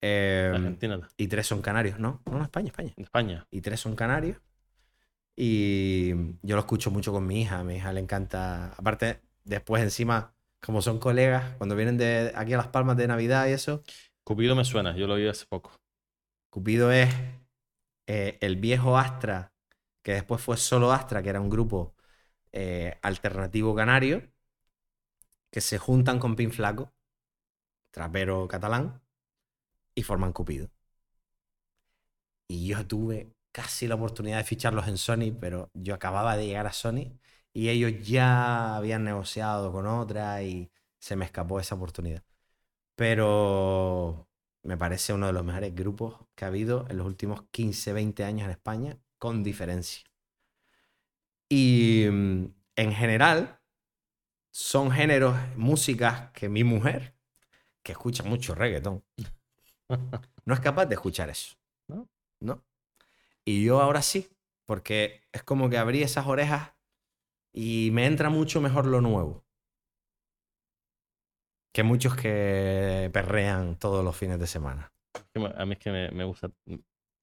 Eh, 0.00 0.52
Argentina, 0.54 1.08
y 1.16 1.28
tres 1.28 1.46
son 1.46 1.62
canarios, 1.62 1.98
¿no? 1.98 2.22
No, 2.26 2.38
no, 2.38 2.44
España, 2.44 2.68
España 2.68 2.92
España. 2.96 3.46
y 3.50 3.60
tres 3.60 3.80
son 3.80 3.96
canarios. 3.96 4.38
Y 5.36 6.14
yo 6.42 6.56
lo 6.56 6.60
escucho 6.60 6.90
mucho 6.90 7.12
con 7.12 7.26
mi 7.26 7.42
hija. 7.42 7.60
A 7.60 7.64
mi 7.64 7.76
hija 7.76 7.92
le 7.92 8.00
encanta. 8.00 8.72
Aparte, 8.76 9.20
después 9.44 9.82
encima, 9.82 10.34
como 10.64 10.82
son 10.82 10.98
colegas, 10.98 11.54
cuando 11.58 11.76
vienen 11.76 11.98
de 11.98 12.32
aquí 12.34 12.54
a 12.54 12.56
Las 12.56 12.68
Palmas 12.68 12.96
de 12.96 13.06
Navidad 13.06 13.46
y 13.46 13.52
eso, 13.52 13.82
Cupido 14.26 14.56
me 14.56 14.64
suena, 14.64 14.96
yo 14.96 15.06
lo 15.06 15.14
vi 15.14 15.28
hace 15.28 15.46
poco. 15.46 15.70
Cupido 16.50 16.90
es 16.90 17.14
eh, 18.08 18.38
el 18.40 18.56
viejo 18.56 18.98
Astra, 18.98 19.52
que 20.02 20.14
después 20.14 20.42
fue 20.42 20.56
solo 20.56 20.90
Astra, 20.90 21.22
que 21.22 21.28
era 21.28 21.40
un 21.40 21.48
grupo 21.48 21.94
eh, 22.50 22.98
alternativo 23.02 23.72
canario, 23.76 24.28
que 25.52 25.60
se 25.60 25.78
juntan 25.78 26.18
con 26.18 26.34
Pin 26.34 26.50
Flaco. 26.50 26.92
trapero 27.92 28.48
catalán, 28.48 29.00
y 29.96 30.04
forman 30.04 30.32
Cupido. 30.32 30.70
Y 32.48 32.68
yo 32.68 32.86
tuve 32.86 33.32
casi 33.50 33.88
la 33.88 33.96
oportunidad 33.96 34.38
de 34.38 34.44
ficharlos 34.44 34.86
en 34.86 34.98
Sony, 34.98 35.32
pero 35.40 35.70
yo 35.74 35.94
acababa 35.94 36.36
de 36.36 36.46
llegar 36.46 36.66
a 36.66 36.72
Sony 36.72 37.18
y 37.52 37.70
ellos 37.70 38.06
ya 38.06 38.76
habían 38.76 39.04
negociado 39.04 39.72
con 39.72 39.86
otra 39.86 40.42
y 40.42 40.70
se 40.98 41.16
me 41.16 41.24
escapó 41.24 41.58
esa 41.58 41.74
oportunidad. 41.74 42.22
Pero 42.96 44.28
me 44.62 44.76
parece 44.76 45.12
uno 45.14 45.26
de 45.26 45.32
los 45.32 45.44
mejores 45.44 45.74
grupos 45.74 46.16
que 46.34 46.44
ha 46.44 46.48
habido 46.48 46.86
en 46.90 46.98
los 46.98 47.06
últimos 47.06 47.44
15, 47.50 47.92
20 47.92 48.24
años 48.24 48.44
en 48.46 48.50
España, 48.52 48.98
con 49.18 49.42
diferencia. 49.42 50.04
Y 51.48 52.06
mm, 52.10 52.46
en 52.76 52.92
general, 52.92 53.60
son 54.50 54.90
géneros, 54.90 55.36
músicas 55.56 56.30
que 56.32 56.48
mi 56.48 56.64
mujer, 56.64 57.14
que 57.82 57.92
escucha 57.92 58.22
mucho 58.24 58.54
reggaetón, 58.54 59.04
no 59.88 60.54
es 60.54 60.60
capaz 60.60 60.86
de 60.86 60.94
escuchar 60.94 61.30
eso. 61.30 61.56
¿No? 61.88 62.08
¿No? 62.40 62.64
Y 63.44 63.64
yo 63.64 63.80
ahora 63.80 64.02
sí, 64.02 64.28
porque 64.66 65.22
es 65.32 65.42
como 65.42 65.70
que 65.70 65.78
abrí 65.78 66.02
esas 66.02 66.26
orejas 66.26 66.72
y 67.52 67.90
me 67.92 68.06
entra 68.06 68.28
mucho 68.28 68.60
mejor 68.60 68.86
lo 68.86 69.00
nuevo. 69.00 69.44
Que 71.72 71.82
muchos 71.82 72.16
que 72.16 73.10
perrean 73.12 73.78
todos 73.78 74.04
los 74.04 74.16
fines 74.16 74.38
de 74.38 74.46
semana. 74.46 74.92
A 75.56 75.66
mí 75.66 75.74
es 75.74 75.78
que 75.78 75.90
me, 75.90 76.10
me 76.10 76.24
gusta. 76.24 76.50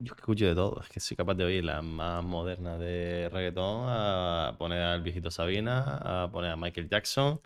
Yo 0.04 0.14
escucho 0.16 0.46
de 0.46 0.54
todo. 0.54 0.82
Es 0.82 0.90
que 0.90 1.00
soy 1.00 1.16
capaz 1.16 1.36
de 1.36 1.46
oír 1.46 1.64
la 1.64 1.82
más 1.82 2.22
moderna 2.24 2.78
de 2.78 3.30
reggaetón, 3.32 3.86
a 3.88 4.54
poner 4.60 4.82
al 4.82 5.02
viejito 5.02 5.32
Sabina, 5.32 6.24
a 6.24 6.30
poner 6.30 6.52
a 6.52 6.56
Michael 6.58 6.90
Jackson, 6.90 7.40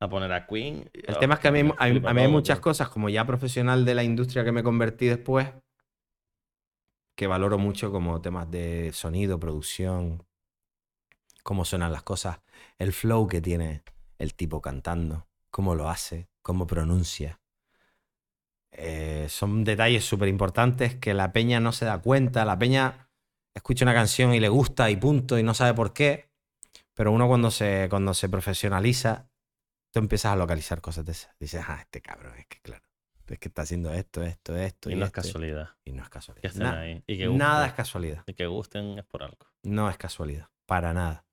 a 0.00 0.08
poner 0.08 0.32
a 0.32 0.44
Queen. 0.46 0.90
El 0.92 1.18
tema 1.18 1.34
es 1.34 1.40
que 1.40 1.48
a 1.48 1.52
mí, 1.52 1.60
a 1.60 1.62
mí- 1.62 1.72
flipa 1.92 2.10
a 2.10 2.14
mí 2.14 2.22
hay 2.22 2.28
muchas 2.28 2.58
cosas, 2.58 2.88
como 2.88 3.08
ya 3.08 3.24
profesional 3.24 3.84
de 3.84 3.94
la 3.94 4.02
industria 4.02 4.44
que 4.44 4.50
me 4.50 4.64
convertí 4.64 5.06
después, 5.06 5.48
que 7.14 7.26
valoro 7.28 7.58
mucho 7.58 7.92
como 7.92 8.20
temas 8.20 8.50
de 8.50 8.90
sonido, 8.92 9.38
producción, 9.38 10.26
cómo 11.44 11.64
suenan 11.64 11.92
las 11.92 12.02
cosas, 12.02 12.40
el 12.78 12.92
flow 12.92 13.28
que 13.28 13.40
tiene 13.40 13.84
el 14.18 14.34
tipo 14.34 14.60
cantando, 14.60 15.28
cómo 15.50 15.74
lo 15.76 15.88
hace, 15.88 16.28
cómo 16.42 16.66
pronuncia. 16.66 17.39
Eh, 18.82 19.26
son 19.28 19.62
detalles 19.62 20.04
súper 20.04 20.28
importantes 20.28 20.94
que 20.96 21.12
la 21.12 21.32
peña 21.32 21.60
no 21.60 21.72
se 21.72 21.84
da 21.84 21.98
cuenta. 21.98 22.44
La 22.46 22.58
peña 22.58 23.08
escucha 23.54 23.84
una 23.84 23.92
canción 23.94 24.32
y 24.32 24.40
le 24.40 24.48
gusta 24.48 24.90
y 24.90 24.96
punto 24.96 25.38
y 25.38 25.42
no 25.42 25.52
sabe 25.52 25.74
por 25.74 25.92
qué. 25.92 26.30
Pero 26.94 27.12
uno 27.12 27.28
cuando 27.28 27.50
se, 27.50 27.88
cuando 27.90 28.14
se 28.14 28.28
profesionaliza, 28.28 29.28
tú 29.92 30.00
empiezas 30.00 30.32
a 30.32 30.36
localizar 30.36 30.80
cosas 30.80 31.04
de 31.04 31.12
esas. 31.12 31.36
Dices, 31.38 31.62
ah, 31.66 31.78
este 31.80 32.00
cabrón, 32.00 32.34
es 32.38 32.46
que 32.46 32.58
claro, 32.60 32.84
es 33.28 33.38
que 33.38 33.48
está 33.48 33.62
haciendo 33.62 33.92
esto, 33.92 34.22
esto, 34.22 34.56
esto. 34.56 34.90
Y 34.90 34.94
no 34.94 35.04
es 35.04 35.08
esto". 35.08 35.22
casualidad. 35.22 35.68
Y 35.84 35.92
no 35.92 36.02
es 36.02 36.08
casualidad. 36.08 36.54
Na- 36.54 36.80
ahí. 36.80 37.02
Y 37.06 37.18
que 37.18 37.26
nada 37.28 37.64
es 37.66 37.70
gusten. 37.70 37.76
casualidad. 37.76 38.24
Y 38.26 38.34
que 38.34 38.46
gusten 38.46 38.98
es 38.98 39.04
por 39.04 39.22
algo. 39.22 39.46
No 39.62 39.90
es 39.90 39.96
casualidad. 39.98 40.48
Para 40.66 40.94
nada. 40.94 41.24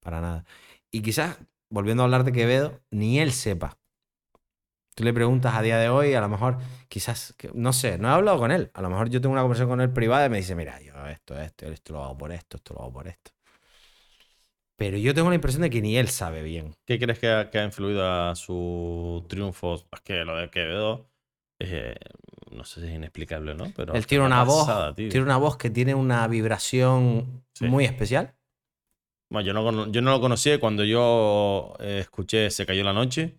Para 0.00 0.20
nada. 0.20 0.44
Y 0.90 1.02
quizás, 1.02 1.38
volviendo 1.68 2.02
a 2.02 2.04
hablar 2.04 2.24
de 2.24 2.32
Quevedo, 2.32 2.80
ni 2.90 3.20
él 3.20 3.32
sepa. 3.32 3.76
Tú 4.96 5.04
le 5.04 5.12
preguntas 5.12 5.54
a 5.54 5.60
día 5.60 5.76
de 5.76 5.90
hoy, 5.90 6.14
a 6.14 6.22
lo 6.22 6.28
mejor, 6.30 6.56
quizás, 6.88 7.34
no 7.52 7.74
sé, 7.74 7.98
no 7.98 8.08
he 8.08 8.12
hablado 8.12 8.38
con 8.38 8.50
él. 8.50 8.70
A 8.72 8.80
lo 8.80 8.88
mejor 8.88 9.10
yo 9.10 9.20
tengo 9.20 9.34
una 9.34 9.42
conversación 9.42 9.68
con 9.68 9.82
él 9.82 9.90
privada 9.90 10.24
y 10.24 10.30
me 10.30 10.38
dice, 10.38 10.54
mira, 10.54 10.80
yo 10.80 10.94
esto, 11.08 11.38
esto, 11.38 11.66
esto 11.66 11.92
lo 11.92 12.02
hago 12.02 12.16
por 12.16 12.32
esto, 12.32 12.56
esto 12.56 12.72
lo 12.72 12.80
hago 12.80 12.92
por 12.94 13.06
esto. 13.06 13.30
Pero 14.76 14.96
yo 14.96 15.12
tengo 15.12 15.28
la 15.28 15.34
impresión 15.34 15.60
de 15.60 15.68
que 15.68 15.82
ni 15.82 15.98
él 15.98 16.08
sabe 16.08 16.42
bien. 16.42 16.74
¿Qué 16.86 16.98
crees 16.98 17.18
que 17.18 17.28
ha, 17.28 17.50
que 17.50 17.58
ha 17.58 17.64
influido 17.64 18.10
a 18.10 18.34
su 18.36 19.22
triunfo? 19.28 19.74
Es 19.74 20.00
que 20.02 20.24
lo 20.24 20.34
de 20.34 20.48
Quevedo, 20.48 21.10
eh, 21.58 21.96
no 22.52 22.64
sé 22.64 22.80
si 22.80 22.86
es 22.86 22.94
inexplicable, 22.94 23.54
¿no? 23.54 23.70
Pero 23.76 23.92
él 23.92 24.06
tiene 24.06 24.24
una 24.24 24.44
voz, 24.44 24.66
tío. 24.96 25.10
tiene 25.10 25.26
una 25.26 25.36
voz 25.36 25.58
que 25.58 25.68
tiene 25.68 25.94
una 25.94 26.26
vibración 26.26 27.44
Sí. 27.52 27.66
muy 27.66 27.84
especial. 27.84 28.34
Bueno, 29.28 29.46
yo 29.46 29.52
no, 29.52 29.92
yo 29.92 30.00
no 30.00 30.10
lo 30.12 30.20
conocía 30.22 30.54
y 30.54 30.58
cuando 30.58 30.84
yo 30.84 31.74
eh, 31.80 31.98
escuché 32.00 32.50
Se 32.50 32.64
cayó 32.64 32.82
la 32.84 32.92
noche 32.94 33.36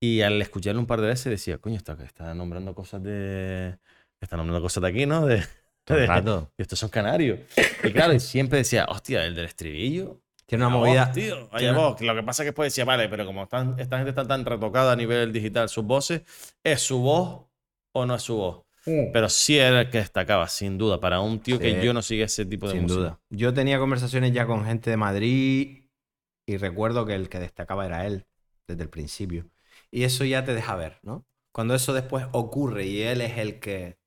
y 0.00 0.22
al 0.22 0.40
escucharlo 0.40 0.80
un 0.80 0.86
par 0.86 1.00
de 1.00 1.08
veces 1.08 1.26
decía, 1.30 1.58
coño, 1.58 1.76
está, 1.76 1.96
está 2.04 2.34
nombrando 2.34 2.74
cosas 2.74 3.02
de... 3.02 3.76
Está 4.20 4.36
nombrando 4.36 4.62
cosas 4.62 4.82
de 4.82 4.88
aquí, 4.88 5.06
¿no? 5.06 5.26
De, 5.26 5.42
de- 5.86 6.06
rato. 6.06 6.52
y 6.58 6.62
estos 6.62 6.78
son 6.78 6.88
canarios. 6.90 7.40
Y 7.84 7.90
claro, 7.92 8.12
y 8.12 8.20
siempre 8.20 8.58
decía, 8.58 8.86
hostia, 8.88 9.24
el 9.26 9.34
del 9.34 9.46
estribillo. 9.46 10.20
Tiene 10.46 10.66
una 10.66 10.74
movida. 10.76 11.06
voz, 11.06 11.14
tío, 11.14 11.48
tiene- 11.56 11.76
voz. 11.76 12.00
Lo 12.00 12.14
que 12.14 12.22
pasa 12.22 12.42
es 12.42 12.44
que 12.44 12.50
después 12.50 12.66
decía, 12.72 12.84
vale, 12.84 13.08
pero 13.08 13.24
como 13.26 13.42
están, 13.44 13.76
esta 13.78 13.96
gente 13.96 14.10
está 14.10 14.26
tan 14.26 14.44
retocada 14.44 14.92
a 14.92 14.96
nivel 14.96 15.32
digital, 15.32 15.68
sus 15.68 15.84
voces, 15.84 16.22
¿es 16.64 16.80
su 16.80 16.98
voz 17.00 17.46
o 17.92 18.06
no 18.06 18.14
es 18.16 18.22
su 18.22 18.36
voz? 18.36 18.62
Pero 18.84 19.28
sí 19.28 19.58
era 19.58 19.82
el 19.82 19.90
que 19.90 19.98
destacaba, 19.98 20.48
sin 20.48 20.78
duda, 20.78 20.98
para 21.00 21.20
un 21.20 21.38
tío 21.40 21.58
que 21.58 21.80
Sí. 21.80 21.86
yo 21.86 21.92
no 21.92 22.00
sigue 22.02 22.24
ese 22.24 22.46
tipo 22.46 22.66
de 22.66 22.72
Sin 22.72 22.82
música. 22.82 23.00
duda. 23.00 23.20
Yo 23.28 23.52
tenía 23.54 23.78
conversaciones 23.78 24.32
ya 24.32 24.46
con 24.46 24.64
gente 24.64 24.88
de 24.90 24.96
Madrid 24.96 25.84
y 26.46 26.56
recuerdo 26.56 27.04
que 27.06 27.14
el 27.14 27.28
que 27.28 27.38
destacaba 27.38 27.84
era 27.86 28.06
él 28.06 28.26
desde 28.66 28.82
el 28.82 28.88
principio. 28.88 29.46
Y 29.90 30.04
eso 30.04 30.24
ya 30.24 30.44
te 30.44 30.54
deja 30.54 30.74
ver, 30.76 30.98
¿no? 31.02 31.24
Cuando 31.52 31.74
eso 31.74 31.92
después 31.92 32.26
ocurre 32.30 32.86
y 32.86 33.02
él 33.02 33.20
es 33.20 33.36
el 33.38 33.58
que... 33.58 33.98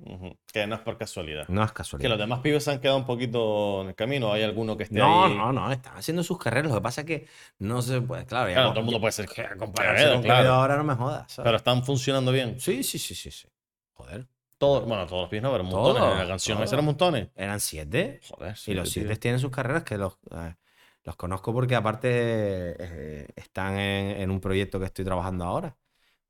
Que 0.53 0.65
no 0.65 0.75
es 0.75 0.81
por 0.81 0.97
casualidad. 0.97 1.45
No 1.49 1.61
es 1.61 1.71
Que 1.71 1.75
casualidad. 1.75 2.09
los 2.11 2.19
demás 2.19 2.39
pibes 2.39 2.63
se 2.63 2.71
han 2.71 2.79
quedado 2.79 2.97
un 2.97 3.05
poquito 3.05 3.81
en 3.81 3.89
el 3.89 3.95
camino. 3.95 4.31
Hay 4.31 4.43
alguno 4.43 4.77
que 4.77 4.83
esté 4.83 4.95
No, 4.95 5.25
ahí. 5.25 5.35
no, 5.35 5.51
no, 5.51 5.69
están 5.69 5.97
haciendo 5.97 6.23
sus 6.23 6.37
carreras. 6.39 6.69
Lo 6.71 6.77
que 6.77 6.81
pasa 6.81 7.01
es 7.01 7.07
que 7.07 7.27
no 7.59 7.81
se 7.81 7.99
puede, 7.99 8.25
claro, 8.25 8.47
ya 8.47 8.55
Claro, 8.55 8.69
todo 8.69 8.79
el 8.79 8.85
mundo 8.85 9.01
puede 9.01 9.11
ser 9.11 9.27
que 9.27 9.45
con 9.57 9.73
claro. 9.73 10.53
Ahora 10.53 10.77
no 10.77 10.85
me 10.85 10.95
jodas. 10.95 11.29
¿sabes? 11.33 11.45
Pero 11.45 11.57
están 11.57 11.83
funcionando 11.83 12.31
bien. 12.31 12.57
Sí, 12.61 12.81
sí, 12.81 12.97
sí, 12.97 13.13
sí, 13.13 13.29
sí. 13.29 13.49
Joder. 13.91 14.25
Todos, 14.57 14.85
bueno, 14.85 15.05
todos 15.05 15.23
los 15.23 15.29
pibes 15.29 15.43
no, 15.43 15.51
pero 15.51 15.65
montones. 15.65 16.01
Todos, 16.01 16.11
en 16.13 16.19
la 16.19 16.27
canción 16.27 16.57
todos. 16.59 16.71
eran 16.71 16.85
montones. 16.85 17.27
Eran 17.35 17.59
siete. 17.59 18.21
Joder, 18.29 18.55
Y 18.67 18.73
los 18.73 18.89
siete 18.89 19.17
tienen 19.17 19.41
sus 19.41 19.51
carreras 19.51 19.83
que 19.83 19.97
los, 19.97 20.13
eh, 20.31 20.55
los 21.03 21.15
conozco 21.15 21.53
porque 21.53 21.75
aparte 21.75 22.09
eh, 22.09 23.27
están 23.35 23.77
en, 23.77 24.21
en 24.21 24.31
un 24.31 24.39
proyecto 24.39 24.79
que 24.79 24.85
estoy 24.85 25.05
trabajando 25.05 25.45
ahora. 25.45 25.77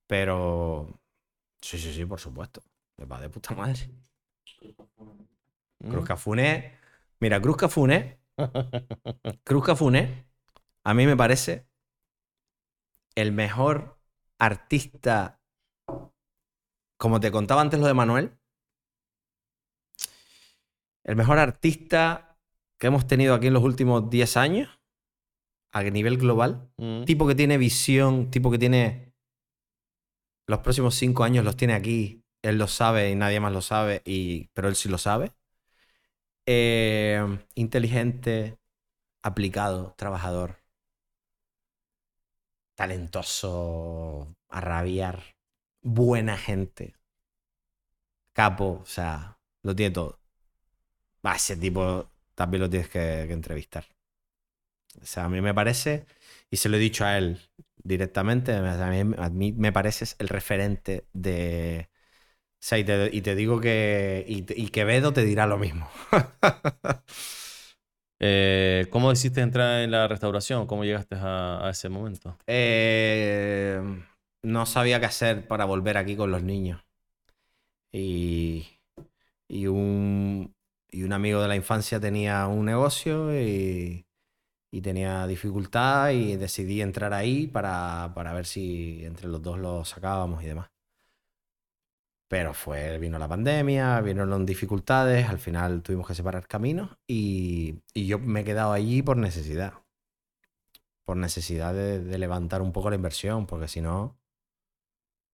Pero 0.08 1.00
sí, 1.62 1.78
sí, 1.78 1.94
sí, 1.94 2.06
por 2.06 2.20
supuesto. 2.20 2.64
Les 2.98 3.10
va 3.10 3.20
de 3.20 3.30
puta 3.30 3.54
madre. 3.56 3.90
Mm. 5.80 5.90
Cruz 5.90 6.06
Cafuné. 6.06 6.78
Mira, 7.20 7.42
Cruz 7.42 7.58
Cafuné. 7.58 8.20
Cruz 9.44 9.66
Cafuné. 9.66 10.26
A 10.84 10.94
mí 10.94 11.06
me 11.06 11.16
parece 11.16 11.68
el 13.16 13.32
mejor 13.32 14.00
artista. 14.40 15.40
Como 16.98 17.20
te 17.20 17.32
contaba 17.32 17.62
antes 17.62 17.80
lo 17.80 17.88
de 17.88 17.94
Manuel. 17.94 18.38
El 21.04 21.16
mejor 21.16 21.38
artista 21.38 22.33
que 22.84 22.88
hemos 22.88 23.08
tenido 23.08 23.34
aquí 23.34 23.48
en 23.48 23.54
los 23.54 23.64
últimos 23.64 24.10
10 24.10 24.36
años. 24.36 24.82
A 25.72 25.84
nivel 25.84 26.18
global. 26.18 26.70
Mm. 26.76 27.06
Tipo 27.06 27.26
que 27.26 27.34
tiene 27.34 27.58
visión, 27.58 28.30
tipo 28.30 28.52
que 28.52 28.58
tiene. 28.58 29.14
Los 30.48 30.60
próximos 30.60 30.94
cinco 30.94 31.24
años 31.24 31.46
los 31.46 31.56
tiene 31.56 31.76
aquí. 31.76 32.26
Él 32.42 32.58
lo 32.58 32.68
sabe 32.68 33.10
y 33.10 33.16
nadie 33.16 33.40
más 33.40 33.54
lo 33.54 33.62
sabe, 33.62 34.02
y, 34.04 34.50
pero 34.50 34.68
él 34.68 34.76
sí 34.76 34.90
lo 34.90 34.98
sabe. 34.98 35.32
Eh, 36.46 37.26
inteligente, 37.56 38.58
aplicado, 39.22 39.94
trabajador. 39.96 40.58
Talentoso, 42.76 44.36
a 44.50 44.60
rabiar. 44.60 45.38
Buena 45.82 46.38
gente. 46.38 46.98
Capo, 48.34 48.82
o 48.84 48.86
sea, 48.86 49.40
lo 49.62 49.74
tiene 49.74 49.94
todo. 49.94 50.20
Va, 51.26 51.38
ese 51.38 51.56
tipo 51.56 52.10
también 52.36 52.62
lo 52.62 52.70
tienes 52.70 52.90
que, 52.90 53.26
que 53.28 53.34
entrevistar. 53.34 53.86
O 55.02 55.06
sea, 55.06 55.26
a 55.26 55.30
mí 55.30 55.42
me 55.42 55.54
parece, 55.54 56.06
y 56.50 56.58
se 56.58 56.70
lo 56.70 56.78
he 56.78 56.80
dicho 56.80 57.06
a 57.06 57.18
él 57.18 57.40
directamente, 57.84 58.54
a 58.54 58.62
mí, 58.90 59.16
a 59.18 59.30
mí 59.30 59.52
me 59.54 59.72
pareces 59.72 60.16
el 60.20 60.30
referente 60.30 61.06
de... 61.14 61.90
O 62.56 62.66
sea, 62.66 62.80
y 62.80 62.86
te, 62.86 63.10
y 63.12 63.22
te 63.22 63.36
digo 63.36 63.60
que... 63.62 64.26
Y, 64.28 64.46
y 64.62 64.70
Quevedo 64.70 65.14
te 65.14 65.26
dirá 65.26 65.48
lo 65.48 65.58
mismo. 65.58 65.90
Eh, 68.26 68.88
¿Cómo 68.90 69.10
decidiste 69.10 69.42
entrar 69.42 69.82
en 69.82 69.92
la 69.92 70.08
restauración? 70.08 70.66
¿Cómo 70.66 70.86
llegaste 70.86 71.16
a, 71.16 71.68
a 71.68 71.72
ese 71.72 71.90
momento? 71.90 72.38
Eh, 72.48 73.82
no 74.44 74.66
sabía 74.66 75.02
qué 75.02 75.08
hacer 75.08 75.46
para 75.46 75.66
volver 75.66 75.98
aquí 75.98 76.16
con 76.16 76.32
los 76.32 76.42
niños. 76.42 76.82
Y, 77.92 78.68
y, 79.48 79.68
un, 79.68 80.56
y 80.94 81.04
un 81.04 81.14
amigo 81.14 81.42
de 81.42 81.48
la 81.48 81.56
infancia 81.56 82.00
tenía 82.00 82.48
un 82.48 82.66
negocio 82.66 83.34
y, 83.38 84.06
y 84.72 84.82
tenía 84.82 85.28
dificultad 85.28 86.12
y 86.12 86.38
decidí 86.38 86.82
entrar 86.82 87.14
ahí 87.14 87.48
para, 87.48 88.12
para 88.16 88.34
ver 88.34 88.46
si 88.46 89.04
entre 89.06 89.28
los 89.28 89.42
dos 89.42 89.60
lo 89.60 89.84
sacábamos 89.86 90.44
y 90.44 90.48
demás. 90.48 90.70
Pero 92.30 92.54
fue, 92.54 92.98
vino 93.00 93.20
la 93.20 93.28
pandemia, 93.28 94.02
vino 94.02 94.26
las 94.26 94.46
dificultades, 94.46 95.30
al 95.30 95.40
final 95.40 95.82
tuvimos 95.84 96.08
que 96.08 96.16
separar 96.16 96.48
caminos 96.48 96.90
y, 97.08 97.82
y 97.94 98.08
yo 98.08 98.20
me 98.20 98.42
he 98.42 98.44
quedado 98.44 98.72
allí 98.74 99.02
por 99.02 99.18
necesidad 99.18 99.74
por 101.06 101.18
necesidad 101.18 101.74
de, 101.74 102.00
de 102.00 102.18
levantar 102.18 102.62
un 102.62 102.72
poco 102.72 102.90
la 102.90 102.96
inversión, 102.96 103.46
porque 103.46 103.68
si 103.68 103.82
no, 103.82 104.16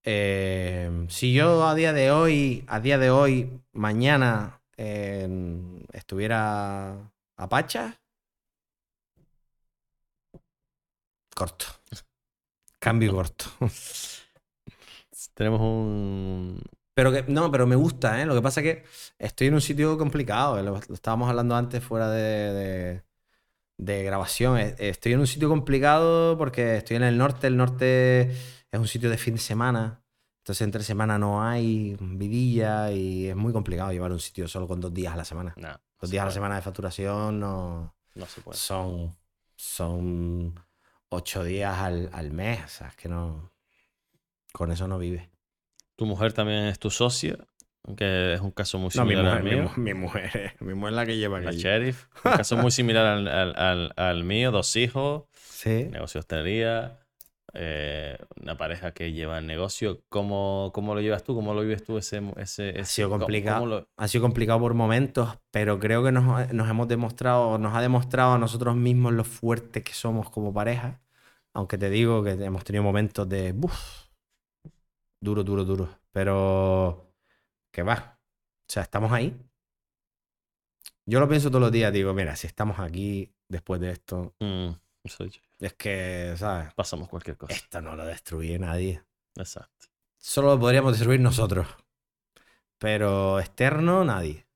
Eh, 0.06 1.06
si 1.10 1.34
yo 1.34 1.68
a 1.68 1.76
día 1.76 1.94
de 1.94 2.12
hoy, 2.12 2.64
a 2.68 2.80
día 2.80 2.98
de 2.98 3.12
hoy, 3.12 3.62
mañana 3.74 4.59
eh, 4.80 5.28
estuviera 5.94 6.92
a 7.38 7.50
Pacha, 7.50 8.00
corto. 11.36 11.66
Cambio 12.80 13.12
corto. 13.14 13.46
Tenemos 15.34 15.62
un. 15.62 16.62
Pero 16.94 17.12
que, 17.12 17.24
no, 17.28 17.50
pero 17.52 17.66
me 17.68 17.76
gusta, 17.76 18.22
¿eh? 18.22 18.26
Lo 18.26 18.36
que 18.36 18.42
pasa 18.42 18.62
es 18.62 18.66
que 18.66 18.84
estoy 19.20 19.48
en 19.48 19.54
un 19.54 19.62
sitio 19.62 19.98
complicado. 19.98 20.62
Lo, 20.62 20.74
lo 20.88 20.94
estábamos 20.94 21.30
hablando 21.30 21.56
antes 21.56 21.84
fuera 21.84 22.10
de, 22.10 22.22
de- 22.54 23.04
de 23.78 24.04
grabación. 24.04 24.60
Eh, 24.60 24.76
Estoy 24.80 25.14
en 25.14 25.20
un 25.22 25.28
sitio 25.28 25.50
complicado 25.50 26.38
porque 26.38 26.78
estoy 26.78 26.98
en 26.98 27.04
el 27.04 27.18
norte. 27.18 27.48
El 27.48 27.58
norte 27.58 28.22
es 28.32 28.80
un 28.80 28.88
sitio 28.88 29.10
de 29.12 29.18
fin 29.18 29.36
de 29.36 29.42
semana. 29.42 29.99
Entonces, 30.50 30.66
entre 30.66 30.82
semana 30.82 31.20
no 31.20 31.44
hay 31.48 31.96
vidilla 32.00 32.92
y 32.92 33.28
es 33.28 33.36
muy 33.36 33.54
complicado 33.54 33.92
llevar 33.92 34.12
un 34.12 34.20
sitio 34.20 34.48
solo 34.48 34.68
con 34.68 34.82
dos 34.82 34.92
días 34.92 35.14
a 35.14 35.18
la 35.18 35.24
semana. 35.24 35.54
No, 35.58 35.68
Dos 36.02 36.10
se 36.10 36.12
días 36.14 36.24
a 36.24 36.26
la 36.26 36.32
semana 36.32 36.56
de 36.56 36.64
facturación 36.64 37.40
no 37.40 37.94
No 38.16 38.26
se 38.26 38.42
puede. 38.42 38.58
son, 38.58 39.16
son 39.56 40.60
ocho 41.10 41.44
días 41.44 41.78
al, 41.78 42.10
al 42.14 42.32
mes. 42.32 42.64
O 42.66 42.68
sea, 42.68 42.88
es 42.88 42.96
que 42.96 43.08
no. 43.08 43.52
Con 44.52 44.72
eso 44.72 44.88
no 44.88 44.98
vive. 44.98 45.30
Tu 45.96 46.08
mujer 46.08 46.34
también 46.34 46.66
es 46.66 46.80
tu 46.80 46.90
socia, 46.90 47.38
aunque 47.84 48.34
es 48.34 48.42
un 48.42 48.50
caso 48.50 48.80
muy 48.80 48.90
No, 48.96 49.06
mi 49.06 49.12
similar 49.14 49.26
mujer, 49.26 49.38
al 49.38 49.44
mi, 49.44 49.52
mío. 49.52 49.72
mu- 49.78 49.84
mi 49.84 49.94
mujer, 49.94 50.56
mi 50.62 50.74
mujer 50.74 50.94
es 50.94 50.96
la 50.96 51.06
que 51.06 51.18
lleva 51.18 51.40
La 51.42 51.50
aquello. 51.50 51.62
sheriff. 51.62 52.08
Un 52.26 52.32
caso 52.32 52.58
muy 52.58 52.72
similar 52.72 53.06
al, 53.06 53.28
al- 53.28 53.56
al- 53.56 53.94
al 53.96 54.24
mío, 54.24 54.50
dos 54.50 54.76
hijos, 54.78 55.26
Sí. 55.34 55.90
negocio 55.92 56.18
de 56.18 56.22
hostelería, 56.22 56.99
eh, 57.54 58.18
una 58.42 58.58
pareja 58.58 58.94
que 58.94 59.12
lleva 59.12 59.38
el 59.40 59.48
negocio. 59.48 60.02
¿Cómo, 60.10 60.72
cómo 60.74 60.94
lo 60.96 61.02
llevas 61.02 61.24
tú? 61.24 61.36
¿Cómo 61.36 61.54
lo 61.54 61.62
vives 61.62 61.84
tú 61.84 61.98
ese, 61.98 62.22
ese, 62.38 62.80
Ha 62.80 62.86
sido 62.86 63.10
complicado. 63.10 63.66
lo- 63.66 63.88
Ha 63.98 64.08
sido 64.08 64.22
complicado 64.24 64.60
por 64.60 64.74
momentos, 64.74 65.38
pero 65.52 65.80
creo 65.80 66.04
que 66.04 66.12
nos, 66.12 66.54
nos 66.54 66.70
hemos 66.70 66.88
demostrado, 66.88 67.58
nos 67.58 67.76
ha 67.76 67.82
demostrado 67.82 68.34
a 68.34 68.38
nosotros 68.38 68.76
mismos 68.76 69.14
lo 69.14 69.24
fuertes 69.24 69.84
que 69.84 69.94
somos 69.94 70.30
como 70.30 70.54
pareja. 70.54 71.02
Aunque 71.54 71.78
te 71.78 71.90
digo 71.90 72.24
que 72.24 72.32
hemos 72.32 72.64
tenido 72.64 72.84
momentos 72.84 73.28
de 73.28 73.52
buf, 73.54 74.08
duro, 75.22 75.44
duro, 75.44 75.66
duro. 75.66 75.90
Pero 76.12 77.12
que 77.72 77.84
va. 77.84 78.20
O 78.68 78.72
sea, 78.72 78.84
estamos 78.84 79.12
ahí. 79.12 79.36
Yo 81.06 81.20
lo 81.20 81.28
pienso 81.28 81.50
todos 81.50 81.62
los 81.62 81.72
días, 81.72 81.92
digo, 81.92 82.14
mira, 82.14 82.36
si 82.36 82.46
estamos 82.48 82.80
aquí 82.80 83.34
después 83.48 83.82
de 83.82 83.92
esto, 83.92 84.36
Mm, 84.40 84.70
eso 85.04 85.26
yo- 85.26 85.42
es 85.60 85.74
que, 85.74 86.34
¿sabes? 86.38 86.74
pasamos 86.74 87.10
cualquier 87.10 87.38
cosa. 87.38 87.54
Esto 87.54 87.82
no 87.82 87.96
lo 87.96 88.06
destruye 88.06 88.58
nadie. 88.60 89.04
Exacto. 89.36 89.88
Solo 90.18 90.50
lo 90.56 90.60
podríamos 90.60 90.94
destruir 90.94 91.20
nosotros. 91.20 91.68
Pero 92.78 93.40
externo, 93.40 94.04
nadie. 94.06 94.48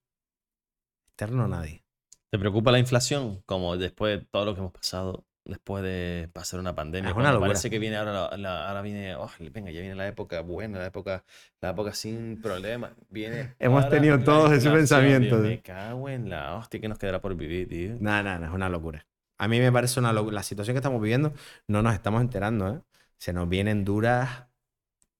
Externo, 1.09 1.47
nadie. 1.47 1.84
¿Te 2.30 2.39
preocupa 2.39 2.71
la 2.71 2.80
inflación? 2.80 3.43
Como 3.45 3.77
después 3.77 4.19
de 4.19 4.25
todo 4.25 4.45
lo 4.45 4.53
que 4.55 4.61
hemos 4.61 4.71
pasado, 4.71 5.25
después 5.45 5.84
de 5.84 6.30
pasar 6.34 6.59
una 6.59 6.73
pandemia. 6.73 7.11
Es 7.11 7.15
una 7.15 7.31
locura. 7.31 7.49
parece 7.49 7.69
que 7.69 7.77
viene 7.80 7.97
ahora, 7.97 8.11
la- 8.31 8.38
la- 8.38 8.67
ahora 8.69 8.81
viene, 8.81 9.15
oh, 9.15 9.30
venga, 9.51 9.71
ya 9.71 9.81
viene 9.81 9.95
la 9.95 10.07
época 10.07 10.41
buena, 10.41 10.80
la 10.80 10.88
época, 10.88 11.23
la 11.61 11.69
época 11.71 11.93
sin 11.93 12.41
problemas. 12.41 12.93
Viene 13.09 13.55
Hemos 13.59 13.88
tenido 13.89 14.19
todos 14.23 14.51
ese 14.51 14.69
pensamiento, 14.71 15.35
tío. 15.41 15.49
Me 15.49 15.61
cago 15.61 16.09
en 16.09 16.30
la 16.30 16.55
hostia 16.55 16.80
que 16.81 16.88
nos 16.88 16.97
quedará 16.97 17.21
por 17.21 17.35
vivir, 17.35 17.67
tío. 17.69 17.95
Nada, 17.99 18.23
nada, 18.23 18.47
es 18.47 18.53
una 18.53 18.69
locura. 18.69 19.05
A 19.43 19.47
mí 19.49 19.59
me 19.59 19.73
parece 19.73 19.99
una. 19.99 20.13
La 20.13 20.41
situación 20.41 20.73
que 20.73 20.79
estamos 20.79 21.01
viviendo 21.01 21.33
no 21.67 21.81
nos 21.81 21.93
estamos 21.93 22.21
enterando, 22.21 22.75
¿eh? 22.75 22.81
Se 23.17 23.33
nos 23.33 23.49
vienen 23.49 23.83
duras 23.83 24.47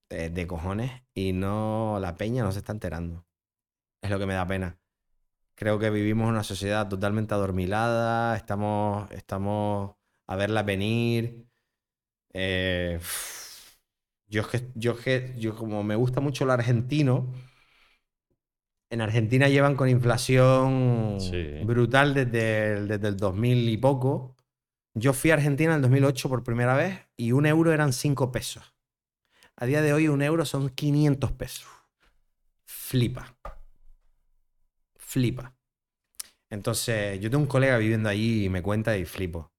eh, 0.10 0.30
de 0.30 0.48
cojones 0.48 1.04
y 1.14 1.34
no 1.34 1.98
la 2.00 2.16
peña 2.16 2.42
no 2.42 2.54
se 2.54 2.60
está 2.60 2.72
enterando. 2.72 3.26
Es 4.02 4.10
lo 4.10 4.20
que 4.20 4.26
me 4.26 4.34
da 4.34 4.48
pena. 4.48 4.80
Creo 5.56 5.78
que 5.78 5.90
vivimos 5.90 6.30
una 6.30 6.44
sociedad 6.44 6.88
totalmente 6.88 7.34
adormilada, 7.34 8.38
estamos, 8.38 9.12
estamos 9.12 9.96
a 10.28 10.36
verla 10.38 10.64
venir. 10.64 11.46
Eh, 12.34 13.02
yo 14.28 14.42
es 14.42 14.48
que, 14.48 14.72
yo 14.76 14.94
es 14.94 15.00
que, 15.02 15.36
yo 15.38 15.56
como 15.58 15.84
me 15.84 15.96
gusta 15.98 16.22
mucho 16.22 16.46
lo 16.46 16.54
argentino, 16.54 17.34
en 18.94 19.02
Argentina 19.02 19.50
llevan 19.50 19.76
con 19.76 19.90
inflación 19.90 21.18
Sí. 21.20 21.62
brutal 21.66 22.14
desde 22.14 22.74
el, 22.74 22.88
desde 22.88 23.08
el 23.08 23.18
2000 23.18 23.68
y 23.68 23.78
poco. 23.78 24.36
Yo 24.94 25.14
fui 25.14 25.32
a 25.32 25.34
Argentina 25.34 25.72
en 25.72 25.78
el 25.78 25.82
2008 25.82 26.30
por 26.30 26.44
primera 26.44 26.76
vez 26.76 27.00
y 27.18 27.32
un 27.32 27.48
euro 27.48 27.74
eran 27.74 27.92
5 27.92 28.32
pesos. 28.32 28.76
A 29.56 29.66
día 29.66 29.82
de 29.82 29.94
hoy 29.94 30.10
un 30.10 30.22
euro 30.22 30.46
son 30.46 30.70
500 30.70 31.32
pesos. 31.32 31.68
Flipa. 32.66 33.36
Flipa. 34.96 35.56
Entonces, 36.52 37.20
yo 37.20 37.32
tengo 37.32 37.42
un 37.42 37.50
colega 37.50 37.80
viviendo 37.80 38.10
allí 38.10 38.46
y 38.46 38.50
me 38.50 38.62
cuenta 38.62 38.96
y 38.96 39.06
flipo. 39.06 39.52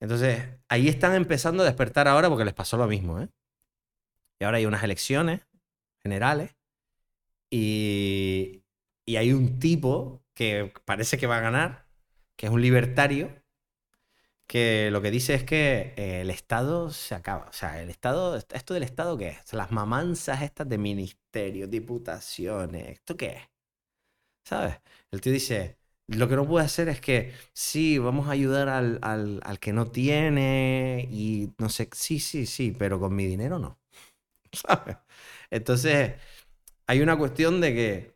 Entonces, 0.00 0.42
ahí 0.68 0.88
están 0.88 1.14
empezando 1.14 1.62
a 1.62 1.66
despertar 1.66 2.08
ahora 2.08 2.28
porque 2.28 2.44
les 2.44 2.54
pasó 2.54 2.76
lo 2.76 2.88
mismo, 2.88 3.20
¿eh? 3.20 3.28
Y 4.40 4.44
ahora 4.44 4.56
hay 4.58 4.66
unas 4.66 4.82
elecciones 4.82 5.42
generales 6.02 6.56
y, 7.50 8.63
y 9.06 9.16
hay 9.16 9.32
un 9.32 9.58
tipo 9.58 10.22
que 10.34 10.72
parece 10.84 11.18
que 11.18 11.26
va 11.26 11.38
a 11.38 11.40
ganar, 11.40 11.86
que 12.36 12.46
es 12.46 12.52
un 12.52 12.62
libertario, 12.62 13.30
que 14.46 14.90
lo 14.92 15.00
que 15.02 15.10
dice 15.10 15.34
es 15.34 15.44
que 15.44 15.94
eh, 15.96 16.20
el 16.20 16.30
Estado 16.30 16.90
se 16.90 17.14
acaba. 17.14 17.46
O 17.48 17.52
sea, 17.52 17.80
el 17.82 17.90
Estado, 17.90 18.36
¿esto 18.36 18.74
del 18.74 18.82
Estado 18.82 19.16
qué 19.18 19.28
es? 19.28 19.52
Las 19.52 19.72
mamanzas 19.72 20.42
estas 20.42 20.68
de 20.68 20.78
ministerios, 20.78 21.70
diputaciones, 21.70 22.88
¿esto 22.88 23.16
qué 23.16 23.26
es? 23.28 23.42
¿Sabes? 24.44 24.76
El 25.10 25.20
tío 25.20 25.32
dice, 25.32 25.78
lo 26.08 26.28
que 26.28 26.36
no 26.36 26.46
puede 26.46 26.66
hacer 26.66 26.88
es 26.88 27.00
que, 27.00 27.32
sí, 27.52 27.98
vamos 27.98 28.28
a 28.28 28.32
ayudar 28.32 28.68
al, 28.68 28.98
al, 29.02 29.40
al 29.44 29.58
que 29.58 29.72
no 29.72 29.86
tiene 29.90 31.08
y 31.10 31.50
no 31.58 31.68
sé, 31.68 31.88
sí, 31.92 32.20
sí, 32.20 32.46
sí, 32.46 32.72
pero 32.78 33.00
con 33.00 33.14
mi 33.16 33.26
dinero 33.26 33.58
no. 33.58 33.78
¿Sabes? 34.52 34.98
Entonces, 35.50 36.14
hay 36.86 37.00
una 37.02 37.18
cuestión 37.18 37.60
de 37.60 37.74
que, 37.74 38.13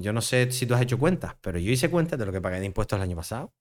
yo 0.00 0.12
no 0.12 0.20
sé 0.20 0.50
si 0.52 0.66
tú 0.66 0.74
has 0.74 0.82
hecho 0.82 0.98
cuentas, 0.98 1.36
pero 1.40 1.58
yo 1.58 1.70
hice 1.72 1.90
cuentas 1.90 2.18
de 2.18 2.26
lo 2.26 2.32
que 2.32 2.40
pagué 2.40 2.60
de 2.60 2.66
impuestos 2.66 2.96
el 2.96 3.02
año 3.02 3.16
pasado. 3.16 3.52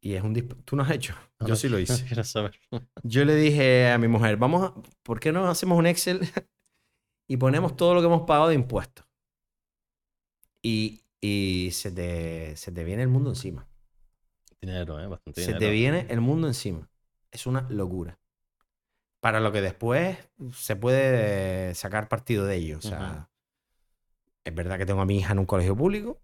Y 0.00 0.14
es 0.14 0.22
un... 0.22 0.34
Tú 0.64 0.76
no 0.76 0.82
has 0.84 0.90
hecho. 0.92 1.14
No, 1.40 1.46
Yo 1.48 1.52
no, 1.54 1.56
sí 1.56 1.68
lo 1.68 1.76
no 1.76 1.82
hice. 1.82 2.04
quiero 2.06 2.22
saber. 2.24 2.58
Yo 3.02 3.24
le 3.24 3.34
dije 3.34 3.90
a 3.90 3.98
mi 3.98 4.06
mujer, 4.08 4.36
vamos, 4.36 4.62
a- 4.70 4.74
¿por 5.02 5.18
qué 5.18 5.32
no 5.32 5.48
hacemos 5.48 5.78
un 5.78 5.86
Excel 5.86 6.20
y 7.28 7.36
ponemos 7.38 7.76
todo 7.76 7.94
lo 7.94 8.00
que 8.00 8.06
hemos 8.06 8.22
pagado 8.22 8.48
de 8.48 8.54
impuestos? 8.54 9.04
Y, 10.62 11.02
y 11.20 11.70
se, 11.72 11.90
te, 11.90 12.56
se 12.56 12.70
te 12.72 12.84
viene 12.84 13.02
el 13.02 13.08
mundo 13.08 13.30
encima. 13.30 13.66
Dinero, 14.60 15.00
¿eh? 15.00 15.06
Bastante 15.06 15.40
Se 15.40 15.46
dinero. 15.48 15.58
te 15.66 15.70
viene 15.70 16.06
el 16.08 16.20
mundo 16.20 16.46
encima. 16.46 16.88
Es 17.30 17.46
una 17.46 17.62
locura. 17.68 18.18
Para 19.20 19.40
lo 19.40 19.50
que 19.50 19.60
después 19.60 20.18
se 20.52 20.76
puede 20.76 21.74
sacar 21.74 22.08
partido 22.08 22.46
de 22.46 22.56
ello. 22.56 22.78
O 22.78 22.82
sea. 22.82 23.28
Es 24.46 24.54
verdad 24.54 24.78
que 24.78 24.86
tengo 24.86 25.02
a 25.02 25.06
mi 25.06 25.18
hija 25.18 25.32
en 25.32 25.40
un 25.40 25.46
colegio 25.46 25.76
público. 25.76 26.20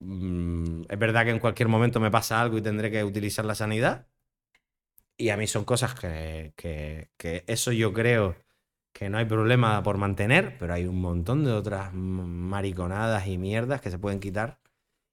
Mm, 0.00 0.82
Es 0.88 0.98
verdad 1.00 1.24
que 1.24 1.30
en 1.30 1.38
cualquier 1.40 1.68
momento 1.68 1.98
me 2.00 2.10
pasa 2.12 2.40
algo 2.40 2.58
y 2.58 2.62
tendré 2.62 2.90
que 2.92 3.02
utilizar 3.04 3.44
la 3.44 3.54
sanidad. 3.56 4.06
Y 5.16 5.28
a 5.30 5.36
mí 5.36 5.46
son 5.46 5.64
cosas 5.64 5.94
que, 5.94 6.52
que- 6.56 7.10
que 7.16 7.44
eso 7.46 7.72
yo 7.72 7.92
creo 7.92 8.36
que 8.92 9.08
no 9.10 9.18
hay 9.18 9.24
problema 9.26 9.82
por 9.82 9.96
mantener, 9.98 10.56
pero 10.58 10.74
hay 10.74 10.86
un 10.86 11.00
montón 11.00 11.44
de 11.44 11.52
otras 11.52 11.92
mariconadas 11.94 13.26
y 13.26 13.38
mierdas 13.38 13.80
que 13.80 13.90
se 13.90 13.98
pueden 13.98 14.20
quitar 14.20 14.60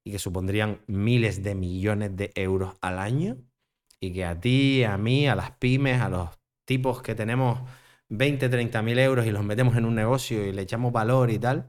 y 0.04 0.12
que 0.12 0.20
supondrían 0.20 0.82
miles 0.88 1.44
de 1.44 1.56
millones 1.56 2.16
de 2.18 2.32
euros 2.36 2.76
al 2.82 3.00
año 3.00 3.38
y 4.00 4.14
que 4.14 4.26
a 4.26 4.40
ti, 4.40 4.84
a 4.84 4.98
mí, 4.98 5.28
a 5.28 5.36
las 5.36 5.52
pymes, 5.54 6.02
a 6.02 6.10
los 6.10 6.30
tipos 6.66 7.02
que 7.04 7.16
tenemos 7.16 7.60
20, 8.14 8.50
30 8.50 8.82
mil 8.82 9.00
euros 9.00 9.26
y 9.26 9.32
los 9.32 9.44
metemos 9.44 9.76
en 9.78 9.86
un 9.86 9.96
negocio 9.96 10.46
y 10.46 10.52
le 10.52 10.62
echamos 10.64 10.92
valor 10.92 11.32
y 11.32 11.40
tal, 11.40 11.68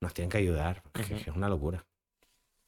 nos 0.00 0.12
tienen 0.14 0.30
que 0.30 0.38
ayudar. 0.38 0.82
Ujú. 0.98 1.08
que 1.08 1.30
es 1.30 1.36
una 1.36 1.48
locura. 1.48 1.84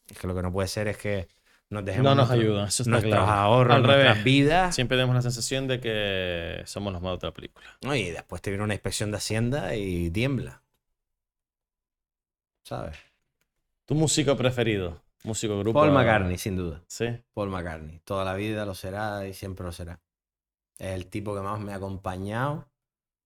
Es 0.08 0.18
que 0.18 0.26
lo 0.26 0.34
que 0.34 0.42
no 0.42 0.52
puede 0.52 0.68
ser 0.68 0.88
es 0.88 0.96
que 0.96 1.28
nos 1.70 1.84
dejemos 1.84 2.04
No 2.04 2.14
nos 2.14 2.28
nuestro- 2.28 2.48
ayuda, 2.48 2.68
eso 2.68 2.82
está 2.84 2.90
nuestros 2.92 3.12
claro. 3.14 3.30
ahorros, 3.30 3.76
Al 3.76 3.82
nuestras 3.82 4.08
revés. 4.08 4.24
vidas. 4.24 4.74
Siempre 4.74 4.96
tenemos 4.96 5.14
la 5.16 5.22
sensación 5.22 5.66
de 5.66 5.80
que 5.80 6.62
somos 6.64 6.92
los 6.92 7.02
malos 7.02 7.20
de 7.20 7.26
la 7.26 7.34
película. 7.34 7.66
¿no? 7.82 7.94
Y 7.94 8.10
después 8.10 8.40
te 8.40 8.50
viene 8.50 8.64
una 8.64 8.74
inspección 8.74 9.10
de 9.10 9.16
Hacienda 9.18 9.74
y 9.74 10.10
tiembla. 10.10 10.62
¿Sabes? 12.62 12.96
¿Tu 13.86 13.94
músico 13.94 14.36
preferido? 14.36 15.02
Músico 15.24 15.58
grupo. 15.58 15.80
Paul 15.80 15.90
McCartney, 15.92 16.38
sin 16.38 16.56
duda. 16.56 16.82
Sí. 16.86 17.06
Paul 17.34 17.50
McCartney. 17.50 18.00
Toda 18.04 18.24
la 18.24 18.34
vida 18.34 18.64
lo 18.64 18.74
será 18.74 19.26
y 19.26 19.34
siempre 19.34 19.64
lo 19.66 19.72
será. 19.72 20.00
Es 20.78 20.92
el 20.94 21.06
tipo 21.06 21.34
que 21.34 21.40
más 21.40 21.58
me 21.60 21.72
ha 21.72 21.76
acompañado. 21.76 22.67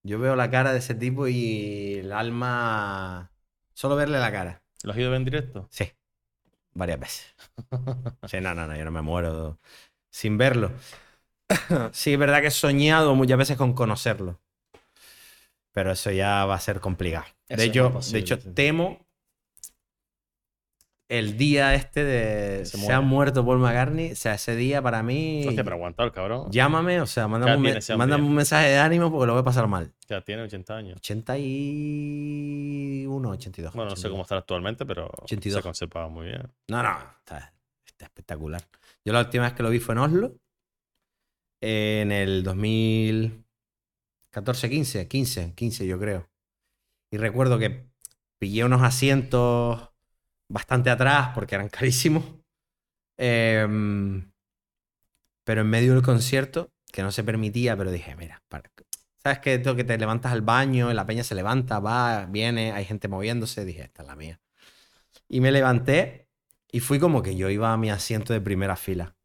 Yo 0.04 0.18
veo 0.18 0.34
la 0.34 0.50
cara 0.50 0.72
de 0.72 0.78
ese 0.78 0.94
tipo 0.94 1.28
y 1.28 1.94
el 2.00 2.12
alma. 2.12 3.30
Solo 3.72 3.96
verle 3.96 4.18
la 4.18 4.32
cara. 4.32 4.62
¿Lo 4.82 4.92
has 4.92 4.98
ido 4.98 5.08
a 5.08 5.10
ver 5.10 5.18
en 5.18 5.24
directo? 5.24 5.68
Sí. 5.70 5.90
Varias 6.74 7.00
veces. 7.00 7.34
Sí, 8.26 8.40
no, 8.40 8.54
no, 8.54 8.66
no, 8.66 8.76
yo 8.76 8.84
no 8.84 8.90
me 8.90 9.02
muero 9.02 9.58
sin 10.10 10.38
verlo. 10.38 10.72
Sí, 11.92 12.14
es 12.14 12.18
verdad 12.18 12.40
que 12.40 12.48
he 12.48 12.50
soñado 12.50 13.14
muchas 13.14 13.38
veces 13.38 13.56
con 13.56 13.74
conocerlo. 13.74 14.40
Pero 15.72 15.92
eso 15.92 16.10
ya 16.10 16.44
va 16.44 16.54
a 16.54 16.60
ser 16.60 16.80
complicado. 16.80 17.26
Eso 17.48 17.56
De 17.56 17.64
hecho, 17.64 18.00
de 18.10 18.18
hecho 18.18 18.38
temo 18.38 19.06
el 21.12 21.36
día 21.36 21.74
este 21.74 22.04
de 22.04 22.64
Se 22.64 22.78
se, 22.78 22.90
ha 22.90 23.02
muerto 23.02 23.44
Paul 23.44 23.58
McCartney. 23.58 24.12
O 24.12 24.16
sea, 24.16 24.32
ese 24.34 24.56
día 24.56 24.80
para 24.80 25.02
mí. 25.02 25.44
Hostia, 25.46 25.62
pero 25.62 25.76
aguantado 25.76 26.06
el 26.06 26.12
cabrón. 26.14 26.50
Llámame, 26.50 27.02
o 27.02 27.06
sea, 27.06 27.28
mándame, 27.28 27.56
un, 27.56 27.62
me- 27.62 27.78
mándame 27.98 28.24
un 28.24 28.34
mensaje 28.34 28.68
de 28.68 28.78
ánimo 28.78 29.10
porque 29.10 29.26
lo 29.26 29.34
voy 29.34 29.42
a 29.42 29.44
pasar 29.44 29.68
mal. 29.68 29.92
Ya 30.08 30.22
tiene 30.22 30.40
80 30.42 30.74
años. 30.74 30.96
81, 30.96 33.28
82. 33.30 33.74
Bueno, 33.74 33.90
no 33.90 33.96
sé 33.96 34.06
82. 34.06 34.10
cómo 34.12 34.22
estará 34.22 34.38
actualmente, 34.38 34.86
pero 34.86 35.10
82. 35.22 35.58
se 35.58 35.62
conservaba 35.62 36.08
muy 36.08 36.28
bien. 36.28 36.50
No, 36.68 36.82
no, 36.82 36.96
está, 37.18 37.52
está 37.84 38.06
espectacular. 38.06 38.62
Yo 39.04 39.12
la 39.12 39.20
última 39.20 39.44
vez 39.44 39.52
que 39.52 39.62
lo 39.62 39.68
vi 39.68 39.80
fue 39.80 39.92
en 39.94 39.98
Oslo, 39.98 40.34
en 41.60 42.10
el 42.10 42.42
2014, 42.42 44.70
15, 44.70 45.08
15, 45.08 45.52
15 45.54 45.86
yo 45.86 45.98
creo. 45.98 46.26
Y 47.10 47.18
recuerdo 47.18 47.58
que 47.58 47.84
pillé 48.38 48.64
unos 48.64 48.80
asientos 48.82 49.90
bastante 50.52 50.90
atrás 50.90 51.30
porque 51.34 51.54
eran 51.54 51.68
carísimos. 51.76 52.24
Em, 53.18 54.30
pero 55.44 55.62
en 55.62 55.70
medio 55.70 55.94
del 55.94 56.02
concierto, 56.02 56.70
que 56.92 57.02
no 57.02 57.10
se 57.10 57.24
permitía, 57.24 57.76
pero 57.76 57.90
dije, 57.90 58.14
mira, 58.16 58.42
para- 58.48 58.70
¿sabes 59.22 59.38
que 59.40 59.54
esto 59.54 59.74
que 59.76 59.84
te 59.84 59.98
levantas 59.98 60.32
al 60.32 60.42
baño 60.42 60.92
la 60.92 61.06
peña 61.06 61.24
se 61.24 61.34
levanta, 61.34 61.80
va, 61.80 62.26
viene, 62.26 62.72
hay 62.72 62.84
gente 62.84 63.08
moviéndose? 63.08 63.64
Dije, 63.64 63.82
esta 63.82 64.02
es 64.02 64.08
la 64.08 64.16
mía. 64.16 64.40
Y 65.28 65.40
me 65.40 65.52
levanté 65.52 66.28
y 66.70 66.80
fui 66.80 66.98
como 66.98 67.22
que 67.22 67.36
yo 67.36 67.50
iba 67.50 67.72
a 67.72 67.76
mi 67.76 67.90
asiento 67.90 68.32
de 68.32 68.40
primera 68.40 68.76
fila. 68.76 69.16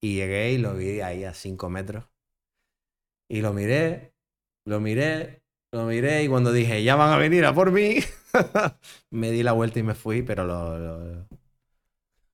Y 0.00 0.16
llegué 0.16 0.52
y 0.52 0.58
lo 0.58 0.74
vi 0.76 1.00
ahí 1.00 1.24
a 1.24 1.34
5 1.34 1.70
metros. 1.70 2.06
Y 3.28 3.40
lo 3.40 3.52
miré, 3.52 4.14
lo 4.64 4.80
miré, 4.80 5.42
lo 5.72 5.86
miré. 5.86 6.24
Y 6.24 6.28
cuando 6.28 6.52
dije, 6.52 6.82
ya 6.82 6.96
van 6.96 7.12
a 7.12 7.16
venir 7.18 7.44
a 7.46 7.54
por 7.54 7.72
mí, 7.72 7.96
me 9.10 9.30
di 9.30 9.42
la 9.42 9.52
vuelta 9.52 9.78
y 9.78 9.82
me 9.82 9.94
fui, 9.94 10.22
pero 10.22 10.44
lo, 10.44 10.78
lo, 10.78 11.28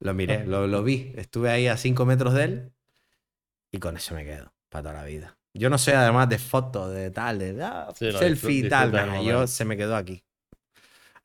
lo 0.00 0.14
miré, 0.14 0.44
lo, 0.46 0.66
lo 0.66 0.82
vi. 0.82 1.12
Estuve 1.16 1.50
ahí 1.50 1.66
a 1.66 1.76
5 1.76 2.04
metros 2.06 2.34
de 2.34 2.44
él. 2.44 2.72
Y 3.72 3.78
con 3.78 3.96
eso 3.96 4.14
me 4.14 4.24
quedo 4.24 4.52
para 4.68 4.82
toda 4.82 4.94
la 4.94 5.04
vida. 5.04 5.38
Yo 5.54 5.70
no 5.70 5.78
sé, 5.78 5.94
además 5.94 6.28
de 6.28 6.38
fotos, 6.38 6.92
de 6.92 7.10
tal, 7.10 7.38
de 7.38 7.62
ah, 7.62 7.88
Sí, 7.94 8.10
selfie 8.12 8.60
y 8.60 8.68
tal. 8.68 8.92
nah, 8.92 9.20
yo 9.22 9.46
se 9.46 9.64
me 9.64 9.76
quedó 9.76 9.96
aquí. 9.96 10.24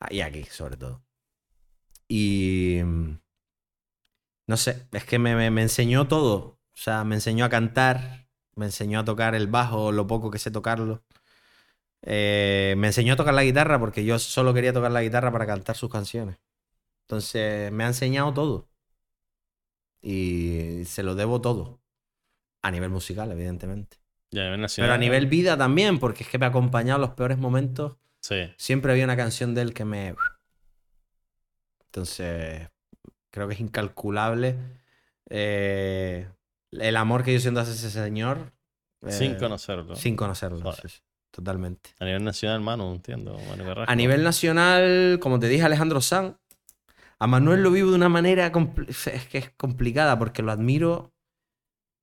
Ah, 0.00 0.08
Y 0.12 0.20
aquí, 0.20 0.44
sobre 0.44 0.76
todo. 0.76 1.02
Y. 2.08 2.80
mm, 2.82 3.18
No 4.46 4.56
sé, 4.56 4.86
es 4.92 5.04
que 5.04 5.18
me, 5.18 5.34
me- 5.36 5.50
me 5.50 5.62
enseñó 5.62 6.06
todo. 6.08 6.58
O 6.74 6.76
sea, 6.76 7.04
me 7.04 7.14
enseñó 7.14 7.44
a 7.44 7.48
cantar, 7.48 8.28
me 8.56 8.66
enseñó 8.66 9.00
a 9.00 9.04
tocar 9.04 9.34
el 9.34 9.46
bajo, 9.46 9.92
lo 9.92 10.06
poco 10.06 10.30
que 10.30 10.38
sé 10.38 10.50
tocarlo. 10.50 11.02
Eh, 12.06 12.74
me 12.76 12.88
enseñó 12.88 13.14
a 13.14 13.16
tocar 13.16 13.32
la 13.34 13.44
guitarra 13.44 13.78
porque 13.78 14.04
yo 14.04 14.18
solo 14.18 14.52
quería 14.52 14.72
tocar 14.72 14.90
la 14.92 15.02
guitarra 15.02 15.32
para 15.32 15.46
cantar 15.46 15.74
sus 15.76 15.90
canciones. 15.90 16.36
Entonces, 17.06 17.72
me 17.72 17.84
ha 17.84 17.86
enseñado 17.88 18.32
todo. 18.34 18.68
Y 20.02 20.84
se 20.84 21.02
lo 21.02 21.14
debo 21.14 21.40
todo. 21.40 21.80
A 22.62 22.70
nivel 22.70 22.90
musical, 22.90 23.30
evidentemente. 23.32 23.96
A. 24.32 24.66
Pero 24.76 24.92
a 24.92 24.98
nivel 24.98 25.26
vida 25.26 25.56
también, 25.56 25.98
porque 25.98 26.24
es 26.24 26.28
que 26.28 26.38
me 26.38 26.46
ha 26.46 26.48
acompañado 26.50 26.96
en 26.96 27.02
los 27.02 27.10
peores 27.14 27.38
momentos. 27.38 27.96
Sí. 28.20 28.52
Siempre 28.56 28.92
había 28.92 29.04
una 29.04 29.16
canción 29.16 29.54
de 29.54 29.62
él 29.62 29.74
que 29.74 29.84
me. 29.84 30.14
Entonces, 31.86 32.68
creo 33.30 33.46
que 33.48 33.54
es 33.54 33.60
incalculable 33.60 34.56
eh, 35.30 36.28
el 36.72 36.96
amor 36.96 37.22
que 37.22 37.32
yo 37.32 37.40
siento 37.40 37.60
hacia 37.60 37.74
ese 37.74 37.90
señor. 37.90 38.52
eh, 39.02 39.12
Sin 39.12 39.36
conocerlo. 39.36 39.94
Sin 39.94 40.16
conocerlo, 40.16 40.60
Joder. 40.60 40.80
sí, 40.82 40.88
sí, 40.88 41.02
totalmente. 41.34 41.90
A 41.98 42.04
nivel 42.04 42.24
nacional, 42.24 42.60
mano, 42.60 42.88
no 42.88 42.94
entiendo. 42.94 43.36
Carrasco. 43.36 43.90
A 43.90 43.96
nivel 43.96 44.22
nacional, 44.22 45.18
como 45.20 45.40
te 45.40 45.48
dije, 45.48 45.64
Alejandro 45.64 46.00
Sanz. 46.00 46.36
A 47.18 47.26
Manuel 47.26 47.62
lo 47.62 47.70
vivo 47.70 47.90
de 47.90 47.96
una 47.96 48.08
manera 48.08 48.52
es 48.86 49.26
que 49.26 49.38
es 49.38 49.50
complicada 49.56 50.18
porque 50.18 50.42
lo 50.42 50.52
admiro 50.52 51.12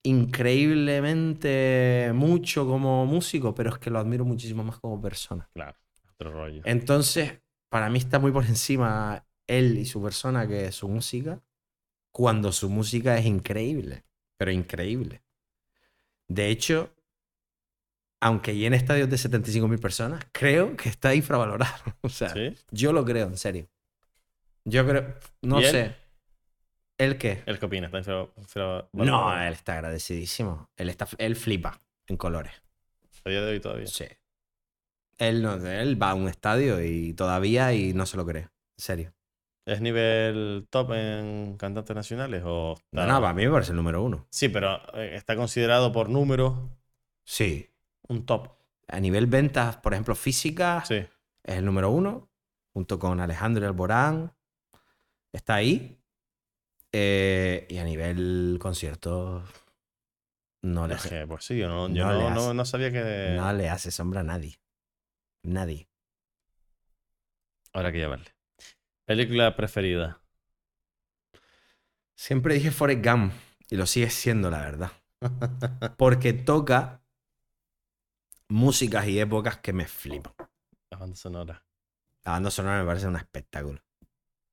increíblemente 0.03 2.11
mucho 2.13 2.65
como 2.65 3.05
músico, 3.05 3.53
pero 3.53 3.69
es 3.69 3.77
que 3.77 3.89
lo 3.89 3.99
admiro 3.99 4.25
muchísimo 4.25 4.63
más 4.63 4.79
como 4.79 4.99
persona. 4.99 5.47
Claro, 5.53 5.77
otro 6.13 6.31
rollo. 6.31 6.61
Entonces, 6.65 7.39
para 7.69 7.89
mí 7.89 7.99
está 7.99 8.19
muy 8.19 8.31
por 8.31 8.45
encima 8.45 9.25
él 9.47 9.77
y 9.77 9.85
su 9.85 10.01
persona 10.01 10.47
que 10.47 10.71
su 10.71 10.87
música, 10.87 11.41
cuando 12.11 12.51
su 12.51 12.69
música 12.69 13.17
es 13.17 13.25
increíble, 13.25 14.05
pero 14.37 14.51
increíble. 14.51 15.21
De 16.27 16.47
hecho, 16.47 16.93
aunque 18.21 18.55
llene 18.55 18.77
estadios 18.77 19.09
de 19.09 19.17
75.000 19.17 19.79
personas, 19.79 20.23
creo 20.31 20.75
que 20.77 20.87
está 20.89 21.13
infravalorado. 21.13 21.73
O 22.01 22.09
sea, 22.09 22.29
¿Sí? 22.29 22.55
yo 22.71 22.93
lo 22.93 23.03
creo, 23.03 23.27
en 23.27 23.37
serio. 23.37 23.67
Yo 24.63 24.87
creo, 24.87 25.15
no 25.41 25.59
¿Y 25.59 25.65
él? 25.65 25.71
sé. 25.71 25.95
¿El 26.97 27.17
qué? 27.17 27.41
¿El 27.47 27.57
qué 27.59 27.65
opina? 27.65 27.87
¿Está 27.87 27.97
infra- 27.97 28.29
infra- 28.37 28.87
No, 28.93 29.41
él 29.41 29.53
está 29.53 29.73
agradecidísimo. 29.73 30.69
Él, 30.77 30.89
está, 30.89 31.07
él 31.17 31.35
flipa 31.35 31.81
en 32.07 32.15
colores. 32.17 32.53
A 33.25 33.29
día 33.29 33.41
de 33.41 33.51
hoy 33.53 33.59
todavía. 33.59 33.87
Sí. 33.87 34.05
Él, 35.17 35.41
no, 35.41 35.53
él 35.55 36.01
va 36.01 36.11
a 36.11 36.15
un 36.15 36.27
estadio 36.27 36.83
y 36.83 37.13
todavía 37.13 37.73
y 37.73 37.93
no 37.93 38.05
se 38.05 38.17
lo 38.17 38.25
cree. 38.25 38.43
En 38.43 38.49
serio. 38.77 39.13
¿Es 39.65 39.79
nivel 39.81 40.67
top 40.69 40.91
en 40.93 41.55
cantantes 41.57 41.95
nacionales 41.95 42.41
o 42.45 42.75
No, 42.91 43.05
no, 43.05 43.21
para 43.21 43.33
mí 43.33 43.45
me 43.45 43.51
parece 43.51 43.71
el 43.71 43.77
número 43.77 44.03
uno. 44.03 44.27
Sí, 44.31 44.49
pero 44.49 44.79
eh, 44.95 45.15
está 45.15 45.35
considerado 45.35 45.91
por 45.91 46.09
números 46.09 46.55
Sí. 47.23 47.69
Un 48.11 48.25
top. 48.25 48.49
A 48.87 48.99
nivel 48.99 49.25
ventas, 49.27 49.77
por 49.77 49.93
ejemplo, 49.93 50.15
físicas, 50.15 50.87
Sí. 50.87 50.95
es 50.95 51.55
el 51.55 51.65
número 51.65 51.89
uno, 51.89 52.29
junto 52.73 52.99
con 52.99 53.19
Alejandro 53.19 53.65
Alborán. 53.65 54.33
Está 55.33 55.55
ahí. 55.55 55.97
Eh, 56.91 57.65
y 57.69 57.77
a 57.77 57.85
nivel 57.85 58.57
conciertos, 58.59 59.49
no 60.61 60.87
le 60.87 60.95
Es 60.95 60.99
hace, 61.05 61.09
que, 61.21 61.27
pues 61.27 61.45
sí, 61.45 61.57
yo 61.57 61.69
no, 61.69 61.87
yo 61.87 62.05
No 62.05 62.11
no, 62.13 62.29
no- 62.31 62.41
hace. 62.41 62.53
no 62.53 62.65
sabía 62.65 62.91
que. 62.91 63.33
no 63.37 63.53
le 63.53 63.69
hace 63.69 63.91
sombra 63.91 64.19
a 64.19 64.23
nadie. 64.23 64.59
Nadie. 65.43 65.87
Habrá 67.73 67.91
que 67.93 67.99
llevarle. 67.99 68.25
Película 69.05 69.55
preferida. 69.55 70.19
Siempre 72.15 72.53
dije 72.55 72.71
Forrest 72.71 73.05
Gump 73.05 73.33
y 73.69 73.77
lo 73.77 73.85
sigue 73.85 74.09
siendo, 74.09 74.51
la 74.51 74.59
verdad. 74.59 74.91
Porque 75.97 76.33
toca 76.33 77.00
músicas 78.51 79.07
y 79.07 79.19
épocas 79.19 79.57
que 79.57 79.73
me 79.73 79.87
flipan. 79.87 80.33
La 80.89 80.97
banda 80.97 81.15
sonora. 81.15 81.65
La 82.23 82.33
banda 82.33 82.51
sonora 82.51 82.79
me 82.79 82.85
parece 82.85 83.07
un 83.07 83.15
espectáculo. 83.15 83.81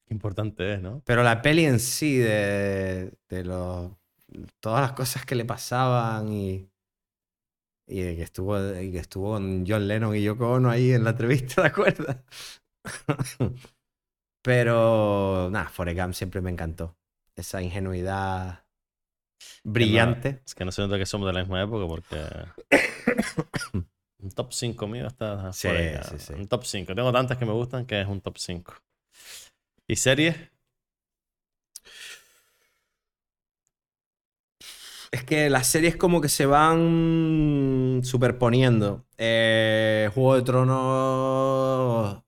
Qué 0.06 0.14
importante 0.14 0.74
es, 0.74 0.80
¿no? 0.80 1.02
Pero 1.04 1.22
la 1.22 1.42
peli 1.42 1.66
en 1.66 1.80
sí, 1.80 2.16
de, 2.16 3.12
de 3.28 3.44
los, 3.44 3.92
todas 4.60 4.80
las 4.80 4.92
cosas 4.92 5.26
que 5.26 5.34
le 5.34 5.44
pasaban 5.44 6.32
y, 6.32 6.70
y 7.86 8.00
de 8.00 8.16
que 8.16 8.22
estuvo, 8.22 8.58
y 8.80 8.92
que 8.92 8.98
estuvo 8.98 9.32
con 9.32 9.64
John 9.66 9.88
Lennon 9.88 10.14
y 10.14 10.22
Yoko 10.22 10.52
Ono 10.52 10.70
ahí 10.70 10.92
en 10.92 11.04
la 11.04 11.10
entrevista, 11.10 11.62
¿te 11.62 11.68
acuerdas? 11.68 12.18
Pero 14.42 15.50
nada, 15.50 15.68
Forrest 15.68 15.98
Gump 15.98 16.14
siempre 16.14 16.40
me 16.40 16.50
encantó. 16.50 16.96
Esa 17.34 17.60
ingenuidad 17.60 18.64
brillante. 19.64 20.42
Es 20.46 20.54
que 20.54 20.64
no 20.64 20.72
se 20.72 20.82
nota 20.82 20.98
que 20.98 21.06
somos 21.06 21.26
de 21.26 21.32
la 21.32 21.40
misma 21.40 21.62
época 21.62 21.86
porque. 21.86 22.16
un 24.20 24.30
top 24.34 24.52
5 24.52 24.86
mío 24.88 25.06
está 25.06 25.52
Sí, 25.52 25.68
fuera. 25.68 26.02
sí, 26.04 26.16
sí. 26.18 26.32
Un 26.34 26.48
top 26.48 26.64
5. 26.64 26.94
Tengo 26.94 27.12
tantas 27.12 27.38
que 27.38 27.46
me 27.46 27.52
gustan 27.52 27.86
que 27.86 28.00
es 28.00 28.06
un 28.08 28.20
top 28.20 28.38
5. 28.38 28.74
¿Y 29.86 29.96
series? 29.96 30.36
Es 35.10 35.24
que 35.24 35.48
las 35.48 35.66
series 35.66 35.96
como 35.96 36.20
que 36.20 36.28
se 36.28 36.44
van 36.46 38.00
superponiendo. 38.04 39.06
Eh, 39.16 40.10
Juego 40.14 40.36
de 40.36 40.42
Tronos. 40.42 42.22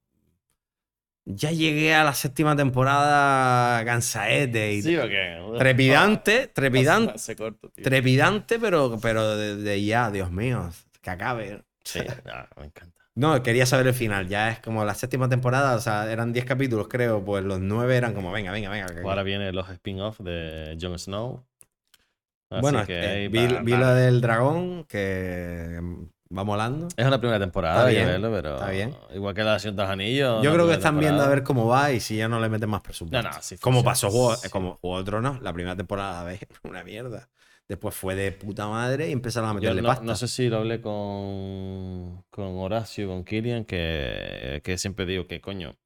Ya 1.35 1.51
llegué 1.51 1.95
a 1.95 2.05
la 2.05 2.15
séptima 2.15 2.55
temporada 2.57 3.85
cansaete 3.85 4.73
y 4.75 4.83
¿Sí 4.83 4.97
o 4.97 5.09
qué? 5.09 5.39
trepidante, 5.59 6.47
trepidante, 6.55 7.19
Se 7.19 7.37
corto, 7.37 7.69
tío. 7.71 7.85
trepidante, 7.85 8.59
pero, 8.59 8.99
pero 9.01 9.37
de, 9.37 9.57
de 9.57 9.85
ya, 9.85 10.11
Dios 10.11 10.31
mío, 10.31 10.71
que 11.01 11.11
acabe. 11.11 11.63
Sí, 11.85 12.01
me 12.59 12.67
encanta. 12.67 12.97
No, 13.17 13.43
quería 13.43 13.67
saber 13.67 13.89
el 13.89 13.95
final. 13.95 14.29
Ya 14.29 14.51
es 14.51 14.61
como 14.61 14.85
la 14.85 14.95
séptima 14.95 15.29
temporada, 15.29 15.75
o 15.75 15.81
sea, 15.81 16.11
eran 16.11 16.33
10 16.33 16.45
capítulos, 16.45 16.89
creo. 16.89 17.25
Pues 17.25 17.45
los 17.45 17.61
9 17.61 17.97
eran 17.97 18.15
como, 18.15 18.31
venga, 18.33 18.53
venga, 18.53 18.71
venga. 18.71 18.87
que- 18.87 19.01
Ahora 19.01 19.23
vienen 19.23 19.55
los 19.55 19.69
spin-offs 19.69 20.23
de 20.25 20.79
Jon 20.81 20.99
Snow. 20.99 21.45
Así 22.51 22.61
bueno, 22.63 22.85
que 22.87 23.27
eh, 23.27 23.29
vi, 23.29 23.47
la 23.77 23.95
del 23.95 24.21
dragón, 24.21 24.85
que 24.85 25.81
va 26.37 26.45
molando. 26.45 26.89
Es 26.97 27.07
una 27.07 27.19
primera 27.19 27.39
temporada, 27.41 27.77
Está 27.77 27.87
hay 27.89 27.97
que 27.97 28.05
verlo, 28.05 28.31
pero 28.33 28.55
está 28.55 28.71
bien. 28.71 28.97
igual 29.15 29.35
que 29.35 29.43
la 29.45 29.55
de 29.55 29.61
Cientos 29.61 29.89
Anillos. 29.89 30.43
Yo 30.45 30.53
creo 30.53 30.67
que 30.69 30.75
están 30.75 30.99
viendo 30.99 31.23
a 31.23 31.27
temporada. 31.27 31.35
ver 31.35 31.43
cómo 31.45 31.67
va 31.67 31.93
y 31.93 32.01
si 32.01 32.17
ya 32.17 32.29
no 32.29 32.41
le 32.41 32.49
meten 32.49 32.71
más 32.71 32.83
presupuesto. 32.83 33.29
No, 33.29 33.35
no, 33.35 33.43
sí 33.43 33.57
como 33.59 33.83
pasó 33.85 34.11
Juego, 34.11 34.37
sí. 34.37 34.49
como 34.49 34.77
Juego 34.77 34.99
de 34.99 35.05
Tronos, 35.05 35.43
la 35.43 35.53
primera 35.53 35.77
temporada, 35.77 36.25
¿ves? 36.25 36.41
Una 36.65 36.85
mierda. 36.85 37.29
Después 37.69 37.95
fue 37.95 38.15
de 38.17 38.33
puta 38.33 38.67
madre 38.69 39.09
y 39.09 39.13
empezaron 39.13 39.51
a 39.51 39.53
Yo 39.53 39.55
meterle 39.55 39.83
no, 39.83 39.89
pasta. 39.89 40.05
no 40.05 40.15
sé 40.17 40.27
si 40.29 40.49
lo 40.49 40.59
hablé 40.59 40.81
con, 40.81 42.25
con 42.31 42.47
Horacio, 42.59 43.07
con 43.09 43.25
Kirian, 43.25 43.65
que, 43.65 44.61
que 44.65 44.77
siempre 44.79 45.07
digo 45.07 45.27
que, 45.29 45.41
coño, 45.41 45.77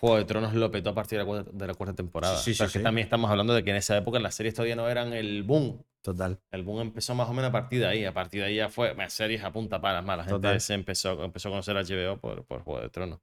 Juego 0.00 0.16
de 0.16 0.24
Tronos 0.24 0.54
lo 0.54 0.70
petó 0.70 0.90
a 0.90 0.94
partir 0.94 1.18
de 1.18 1.24
la 1.24 1.26
cuarta, 1.26 1.50
de 1.52 1.66
la 1.66 1.74
cuarta 1.74 1.94
temporada. 1.94 2.36
Sí, 2.36 2.54
sí, 2.54 2.58
Pero 2.58 2.70
sí, 2.70 2.78
que 2.78 2.82
también 2.84 3.04
estamos 3.06 3.30
hablando 3.30 3.52
de 3.54 3.64
que 3.64 3.70
en 3.70 3.76
esa 3.76 3.96
época 3.96 4.18
las 4.20 4.34
series 4.34 4.54
todavía 4.54 4.76
no 4.76 4.88
eran 4.88 5.12
el 5.12 5.42
boom. 5.42 5.84
Total. 6.02 6.38
El 6.50 6.64
boom 6.64 6.80
empezó 6.80 7.14
más 7.14 7.28
o 7.28 7.32
menos 7.32 7.48
a 7.50 7.52
partir 7.52 7.80
de 7.80 7.86
ahí. 7.86 8.04
A 8.04 8.12
partir 8.12 8.40
de 8.40 8.48
ahí 8.48 8.56
ya 8.56 8.68
fue 8.68 8.92
bueno, 8.92 9.08
series 9.08 9.42
a 9.44 9.52
punta 9.52 9.80
palas 9.80 10.04
más. 10.04 10.16
La 10.18 10.24
gente 10.24 10.36
Total. 10.36 10.60
se 10.60 10.74
empezó, 10.74 11.22
empezó 11.24 11.48
a 11.48 11.52
conocer 11.52 11.76
a 11.76 11.82
HBO 11.82 12.18
por, 12.18 12.44
por 12.44 12.62
Juego 12.62 12.80
de 12.80 12.88
Tronos. 12.90 13.20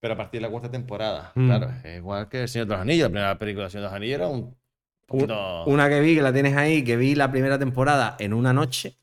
Pero 0.00 0.14
a 0.14 0.16
partir 0.16 0.40
de 0.40 0.46
la 0.46 0.50
cuarta 0.50 0.70
temporada, 0.70 1.32
Mm. 1.34 1.46
claro, 1.48 1.70
es 1.82 1.96
igual 1.96 2.28
que 2.28 2.42
El 2.42 2.48
Señor 2.48 2.68
de 2.68 2.74
los 2.74 2.80
Anillos. 2.82 3.04
La 3.04 3.10
primera 3.10 3.38
película 3.38 3.64
del 3.64 3.70
Señor 3.72 3.82
de 3.84 3.88
los 3.88 3.96
Anillos 3.96 4.14
era 4.16 4.28
un 4.28 4.56
poquito... 5.06 5.64
Una 5.64 5.88
que 5.88 6.00
vi, 6.00 6.14
que 6.14 6.22
la 6.22 6.32
tienes 6.32 6.56
ahí, 6.56 6.84
que 6.84 6.96
vi 6.96 7.14
la 7.14 7.30
primera 7.30 7.58
temporada 7.58 8.16
en 8.20 8.34
una 8.34 8.52
noche. 8.52 8.96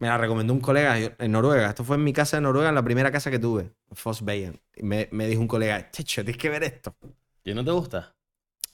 Me 0.00 0.08
la 0.08 0.18
recomendó 0.18 0.52
un 0.52 0.60
colega 0.60 0.96
en 0.98 1.30
Noruega. 1.30 1.68
Esto 1.68 1.84
fue 1.84 1.94
en 1.94 2.02
mi 2.02 2.12
casa 2.12 2.36
de 2.38 2.40
Noruega, 2.40 2.70
en 2.70 2.74
la 2.74 2.82
primera 2.82 3.12
casa 3.12 3.30
que 3.30 3.38
tuve, 3.38 3.62
en 3.88 3.96
Fossveien. 3.96 4.60
Y 4.74 4.82
me, 4.82 5.08
me 5.12 5.28
dijo 5.28 5.40
un 5.40 5.46
colega, 5.46 5.90
Checho, 5.92 6.24
tienes 6.24 6.38
que 6.42 6.48
ver 6.48 6.64
esto. 6.64 6.96
¿Y 7.44 7.54
no 7.54 7.64
te 7.64 7.70
gusta? 7.70 8.12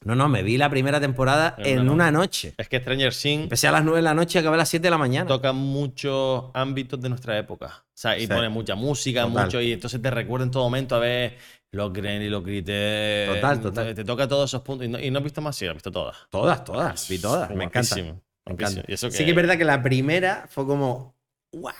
No, 0.05 0.15
no, 0.15 0.29
me 0.29 0.43
vi 0.43 0.57
la 0.57 0.71
primera 0.71 1.01
temporada 1.01 1.55
En 1.59 1.81
en, 1.81 1.89
una 1.91 2.11
noche. 2.11 2.55
Es 2.57 2.69
que 2.69 2.79
Stranger 2.79 3.13
Things 3.13 3.43
Empecé 3.45 3.67
a 3.69 3.73
las 3.73 3.83
9 3.85 3.99
de 3.99 4.03
la 4.03 4.15
noche 4.15 4.39
y 4.39 4.41
acabé 4.41 4.55
a 4.55 4.59
las 4.59 4.69
7 4.69 4.83
de 4.83 4.91
la 4.91 4.99
mañana. 4.99 5.27
toca 5.27 5.53
muchos 5.53 6.45
ámbitos 6.55 7.01
de 7.01 7.09
nuestra 7.09 7.37
época. 7.39 7.67
O 7.67 7.91
sea, 7.95 8.17
y 8.17 8.23
Sí. 8.23 8.27
pone 8.29 8.49
mucha 8.49 8.75
música, 8.77 9.25
Total. 9.25 9.45
mucho, 9.47 9.61
y 9.61 9.73
entonces 9.73 10.01
te 10.01 10.11
recuerda 10.11 10.45
en 10.45 10.51
todo 10.53 10.63
momento 10.65 10.95
a 10.95 11.01
ver 11.01 11.37
los 11.73 11.93
Gren 11.93 12.23
y 12.23 12.29
los 12.29 12.45
Grité. 12.45 13.27
Total, 13.29 13.61
total. 13.61 13.87
Te, 13.89 13.95
te 13.97 14.05
toca 14.05 14.29
todos 14.29 14.49
esos 14.51 14.63
puntos. 14.63 14.87
Y 14.87 14.89
no, 14.89 15.01
y 15.01 15.11
no 15.11 15.19
has 15.19 15.25
visto 15.25 15.41
más, 15.41 15.57
sí, 15.57 15.67
has 15.67 15.75
visto 15.75 15.91
todas. 15.91 16.17
Todas, 16.31 16.65
todas. 16.65 17.09
Vi 17.09 17.19
todas. 17.19 17.51
Me 17.51 17.65
encanta. 17.65 17.97
Me 17.97 18.15
encanta. 18.47 18.83
Y 18.87 18.95
eso 18.95 19.11
Sí 19.11 19.25
que 19.25 19.31
es 19.31 19.37
verdad 19.37 19.59
que 19.59 19.65
la 19.65 19.83
primera 19.83 20.47
fue 20.49 20.65
como 20.65 21.17
¡guau! 21.53 21.75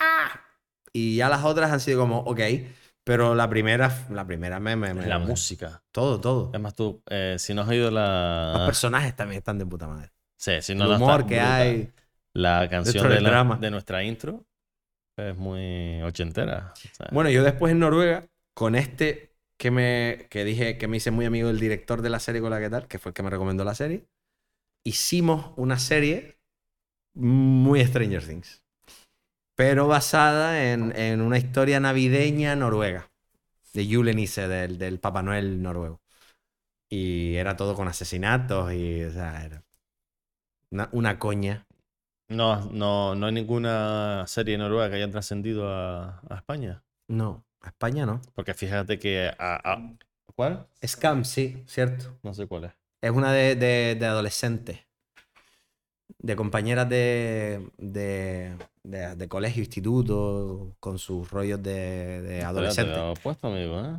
Y 0.91 1.15
ya 1.15 1.29
las 1.29 1.43
otras 1.45 1.71
han 1.71 1.79
sido 1.79 1.99
como, 2.01 2.19
ok. 2.19 2.39
Pero 3.03 3.33
la 3.33 3.49
primera, 3.49 4.07
la 4.11 4.25
primera 4.25 4.59
me, 4.59 4.75
me, 4.75 4.93
me- 4.93 5.07
La 5.07 5.19
música. 5.19 5.81
Todo, 5.91 6.19
todo. 6.21 6.51
Es 6.53 6.59
más, 6.59 6.75
tú, 6.75 7.01
eh, 7.09 7.35
si 7.39 7.53
no 7.53 7.61
has 7.61 7.69
oído 7.69 7.85
Los 7.85 7.93
la. 7.93 8.63
personajes 8.65 9.15
también 9.15 9.39
están 9.39 9.57
de 9.57 9.65
puta 9.65 9.87
madre. 9.87 10.11
Sí, 10.37 10.61
si 10.61 10.75
no 10.75 10.85
El 10.85 10.91
humor 11.01 11.25
que 11.25 11.35
brutal. 11.35 11.51
hay. 11.61 11.91
La 12.33 12.69
canción 12.69 13.03
del 13.09 13.17
de, 13.17 13.21
la- 13.21 13.29
drama. 13.31 13.57
de 13.57 13.71
nuestra 13.71 14.03
intro 14.03 14.45
es 15.17 15.35
muy 15.35 16.01
ochentera. 16.03 16.71
O 16.75 16.95
sea, 16.95 17.07
Bueno, 17.11 17.29
yo 17.29 17.43
después 17.43 17.71
en 17.71 17.79
Noruega, 17.79 18.27
con 18.53 18.75
este 18.75 19.33
que 19.57 19.71
me 19.71 20.27
que 20.29 20.45
dije 20.45 20.77
que 20.77 20.87
me 20.87 20.97
hice 20.97 21.11
muy 21.11 21.25
amigo 21.25 21.47
del 21.47 21.59
director 21.59 22.01
de 22.01 22.09
la 22.09 22.19
serie 22.19 22.39
con 22.41 22.51
la 22.51 22.59
que 22.59 22.69
tal, 22.69 22.87
que 22.87 22.99
fue 22.99 23.09
el 23.09 23.13
que 23.13 23.23
me 23.23 23.29
recomendó 23.29 23.63
la 23.65 23.75
serie, 23.75 24.05
hicimos 24.85 25.51
una 25.57 25.79
serie 25.79 26.39
muy 27.15 27.83
Stranger 27.85 28.25
Things. 28.25 28.63
Pero 29.59 29.89
basada 29.89 30.71
en, 30.71 30.95
en 30.95 31.19
una 31.21 31.37
historia 31.37 31.81
navideña 31.81 32.55
noruega. 32.55 33.11
De 33.73 33.85
Julenisse, 33.91 34.47
del, 34.47 34.77
del 34.77 34.99
Papá 34.99 35.23
Noel 35.23 35.61
noruego. 35.61 36.01
Y 36.89 37.35
era 37.35 37.57
todo 37.57 37.75
con 37.75 37.87
asesinatos 37.87 38.73
y, 38.73 39.03
o 39.03 39.11
sea, 39.11 39.45
era 39.45 39.63
una, 40.71 40.89
una 40.91 41.19
coña. 41.19 41.65
no, 42.29 42.65
no, 42.71 43.15
no 43.15 43.25
hay 43.27 43.33
ninguna 43.33 44.25
serie 44.27 44.57
noruega 44.57 44.89
que 44.89 44.95
haya 44.97 45.11
trascendido 45.11 45.67
a, 45.67 46.21
a 46.29 46.35
España. 46.37 46.83
No, 47.07 47.43
a 47.61 47.67
España 47.69 48.05
no. 48.05 48.21
Porque 48.35 48.53
fíjate 48.53 48.99
que. 48.99 49.29
a- 49.37 49.61
a- 49.73 49.95
¿Cuál? 50.35 50.67
Scam, 50.85 51.25
sí, 51.25 51.63
cierto. 51.67 52.17
No 52.23 52.33
sé 52.33 52.47
cuál 52.47 52.65
es. 52.65 52.71
Es 53.01 53.11
una 53.11 53.31
de, 53.33 53.55
de, 53.55 53.95
de 53.99 54.05
adolescentes. 54.05 54.79
De 56.21 56.35
compañeras 56.35 56.89
de, 56.89 57.69
de, 57.77 58.53
de, 58.83 59.15
de 59.15 59.27
colegio, 59.29 59.63
instituto, 59.63 60.75
con 60.81 60.99
sus 60.99 61.29
rollos 61.31 61.63
de, 61.63 62.21
de 62.21 62.39
Te 62.39 62.43
adolescentes. 62.43 62.97
lo 62.97 63.11
he 63.13 63.15
puesto, 63.15 63.47
amigo, 63.47 63.79
¿eh? 63.79 63.95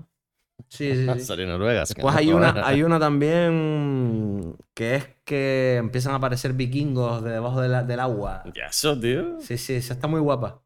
Sí, 0.68 0.94
sí, 0.94 1.24
sí. 1.24 1.36
Noruega. 1.46 1.80
Después 1.80 2.14
hay 2.14 2.30
una, 2.30 2.66
hay 2.66 2.82
una 2.82 3.00
también 3.00 4.54
que 4.74 4.96
es 4.96 5.08
que 5.24 5.76
empiezan 5.76 6.12
a 6.12 6.16
aparecer 6.16 6.52
vikingos 6.52 7.22
de 7.24 7.30
debajo 7.30 7.60
de 7.62 7.68
la- 7.68 7.82
del 7.84 8.00
agua. 8.00 8.44
Ya, 8.54 8.66
eso, 8.66 8.98
tío. 9.00 9.40
Sí, 9.40 9.56
sí, 9.56 9.74
esa 9.74 9.94
está 9.94 10.06
muy 10.06 10.20
guapa. 10.20 10.62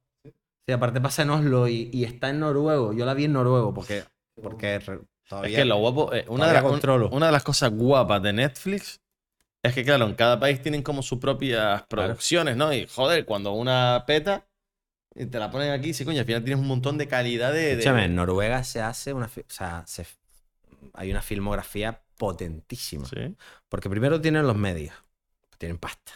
Sí, 0.67 0.73
aparte 0.73 1.01
pasa 1.01 1.23
en 1.23 1.31
Oslo 1.31 1.69
y, 1.69 1.91
y 1.93 2.05
está 2.05 2.31
en 2.31 2.41
noruego. 2.41 2.93
Yo 2.93 3.05
la 3.07 3.15
vi 3.15 3.25
en 3.27 3.33
noruego 3.35 3.73
porque, 3.73 4.03
porque 4.43 4.79
re- 4.81 4.95
Es 4.95 5.29
todavía... 5.29 5.59
que 5.59 5.65
lo 5.67 5.77
guapo. 5.77 6.13
eh, 6.13 6.25
una, 6.29 6.47
de 6.47 6.53
todavía 6.53 6.53
las, 6.55 6.65
un- 6.65 6.71
controlo. 6.71 7.09
una 7.11 7.27
de 7.27 7.33
las 7.33 7.45
cosas 7.45 7.71
guapas 7.71 8.23
de 8.23 8.33
Netflix 8.33 9.01
es 9.65 9.75
que, 9.75 9.85
claro, 9.85 10.07
en 10.07 10.15
cada 10.15 10.39
país 10.39 10.63
tienen 10.63 10.83
como 10.83 11.03
sus 11.03 11.19
propias 11.19 11.83
producciones, 11.89 12.57
¿no? 12.57 12.73
Y 12.73 12.87
joder, 12.87 13.25
cuando 13.25 13.53
una 13.53 14.05
peta 14.07 14.47
y 15.15 15.27
te 15.27 15.39
la 15.39 15.51
ponen 15.51 15.71
aquí, 15.73 15.95
sí, 15.95 16.05
coño, 16.05 16.21
al 16.21 16.27
final 16.27 16.45
tienes 16.45 16.61
un 16.61 16.69
montón 16.69 16.99
de 16.99 17.09
calidad 17.09 17.53
de. 17.53 17.61
de- 17.61 17.73
Escúchame, 17.73 18.05
en 18.07 18.15
Noruega 18.15 18.63
se 18.65 18.81
hace 18.81 19.13
una... 19.13 19.27
O 19.27 19.31
sea, 19.49 19.85
se- 19.87 20.07
hay 20.93 21.11
una 21.11 21.23
filmografía 21.23 22.03
potentísima. 22.19 23.07
Sí. 23.07 23.35
Porque 23.69 23.89
primero 23.91 24.21
tienen 24.21 24.47
los 24.47 24.57
medios, 24.57 24.95
tienen 25.59 25.79
pasta. 25.79 26.13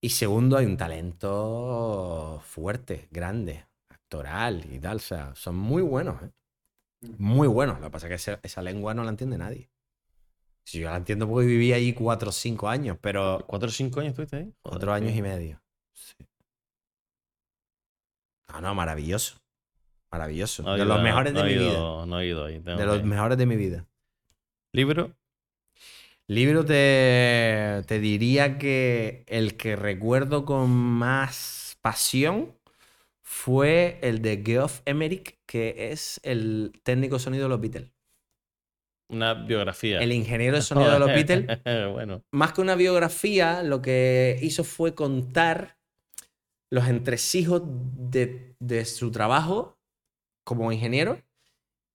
Y 0.00 0.10
segundo, 0.10 0.56
hay 0.56 0.66
un 0.66 0.76
talento 0.76 2.42
fuerte, 2.44 3.08
grande, 3.10 3.66
actoral 3.88 4.64
y 4.70 4.78
tal. 4.78 4.96
O 4.96 5.00
sea, 5.00 5.32
son 5.36 5.56
muy 5.56 5.82
buenos, 5.82 6.22
¿eh? 6.22 6.30
Muy 7.18 7.48
buenos. 7.48 7.80
Lo 7.80 7.86
que 7.86 7.90
pasa 7.90 8.06
es 8.06 8.10
que 8.10 8.14
esa, 8.16 8.40
esa 8.42 8.62
lengua 8.62 8.94
no 8.94 9.04
la 9.04 9.10
entiende 9.10 9.38
nadie. 9.38 9.70
Si 10.64 10.80
yo 10.80 10.90
la 10.90 10.96
entiendo 10.96 11.28
porque 11.28 11.46
viví 11.46 11.72
ahí 11.72 11.92
cuatro 11.92 12.30
o 12.30 12.32
cinco 12.32 12.68
años, 12.68 12.96
pero 13.00 13.44
¿Cuatro 13.46 13.68
o 13.68 13.72
cinco 13.72 14.00
años 14.00 14.10
estuviste 14.10 14.36
ahí? 14.36 14.54
Cuatro 14.62 14.92
años 14.92 15.12
y 15.14 15.22
medio. 15.22 15.60
Sí. 15.92 16.14
No, 18.48 18.60
no, 18.60 18.74
maravilloso. 18.74 19.40
Maravilloso. 20.10 20.62
No 20.62 20.72
de 20.72 20.78
ido- 20.78 20.86
los 20.94 21.02
mejores 21.02 21.32
de 21.34 21.40
no 21.40 21.46
mi 21.46 21.54
vida. 21.54 21.78
No 22.06 22.20
he 22.20 22.26
ido 22.26 22.44
ahí. 22.44 22.58
De 22.58 22.86
los 22.86 23.02
mejores 23.04 23.38
de 23.38 23.46
mi 23.46 23.56
vida. 23.56 23.86
¿Libro? 24.72 25.16
Libro 26.28 26.64
te, 26.64 27.82
te 27.86 27.98
diría 27.98 28.58
que 28.58 29.24
el 29.26 29.56
que 29.56 29.76
recuerdo 29.76 30.44
con 30.44 30.70
más 30.70 31.76
pasión 31.82 32.56
fue 33.22 33.98
el 34.02 34.22
de 34.22 34.42
Geoff 34.44 34.80
Emerick, 34.86 35.38
que 35.46 35.92
es 35.92 36.20
el 36.22 36.72
técnico 36.84 37.18
sonido 37.18 37.44
de 37.44 37.48
los 37.50 37.60
Beatles. 37.60 37.91
Una 39.12 39.34
biografía. 39.34 40.00
El 40.00 40.12
ingeniero 40.12 40.56
de 40.56 40.62
sonido 40.62 40.90
de 40.90 40.98
los 40.98 41.08
Beatles. 41.08 41.46
bueno. 41.92 42.24
Más 42.32 42.52
que 42.52 42.60
una 42.62 42.74
biografía, 42.74 43.62
lo 43.62 43.82
que 43.82 44.38
hizo 44.42 44.64
fue 44.64 44.94
contar 44.94 45.76
los 46.70 46.88
entresijos 46.88 47.62
de, 47.64 48.56
de 48.58 48.84
su 48.86 49.10
trabajo 49.10 49.78
como 50.44 50.72
ingeniero 50.72 51.22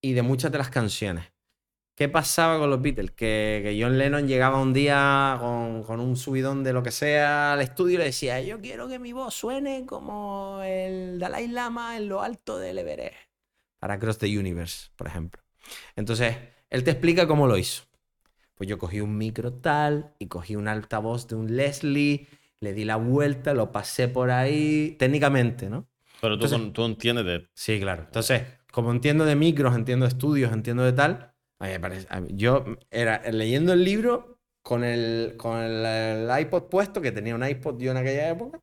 y 0.02 0.14
de 0.14 0.22
muchas 0.22 0.52
de 0.52 0.60
las 0.60 0.70
canciones. 0.70 1.26
¿Qué 1.96 2.08
pasaba 2.08 2.60
con 2.60 2.70
los 2.70 2.80
Beatles? 2.80 3.10
Que, 3.10 3.62
que 3.64 3.80
John 3.82 3.98
Lennon 3.98 4.28
llegaba 4.28 4.62
un 4.62 4.72
día 4.72 5.36
con, 5.40 5.82
con 5.82 6.00
un 6.00 6.16
subidón 6.16 6.64
de 6.64 6.72
lo 6.72 6.84
que 6.84 6.92
sea 6.92 7.54
al 7.54 7.62
estudio 7.62 7.96
y 7.96 7.98
le 7.98 8.04
decía, 8.04 8.40
yo 8.40 8.62
quiero 8.62 8.88
que 8.88 9.00
mi 9.00 9.14
voz 9.14 9.34
suene 9.34 9.84
como 9.88 10.62
el 10.64 11.18
Dalai 11.18 11.48
Lama 11.48 11.98
en 11.98 12.08
lo 12.08 12.22
alto 12.22 12.60
del 12.60 12.78
Everest. 12.78 13.16
Para 13.80 13.98
Cross 13.98 14.20
the 14.20 14.38
Universe, 14.38 14.92
por 14.96 15.08
ejemplo. 15.08 15.42
Entonces, 15.96 16.36
él 16.70 16.84
te 16.84 16.92
explica 16.92 17.28
cómo 17.28 17.48
lo 17.48 17.58
hizo. 17.58 17.84
Pues 18.56 18.68
yo 18.70 18.78
cogí 18.78 19.02
un 19.02 19.18
micro 19.18 19.54
tal 19.54 20.14
y 20.20 20.28
cogí 20.28 20.56
un 20.56 20.68
altavoz 20.68 21.28
de 21.28 21.36
un 21.36 21.56
Leslie, 21.56 22.28
le 22.60 22.74
di 22.74 22.86
la 22.86 22.96
vuelta, 22.96 23.54
lo 23.54 23.72
pasé 23.72 24.08
por 24.08 24.32
ahí, 24.32 24.96
técnicamente, 24.98 25.70
¿no? 25.70 25.88
Pero 26.22 26.38
tú, 26.40 26.46
Entonces- 26.46 26.74
tú 26.74 26.86
entiendes 26.86 27.26
de. 27.26 27.48
Sí, 27.54 27.80
claro. 27.80 28.04
Entonces, 28.06 28.42
como 28.72 28.92
entiendo 28.92 29.26
de 29.26 29.36
micros, 29.36 29.76
entiendo 29.76 30.06
de 30.06 30.10
estudios, 30.10 30.52
entiendo 30.52 30.84
de 30.84 30.94
tal, 30.94 31.34
a 31.60 31.66
mí 31.66 31.72
me 31.72 31.80
parece- 31.80 32.08
a 32.10 32.20
mí- 32.22 32.30
yo 32.34 32.66
era 32.90 33.22
leyendo 33.32 33.74
el 33.74 33.84
libro 33.84 34.40
con 34.64 34.84
el, 34.84 35.36
con 35.38 35.60
el, 35.60 35.86
el 35.86 36.40
iPod 36.42 36.64
puesto, 36.64 37.00
que 37.00 37.12
tenía 37.12 37.36
un 37.36 37.48
iPod 37.48 37.80
yo 37.80 37.92
en 37.92 37.98
aquella 37.98 38.30
época, 38.30 38.60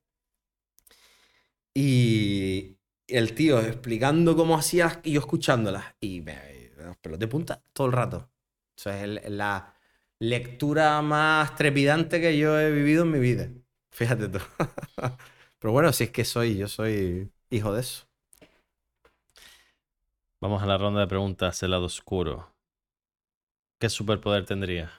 y 1.72 2.76
el 3.08 3.34
tío 3.34 3.60
explicando 3.60 4.36
cómo 4.36 4.56
hacía 4.56 5.00
y 5.04 5.12
yo 5.12 5.20
escuchándolas, 5.20 5.84
y 6.00 6.20
me, 6.20 6.36
los 6.88 6.96
pelos 6.98 7.18
de 7.18 7.28
punta 7.28 7.62
todo 7.72 7.86
el 7.88 7.92
rato. 7.92 8.30
O 8.76 8.80
sea, 8.80 8.96
es 8.98 9.04
el- 9.04 9.38
la 9.38 9.74
lectura 10.18 11.00
más 11.02 11.54
trepidante 11.56 12.20
que 12.20 12.36
yo 12.38 12.58
he 12.58 12.70
vivido 12.72 13.04
en 13.04 13.10
mi 13.12 13.18
vida. 13.18 13.50
Fíjate 13.90 14.28
tú. 14.28 14.38
Pero 15.58 15.72
bueno, 15.72 15.92
si 15.92 16.04
es 16.04 16.10
que 16.10 16.24
soy, 16.24 16.56
yo 16.56 16.68
soy 16.68 17.30
hijo 17.50 17.72
de 17.74 17.80
eso. 17.80 18.06
Vamos 20.40 20.62
a 20.62 20.66
la 20.66 20.78
ronda 20.78 21.00
de 21.00 21.08
preguntas 21.08 21.60
el 21.64 21.72
lado 21.72 21.86
oscuro. 21.86 22.54
¿Qué 23.78 23.88
superpoder 23.88 24.44
tendría? 24.46 24.90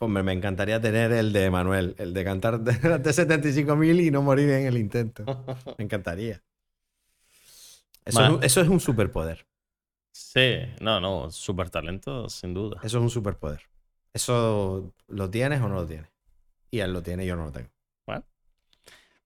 Hombre, 0.00 0.22
me 0.22 0.32
encantaría 0.32 0.80
tener 0.80 1.12
el 1.12 1.32
de 1.32 1.50
Manuel, 1.50 1.94
el 1.98 2.12
de 2.12 2.24
cantar 2.24 2.60
de 3.00 3.12
75.000 3.12 4.00
y 4.00 4.10
no 4.10 4.20
morir 4.22 4.50
en 4.50 4.66
el 4.66 4.76
intento. 4.76 5.30
Me 5.78 5.84
encantaría. 5.84 6.42
Eso, 8.04 8.22
es, 8.22 8.28
un- 8.30 8.44
eso 8.44 8.60
es 8.60 8.68
un 8.68 8.80
superpoder. 8.80 9.46
Sí, 10.12 10.58
no, 10.80 11.00
no, 11.00 11.30
super 11.30 11.70
talento, 11.70 12.28
sin 12.28 12.54
duda. 12.54 12.78
Eso 12.82 12.98
es 12.98 13.02
un 13.02 13.10
superpoder. 13.10 13.62
¿Eso 14.12 14.92
lo 15.08 15.30
tienes 15.30 15.60
o 15.62 15.68
no 15.68 15.76
lo 15.76 15.86
tienes? 15.86 16.10
Y 16.70 16.80
él 16.80 16.92
lo 16.92 17.02
tiene 17.02 17.24
y 17.24 17.28
yo 17.28 17.36
no 17.36 17.46
lo 17.46 17.52
tengo. 17.52 17.70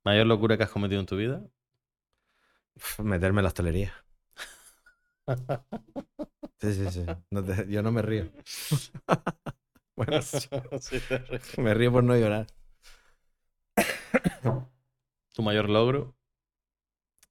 ¿Mayor 0.04 0.26
locura 0.26 0.56
que 0.56 0.62
has 0.64 0.70
cometido 0.70 1.00
en 1.00 1.06
tu 1.06 1.16
vida? 1.16 1.42
Uf, 2.76 3.00
Meterme 3.00 3.40
en 3.40 3.44
la 3.44 3.48
hostelería. 3.48 3.92
Sí, 6.60 6.74
sí, 6.74 6.90
sí. 6.90 7.02
No 7.30 7.44
te- 7.44 7.66
yo 7.68 7.82
no 7.82 7.92
me 7.92 8.02
río. 8.02 8.30
bueno, 9.96 10.20
Sí, 10.80 11.00
me 11.58 11.74
río 11.74 11.92
por 11.92 12.04
no 12.04 12.16
llorar. 12.16 12.46
¿Tu 15.34 15.42
mayor 15.42 15.68
logro? 15.70 16.16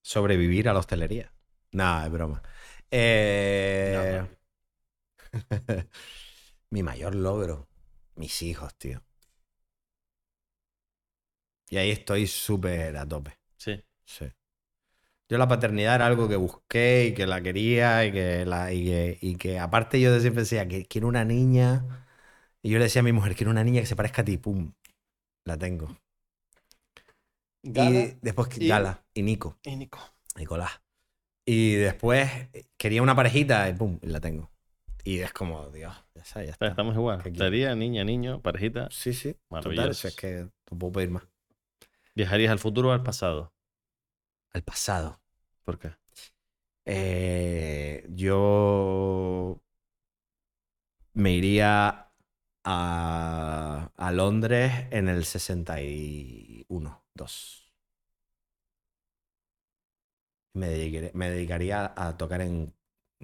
Sobrevivir 0.03 0.69
a 0.69 0.73
la 0.73 0.79
hostelería. 0.79 1.33
Nah, 1.79 2.05
es 2.05 2.11
broma. 2.11 2.41
Eh, 2.91 4.23
Mi 6.71 6.83
mayor 6.83 7.15
logro. 7.15 7.67
Mis 8.15 8.41
hijos, 8.41 8.75
tío. 8.77 9.01
Y 11.69 11.77
ahí 11.77 11.91
estoy 11.91 12.27
súper 12.27 12.95
a 12.97 13.07
tope. 13.07 13.37
Sí. 13.57 13.83
Sí. 14.05 14.25
Yo 15.27 15.37
la 15.39 15.47
paternidad 15.47 15.95
era 15.95 16.05
algo 16.05 16.27
que 16.29 16.35
busqué 16.35 17.07
y 17.07 17.13
que 17.15 17.25
la 17.25 17.41
quería 17.41 18.05
y 18.05 18.11
que, 18.11 18.45
la, 18.45 18.71
y 18.73 18.85
que, 18.85 19.17
y 19.21 19.35
que 19.37 19.59
aparte 19.59 19.99
yo 19.99 20.19
siempre 20.19 20.43
decía 20.43 20.67
que 20.67 20.85
quiero 20.85 21.07
una 21.07 21.25
niña. 21.25 22.05
Y 22.63 22.71
yo 22.71 22.79
le 22.79 22.85
decía 22.85 23.01
a 23.01 23.03
mi 23.05 23.13
mujer, 23.13 23.35
quiero 23.35 23.51
una 23.51 23.63
niña 23.63 23.81
que 23.81 23.87
se 23.87 23.95
parezca 23.95 24.21
a 24.23 24.25
ti. 24.25 24.37
¡Pum! 24.37 24.73
La 25.45 25.57
tengo. 25.57 25.97
Y 27.63 28.17
después 28.21 28.47
y- 28.59 28.67
Gala 28.67 29.03
y 29.13 29.23
Nico. 29.23 29.57
y 29.63 29.75
Nico. 29.75 29.99
Nicolás. 30.37 30.71
Y 31.45 31.75
después 31.75 32.29
eh, 32.53 32.65
quería 32.77 33.01
una 33.03 33.15
parejita 33.15 33.69
y 33.69 33.73
pum, 33.73 33.99
la 34.01 34.19
tengo. 34.19 34.51
Y 35.03 35.19
es 35.19 35.31
como, 35.31 35.69
Dios, 35.69 35.93
ya 36.15 36.21
está, 36.21 36.43
ya 36.43 36.51
está. 36.51 36.67
Estamos 36.67 36.95
igual. 36.95 37.21
Estaría 37.23 37.75
niña, 37.75 38.03
niño, 38.03 38.41
parejita. 38.41 38.89
Sí, 38.89 39.13
sí. 39.13 39.33
Total, 39.33 39.75
Maravilloso. 39.75 39.93
si 39.93 40.07
es 40.07 40.15
que 40.15 40.49
no 40.71 40.79
puedo 40.79 40.93
pedir 40.93 41.11
más. 41.11 41.23
¿Viajarías 42.15 42.51
al 42.51 42.59
futuro 42.59 42.89
o 42.89 42.91
al 42.91 43.03
pasado? 43.03 43.53
Al 44.51 44.63
pasado. 44.63 45.21
¿Por 45.63 45.77
qué? 45.77 45.91
Eh, 46.85 48.05
yo 48.09 49.61
me 51.13 51.31
iría 51.33 52.11
a, 52.63 53.91
a 53.95 54.11
Londres 54.11 54.87
en 54.91 55.07
el 55.07 55.25
61, 55.25 57.03
2. 57.13 57.64
Me 60.55 60.67
dedicaré- 60.69 61.11
me 61.13 61.29
dedicaría 61.29 61.93
a 61.95 62.17
tocar 62.17 62.41
en, 62.41 62.73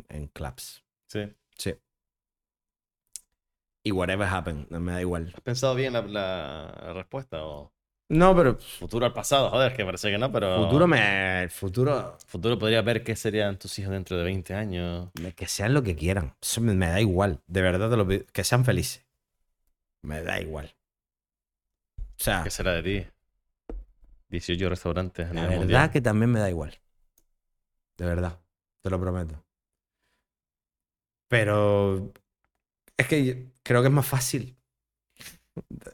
en 0.09 0.27
clubs. 0.27 0.83
Sí. 1.07 1.33
Sí. 1.57 1.73
Y 3.83 3.91
whatever 3.91 4.27
happen, 4.27 4.67
no 4.69 4.79
me 4.79 4.91
da 4.91 5.01
igual. 5.01 5.31
¿Has 5.33 5.41
pensado 5.41 5.73
bien 5.73 5.93
la, 5.93 6.91
respuesta? 6.93 7.43
¿O 7.43 7.73
No, 8.09 8.35
pero 8.35 8.57
futuro 8.57 9.05
al 9.07 9.13
pasado? 9.13 9.49
Joder, 9.49 9.75
que 9.75 9.83
parece 9.83 10.11
que 10.11 10.17
no, 10.19 10.31
pero. 10.31 10.63
futuro 10.65 10.85
me. 10.87 11.43
El 11.43 11.49
futuro. 11.49 12.17
Futuro 12.27 12.59
podría 12.59 12.81
ver 12.83 13.03
qué 13.03 13.15
serían 13.15 13.57
tus 13.57 13.79
hijos 13.79 13.91
dentro 13.93 14.17
de 14.17 14.23
20 14.23 14.53
años. 14.53 15.09
Que 15.35 15.47
sean 15.47 15.73
lo 15.73 15.81
que 15.81 15.95
quieran. 15.95 16.35
Eso 16.41 16.61
me, 16.61 16.73
me 16.75 16.87
da 16.89 17.01
igual. 17.01 17.41
De 17.47 17.61
verdad 17.61 17.89
te 17.89 17.97
lo 17.97 18.07
pido. 18.07 18.25
Que 18.31 18.43
sean 18.43 18.65
felices. 18.65 19.03
Me 20.03 20.21
da 20.21 20.39
igual. 20.39 20.75
O 21.97 22.23
sea, 22.23 22.43
¿Qué 22.43 22.51
será 22.51 22.73
de 22.73 22.83
ti? 22.83 23.07
18 24.29 24.69
restaurantes 24.69 25.27
a 25.29 25.33
la 25.33 25.41
verdad 25.47 25.57
mundial. 25.57 25.91
que 25.91 26.01
también 26.01 26.31
me 26.31 26.39
da 26.39 26.49
igual. 26.49 26.77
De 28.01 28.07
verdad. 28.07 28.41
Te 28.81 28.89
lo 28.89 28.99
prometo. 28.99 29.45
Pero. 31.27 32.11
Es 32.97 33.07
que 33.07 33.51
creo 33.61 33.81
que 33.81 33.89
es 33.89 33.93
más 33.93 34.07
fácil 34.07 34.57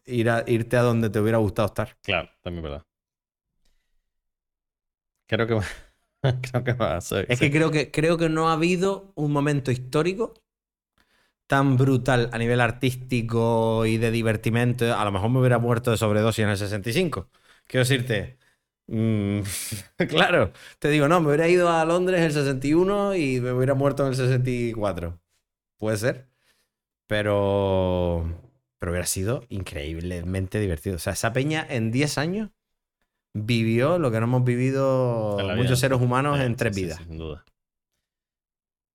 ir 0.06 0.30
a, 0.30 0.46
irte 0.48 0.78
a 0.78 0.84
donde 0.84 1.10
te 1.10 1.20
hubiera 1.20 1.40
gustado 1.40 1.66
estar. 1.66 1.98
Claro, 2.02 2.30
también 2.42 2.64
es 2.66 2.72
verdad. 2.72 2.88
Creo 5.28 5.48
que 5.48 5.60
creo 6.50 6.64
que 6.64 6.74
va 6.74 6.96
a 6.96 7.02
ser. 7.02 7.26
Es 7.30 7.42
que 7.42 7.52
creo 7.52 7.72
que 7.72 7.92
creo 7.92 8.18
que 8.18 8.30
no 8.30 8.48
ha 8.48 8.54
habido 8.54 9.12
un 9.16 9.34
momento 9.34 9.70
histórico 9.70 10.34
tan 11.46 11.76
brutal 11.76 12.30
a 12.32 12.38
nivel 12.38 12.62
artístico 12.62 13.86
y 13.86 13.98
de 13.98 14.12
divertimento. 14.12 14.98
A 14.98 15.04
lo 15.04 15.12
mejor 15.12 15.30
me 15.30 15.40
hubiera 15.40 15.60
muerto 15.60 15.92
de 15.92 15.98
sobredosis 15.98 16.46
en 16.46 16.52
el 16.52 16.58
65. 16.58 17.30
Quiero 17.66 17.84
decirte. 17.84 18.38
Mm, 18.88 19.42
claro, 20.10 20.52
te 20.80 20.90
digo, 20.90 21.08
no, 21.08 21.22
me 21.22 21.28
hubiera 21.28 21.48
ido 21.48 21.70
a 21.70 21.86
Londres 21.86 22.20
en 22.20 22.26
el 22.26 22.32
61 22.32 23.16
y 23.16 23.40
me 23.42 23.52
hubiera 23.52 23.74
muerto 23.74 24.04
en 24.04 24.10
el 24.10 24.16
64. 24.16 25.20
Puede 25.78 25.98
ser. 25.98 26.28
Pero. 27.08 28.26
Pero 28.80 28.92
hubiera 28.92 29.08
sido 29.08 29.44
increíblemente 29.50 30.60
divertido. 30.60 30.98
O 30.98 31.00
sea, 31.00 31.14
esa 31.14 31.34
peña 31.34 31.66
en 31.68 31.92
10 31.92 32.18
años 32.20 32.52
vivió 33.34 33.98
lo 33.98 34.12
que 34.12 34.20
no 34.20 34.26
hemos 34.26 34.44
vivido 34.44 35.38
muchos 35.56 35.80
seres 35.80 36.00
humanos 36.00 36.40
en 36.40 36.56
tres 36.56 36.76
sí, 36.76 36.84
vidas. 36.84 37.00
sin 37.00 37.18
duda. 37.18 37.44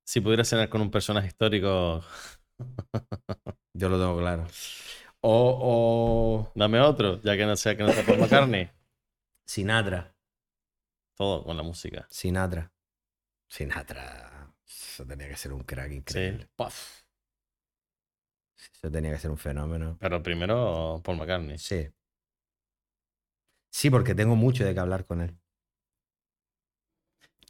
Si 0.04 0.20
pudieras 0.20 0.48
cenar 0.48 0.68
con 0.68 0.82
un 0.82 0.90
personaje 0.90 1.28
histórico, 1.28 2.04
Yo 3.74 3.88
lo 3.88 3.98
tengo 3.98 4.18
claro. 4.18 4.46
O, 5.20 5.58
o 5.62 6.52
dame 6.54 6.80
otro, 6.80 7.20
ya 7.22 7.36
que 7.36 7.46
no 7.46 7.56
sea 7.56 7.76
que 7.76 7.82
no 7.82 7.92
sea 7.92 8.04
Paul 8.04 8.18
McCartney. 8.20 8.70
Sinatra. 9.46 10.14
Todo 11.16 11.44
con 11.44 11.56
la 11.56 11.62
música. 11.62 12.06
Sinatra. 12.10 12.72
Sinatra. 13.48 14.54
Eso 14.66 15.06
tenía 15.06 15.28
que 15.28 15.36
ser 15.36 15.52
un 15.52 15.62
crack 15.64 15.88
Sí. 15.90 15.94
increíble. 15.96 16.48
Puf. 16.56 17.02
Eso 18.74 18.90
tenía 18.90 19.12
que 19.12 19.18
ser 19.18 19.30
un 19.30 19.38
fenómeno. 19.38 19.96
Pero 20.00 20.22
primero 20.22 21.00
Paul 21.04 21.18
McCartney. 21.18 21.58
Sí. 21.58 21.88
Sí, 23.70 23.90
porque 23.90 24.14
tengo 24.14 24.36
mucho 24.36 24.64
de 24.64 24.74
qué 24.74 24.80
hablar 24.80 25.04
con 25.06 25.20
él. 25.20 25.36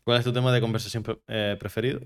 ¿Cuál 0.05 0.19
es 0.19 0.25
tu 0.25 0.33
tema 0.33 0.53
de 0.53 0.61
conversación 0.61 1.03
pre- 1.03 1.21
eh, 1.29 1.57
preferido? 1.59 2.01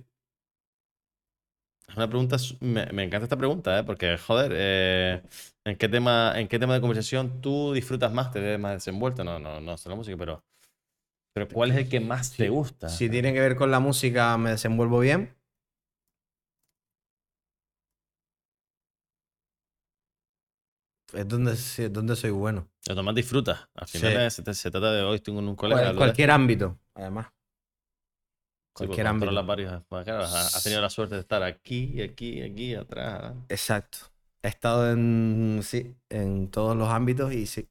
Es 1.88 1.96
una 1.96 2.08
pregunta, 2.08 2.36
me, 2.60 2.86
me 2.86 3.04
encanta 3.04 3.24
esta 3.24 3.36
pregunta, 3.36 3.78
¿eh? 3.78 3.84
porque, 3.84 4.18
joder, 4.18 4.52
eh, 4.54 5.22
¿en, 5.64 5.76
qué 5.76 5.88
tema, 5.88 6.32
¿en 6.34 6.48
qué 6.48 6.58
tema 6.58 6.74
de 6.74 6.80
conversación 6.80 7.40
tú 7.40 7.72
disfrutas 7.72 8.12
más, 8.12 8.32
te 8.32 8.40
ves 8.40 8.58
más 8.58 8.72
desenvuelto? 8.74 9.22
No, 9.22 9.38
no, 9.38 9.60
no 9.60 9.76
sé 9.76 9.88
la 9.88 9.94
música, 9.94 10.16
pero, 10.16 10.44
pero 11.32 11.48
¿cuál 11.48 11.70
es 11.70 11.76
el 11.76 11.88
que 11.88 12.00
más 12.00 12.32
te 12.32 12.48
gusta? 12.48 12.88
Si 12.88 13.08
tiene 13.08 13.32
que 13.32 13.40
ver 13.40 13.54
con 13.56 13.70
la 13.70 13.78
música, 13.78 14.36
me 14.36 14.50
desenvuelvo 14.50 14.98
bien. 14.98 15.36
Es 21.12 21.28
donde, 21.28 21.54
donde 21.88 22.16
soy 22.16 22.30
bueno. 22.30 22.68
Lo 22.88 23.02
más 23.04 23.14
disfrutas. 23.14 23.68
Al 23.74 23.86
final 23.86 24.30
Sí. 24.30 24.42
se, 24.44 24.54
se 24.54 24.70
trata 24.70 24.92
de 24.92 25.02
hoy, 25.02 25.20
con 25.20 25.36
un 25.36 25.54
colega. 25.54 25.92
De 25.92 25.96
cualquier 25.96 26.32
ámbito, 26.32 26.78
además. 26.94 27.28
Sí, 28.76 28.86
Cualquier 28.86 29.06
ámbito. 29.06 29.32
pues, 29.88 30.04
claro, 30.04 30.24
has 30.24 30.62
tenido 30.62 30.82
la 30.82 30.90
suerte 30.90 31.14
de 31.14 31.22
estar 31.22 31.42
aquí, 31.42 32.00
aquí, 32.02 32.42
aquí, 32.42 32.74
atrás. 32.74 33.34
Exacto. 33.48 33.98
He 34.42 34.48
estado 34.48 34.92
en, 34.92 35.60
sí, 35.62 35.96
en 36.10 36.50
todos 36.50 36.76
los 36.76 36.88
ámbitos 36.88 37.32
y 37.32 37.46
sí. 37.46 37.68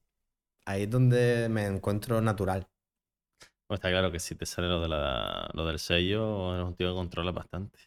Ahí 0.66 0.82
es 0.82 0.90
donde 0.90 1.48
me 1.48 1.66
encuentro 1.66 2.20
natural. 2.20 2.66
Pues 3.66 3.78
está 3.78 3.90
claro 3.90 4.12
que 4.12 4.20
si 4.20 4.34
te 4.34 4.46
sale 4.46 4.68
lo, 4.68 4.80
de 4.80 4.88
la, 4.88 5.48
lo 5.54 5.64
del 5.66 5.78
sello, 5.78 6.54
eres 6.54 6.66
un 6.66 6.74
tío 6.74 6.88
que 6.88 6.94
controla 6.94 7.32
bastante. 7.32 7.78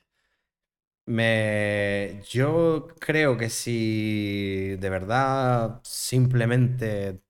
Me, 1.05 2.21
yo 2.29 2.87
creo 2.99 3.35
que 3.35 3.49
si 3.49 4.75
de 4.77 4.89
verdad 4.91 5.81
simplemente 5.83 7.21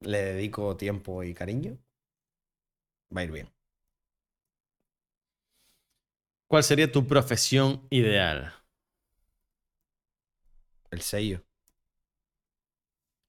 le 0.00 0.18
dedico 0.24 0.76
tiempo 0.76 1.22
y 1.24 1.34
cariño, 1.34 1.78
va 3.16 3.20
a 3.22 3.24
ir 3.24 3.30
bien. 3.32 3.48
¿Cuál 6.48 6.64
sería 6.64 6.90
tu 6.90 7.06
profesión 7.06 7.86
ideal? 7.90 8.54
El 10.90 11.02
sello. 11.02 11.42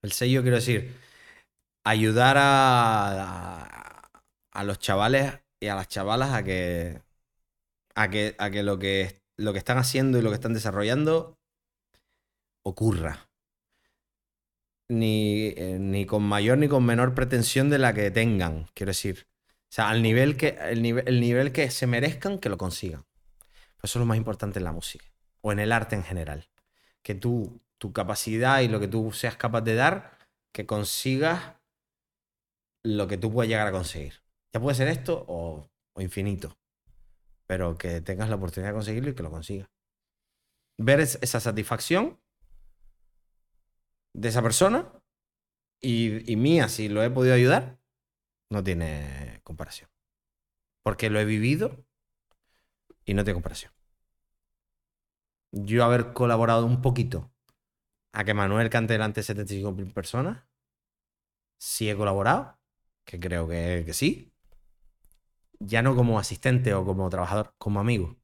El 0.02 0.14
sello, 0.14 0.42
quiero 0.42 0.56
decir, 0.56 0.96
ayudar 1.84 2.38
a, 2.40 4.10
a, 4.52 4.64
los 4.64 4.80
chavales 4.80 5.42
y 5.60 5.68
a 5.68 5.76
las 5.76 5.90
chavalas 5.90 6.32
a 6.34 6.44
que, 6.44 7.02
a 7.96 8.10
que, 8.10 8.36
a 8.38 8.50
que, 8.50 8.64
lo, 8.64 8.80
que 8.80 9.22
lo 9.36 9.52
que 9.52 9.60
están 9.60 9.78
haciendo 9.78 10.18
y 10.18 10.22
lo 10.22 10.30
que 10.30 10.36
están 10.36 10.54
desarrollando 10.54 11.38
ocurra. 12.64 13.30
Ni, 14.88 15.54
eh, 15.58 15.78
ni 15.80 16.06
con 16.06 16.24
mayor 16.24 16.58
ni 16.58 16.68
con 16.70 16.86
menor 16.86 17.14
pretensión 17.14 17.70
de 17.70 17.80
la 17.80 17.94
que 17.94 18.12
tengan, 18.12 18.68
quiero 18.74 18.92
decir. 18.92 19.28
O 19.64 19.72
sea, 19.72 19.90
al 19.90 20.02
nivel 20.02 20.38
que, 20.38 20.58
el, 20.70 20.82
nivel, 20.82 21.08
el 21.08 21.20
nivel 21.20 21.52
que 21.52 21.70
se 21.70 21.86
merezcan, 21.86 22.40
que 22.40 22.50
lo 22.50 22.58
consigan. 22.58 23.09
Pues 23.80 23.92
eso 23.92 24.00
es 24.00 24.02
lo 24.02 24.06
más 24.06 24.18
importante 24.18 24.60
en 24.60 24.66
la 24.66 24.72
música. 24.72 25.06
O 25.42 25.52
en 25.52 25.60
el 25.60 25.72
arte 25.72 25.96
en 25.96 26.04
general 26.04 26.50
que 27.02 27.16
tú, 27.16 27.62
tu 27.78 27.94
capacidad 27.94 28.60
y 28.62 28.68
lo 28.68 28.80
que 28.80 28.88
tú 28.88 29.12
seas 29.12 29.38
capaz 29.38 29.62
de 29.62 29.76
dar, 29.76 30.18
que 30.52 30.66
consigas 30.66 31.56
lo 32.84 33.08
que 33.08 33.18
tú 33.18 33.32
puedas 33.32 33.50
llegar 33.50 33.68
a 33.68 33.72
conseguir. 33.72 34.22
Ya 34.54 34.60
puede 34.60 34.76
ser 34.76 34.88
esto 34.88 35.26
o, 35.28 35.70
infinito, 35.98 36.58
pero 37.46 37.78
que 37.78 38.02
tengas 38.02 38.30
la 38.30 38.36
oportunidad 38.36 38.70
de 38.72 38.76
conseguirlo 38.76 39.10
y 39.12 39.16
que 39.16 39.24
lo 39.24 39.32
consigas. 39.32 39.70
Ver 40.78 41.00
es- 41.02 41.20
esa 41.22 41.40
satisfacción 41.40 42.20
de 44.14 44.30
esa 44.30 44.42
persona 44.42 44.92
y, 45.82 46.32
y 46.32 46.36
mía, 46.36 46.70
si 46.70 46.90
lo 46.90 47.04
he 47.04 47.10
podido 47.10 47.36
ayudar, 47.36 47.80
no 48.50 48.64
tiene 48.64 49.42
comparación. 49.44 49.90
Porque 50.84 51.10
lo 51.10 51.20
he 51.20 51.26
vivido 51.26 51.86
y 53.10 53.16
no 53.16 53.24
tiene 53.24 53.34
comparación. 53.34 53.72
Yo 55.52 55.84
haber 55.84 56.14
colaborado 56.14 56.68
un 56.68 56.80
poquito 56.80 57.32
a 58.12 58.24
que 58.24 58.36
Manuel 58.36 58.70
cante 58.70 58.94
delante 58.94 59.22
de 59.22 59.26
75.000 59.26 59.92
personas, 59.92 60.44
sí 61.58 61.90
he 61.90 61.96
colaborado, 61.96 62.60
que 63.06 63.20
creo 63.20 63.48
que, 63.48 63.82
que 63.84 63.94
sí. 63.94 64.32
Ya 65.60 65.82
no 65.82 65.96
como 65.96 66.20
asistente 66.20 66.76
o 66.76 66.86
como 66.86 67.10
trabajador, 67.10 67.56
como 67.58 67.80
amigo. 67.80 68.16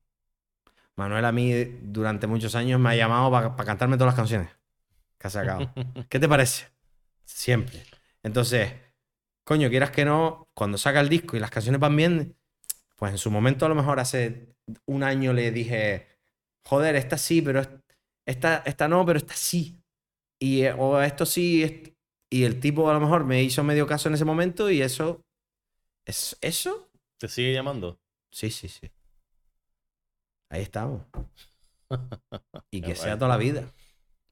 Manuel 0.95 1.25
a 1.25 1.31
mí 1.31 1.51
durante 1.81 2.27
muchos 2.27 2.53
años 2.53 2.79
me 2.79 2.91
ha 2.91 2.95
llamado 2.95 3.31
para 3.31 3.65
cantarme 3.65 3.97
todas 3.97 4.13
las 4.13 4.15
canciones 4.15 4.49
que 5.17 5.27
ha 5.27 5.31
sacado. 5.31 5.73
¿Qué 6.09 6.19
te 6.19 6.29
parece? 6.29 6.67
Siempre. 7.23 7.81
Entonces, 8.21 8.71
coño, 9.43 9.67
quieras 9.67 9.89
que 9.89 10.05
no, 10.05 10.47
cuando 10.53 10.77
saca 10.77 11.01
el 11.01 11.09
disco 11.09 11.35
y 11.35 11.39
las 11.39 11.49
canciones 11.49 11.81
van 11.81 11.95
bien, 11.95 12.37
pues 12.95 13.11
en 13.11 13.17
su 13.17 13.29
momento 13.31 13.65
a 13.65 13.69
lo 13.69 13.75
mejor 13.75 13.99
hace 13.99 14.55
un 14.87 15.03
año 15.03 15.33
le 15.33 15.51
dije, 15.51 16.07
joder, 16.65 16.95
esta 16.95 17.17
sí, 17.17 17.41
pero 17.41 17.61
es- 17.61 17.69
esta, 18.27 18.57
esta 18.65 18.87
no, 18.87 19.05
pero 19.05 19.17
esta 19.17 19.33
sí. 19.35 19.79
Y, 20.41 20.63
eh, 20.63 20.73
o 20.77 21.01
esto 21.01 21.25
sí, 21.25 21.93
y 22.31 22.43
el 22.43 22.59
tipo 22.59 22.89
a 22.89 22.93
lo 22.93 22.99
mejor 22.99 23.23
me 23.25 23.41
hizo 23.43 23.63
medio 23.63 23.87
caso 23.87 24.09
en 24.09 24.15
ese 24.15 24.25
momento 24.25 24.69
y 24.69 24.81
eso, 24.81 25.21
es, 26.05 26.37
eso, 26.41 26.89
¿Te 27.17 27.27
sigue 27.27 27.53
llamando? 27.53 27.99
sí, 28.31 28.49
sí, 28.49 28.67
sí. 28.67 28.89
Ahí 30.49 30.61
estamos. 30.63 31.03
Y 32.71 32.81
que 32.81 32.95
sea 32.95 33.17
toda 33.17 33.29
la 33.29 33.37
vida. 33.37 33.71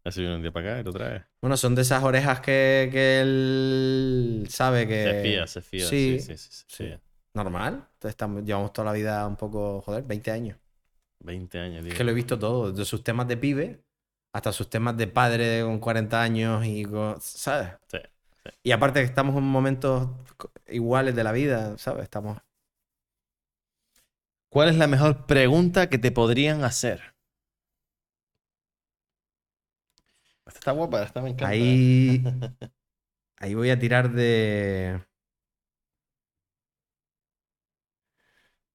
Así 0.03 0.19
viene 0.19 0.35
un 0.35 0.42
día 0.42 0.51
para 0.51 0.72
acá 0.72 0.82
y 0.82 0.83
lo 0.83 0.92
trae. 0.92 1.24
Bueno, 1.42 1.56
son 1.56 1.75
de 1.75 1.83
esas 1.83 2.03
orejas 2.03 2.42
que, 2.42 2.90
que 2.92 3.22
él 3.22 4.48
sabe 4.50 4.85
que... 4.88 5.03
Se 5.03 5.22
fía, 5.22 5.48
se 5.48 5.61
fía. 5.61 5.88
Sí, 5.88 6.19
Sí, 6.19 6.19
sí, 6.19 6.38
sí. 6.38 6.64
se 6.67 6.88
sí. 6.98 7.00
Normal. 7.34 7.74
Entonces 7.94 8.10
estamos, 8.12 8.44
llevamos 8.44 8.74
toda 8.74 8.86
la 8.88 8.94
vida 8.94 9.28
un 9.28 9.36
poco, 9.36 9.82
joder, 9.82 10.03
20 10.03 10.32
años. 10.32 10.58
20 11.20 11.60
años, 11.60 11.86
Es 11.86 11.86
tío. 11.86 11.98
que 11.98 12.03
lo 12.03 12.12
he 12.12 12.14
visto 12.14 12.38
todo, 12.38 12.72
desde 12.72 12.86
sus 12.86 13.03
temas 13.03 13.28
de 13.28 13.38
pibe 13.38 13.84
hasta 14.34 14.52
sus 14.52 14.70
temas 14.70 14.98
de 14.98 15.08
padre 15.08 15.62
con 15.64 15.80
40 15.80 16.22
años 16.22 16.66
y 16.66 16.86
con, 16.86 17.20
¿sabes? 17.22 17.70
Sí, 17.88 18.00
Y 18.64 18.72
aparte 18.72 19.00
que 19.00 19.06
estamos 19.06 19.36
en 19.38 19.44
momentos 19.44 20.10
iguales 20.68 21.16
de 21.16 21.24
la 21.24 21.32
vida, 21.32 21.78
¿sabes? 21.78 22.03
Estamos... 22.03 22.40
¿Cuál 24.50 24.70
es 24.70 24.76
la 24.78 24.88
mejor 24.88 25.26
pregunta 25.26 25.90
que 25.90 25.98
te 25.98 26.12
podrían 26.12 26.64
hacer? 26.64 27.16
Esta 30.45 30.60
está 30.60 30.72
guapa, 30.72 31.03
esta 31.03 31.22
me 31.22 31.30
encanta. 31.30 31.48
Ahí... 31.48 32.24
Ahí 33.38 33.56
voy 33.56 33.72
a 33.72 33.80
tirar 33.80 34.12
de... 34.12 35.02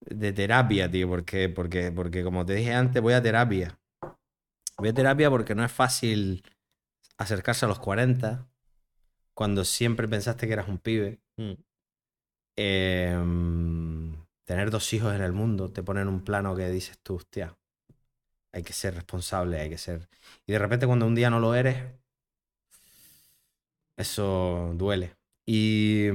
De 0.09 0.33
terapia, 0.33 0.89
tío, 0.89 1.07
porque, 1.07 1.49
porque, 1.49 1.91
porque 1.91 2.23
como 2.23 2.45
te 2.45 2.55
dije 2.55 2.73
antes, 2.73 3.01
voy 3.01 3.13
a 3.13 3.21
terapia. 3.21 3.79
Voy 4.77 4.89
a 4.89 4.93
terapia 4.93 5.29
porque 5.29 5.55
no 5.55 5.63
es 5.63 5.71
fácil 5.71 6.43
acercarse 7.17 7.65
a 7.65 7.67
los 7.67 7.79
40 7.79 8.47
cuando 9.33 9.63
siempre 9.65 10.07
pensaste 10.07 10.47
que 10.47 10.53
eras 10.53 10.67
un 10.67 10.79
pibe. 10.79 11.19
Mm. 11.37 11.53
Em, 12.57 14.25
tener 14.45 14.71
dos 14.71 14.91
hijos 14.93 15.13
en 15.13 15.21
el 15.21 15.31
mundo 15.31 15.71
te 15.71 15.83
pone 15.83 16.01
en 16.01 16.07
un 16.07 16.23
plano 16.23 16.55
que 16.55 16.69
dices 16.69 16.97
tú, 17.03 17.15
hostia, 17.15 17.55
hay 18.51 18.63
que 18.63 18.73
ser 18.73 18.95
responsable, 18.95 19.59
hay 19.59 19.69
que 19.69 19.77
ser... 19.77 20.09
Y 20.45 20.53
de 20.53 20.59
repente 20.59 20.87
cuando 20.87 21.05
un 21.05 21.15
día 21.15 21.29
no 21.29 21.39
lo 21.39 21.55
eres, 21.55 21.77
eso 23.95 24.73
duele. 24.75 25.15
Y... 25.45 26.07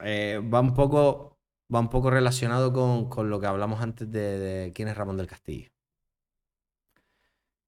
eh, 0.00 0.40
va 0.42 0.60
un 0.60 0.74
poco, 0.74 1.38
va 1.72 1.80
un 1.80 1.88
poco 1.88 2.10
relacionado 2.10 2.72
con, 2.72 3.08
con 3.08 3.30
lo 3.30 3.40
que 3.40 3.46
hablamos 3.46 3.80
antes 3.80 4.10
de, 4.10 4.38
de 4.38 4.72
quién 4.72 4.88
es 4.88 4.96
Ramón 4.96 5.16
del 5.16 5.26
Castillo. 5.26 5.70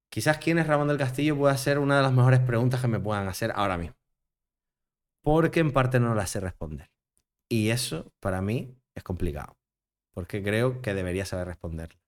Quizás 0.09 0.39
quién 0.39 0.57
es 0.57 0.67
Ramón 0.67 0.87
del 0.87 0.97
Castillo 0.97 1.37
pueda 1.37 1.55
ser 1.57 1.77
una 1.79 1.97
de 1.97 2.03
las 2.03 2.13
mejores 2.13 2.39
preguntas 2.39 2.81
que 2.81 2.87
me 2.87 2.99
puedan 2.99 3.27
hacer 3.27 3.51
ahora 3.55 3.77
mismo. 3.77 3.95
Porque 5.21 5.59
en 5.59 5.71
parte 5.71 5.99
no 5.99 6.15
la 6.15 6.25
sé 6.25 6.39
responder. 6.39 6.91
Y 7.47 7.69
eso 7.69 8.11
para 8.19 8.41
mí 8.41 8.75
es 8.95 9.03
complicado. 9.03 9.57
Porque 10.11 10.41
creo 10.43 10.81
que 10.81 10.93
debería 10.93 11.25
saber 11.25 11.47
responder. 11.47 11.99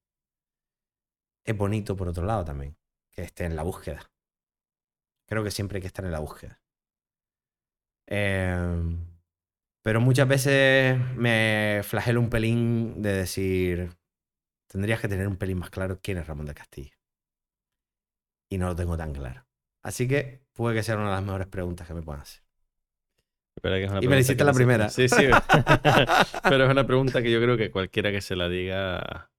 Es 1.44 1.58
bonito 1.58 1.96
por 1.96 2.08
otro 2.08 2.26
lado 2.26 2.46
también, 2.46 2.78
que 3.12 3.24
esté 3.24 3.46
en 3.46 3.56
la 3.56 3.64
búsqueda. 3.64 4.12
Creo 5.26 5.44
que 5.44 5.52
siempre 5.52 5.78
hay 5.78 5.82
que 5.82 5.88
estar 5.88 6.06
en 6.06 6.12
la 6.12 6.20
búsqueda. 6.20 6.62
Em, 8.08 9.11
pero 9.84 10.00
muchas 10.02 10.28
veces 10.28 10.98
me 11.16 11.82
flagelo 11.84 12.20
un 12.20 12.30
pelín 12.30 13.02
de 13.02 13.14
decir, 13.14 13.90
tendrías 14.68 15.02
que 15.02 15.08
tener 15.08 15.28
un 15.28 15.38
pelín 15.38 15.58
más 15.58 15.70
claro 15.70 16.00
quién 16.02 16.18
es 16.18 16.28
Ramón 16.28 16.46
del 16.46 16.56
Castillo. 16.56 16.96
Y 18.50 18.58
no 18.58 18.68
lo 18.68 18.76
tengo 18.76 18.98
tan 18.98 19.14
claro. 19.14 19.46
Así 19.84 20.08
que 20.08 20.42
puede 20.54 20.76
que 20.76 20.84
sea 20.84 20.96
una 20.96 21.06
de 21.06 21.12
las 21.12 21.24
mejores 21.24 21.48
preguntas 21.48 21.88
que 21.88 21.94
me 21.94 22.02
puedan 22.02 22.22
hacer. 22.22 22.44
Es 23.64 23.90
una 23.90 24.00
Y 24.02 24.08
me 24.08 24.16
la 24.16 24.22
hiciste 24.22 24.44
la 24.44 24.54
primera. 24.54 24.90
Sí, 24.90 25.08
sí. 25.08 25.28
pero 26.44 26.66
es 26.66 26.72
una 26.72 26.86
pregunta 26.86 27.22
que 27.22 27.32
yo 27.32 27.42
creo 27.42 27.58
que 27.58 27.72
cualquiera 27.72 28.12
que 28.12 28.22
se 28.22 28.36
la 28.36 28.50
diga. 28.50 29.30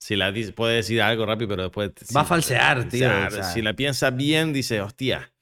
Si 0.00 0.16
la 0.16 0.32
dice, 0.32 0.52
puede 0.52 0.76
decir 0.76 1.02
algo 1.02 1.26
rápido, 1.26 1.48
pero 1.48 1.62
después. 1.64 1.92
Va 2.16 2.22
a 2.22 2.24
falsear, 2.24 2.78
o 2.78 2.86
tío, 2.86 3.00
sea, 3.00 3.26
o 3.28 3.30
sea. 3.30 3.44
Si 3.44 3.60
la 3.60 3.74
piensa 3.74 4.10
bien, 4.10 4.52
dice, 4.52 4.80
hostia. 4.80 5.32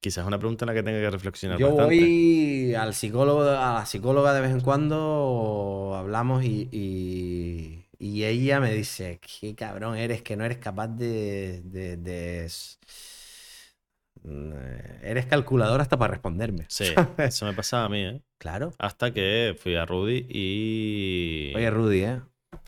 Quizás 0.00 0.22
es 0.22 0.28
una 0.28 0.38
pregunta 0.38 0.64
en 0.64 0.68
la 0.68 0.74
que 0.74 0.82
tenga 0.82 1.00
que 1.00 1.10
reflexionar 1.10 1.58
Yo 1.58 1.68
bastante. 1.68 1.96
voy 1.96 2.74
al 2.74 2.94
psicólogo, 2.94 3.42
a 3.42 3.74
la 3.74 3.86
psicóloga 3.86 4.32
de 4.34 4.40
vez 4.40 4.50
en 4.52 4.60
cuando, 4.60 5.94
hablamos 5.96 6.44
y, 6.44 6.68
y- 6.72 7.84
y 7.98 8.24
ella 8.24 8.60
me 8.60 8.72
dice, 8.72 9.20
qué 9.20 9.54
cabrón 9.54 9.96
eres, 9.96 10.22
que 10.22 10.36
no 10.36 10.44
eres 10.44 10.58
capaz 10.58 10.88
de... 10.88 11.60
de- 11.64 12.48
mm, 14.22 14.52
Eres 15.02 15.26
calculador 15.26 15.80
hasta 15.80 15.98
para 15.98 16.12
responderme. 16.12 16.64
Sí, 16.68 16.84
eso 17.18 17.46
me 17.46 17.54
pasaba 17.54 17.84
a 17.86 17.88
mí, 17.88 18.02
¿eh? 18.04 18.22
Claro. 18.38 18.72
Hasta 18.78 19.12
que 19.12 19.56
fui 19.58 19.76
a 19.76 19.84
Rudy 19.84 20.26
y. 20.28 21.52
Oye, 21.56 21.70
Rudy, 21.70 22.04
¿eh? 22.04 22.20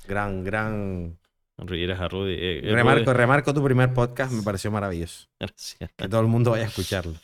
Gran, 0.06 0.44
gran... 0.44 1.18
A 1.62 2.08
Rudy. 2.08 2.32
eh, 2.34 2.60
eh, 2.64 2.72
Remarco, 2.74 3.04
Rudy- 3.04 3.16
remarco 3.16 3.54
tu 3.54 3.62
primer 3.64 3.92
podcast, 3.94 4.32
me 4.32 4.42
pareció 4.42 4.70
maravilloso. 4.70 5.28
Gracias. 5.38 5.90
Que 5.96 6.08
todo 6.08 6.20
el 6.20 6.26
mundo 6.26 6.50
vaya 6.52 6.64
a 6.64 6.68
escucharlo. 6.68 7.14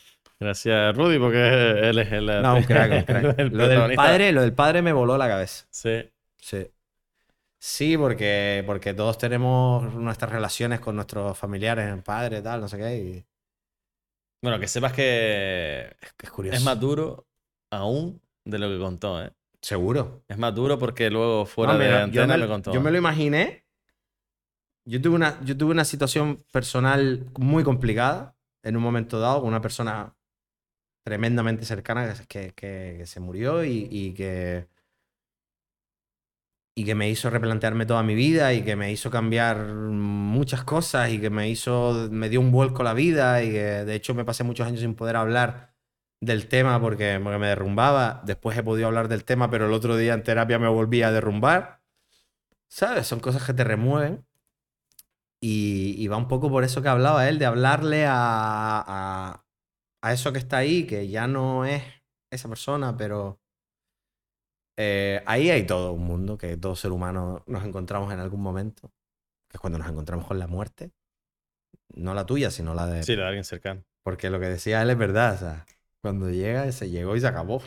Gracias, 0.40 0.96
Rudy, 0.96 1.18
porque 1.18 1.88
él 1.90 1.98
es 1.98 2.12
el. 2.12 2.26
No, 2.42 2.56
un 2.56 2.62
crack, 2.62 2.92
un 2.92 3.02
crack. 3.02 3.38
el 3.38 3.48
Lo 3.48 3.66
del 3.68 3.94
padre, 3.96 4.32
lo 4.32 4.40
del 4.42 4.52
padre 4.52 4.82
me 4.82 4.92
voló 4.92 5.18
la 5.18 5.26
cabeza. 5.28 5.66
Sí. 5.70 6.08
Sí. 6.40 6.66
Sí, 7.60 7.96
porque, 7.98 8.62
porque 8.64 8.94
todos 8.94 9.18
tenemos 9.18 9.92
nuestras 9.94 10.30
relaciones 10.30 10.78
con 10.78 10.94
nuestros 10.94 11.36
familiares, 11.36 11.92
padres, 12.04 12.40
tal, 12.44 12.60
no 12.60 12.68
sé 12.68 12.78
qué. 12.78 12.96
Y 12.96 13.24
Bueno, 14.40 14.60
que 14.60 14.68
sepas 14.68 14.92
que 14.92 15.88
es, 16.00 16.14
es 16.22 16.30
curioso. 16.30 16.56
es 16.56 16.62
más 16.62 16.78
duro 16.78 17.26
aún 17.72 18.20
de 18.44 18.58
lo 18.60 18.68
que 18.68 18.78
contó, 18.78 19.20
¿eh? 19.22 19.30
Seguro. 19.60 20.22
Es 20.28 20.38
más 20.38 20.54
duro 20.54 20.78
porque 20.78 21.10
luego 21.10 21.44
fuera 21.46 21.72
No, 21.72 21.78
de 21.80 21.86
mira, 21.86 22.02
antena 22.04 22.34
yo, 22.34 22.38
me, 22.38 22.44
me, 22.44 22.48
contó. 22.48 22.72
yo 22.72 22.80
me 22.80 22.92
lo 22.92 22.98
imaginé. 22.98 23.64
Yo 24.88 25.00
tuve, 25.02 25.16
una, 25.16 25.40
yo 25.44 25.56
tuve 25.56 25.72
una 25.72 25.84
situación 25.84 26.44
personal 26.52 27.26
muy 27.38 27.62
complicada 27.64 28.36
en 28.62 28.76
un 28.76 28.82
momento 28.82 29.20
dado 29.20 29.40
con 29.40 29.48
una 29.48 29.60
persona 29.60 30.16
tremendamente 31.04 31.64
cercana 31.66 32.14
que, 32.28 32.52
que- 32.54 33.04
se 33.06 33.20
murió 33.20 33.64
y, 33.64 33.88
y 33.90 34.14
que 34.14 34.68
y 36.74 36.84
que 36.84 36.94
me 36.94 37.10
hizo 37.10 37.28
replantearme 37.30 37.86
toda 37.86 38.02
mi 38.04 38.14
vida 38.14 38.52
y 38.54 38.62
que 38.64 38.76
me 38.76 38.92
hizo 38.92 39.10
cambiar 39.10 39.58
muchas 39.74 40.62
cosas 40.64 41.10
y 41.10 41.20
que 41.20 41.28
me 41.30 41.48
hizo 41.48 42.08
me 42.10 42.28
dio 42.28 42.40
un 42.40 42.52
vuelco 42.52 42.82
la 42.84 42.94
vida 42.94 43.42
y 43.42 43.50
que 43.50 43.62
de 43.84 43.94
hecho 43.94 44.14
me 44.14 44.24
pasé 44.24 44.44
muchos 44.44 44.66
años 44.66 44.80
sin 44.80 44.94
poder 44.94 45.16
hablar 45.16 45.74
del 46.20 46.46
tema 46.48 46.80
porque, 46.80 47.20
porque 47.22 47.38
me 47.38 47.48
derrumbaba. 47.48 48.22
Después 48.24 48.56
he 48.56 48.62
podido 48.62 48.86
hablar 48.88 49.08
del 49.08 49.24
tema, 49.24 49.50
pero 49.50 49.66
el 49.66 49.72
otro 49.72 49.96
día 49.96 50.14
en 50.14 50.22
terapia 50.22 50.58
me 50.60 50.68
volví 50.68 51.02
a 51.02 51.10
derrumbar. 51.12 51.80
¿Sabes? 52.68 53.06
Son 53.08 53.20
cosas 53.20 53.44
que 53.46 53.54
te 53.54 53.64
remueven. 53.64 54.26
Y, 55.40 55.94
y 55.96 56.08
va 56.08 56.16
un 56.16 56.28
poco 56.28 56.50
por 56.50 56.64
eso 56.64 56.82
que 56.82 56.88
hablaba 56.88 57.28
él, 57.28 57.38
de 57.38 57.46
hablarle 57.46 58.06
a, 58.06 58.14
a, 58.14 59.44
a 60.02 60.12
eso 60.12 60.32
que 60.32 60.38
está 60.38 60.58
ahí, 60.58 60.86
que 60.86 61.08
ya 61.08 61.26
no 61.28 61.64
es 61.64 61.82
esa 62.32 62.48
persona, 62.48 62.96
pero 62.96 63.40
eh, 64.76 65.22
ahí 65.26 65.50
hay 65.50 65.66
todo 65.66 65.92
un 65.92 66.04
mundo, 66.04 66.38
que 66.38 66.56
todo 66.56 66.76
ser 66.76 66.92
humano 66.92 67.42
nos 67.46 67.64
encontramos 67.64 68.12
en 68.12 68.20
algún 68.20 68.40
momento, 68.42 68.90
que 69.48 69.56
es 69.56 69.60
cuando 69.60 69.78
nos 69.78 69.88
encontramos 69.88 70.26
con 70.26 70.38
la 70.38 70.46
muerte. 70.46 70.92
No 71.94 72.14
la 72.14 72.26
tuya, 72.26 72.50
sino 72.50 72.74
la 72.74 72.86
de... 72.86 73.02
Sí, 73.02 73.16
la 73.16 73.22
de 73.22 73.28
alguien 73.28 73.44
cercano. 73.44 73.82
Porque 74.04 74.30
lo 74.30 74.40
que 74.40 74.46
decía 74.46 74.82
él 74.82 74.90
es 74.90 74.98
verdad, 74.98 75.34
o 75.34 75.38
sea, 75.38 75.66
cuando 76.02 76.30
llega, 76.30 76.70
se 76.72 76.90
llegó 76.90 77.16
y 77.16 77.20
se 77.20 77.26
acabó. 77.26 77.62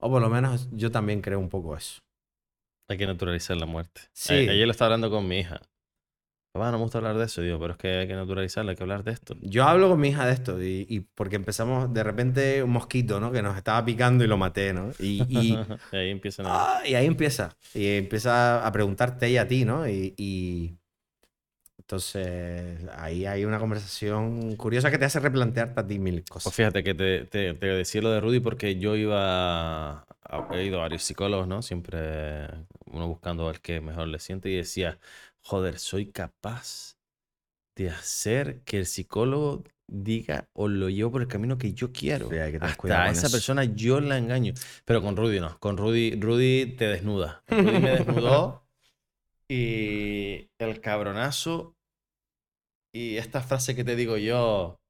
O 0.00 0.10
por 0.10 0.20
lo 0.20 0.28
menos 0.30 0.68
yo 0.72 0.90
también 0.90 1.20
creo 1.20 1.38
un 1.38 1.48
poco 1.48 1.76
eso. 1.76 2.00
Hay 2.88 2.98
que 2.98 3.06
naturalizar 3.06 3.56
la 3.56 3.66
muerte. 3.66 4.02
Sí. 4.12 4.34
A- 4.48 4.52
Ayer 4.52 4.66
lo 4.66 4.72
estaba 4.72 4.86
hablando 4.86 5.10
con 5.10 5.28
mi 5.28 5.38
hija. 5.38 5.60
Papá, 6.52 6.70
no 6.70 6.78
me 6.78 6.84
gusta 6.84 6.98
hablar 6.98 7.16
de 7.16 7.24
eso. 7.24 7.42
Digo, 7.42 7.58
pero 7.58 7.72
es 7.72 7.78
que 7.78 7.88
hay 7.88 8.06
que 8.08 8.14
naturalizarlo, 8.14 8.70
hay 8.70 8.76
que 8.76 8.82
hablar 8.82 9.04
de 9.04 9.12
esto. 9.12 9.34
Yo 9.40 9.64
hablo 9.64 9.88
con 9.88 10.00
mi 10.00 10.08
hija 10.08 10.26
de 10.26 10.32
esto 10.32 10.62
y, 10.62 10.86
y 10.88 11.00
porque 11.00 11.36
empezamos 11.36 11.92
de 11.92 12.02
repente 12.04 12.62
un 12.62 12.70
mosquito, 12.70 13.18
¿no? 13.20 13.32
Que 13.32 13.42
nos 13.42 13.56
estaba 13.56 13.84
picando 13.84 14.24
y 14.24 14.26
lo 14.28 14.36
maté, 14.36 14.72
¿no? 14.72 14.90
Y, 14.98 15.26
y, 15.28 15.66
Y 15.92 15.96
ahí 15.96 16.10
empiezan 16.10 16.46
a... 16.46 16.68
ah, 16.68 16.82
y 16.86 16.94
ahí 16.94 17.06
empieza. 17.06 17.56
Y 17.74 17.86
empieza 17.98 18.66
a 18.66 18.72
preguntarte 18.72 19.26
ella 19.28 19.42
a 19.42 19.48
ti, 19.48 19.64
¿no? 19.64 19.88
Y, 19.88 20.78
entonces 21.78 22.80
ahí 22.96 23.26
hay 23.26 23.44
una 23.44 23.58
conversación 23.58 24.56
curiosa 24.56 24.90
que 24.90 24.98
te 24.98 25.04
hace 25.04 25.20
replantearte 25.20 25.80
a 25.80 25.86
ti 25.86 25.98
mil 25.98 26.26
Pues 26.42 26.54
cosas. 26.54 26.54
fíjate 26.56 26.82
que 26.82 26.94
te, 26.94 27.24
te, 27.26 27.54
te 27.54 27.66
decía 27.66 28.00
lo 28.02 28.10
de 28.10 28.20
Rudy 28.20 28.40
porque 28.40 28.76
yo 28.78 28.96
iba, 28.96 30.00
a- 30.00 30.46
he 30.50 30.64
ido 30.64 30.78
a 30.78 30.82
varios 30.82 31.02
psicólogos, 31.04 31.46
¿no? 31.46 31.62
Siempre 31.62 32.48
uno 32.86 33.06
buscando 33.06 33.48
al 33.48 33.60
que 33.60 33.80
mejor 33.80 34.08
le 34.08 34.18
siente 34.18 34.48
y 34.50 34.56
decía, 34.56 34.98
joder, 35.42 35.78
soy 35.78 36.10
capaz 36.10 36.96
de 37.76 37.90
hacer 37.90 38.62
que 38.64 38.78
el 38.78 38.86
psicólogo 38.86 39.64
diga 39.88 40.48
o 40.54 40.68
lo 40.68 40.88
llevo 40.88 41.12
por 41.12 41.22
el 41.22 41.28
camino 41.28 41.58
que 41.58 41.72
yo 41.74 41.92
quiero. 41.92 42.28
Sí, 42.28 42.36
hay 42.36 42.52
que 42.52 42.58
Hasta 42.60 43.02
a 43.04 43.10
esa 43.10 43.26
eso. 43.26 43.36
persona 43.36 43.64
yo 43.64 44.00
la 44.00 44.18
engaño. 44.18 44.54
Pero 44.84 45.02
con 45.02 45.16
Rudy 45.16 45.40
no. 45.40 45.58
Con 45.58 45.76
Rudy, 45.76 46.16
Rudy 46.20 46.74
te 46.76 46.86
desnuda. 46.88 47.42
Rudy 47.48 47.78
me 47.80 47.90
desnudó 47.90 48.62
y 49.48 50.48
el 50.58 50.80
cabronazo 50.80 51.74
y 52.92 53.16
esta 53.16 53.40
frase 53.40 53.74
que 53.74 53.84
te 53.84 53.96
digo 53.96 54.16
yo, 54.16 54.80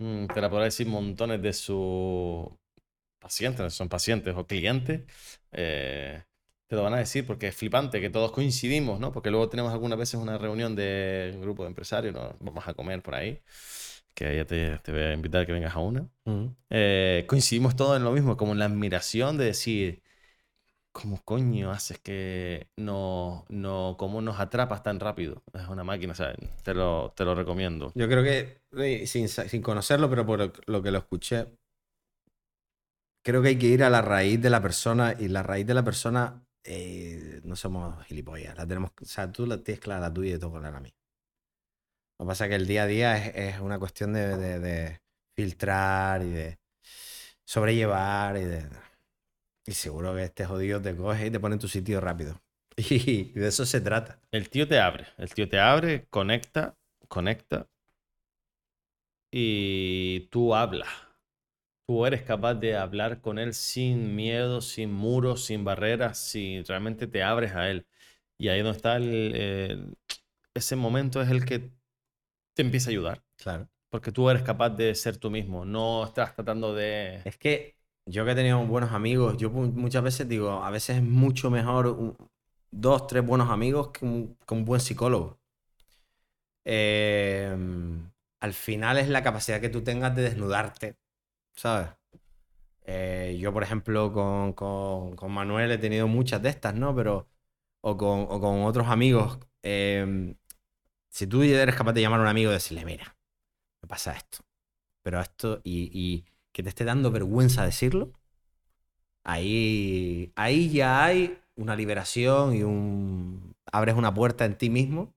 mm, 0.00 0.26
te 0.28 0.40
la 0.40 0.50
podrá 0.50 0.64
decir 0.66 0.86
montones 0.88 1.42
de 1.42 1.52
sus 1.52 2.48
pacientes, 3.20 3.74
son 3.74 3.88
pacientes 3.90 4.34
o 4.36 4.46
clientes, 4.46 5.02
eh, 5.52 6.24
te 6.66 6.76
lo 6.76 6.82
van 6.82 6.94
a 6.94 6.98
decir 6.98 7.26
porque 7.26 7.48
es 7.48 7.56
flipante 7.56 8.00
que 8.00 8.10
todos 8.10 8.32
coincidimos, 8.32 8.98
¿no? 8.98 9.12
Porque 9.12 9.30
luego 9.30 9.48
tenemos 9.48 9.72
algunas 9.72 9.98
veces 9.98 10.20
una 10.20 10.36
reunión 10.38 10.74
de 10.74 11.32
un 11.34 11.40
grupo 11.40 11.62
de 11.62 11.68
empresarios. 11.68 12.14
Vamos 12.40 12.66
a 12.66 12.74
comer 12.74 13.02
por 13.02 13.14
ahí, 13.14 13.40
que 14.14 14.36
ya 14.36 14.44
te, 14.44 14.78
te 14.78 14.92
voy 14.92 15.02
a 15.02 15.12
invitar 15.12 15.42
a 15.42 15.46
que 15.46 15.52
vengas 15.52 15.74
a 15.74 15.78
una. 15.78 16.08
Eh, 16.70 17.24
coincidimos 17.28 17.76
todos 17.76 17.96
en 17.96 18.04
lo 18.04 18.12
mismo, 18.12 18.36
como 18.36 18.52
en 18.52 18.58
la 18.58 18.64
admiración 18.64 19.38
de 19.38 19.44
decir, 19.44 20.02
¿cómo 20.90 21.22
coño 21.24 21.70
haces 21.70 22.00
que 22.00 22.68
no, 22.76 23.44
no, 23.48 23.96
cómo 23.98 24.20
nos 24.20 24.40
atrapas 24.40 24.82
tan 24.82 24.98
rápido? 24.98 25.44
Es 25.54 25.68
una 25.68 25.84
máquina, 25.84 26.14
¿sabes? 26.14 26.36
Te 26.64 26.74
lo, 26.74 27.12
te 27.14 27.24
lo 27.24 27.34
recomiendo. 27.34 27.92
Yo 27.94 28.08
creo 28.08 28.24
que, 28.24 28.62
eh, 28.78 29.06
sin, 29.06 29.28
sin 29.28 29.62
conocerlo, 29.62 30.10
pero 30.10 30.26
por 30.26 30.52
lo 30.66 30.82
que 30.82 30.90
lo 30.90 30.98
escuché, 30.98 31.46
creo 33.22 33.42
que 33.42 33.48
hay 33.48 33.58
que 33.58 33.66
ir 33.66 33.84
a 33.84 33.90
la 33.90 34.02
raíz 34.02 34.40
de 34.40 34.50
la 34.50 34.62
persona 34.62 35.14
y 35.18 35.28
la 35.28 35.42
raíz 35.42 35.66
de 35.66 35.74
la 35.74 35.84
persona 35.84 36.45
eh, 36.66 37.40
no 37.44 37.56
somos 37.56 38.04
gilipollas. 38.06 38.56
La 38.56 38.66
tenemos, 38.66 38.92
o 39.00 39.04
sea, 39.04 39.30
tú 39.32 39.46
la 39.46 39.62
tienes 39.62 39.80
clara 39.82 40.12
tú 40.12 40.22
y 40.24 40.30
yo 40.30 40.38
tengo 40.40 40.58
clara 40.58 40.78
a 40.78 40.80
mí. 40.80 40.94
Lo 42.18 42.24
que 42.24 42.28
pasa 42.28 42.44
es 42.44 42.50
que 42.50 42.54
el 42.56 42.66
día 42.66 42.84
a 42.84 42.86
día 42.86 43.16
es, 43.16 43.34
es 43.56 43.60
una 43.60 43.78
cuestión 43.78 44.12
de, 44.12 44.36
de- 44.36 44.58
de 44.60 45.00
filtrar 45.34 46.22
y 46.22 46.30
de 46.30 46.58
sobrellevar 47.44 48.36
y 48.38 48.44
de... 48.44 48.68
Y 49.66 49.72
seguro 49.72 50.14
que 50.14 50.24
este 50.24 50.46
jodido 50.46 50.80
te 50.82 50.96
coge 50.96 51.26
y 51.26 51.30
te 51.30 51.40
pone 51.40 51.54
en 51.54 51.60
tu 51.60 51.68
sitio 51.68 52.00
rápido. 52.00 52.40
Y 52.76 53.32
de 53.32 53.48
eso 53.48 53.66
se 53.66 53.80
trata. 53.80 54.20
El 54.30 54.50
tío 54.50 54.68
te 54.68 54.78
abre, 54.80 55.06
el 55.18 55.32
tío 55.34 55.48
te 55.48 55.58
abre, 55.60 56.06
conecta, 56.10 56.76
conecta 57.08 57.68
y 59.30 60.28
tú 60.30 60.54
hablas. 60.54 60.88
Tú 61.86 62.04
eres 62.04 62.22
capaz 62.22 62.54
de 62.54 62.76
hablar 62.76 63.20
con 63.20 63.38
él 63.38 63.54
sin 63.54 64.16
miedo, 64.16 64.60
sin 64.60 64.92
muros, 64.92 65.44
sin 65.44 65.64
barreras, 65.64 66.18
si 66.18 66.62
realmente 66.64 67.06
te 67.06 67.22
abres 67.22 67.52
a 67.54 67.70
él. 67.70 67.86
Y 68.38 68.48
ahí 68.48 68.60
donde 68.62 68.76
está 68.76 68.96
el, 68.96 69.34
el- 69.36 69.96
ese 70.54 70.76
momento 70.76 71.22
es 71.22 71.30
el 71.30 71.44
que 71.44 71.70
te 72.54 72.62
empieza 72.62 72.90
a 72.90 72.92
ayudar. 72.92 73.24
Claro. 73.36 73.68
Porque 73.90 74.12
tú 74.12 74.28
eres 74.30 74.42
capaz 74.42 74.70
de 74.70 74.94
ser 74.94 75.16
tú 75.18 75.30
mismo, 75.30 75.64
no 75.64 76.04
estás 76.04 76.34
tratando 76.34 76.74
de... 76.74 77.20
Es 77.24 77.38
que 77.38 77.76
yo 78.06 78.24
que 78.24 78.32
he 78.32 78.34
tenido 78.34 78.64
buenos 78.66 78.92
amigos, 78.92 79.36
yo 79.38 79.50
mu- 79.50 79.72
muchas 79.72 80.02
veces 80.02 80.28
digo, 80.28 80.50
a 80.64 80.70
veces 80.70 80.96
es 80.98 81.02
mucho 81.02 81.50
mejor 81.50 81.86
un- 81.88 82.16
dos, 82.70 83.06
tres 83.06 83.24
buenos 83.26 83.50
amigos 83.50 83.90
que 83.90 84.04
un, 84.04 84.36
que 84.46 84.54
un 84.54 84.64
buen 84.64 84.80
psicólogo. 84.80 85.38
Eh, 86.64 87.56
al 88.40 88.52
final 88.54 88.98
es 88.98 89.08
la 89.08 89.22
capacidad 89.22 89.60
que 89.60 89.68
tú 89.68 89.82
tengas 89.82 90.14
de 90.16 90.22
desnudarte, 90.22 90.96
¿sabes? 91.56 91.90
Eh, 92.84 93.38
yo, 93.40 93.52
por 93.52 93.62
ejemplo, 93.64 94.12
con, 94.12 94.52
con- 94.54 95.16
con 95.16 95.32
Manuel 95.32 95.70
he 95.72 95.78
tenido 95.78 96.08
muchas 96.08 96.42
de 96.42 96.50
estas, 96.50 96.74
¿no? 96.74 96.94
Pero, 96.96 97.28
o 97.82 97.96
con, 97.96 98.22
o 98.30 98.40
con 98.40 98.64
otros 98.64 98.88
amigos. 98.88 99.38
eh, 99.62 100.36
si 101.10 101.26
tú 101.26 101.42
eres 101.42 101.74
capaz 101.76 101.92
de 101.94 102.02
llamar 102.02 102.20
a 102.20 102.24
un 102.24 102.28
amigo 102.28 102.50
y 102.50 102.54
decirle, 102.54 102.84
mira, 102.84 103.16
me 103.82 103.88
pasa 103.88 104.12
esto, 104.16 104.40
pero 105.02 105.20
esto, 105.20 105.60
y, 105.64 105.90
y 105.92 106.26
que 106.52 106.62
te 106.64 106.70
esté 106.70 106.84
dando 106.84 107.10
vergüenza 107.12 107.64
decirlo, 107.64 108.12
ahí, 109.24 110.32
ahí 110.36 110.70
ya 110.70 111.04
hay 111.04 111.38
una 111.56 111.76
liberación 111.76 112.54
y 112.54 112.62
un... 112.62 113.54
abres 113.72 113.94
una 113.96 114.14
puerta 114.14 114.44
en 114.44 114.56
ti 114.58 114.70
mismo 114.70 115.14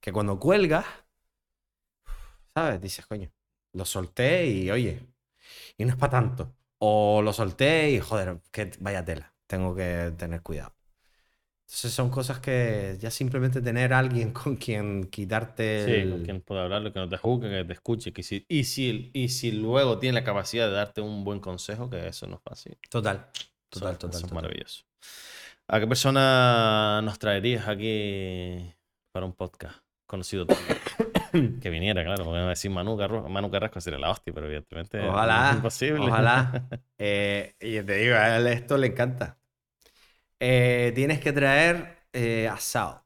que 0.00 0.12
cuando 0.12 0.38
cuelgas, 0.40 0.86
¿sabes? 2.54 2.80
Dices, 2.80 3.06
coño, 3.06 3.30
lo 3.72 3.84
solté 3.84 4.46
y 4.46 4.70
oye, 4.70 5.06
y 5.78 5.84
no 5.86 5.90
es 5.92 5.96
para 5.96 6.10
tanto. 6.10 6.54
O 6.80 7.22
lo 7.22 7.32
solté 7.32 7.90
y 7.92 7.98
joder, 8.00 8.40
que 8.52 8.70
vaya 8.80 9.02
tela, 9.04 9.32
tengo 9.46 9.74
que 9.74 10.12
tener 10.18 10.42
cuidado. 10.42 10.74
Entonces 11.66 11.92
son 11.92 12.08
cosas 12.08 12.40
que 12.40 12.96
ya 12.98 13.10
simplemente 13.10 13.60
tener 13.60 13.92
a 13.92 13.98
alguien 13.98 14.32
con 14.32 14.56
quien 14.56 15.04
quitarte 15.04 15.84
Sí, 15.84 15.90
el- 15.92 16.10
con 16.10 16.24
quien 16.24 16.40
pueda 16.40 16.62
hablarlo, 16.64 16.92
que 16.92 16.98
no 16.98 17.08
te 17.08 17.16
juzgue, 17.18 17.50
que 17.50 17.64
te 17.64 17.72
escuche. 17.74 18.12
Que 18.12 18.22
si, 18.22 18.44
y, 18.48 18.64
si, 18.64 19.10
y 19.12 19.28
si 19.28 19.52
luego 19.52 19.98
tiene 19.98 20.14
la 20.20 20.24
capacidad 20.24 20.66
de 20.66 20.72
darte 20.72 21.00
un 21.02 21.24
buen 21.24 21.40
consejo, 21.40 21.90
que 21.90 22.08
eso 22.08 22.26
no 22.26 22.36
es 22.36 22.42
fácil. 22.42 22.78
Total, 22.88 23.28
Eso- 23.34 23.44
total, 23.68 23.90
eso 23.92 23.98
total. 23.98 24.16
es 24.16 24.22
total. 24.22 24.34
maravilloso. 24.34 24.84
¿A 25.70 25.78
qué 25.80 25.86
persona 25.86 27.02
nos 27.02 27.18
traerías 27.18 27.68
aquí 27.68 28.74
para 29.12 29.26
un 29.26 29.34
podcast 29.34 29.76
conocido? 30.06 30.46
que 31.60 31.70
viniera, 31.70 32.04
claro, 32.04 32.24
porque 32.24 32.38
no 32.40 32.48
decir 32.48 32.70
Manu, 32.70 32.96
Carro- 32.96 33.28
Manu 33.28 33.50
Carrasco 33.50 33.80
sería 33.80 33.98
la 33.98 34.10
hostia, 34.10 34.32
pero 34.32 34.46
evidentemente 34.46 35.40
es 35.40 35.50
Ojalá, 35.50 35.82
imposible. 35.96 36.12
ojalá. 36.12 36.68
Eh, 36.98 37.54
y 37.60 37.82
te 37.82 37.94
digo, 37.96 38.16
a 38.16 38.36
él 38.38 38.46
esto 38.48 38.76
le 38.78 38.88
encanta. 38.88 39.38
Eh, 40.40 40.92
tienes 40.94 41.20
que 41.20 41.32
traer 41.32 42.06
eh, 42.12 42.48
a 42.48 42.58
Sao. 42.58 43.04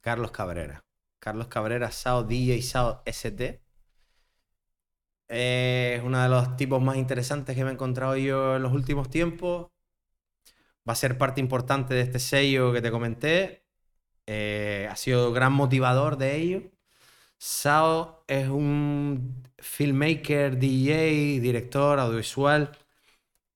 Carlos 0.00 0.30
Cabrera. 0.30 0.84
Carlos 1.18 1.48
Cabrera, 1.48 1.90
Sao, 1.90 2.22
DJ 2.22 2.62
Sao 2.62 3.02
ST. 3.06 3.60
Eh, 5.28 5.96
es 5.98 6.02
uno 6.04 6.22
de 6.22 6.28
los 6.30 6.56
tipos 6.56 6.80
más 6.82 6.96
interesantes 6.96 7.54
que 7.56 7.62
me 7.64 7.70
he 7.70 7.72
encontrado 7.74 8.16
yo 8.16 8.56
en 8.56 8.62
los 8.62 8.72
últimos 8.72 9.10
tiempos. 9.10 9.68
Va 10.88 10.92
a 10.92 10.96
ser 10.96 11.16
parte 11.18 11.40
importante 11.40 11.94
de 11.94 12.02
este 12.02 12.18
sello 12.18 12.72
que 12.72 12.82
te 12.82 12.90
comenté. 12.90 13.64
Eh, 14.26 14.88
ha 14.90 14.96
sido 14.96 15.32
gran 15.32 15.52
motivador 15.54 16.18
de 16.18 16.36
ello. 16.36 16.62
Sao 17.46 18.24
es 18.26 18.48
un 18.48 19.44
filmmaker, 19.58 20.58
DJ, 20.58 21.40
director 21.40 21.98
audiovisual 22.00 22.72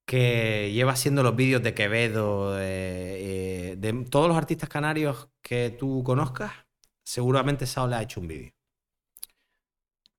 que 0.05 0.71
lleva 0.73 0.93
haciendo 0.93 1.23
los 1.23 1.35
vídeos 1.37 1.63
de 1.63 1.75
Quevedo, 1.75 2.55
de, 2.55 3.73
eh, 3.73 3.77
de 3.77 4.05
todos 4.11 4.29
los 4.29 4.37
artistas 4.37 4.69
canarios 4.69 5.31
que 5.41 5.71
tú 5.71 6.03
conozcas, 6.05 6.53
seguramente 7.03 7.67
Sao 7.67 7.89
le 7.89 7.97
ha 7.97 8.03
hecho 8.03 8.21
un 8.21 8.29
vídeo. 8.29 8.53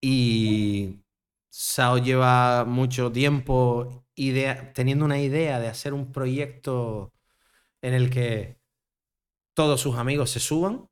Y 0.02 1.02
Sao 1.50 2.00
lleva 2.00 2.66
mucho 2.66 3.12
tiempo 3.12 4.04
teniendo 4.74 5.06
una 5.06 5.20
idea 5.20 5.60
de 5.60 5.68
hacer 5.68 5.94
un 5.94 6.12
proyecto 6.12 7.14
en 7.82 7.94
el 7.94 8.10
que 8.10 8.58
todos 9.54 9.82
sus 9.82 9.96
amigos 9.98 10.32
se 10.32 10.40
suban. 10.40 10.90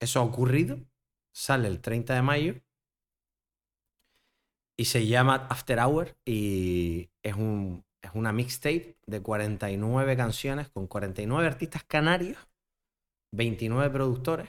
Eso 0.00 0.20
ha 0.20 0.24
ocurrido. 0.24 0.78
Sale 1.34 1.66
el 1.68 1.80
30 1.80 2.14
de 2.14 2.22
mayo. 2.22 2.54
Y 4.76 4.86
se 4.86 5.06
llama 5.06 5.46
After 5.50 5.78
Hour. 5.80 6.16
Y 6.24 7.10
es, 7.22 7.34
un, 7.34 7.84
es 8.00 8.10
una 8.14 8.32
mixtape 8.32 8.96
de 9.04 9.20
49 9.20 10.16
canciones 10.16 10.68
con 10.68 10.86
49 10.86 11.46
artistas 11.46 11.82
canarios, 11.84 12.38
29 13.32 13.90
productores. 13.90 14.48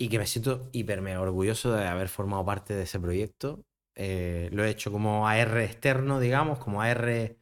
Y 0.00 0.08
que 0.08 0.18
me 0.18 0.26
siento 0.26 0.70
hiper 0.72 1.00
mega 1.00 1.20
orgulloso 1.20 1.72
de 1.72 1.86
haber 1.86 2.08
formado 2.08 2.44
parte 2.44 2.74
de 2.74 2.84
ese 2.84 3.00
proyecto. 3.00 3.64
Eh, 3.96 4.48
lo 4.52 4.64
he 4.64 4.70
hecho 4.70 4.92
como 4.92 5.26
AR 5.26 5.58
externo, 5.58 6.20
digamos, 6.20 6.60
como 6.60 6.80
AR 6.80 7.36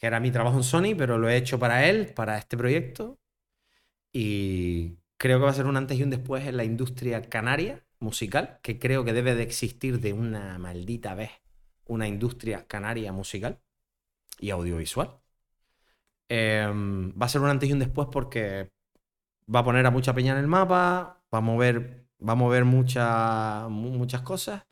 que 0.00 0.06
era 0.06 0.18
mi 0.18 0.30
trabajo 0.30 0.56
en 0.56 0.64
Sony, 0.64 0.94
pero 0.96 1.18
lo 1.18 1.28
he 1.28 1.36
hecho 1.36 1.58
para 1.58 1.86
él, 1.86 2.14
para 2.14 2.38
este 2.38 2.56
proyecto. 2.56 3.18
Y 4.12 4.96
creo 5.20 5.38
que 5.38 5.44
va 5.46 5.50
a 5.52 5.54
ser 5.54 5.66
un 5.66 5.76
antes 5.76 5.98
y 5.98 6.02
un 6.02 6.10
después 6.10 6.46
en 6.46 6.56
la 6.56 6.64
industria 6.64 7.22
canaria 7.22 7.84
musical, 8.00 8.58
que 8.62 8.78
creo 8.78 9.04
que 9.04 9.12
debe 9.12 9.34
de 9.36 9.44
existir 9.44 10.00
de 10.00 10.12
una 10.14 10.58
maldita 10.58 11.14
vez 11.14 11.30
una 11.86 12.08
industria 12.08 12.66
canaria 12.66 13.12
musical 13.12 13.60
y 14.40 14.50
audiovisual. 14.50 15.20
Em, 16.28 17.12
va 17.20 17.26
a 17.26 17.28
ser 17.28 17.40
un 17.42 17.48
antes 17.50 17.68
y 17.68 17.72
un 17.72 17.80
después 17.80 18.08
porque 18.12 18.70
va 19.54 19.60
a 19.60 19.64
poner 19.64 19.86
a 19.86 19.90
mucha 19.90 20.14
peña 20.14 20.32
en 20.34 20.38
el 20.40 20.46
mapa, 20.46 21.22
va 21.34 21.38
a 21.38 21.40
mover, 21.40 22.06
va 22.26 22.32
a 22.34 22.36
mover 22.36 22.64
mucha- 22.64 23.68
mu- 23.68 23.90
muchas 23.92 24.22
cosas. 24.22 24.64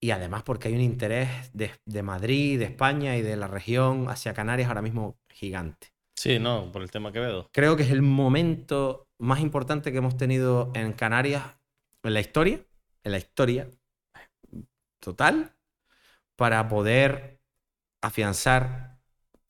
Y 0.00 0.12
además 0.12 0.44
porque 0.44 0.68
hay 0.68 0.74
un 0.76 0.82
interés 0.82 1.28
de, 1.54 1.72
de 1.86 2.02
Madrid, 2.04 2.58
de 2.60 2.66
España 2.66 3.16
y 3.18 3.22
de 3.22 3.36
la 3.36 3.48
región 3.48 4.08
hacia 4.10 4.34
Canarias 4.34 4.68
ahora 4.68 4.82
mismo 4.82 5.18
gigante. 5.30 5.88
Sí, 6.16 6.38
no, 6.38 6.70
por 6.72 6.82
el 6.82 6.90
tema 6.90 7.12
Quevedo. 7.12 7.48
Creo 7.52 7.76
que 7.76 7.84
es 7.84 7.90
el 7.90 8.02
momento 8.02 9.07
más 9.18 9.40
importante 9.40 9.92
que 9.92 9.98
hemos 9.98 10.16
tenido 10.16 10.70
en 10.74 10.92
Canarias 10.92 11.44
en 12.02 12.14
la 12.14 12.20
historia, 12.20 12.64
en 13.04 13.12
la 13.12 13.18
historia 13.18 13.70
total, 15.00 15.54
para 16.36 16.68
poder 16.68 17.40
afianzar 18.00 18.98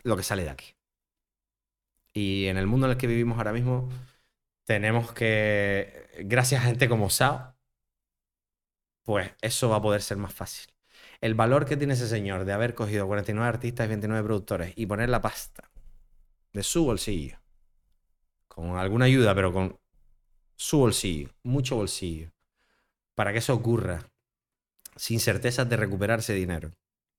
lo 0.03 0.17
que 0.17 0.23
sale 0.23 0.45
de 0.45 0.51
aquí. 0.51 0.75
Y 2.13 2.47
en 2.47 2.57
el 2.57 2.67
mundo 2.67 2.87
en 2.87 2.93
el 2.93 2.99
que 2.99 3.07
vivimos 3.07 3.39
ahora 3.39 3.53
mismo, 3.53 3.89
tenemos 4.65 5.13
que, 5.13 6.09
gracias 6.25 6.63
a 6.63 6.67
gente 6.67 6.89
como 6.89 7.11
Sao, 7.11 7.55
pues 9.03 9.31
eso 9.41 9.69
va 9.69 9.77
a 9.77 9.83
poder 9.83 10.03
ser 10.03 10.17
más 10.17 10.35
fácil. 10.35 10.73
El 11.21 11.35
valor 11.35 11.65
que 11.65 11.77
tiene 11.77 11.95
ese 11.95 12.09
señor 12.09 12.45
de 12.45 12.53
haber 12.53 12.75
cogido 12.75 13.07
49 13.07 13.49
artistas 13.49 13.87
y 13.87 13.89
29 13.89 14.25
productores 14.25 14.73
y 14.77 14.87
poner 14.87 15.09
la 15.09 15.21
pasta 15.21 15.71
de 16.53 16.63
su 16.63 16.85
bolsillo, 16.85 17.39
con 18.59 18.77
alguna 18.77 19.05
ayuda, 19.05 19.35
pero 19.37 19.53
con 19.53 19.79
su 20.57 20.79
bolsillo, 20.79 21.31
mucho 21.45 21.77
bolsillo, 21.77 22.33
para 23.15 23.33
que 23.33 23.39
eso 23.39 23.55
ocurra 23.55 24.11
sin 24.97 25.21
certezas 25.21 25.69
de 25.69 25.77
recuperar 25.77 26.19
ese 26.19 26.35
dinero 26.35 26.73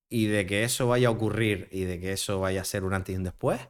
y 0.09 0.25
de 0.27 0.45
que 0.45 0.63
eso 0.63 0.87
vaya 0.87 1.07
a 1.07 1.11
ocurrir 1.11 1.69
y 1.71 1.83
de 1.85 1.99
que 2.01 2.11
eso 2.11 2.41
vaya 2.41 2.61
a 2.61 2.65
ser 2.65 2.83
un 2.83 2.93
antes 2.93 3.13
y 3.13 3.17
un 3.17 3.23
después, 3.23 3.61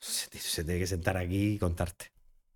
se, 0.00 0.28
ti- 0.30 0.38
se 0.38 0.64
tiene 0.64 0.80
que 0.80 0.86
sentar 0.86 1.16
aquí 1.16 1.52
y 1.54 1.58
contarte 1.58 2.10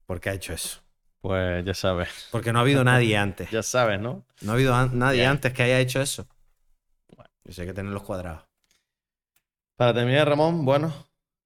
por 0.04 0.20
qué 0.20 0.30
ha 0.30 0.34
hecho 0.34 0.52
eso. 0.52 0.80
Pues 1.20 1.64
ya 1.64 1.74
sabes. 1.74 2.08
Porque 2.32 2.52
no 2.52 2.58
ha 2.58 2.62
habido 2.62 2.82
nadie 2.82 3.16
antes. 3.26 3.50
Ya 3.50 3.62
sabes, 3.62 4.00
¿no? 4.00 4.26
No 4.40 4.52
ha 4.52 4.54
habido 4.54 4.74
an- 4.74 4.98
nadie 4.98 5.26
antes 5.26 5.52
que 5.52 5.62
haya 5.62 5.78
hecho 5.78 6.00
eso. 6.00 6.26
Eso 7.44 7.60
hay 7.62 7.68
que 7.68 7.74
tenerlos 7.74 8.02
cuadrados. 8.02 8.42
Para 9.76 9.94
terminar, 9.94 10.28
Ramón, 10.28 10.64
bueno, 10.64 10.92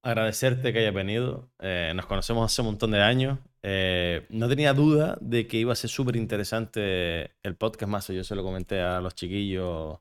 agradecerte 0.06 0.72
que 0.72 0.78
hayas 0.78 0.94
venido. 0.94 1.50
Eh, 1.60 1.92
nos 1.94 2.06
conocemos 2.06 2.50
hace 2.50 2.62
un 2.62 2.68
montón 2.68 2.92
de 2.92 3.02
años. 3.02 3.38
Eh, 3.62 4.24
no 4.30 4.48
tenía 4.48 4.72
duda 4.72 5.18
de 5.20 5.48
que 5.48 5.56
iba 5.56 5.72
a 5.72 5.76
ser 5.76 5.90
súper 5.90 6.16
interesante 6.16 7.32
el 7.42 7.56
podcast 7.56 7.90
más. 7.90 8.08
Yo 8.08 8.22
se 8.22 8.36
lo 8.36 8.44
comenté 8.44 8.80
a 8.80 9.00
los 9.00 9.14
chiquillos 9.16 9.98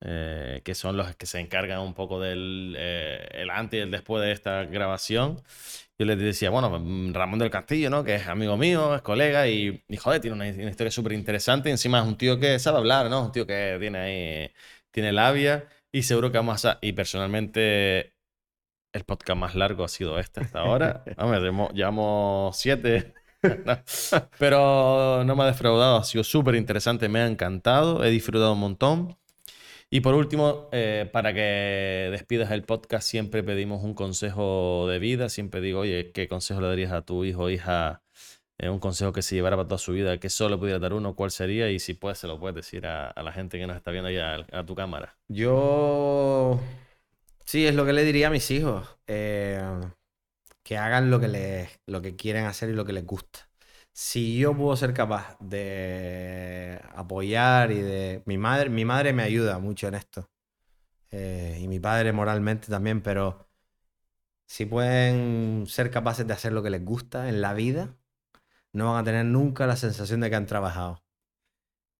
eh, 0.00 0.60
que 0.64 0.74
son 0.74 0.96
los 0.96 1.16
que 1.16 1.26
se 1.26 1.40
encargan 1.40 1.80
un 1.80 1.94
poco 1.94 2.20
del 2.20 2.76
el 2.76 3.50
antes 3.50 3.78
y 3.78 3.82
el 3.82 3.90
después 3.90 4.22
de 4.22 4.32
esta 4.32 4.64
grabación. 4.64 5.42
Yo 5.98 6.06
les 6.06 6.18
decía, 6.18 6.50
bueno, 6.50 6.78
mm, 6.78 7.12
Ramón 7.12 7.38
del 7.40 7.50
Castillo, 7.50 7.90
¿no? 7.90 8.04
Que 8.04 8.16
es 8.16 8.26
amigo 8.28 8.56
mío, 8.56 8.94
es 8.94 9.02
colega 9.02 9.48
y, 9.48 9.82
y 9.88 9.96
joder, 9.96 10.20
tiene 10.20 10.34
una, 10.36 10.48
historia 10.48 10.90
súper 10.90 11.12
interesante. 11.12 11.70
Encima 11.70 12.00
es 12.00 12.06
un 12.06 12.16
tío 12.16 12.38
que 12.38 12.58
sabe 12.58 12.78
hablar, 12.78 13.10
¿no? 13.10 13.26
Un 13.26 13.32
tío 13.32 13.46
que 13.46 13.76
tiene 13.80 13.98
ahí, 13.98 14.52
tiene 14.90 15.12
labia. 15.12 15.68
Y 15.92 16.02
seguro 16.02 16.32
que 16.32 16.38
vamos 16.38 16.64
a... 16.64 16.78
Y 16.82 16.92
personalmente, 16.92 18.13
el 18.94 19.04
podcast 19.04 19.38
más 19.38 19.54
largo 19.54 19.84
ha 19.84 19.88
sido 19.88 20.18
este 20.18 20.40
hasta 20.40 20.60
ahora. 20.60 21.04
Vamos, 21.16 21.72
llevamos, 21.74 22.56
siete. 22.56 23.12
Pero 24.38 25.22
no 25.24 25.36
me 25.36 25.42
ha 25.42 25.46
defraudado, 25.46 25.98
ha 25.98 26.04
sido 26.04 26.24
súper 26.24 26.54
interesante, 26.54 27.08
me 27.10 27.20
ha 27.20 27.26
encantado, 27.26 28.02
he 28.02 28.10
disfrutado 28.10 28.54
un 28.54 28.60
montón. 28.60 29.18
Y 29.90 30.00
por 30.00 30.14
último, 30.14 30.68
eh, 30.72 31.08
para 31.12 31.34
que 31.34 32.08
despidas 32.10 32.50
el 32.52 32.62
podcast, 32.62 33.06
siempre 33.06 33.42
pedimos 33.42 33.84
un 33.84 33.94
consejo 33.94 34.86
de 34.88 34.98
vida. 34.98 35.28
Siempre 35.28 35.60
digo, 35.60 35.80
oye, 35.80 36.10
¿qué 36.12 36.26
consejo 36.26 36.60
le 36.60 36.68
darías 36.68 36.92
a 36.92 37.02
tu 37.02 37.24
hijo 37.24 37.42
o 37.44 37.50
hija? 37.50 38.02
Eh, 38.58 38.68
un 38.70 38.78
consejo 38.78 39.12
que 39.12 39.22
se 39.22 39.34
llevara 39.34 39.56
para 39.56 39.68
toda 39.68 39.78
su 39.78 39.92
vida, 39.92 40.18
que 40.18 40.30
solo 40.30 40.58
pudiera 40.58 40.78
dar 40.78 40.94
uno, 40.94 41.14
¿cuál 41.14 41.30
sería? 41.30 41.70
Y 41.70 41.78
si 41.78 41.94
puedes, 41.94 42.18
se 42.18 42.26
lo 42.26 42.40
puedes 42.40 42.56
decir 42.56 42.86
a, 42.86 43.08
a 43.08 43.22
la 43.22 43.32
gente 43.32 43.58
que 43.58 43.66
nos 43.66 43.76
está 43.76 43.90
viendo 43.90 44.10
ya 44.10 44.36
a, 44.36 44.60
a 44.60 44.66
tu 44.66 44.74
cámara. 44.74 45.16
Yo. 45.28 46.58
Sí, 47.44 47.66
es 47.66 47.74
lo 47.74 47.84
que 47.86 47.92
le 47.92 48.04
diría 48.04 48.28
a 48.28 48.30
mis 48.30 48.50
hijos. 48.50 48.88
eh, 49.06 49.60
que 50.62 50.78
hagan 50.78 51.10
lo 51.10 51.20
que, 51.20 51.28
les, 51.28 51.80
lo 51.86 52.02
que 52.02 52.16
quieren 52.16 52.46
hacer 52.46 52.70
y 52.70 52.74
lo 52.74 52.84
que 52.84 52.92
les 52.92 53.06
gusta. 53.06 53.50
Si 53.92 54.38
yo 54.38 54.56
puedo 54.56 54.76
ser 54.76 54.94
capaz 54.94 55.36
de 55.40 56.80
apoyar 56.94 57.72
y 57.72 57.80
de. 57.82 58.22
Mi 58.26 58.38
madre, 58.38 58.70
mi 58.70 58.84
madre 58.84 59.12
me 59.12 59.22
ayuda 59.24 59.58
mucho 59.58 59.88
en 59.88 59.94
esto. 59.96 60.30
eh, 61.12 61.58
y 61.62 61.68
mi 61.68 61.80
padre 61.80 62.12
moralmente 62.12 62.68
también, 62.68 63.02
pero 63.02 63.48
si 64.46 64.66
pueden 64.66 65.66
ser 65.66 65.90
capaces 65.90 66.26
de 66.26 66.32
hacer 66.34 66.52
lo 66.52 66.62
que 66.62 66.70
les 66.70 66.84
gusta 66.84 67.28
en 67.28 67.40
la 67.40 67.54
vida, 67.54 67.96
no 68.72 68.92
van 68.92 69.02
a 69.02 69.04
tener 69.04 69.26
nunca 69.26 69.66
la 69.66 69.76
sensación 69.76 70.20
de 70.20 70.30
que 70.30 70.36
han 70.36 70.46
trabajado. 70.46 71.04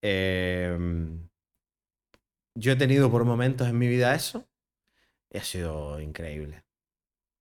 Em, 0.01 1.29
yo 2.55 2.71
he 2.73 2.75
tenido 2.75 3.09
por 3.11 3.23
momentos 3.25 3.67
en 3.67 3.77
mi 3.77 3.87
vida 3.87 4.13
eso 4.15 4.47
ha 5.37 5.43
sido 5.43 5.99
increíble. 6.01 6.63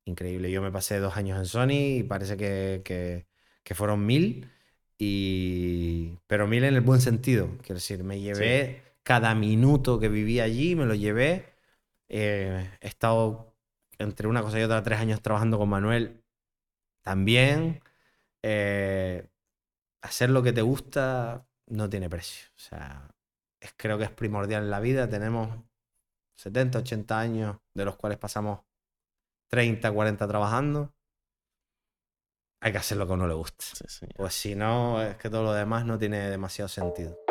Increíble. 0.07 0.51
Yo 0.51 0.63
me 0.63 0.71
pasé 0.73 0.99
dos 0.99 1.17
años 1.17 1.39
en 1.39 1.47
Sony 1.47 1.99
y 1.99 2.03
parece 2.03 2.37
que, 2.37 2.83
que- 2.85 3.27
que 3.63 3.75
fueron 3.75 4.05
mil, 4.07 4.51
y... 4.99 6.19
pero 6.27 6.47
mil 6.47 6.65
en 6.65 6.75
el 6.75 6.81
buen 6.83 7.01
sentido. 7.01 7.49
Quiero 7.63 7.77
decir, 7.77 8.05
me 8.05 8.21
llevé 8.21 8.83
cada 9.03 9.35
minuto 9.35 9.99
que 9.99 10.09
viví 10.09 10.41
allí, 10.41 10.77
me 10.77 10.87
lo 10.87 10.95
llevé. 10.95 11.47
Eh, 12.09 12.71
he 12.81 12.87
estado 12.89 13.55
entre 13.99 14.29
una 14.29 14.43
cosa 14.43 14.61
y 14.61 14.63
otra 14.63 14.83
tres 14.83 14.99
años 15.01 15.23
trabajando 15.23 15.59
con 15.59 15.69
Manuel 15.71 16.23
también. 17.03 17.83
Eh, 18.43 19.29
hacer 20.03 20.31
lo 20.31 20.43
que 20.43 20.53
te 20.53 20.63
gusta 20.63 21.47
no 21.67 21.89
tiene 21.91 22.11
precio. 22.11 22.49
O 22.57 22.61
sea, 22.61 23.09
es, 23.61 23.75
creo 23.77 23.99
que 23.99 24.05
es 24.05 24.11
primordial 24.11 24.65
en 24.65 24.71
la 24.71 24.81
vida. 24.81 25.09
Tenemos 25.09 25.51
70, 26.37 26.81
80 26.81 27.19
años, 27.19 27.57
de 27.75 27.85
los 27.85 27.97
cuales 27.97 28.19
pasamos 28.19 28.61
30, 29.51 29.91
40 29.93 30.29
trabajando. 30.29 30.95
Hay 32.61 32.73
que 32.73 32.79
hacer 32.79 32.97
lo 32.97 33.07
que 33.07 33.13
a 33.13 33.17
uno 33.17 33.27
le 33.27 33.35
gusta. 33.35 33.65
Sí. 33.65 34.07
Pues 34.17 34.35
si 34.35 34.55
no, 34.55 35.03
es 35.03 35.17
que 35.17 35.29
todo 35.29 35.43
lo 35.43 35.53
demás 35.53 35.85
no 35.85 35.99
tiene 35.99 36.31
demasiado 36.31 36.69
sentido. 36.69 37.24